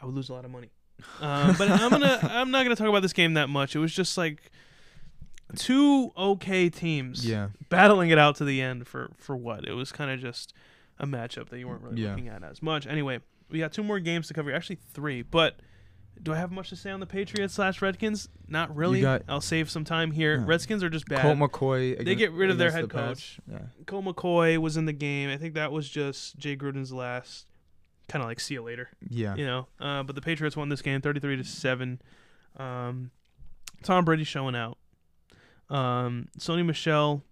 I 0.00 0.06
would 0.06 0.14
lose 0.14 0.28
a 0.28 0.34
lot 0.34 0.44
of 0.44 0.50
money. 0.50 0.70
Um, 1.20 1.54
but 1.56 1.70
I'm 1.70 1.90
gonna 1.90 2.18
I'm 2.24 2.50
not 2.50 2.64
gonna 2.64 2.74
talk 2.74 2.88
about 2.88 3.02
this 3.02 3.12
game 3.12 3.34
that 3.34 3.48
much. 3.48 3.76
It 3.76 3.78
was 3.78 3.94
just 3.94 4.18
like 4.18 4.50
two 5.56 6.12
okay 6.16 6.68
teams 6.68 7.26
Yeah. 7.26 7.48
battling 7.68 8.10
it 8.10 8.18
out 8.18 8.36
to 8.36 8.44
the 8.44 8.60
end 8.60 8.86
for 8.86 9.10
for 9.16 9.36
what? 9.36 9.64
It 9.66 9.72
was 9.72 9.92
kind 9.92 10.10
of 10.10 10.20
just 10.20 10.52
a 10.98 11.06
matchup 11.06 11.48
that 11.50 11.58
you 11.58 11.68
weren't 11.68 11.82
really 11.82 12.02
Yeah. 12.02 12.10
looking 12.10 12.28
at 12.28 12.42
as 12.42 12.62
much. 12.62 12.86
Anyway, 12.86 13.20
we 13.48 13.58
got 13.60 13.72
two 13.72 13.82
more 13.84 14.00
games 14.00 14.26
to 14.28 14.34
cover. 14.34 14.52
Actually, 14.52 14.78
three. 14.92 15.22
But 15.22 15.60
do 16.20 16.32
I 16.32 16.36
have 16.36 16.50
much 16.50 16.70
to 16.70 16.76
say 16.76 16.90
on 16.90 16.98
the 16.98 17.06
Patriots 17.06 17.54
slash 17.54 17.80
Redskins? 17.80 18.28
Not 18.48 18.74
really. 18.74 19.00
got- 19.00 19.22
I'll 19.28 19.40
save 19.40 19.70
some 19.70 19.84
time 19.84 20.10
here. 20.10 20.38
Yeah. 20.38 20.44
Redskins 20.46 20.82
are 20.82 20.90
just 20.90 21.06
bad. 21.06 21.22
Colt 21.22 21.38
McCoy. 21.38 22.04
They 22.04 22.16
get 22.16 22.32
rid 22.32 22.50
of 22.50 22.58
their 22.58 22.72
head 22.72 22.84
the 22.84 22.88
coach. 22.88 23.38
Pats. 23.46 23.70
Yeah. 23.78 23.84
Colt 23.86 24.04
McCoy 24.04 24.58
was 24.58 24.76
in 24.76 24.84
the 24.86 24.92
game. 24.92 25.30
I 25.30 25.36
think 25.36 25.54
that 25.54 25.70
was 25.70 25.88
just 25.88 26.36
Jay 26.36 26.56
Gruden's 26.56 26.92
last. 26.92 27.46
Kind 28.08 28.22
of 28.22 28.28
like 28.28 28.40
see 28.40 28.54
you 28.54 28.62
later, 28.62 28.88
Yeah. 29.08 29.34
you 29.36 29.44
know. 29.46 29.66
Uh, 29.78 30.02
but 30.02 30.14
the 30.16 30.22
Patriots 30.22 30.56
won 30.56 30.68
this 30.70 30.80
game, 30.82 31.00
thirty-three 31.00 31.36
to 31.36 31.44
seven. 31.44 32.00
Um, 32.56 33.10
Tom 33.82 34.04
Brady 34.04 34.24
showing 34.24 34.56
out. 34.56 34.78
Um, 35.70 36.28
Sony 36.38 36.64
Michel 36.64 37.22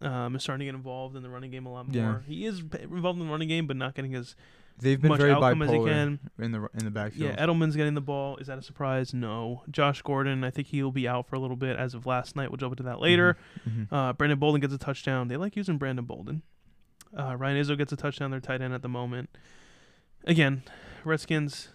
um, 0.00 0.34
is 0.36 0.42
starting 0.42 0.60
to 0.66 0.72
get 0.72 0.74
involved 0.74 1.16
in 1.16 1.22
the 1.22 1.28
running 1.30 1.50
game 1.50 1.66
a 1.66 1.72
lot 1.72 1.86
more. 1.88 1.94
Yeah. 1.96 2.18
He 2.26 2.46
is 2.46 2.60
involved 2.60 3.18
in 3.20 3.26
the 3.26 3.30
running 3.30 3.48
game, 3.48 3.66
but 3.66 3.76
not 3.76 3.94
getting 3.94 4.14
as 4.14 4.34
They've 4.80 5.00
been 5.00 5.10
much 5.10 5.20
very 5.20 5.30
outcome 5.32 5.62
as 5.62 5.70
he 5.70 5.76
bipolar 5.76 5.88
can. 5.88 6.18
in 6.40 6.52
the 6.52 6.68
in 6.74 6.84
the 6.84 6.90
backfield. 6.90 7.30
Yeah, 7.30 7.44
Edelman's 7.46 7.76
getting 7.76 7.94
the 7.94 8.00
ball. 8.00 8.38
Is 8.38 8.46
that 8.48 8.58
a 8.58 8.62
surprise? 8.62 9.14
No. 9.14 9.62
Josh 9.70 10.02
Gordon, 10.02 10.42
I 10.42 10.50
think 10.50 10.68
he'll 10.68 10.90
be 10.90 11.06
out 11.06 11.28
for 11.28 11.36
a 11.36 11.38
little 11.38 11.56
bit 11.56 11.76
as 11.76 11.94
of 11.94 12.06
last 12.06 12.34
night. 12.34 12.50
We'll 12.50 12.56
jump 12.56 12.72
into 12.72 12.82
that 12.84 12.98
later. 12.98 13.36
Mhm. 13.68 13.86
Uh, 13.92 14.12
Brandon 14.14 14.38
Bolden 14.38 14.60
gets 14.60 14.72
a 14.74 14.78
touchdown. 14.78 15.28
They 15.28 15.36
like 15.36 15.54
using 15.54 15.76
Brandon 15.78 16.04
Bolden. 16.06 16.42
Uh, 17.16 17.36
Ryan 17.36 17.62
Izzo 17.62 17.78
gets 17.78 17.92
a 17.92 17.96
touchdown. 17.96 18.32
Their 18.32 18.40
tight 18.40 18.60
end 18.62 18.74
at 18.74 18.82
the 18.82 18.88
moment. 18.88 19.28
Again, 20.24 20.62
Redskins. 21.04 21.68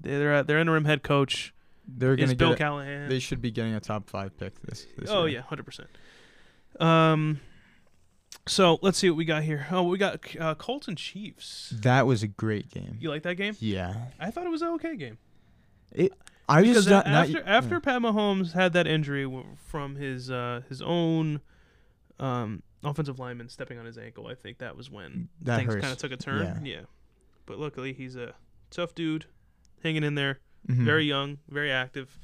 They're 0.00 0.32
at 0.32 0.46
their 0.46 0.58
interim 0.58 0.84
head 0.84 1.02
coach 1.02 1.52
They're 1.86 2.16
gonna 2.16 2.34
Bill 2.36 2.50
get. 2.50 2.58
Callahan. 2.58 3.08
They 3.08 3.18
should 3.18 3.40
be 3.42 3.50
getting 3.50 3.74
a 3.74 3.80
top 3.80 4.08
five 4.08 4.36
pick 4.38 4.60
this. 4.62 4.86
this 4.96 5.10
oh 5.10 5.24
year. 5.24 5.38
yeah, 5.38 5.42
hundred 5.42 5.64
percent. 5.64 5.88
Um, 6.78 7.40
so 8.46 8.78
let's 8.82 8.98
see 8.98 9.10
what 9.10 9.16
we 9.16 9.24
got 9.24 9.42
here. 9.42 9.66
Oh, 9.70 9.82
we 9.82 9.98
got 9.98 10.20
uh, 10.38 10.54
Colts 10.54 10.86
and 10.88 10.96
Chiefs. 10.96 11.74
That 11.82 12.06
was 12.06 12.22
a 12.22 12.28
great 12.28 12.70
game. 12.70 12.98
You 13.00 13.10
like 13.10 13.22
that 13.24 13.34
game? 13.34 13.56
Yeah. 13.58 13.94
I 14.20 14.30
thought 14.30 14.46
it 14.46 14.50
was 14.50 14.62
an 14.62 14.68
okay 14.74 14.96
game. 14.96 15.18
It. 15.92 16.12
I 16.48 16.62
because 16.62 16.76
just 16.76 16.88
not, 16.88 17.06
a- 17.06 17.10
not 17.10 17.26
after 17.26 17.42
after 17.44 17.80
Pat 17.80 18.00
Mahomes 18.00 18.52
had 18.52 18.72
that 18.72 18.86
injury 18.86 19.30
from 19.66 19.96
his 19.96 20.30
uh, 20.30 20.62
his 20.68 20.80
own 20.80 21.40
um, 22.18 22.62
offensive 22.82 23.18
lineman 23.18 23.48
stepping 23.48 23.78
on 23.78 23.84
his 23.84 23.98
ankle, 23.98 24.26
I 24.28 24.34
think 24.34 24.58
that 24.58 24.76
was 24.76 24.90
when 24.90 25.28
That 25.42 25.58
things 25.58 25.74
kind 25.74 25.92
of 25.92 25.98
took 25.98 26.12
a 26.12 26.16
turn. 26.16 26.62
Yeah. 26.64 26.76
Yeah. 26.76 26.80
But 27.48 27.58
luckily 27.58 27.92
he's 27.92 28.14
a 28.14 28.34
tough 28.70 28.94
dude, 28.94 29.24
hanging 29.82 30.04
in 30.04 30.14
there, 30.14 30.38
Mhm. 30.68 30.84
very 30.84 31.04
young, 31.04 31.38
very 31.48 31.72
active, 31.72 32.18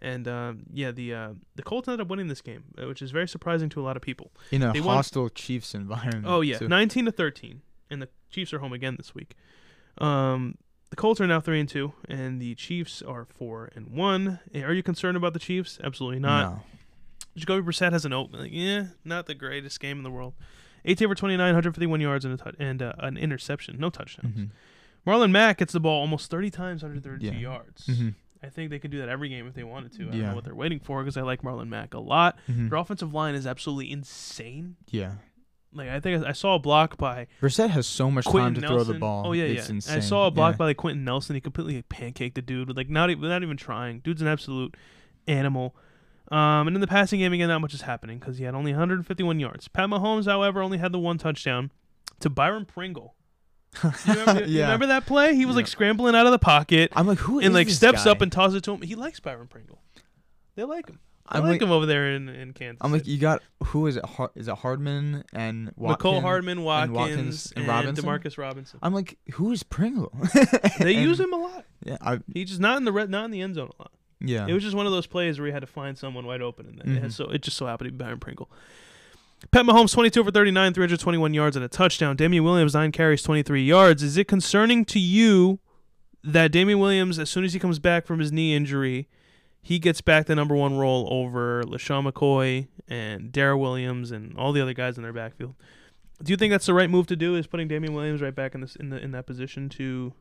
and 0.00 0.26
um, 0.28 0.62
yeah, 0.72 0.90
the 0.92 1.12
uh, 1.12 1.32
the 1.56 1.62
Colts 1.62 1.88
ended 1.88 2.00
up 2.00 2.08
winning 2.08 2.28
this 2.28 2.40
game, 2.40 2.64
uh, 2.80 2.86
which 2.86 3.02
is 3.02 3.10
very 3.10 3.28
surprising 3.28 3.68
to 3.70 3.80
a 3.80 3.84
lot 3.84 3.96
of 3.96 4.02
people. 4.02 4.32
in 4.50 4.62
a 4.62 4.72
they 4.72 4.80
won- 4.80 4.96
hostile 4.96 5.28
Chiefs 5.28 5.74
environment. 5.74 6.24
Oh 6.26 6.40
yeah, 6.40 6.58
too. 6.58 6.68
nineteen 6.68 7.04
to 7.04 7.12
thirteen, 7.12 7.60
and 7.90 8.00
the 8.00 8.08
Chiefs 8.30 8.54
are 8.54 8.60
home 8.60 8.72
again 8.72 8.96
this 8.96 9.14
week. 9.14 9.34
Um, 9.98 10.56
the 10.90 10.96
Colts 10.96 11.20
are 11.20 11.26
now 11.26 11.40
three 11.40 11.60
and 11.60 11.68
two, 11.68 11.92
and 12.08 12.40
the 12.40 12.54
Chiefs 12.54 13.02
are 13.02 13.24
four 13.26 13.70
and 13.74 13.88
one. 13.90 14.40
Eh, 14.54 14.62
Are 14.62 14.72
you 14.72 14.82
concerned 14.82 15.16
about 15.16 15.32
the 15.34 15.38
Chiefs? 15.38 15.78
Absolutely 15.82 16.20
not. 16.20 16.52
No. 16.54 16.62
Jacoby 17.36 17.64
Brissett 17.66 17.92
has 17.92 18.04
an 18.04 18.12
open. 18.12 18.40
Like, 18.40 18.50
yeah, 18.52 18.86
not 19.04 19.26
the 19.26 19.34
greatest 19.34 19.78
game 19.80 19.98
in 19.98 20.02
the 20.02 20.10
world. 20.10 20.34
18 20.84 21.08
for 21.08 21.14
29, 21.14 21.38
151 21.46 22.00
yards 22.00 22.24
and 22.24 22.34
a 22.34 22.36
tou- 22.42 22.56
and 22.58 22.82
uh, 22.82 22.92
an 22.98 23.16
interception, 23.16 23.76
no 23.78 23.90
touchdowns. 23.90 24.36
Mhm. 24.36 24.48
Marlon 25.06 25.30
Mack 25.30 25.58
gets 25.58 25.72
the 25.72 25.80
ball 25.80 26.00
almost 26.00 26.30
30 26.30 26.50
times, 26.50 26.82
132 26.82 27.34
Yeah. 27.34 27.40
yards. 27.40 27.86
Mhm. 27.86 28.14
I 28.42 28.48
think 28.48 28.70
they 28.70 28.78
could 28.78 28.90
do 28.90 28.98
that 28.98 29.08
every 29.08 29.28
game 29.28 29.46
if 29.46 29.54
they 29.54 29.64
wanted 29.64 29.92
to. 29.92 30.02
I 30.08 30.10
don't 30.12 30.20
know 30.20 30.34
what 30.34 30.44
they're 30.44 30.54
waiting 30.54 30.80
for 30.80 31.02
because 31.02 31.16
I 31.16 31.22
like 31.22 31.42
Marlon 31.42 31.68
Mack 31.68 31.92
a 31.94 31.98
lot. 32.00 32.38
Mhm. 32.48 32.70
Their 32.70 32.78
offensive 32.78 33.12
line 33.12 33.34
is 33.34 33.46
absolutely 33.46 33.90
insane. 33.92 34.76
Yeah. 34.90 35.14
Like 35.72 35.88
I 35.90 36.00
think 36.00 36.24
I 36.26 36.32
saw 36.32 36.56
a 36.56 36.58
block 36.58 36.96
by 36.96 37.28
Brissett 37.40 37.70
has 37.70 37.86
so 37.86 38.10
much 38.10 38.24
Quenton 38.24 38.54
time 38.54 38.54
to 38.54 38.60
Nelson. 38.68 38.84
throw 38.86 38.92
the 38.94 38.98
ball. 38.98 39.26
Oh 39.28 39.32
yeah, 39.32 39.44
it's 39.44 39.68
yeah. 39.68 39.74
Insane. 39.76 39.96
I 39.98 40.00
saw 40.00 40.26
a 40.26 40.30
block 40.30 40.54
yeah. 40.54 40.58
by 40.58 40.64
like 40.64 40.78
Quenton 40.78 41.04
Nelson. 41.04 41.34
He 41.36 41.40
completely 41.40 41.76
like, 41.76 41.88
pancaked 41.88 42.34
the 42.34 42.42
dude 42.42 42.66
with 42.66 42.76
like 42.76 42.88
not 42.90 43.08
even 43.10 43.28
not 43.28 43.42
even 43.44 43.56
trying. 43.56 44.00
Dude's 44.00 44.20
an 44.20 44.26
absolute 44.26 44.74
animal. 45.28 45.76
Um, 46.30 46.68
and 46.68 46.76
in 46.76 46.80
the 46.80 46.86
passing 46.86 47.18
game 47.18 47.32
again, 47.32 47.48
not 47.48 47.60
much 47.60 47.74
is 47.74 47.82
happening 47.82 48.18
because 48.18 48.38
he 48.38 48.44
had 48.44 48.54
only 48.54 48.70
151 48.72 49.40
yards. 49.40 49.66
Pat 49.68 49.88
Mahomes, 49.88 50.26
however, 50.26 50.62
only 50.62 50.78
had 50.78 50.92
the 50.92 50.98
one 50.98 51.18
touchdown 51.18 51.72
to 52.20 52.30
Byron 52.30 52.64
Pringle. 52.66 53.16
You 53.82 53.90
remember, 54.14 54.44
you 54.46 54.58
Yeah. 54.58 54.64
remember 54.66 54.86
that 54.86 55.06
play? 55.06 55.34
He 55.34 55.44
was 55.46 55.56
like 55.56 55.66
scrambling 55.66 56.14
out 56.14 56.26
of 56.26 56.32
the 56.32 56.38
pocket 56.38 56.92
I'm 56.94 57.06
like, 57.06 57.18
who 57.18 57.40
is 57.40 57.46
and 57.46 57.54
like 57.54 57.68
steps 57.68 58.04
guy? 58.04 58.10
up 58.12 58.20
and 58.20 58.30
tosses 58.30 58.56
it 58.56 58.64
to 58.64 58.72
him. 58.74 58.82
He 58.82 58.94
likes 58.94 59.18
Byron 59.20 59.48
Pringle. 59.48 59.82
They 60.54 60.64
like 60.64 60.88
him. 60.88 61.00
I'm 61.32 61.42
like, 61.44 61.50
like, 61.52 61.62
him 61.62 61.70
over 61.70 61.86
there 61.86 62.10
in, 62.10 62.28
in 62.28 62.52
Kansas. 62.52 62.78
I'm 62.80 62.90
like, 62.90 63.02
City. 63.02 63.12
you 63.12 63.18
got 63.18 63.40
who 63.66 63.86
is 63.86 63.96
it? 63.96 64.04
Har- 64.04 64.32
is 64.34 64.48
it 64.48 64.54
Hardman 64.56 65.22
and 65.32 65.70
Watkins? 65.76 66.14
Mecole 66.14 66.20
Hardman, 66.22 66.62
Watkins, 66.64 66.96
Watkins 66.96 67.52
and, 67.54 67.58
and 67.64 67.68
Robinson? 67.68 68.04
Demarcus 68.04 68.36
Robinson. 68.38 68.80
I'm 68.82 68.92
like, 68.92 69.16
who 69.34 69.52
is 69.52 69.62
Pringle? 69.62 70.12
They 70.80 70.94
And- 70.96 71.04
use 71.04 71.20
him 71.20 71.32
a 71.32 71.36
lot. 71.36 71.64
Yeah, 71.84 71.98
I, 72.00 72.18
He's 72.34 72.48
just 72.48 72.60
not 72.60 72.78
in 72.78 72.84
the 72.84 72.90
red, 72.92 73.10
not 73.10 73.26
in 73.26 73.30
the 73.30 73.42
end 73.42 73.54
zone 73.54 73.70
a 73.78 73.82
lot. 73.82 73.92
Yeah. 74.20 74.46
It 74.46 74.52
was 74.52 74.62
just 74.62 74.76
one 74.76 74.86
of 74.86 74.92
those 74.92 75.06
plays 75.06 75.38
where 75.38 75.46
you 75.46 75.52
had 75.52 75.60
to 75.60 75.66
find 75.66 75.96
someone 75.96 76.26
wide 76.26 76.42
open, 76.42 76.66
and 76.66 76.78
then 76.78 76.96
it, 77.04 77.08
Mhm. 77.08 77.12
so 77.12 77.24
it 77.30 77.42
just 77.42 77.56
so 77.56 77.66
happened 77.66 77.88
to 77.88 77.92
be 77.92 77.98
Byron 78.04 78.18
Pringle. 78.20 78.50
Pat 79.50 79.64
Mahomes, 79.64 79.92
22 79.92 80.22
for 80.22 80.30
39, 80.30 80.74
321 80.74 81.32
yards 81.32 81.56
and 81.56 81.64
a 81.64 81.68
touchdown. 81.68 82.14
Damien 82.16 82.44
Williams, 82.44 82.74
9 82.74 82.92
carries, 82.92 83.22
23 83.22 83.64
yards. 83.64 84.02
Is 84.02 84.16
it 84.18 84.28
concerning 84.28 84.84
to 84.86 84.98
you 84.98 85.58
that 86.22 86.52
Damien 86.52 86.78
Williams, 86.78 87.18
as 87.18 87.30
soon 87.30 87.44
as 87.44 87.54
he 87.54 87.58
comes 87.58 87.78
back 87.78 88.04
from 88.06 88.18
his 88.18 88.30
knee 88.30 88.54
injury, 88.54 89.08
he 89.62 89.78
gets 89.78 90.02
back 90.02 90.26
the 90.26 90.34
number 90.34 90.54
one 90.54 90.76
role 90.76 91.08
over 91.10 91.62
LeSean 91.64 92.10
McCoy 92.10 92.68
and 92.88 93.32
Dara 93.32 93.56
Williams 93.56 94.10
and 94.10 94.36
all 94.36 94.52
the 94.52 94.60
other 94.60 94.74
guys 94.74 94.98
in 94.98 95.02
their 95.02 95.12
backfield? 95.14 95.54
Do 96.22 96.30
you 96.32 96.36
think 96.36 96.50
that's 96.50 96.66
the 96.66 96.74
right 96.74 96.90
move 96.90 97.06
to 97.06 97.16
do? 97.16 97.34
Is 97.34 97.46
putting 97.46 97.66
Damien 97.68 97.94
Williams 97.94 98.20
right 98.20 98.34
back 98.34 98.54
in 98.54 98.60
this 98.60 98.76
in 98.76 98.90
the 98.90 99.02
in 99.02 99.12
that 99.12 99.24
position 99.26 99.70
to 99.70 100.12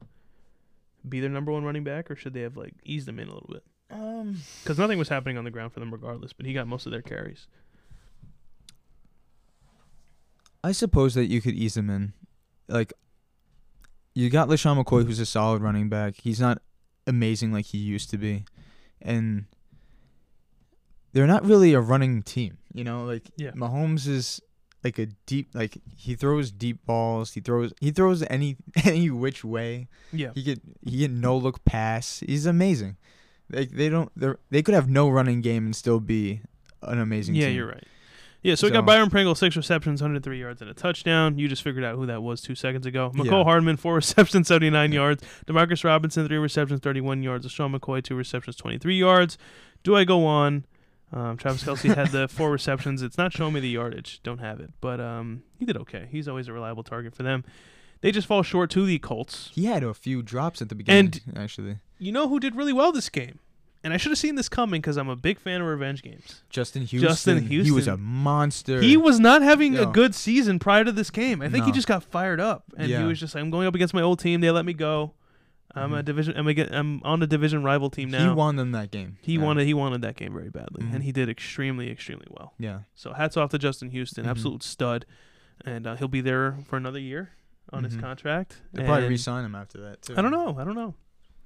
be 1.08 1.20
their 1.20 1.30
number 1.30 1.52
one 1.52 1.66
running 1.66 1.84
back, 1.84 2.10
or 2.10 2.16
should 2.16 2.34
they 2.34 2.42
have 2.42 2.56
like 2.56 2.74
eased 2.86 3.08
him 3.10 3.20
in 3.20 3.28
a 3.28 3.34
little 3.34 3.50
bit? 3.52 3.64
Um, 3.92 4.38
because 4.64 4.78
nothing 4.78 5.00
was 5.00 5.10
happening 5.10 5.38
on 5.38 5.44
the 5.46 5.52
ground 5.52 5.74
for 5.74 5.80
them 5.80 5.92
regardless. 5.92 6.34
But 6.34 6.46
he 6.46 6.54
got 6.54 6.68
most 6.68 6.86
of 6.86 6.92
their 6.92 7.02
carries. 7.02 7.48
I 10.64 10.72
suppose 10.74 11.14
that 11.16 11.26
you 11.26 11.42
could 11.42 11.56
ease 11.56 11.78
him 11.78 11.90
in. 11.90 12.14
Like, 12.68 12.94
you 14.14 14.30
got 14.30 14.50
LeSean 14.50 14.84
McCoy, 14.84 15.06
who's 15.06 15.20
a 15.20 15.26
solid 15.26 15.62
running 15.62 15.90
back. 15.90 16.16
He's 16.22 16.40
not 16.40 16.62
amazing 17.08 17.54
like 17.54 17.66
he 17.68 17.78
used 17.78 18.10
to 18.10 18.18
be. 18.18 18.46
And 19.02 19.46
they're 21.14 21.28
not 21.28 21.46
really 21.46 21.74
a 21.74 21.80
running 21.80 22.22
team, 22.24 22.58
you 22.74 22.84
know? 22.84 23.06
Like, 23.06 23.32
Yeah. 23.38 23.52
Mahomes 23.52 24.08
is 24.08 24.42
like 24.84 25.00
a 25.00 25.08
deep, 25.26 25.50
like, 25.54 25.78
he 25.96 26.16
throws 26.16 26.52
deep 26.52 26.86
balls. 26.86 27.34
He 27.34 27.40
throws, 27.42 27.74
he 27.80 27.92
throws 27.92 28.24
any, 28.30 28.58
any 28.84 29.10
which 29.10 29.44
way. 29.46 29.88
Yeah, 30.12 30.32
He 30.36 30.44
get, 30.44 30.62
he 30.86 30.98
get 30.98 31.12
no 31.12 31.38
look 31.38 31.64
pass. 31.64 32.20
He's 32.26 32.46
amazing. 32.46 32.98
Like, 33.52 33.72
they 33.72 33.90
don't, 33.90 34.12
they're, 34.16 34.38
they 34.50 34.62
could 34.62 34.76
have 34.76 34.90
no 34.90 35.10
running 35.10 35.42
game 35.42 35.66
and 35.66 35.76
still 35.76 36.00
be 36.00 36.42
an 36.84 37.00
amazing 37.00 37.34
team. 37.34 37.42
yeah, 37.42 37.48
team. 37.48 37.56
you're 37.58 37.68
right. 37.68 37.84
Yeah, 38.42 38.56
so 38.56 38.68
we 38.68 38.72
got 38.72 38.80
So- 38.80 38.86
Byron 38.86 39.10
Pringle, 39.10 39.36
six 39.36 39.58
receptions, 39.58 40.02
103 40.02 40.40
yards, 40.40 40.62
and 40.62 40.70
a 40.70 40.74
touchdown. 40.74 41.38
You 41.38 41.48
just 41.50 41.62
figured 41.62 41.84
out 41.84 41.96
who 41.98 42.06
that 42.06 42.24
was 42.24 42.40
two 42.42 42.56
seconds 42.56 42.86
ago. 42.86 43.12
Mecole 43.14 43.26
Yeah. 43.26 43.44
Hardman, 43.44 43.76
four 43.76 43.96
receptions, 43.96 44.48
79 44.48 44.92
yards. 44.94 45.24
Demarcus 45.46 45.84
Robinson, 45.84 46.26
three 46.28 46.38
receptions, 46.38 46.80
31 46.80 47.22
yards. 47.22 47.50
Sean 47.52 47.74
McCoy, 47.78 48.02
two 48.04 48.16
receptions, 48.16 48.56
23 48.56 48.98
yards. 48.98 49.38
Do 49.84 49.96
I 49.96 50.06
go 50.06 50.26
on? 50.26 50.66
Um, 51.12 51.36
Travis 51.38 51.64
Kelce 51.64 51.94
had 51.94 52.10
the 52.12 52.28
four 52.30 52.52
receptions. 52.52 53.02
It's 53.02 53.18
not 53.18 53.34
showing 53.34 53.54
me 53.54 53.60
the 53.60 53.68
yardage. 53.70 54.22
Don't 54.24 54.38
have 54.38 54.60
it. 54.62 54.72
But 54.80 55.02
um, 55.02 55.44
he 55.58 55.66
did 55.66 55.76
okay. 55.78 56.08
He's 56.10 56.28
always 56.28 56.48
a 56.48 56.54
reliable 56.54 56.84
target 56.84 57.16
for 57.16 57.24
them. 57.24 57.44
They 58.02 58.12
just 58.14 58.28
fall 58.28 58.44
short 58.44 58.70
to 58.70 58.86
the 58.86 59.00
Colts. 59.00 59.50
He 59.54 59.66
had 59.66 59.84
a 59.84 59.94
few 59.94 60.22
drops 60.22 60.62
at 60.62 60.70
the 60.70 60.76
beginning, 60.76 61.14
actually. 61.36 61.78
You 62.00 62.12
know 62.12 62.28
who 62.30 62.40
did 62.40 62.56
really 62.56 62.74
well 62.74 62.92
this 62.92 63.10
game? 63.10 63.40
And 63.82 63.94
I 63.94 63.98
should 63.98 64.12
have 64.12 64.20
seen 64.20 64.36
this 64.36 64.50
coming 64.50 64.82
because 64.82 64.98
I'm 64.98 65.08
a 65.08 65.16
big 65.16 65.40
fan 65.40 65.62
of 65.62 65.68
revenge 65.68 66.02
games. 66.04 66.44
Justin 66.50 66.82
Houston. 66.82 67.10
Justin 67.10 67.38
Houston. 67.48 67.66
He 67.66 67.72
was 67.72 67.88
a 67.88 67.96
monster. 67.96 68.82
He 68.82 68.98
was 68.98 69.20
not 69.22 69.42
having 69.42 69.78
a 69.78 69.86
good 69.86 70.14
season 70.14 70.60
prior 70.60 70.84
to 70.84 70.92
this 70.92 71.10
game. 71.10 71.42
I 71.42 71.48
think 71.50 71.66
he 71.66 71.72
just 71.72 71.88
got 71.88 72.04
fired 72.04 72.40
up, 72.42 72.64
and 72.78 72.92
he 72.92 73.04
was 73.04 73.20
just 73.20 73.36
like, 73.36 73.42
"I'm 73.44 73.52
going 73.52 73.68
up 73.68 73.76
against 73.76 73.94
my 73.94 74.02
old 74.02 74.20
team. 74.20 74.42
They 74.42 74.52
let 74.52 74.66
me 74.66 74.74
go. 74.74 75.14
I'm 75.76 75.94
a 75.94 76.02
Mhm. 76.02 76.06
division. 76.06 76.34
I'm, 76.36 76.48
a, 76.50 76.68
I'm 76.78 77.02
on 77.04 77.22
a 77.24 77.28
division 77.28 77.64
rival 77.64 77.90
team 77.90 78.10
now." 78.10 78.28
He 78.30 78.34
won 78.36 78.56
them 78.58 78.72
that 78.74 78.92
game. 78.92 79.18
He 79.22 79.36
Yeah. 79.36 79.44
wanted. 79.44 79.66
He 79.66 79.74
wanted 79.74 80.02
that 80.02 80.18
game 80.18 80.34
very 80.34 80.50
badly, 80.50 80.84
Mhm. 80.84 80.96
and 80.96 81.04
he 81.04 81.12
did 81.14 81.30
extremely, 81.30 81.90
extremely 81.90 82.26
well. 82.32 82.54
Yeah. 82.60 82.80
So 82.96 83.14
hats 83.14 83.38
off 83.38 83.52
to 83.52 83.58
Justin 83.60 83.92
Houston, 83.92 84.26
Mhm. 84.26 84.30
absolute 84.30 84.64
stud, 84.64 85.06
and 85.64 85.88
uh, 85.88 85.96
he'll 85.96 86.08
be 86.10 86.22
there 86.22 86.58
for 86.68 86.76
another 86.76 87.00
year 87.00 87.30
on 87.72 87.84
his 87.86 87.96
Mhm. 87.96 88.02
contract. 88.02 88.62
They'll 88.74 88.86
probably 88.88 89.08
re-sign 89.10 89.46
him 89.46 89.56
after 89.56 89.80
that 89.82 90.02
too. 90.02 90.16
I 90.18 90.22
don't 90.22 90.32
know. 90.32 90.58
I 90.60 90.64
don't 90.66 90.76
know. 90.76 90.96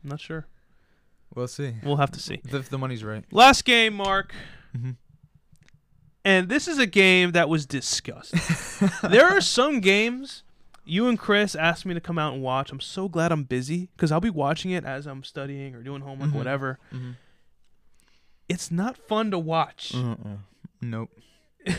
I'm 0.03 0.09
not 0.09 0.19
sure. 0.19 0.45
We'll 1.33 1.47
see. 1.47 1.73
We'll 1.83 1.97
have 1.97 2.11
to 2.11 2.19
see. 2.19 2.41
If 2.45 2.69
the, 2.69 2.77
money's 2.77 3.03
right. 3.03 3.23
Last 3.31 3.65
game, 3.65 3.95
Mark. 3.95 4.33
Mm-hmm. 4.77 4.91
And 6.25 6.47
this 6.47 6.67
is 6.67 6.77
a 6.77 6.85
game 6.85 7.31
that 7.31 7.49
was 7.49 7.65
disgusting. 7.65 8.89
there 9.09 9.25
are 9.25 9.41
some 9.41 9.79
games 9.81 10.43
you 10.85 11.07
and 11.07 11.17
Chris 11.17 11.55
asked 11.55 11.85
me 11.85 11.93
to 11.93 11.99
come 12.01 12.17
out 12.19 12.33
and 12.33 12.41
watch. 12.43 12.71
I'm 12.71 12.79
so 12.79 13.07
glad 13.09 13.31
I'm 13.31 13.43
busy 13.43 13.89
because 13.95 14.11
I'll 14.11 14.19
be 14.21 14.29
watching 14.29 14.71
it 14.71 14.85
as 14.85 15.05
I'm 15.07 15.23
studying 15.23 15.75
or 15.75 15.81
doing 15.81 16.01
homework, 16.01 16.29
Mhm. 16.31 16.33
whatever. 16.33 16.79
Mm-hmm. 16.93 17.11
It's 18.49 18.69
not 18.69 18.97
fun 18.97 19.31
to 19.31 19.39
watch. 19.39 19.93
Uh-uh. 19.95 20.37
Nope. 20.81 21.09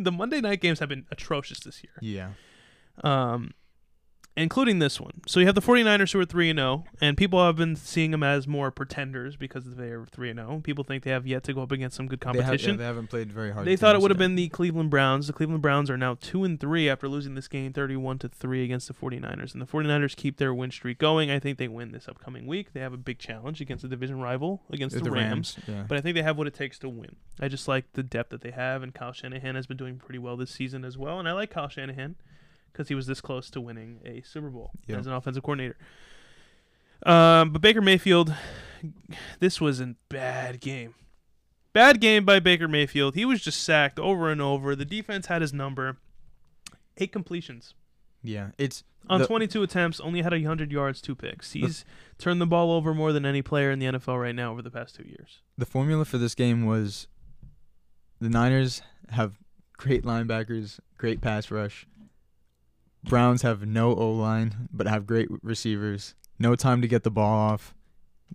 The 0.00 0.12
Monday 0.12 0.40
night 0.40 0.60
games 0.60 0.78
have 0.78 0.88
been 0.88 1.06
atrocious 1.10 1.58
this 1.58 1.82
year. 1.82 1.92
Yeah. 2.00 2.30
um, 3.02 3.50
including 4.42 4.78
this 4.78 5.00
one. 5.00 5.20
So 5.26 5.40
you 5.40 5.46
have 5.46 5.54
the 5.54 5.60
49ers 5.60 6.12
who 6.12 6.20
are 6.20 6.24
3 6.24 6.50
and 6.50 6.58
0, 6.58 6.84
and 7.00 7.16
people 7.16 7.44
have 7.44 7.56
been 7.56 7.76
seeing 7.76 8.10
them 8.10 8.22
as 8.22 8.46
more 8.46 8.70
pretenders 8.70 9.36
because 9.36 9.64
they 9.76 9.90
are 9.90 10.06
3 10.06 10.30
and 10.30 10.38
0. 10.38 10.60
People 10.64 10.84
think 10.84 11.04
they 11.04 11.10
have 11.10 11.26
yet 11.26 11.42
to 11.44 11.52
go 11.52 11.62
up 11.62 11.72
against 11.72 11.96
some 11.96 12.06
good 12.06 12.20
They, 12.20 12.26
have, 12.28 12.36
yeah, 12.36 12.42
competition. 12.42 12.76
they 12.76 12.84
haven't 12.84 13.08
played 13.08 13.32
very 13.32 13.52
hard. 13.52 13.66
They 13.66 13.76
thought 13.76 13.94
it 13.94 14.00
would 14.00 14.10
have 14.10 14.18
been 14.18 14.34
the 14.34 14.48
Cleveland 14.48 14.90
Browns. 14.90 15.26
The 15.26 15.32
Cleveland 15.32 15.62
Browns 15.62 15.90
are 15.90 15.96
now 15.96 16.16
2 16.20 16.44
and 16.44 16.58
3 16.60 16.88
after 16.88 17.08
losing 17.08 17.34
this 17.34 17.48
game 17.48 17.72
31 17.72 18.18
to 18.20 18.28
3 18.28 18.64
against 18.64 18.88
the 18.88 18.94
49ers. 18.94 19.52
And 19.52 19.62
the 19.62 19.66
49ers 19.66 20.16
keep 20.16 20.36
their 20.38 20.54
win 20.54 20.70
streak 20.70 20.98
going. 20.98 21.30
I 21.30 21.38
think 21.38 21.58
they 21.58 21.68
win 21.68 21.92
this 21.92 22.08
upcoming 22.08 22.46
week. 22.46 22.72
They 22.72 22.80
have 22.80 22.92
a 22.92 22.98
big 22.98 23.18
challenge 23.18 23.60
against 23.60 23.84
a 23.84 23.88
division 23.88 24.20
rival 24.20 24.62
against 24.70 24.94
With 24.94 25.04
the, 25.04 25.10
Rams. 25.10 25.56
Yeah. 25.66 25.84
But 25.88 25.98
I 25.98 26.00
think 26.00 26.14
they 26.14 26.22
have 26.22 26.38
what 26.38 26.46
it 26.46 26.54
takes 26.54 26.78
to 26.80 26.88
win. 26.88 27.16
I 27.40 27.48
just 27.48 27.68
like 27.68 27.92
the 27.92 28.02
depth 28.02 28.30
that 28.30 28.40
they 28.40 28.50
have, 28.50 28.82
and 28.82 28.94
Kyle 28.94 29.12
Shanahan 29.12 29.54
has 29.54 29.66
been 29.66 29.76
doing 29.76 29.96
pretty 29.96 30.18
well 30.18 30.36
this 30.36 30.50
season 30.50 30.84
as 30.84 30.96
well. 30.96 31.18
And 31.18 31.28
I 31.28 31.32
like 31.32 31.50
Kyle 31.50 31.68
Shanahan 31.68 32.16
because 32.78 32.88
he 32.88 32.94
was 32.94 33.08
this 33.08 33.20
close 33.20 33.50
to 33.50 33.60
winning 33.60 33.98
a 34.04 34.22
Super 34.22 34.50
Bowl 34.50 34.70
Yeah. 34.86 34.98
as 34.98 35.08
an 35.08 35.12
offensive 35.12 35.42
coordinator. 35.42 35.76
Um, 37.04 37.50
but 37.52 37.60
Baker 37.60 37.80
Mayfield, 37.80 38.32
this 39.40 39.60
was 39.60 39.80
a 39.80 39.96
bad 40.08 40.60
game. 40.60 40.94
Bad 41.72 42.00
game 42.00 42.24
by 42.24 42.38
Baker 42.38 42.68
Mayfield. 42.68 43.16
He 43.16 43.24
was 43.24 43.40
just 43.42 43.64
sacked 43.64 43.98
over 43.98 44.30
and 44.30 44.40
over. 44.40 44.76
The 44.76 44.84
defense 44.84 45.26
had 45.26 45.42
his 45.42 45.52
number. 45.52 45.96
Eight 46.98 47.10
completions 47.12 47.74
yeah. 48.24 48.50
It's 48.58 48.82
on 49.08 49.20
the- 49.20 49.26
22 49.28 49.62
attempts, 49.62 50.00
only 50.00 50.22
had 50.22 50.32
100 50.32 50.70
yards, 50.72 51.00
two 51.00 51.14
picks. 51.14 51.52
He's 51.52 51.84
turned 52.18 52.40
the 52.40 52.46
ball 52.46 52.72
over 52.72 52.92
more 52.92 53.12
than 53.12 53.24
any 53.24 53.42
player 53.42 53.70
in 53.70 53.78
the 53.78 53.86
NFL 53.86 54.20
right 54.20 54.34
now 54.34 54.50
over 54.52 54.60
the 54.62 54.70
past 54.72 54.94
two 54.96 55.04
years. 55.04 55.40
the 55.56 55.64
formula 55.66 56.04
for 56.04 56.18
this 56.18 56.34
game 56.34 56.64
was 56.66 57.06
the 58.20 58.28
Niners 58.28 58.82
have 59.10 59.38
great 59.76 60.02
linebackers, 60.04 60.78
great 60.96 61.20
pass 61.20 61.50
rush. 61.50 61.86
Browns 63.08 63.42
have 63.42 63.66
no 63.66 63.94
O 63.94 64.10
line, 64.12 64.68
but 64.72 64.86
have 64.86 65.06
great 65.06 65.28
receivers. 65.42 66.14
No 66.38 66.54
time 66.54 66.82
to 66.82 66.88
get 66.88 67.02
the 67.02 67.10
ball 67.10 67.36
off. 67.38 67.74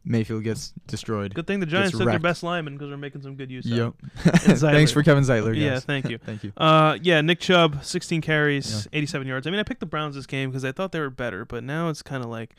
Mayfield 0.05 0.43
gets 0.43 0.73
destroyed. 0.87 1.33
Good 1.33 1.47
thing 1.47 1.59
the 1.59 1.65
Giants 1.65 1.97
took 1.97 2.05
their 2.05 2.19
best 2.19 2.43
lineman 2.43 2.73
because 2.73 2.89
they're 2.89 2.97
making 2.97 3.21
some 3.21 3.35
good 3.35 3.49
use 3.51 3.65
of 3.65 3.71
Yep. 3.71 3.93
Zeitler. 4.23 4.71
Thanks 4.71 4.91
for 4.91 5.03
Kevin 5.03 5.23
Zeitler. 5.23 5.53
Guys. 5.53 5.61
Yeah, 5.61 5.79
thank 5.79 6.09
you. 6.09 6.17
thank 6.25 6.43
you. 6.43 6.51
Uh, 6.57 6.97
yeah, 7.01 7.21
Nick 7.21 7.39
Chubb, 7.39 7.85
16 7.85 8.19
carries, 8.21 8.87
87 8.91 9.27
yards. 9.27 9.47
I 9.47 9.51
mean, 9.51 9.59
I 9.59 9.63
picked 9.63 9.79
the 9.79 9.85
Browns 9.85 10.15
this 10.15 10.25
game 10.25 10.49
because 10.49 10.65
I 10.65 10.71
thought 10.71 10.91
they 10.91 10.99
were 10.99 11.09
better, 11.09 11.45
but 11.45 11.63
now 11.63 11.89
it's 11.89 12.01
kind 12.01 12.23
of 12.23 12.29
like 12.29 12.55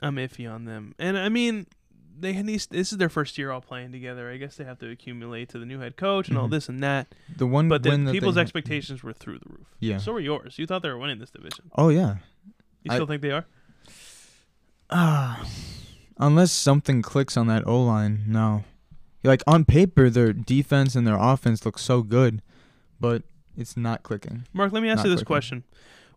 I'm 0.00 0.16
iffy 0.16 0.52
on 0.52 0.64
them. 0.64 0.94
And 0.98 1.16
I 1.16 1.28
mean, 1.28 1.66
they 2.20 2.32
had 2.34 2.46
these. 2.46 2.66
This 2.66 2.92
is 2.92 2.98
their 2.98 3.08
first 3.08 3.38
year 3.38 3.50
all 3.50 3.60
playing 3.60 3.92
together. 3.92 4.30
I 4.30 4.36
guess 4.36 4.56
they 4.56 4.64
have 4.64 4.78
to 4.80 4.90
accumulate 4.90 5.48
to 5.50 5.58
the 5.58 5.66
new 5.66 5.78
head 5.80 5.96
coach 5.96 6.28
and 6.28 6.36
all 6.38 6.48
Mhm. 6.48 6.52
this 6.52 6.68
and 6.68 6.82
that. 6.82 7.14
The 7.36 7.46
one 7.46 7.68
But 7.68 7.82
the 7.82 7.90
people's 8.12 8.34
they, 8.36 8.40
expectations 8.40 9.02
were 9.02 9.12
through 9.12 9.38
the 9.38 9.48
roof. 9.48 9.66
Yeah. 9.80 9.98
So 9.98 10.12
were 10.12 10.20
yours. 10.20 10.58
You 10.58 10.66
thought 10.66 10.82
they 10.82 10.88
were 10.90 10.98
winning 10.98 11.18
this 11.18 11.30
division. 11.30 11.70
Oh 11.76 11.88
yeah. 11.88 12.16
You 12.84 12.90
I- 12.90 12.94
still 12.94 13.06
think 13.06 13.22
they 13.22 13.30
are? 13.30 13.46
Ah, 14.90 15.46
unless 16.18 16.52
something 16.52 17.02
clicks 17.02 17.36
on 17.36 17.46
that 17.48 17.66
O 17.66 17.82
line, 17.82 18.24
no. 18.26 18.64
Like 19.24 19.42
on 19.46 19.64
paper, 19.64 20.08
their 20.08 20.32
defense 20.32 20.94
and 20.94 21.06
their 21.06 21.18
offense 21.18 21.66
look 21.66 21.78
so 21.78 22.02
good, 22.02 22.40
but 23.00 23.22
it's 23.56 23.76
not 23.76 24.02
clicking. 24.02 24.44
Mark, 24.52 24.72
let 24.72 24.82
me 24.82 24.88
ask 24.88 24.98
Not 24.98 25.06
you 25.06 25.10
this 25.10 25.18
clicking. 25.20 25.26
question: 25.26 25.64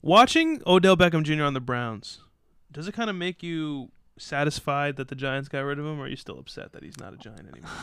Watching 0.02 0.62
Odell 0.66 0.96
Beckham 0.96 1.24
Jr. 1.24 1.44
on 1.44 1.54
the 1.54 1.60
Browns, 1.60 2.20
does 2.72 2.88
it 2.88 2.94
kind 2.94 3.10
of 3.10 3.16
make 3.16 3.42
you 3.44 3.90
satisfied 4.18 4.96
that 4.98 5.08
the 5.08 5.16
Giants 5.16 5.50
got 5.50 5.62
rid 5.62 5.80
of 5.80 5.86
him, 5.86 6.00
or 6.00 6.04
are 6.04 6.08
you 6.08 6.16
still 6.16 6.38
upset 6.40 6.74
that 6.74 6.84
he's 6.84 6.98
not 7.00 7.14
a 7.14 7.18
Giant 7.18 7.48
anymore? 7.52 7.70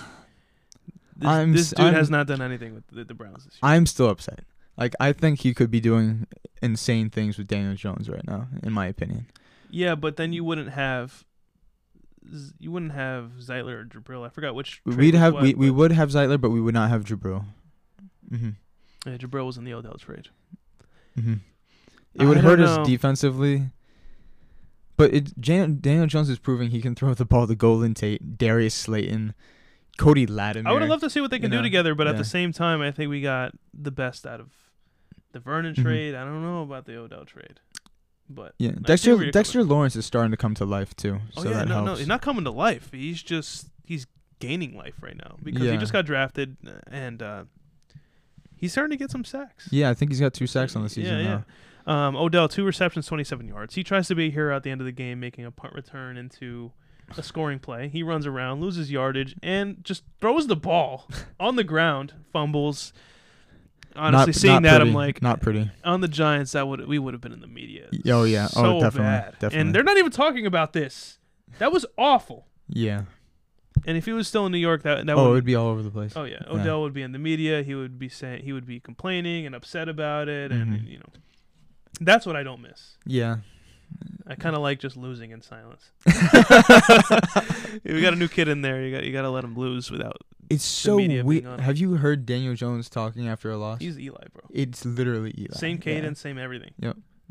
This, 1.21 1.29
I'm 1.29 1.53
this 1.53 1.71
dude 1.71 1.87
I'm- 1.87 1.95
has 1.95 2.11
not 2.11 2.29
done 2.29 2.41
anything 2.41 2.75
with 2.75 2.87
the, 2.93 3.03
the 3.03 3.13
Browns 3.15 3.45
this 3.45 3.55
year. 3.55 3.59
I'm 3.63 3.87
still 3.87 4.09
upset. 4.09 4.45
Like 4.77 4.95
I 5.01 5.13
think 5.13 5.41
he 5.41 5.53
could 5.53 5.69
be 5.69 5.81
doing 5.81 6.29
insane 6.63 7.11
things 7.11 7.37
with 7.39 7.49
Daniel 7.49 7.75
Jones 7.75 8.09
right 8.09 8.25
now, 8.25 8.47
in 8.63 8.73
my 8.73 8.87
opinion. 8.87 9.27
yeah, 9.69 9.97
but 9.97 10.17
then 10.17 10.33
you 10.33 10.45
wouldn't 10.45 10.69
have. 10.71 11.25
You 12.61 12.71
wouldn't 12.71 12.93
have 12.93 13.33
Zeitler 13.41 13.81
or 13.81 13.85
Jabril. 13.87 14.25
I 14.25 14.29
forgot 14.29 14.55
which. 14.55 14.81
We'd 14.85 15.15
have 15.15 15.35
what, 15.35 15.43
we, 15.43 15.55
we 15.55 15.71
would 15.73 15.91
have 15.91 16.11
Zeitler, 16.11 16.41
but 16.41 16.51
we 16.51 16.61
would 16.61 16.75
not 16.75 16.89
have 16.91 17.03
Jabril. 17.05 17.45
Mhm. 18.33 18.55
Yeah, 19.05 19.17
Jabril 19.17 19.45
was 19.47 19.57
in 19.57 19.65
the 19.65 19.75
Odell 19.75 19.95
trade. 19.99 20.29
Mhm. 21.19 21.41
I 22.17 22.23
It 22.23 22.27
would 22.27 22.39
hurt 22.39 22.61
know. 22.61 22.67
us 22.83 22.87
defensively, 22.87 23.71
But 24.99 25.15
it, 25.15 25.41
Jan, 25.41 25.79
Daniel 25.81 26.07
Jones 26.07 26.29
is 26.29 26.39
proving 26.39 26.71
he 26.71 26.83
can 26.83 26.95
throw 26.95 27.15
the 27.15 27.25
ball 27.25 27.47
to 27.47 27.55
Golden 27.55 27.95
Tate, 27.95 28.37
Darius 28.37 28.75
Slayton, 28.75 29.33
Cody 29.97 30.27
Latimer. 30.27 30.69
I 30.69 30.73
would 30.73 30.83
have 30.83 30.91
loved 30.91 31.05
to 31.05 31.09
see 31.09 31.21
what 31.23 31.31
they 31.31 31.37
you 31.37 31.43
can 31.43 31.51
do 31.53 31.63
together, 31.63 31.95
but 31.95 32.07
at 32.09 32.19
the 32.19 32.25
same 32.25 32.53
time, 32.53 32.83
I 32.83 32.91
think 32.91 33.09
we 33.09 33.23
got 33.23 33.53
the 33.73 33.91
best 33.93 34.27
out 34.27 34.41
of 34.41 34.51
the 35.33 35.39
Vernon 35.41 35.75
Mhm. 35.75 35.83
trade. 35.83 36.15
I 36.15 36.25
don't 36.25 36.43
know 36.43 36.63
about 36.63 36.85
the 36.85 36.97
Odell 36.97 37.25
trade, 37.25 37.61
but 38.29 38.55
Yeah, 38.59 38.71
I 38.89 38.97
see 38.97 39.11
where 39.13 39.19
Dexter 39.27 39.31
Dexter 39.31 39.65
Lawrence 39.65 39.95
is 39.95 40.05
starting 40.05 40.33
to 40.33 40.37
come 40.37 40.55
to 40.55 40.65
life 40.65 40.95
too. 40.97 41.21
Oh 41.37 41.43
so 41.45 41.49
yeah, 41.51 41.59
that 41.59 41.69
no, 41.69 41.85
no, 41.85 41.95
he's 41.95 42.07
not 42.09 42.21
coming 42.21 42.45
to 42.45 42.51
life. 42.51 42.91
He's 42.93 43.23
just 43.23 43.69
he's 43.85 44.07
gaining 44.41 44.77
life 44.77 44.95
right 45.01 45.17
now 45.17 45.37
because 45.43 45.63
he 45.71 45.77
just 45.77 45.93
got 45.93 46.07
drafted 46.07 46.57
and 46.91 47.23
uh, 47.23 47.45
he's 48.57 48.73
starting 48.73 48.91
to 48.91 48.97
get 48.97 49.11
some 49.13 49.25
sacks. 49.25 49.69
Yeah, 49.71 49.91
I 49.91 49.95
think 49.95 50.11
he's 50.11 50.21
got 50.21 50.35
two 50.35 50.47
sacks 50.49 50.75
on 50.75 50.83
the 50.83 50.89
season 50.89 51.19
Yeah, 51.19 51.25
now. 51.25 51.45
Yeah. 51.89 52.07
Um, 52.09 52.17
Odell, 52.17 52.49
two 52.49 52.65
receptions, 52.65 53.07
27 53.07 53.49
yards. 53.49 53.75
He 53.75 53.83
tries 53.83 54.09
to 54.09 54.15
be 54.15 54.27
a 54.27 54.31
hero 54.31 54.55
at 54.55 54.63
the 54.63 54.71
end 54.71 54.81
of 54.81 54.85
the 54.85 54.93
game, 54.93 55.21
making 55.21 55.45
a 55.45 55.51
punt 55.51 55.75
return 55.75 56.17
into 56.17 56.73
a 57.17 57.23
scoring 57.23 57.59
play. 57.59 57.89
He 57.89 58.03
runs 58.03 58.27
around, 58.27 58.61
loses 58.61 58.91
yardage, 58.91 59.35
and 59.43 59.83
just 59.83 60.03
throws 60.21 60.47
the 60.47 60.57
ball 60.57 61.09
on 61.41 61.57
the 61.57 61.65
ground, 61.65 62.13
fumbles. 62.33 62.93
Honestly, 63.97 64.27
not, 64.31 64.35
seeing 64.35 64.53
not 64.55 64.63
that, 64.63 64.77
pretty, 64.77 64.91
I'm 64.91 64.95
like, 64.95 65.23
not 65.23 65.41
pretty. 65.41 65.71
on 65.83 66.01
the 66.03 66.09
Giants, 66.09 66.53
that 66.53 66.69
would 66.69 66.87
we 66.87 66.99
would 67.01 67.15
have 67.15 67.21
been 67.21 67.33
in 67.33 67.41
the 67.41 67.49
media. 67.49 67.89
Oh, 68.07 68.23
yeah. 68.25 68.47
Oh, 68.55 68.63
so 68.63 68.81
definitely, 68.81 69.01
bad. 69.03 69.33
definitely. 69.33 69.59
And 69.59 69.75
they're 69.75 69.83
not 69.83 69.97
even 69.97 70.13
talking 70.13 70.47
about 70.47 70.73
this. 70.73 71.19
That 71.59 71.73
was 71.73 71.85
awful. 71.97 72.47
Yeah. 72.69 73.03
And 73.87 73.97
if 73.97 74.05
he 74.05 74.13
was 74.13 74.29
still 74.29 74.45
in 74.47 74.53
New 74.53 74.59
York, 74.59 74.83
that 74.83 75.07
that 75.07 75.17
oh, 75.17 75.21
it 75.21 75.25
would 75.29 75.33
would 75.35 75.45
be 75.45 75.55
all 75.55 75.69
over 75.69 75.83
the 75.83 75.91
place. 75.91 76.13
Oh 76.17 76.25
yeah, 76.25 76.43
Odell 76.49 76.83
would 76.83 76.93
be 76.93 77.03
in 77.03 77.13
the 77.13 77.19
media. 77.19 77.63
He 77.63 77.75
would 77.75 77.99
be 77.99 78.09
saying 78.09 78.45
he 78.45 78.53
would 78.53 78.67
be 78.67 78.79
complaining 78.81 79.47
and 79.47 79.55
upset 79.55 79.89
about 79.89 80.29
it, 80.29 80.53
and 80.53 80.73
Mhm. 80.81 80.89
you 80.89 80.99
know, 80.99 81.07
that's 82.01 82.27
what 82.27 82.37
I 82.37 82.43
don't 82.43 82.61
miss. 82.63 82.97
Yeah. 83.07 83.39
I 84.27 84.35
kind 84.35 84.55
of 84.55 84.61
like 84.61 84.79
just 84.81 84.97
losing 84.99 85.31
in 85.31 85.41
silence. 85.41 85.91
we 87.85 88.03
got 88.03 88.13
a 88.13 88.17
new 88.17 88.29
kid 88.29 88.49
in 88.49 88.61
there. 88.63 88.83
You 88.83 88.95
got 88.95 89.05
you 89.05 89.13
got 89.13 89.23
to 89.23 89.31
let 89.31 89.45
him 89.45 89.57
lose 89.57 89.91
without. 89.91 90.19
It's 90.51 90.65
so 90.65 90.97
weird. 90.97 91.61
Have 91.61 91.79
you 91.79 91.97
heard 91.97 92.25
Daniel 92.27 92.55
Jones 92.55 92.89
talking 92.89 93.29
after 93.29 93.51
a 93.51 93.57
loss? 93.57 93.81
He's 93.81 93.99
Eli, 93.99 94.25
bro. 94.33 94.43
it's 94.51 94.85
literally 94.85 95.35
Eli. 95.39 95.55
Same 95.57 95.77
Yeah. 95.77 95.83
cadence, 95.83 96.21
same 96.21 96.39
everything. 96.39 96.73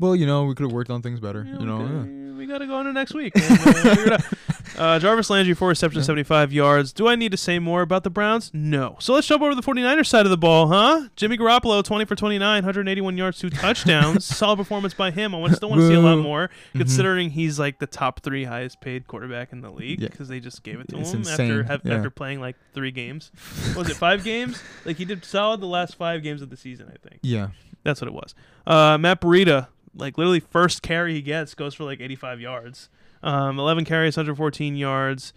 Well, 0.00 0.14
you 0.16 0.26
know, 0.26 0.44
we 0.44 0.54
could 0.54 0.64
have 0.64 0.72
worked 0.72 0.90
on 0.90 1.02
things 1.02 1.20
better. 1.20 1.44
Yeah, 1.48 1.58
You 1.60 1.66
know, 1.66 1.78
we, 1.78 1.84
yeah. 1.84 1.88
gotta, 1.90 2.36
we 2.38 2.46
gotta 2.46 2.66
go 2.66 2.80
into 2.80 2.92
next 2.92 3.14
week. 3.14 3.32
and, 3.34 3.44
uh, 3.44 3.72
figure 3.72 4.06
it 4.06 4.12
out. 4.12 4.24
Uh, 4.76 4.96
Jarvis 4.96 5.28
Landry, 5.28 5.54
four 5.54 5.68
receptions, 5.70 6.04
Yeah. 6.04 6.08
75 6.08 6.52
yards. 6.52 6.92
Do 6.92 7.08
I 7.08 7.16
need 7.16 7.32
to 7.32 7.36
say 7.38 7.58
more 7.58 7.82
about 7.82 8.04
the 8.04 8.10
Browns? 8.10 8.52
No. 8.54 8.94
So 9.00 9.12
let's 9.12 9.26
jump 9.26 9.42
over 9.42 9.50
to 9.50 9.56
the 9.56 9.62
49ers 9.62 10.06
side 10.06 10.24
of 10.24 10.30
the 10.30 10.36
ball, 10.36 10.68
huh? 10.68 11.08
Jimmy 11.16 11.36
Garoppolo, 11.36 11.82
20 11.82 12.04
for 12.04 12.14
29, 12.14 12.62
181 12.62 13.16
yards, 13.16 13.38
two 13.40 13.50
touchdowns. 13.50 14.24
Solid 14.36 14.58
performance 14.58 14.94
by 14.94 15.10
him. 15.10 15.34
I 15.34 15.50
still 15.50 15.70
want 15.70 15.80
to 15.80 15.88
see 15.88 15.94
a 15.94 16.00
lot 16.00 16.18
more, 16.18 16.48
Mhm. 16.74 16.78
considering 16.78 17.30
he's 17.30 17.58
like 17.58 17.80
the 17.80 17.88
top 17.88 18.20
three 18.20 18.44
highest 18.44 18.80
paid 18.80 19.08
quarterback 19.08 19.52
in 19.52 19.62
the 19.62 19.70
league 19.70 19.98
because 20.00 20.28
they 20.28 20.38
just 20.38 20.62
gave 20.62 20.78
it 20.78 20.86
to 20.90 20.98
It's 21.00 21.10
him 21.12 21.22
after 21.26 21.64
have, 21.64 21.84
after 21.84 22.10
playing 22.10 22.40
like 22.40 22.54
three 22.72 22.92
games. 22.92 23.32
Was 23.76 23.90
it 23.90 23.96
five 23.96 24.22
games? 24.22 24.62
Like 24.84 24.98
he 24.98 25.04
did 25.04 25.24
solid 25.24 25.60
the 25.60 25.66
last 25.66 25.96
five 25.96 26.22
games 26.22 26.40
of 26.40 26.50
the 26.50 26.56
season, 26.56 26.86
I 26.94 26.98
think. 27.08 27.18
Yeah. 27.22 27.48
That's 27.82 28.00
what 28.00 28.06
it 28.06 28.14
was. 28.14 28.32
Uh, 28.64 28.96
Matt 28.98 29.20
Breida, 29.20 29.68
like 29.98 30.16
literally 30.16 30.40
first 30.40 30.80
carry 30.82 31.14
he 31.14 31.22
gets 31.22 31.54
goes 31.54 31.74
for 31.74 31.84
like 31.84 32.00
85 32.00 32.40
yards. 32.40 32.88
Um, 33.22 33.58
11 33.58 33.84
carries, 33.84 34.16
114 34.16 34.76
yards, 34.76 35.32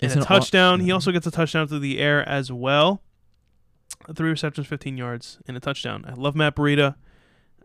and 0.00 0.10
It's 0.10 0.16
a 0.16 0.20
aw- 0.22 0.24
touchdown. 0.24 0.80
he 0.80 0.90
also 0.90 1.12
gets 1.12 1.26
a 1.26 1.30
touchdown 1.30 1.68
through 1.68 1.80
the 1.80 1.98
air 1.98 2.26
as 2.28 2.50
well. 2.50 3.02
Three 4.14 4.30
receptions, 4.30 4.66
15 4.66 4.96
yards, 4.96 5.38
and 5.46 5.56
a 5.56 5.60
touchdown. 5.60 6.04
I 6.08 6.14
love 6.14 6.34
Matt 6.34 6.56
Breida. 6.56 6.94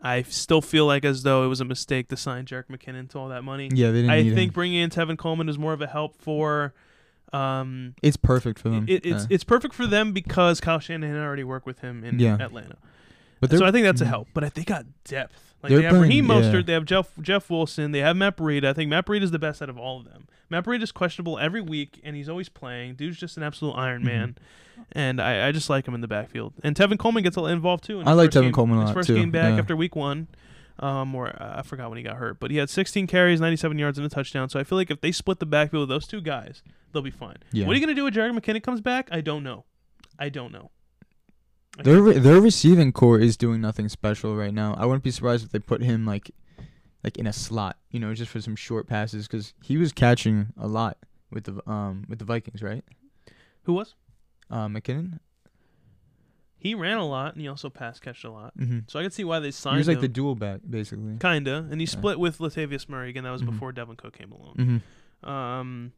I 0.04 0.24
still 0.24 0.62
feel 0.62 0.86
like 0.88 1.06
as 1.06 1.24
though 1.24 1.46
it 1.46 1.48
was 1.48 1.62
a 1.62 1.66
mistake 1.66 2.08
to 2.10 2.18
sign 2.18 2.46
Jerick 2.46 2.66
McKinnon 2.70 3.08
to 3.12 3.20
all 3.20 3.30
that 3.30 3.44
money. 3.44 3.70
Yeah, 3.72 3.92
they 3.92 4.02
didn't 4.02 4.10
I 4.10 4.24
think 4.24 4.50
him. 4.50 4.54
bringing 4.54 4.80
in 4.82 4.90
Tevin 4.90 5.18
Coleman 5.18 5.48
is 5.48 5.58
more 5.60 5.74
of 5.74 5.82
a 5.82 5.88
help 5.88 6.16
for. 6.22 6.74
Um, 7.32 7.94
It's 8.02 8.18
perfect 8.18 8.60
for 8.60 8.70
them. 8.70 8.86
it, 8.90 9.06
it's 9.06 9.24
yeah. 9.24 9.28
it's 9.36 9.44
perfect 9.46 9.74
for 9.74 9.88
them 9.88 10.12
because 10.12 10.60
Kyle 10.60 10.80
Shanahan 10.80 11.16
already 11.18 11.44
worked 11.46 11.66
with 11.66 11.80
him 11.80 12.04
in 12.04 12.20
Yeah. 12.20 12.36
Atlanta. 12.42 12.76
But 13.42 13.52
So 13.52 13.66
I 13.66 13.72
think 13.72 13.84
that's 13.84 14.00
a 14.02 14.06
help. 14.06 14.30
But 14.34 14.54
they 14.54 14.64
got 14.64 14.86
depth. 15.04 15.54
Like 15.64 15.74
they 15.74 15.82
have 15.84 16.00
Raheem 16.00 16.26
Mostert, 16.28 16.54
yeah. 16.54 16.62
they 16.62 16.74
have 16.74 16.86
Jeff 16.86 17.12
Jeff 17.22 17.50
Wilson, 17.50 17.92
they 17.92 18.00
have 18.00 18.16
Matt 18.16 18.36
Breida. 18.38 18.66
I 18.66 18.74
think 18.74 18.90
Matt 18.90 19.06
Breida 19.06 19.22
is 19.22 19.30
the 19.32 19.38
best 19.38 19.62
out 19.62 19.70
of 19.70 19.78
all 19.78 20.00
of 20.00 20.06
them. 20.06 20.28
Matt 20.50 20.64
Breida 20.66 20.82
is 20.82 20.92
questionable 20.92 21.38
every 21.38 21.62
week, 21.62 22.00
and 22.04 22.16
he's 22.16 22.28
always 22.30 22.50
playing. 22.50 22.96
Dude's 22.96 23.18
just 23.18 23.38
an 23.38 23.44
absolute 23.44 23.74
Iron 23.74 24.02
Mhm. 24.02 24.06
Man, 24.06 24.38
and 24.94 25.22
I, 25.22 25.48
I 25.50 25.52
just 25.52 25.70
like 25.70 25.88
him 25.88 25.94
in 25.94 26.02
the 26.02 26.08
backfield. 26.08 26.54
And 26.64 26.76
Tevin 26.76 26.98
Coleman 26.98 27.22
gets 27.24 27.36
a 27.38 27.42
little 27.42 27.56
involved 27.56 27.84
too. 27.84 28.02
I 28.02 28.14
like 28.14 28.32
Tevin 28.32 28.42
game- 28.46 28.54
Coleman 28.54 28.78
a 28.78 28.82
his 28.82 28.88
lot, 28.88 28.94
first 28.96 29.08
too. 29.08 29.16
game 29.16 29.30
back 29.30 29.54
Yeah. 29.54 29.60
after 29.60 29.76
week 29.76 29.96
one. 29.96 30.28
Um, 30.80 31.14
or 31.14 31.28
uh, 31.28 31.60
I 31.60 31.62
forgot 31.62 31.90
when 31.90 31.98
he 31.98 32.04
got 32.04 32.16
hurt, 32.16 32.40
but 32.40 32.50
he 32.50 32.58
had 32.58 32.68
16 32.68 33.06
carries, 33.06 33.40
97 33.40 33.78
yards, 33.78 34.00
and 34.00 34.06
a 34.08 34.10
touchdown. 34.10 34.50
So 34.50 34.60
I 34.60 34.64
feel 34.64 34.80
like 34.80 34.90
if 34.90 35.00
they 35.00 35.12
split 35.12 35.38
the 35.38 35.46
backfield 35.46 35.82
with 35.82 35.90
those 35.90 36.08
two 36.08 36.22
guys, 36.22 36.64
they'll 36.92 37.04
be 37.04 37.12
fine. 37.12 37.36
Yeah. 37.52 37.68
What 37.68 37.74
are 37.74 37.80
you 37.80 37.86
gonna 37.86 37.94
do 37.96 38.06
when 38.06 38.14
Jerick 38.14 38.36
McKinnon 38.36 38.64
comes 38.64 38.82
back? 38.82 39.08
I 39.12 39.22
don't 39.22 39.44
know. 39.44 39.66
I 40.18 40.30
don't 40.30 40.52
know. 40.52 40.72
Their 41.84 42.02
re- 42.02 42.18
their 42.20 42.42
receiving 42.42 42.92
corps 42.92 43.20
is 43.20 43.38
doing 43.38 43.62
nothing 43.62 43.88
special 43.90 44.36
right 44.36 44.54
now. 44.54 44.74
I 44.76 44.86
wouldn't 44.86 45.04
be 45.04 45.12
surprised 45.12 45.46
if 45.46 45.52
they 45.52 45.60
put 45.60 45.82
him 45.82 46.06
like 46.06 46.32
like 47.04 47.18
in 47.18 47.26
a 47.26 47.34
slot, 47.34 47.78
you 47.90 48.00
know, 48.00 48.14
just 48.14 48.30
for 48.32 48.42
some 48.42 48.56
short 48.56 48.88
passes 48.88 49.28
because 49.28 49.54
he 49.64 49.78
was 49.78 49.92
catching 49.92 50.48
a 50.60 50.68
lot 50.68 50.98
with 51.32 51.46
the 51.46 51.70
um 51.70 52.06
with 52.10 52.20
the 52.20 52.26
Vikings, 52.26 52.62
right? 52.62 52.84
Who 53.64 53.74
was? 53.74 53.96
Uh, 54.50 54.68
McKinnon. 54.68 55.20
He 56.58 56.76
ran 56.76 56.98
a 56.98 57.08
lot 57.08 57.34
and 57.34 57.42
he 57.42 57.48
also 57.48 57.70
pass 57.72 58.00
catched 58.00 58.24
a 58.24 58.30
lot. 58.32 58.56
Mm-hmm. 58.58 58.80
So 58.88 59.00
I 59.00 59.04
could 59.04 59.14
see 59.14 59.24
why 59.24 59.40
they 59.40 59.50
signed. 59.50 59.74
Him. 59.74 59.78
He 59.78 59.80
was 59.80 59.88
like 59.88 59.98
him. 59.98 60.02
the 60.02 60.08
dual 60.10 60.36
back, 60.36 60.60
basically. 60.70 61.18
Kinda, 61.20 61.68
and 61.72 61.82
he 61.82 61.86
Yeah. 61.88 61.92
split 61.92 62.20
with 62.20 62.38
Latavius 62.38 62.88
Murray 62.88 63.10
again. 63.10 63.24
That 63.24 63.32
was 63.32 63.42
Mhm. 63.42 63.48
before 63.52 63.74
Dalvin 63.74 63.98
Cook 63.98 64.16
came 64.16 64.32
along. 64.32 64.56
Mm-hmm. 64.56 65.30
Um, 65.30 65.94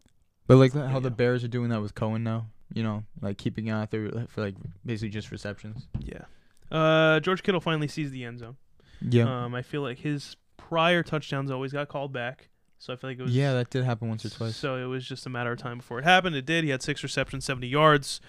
But 0.48 0.58
like 0.58 0.74
how 0.74 1.00
the 1.02 1.12
Bears 1.12 1.44
are 1.44 1.48
doing 1.50 1.70
that 1.70 1.82
with 1.82 1.96
Cohen 1.96 2.24
now, 2.24 2.48
you 2.74 2.84
know, 2.84 3.04
like 3.22 3.38
keeping 3.38 3.70
out 3.70 3.92
there 3.92 4.10
for 4.28 4.42
like 4.42 4.56
basically 4.86 5.10
just 5.10 5.32
receptions. 5.32 5.88
yeah. 6.00 6.24
Uh, 6.72 7.20
George 7.20 7.44
Kittle 7.44 7.62
finally 7.62 7.88
sees 7.88 8.10
the 8.10 8.24
end 8.24 8.40
zone. 8.40 8.58
Yeah. 9.02 9.46
Um, 9.46 9.54
I 9.54 9.62
feel 9.62 9.82
like 9.82 10.00
his 10.00 10.38
prior 10.58 11.04
touchdowns 11.04 11.52
always 11.52 11.72
got 11.72 11.88
called 11.88 12.12
back, 12.12 12.50
so 12.80 12.94
I 12.94 12.96
feel 12.96 13.10
like 13.12 13.20
it 13.20 13.24
was 13.24 13.36
yeah, 13.36 13.54
that 13.54 13.70
did 13.70 13.84
happen 13.84 14.10
once 14.10 14.26
or 14.26 14.30
twice. 14.30 14.56
So 14.56 14.78
it 14.78 14.86
was 14.86 15.06
just 15.06 15.26
a 15.26 15.30
matter 15.30 15.52
of 15.52 15.60
time 15.60 15.78
before 15.78 16.00
it 16.00 16.04
happened. 16.04 16.36
It 16.36 16.46
did. 16.46 16.64
He 16.64 16.72
had 16.72 16.82
six 16.82 17.04
receptions, 17.04 17.46
70 17.46 17.68
yards. 17.68 18.22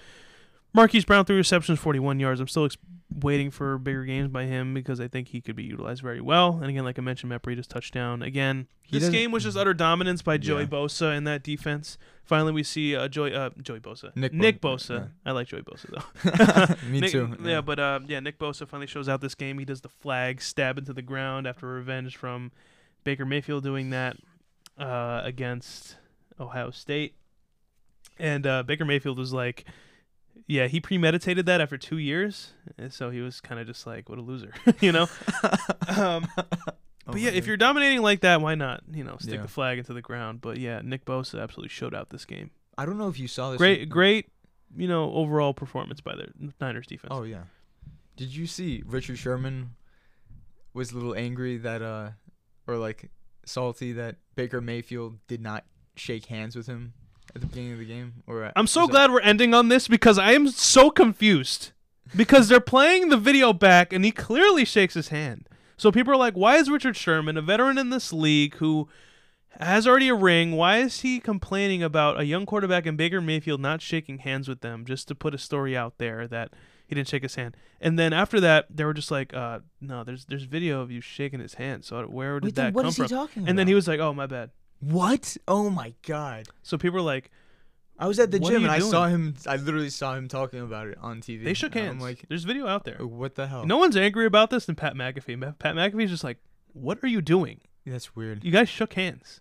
Marquise 0.74 1.04
Brown, 1.04 1.24
three 1.24 1.36
receptions, 1.36 1.78
41 1.78 2.20
yards. 2.20 2.40
I'm 2.40 2.48
still 2.48 2.64
ex- 2.66 2.76
waiting 3.20 3.50
for 3.50 3.78
bigger 3.78 4.04
games 4.04 4.28
by 4.28 4.44
him 4.44 4.74
because 4.74 5.00
I 5.00 5.06
think 5.08 5.28
he 5.28 5.40
could 5.40 5.54
be 5.54 5.62
utilized 5.62 6.02
very 6.02 6.20
well. 6.20 6.58
And 6.60 6.64
again, 6.68 6.84
like 6.84 6.98
I 6.98 7.02
mentioned, 7.02 7.30
Matt 7.30 7.42
Breida's 7.42 7.68
touchdown. 7.68 8.22
Again, 8.22 8.66
He 8.82 8.98
this 8.98 9.08
game 9.08 9.30
was 9.30 9.44
just 9.44 9.56
utter 9.56 9.72
dominance 9.72 10.20
by 10.20 10.36
Joey 10.36 10.62
Yeah. 10.62 10.66
Bosa 10.68 11.16
in 11.16 11.22
that 11.24 11.44
defense. 11.44 11.96
Finally, 12.24 12.52
we 12.52 12.64
see 12.64 12.96
uh, 12.96 13.06
Joey 13.06 13.32
uh, 13.34 13.50
Joey 13.62 13.78
Bosa. 13.78 14.14
Nick 14.16 14.32
Nick 14.32 14.60
Bo- 14.60 14.76
Bosa. 14.76 14.98
yeah. 14.98 15.06
I 15.24 15.30
like 15.32 15.46
Joey 15.46 15.62
Bosa 15.62 15.90
though. 15.90 16.74
Me 16.90 17.00
Nick- 17.00 17.12
too. 17.12 17.36
Yeah, 17.44 17.60
but 17.60 17.78
uh, 17.78 18.00
yeah, 18.06 18.18
Nick 18.18 18.38
Bosa 18.40 18.66
finally 18.66 18.88
shows 18.88 19.08
out 19.08 19.20
this 19.20 19.34
game. 19.36 19.58
He 19.60 19.64
does 19.64 19.82
the 19.82 19.88
flag 19.88 20.42
stab 20.42 20.76
into 20.78 20.92
the 20.92 21.02
ground 21.02 21.46
after 21.46 21.68
revenge 21.68 22.16
from 22.16 22.50
Baker 23.04 23.24
Mayfield 23.24 23.62
doing 23.62 23.90
that 23.90 24.16
uh, 24.76 25.20
against 25.22 25.96
Ohio 26.40 26.70
State. 26.72 27.14
And 28.18 28.46
uh, 28.46 28.62
Baker 28.62 28.84
Mayfield 28.84 29.18
was 29.18 29.32
like, 29.32 29.64
yeah, 30.46 30.66
he 30.66 30.80
premeditated 30.80 31.46
that 31.46 31.60
after 31.60 31.78
two 31.78 31.98
years, 31.98 32.52
and 32.78 32.92
so 32.92 33.10
he 33.10 33.20
was 33.20 33.40
kind 33.40 33.60
of 33.60 33.66
just 33.66 33.86
like, 33.86 34.08
what 34.08 34.18
a 34.18 34.22
loser, 34.22 34.52
you 34.80 34.92
know. 34.92 35.06
um, 35.96 36.26
but 37.06 37.16
yeah, 37.20 37.30
if 37.30 37.46
you're 37.46 37.56
dominating 37.56 38.02
like 38.02 38.20
that, 38.20 38.40
why 38.40 38.54
not? 38.54 38.82
You 38.92 39.04
know, 39.04 39.16
stick 39.18 39.34
Yeah. 39.36 39.42
the 39.42 39.48
flag 39.48 39.78
into 39.78 39.92
the 39.94 40.02
ground. 40.02 40.40
But 40.40 40.58
yeah, 40.58 40.80
Nick 40.84 41.04
Bosa 41.04 41.40
absolutely 41.42 41.68
showed 41.70 41.94
out 41.94 42.10
this 42.10 42.24
game. 42.24 42.50
I 42.76 42.86
don't 42.86 42.98
know 42.98 43.08
if 43.08 43.18
you 43.18 43.28
saw 43.28 43.50
this. 43.50 43.58
Great, 43.58 43.88
great, 43.88 44.28
you 44.76 44.88
know, 44.88 45.12
overall 45.12 45.54
performance 45.54 46.00
by 46.00 46.14
the 46.16 46.28
Niners 46.60 46.86
defense. 46.86 47.12
Oh 47.14 47.22
yeah. 47.22 47.44
Did 48.16 48.34
you 48.34 48.46
see 48.46 48.82
Richard 48.86 49.18
Sherman 49.18 49.70
was 50.72 50.92
a 50.92 50.94
little 50.94 51.14
angry 51.14 51.56
that 51.58 51.82
uh 51.82 52.10
or 52.66 52.76
like 52.76 53.10
salty 53.44 53.92
that 53.92 54.16
Baker 54.34 54.60
Mayfield 54.60 55.18
did 55.28 55.40
not 55.40 55.64
shake 55.96 56.26
hands 56.26 56.56
with 56.56 56.66
him 56.66 56.94
at 57.34 57.40
the 57.40 57.46
beginning 57.46 57.72
of 57.72 57.78
the 57.78 57.84
game 57.84 58.14
or 58.26 58.52
I'm 58.56 58.66
so 58.66 58.82
was 58.82 58.88
that- 58.88 58.92
glad 58.92 59.10
we're 59.12 59.20
ending 59.20 59.54
on 59.54 59.68
this 59.68 59.88
because 59.88 60.18
I 60.18 60.32
am 60.32 60.48
so 60.48 60.90
confused. 60.90 61.70
Because 62.14 62.48
they're 62.48 62.60
playing 62.60 63.08
the 63.08 63.16
video 63.16 63.52
back 63.52 63.92
and 63.92 64.04
he 64.04 64.12
clearly 64.12 64.64
shakes 64.64 64.94
his 64.94 65.08
hand. 65.08 65.48
So 65.76 65.90
people 65.90 66.12
are 66.12 66.16
like, 66.16 66.34
why 66.34 66.56
is 66.56 66.70
Richard 66.70 66.96
Sherman, 66.96 67.36
a 67.36 67.42
veteran 67.42 67.76
in 67.78 67.90
this 67.90 68.12
league 68.12 68.54
who 68.56 68.88
has 69.58 69.86
already 69.86 70.08
a 70.08 70.14
ring, 70.14 70.52
why 70.52 70.78
is 70.78 71.00
he 71.00 71.18
complaining 71.18 71.82
about 71.82 72.20
a 72.20 72.24
young 72.24 72.46
quarterback 72.46 72.86
in 72.86 72.96
Baker 72.96 73.20
Mayfield 73.20 73.60
not 73.60 73.80
shaking 73.80 74.18
hands 74.18 74.48
with 74.48 74.60
them 74.60 74.84
just 74.84 75.08
to 75.08 75.14
put 75.14 75.34
a 75.34 75.38
story 75.38 75.76
out 75.76 75.98
there 75.98 76.28
that 76.28 76.52
he 76.86 76.94
didn't 76.94 77.08
shake 77.08 77.22
his 77.22 77.34
hand? 77.34 77.56
And 77.80 77.98
then 77.98 78.12
after 78.12 78.38
that, 78.40 78.66
they 78.70 78.84
were 78.84 78.94
just 78.94 79.10
like, 79.10 79.34
uh, 79.34 79.60
no, 79.80 80.04
there's 80.04 80.24
there's 80.26 80.44
video 80.44 80.80
of 80.80 80.90
you 80.90 81.00
shaking 81.00 81.40
his 81.40 81.54
hand. 81.54 81.84
So 81.84 82.02
where 82.04 82.38
did 82.38 82.44
Wait, 82.46 82.54
then 82.54 82.64
that 82.66 82.74
what 82.74 82.82
come 82.82 82.88
is 82.88 82.96
he 82.96 83.02
from? 83.02 83.08
talking 83.08 83.48
and 83.48 83.58
then 83.58 83.66
he 83.66 83.74
was 83.74 83.88
like, 83.88 84.00
oh, 84.00 84.12
my 84.12 84.26
bad. 84.26 84.50
What? 84.92 85.36
Oh 85.48 85.70
my 85.70 85.94
god. 86.06 86.48
So 86.62 86.76
people 86.78 86.96
were 86.98 87.04
like, 87.04 87.30
I 87.98 88.06
was 88.08 88.18
at 88.18 88.30
the 88.30 88.38
What 88.38 88.50
are 88.50 88.54
gym 88.56 88.62
you 88.62 88.68
and 88.68 88.74
I 88.74 88.80
saw 88.80 89.06
him 89.06 89.34
I 89.46 89.56
literally 89.56 89.90
saw 89.90 90.14
him 90.16 90.26
talking 90.28 90.60
about 90.60 90.88
it 90.88 90.98
on 91.00 91.20
TV. 91.20 91.44
they 91.44 91.54
shook 91.54 91.74
and 91.76 91.84
hands. 91.86 91.94
I'm 91.94 92.00
like, 92.00 92.24
there's 92.28 92.44
video 92.44 92.66
out 92.66 92.84
there. 92.84 92.96
what 92.98 93.34
the 93.36 93.46
hell? 93.46 93.64
No 93.66 93.78
one's 93.78 93.96
angry 93.96 94.26
about 94.26 94.50
this 94.50 94.66
than 94.66 94.74
Pat 94.74 94.94
McAfee. 94.94 95.38
Ma- 95.38 95.52
Pat 95.58 95.74
McAfee's 95.74 96.10
just 96.10 96.24
like, 96.24 96.38
"What 96.72 96.98
are 97.02 97.06
you 97.08 97.22
doing? 97.22 97.60
That's 97.86 98.16
weird. 98.16 98.42
You 98.44 98.50
guys 98.50 98.68
shook 98.68 98.94
hands." 98.94 99.40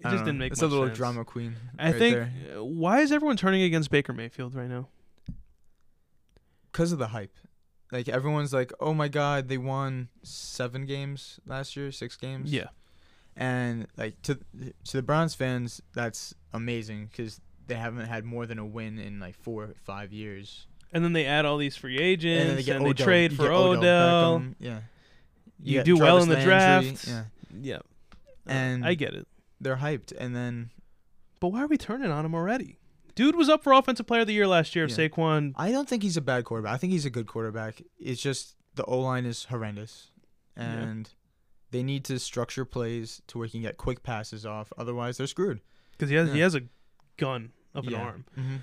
It 0.00 0.06
I 0.06 0.10
just 0.10 0.18
don't 0.20 0.26
didn't 0.26 0.38
make 0.38 0.52
It's 0.52 0.60
much 0.62 0.68
a 0.68 0.70
little 0.70 0.86
sense. 0.86 0.96
drama 0.98 1.24
queen. 1.24 1.56
I 1.78 1.90
right 1.92 1.98
think 1.98 2.14
there. 2.16 2.30
uh, 2.58 2.64
why 2.64 3.00
is 3.00 3.12
everyone 3.12 3.36
turning 3.36 3.62
against 3.62 3.90
Baker 3.90 4.12
Mayfield 4.12 4.54
right 4.54 4.68
now? 4.68 4.88
because 6.72 6.90
of 6.92 6.98
the 6.98 7.08
hype. 7.08 7.36
Like 7.92 8.08
everyone's 8.08 8.52
like, 8.52 8.72
"Oh 8.80 8.92
my 8.94 9.08
God, 9.08 9.48
they 9.48 9.58
won 9.58 10.08
seven 10.22 10.86
games 10.86 11.38
last 11.46 11.76
year, 11.76 11.92
six 11.92 12.16
games." 12.16 12.52
Yeah. 12.52 12.68
And 13.36 13.86
like 13.96 14.20
to 14.22 14.34
to 14.84 14.96
the 14.96 15.02
Browns 15.02 15.34
fans, 15.34 15.80
that's 15.94 16.34
amazing 16.52 17.06
because 17.10 17.40
they 17.66 17.74
haven't 17.74 18.06
had 18.06 18.24
more 18.24 18.46
than 18.46 18.58
a 18.58 18.64
win 18.66 18.98
in 18.98 19.18
like 19.20 19.36
four, 19.36 19.74
five 19.84 20.12
years. 20.12 20.66
And 20.92 21.02
then 21.04 21.12
they 21.12 21.26
add 21.26 21.44
all 21.44 21.56
these 21.58 21.76
free 21.76 21.98
agents 21.98 22.40
and 22.40 22.40
and 22.40 22.48
then 22.50 22.56
they, 22.56 22.62
they 22.62 22.66
get 22.66 22.80
Odell. 22.80 23.04
trade 23.06 23.30
You 23.32 23.36
for 23.38 23.50
Odell. 23.52 24.38
Beckham, 24.40 24.54
yeah. 24.60 24.80
You 25.62 25.72
get 25.78 25.86
do 25.86 25.96
well 25.98 26.22
in 26.22 26.28
the 26.28 26.34
Landry, 26.36 26.50
draft. 26.90 27.08
Yeah, 27.08 27.24
Yeah. 27.60 27.76
Uh, 27.76 27.80
and- 28.52 28.84
I 28.86 28.94
get 28.94 29.14
it. 29.14 29.26
they're 29.60 29.76
hyped, 29.76 30.12
and 30.18 30.36
then 30.36 30.70
But 31.40 31.48
why 31.48 31.62
are 31.62 31.66
we 31.66 31.76
turning 31.78 32.10
on 32.10 32.24
him 32.24 32.34
already? 32.34 32.78
Dude 33.14 33.34
was 33.36 33.48
up 33.48 33.62
for 33.62 33.72
offensive 33.72 34.06
player 34.06 34.22
of 34.22 34.26
the 34.26 34.34
year 34.34 34.46
last 34.46 34.74
year. 34.76 34.86
Yeah. 34.86 34.94
Saquon. 34.96 35.52
I 35.56 35.70
don't 35.72 35.88
think 35.88 36.02
he's 36.02 36.16
a 36.16 36.20
bad 36.20 36.44
quarterback. 36.44 36.74
I 36.74 36.76
think 36.76 36.92
he's 36.92 37.06
a 37.06 37.10
good 37.10 37.26
quarterback. 37.26 37.80
It's 37.98 38.20
just 38.20 38.56
the 38.74 38.84
O 38.84 38.98
line 39.00 39.24
is 39.24 39.44
horrendous, 39.44 40.10
Yeah. 40.56 40.94
They 41.74 41.82
need 41.82 42.04
to 42.04 42.18
structure 42.18 42.64
plays 42.64 43.20
to 43.26 43.36
where 43.38 43.46
he 43.46 43.50
can 43.50 43.62
get 43.62 43.76
quick 43.76 44.02
passes 44.02 44.46
off. 44.46 44.72
Otherwise, 44.78 45.16
they're 45.18 45.26
screwed. 45.26 45.60
Because 45.92 46.08
he 46.08 46.16
has 46.16 46.32
he 46.32 46.38
has 46.40 46.54
a 46.54 46.62
gun 47.18 47.50
of 47.74 47.86
an 47.88 47.94
arm. 47.94 48.24
Mm-hmm. 48.38 48.56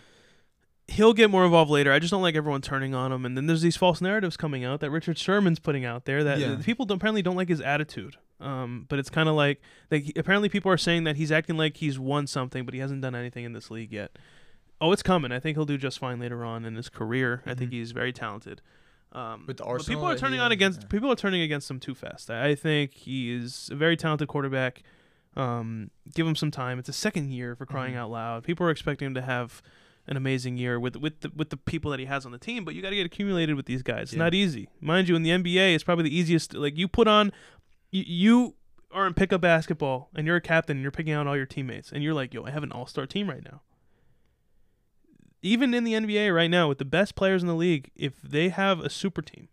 He'll 0.88 1.14
get 1.14 1.30
more 1.30 1.46
involved 1.46 1.72
later. 1.72 1.92
I 1.94 2.00
just 2.00 2.12
don't 2.12 2.22
like 2.22 2.36
everyone 2.36 2.62
turning 2.62 2.94
on 2.94 3.12
him. 3.14 3.26
And 3.26 3.38
then 3.38 3.48
there's 3.48 3.62
these 3.62 3.78
false 3.78 4.02
narratives 4.02 4.36
coming 4.36 4.66
out 4.66 4.82
that 4.82 4.90
Richard 4.92 5.18
Sherman's 5.18 5.60
putting 5.60 5.86
out 5.86 6.04
there 6.06 6.22
that 6.26 6.40
Yeah. 6.40 6.58
people 6.62 6.86
don't, 6.86 6.98
apparently 6.98 7.22
don't 7.22 7.38
like 7.38 7.48
his 7.48 7.62
attitude. 7.62 8.18
Um, 8.42 8.88
but 8.90 9.00
it's 9.00 9.10
kind 9.10 9.30
of 9.30 9.36
like 9.36 9.62
like 9.92 10.12
apparently 10.18 10.50
people 10.50 10.72
are 10.72 10.78
saying 10.78 11.04
that 11.06 11.16
he's 11.16 11.32
acting 11.32 11.56
like 11.58 11.78
he's 11.78 12.00
won 12.00 12.28
something, 12.28 12.66
but 12.66 12.74
he 12.74 12.80
hasn't 12.80 13.02
done 13.02 13.16
anything 13.16 13.46
in 13.46 13.54
this 13.54 13.70
league 13.72 13.92
yet. 13.94 14.18
Oh, 14.82 14.92
it's 14.92 15.04
coming. 15.04 15.32
I 15.32 15.40
think 15.40 15.56
he'll 15.58 15.66
do 15.66 15.78
just 15.78 16.00
fine 16.00 16.20
later 16.20 16.44
on 16.44 16.66
in 16.66 16.76
his 16.76 16.90
career. 16.90 17.44
I 17.46 17.54
think 17.54 17.70
Mhm. 17.70 17.74
he's 17.76 17.92
very 17.92 18.12
talented. 18.12 18.62
Um, 19.14 19.44
With 19.46 19.58
the 19.58 19.64
but 19.64 19.70
arsenal 19.70 19.98
people 20.00 20.10
are 20.10 20.18
turning 20.18 20.40
on 20.40 20.52
against 20.52 20.88
people 20.90 21.12
are 21.12 21.16
turning 21.16 21.42
against 21.42 21.70
him 21.70 21.80
too 21.80 21.94
fast. 21.94 22.30
I 22.30 22.56
think 22.56 22.94
he 22.94 23.32
is 23.34 23.70
a 23.72 23.76
very 23.76 23.98
talented 23.98 24.28
quarterback. 24.30 24.84
Um, 25.36 25.92
give 26.14 26.26
him 26.28 26.36
some 26.36 26.52
time. 26.52 26.80
It's 26.80 26.90
a 26.90 26.94
second 26.94 27.32
year 27.32 27.56
for 27.56 27.66
crying 27.66 27.94
Mhm. 27.94 27.98
out 27.98 28.12
loud. 28.12 28.44
People 28.44 28.66
are 28.68 28.70
expecting 28.72 29.08
him 29.08 29.14
to 29.16 29.22
have 29.22 29.62
an 30.08 30.18
amazing 30.18 30.58
year 30.58 30.80
with 30.80 30.96
with 30.96 31.20
the, 31.22 31.32
with 31.36 31.50
the 31.52 31.58
people 31.58 31.92
that 31.92 32.00
he 32.00 32.06
has 32.06 32.26
on 32.26 32.32
the 32.32 32.38
team, 32.38 32.64
but 32.66 32.74
you 32.74 32.82
got 32.82 32.90
to 32.90 32.96
get 32.96 33.06
accumulated 33.06 33.56
with 33.56 33.66
these 33.66 33.82
guys. 33.84 34.04
It's 34.04 34.14
Yeah. 34.14 34.20
not 34.20 34.34
easy, 34.34 34.68
mind 34.80 35.08
you. 35.10 35.16
In 35.16 35.24
the 35.24 35.32
NBA, 35.32 35.76
it's 35.76 35.84
probably 35.84 36.04
the 36.06 36.18
easiest. 36.18 36.54
Like 36.54 36.78
you 36.78 36.88
put 36.88 37.08
on, 37.08 37.32
you, 37.92 38.04
you 38.08 38.56
are 38.92 39.06
in 39.08 39.14
pickup 39.14 39.40
basketball, 39.42 40.10
and 40.16 40.26
you're 40.28 40.36
a 40.38 40.42
captain, 40.42 40.78
and 40.78 40.82
you're 40.82 40.92
picking 40.92 41.14
out 41.14 41.28
all 41.28 41.36
your 41.38 41.46
teammates, 41.46 41.92
and 41.92 42.04
you're 42.04 42.14
like, 42.14 42.34
yo, 42.34 42.44
I 42.46 42.52
have 42.52 42.64
an 42.64 42.72
all 42.72 42.86
star 42.86 43.06
team 43.06 43.30
right 43.30 43.44
now. 43.44 43.62
Even 45.44 45.74
in 45.74 45.84
the 45.84 45.94
NBA 45.94 46.34
right 46.36 46.50
now, 46.50 46.68
with 46.70 46.78
the 46.78 46.86
best 46.86 47.16
players 47.16 47.42
in 47.42 47.48
the 47.48 47.56
league, 47.56 47.90
if 47.96 48.22
they 48.22 48.50
have 48.50 48.80
a 48.80 48.90
super 48.90 49.22
team, 49.24 49.48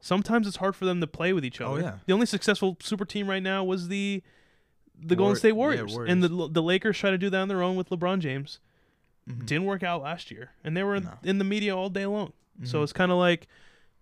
sometimes 0.00 0.46
it's 0.46 0.56
hard 0.56 0.76
for 0.76 0.84
them 0.84 1.00
to 1.00 1.06
play 1.06 1.32
with 1.32 1.44
each 1.44 1.60
other. 1.60 1.70
Oh, 1.70 1.74
other. 1.74 1.82
yeah. 1.82 1.94
The 2.06 2.12
only 2.12 2.26
successful 2.26 2.76
super 2.80 3.04
team 3.04 3.28
right 3.28 3.42
now 3.42 3.64
was 3.64 3.88
the 3.88 4.22
the 4.98 5.14
Golden 5.16 5.30
War- 5.32 5.36
State 5.36 5.48
yeah, 5.48 5.54
Warriors, 5.54 5.96
and 5.96 6.22
the 6.22 6.48
the 6.50 6.62
Lakers 6.62 6.96
try 6.98 7.10
to 7.10 7.18
do 7.18 7.28
that 7.30 7.38
on 7.40 7.48
their 7.48 7.62
own 7.62 7.76
with 7.76 7.90
LeBron 7.90 8.20
James. 8.20 8.60
Mhm. 9.28 9.44
Didn't 9.46 9.64
work 9.64 9.82
out 9.82 10.02
last 10.02 10.30
year, 10.30 10.52
and 10.62 10.76
they 10.76 10.82
were 10.84 10.94
in, 10.94 11.04
No. 11.04 11.18
in 11.24 11.38
the 11.38 11.44
media 11.44 11.76
all 11.76 11.90
day 11.90 12.06
long. 12.06 12.32
So 12.62 12.78
Mhm. 12.80 12.84
it's 12.84 12.92
kind 12.92 13.10
of 13.10 13.18
like, 13.18 13.48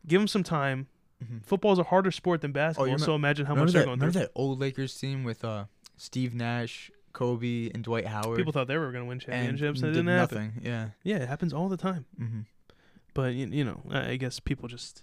give 0.07 0.21
them 0.21 0.29
some 0.29 0.43
time. 0.45 0.87
Mhm. 1.25 1.43
Football's 1.47 1.79
a 1.79 1.85
harder 1.85 2.11
sport 2.11 2.43
than 2.43 2.53
basketball, 2.53 2.85
remember- 2.85 3.05
so 3.05 3.15
imagine 3.15 3.47
how 3.47 3.55
much 3.55 3.69
that, 3.69 3.73
they're 3.73 3.85
going 3.87 3.99
remember 3.99 4.13
through. 4.13 4.21
that 4.27 4.33
old 4.35 4.61
Lakers 4.61 4.95
team 4.99 5.25
with 5.25 5.43
uh, 5.43 5.65
Steve 5.97 6.35
Nash, 6.35 6.91
Kobe, 7.15 7.71
and 7.73 7.83
Dwight 7.83 8.07
Howard. 8.07 8.37
People 8.37 8.53
thought 8.53 8.67
they 8.69 8.77
were 8.77 8.93
going 8.93 9.05
to 9.05 9.09
win 9.09 9.19
championships, 9.21 9.81
and, 9.81 9.89
it 9.89 9.93
did 9.95 10.01
didn't 10.05 10.19
happen. 10.19 10.37
nothing. 10.39 10.53
Yeah. 10.63 10.89
Yeah, 11.03 11.17
it 11.23 11.29
happens 11.29 11.55
all 11.55 11.71
the 11.71 11.79
time. 11.79 12.05
Mm-hmm. 12.21 12.41
But 13.15 13.33
you, 13.35 13.47
you 13.47 13.65
know, 13.65 13.81
I 13.91 14.17
guess 14.17 14.39
people 14.41 14.69
just 14.69 15.03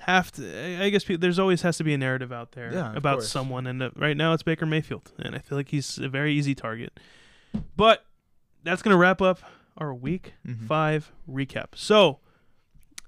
have 0.00 0.30
to. 0.32 0.82
I- 0.84 0.90
guess 0.90 1.04
pe- 1.04 1.16
there's 1.16 1.38
always 1.38 1.62
has 1.62 1.76
to 1.78 1.84
be 1.84 1.94
a 1.94 1.98
narrative 1.98 2.32
out 2.32 2.52
there 2.52 2.72
Yeah, 2.72 2.94
about 2.94 3.14
course. 3.18 3.28
someone, 3.30 3.66
and 3.66 3.82
uh, 3.82 3.90
right 3.96 4.16
now 4.16 4.32
it's 4.32 4.42
Baker 4.42 4.66
Mayfield, 4.66 5.12
and 5.18 5.34
I 5.34 5.38
feel 5.38 5.58
like 5.58 5.68
he's 5.70 5.98
a 5.98 6.08
very 6.08 6.32
easy 6.34 6.54
target. 6.54 6.98
But 7.76 8.04
that's 8.62 8.82
gonna 8.82 8.96
wrap 8.96 9.20
up 9.22 9.40
our 9.76 9.94
week 9.94 10.34
Mhm. 10.46 10.66
five 10.66 11.12
recap. 11.28 11.68
So. 11.74 12.20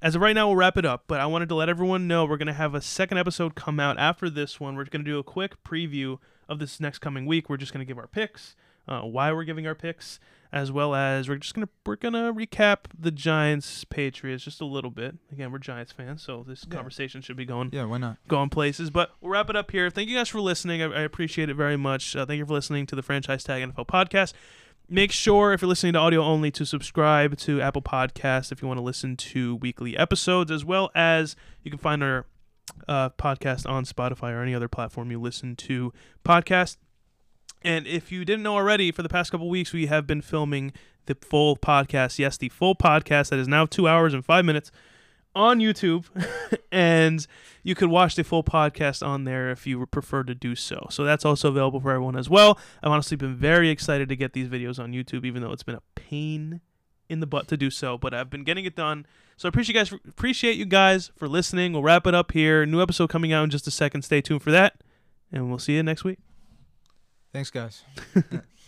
As 0.02 0.14
of 0.14 0.22
right 0.22 0.32
now, 0.32 0.46
we'll 0.46 0.56
wrap 0.56 0.78
it 0.78 0.86
up, 0.86 1.04
but 1.08 1.20
I 1.20 1.26
wanted 1.26 1.50
to 1.50 1.54
let 1.54 1.68
everyone 1.68 2.08
know 2.08 2.24
we're 2.24 2.38
going 2.38 2.46
to 2.46 2.54
have 2.54 2.74
a 2.74 2.80
second 2.80 3.18
episode 3.18 3.54
come 3.54 3.78
out 3.78 3.98
after 3.98 4.30
this 4.30 4.58
one. 4.58 4.74
We're 4.74 4.86
going 4.86 5.04
to 5.04 5.10
do 5.10 5.18
a 5.18 5.22
quick 5.22 5.62
preview 5.62 6.16
of 6.50 6.58
this 6.58 6.80
next 6.80 6.98
coming 6.98 7.24
week. 7.24 7.48
We're 7.48 7.56
just 7.56 7.72
going 7.72 7.80
to 7.84 7.88
give 7.88 7.96
our 7.98 8.06
picks, 8.06 8.56
uh, 8.86 9.00
why 9.02 9.32
we're 9.32 9.44
giving 9.44 9.66
our 9.66 9.74
picks, 9.74 10.20
as 10.52 10.72
well 10.72 10.94
as 10.96 11.28
we're 11.28 11.36
just 11.36 11.54
gonna 11.54 11.68
we're 11.86 11.94
gonna 11.94 12.34
recap 12.34 12.78
the 12.98 13.12
Giants 13.12 13.84
Patriots 13.84 14.42
just 14.42 14.60
a 14.60 14.64
little 14.64 14.90
bit. 14.90 15.14
Again, 15.30 15.52
we're 15.52 15.58
Giants 15.58 15.92
fans, 15.92 16.22
so 16.22 16.44
this 16.46 16.66
Yeah. 16.68 16.74
conversation 16.74 17.22
should 17.22 17.36
be 17.36 17.44
going 17.44 17.70
Yeah, 17.72 17.84
why 17.84 17.98
not? 17.98 18.16
going 18.26 18.50
places. 18.50 18.90
But 18.90 19.12
we'll 19.20 19.30
wrap 19.30 19.48
it 19.48 19.54
up 19.54 19.70
here. 19.70 19.90
Thank 19.90 20.08
you 20.08 20.16
guys 20.16 20.28
for 20.28 20.40
listening. 20.40 20.82
I, 20.82 20.86
I 20.86 21.00
appreciate 21.02 21.48
it 21.48 21.54
very 21.54 21.76
much. 21.76 22.16
Uh, 22.16 22.26
thank 22.26 22.38
you 22.38 22.46
for 22.46 22.52
listening 22.54 22.86
to 22.86 22.96
the 22.96 23.02
Franchise 23.02 23.44
Tag 23.44 23.62
NFL 23.62 23.86
podcast. 23.86 24.32
Make 24.92 25.12
sure, 25.12 25.52
if 25.52 25.62
you're 25.62 25.68
listening 25.68 25.92
to 25.92 26.00
audio 26.00 26.20
only, 26.20 26.50
to 26.50 26.66
subscribe 26.66 27.36
to 27.38 27.60
Apple 27.62 27.80
Podcasts 27.82 28.50
if 28.50 28.60
you 28.60 28.66
want 28.66 28.78
to 28.78 28.82
listen 28.82 29.16
to 29.18 29.54
weekly 29.54 29.96
episodes, 29.96 30.50
as 30.50 30.64
well 30.64 30.90
as 30.96 31.36
you 31.62 31.70
can 31.70 31.78
find 31.78 32.02
our 32.02 32.26
uh, 32.88 33.10
podcast 33.10 33.68
on 33.68 33.84
Spotify 33.84 34.32
or 34.32 34.42
any 34.42 34.54
other 34.54 34.68
platform 34.68 35.10
you 35.10 35.20
listen 35.20 35.56
to 35.56 35.92
podcasts. 36.24 36.76
And 37.62 37.86
if 37.86 38.10
you 38.10 38.24
didn't 38.24 38.42
know 38.42 38.54
already, 38.54 38.90
for 38.90 39.02
the 39.02 39.08
past 39.08 39.30
couple 39.30 39.48
weeks, 39.48 39.72
we 39.72 39.86
have 39.86 40.06
been 40.06 40.22
filming 40.22 40.72
the 41.06 41.14
full 41.14 41.56
podcast. 41.56 42.18
Yes, 42.18 42.36
the 42.36 42.48
full 42.48 42.74
podcast 42.74 43.30
that 43.30 43.38
is 43.38 43.48
now 43.48 43.66
two 43.66 43.86
hours 43.86 44.14
and 44.14 44.24
five 44.24 44.44
minutes 44.44 44.70
on 45.34 45.58
YouTube. 45.58 46.06
and 46.72 47.26
you 47.62 47.74
could 47.74 47.90
watch 47.90 48.14
the 48.14 48.24
full 48.24 48.42
podcast 48.42 49.06
on 49.06 49.24
there 49.24 49.50
if 49.50 49.66
you 49.66 49.84
prefer 49.86 50.22
to 50.22 50.34
do 50.34 50.54
so. 50.54 50.86
So 50.90 51.04
that's 51.04 51.24
also 51.24 51.48
available 51.48 51.80
for 51.80 51.90
everyone 51.90 52.16
as 52.16 52.30
well. 52.30 52.58
I've 52.82 52.90
honestly 52.92 53.16
been 53.16 53.36
very 53.36 53.70
excited 53.70 54.08
to 54.08 54.16
get 54.16 54.32
these 54.32 54.48
videos 54.48 54.78
on 54.78 54.92
YouTube, 54.92 55.24
even 55.24 55.42
though 55.42 55.52
it's 55.52 55.62
been 55.62 55.76
a 55.76 55.82
pain 55.94 56.60
in 57.10 57.20
the 57.20 57.26
butt 57.26 57.48
to 57.48 57.56
do 57.56 57.70
so. 57.70 57.98
But 57.98 58.14
I've 58.14 58.30
been 58.30 58.44
getting 58.44 58.64
it 58.64 58.76
done. 58.76 59.06
So 59.36 59.48
I 59.48 59.50
appreciate 59.50 59.74
you 59.74 59.80
guys 59.80 59.92
appreciate 60.08 60.56
you 60.56 60.64
guys 60.64 61.10
for 61.16 61.28
listening. 61.28 61.72
We'll 61.72 61.82
wrap 61.82 62.06
it 62.06 62.14
up 62.14 62.32
here. 62.32 62.64
New 62.64 62.80
episode 62.80 63.10
coming 63.10 63.32
out 63.32 63.44
in 63.44 63.50
just 63.50 63.66
a 63.66 63.70
second. 63.70 64.02
Stay 64.02 64.20
tuned 64.20 64.42
for 64.42 64.50
that. 64.50 64.82
And 65.32 65.48
we'll 65.48 65.58
see 65.58 65.74
you 65.74 65.82
next 65.82 66.04
week. 66.04 66.18
Thanks, 67.32 67.50
guys. 67.50 67.84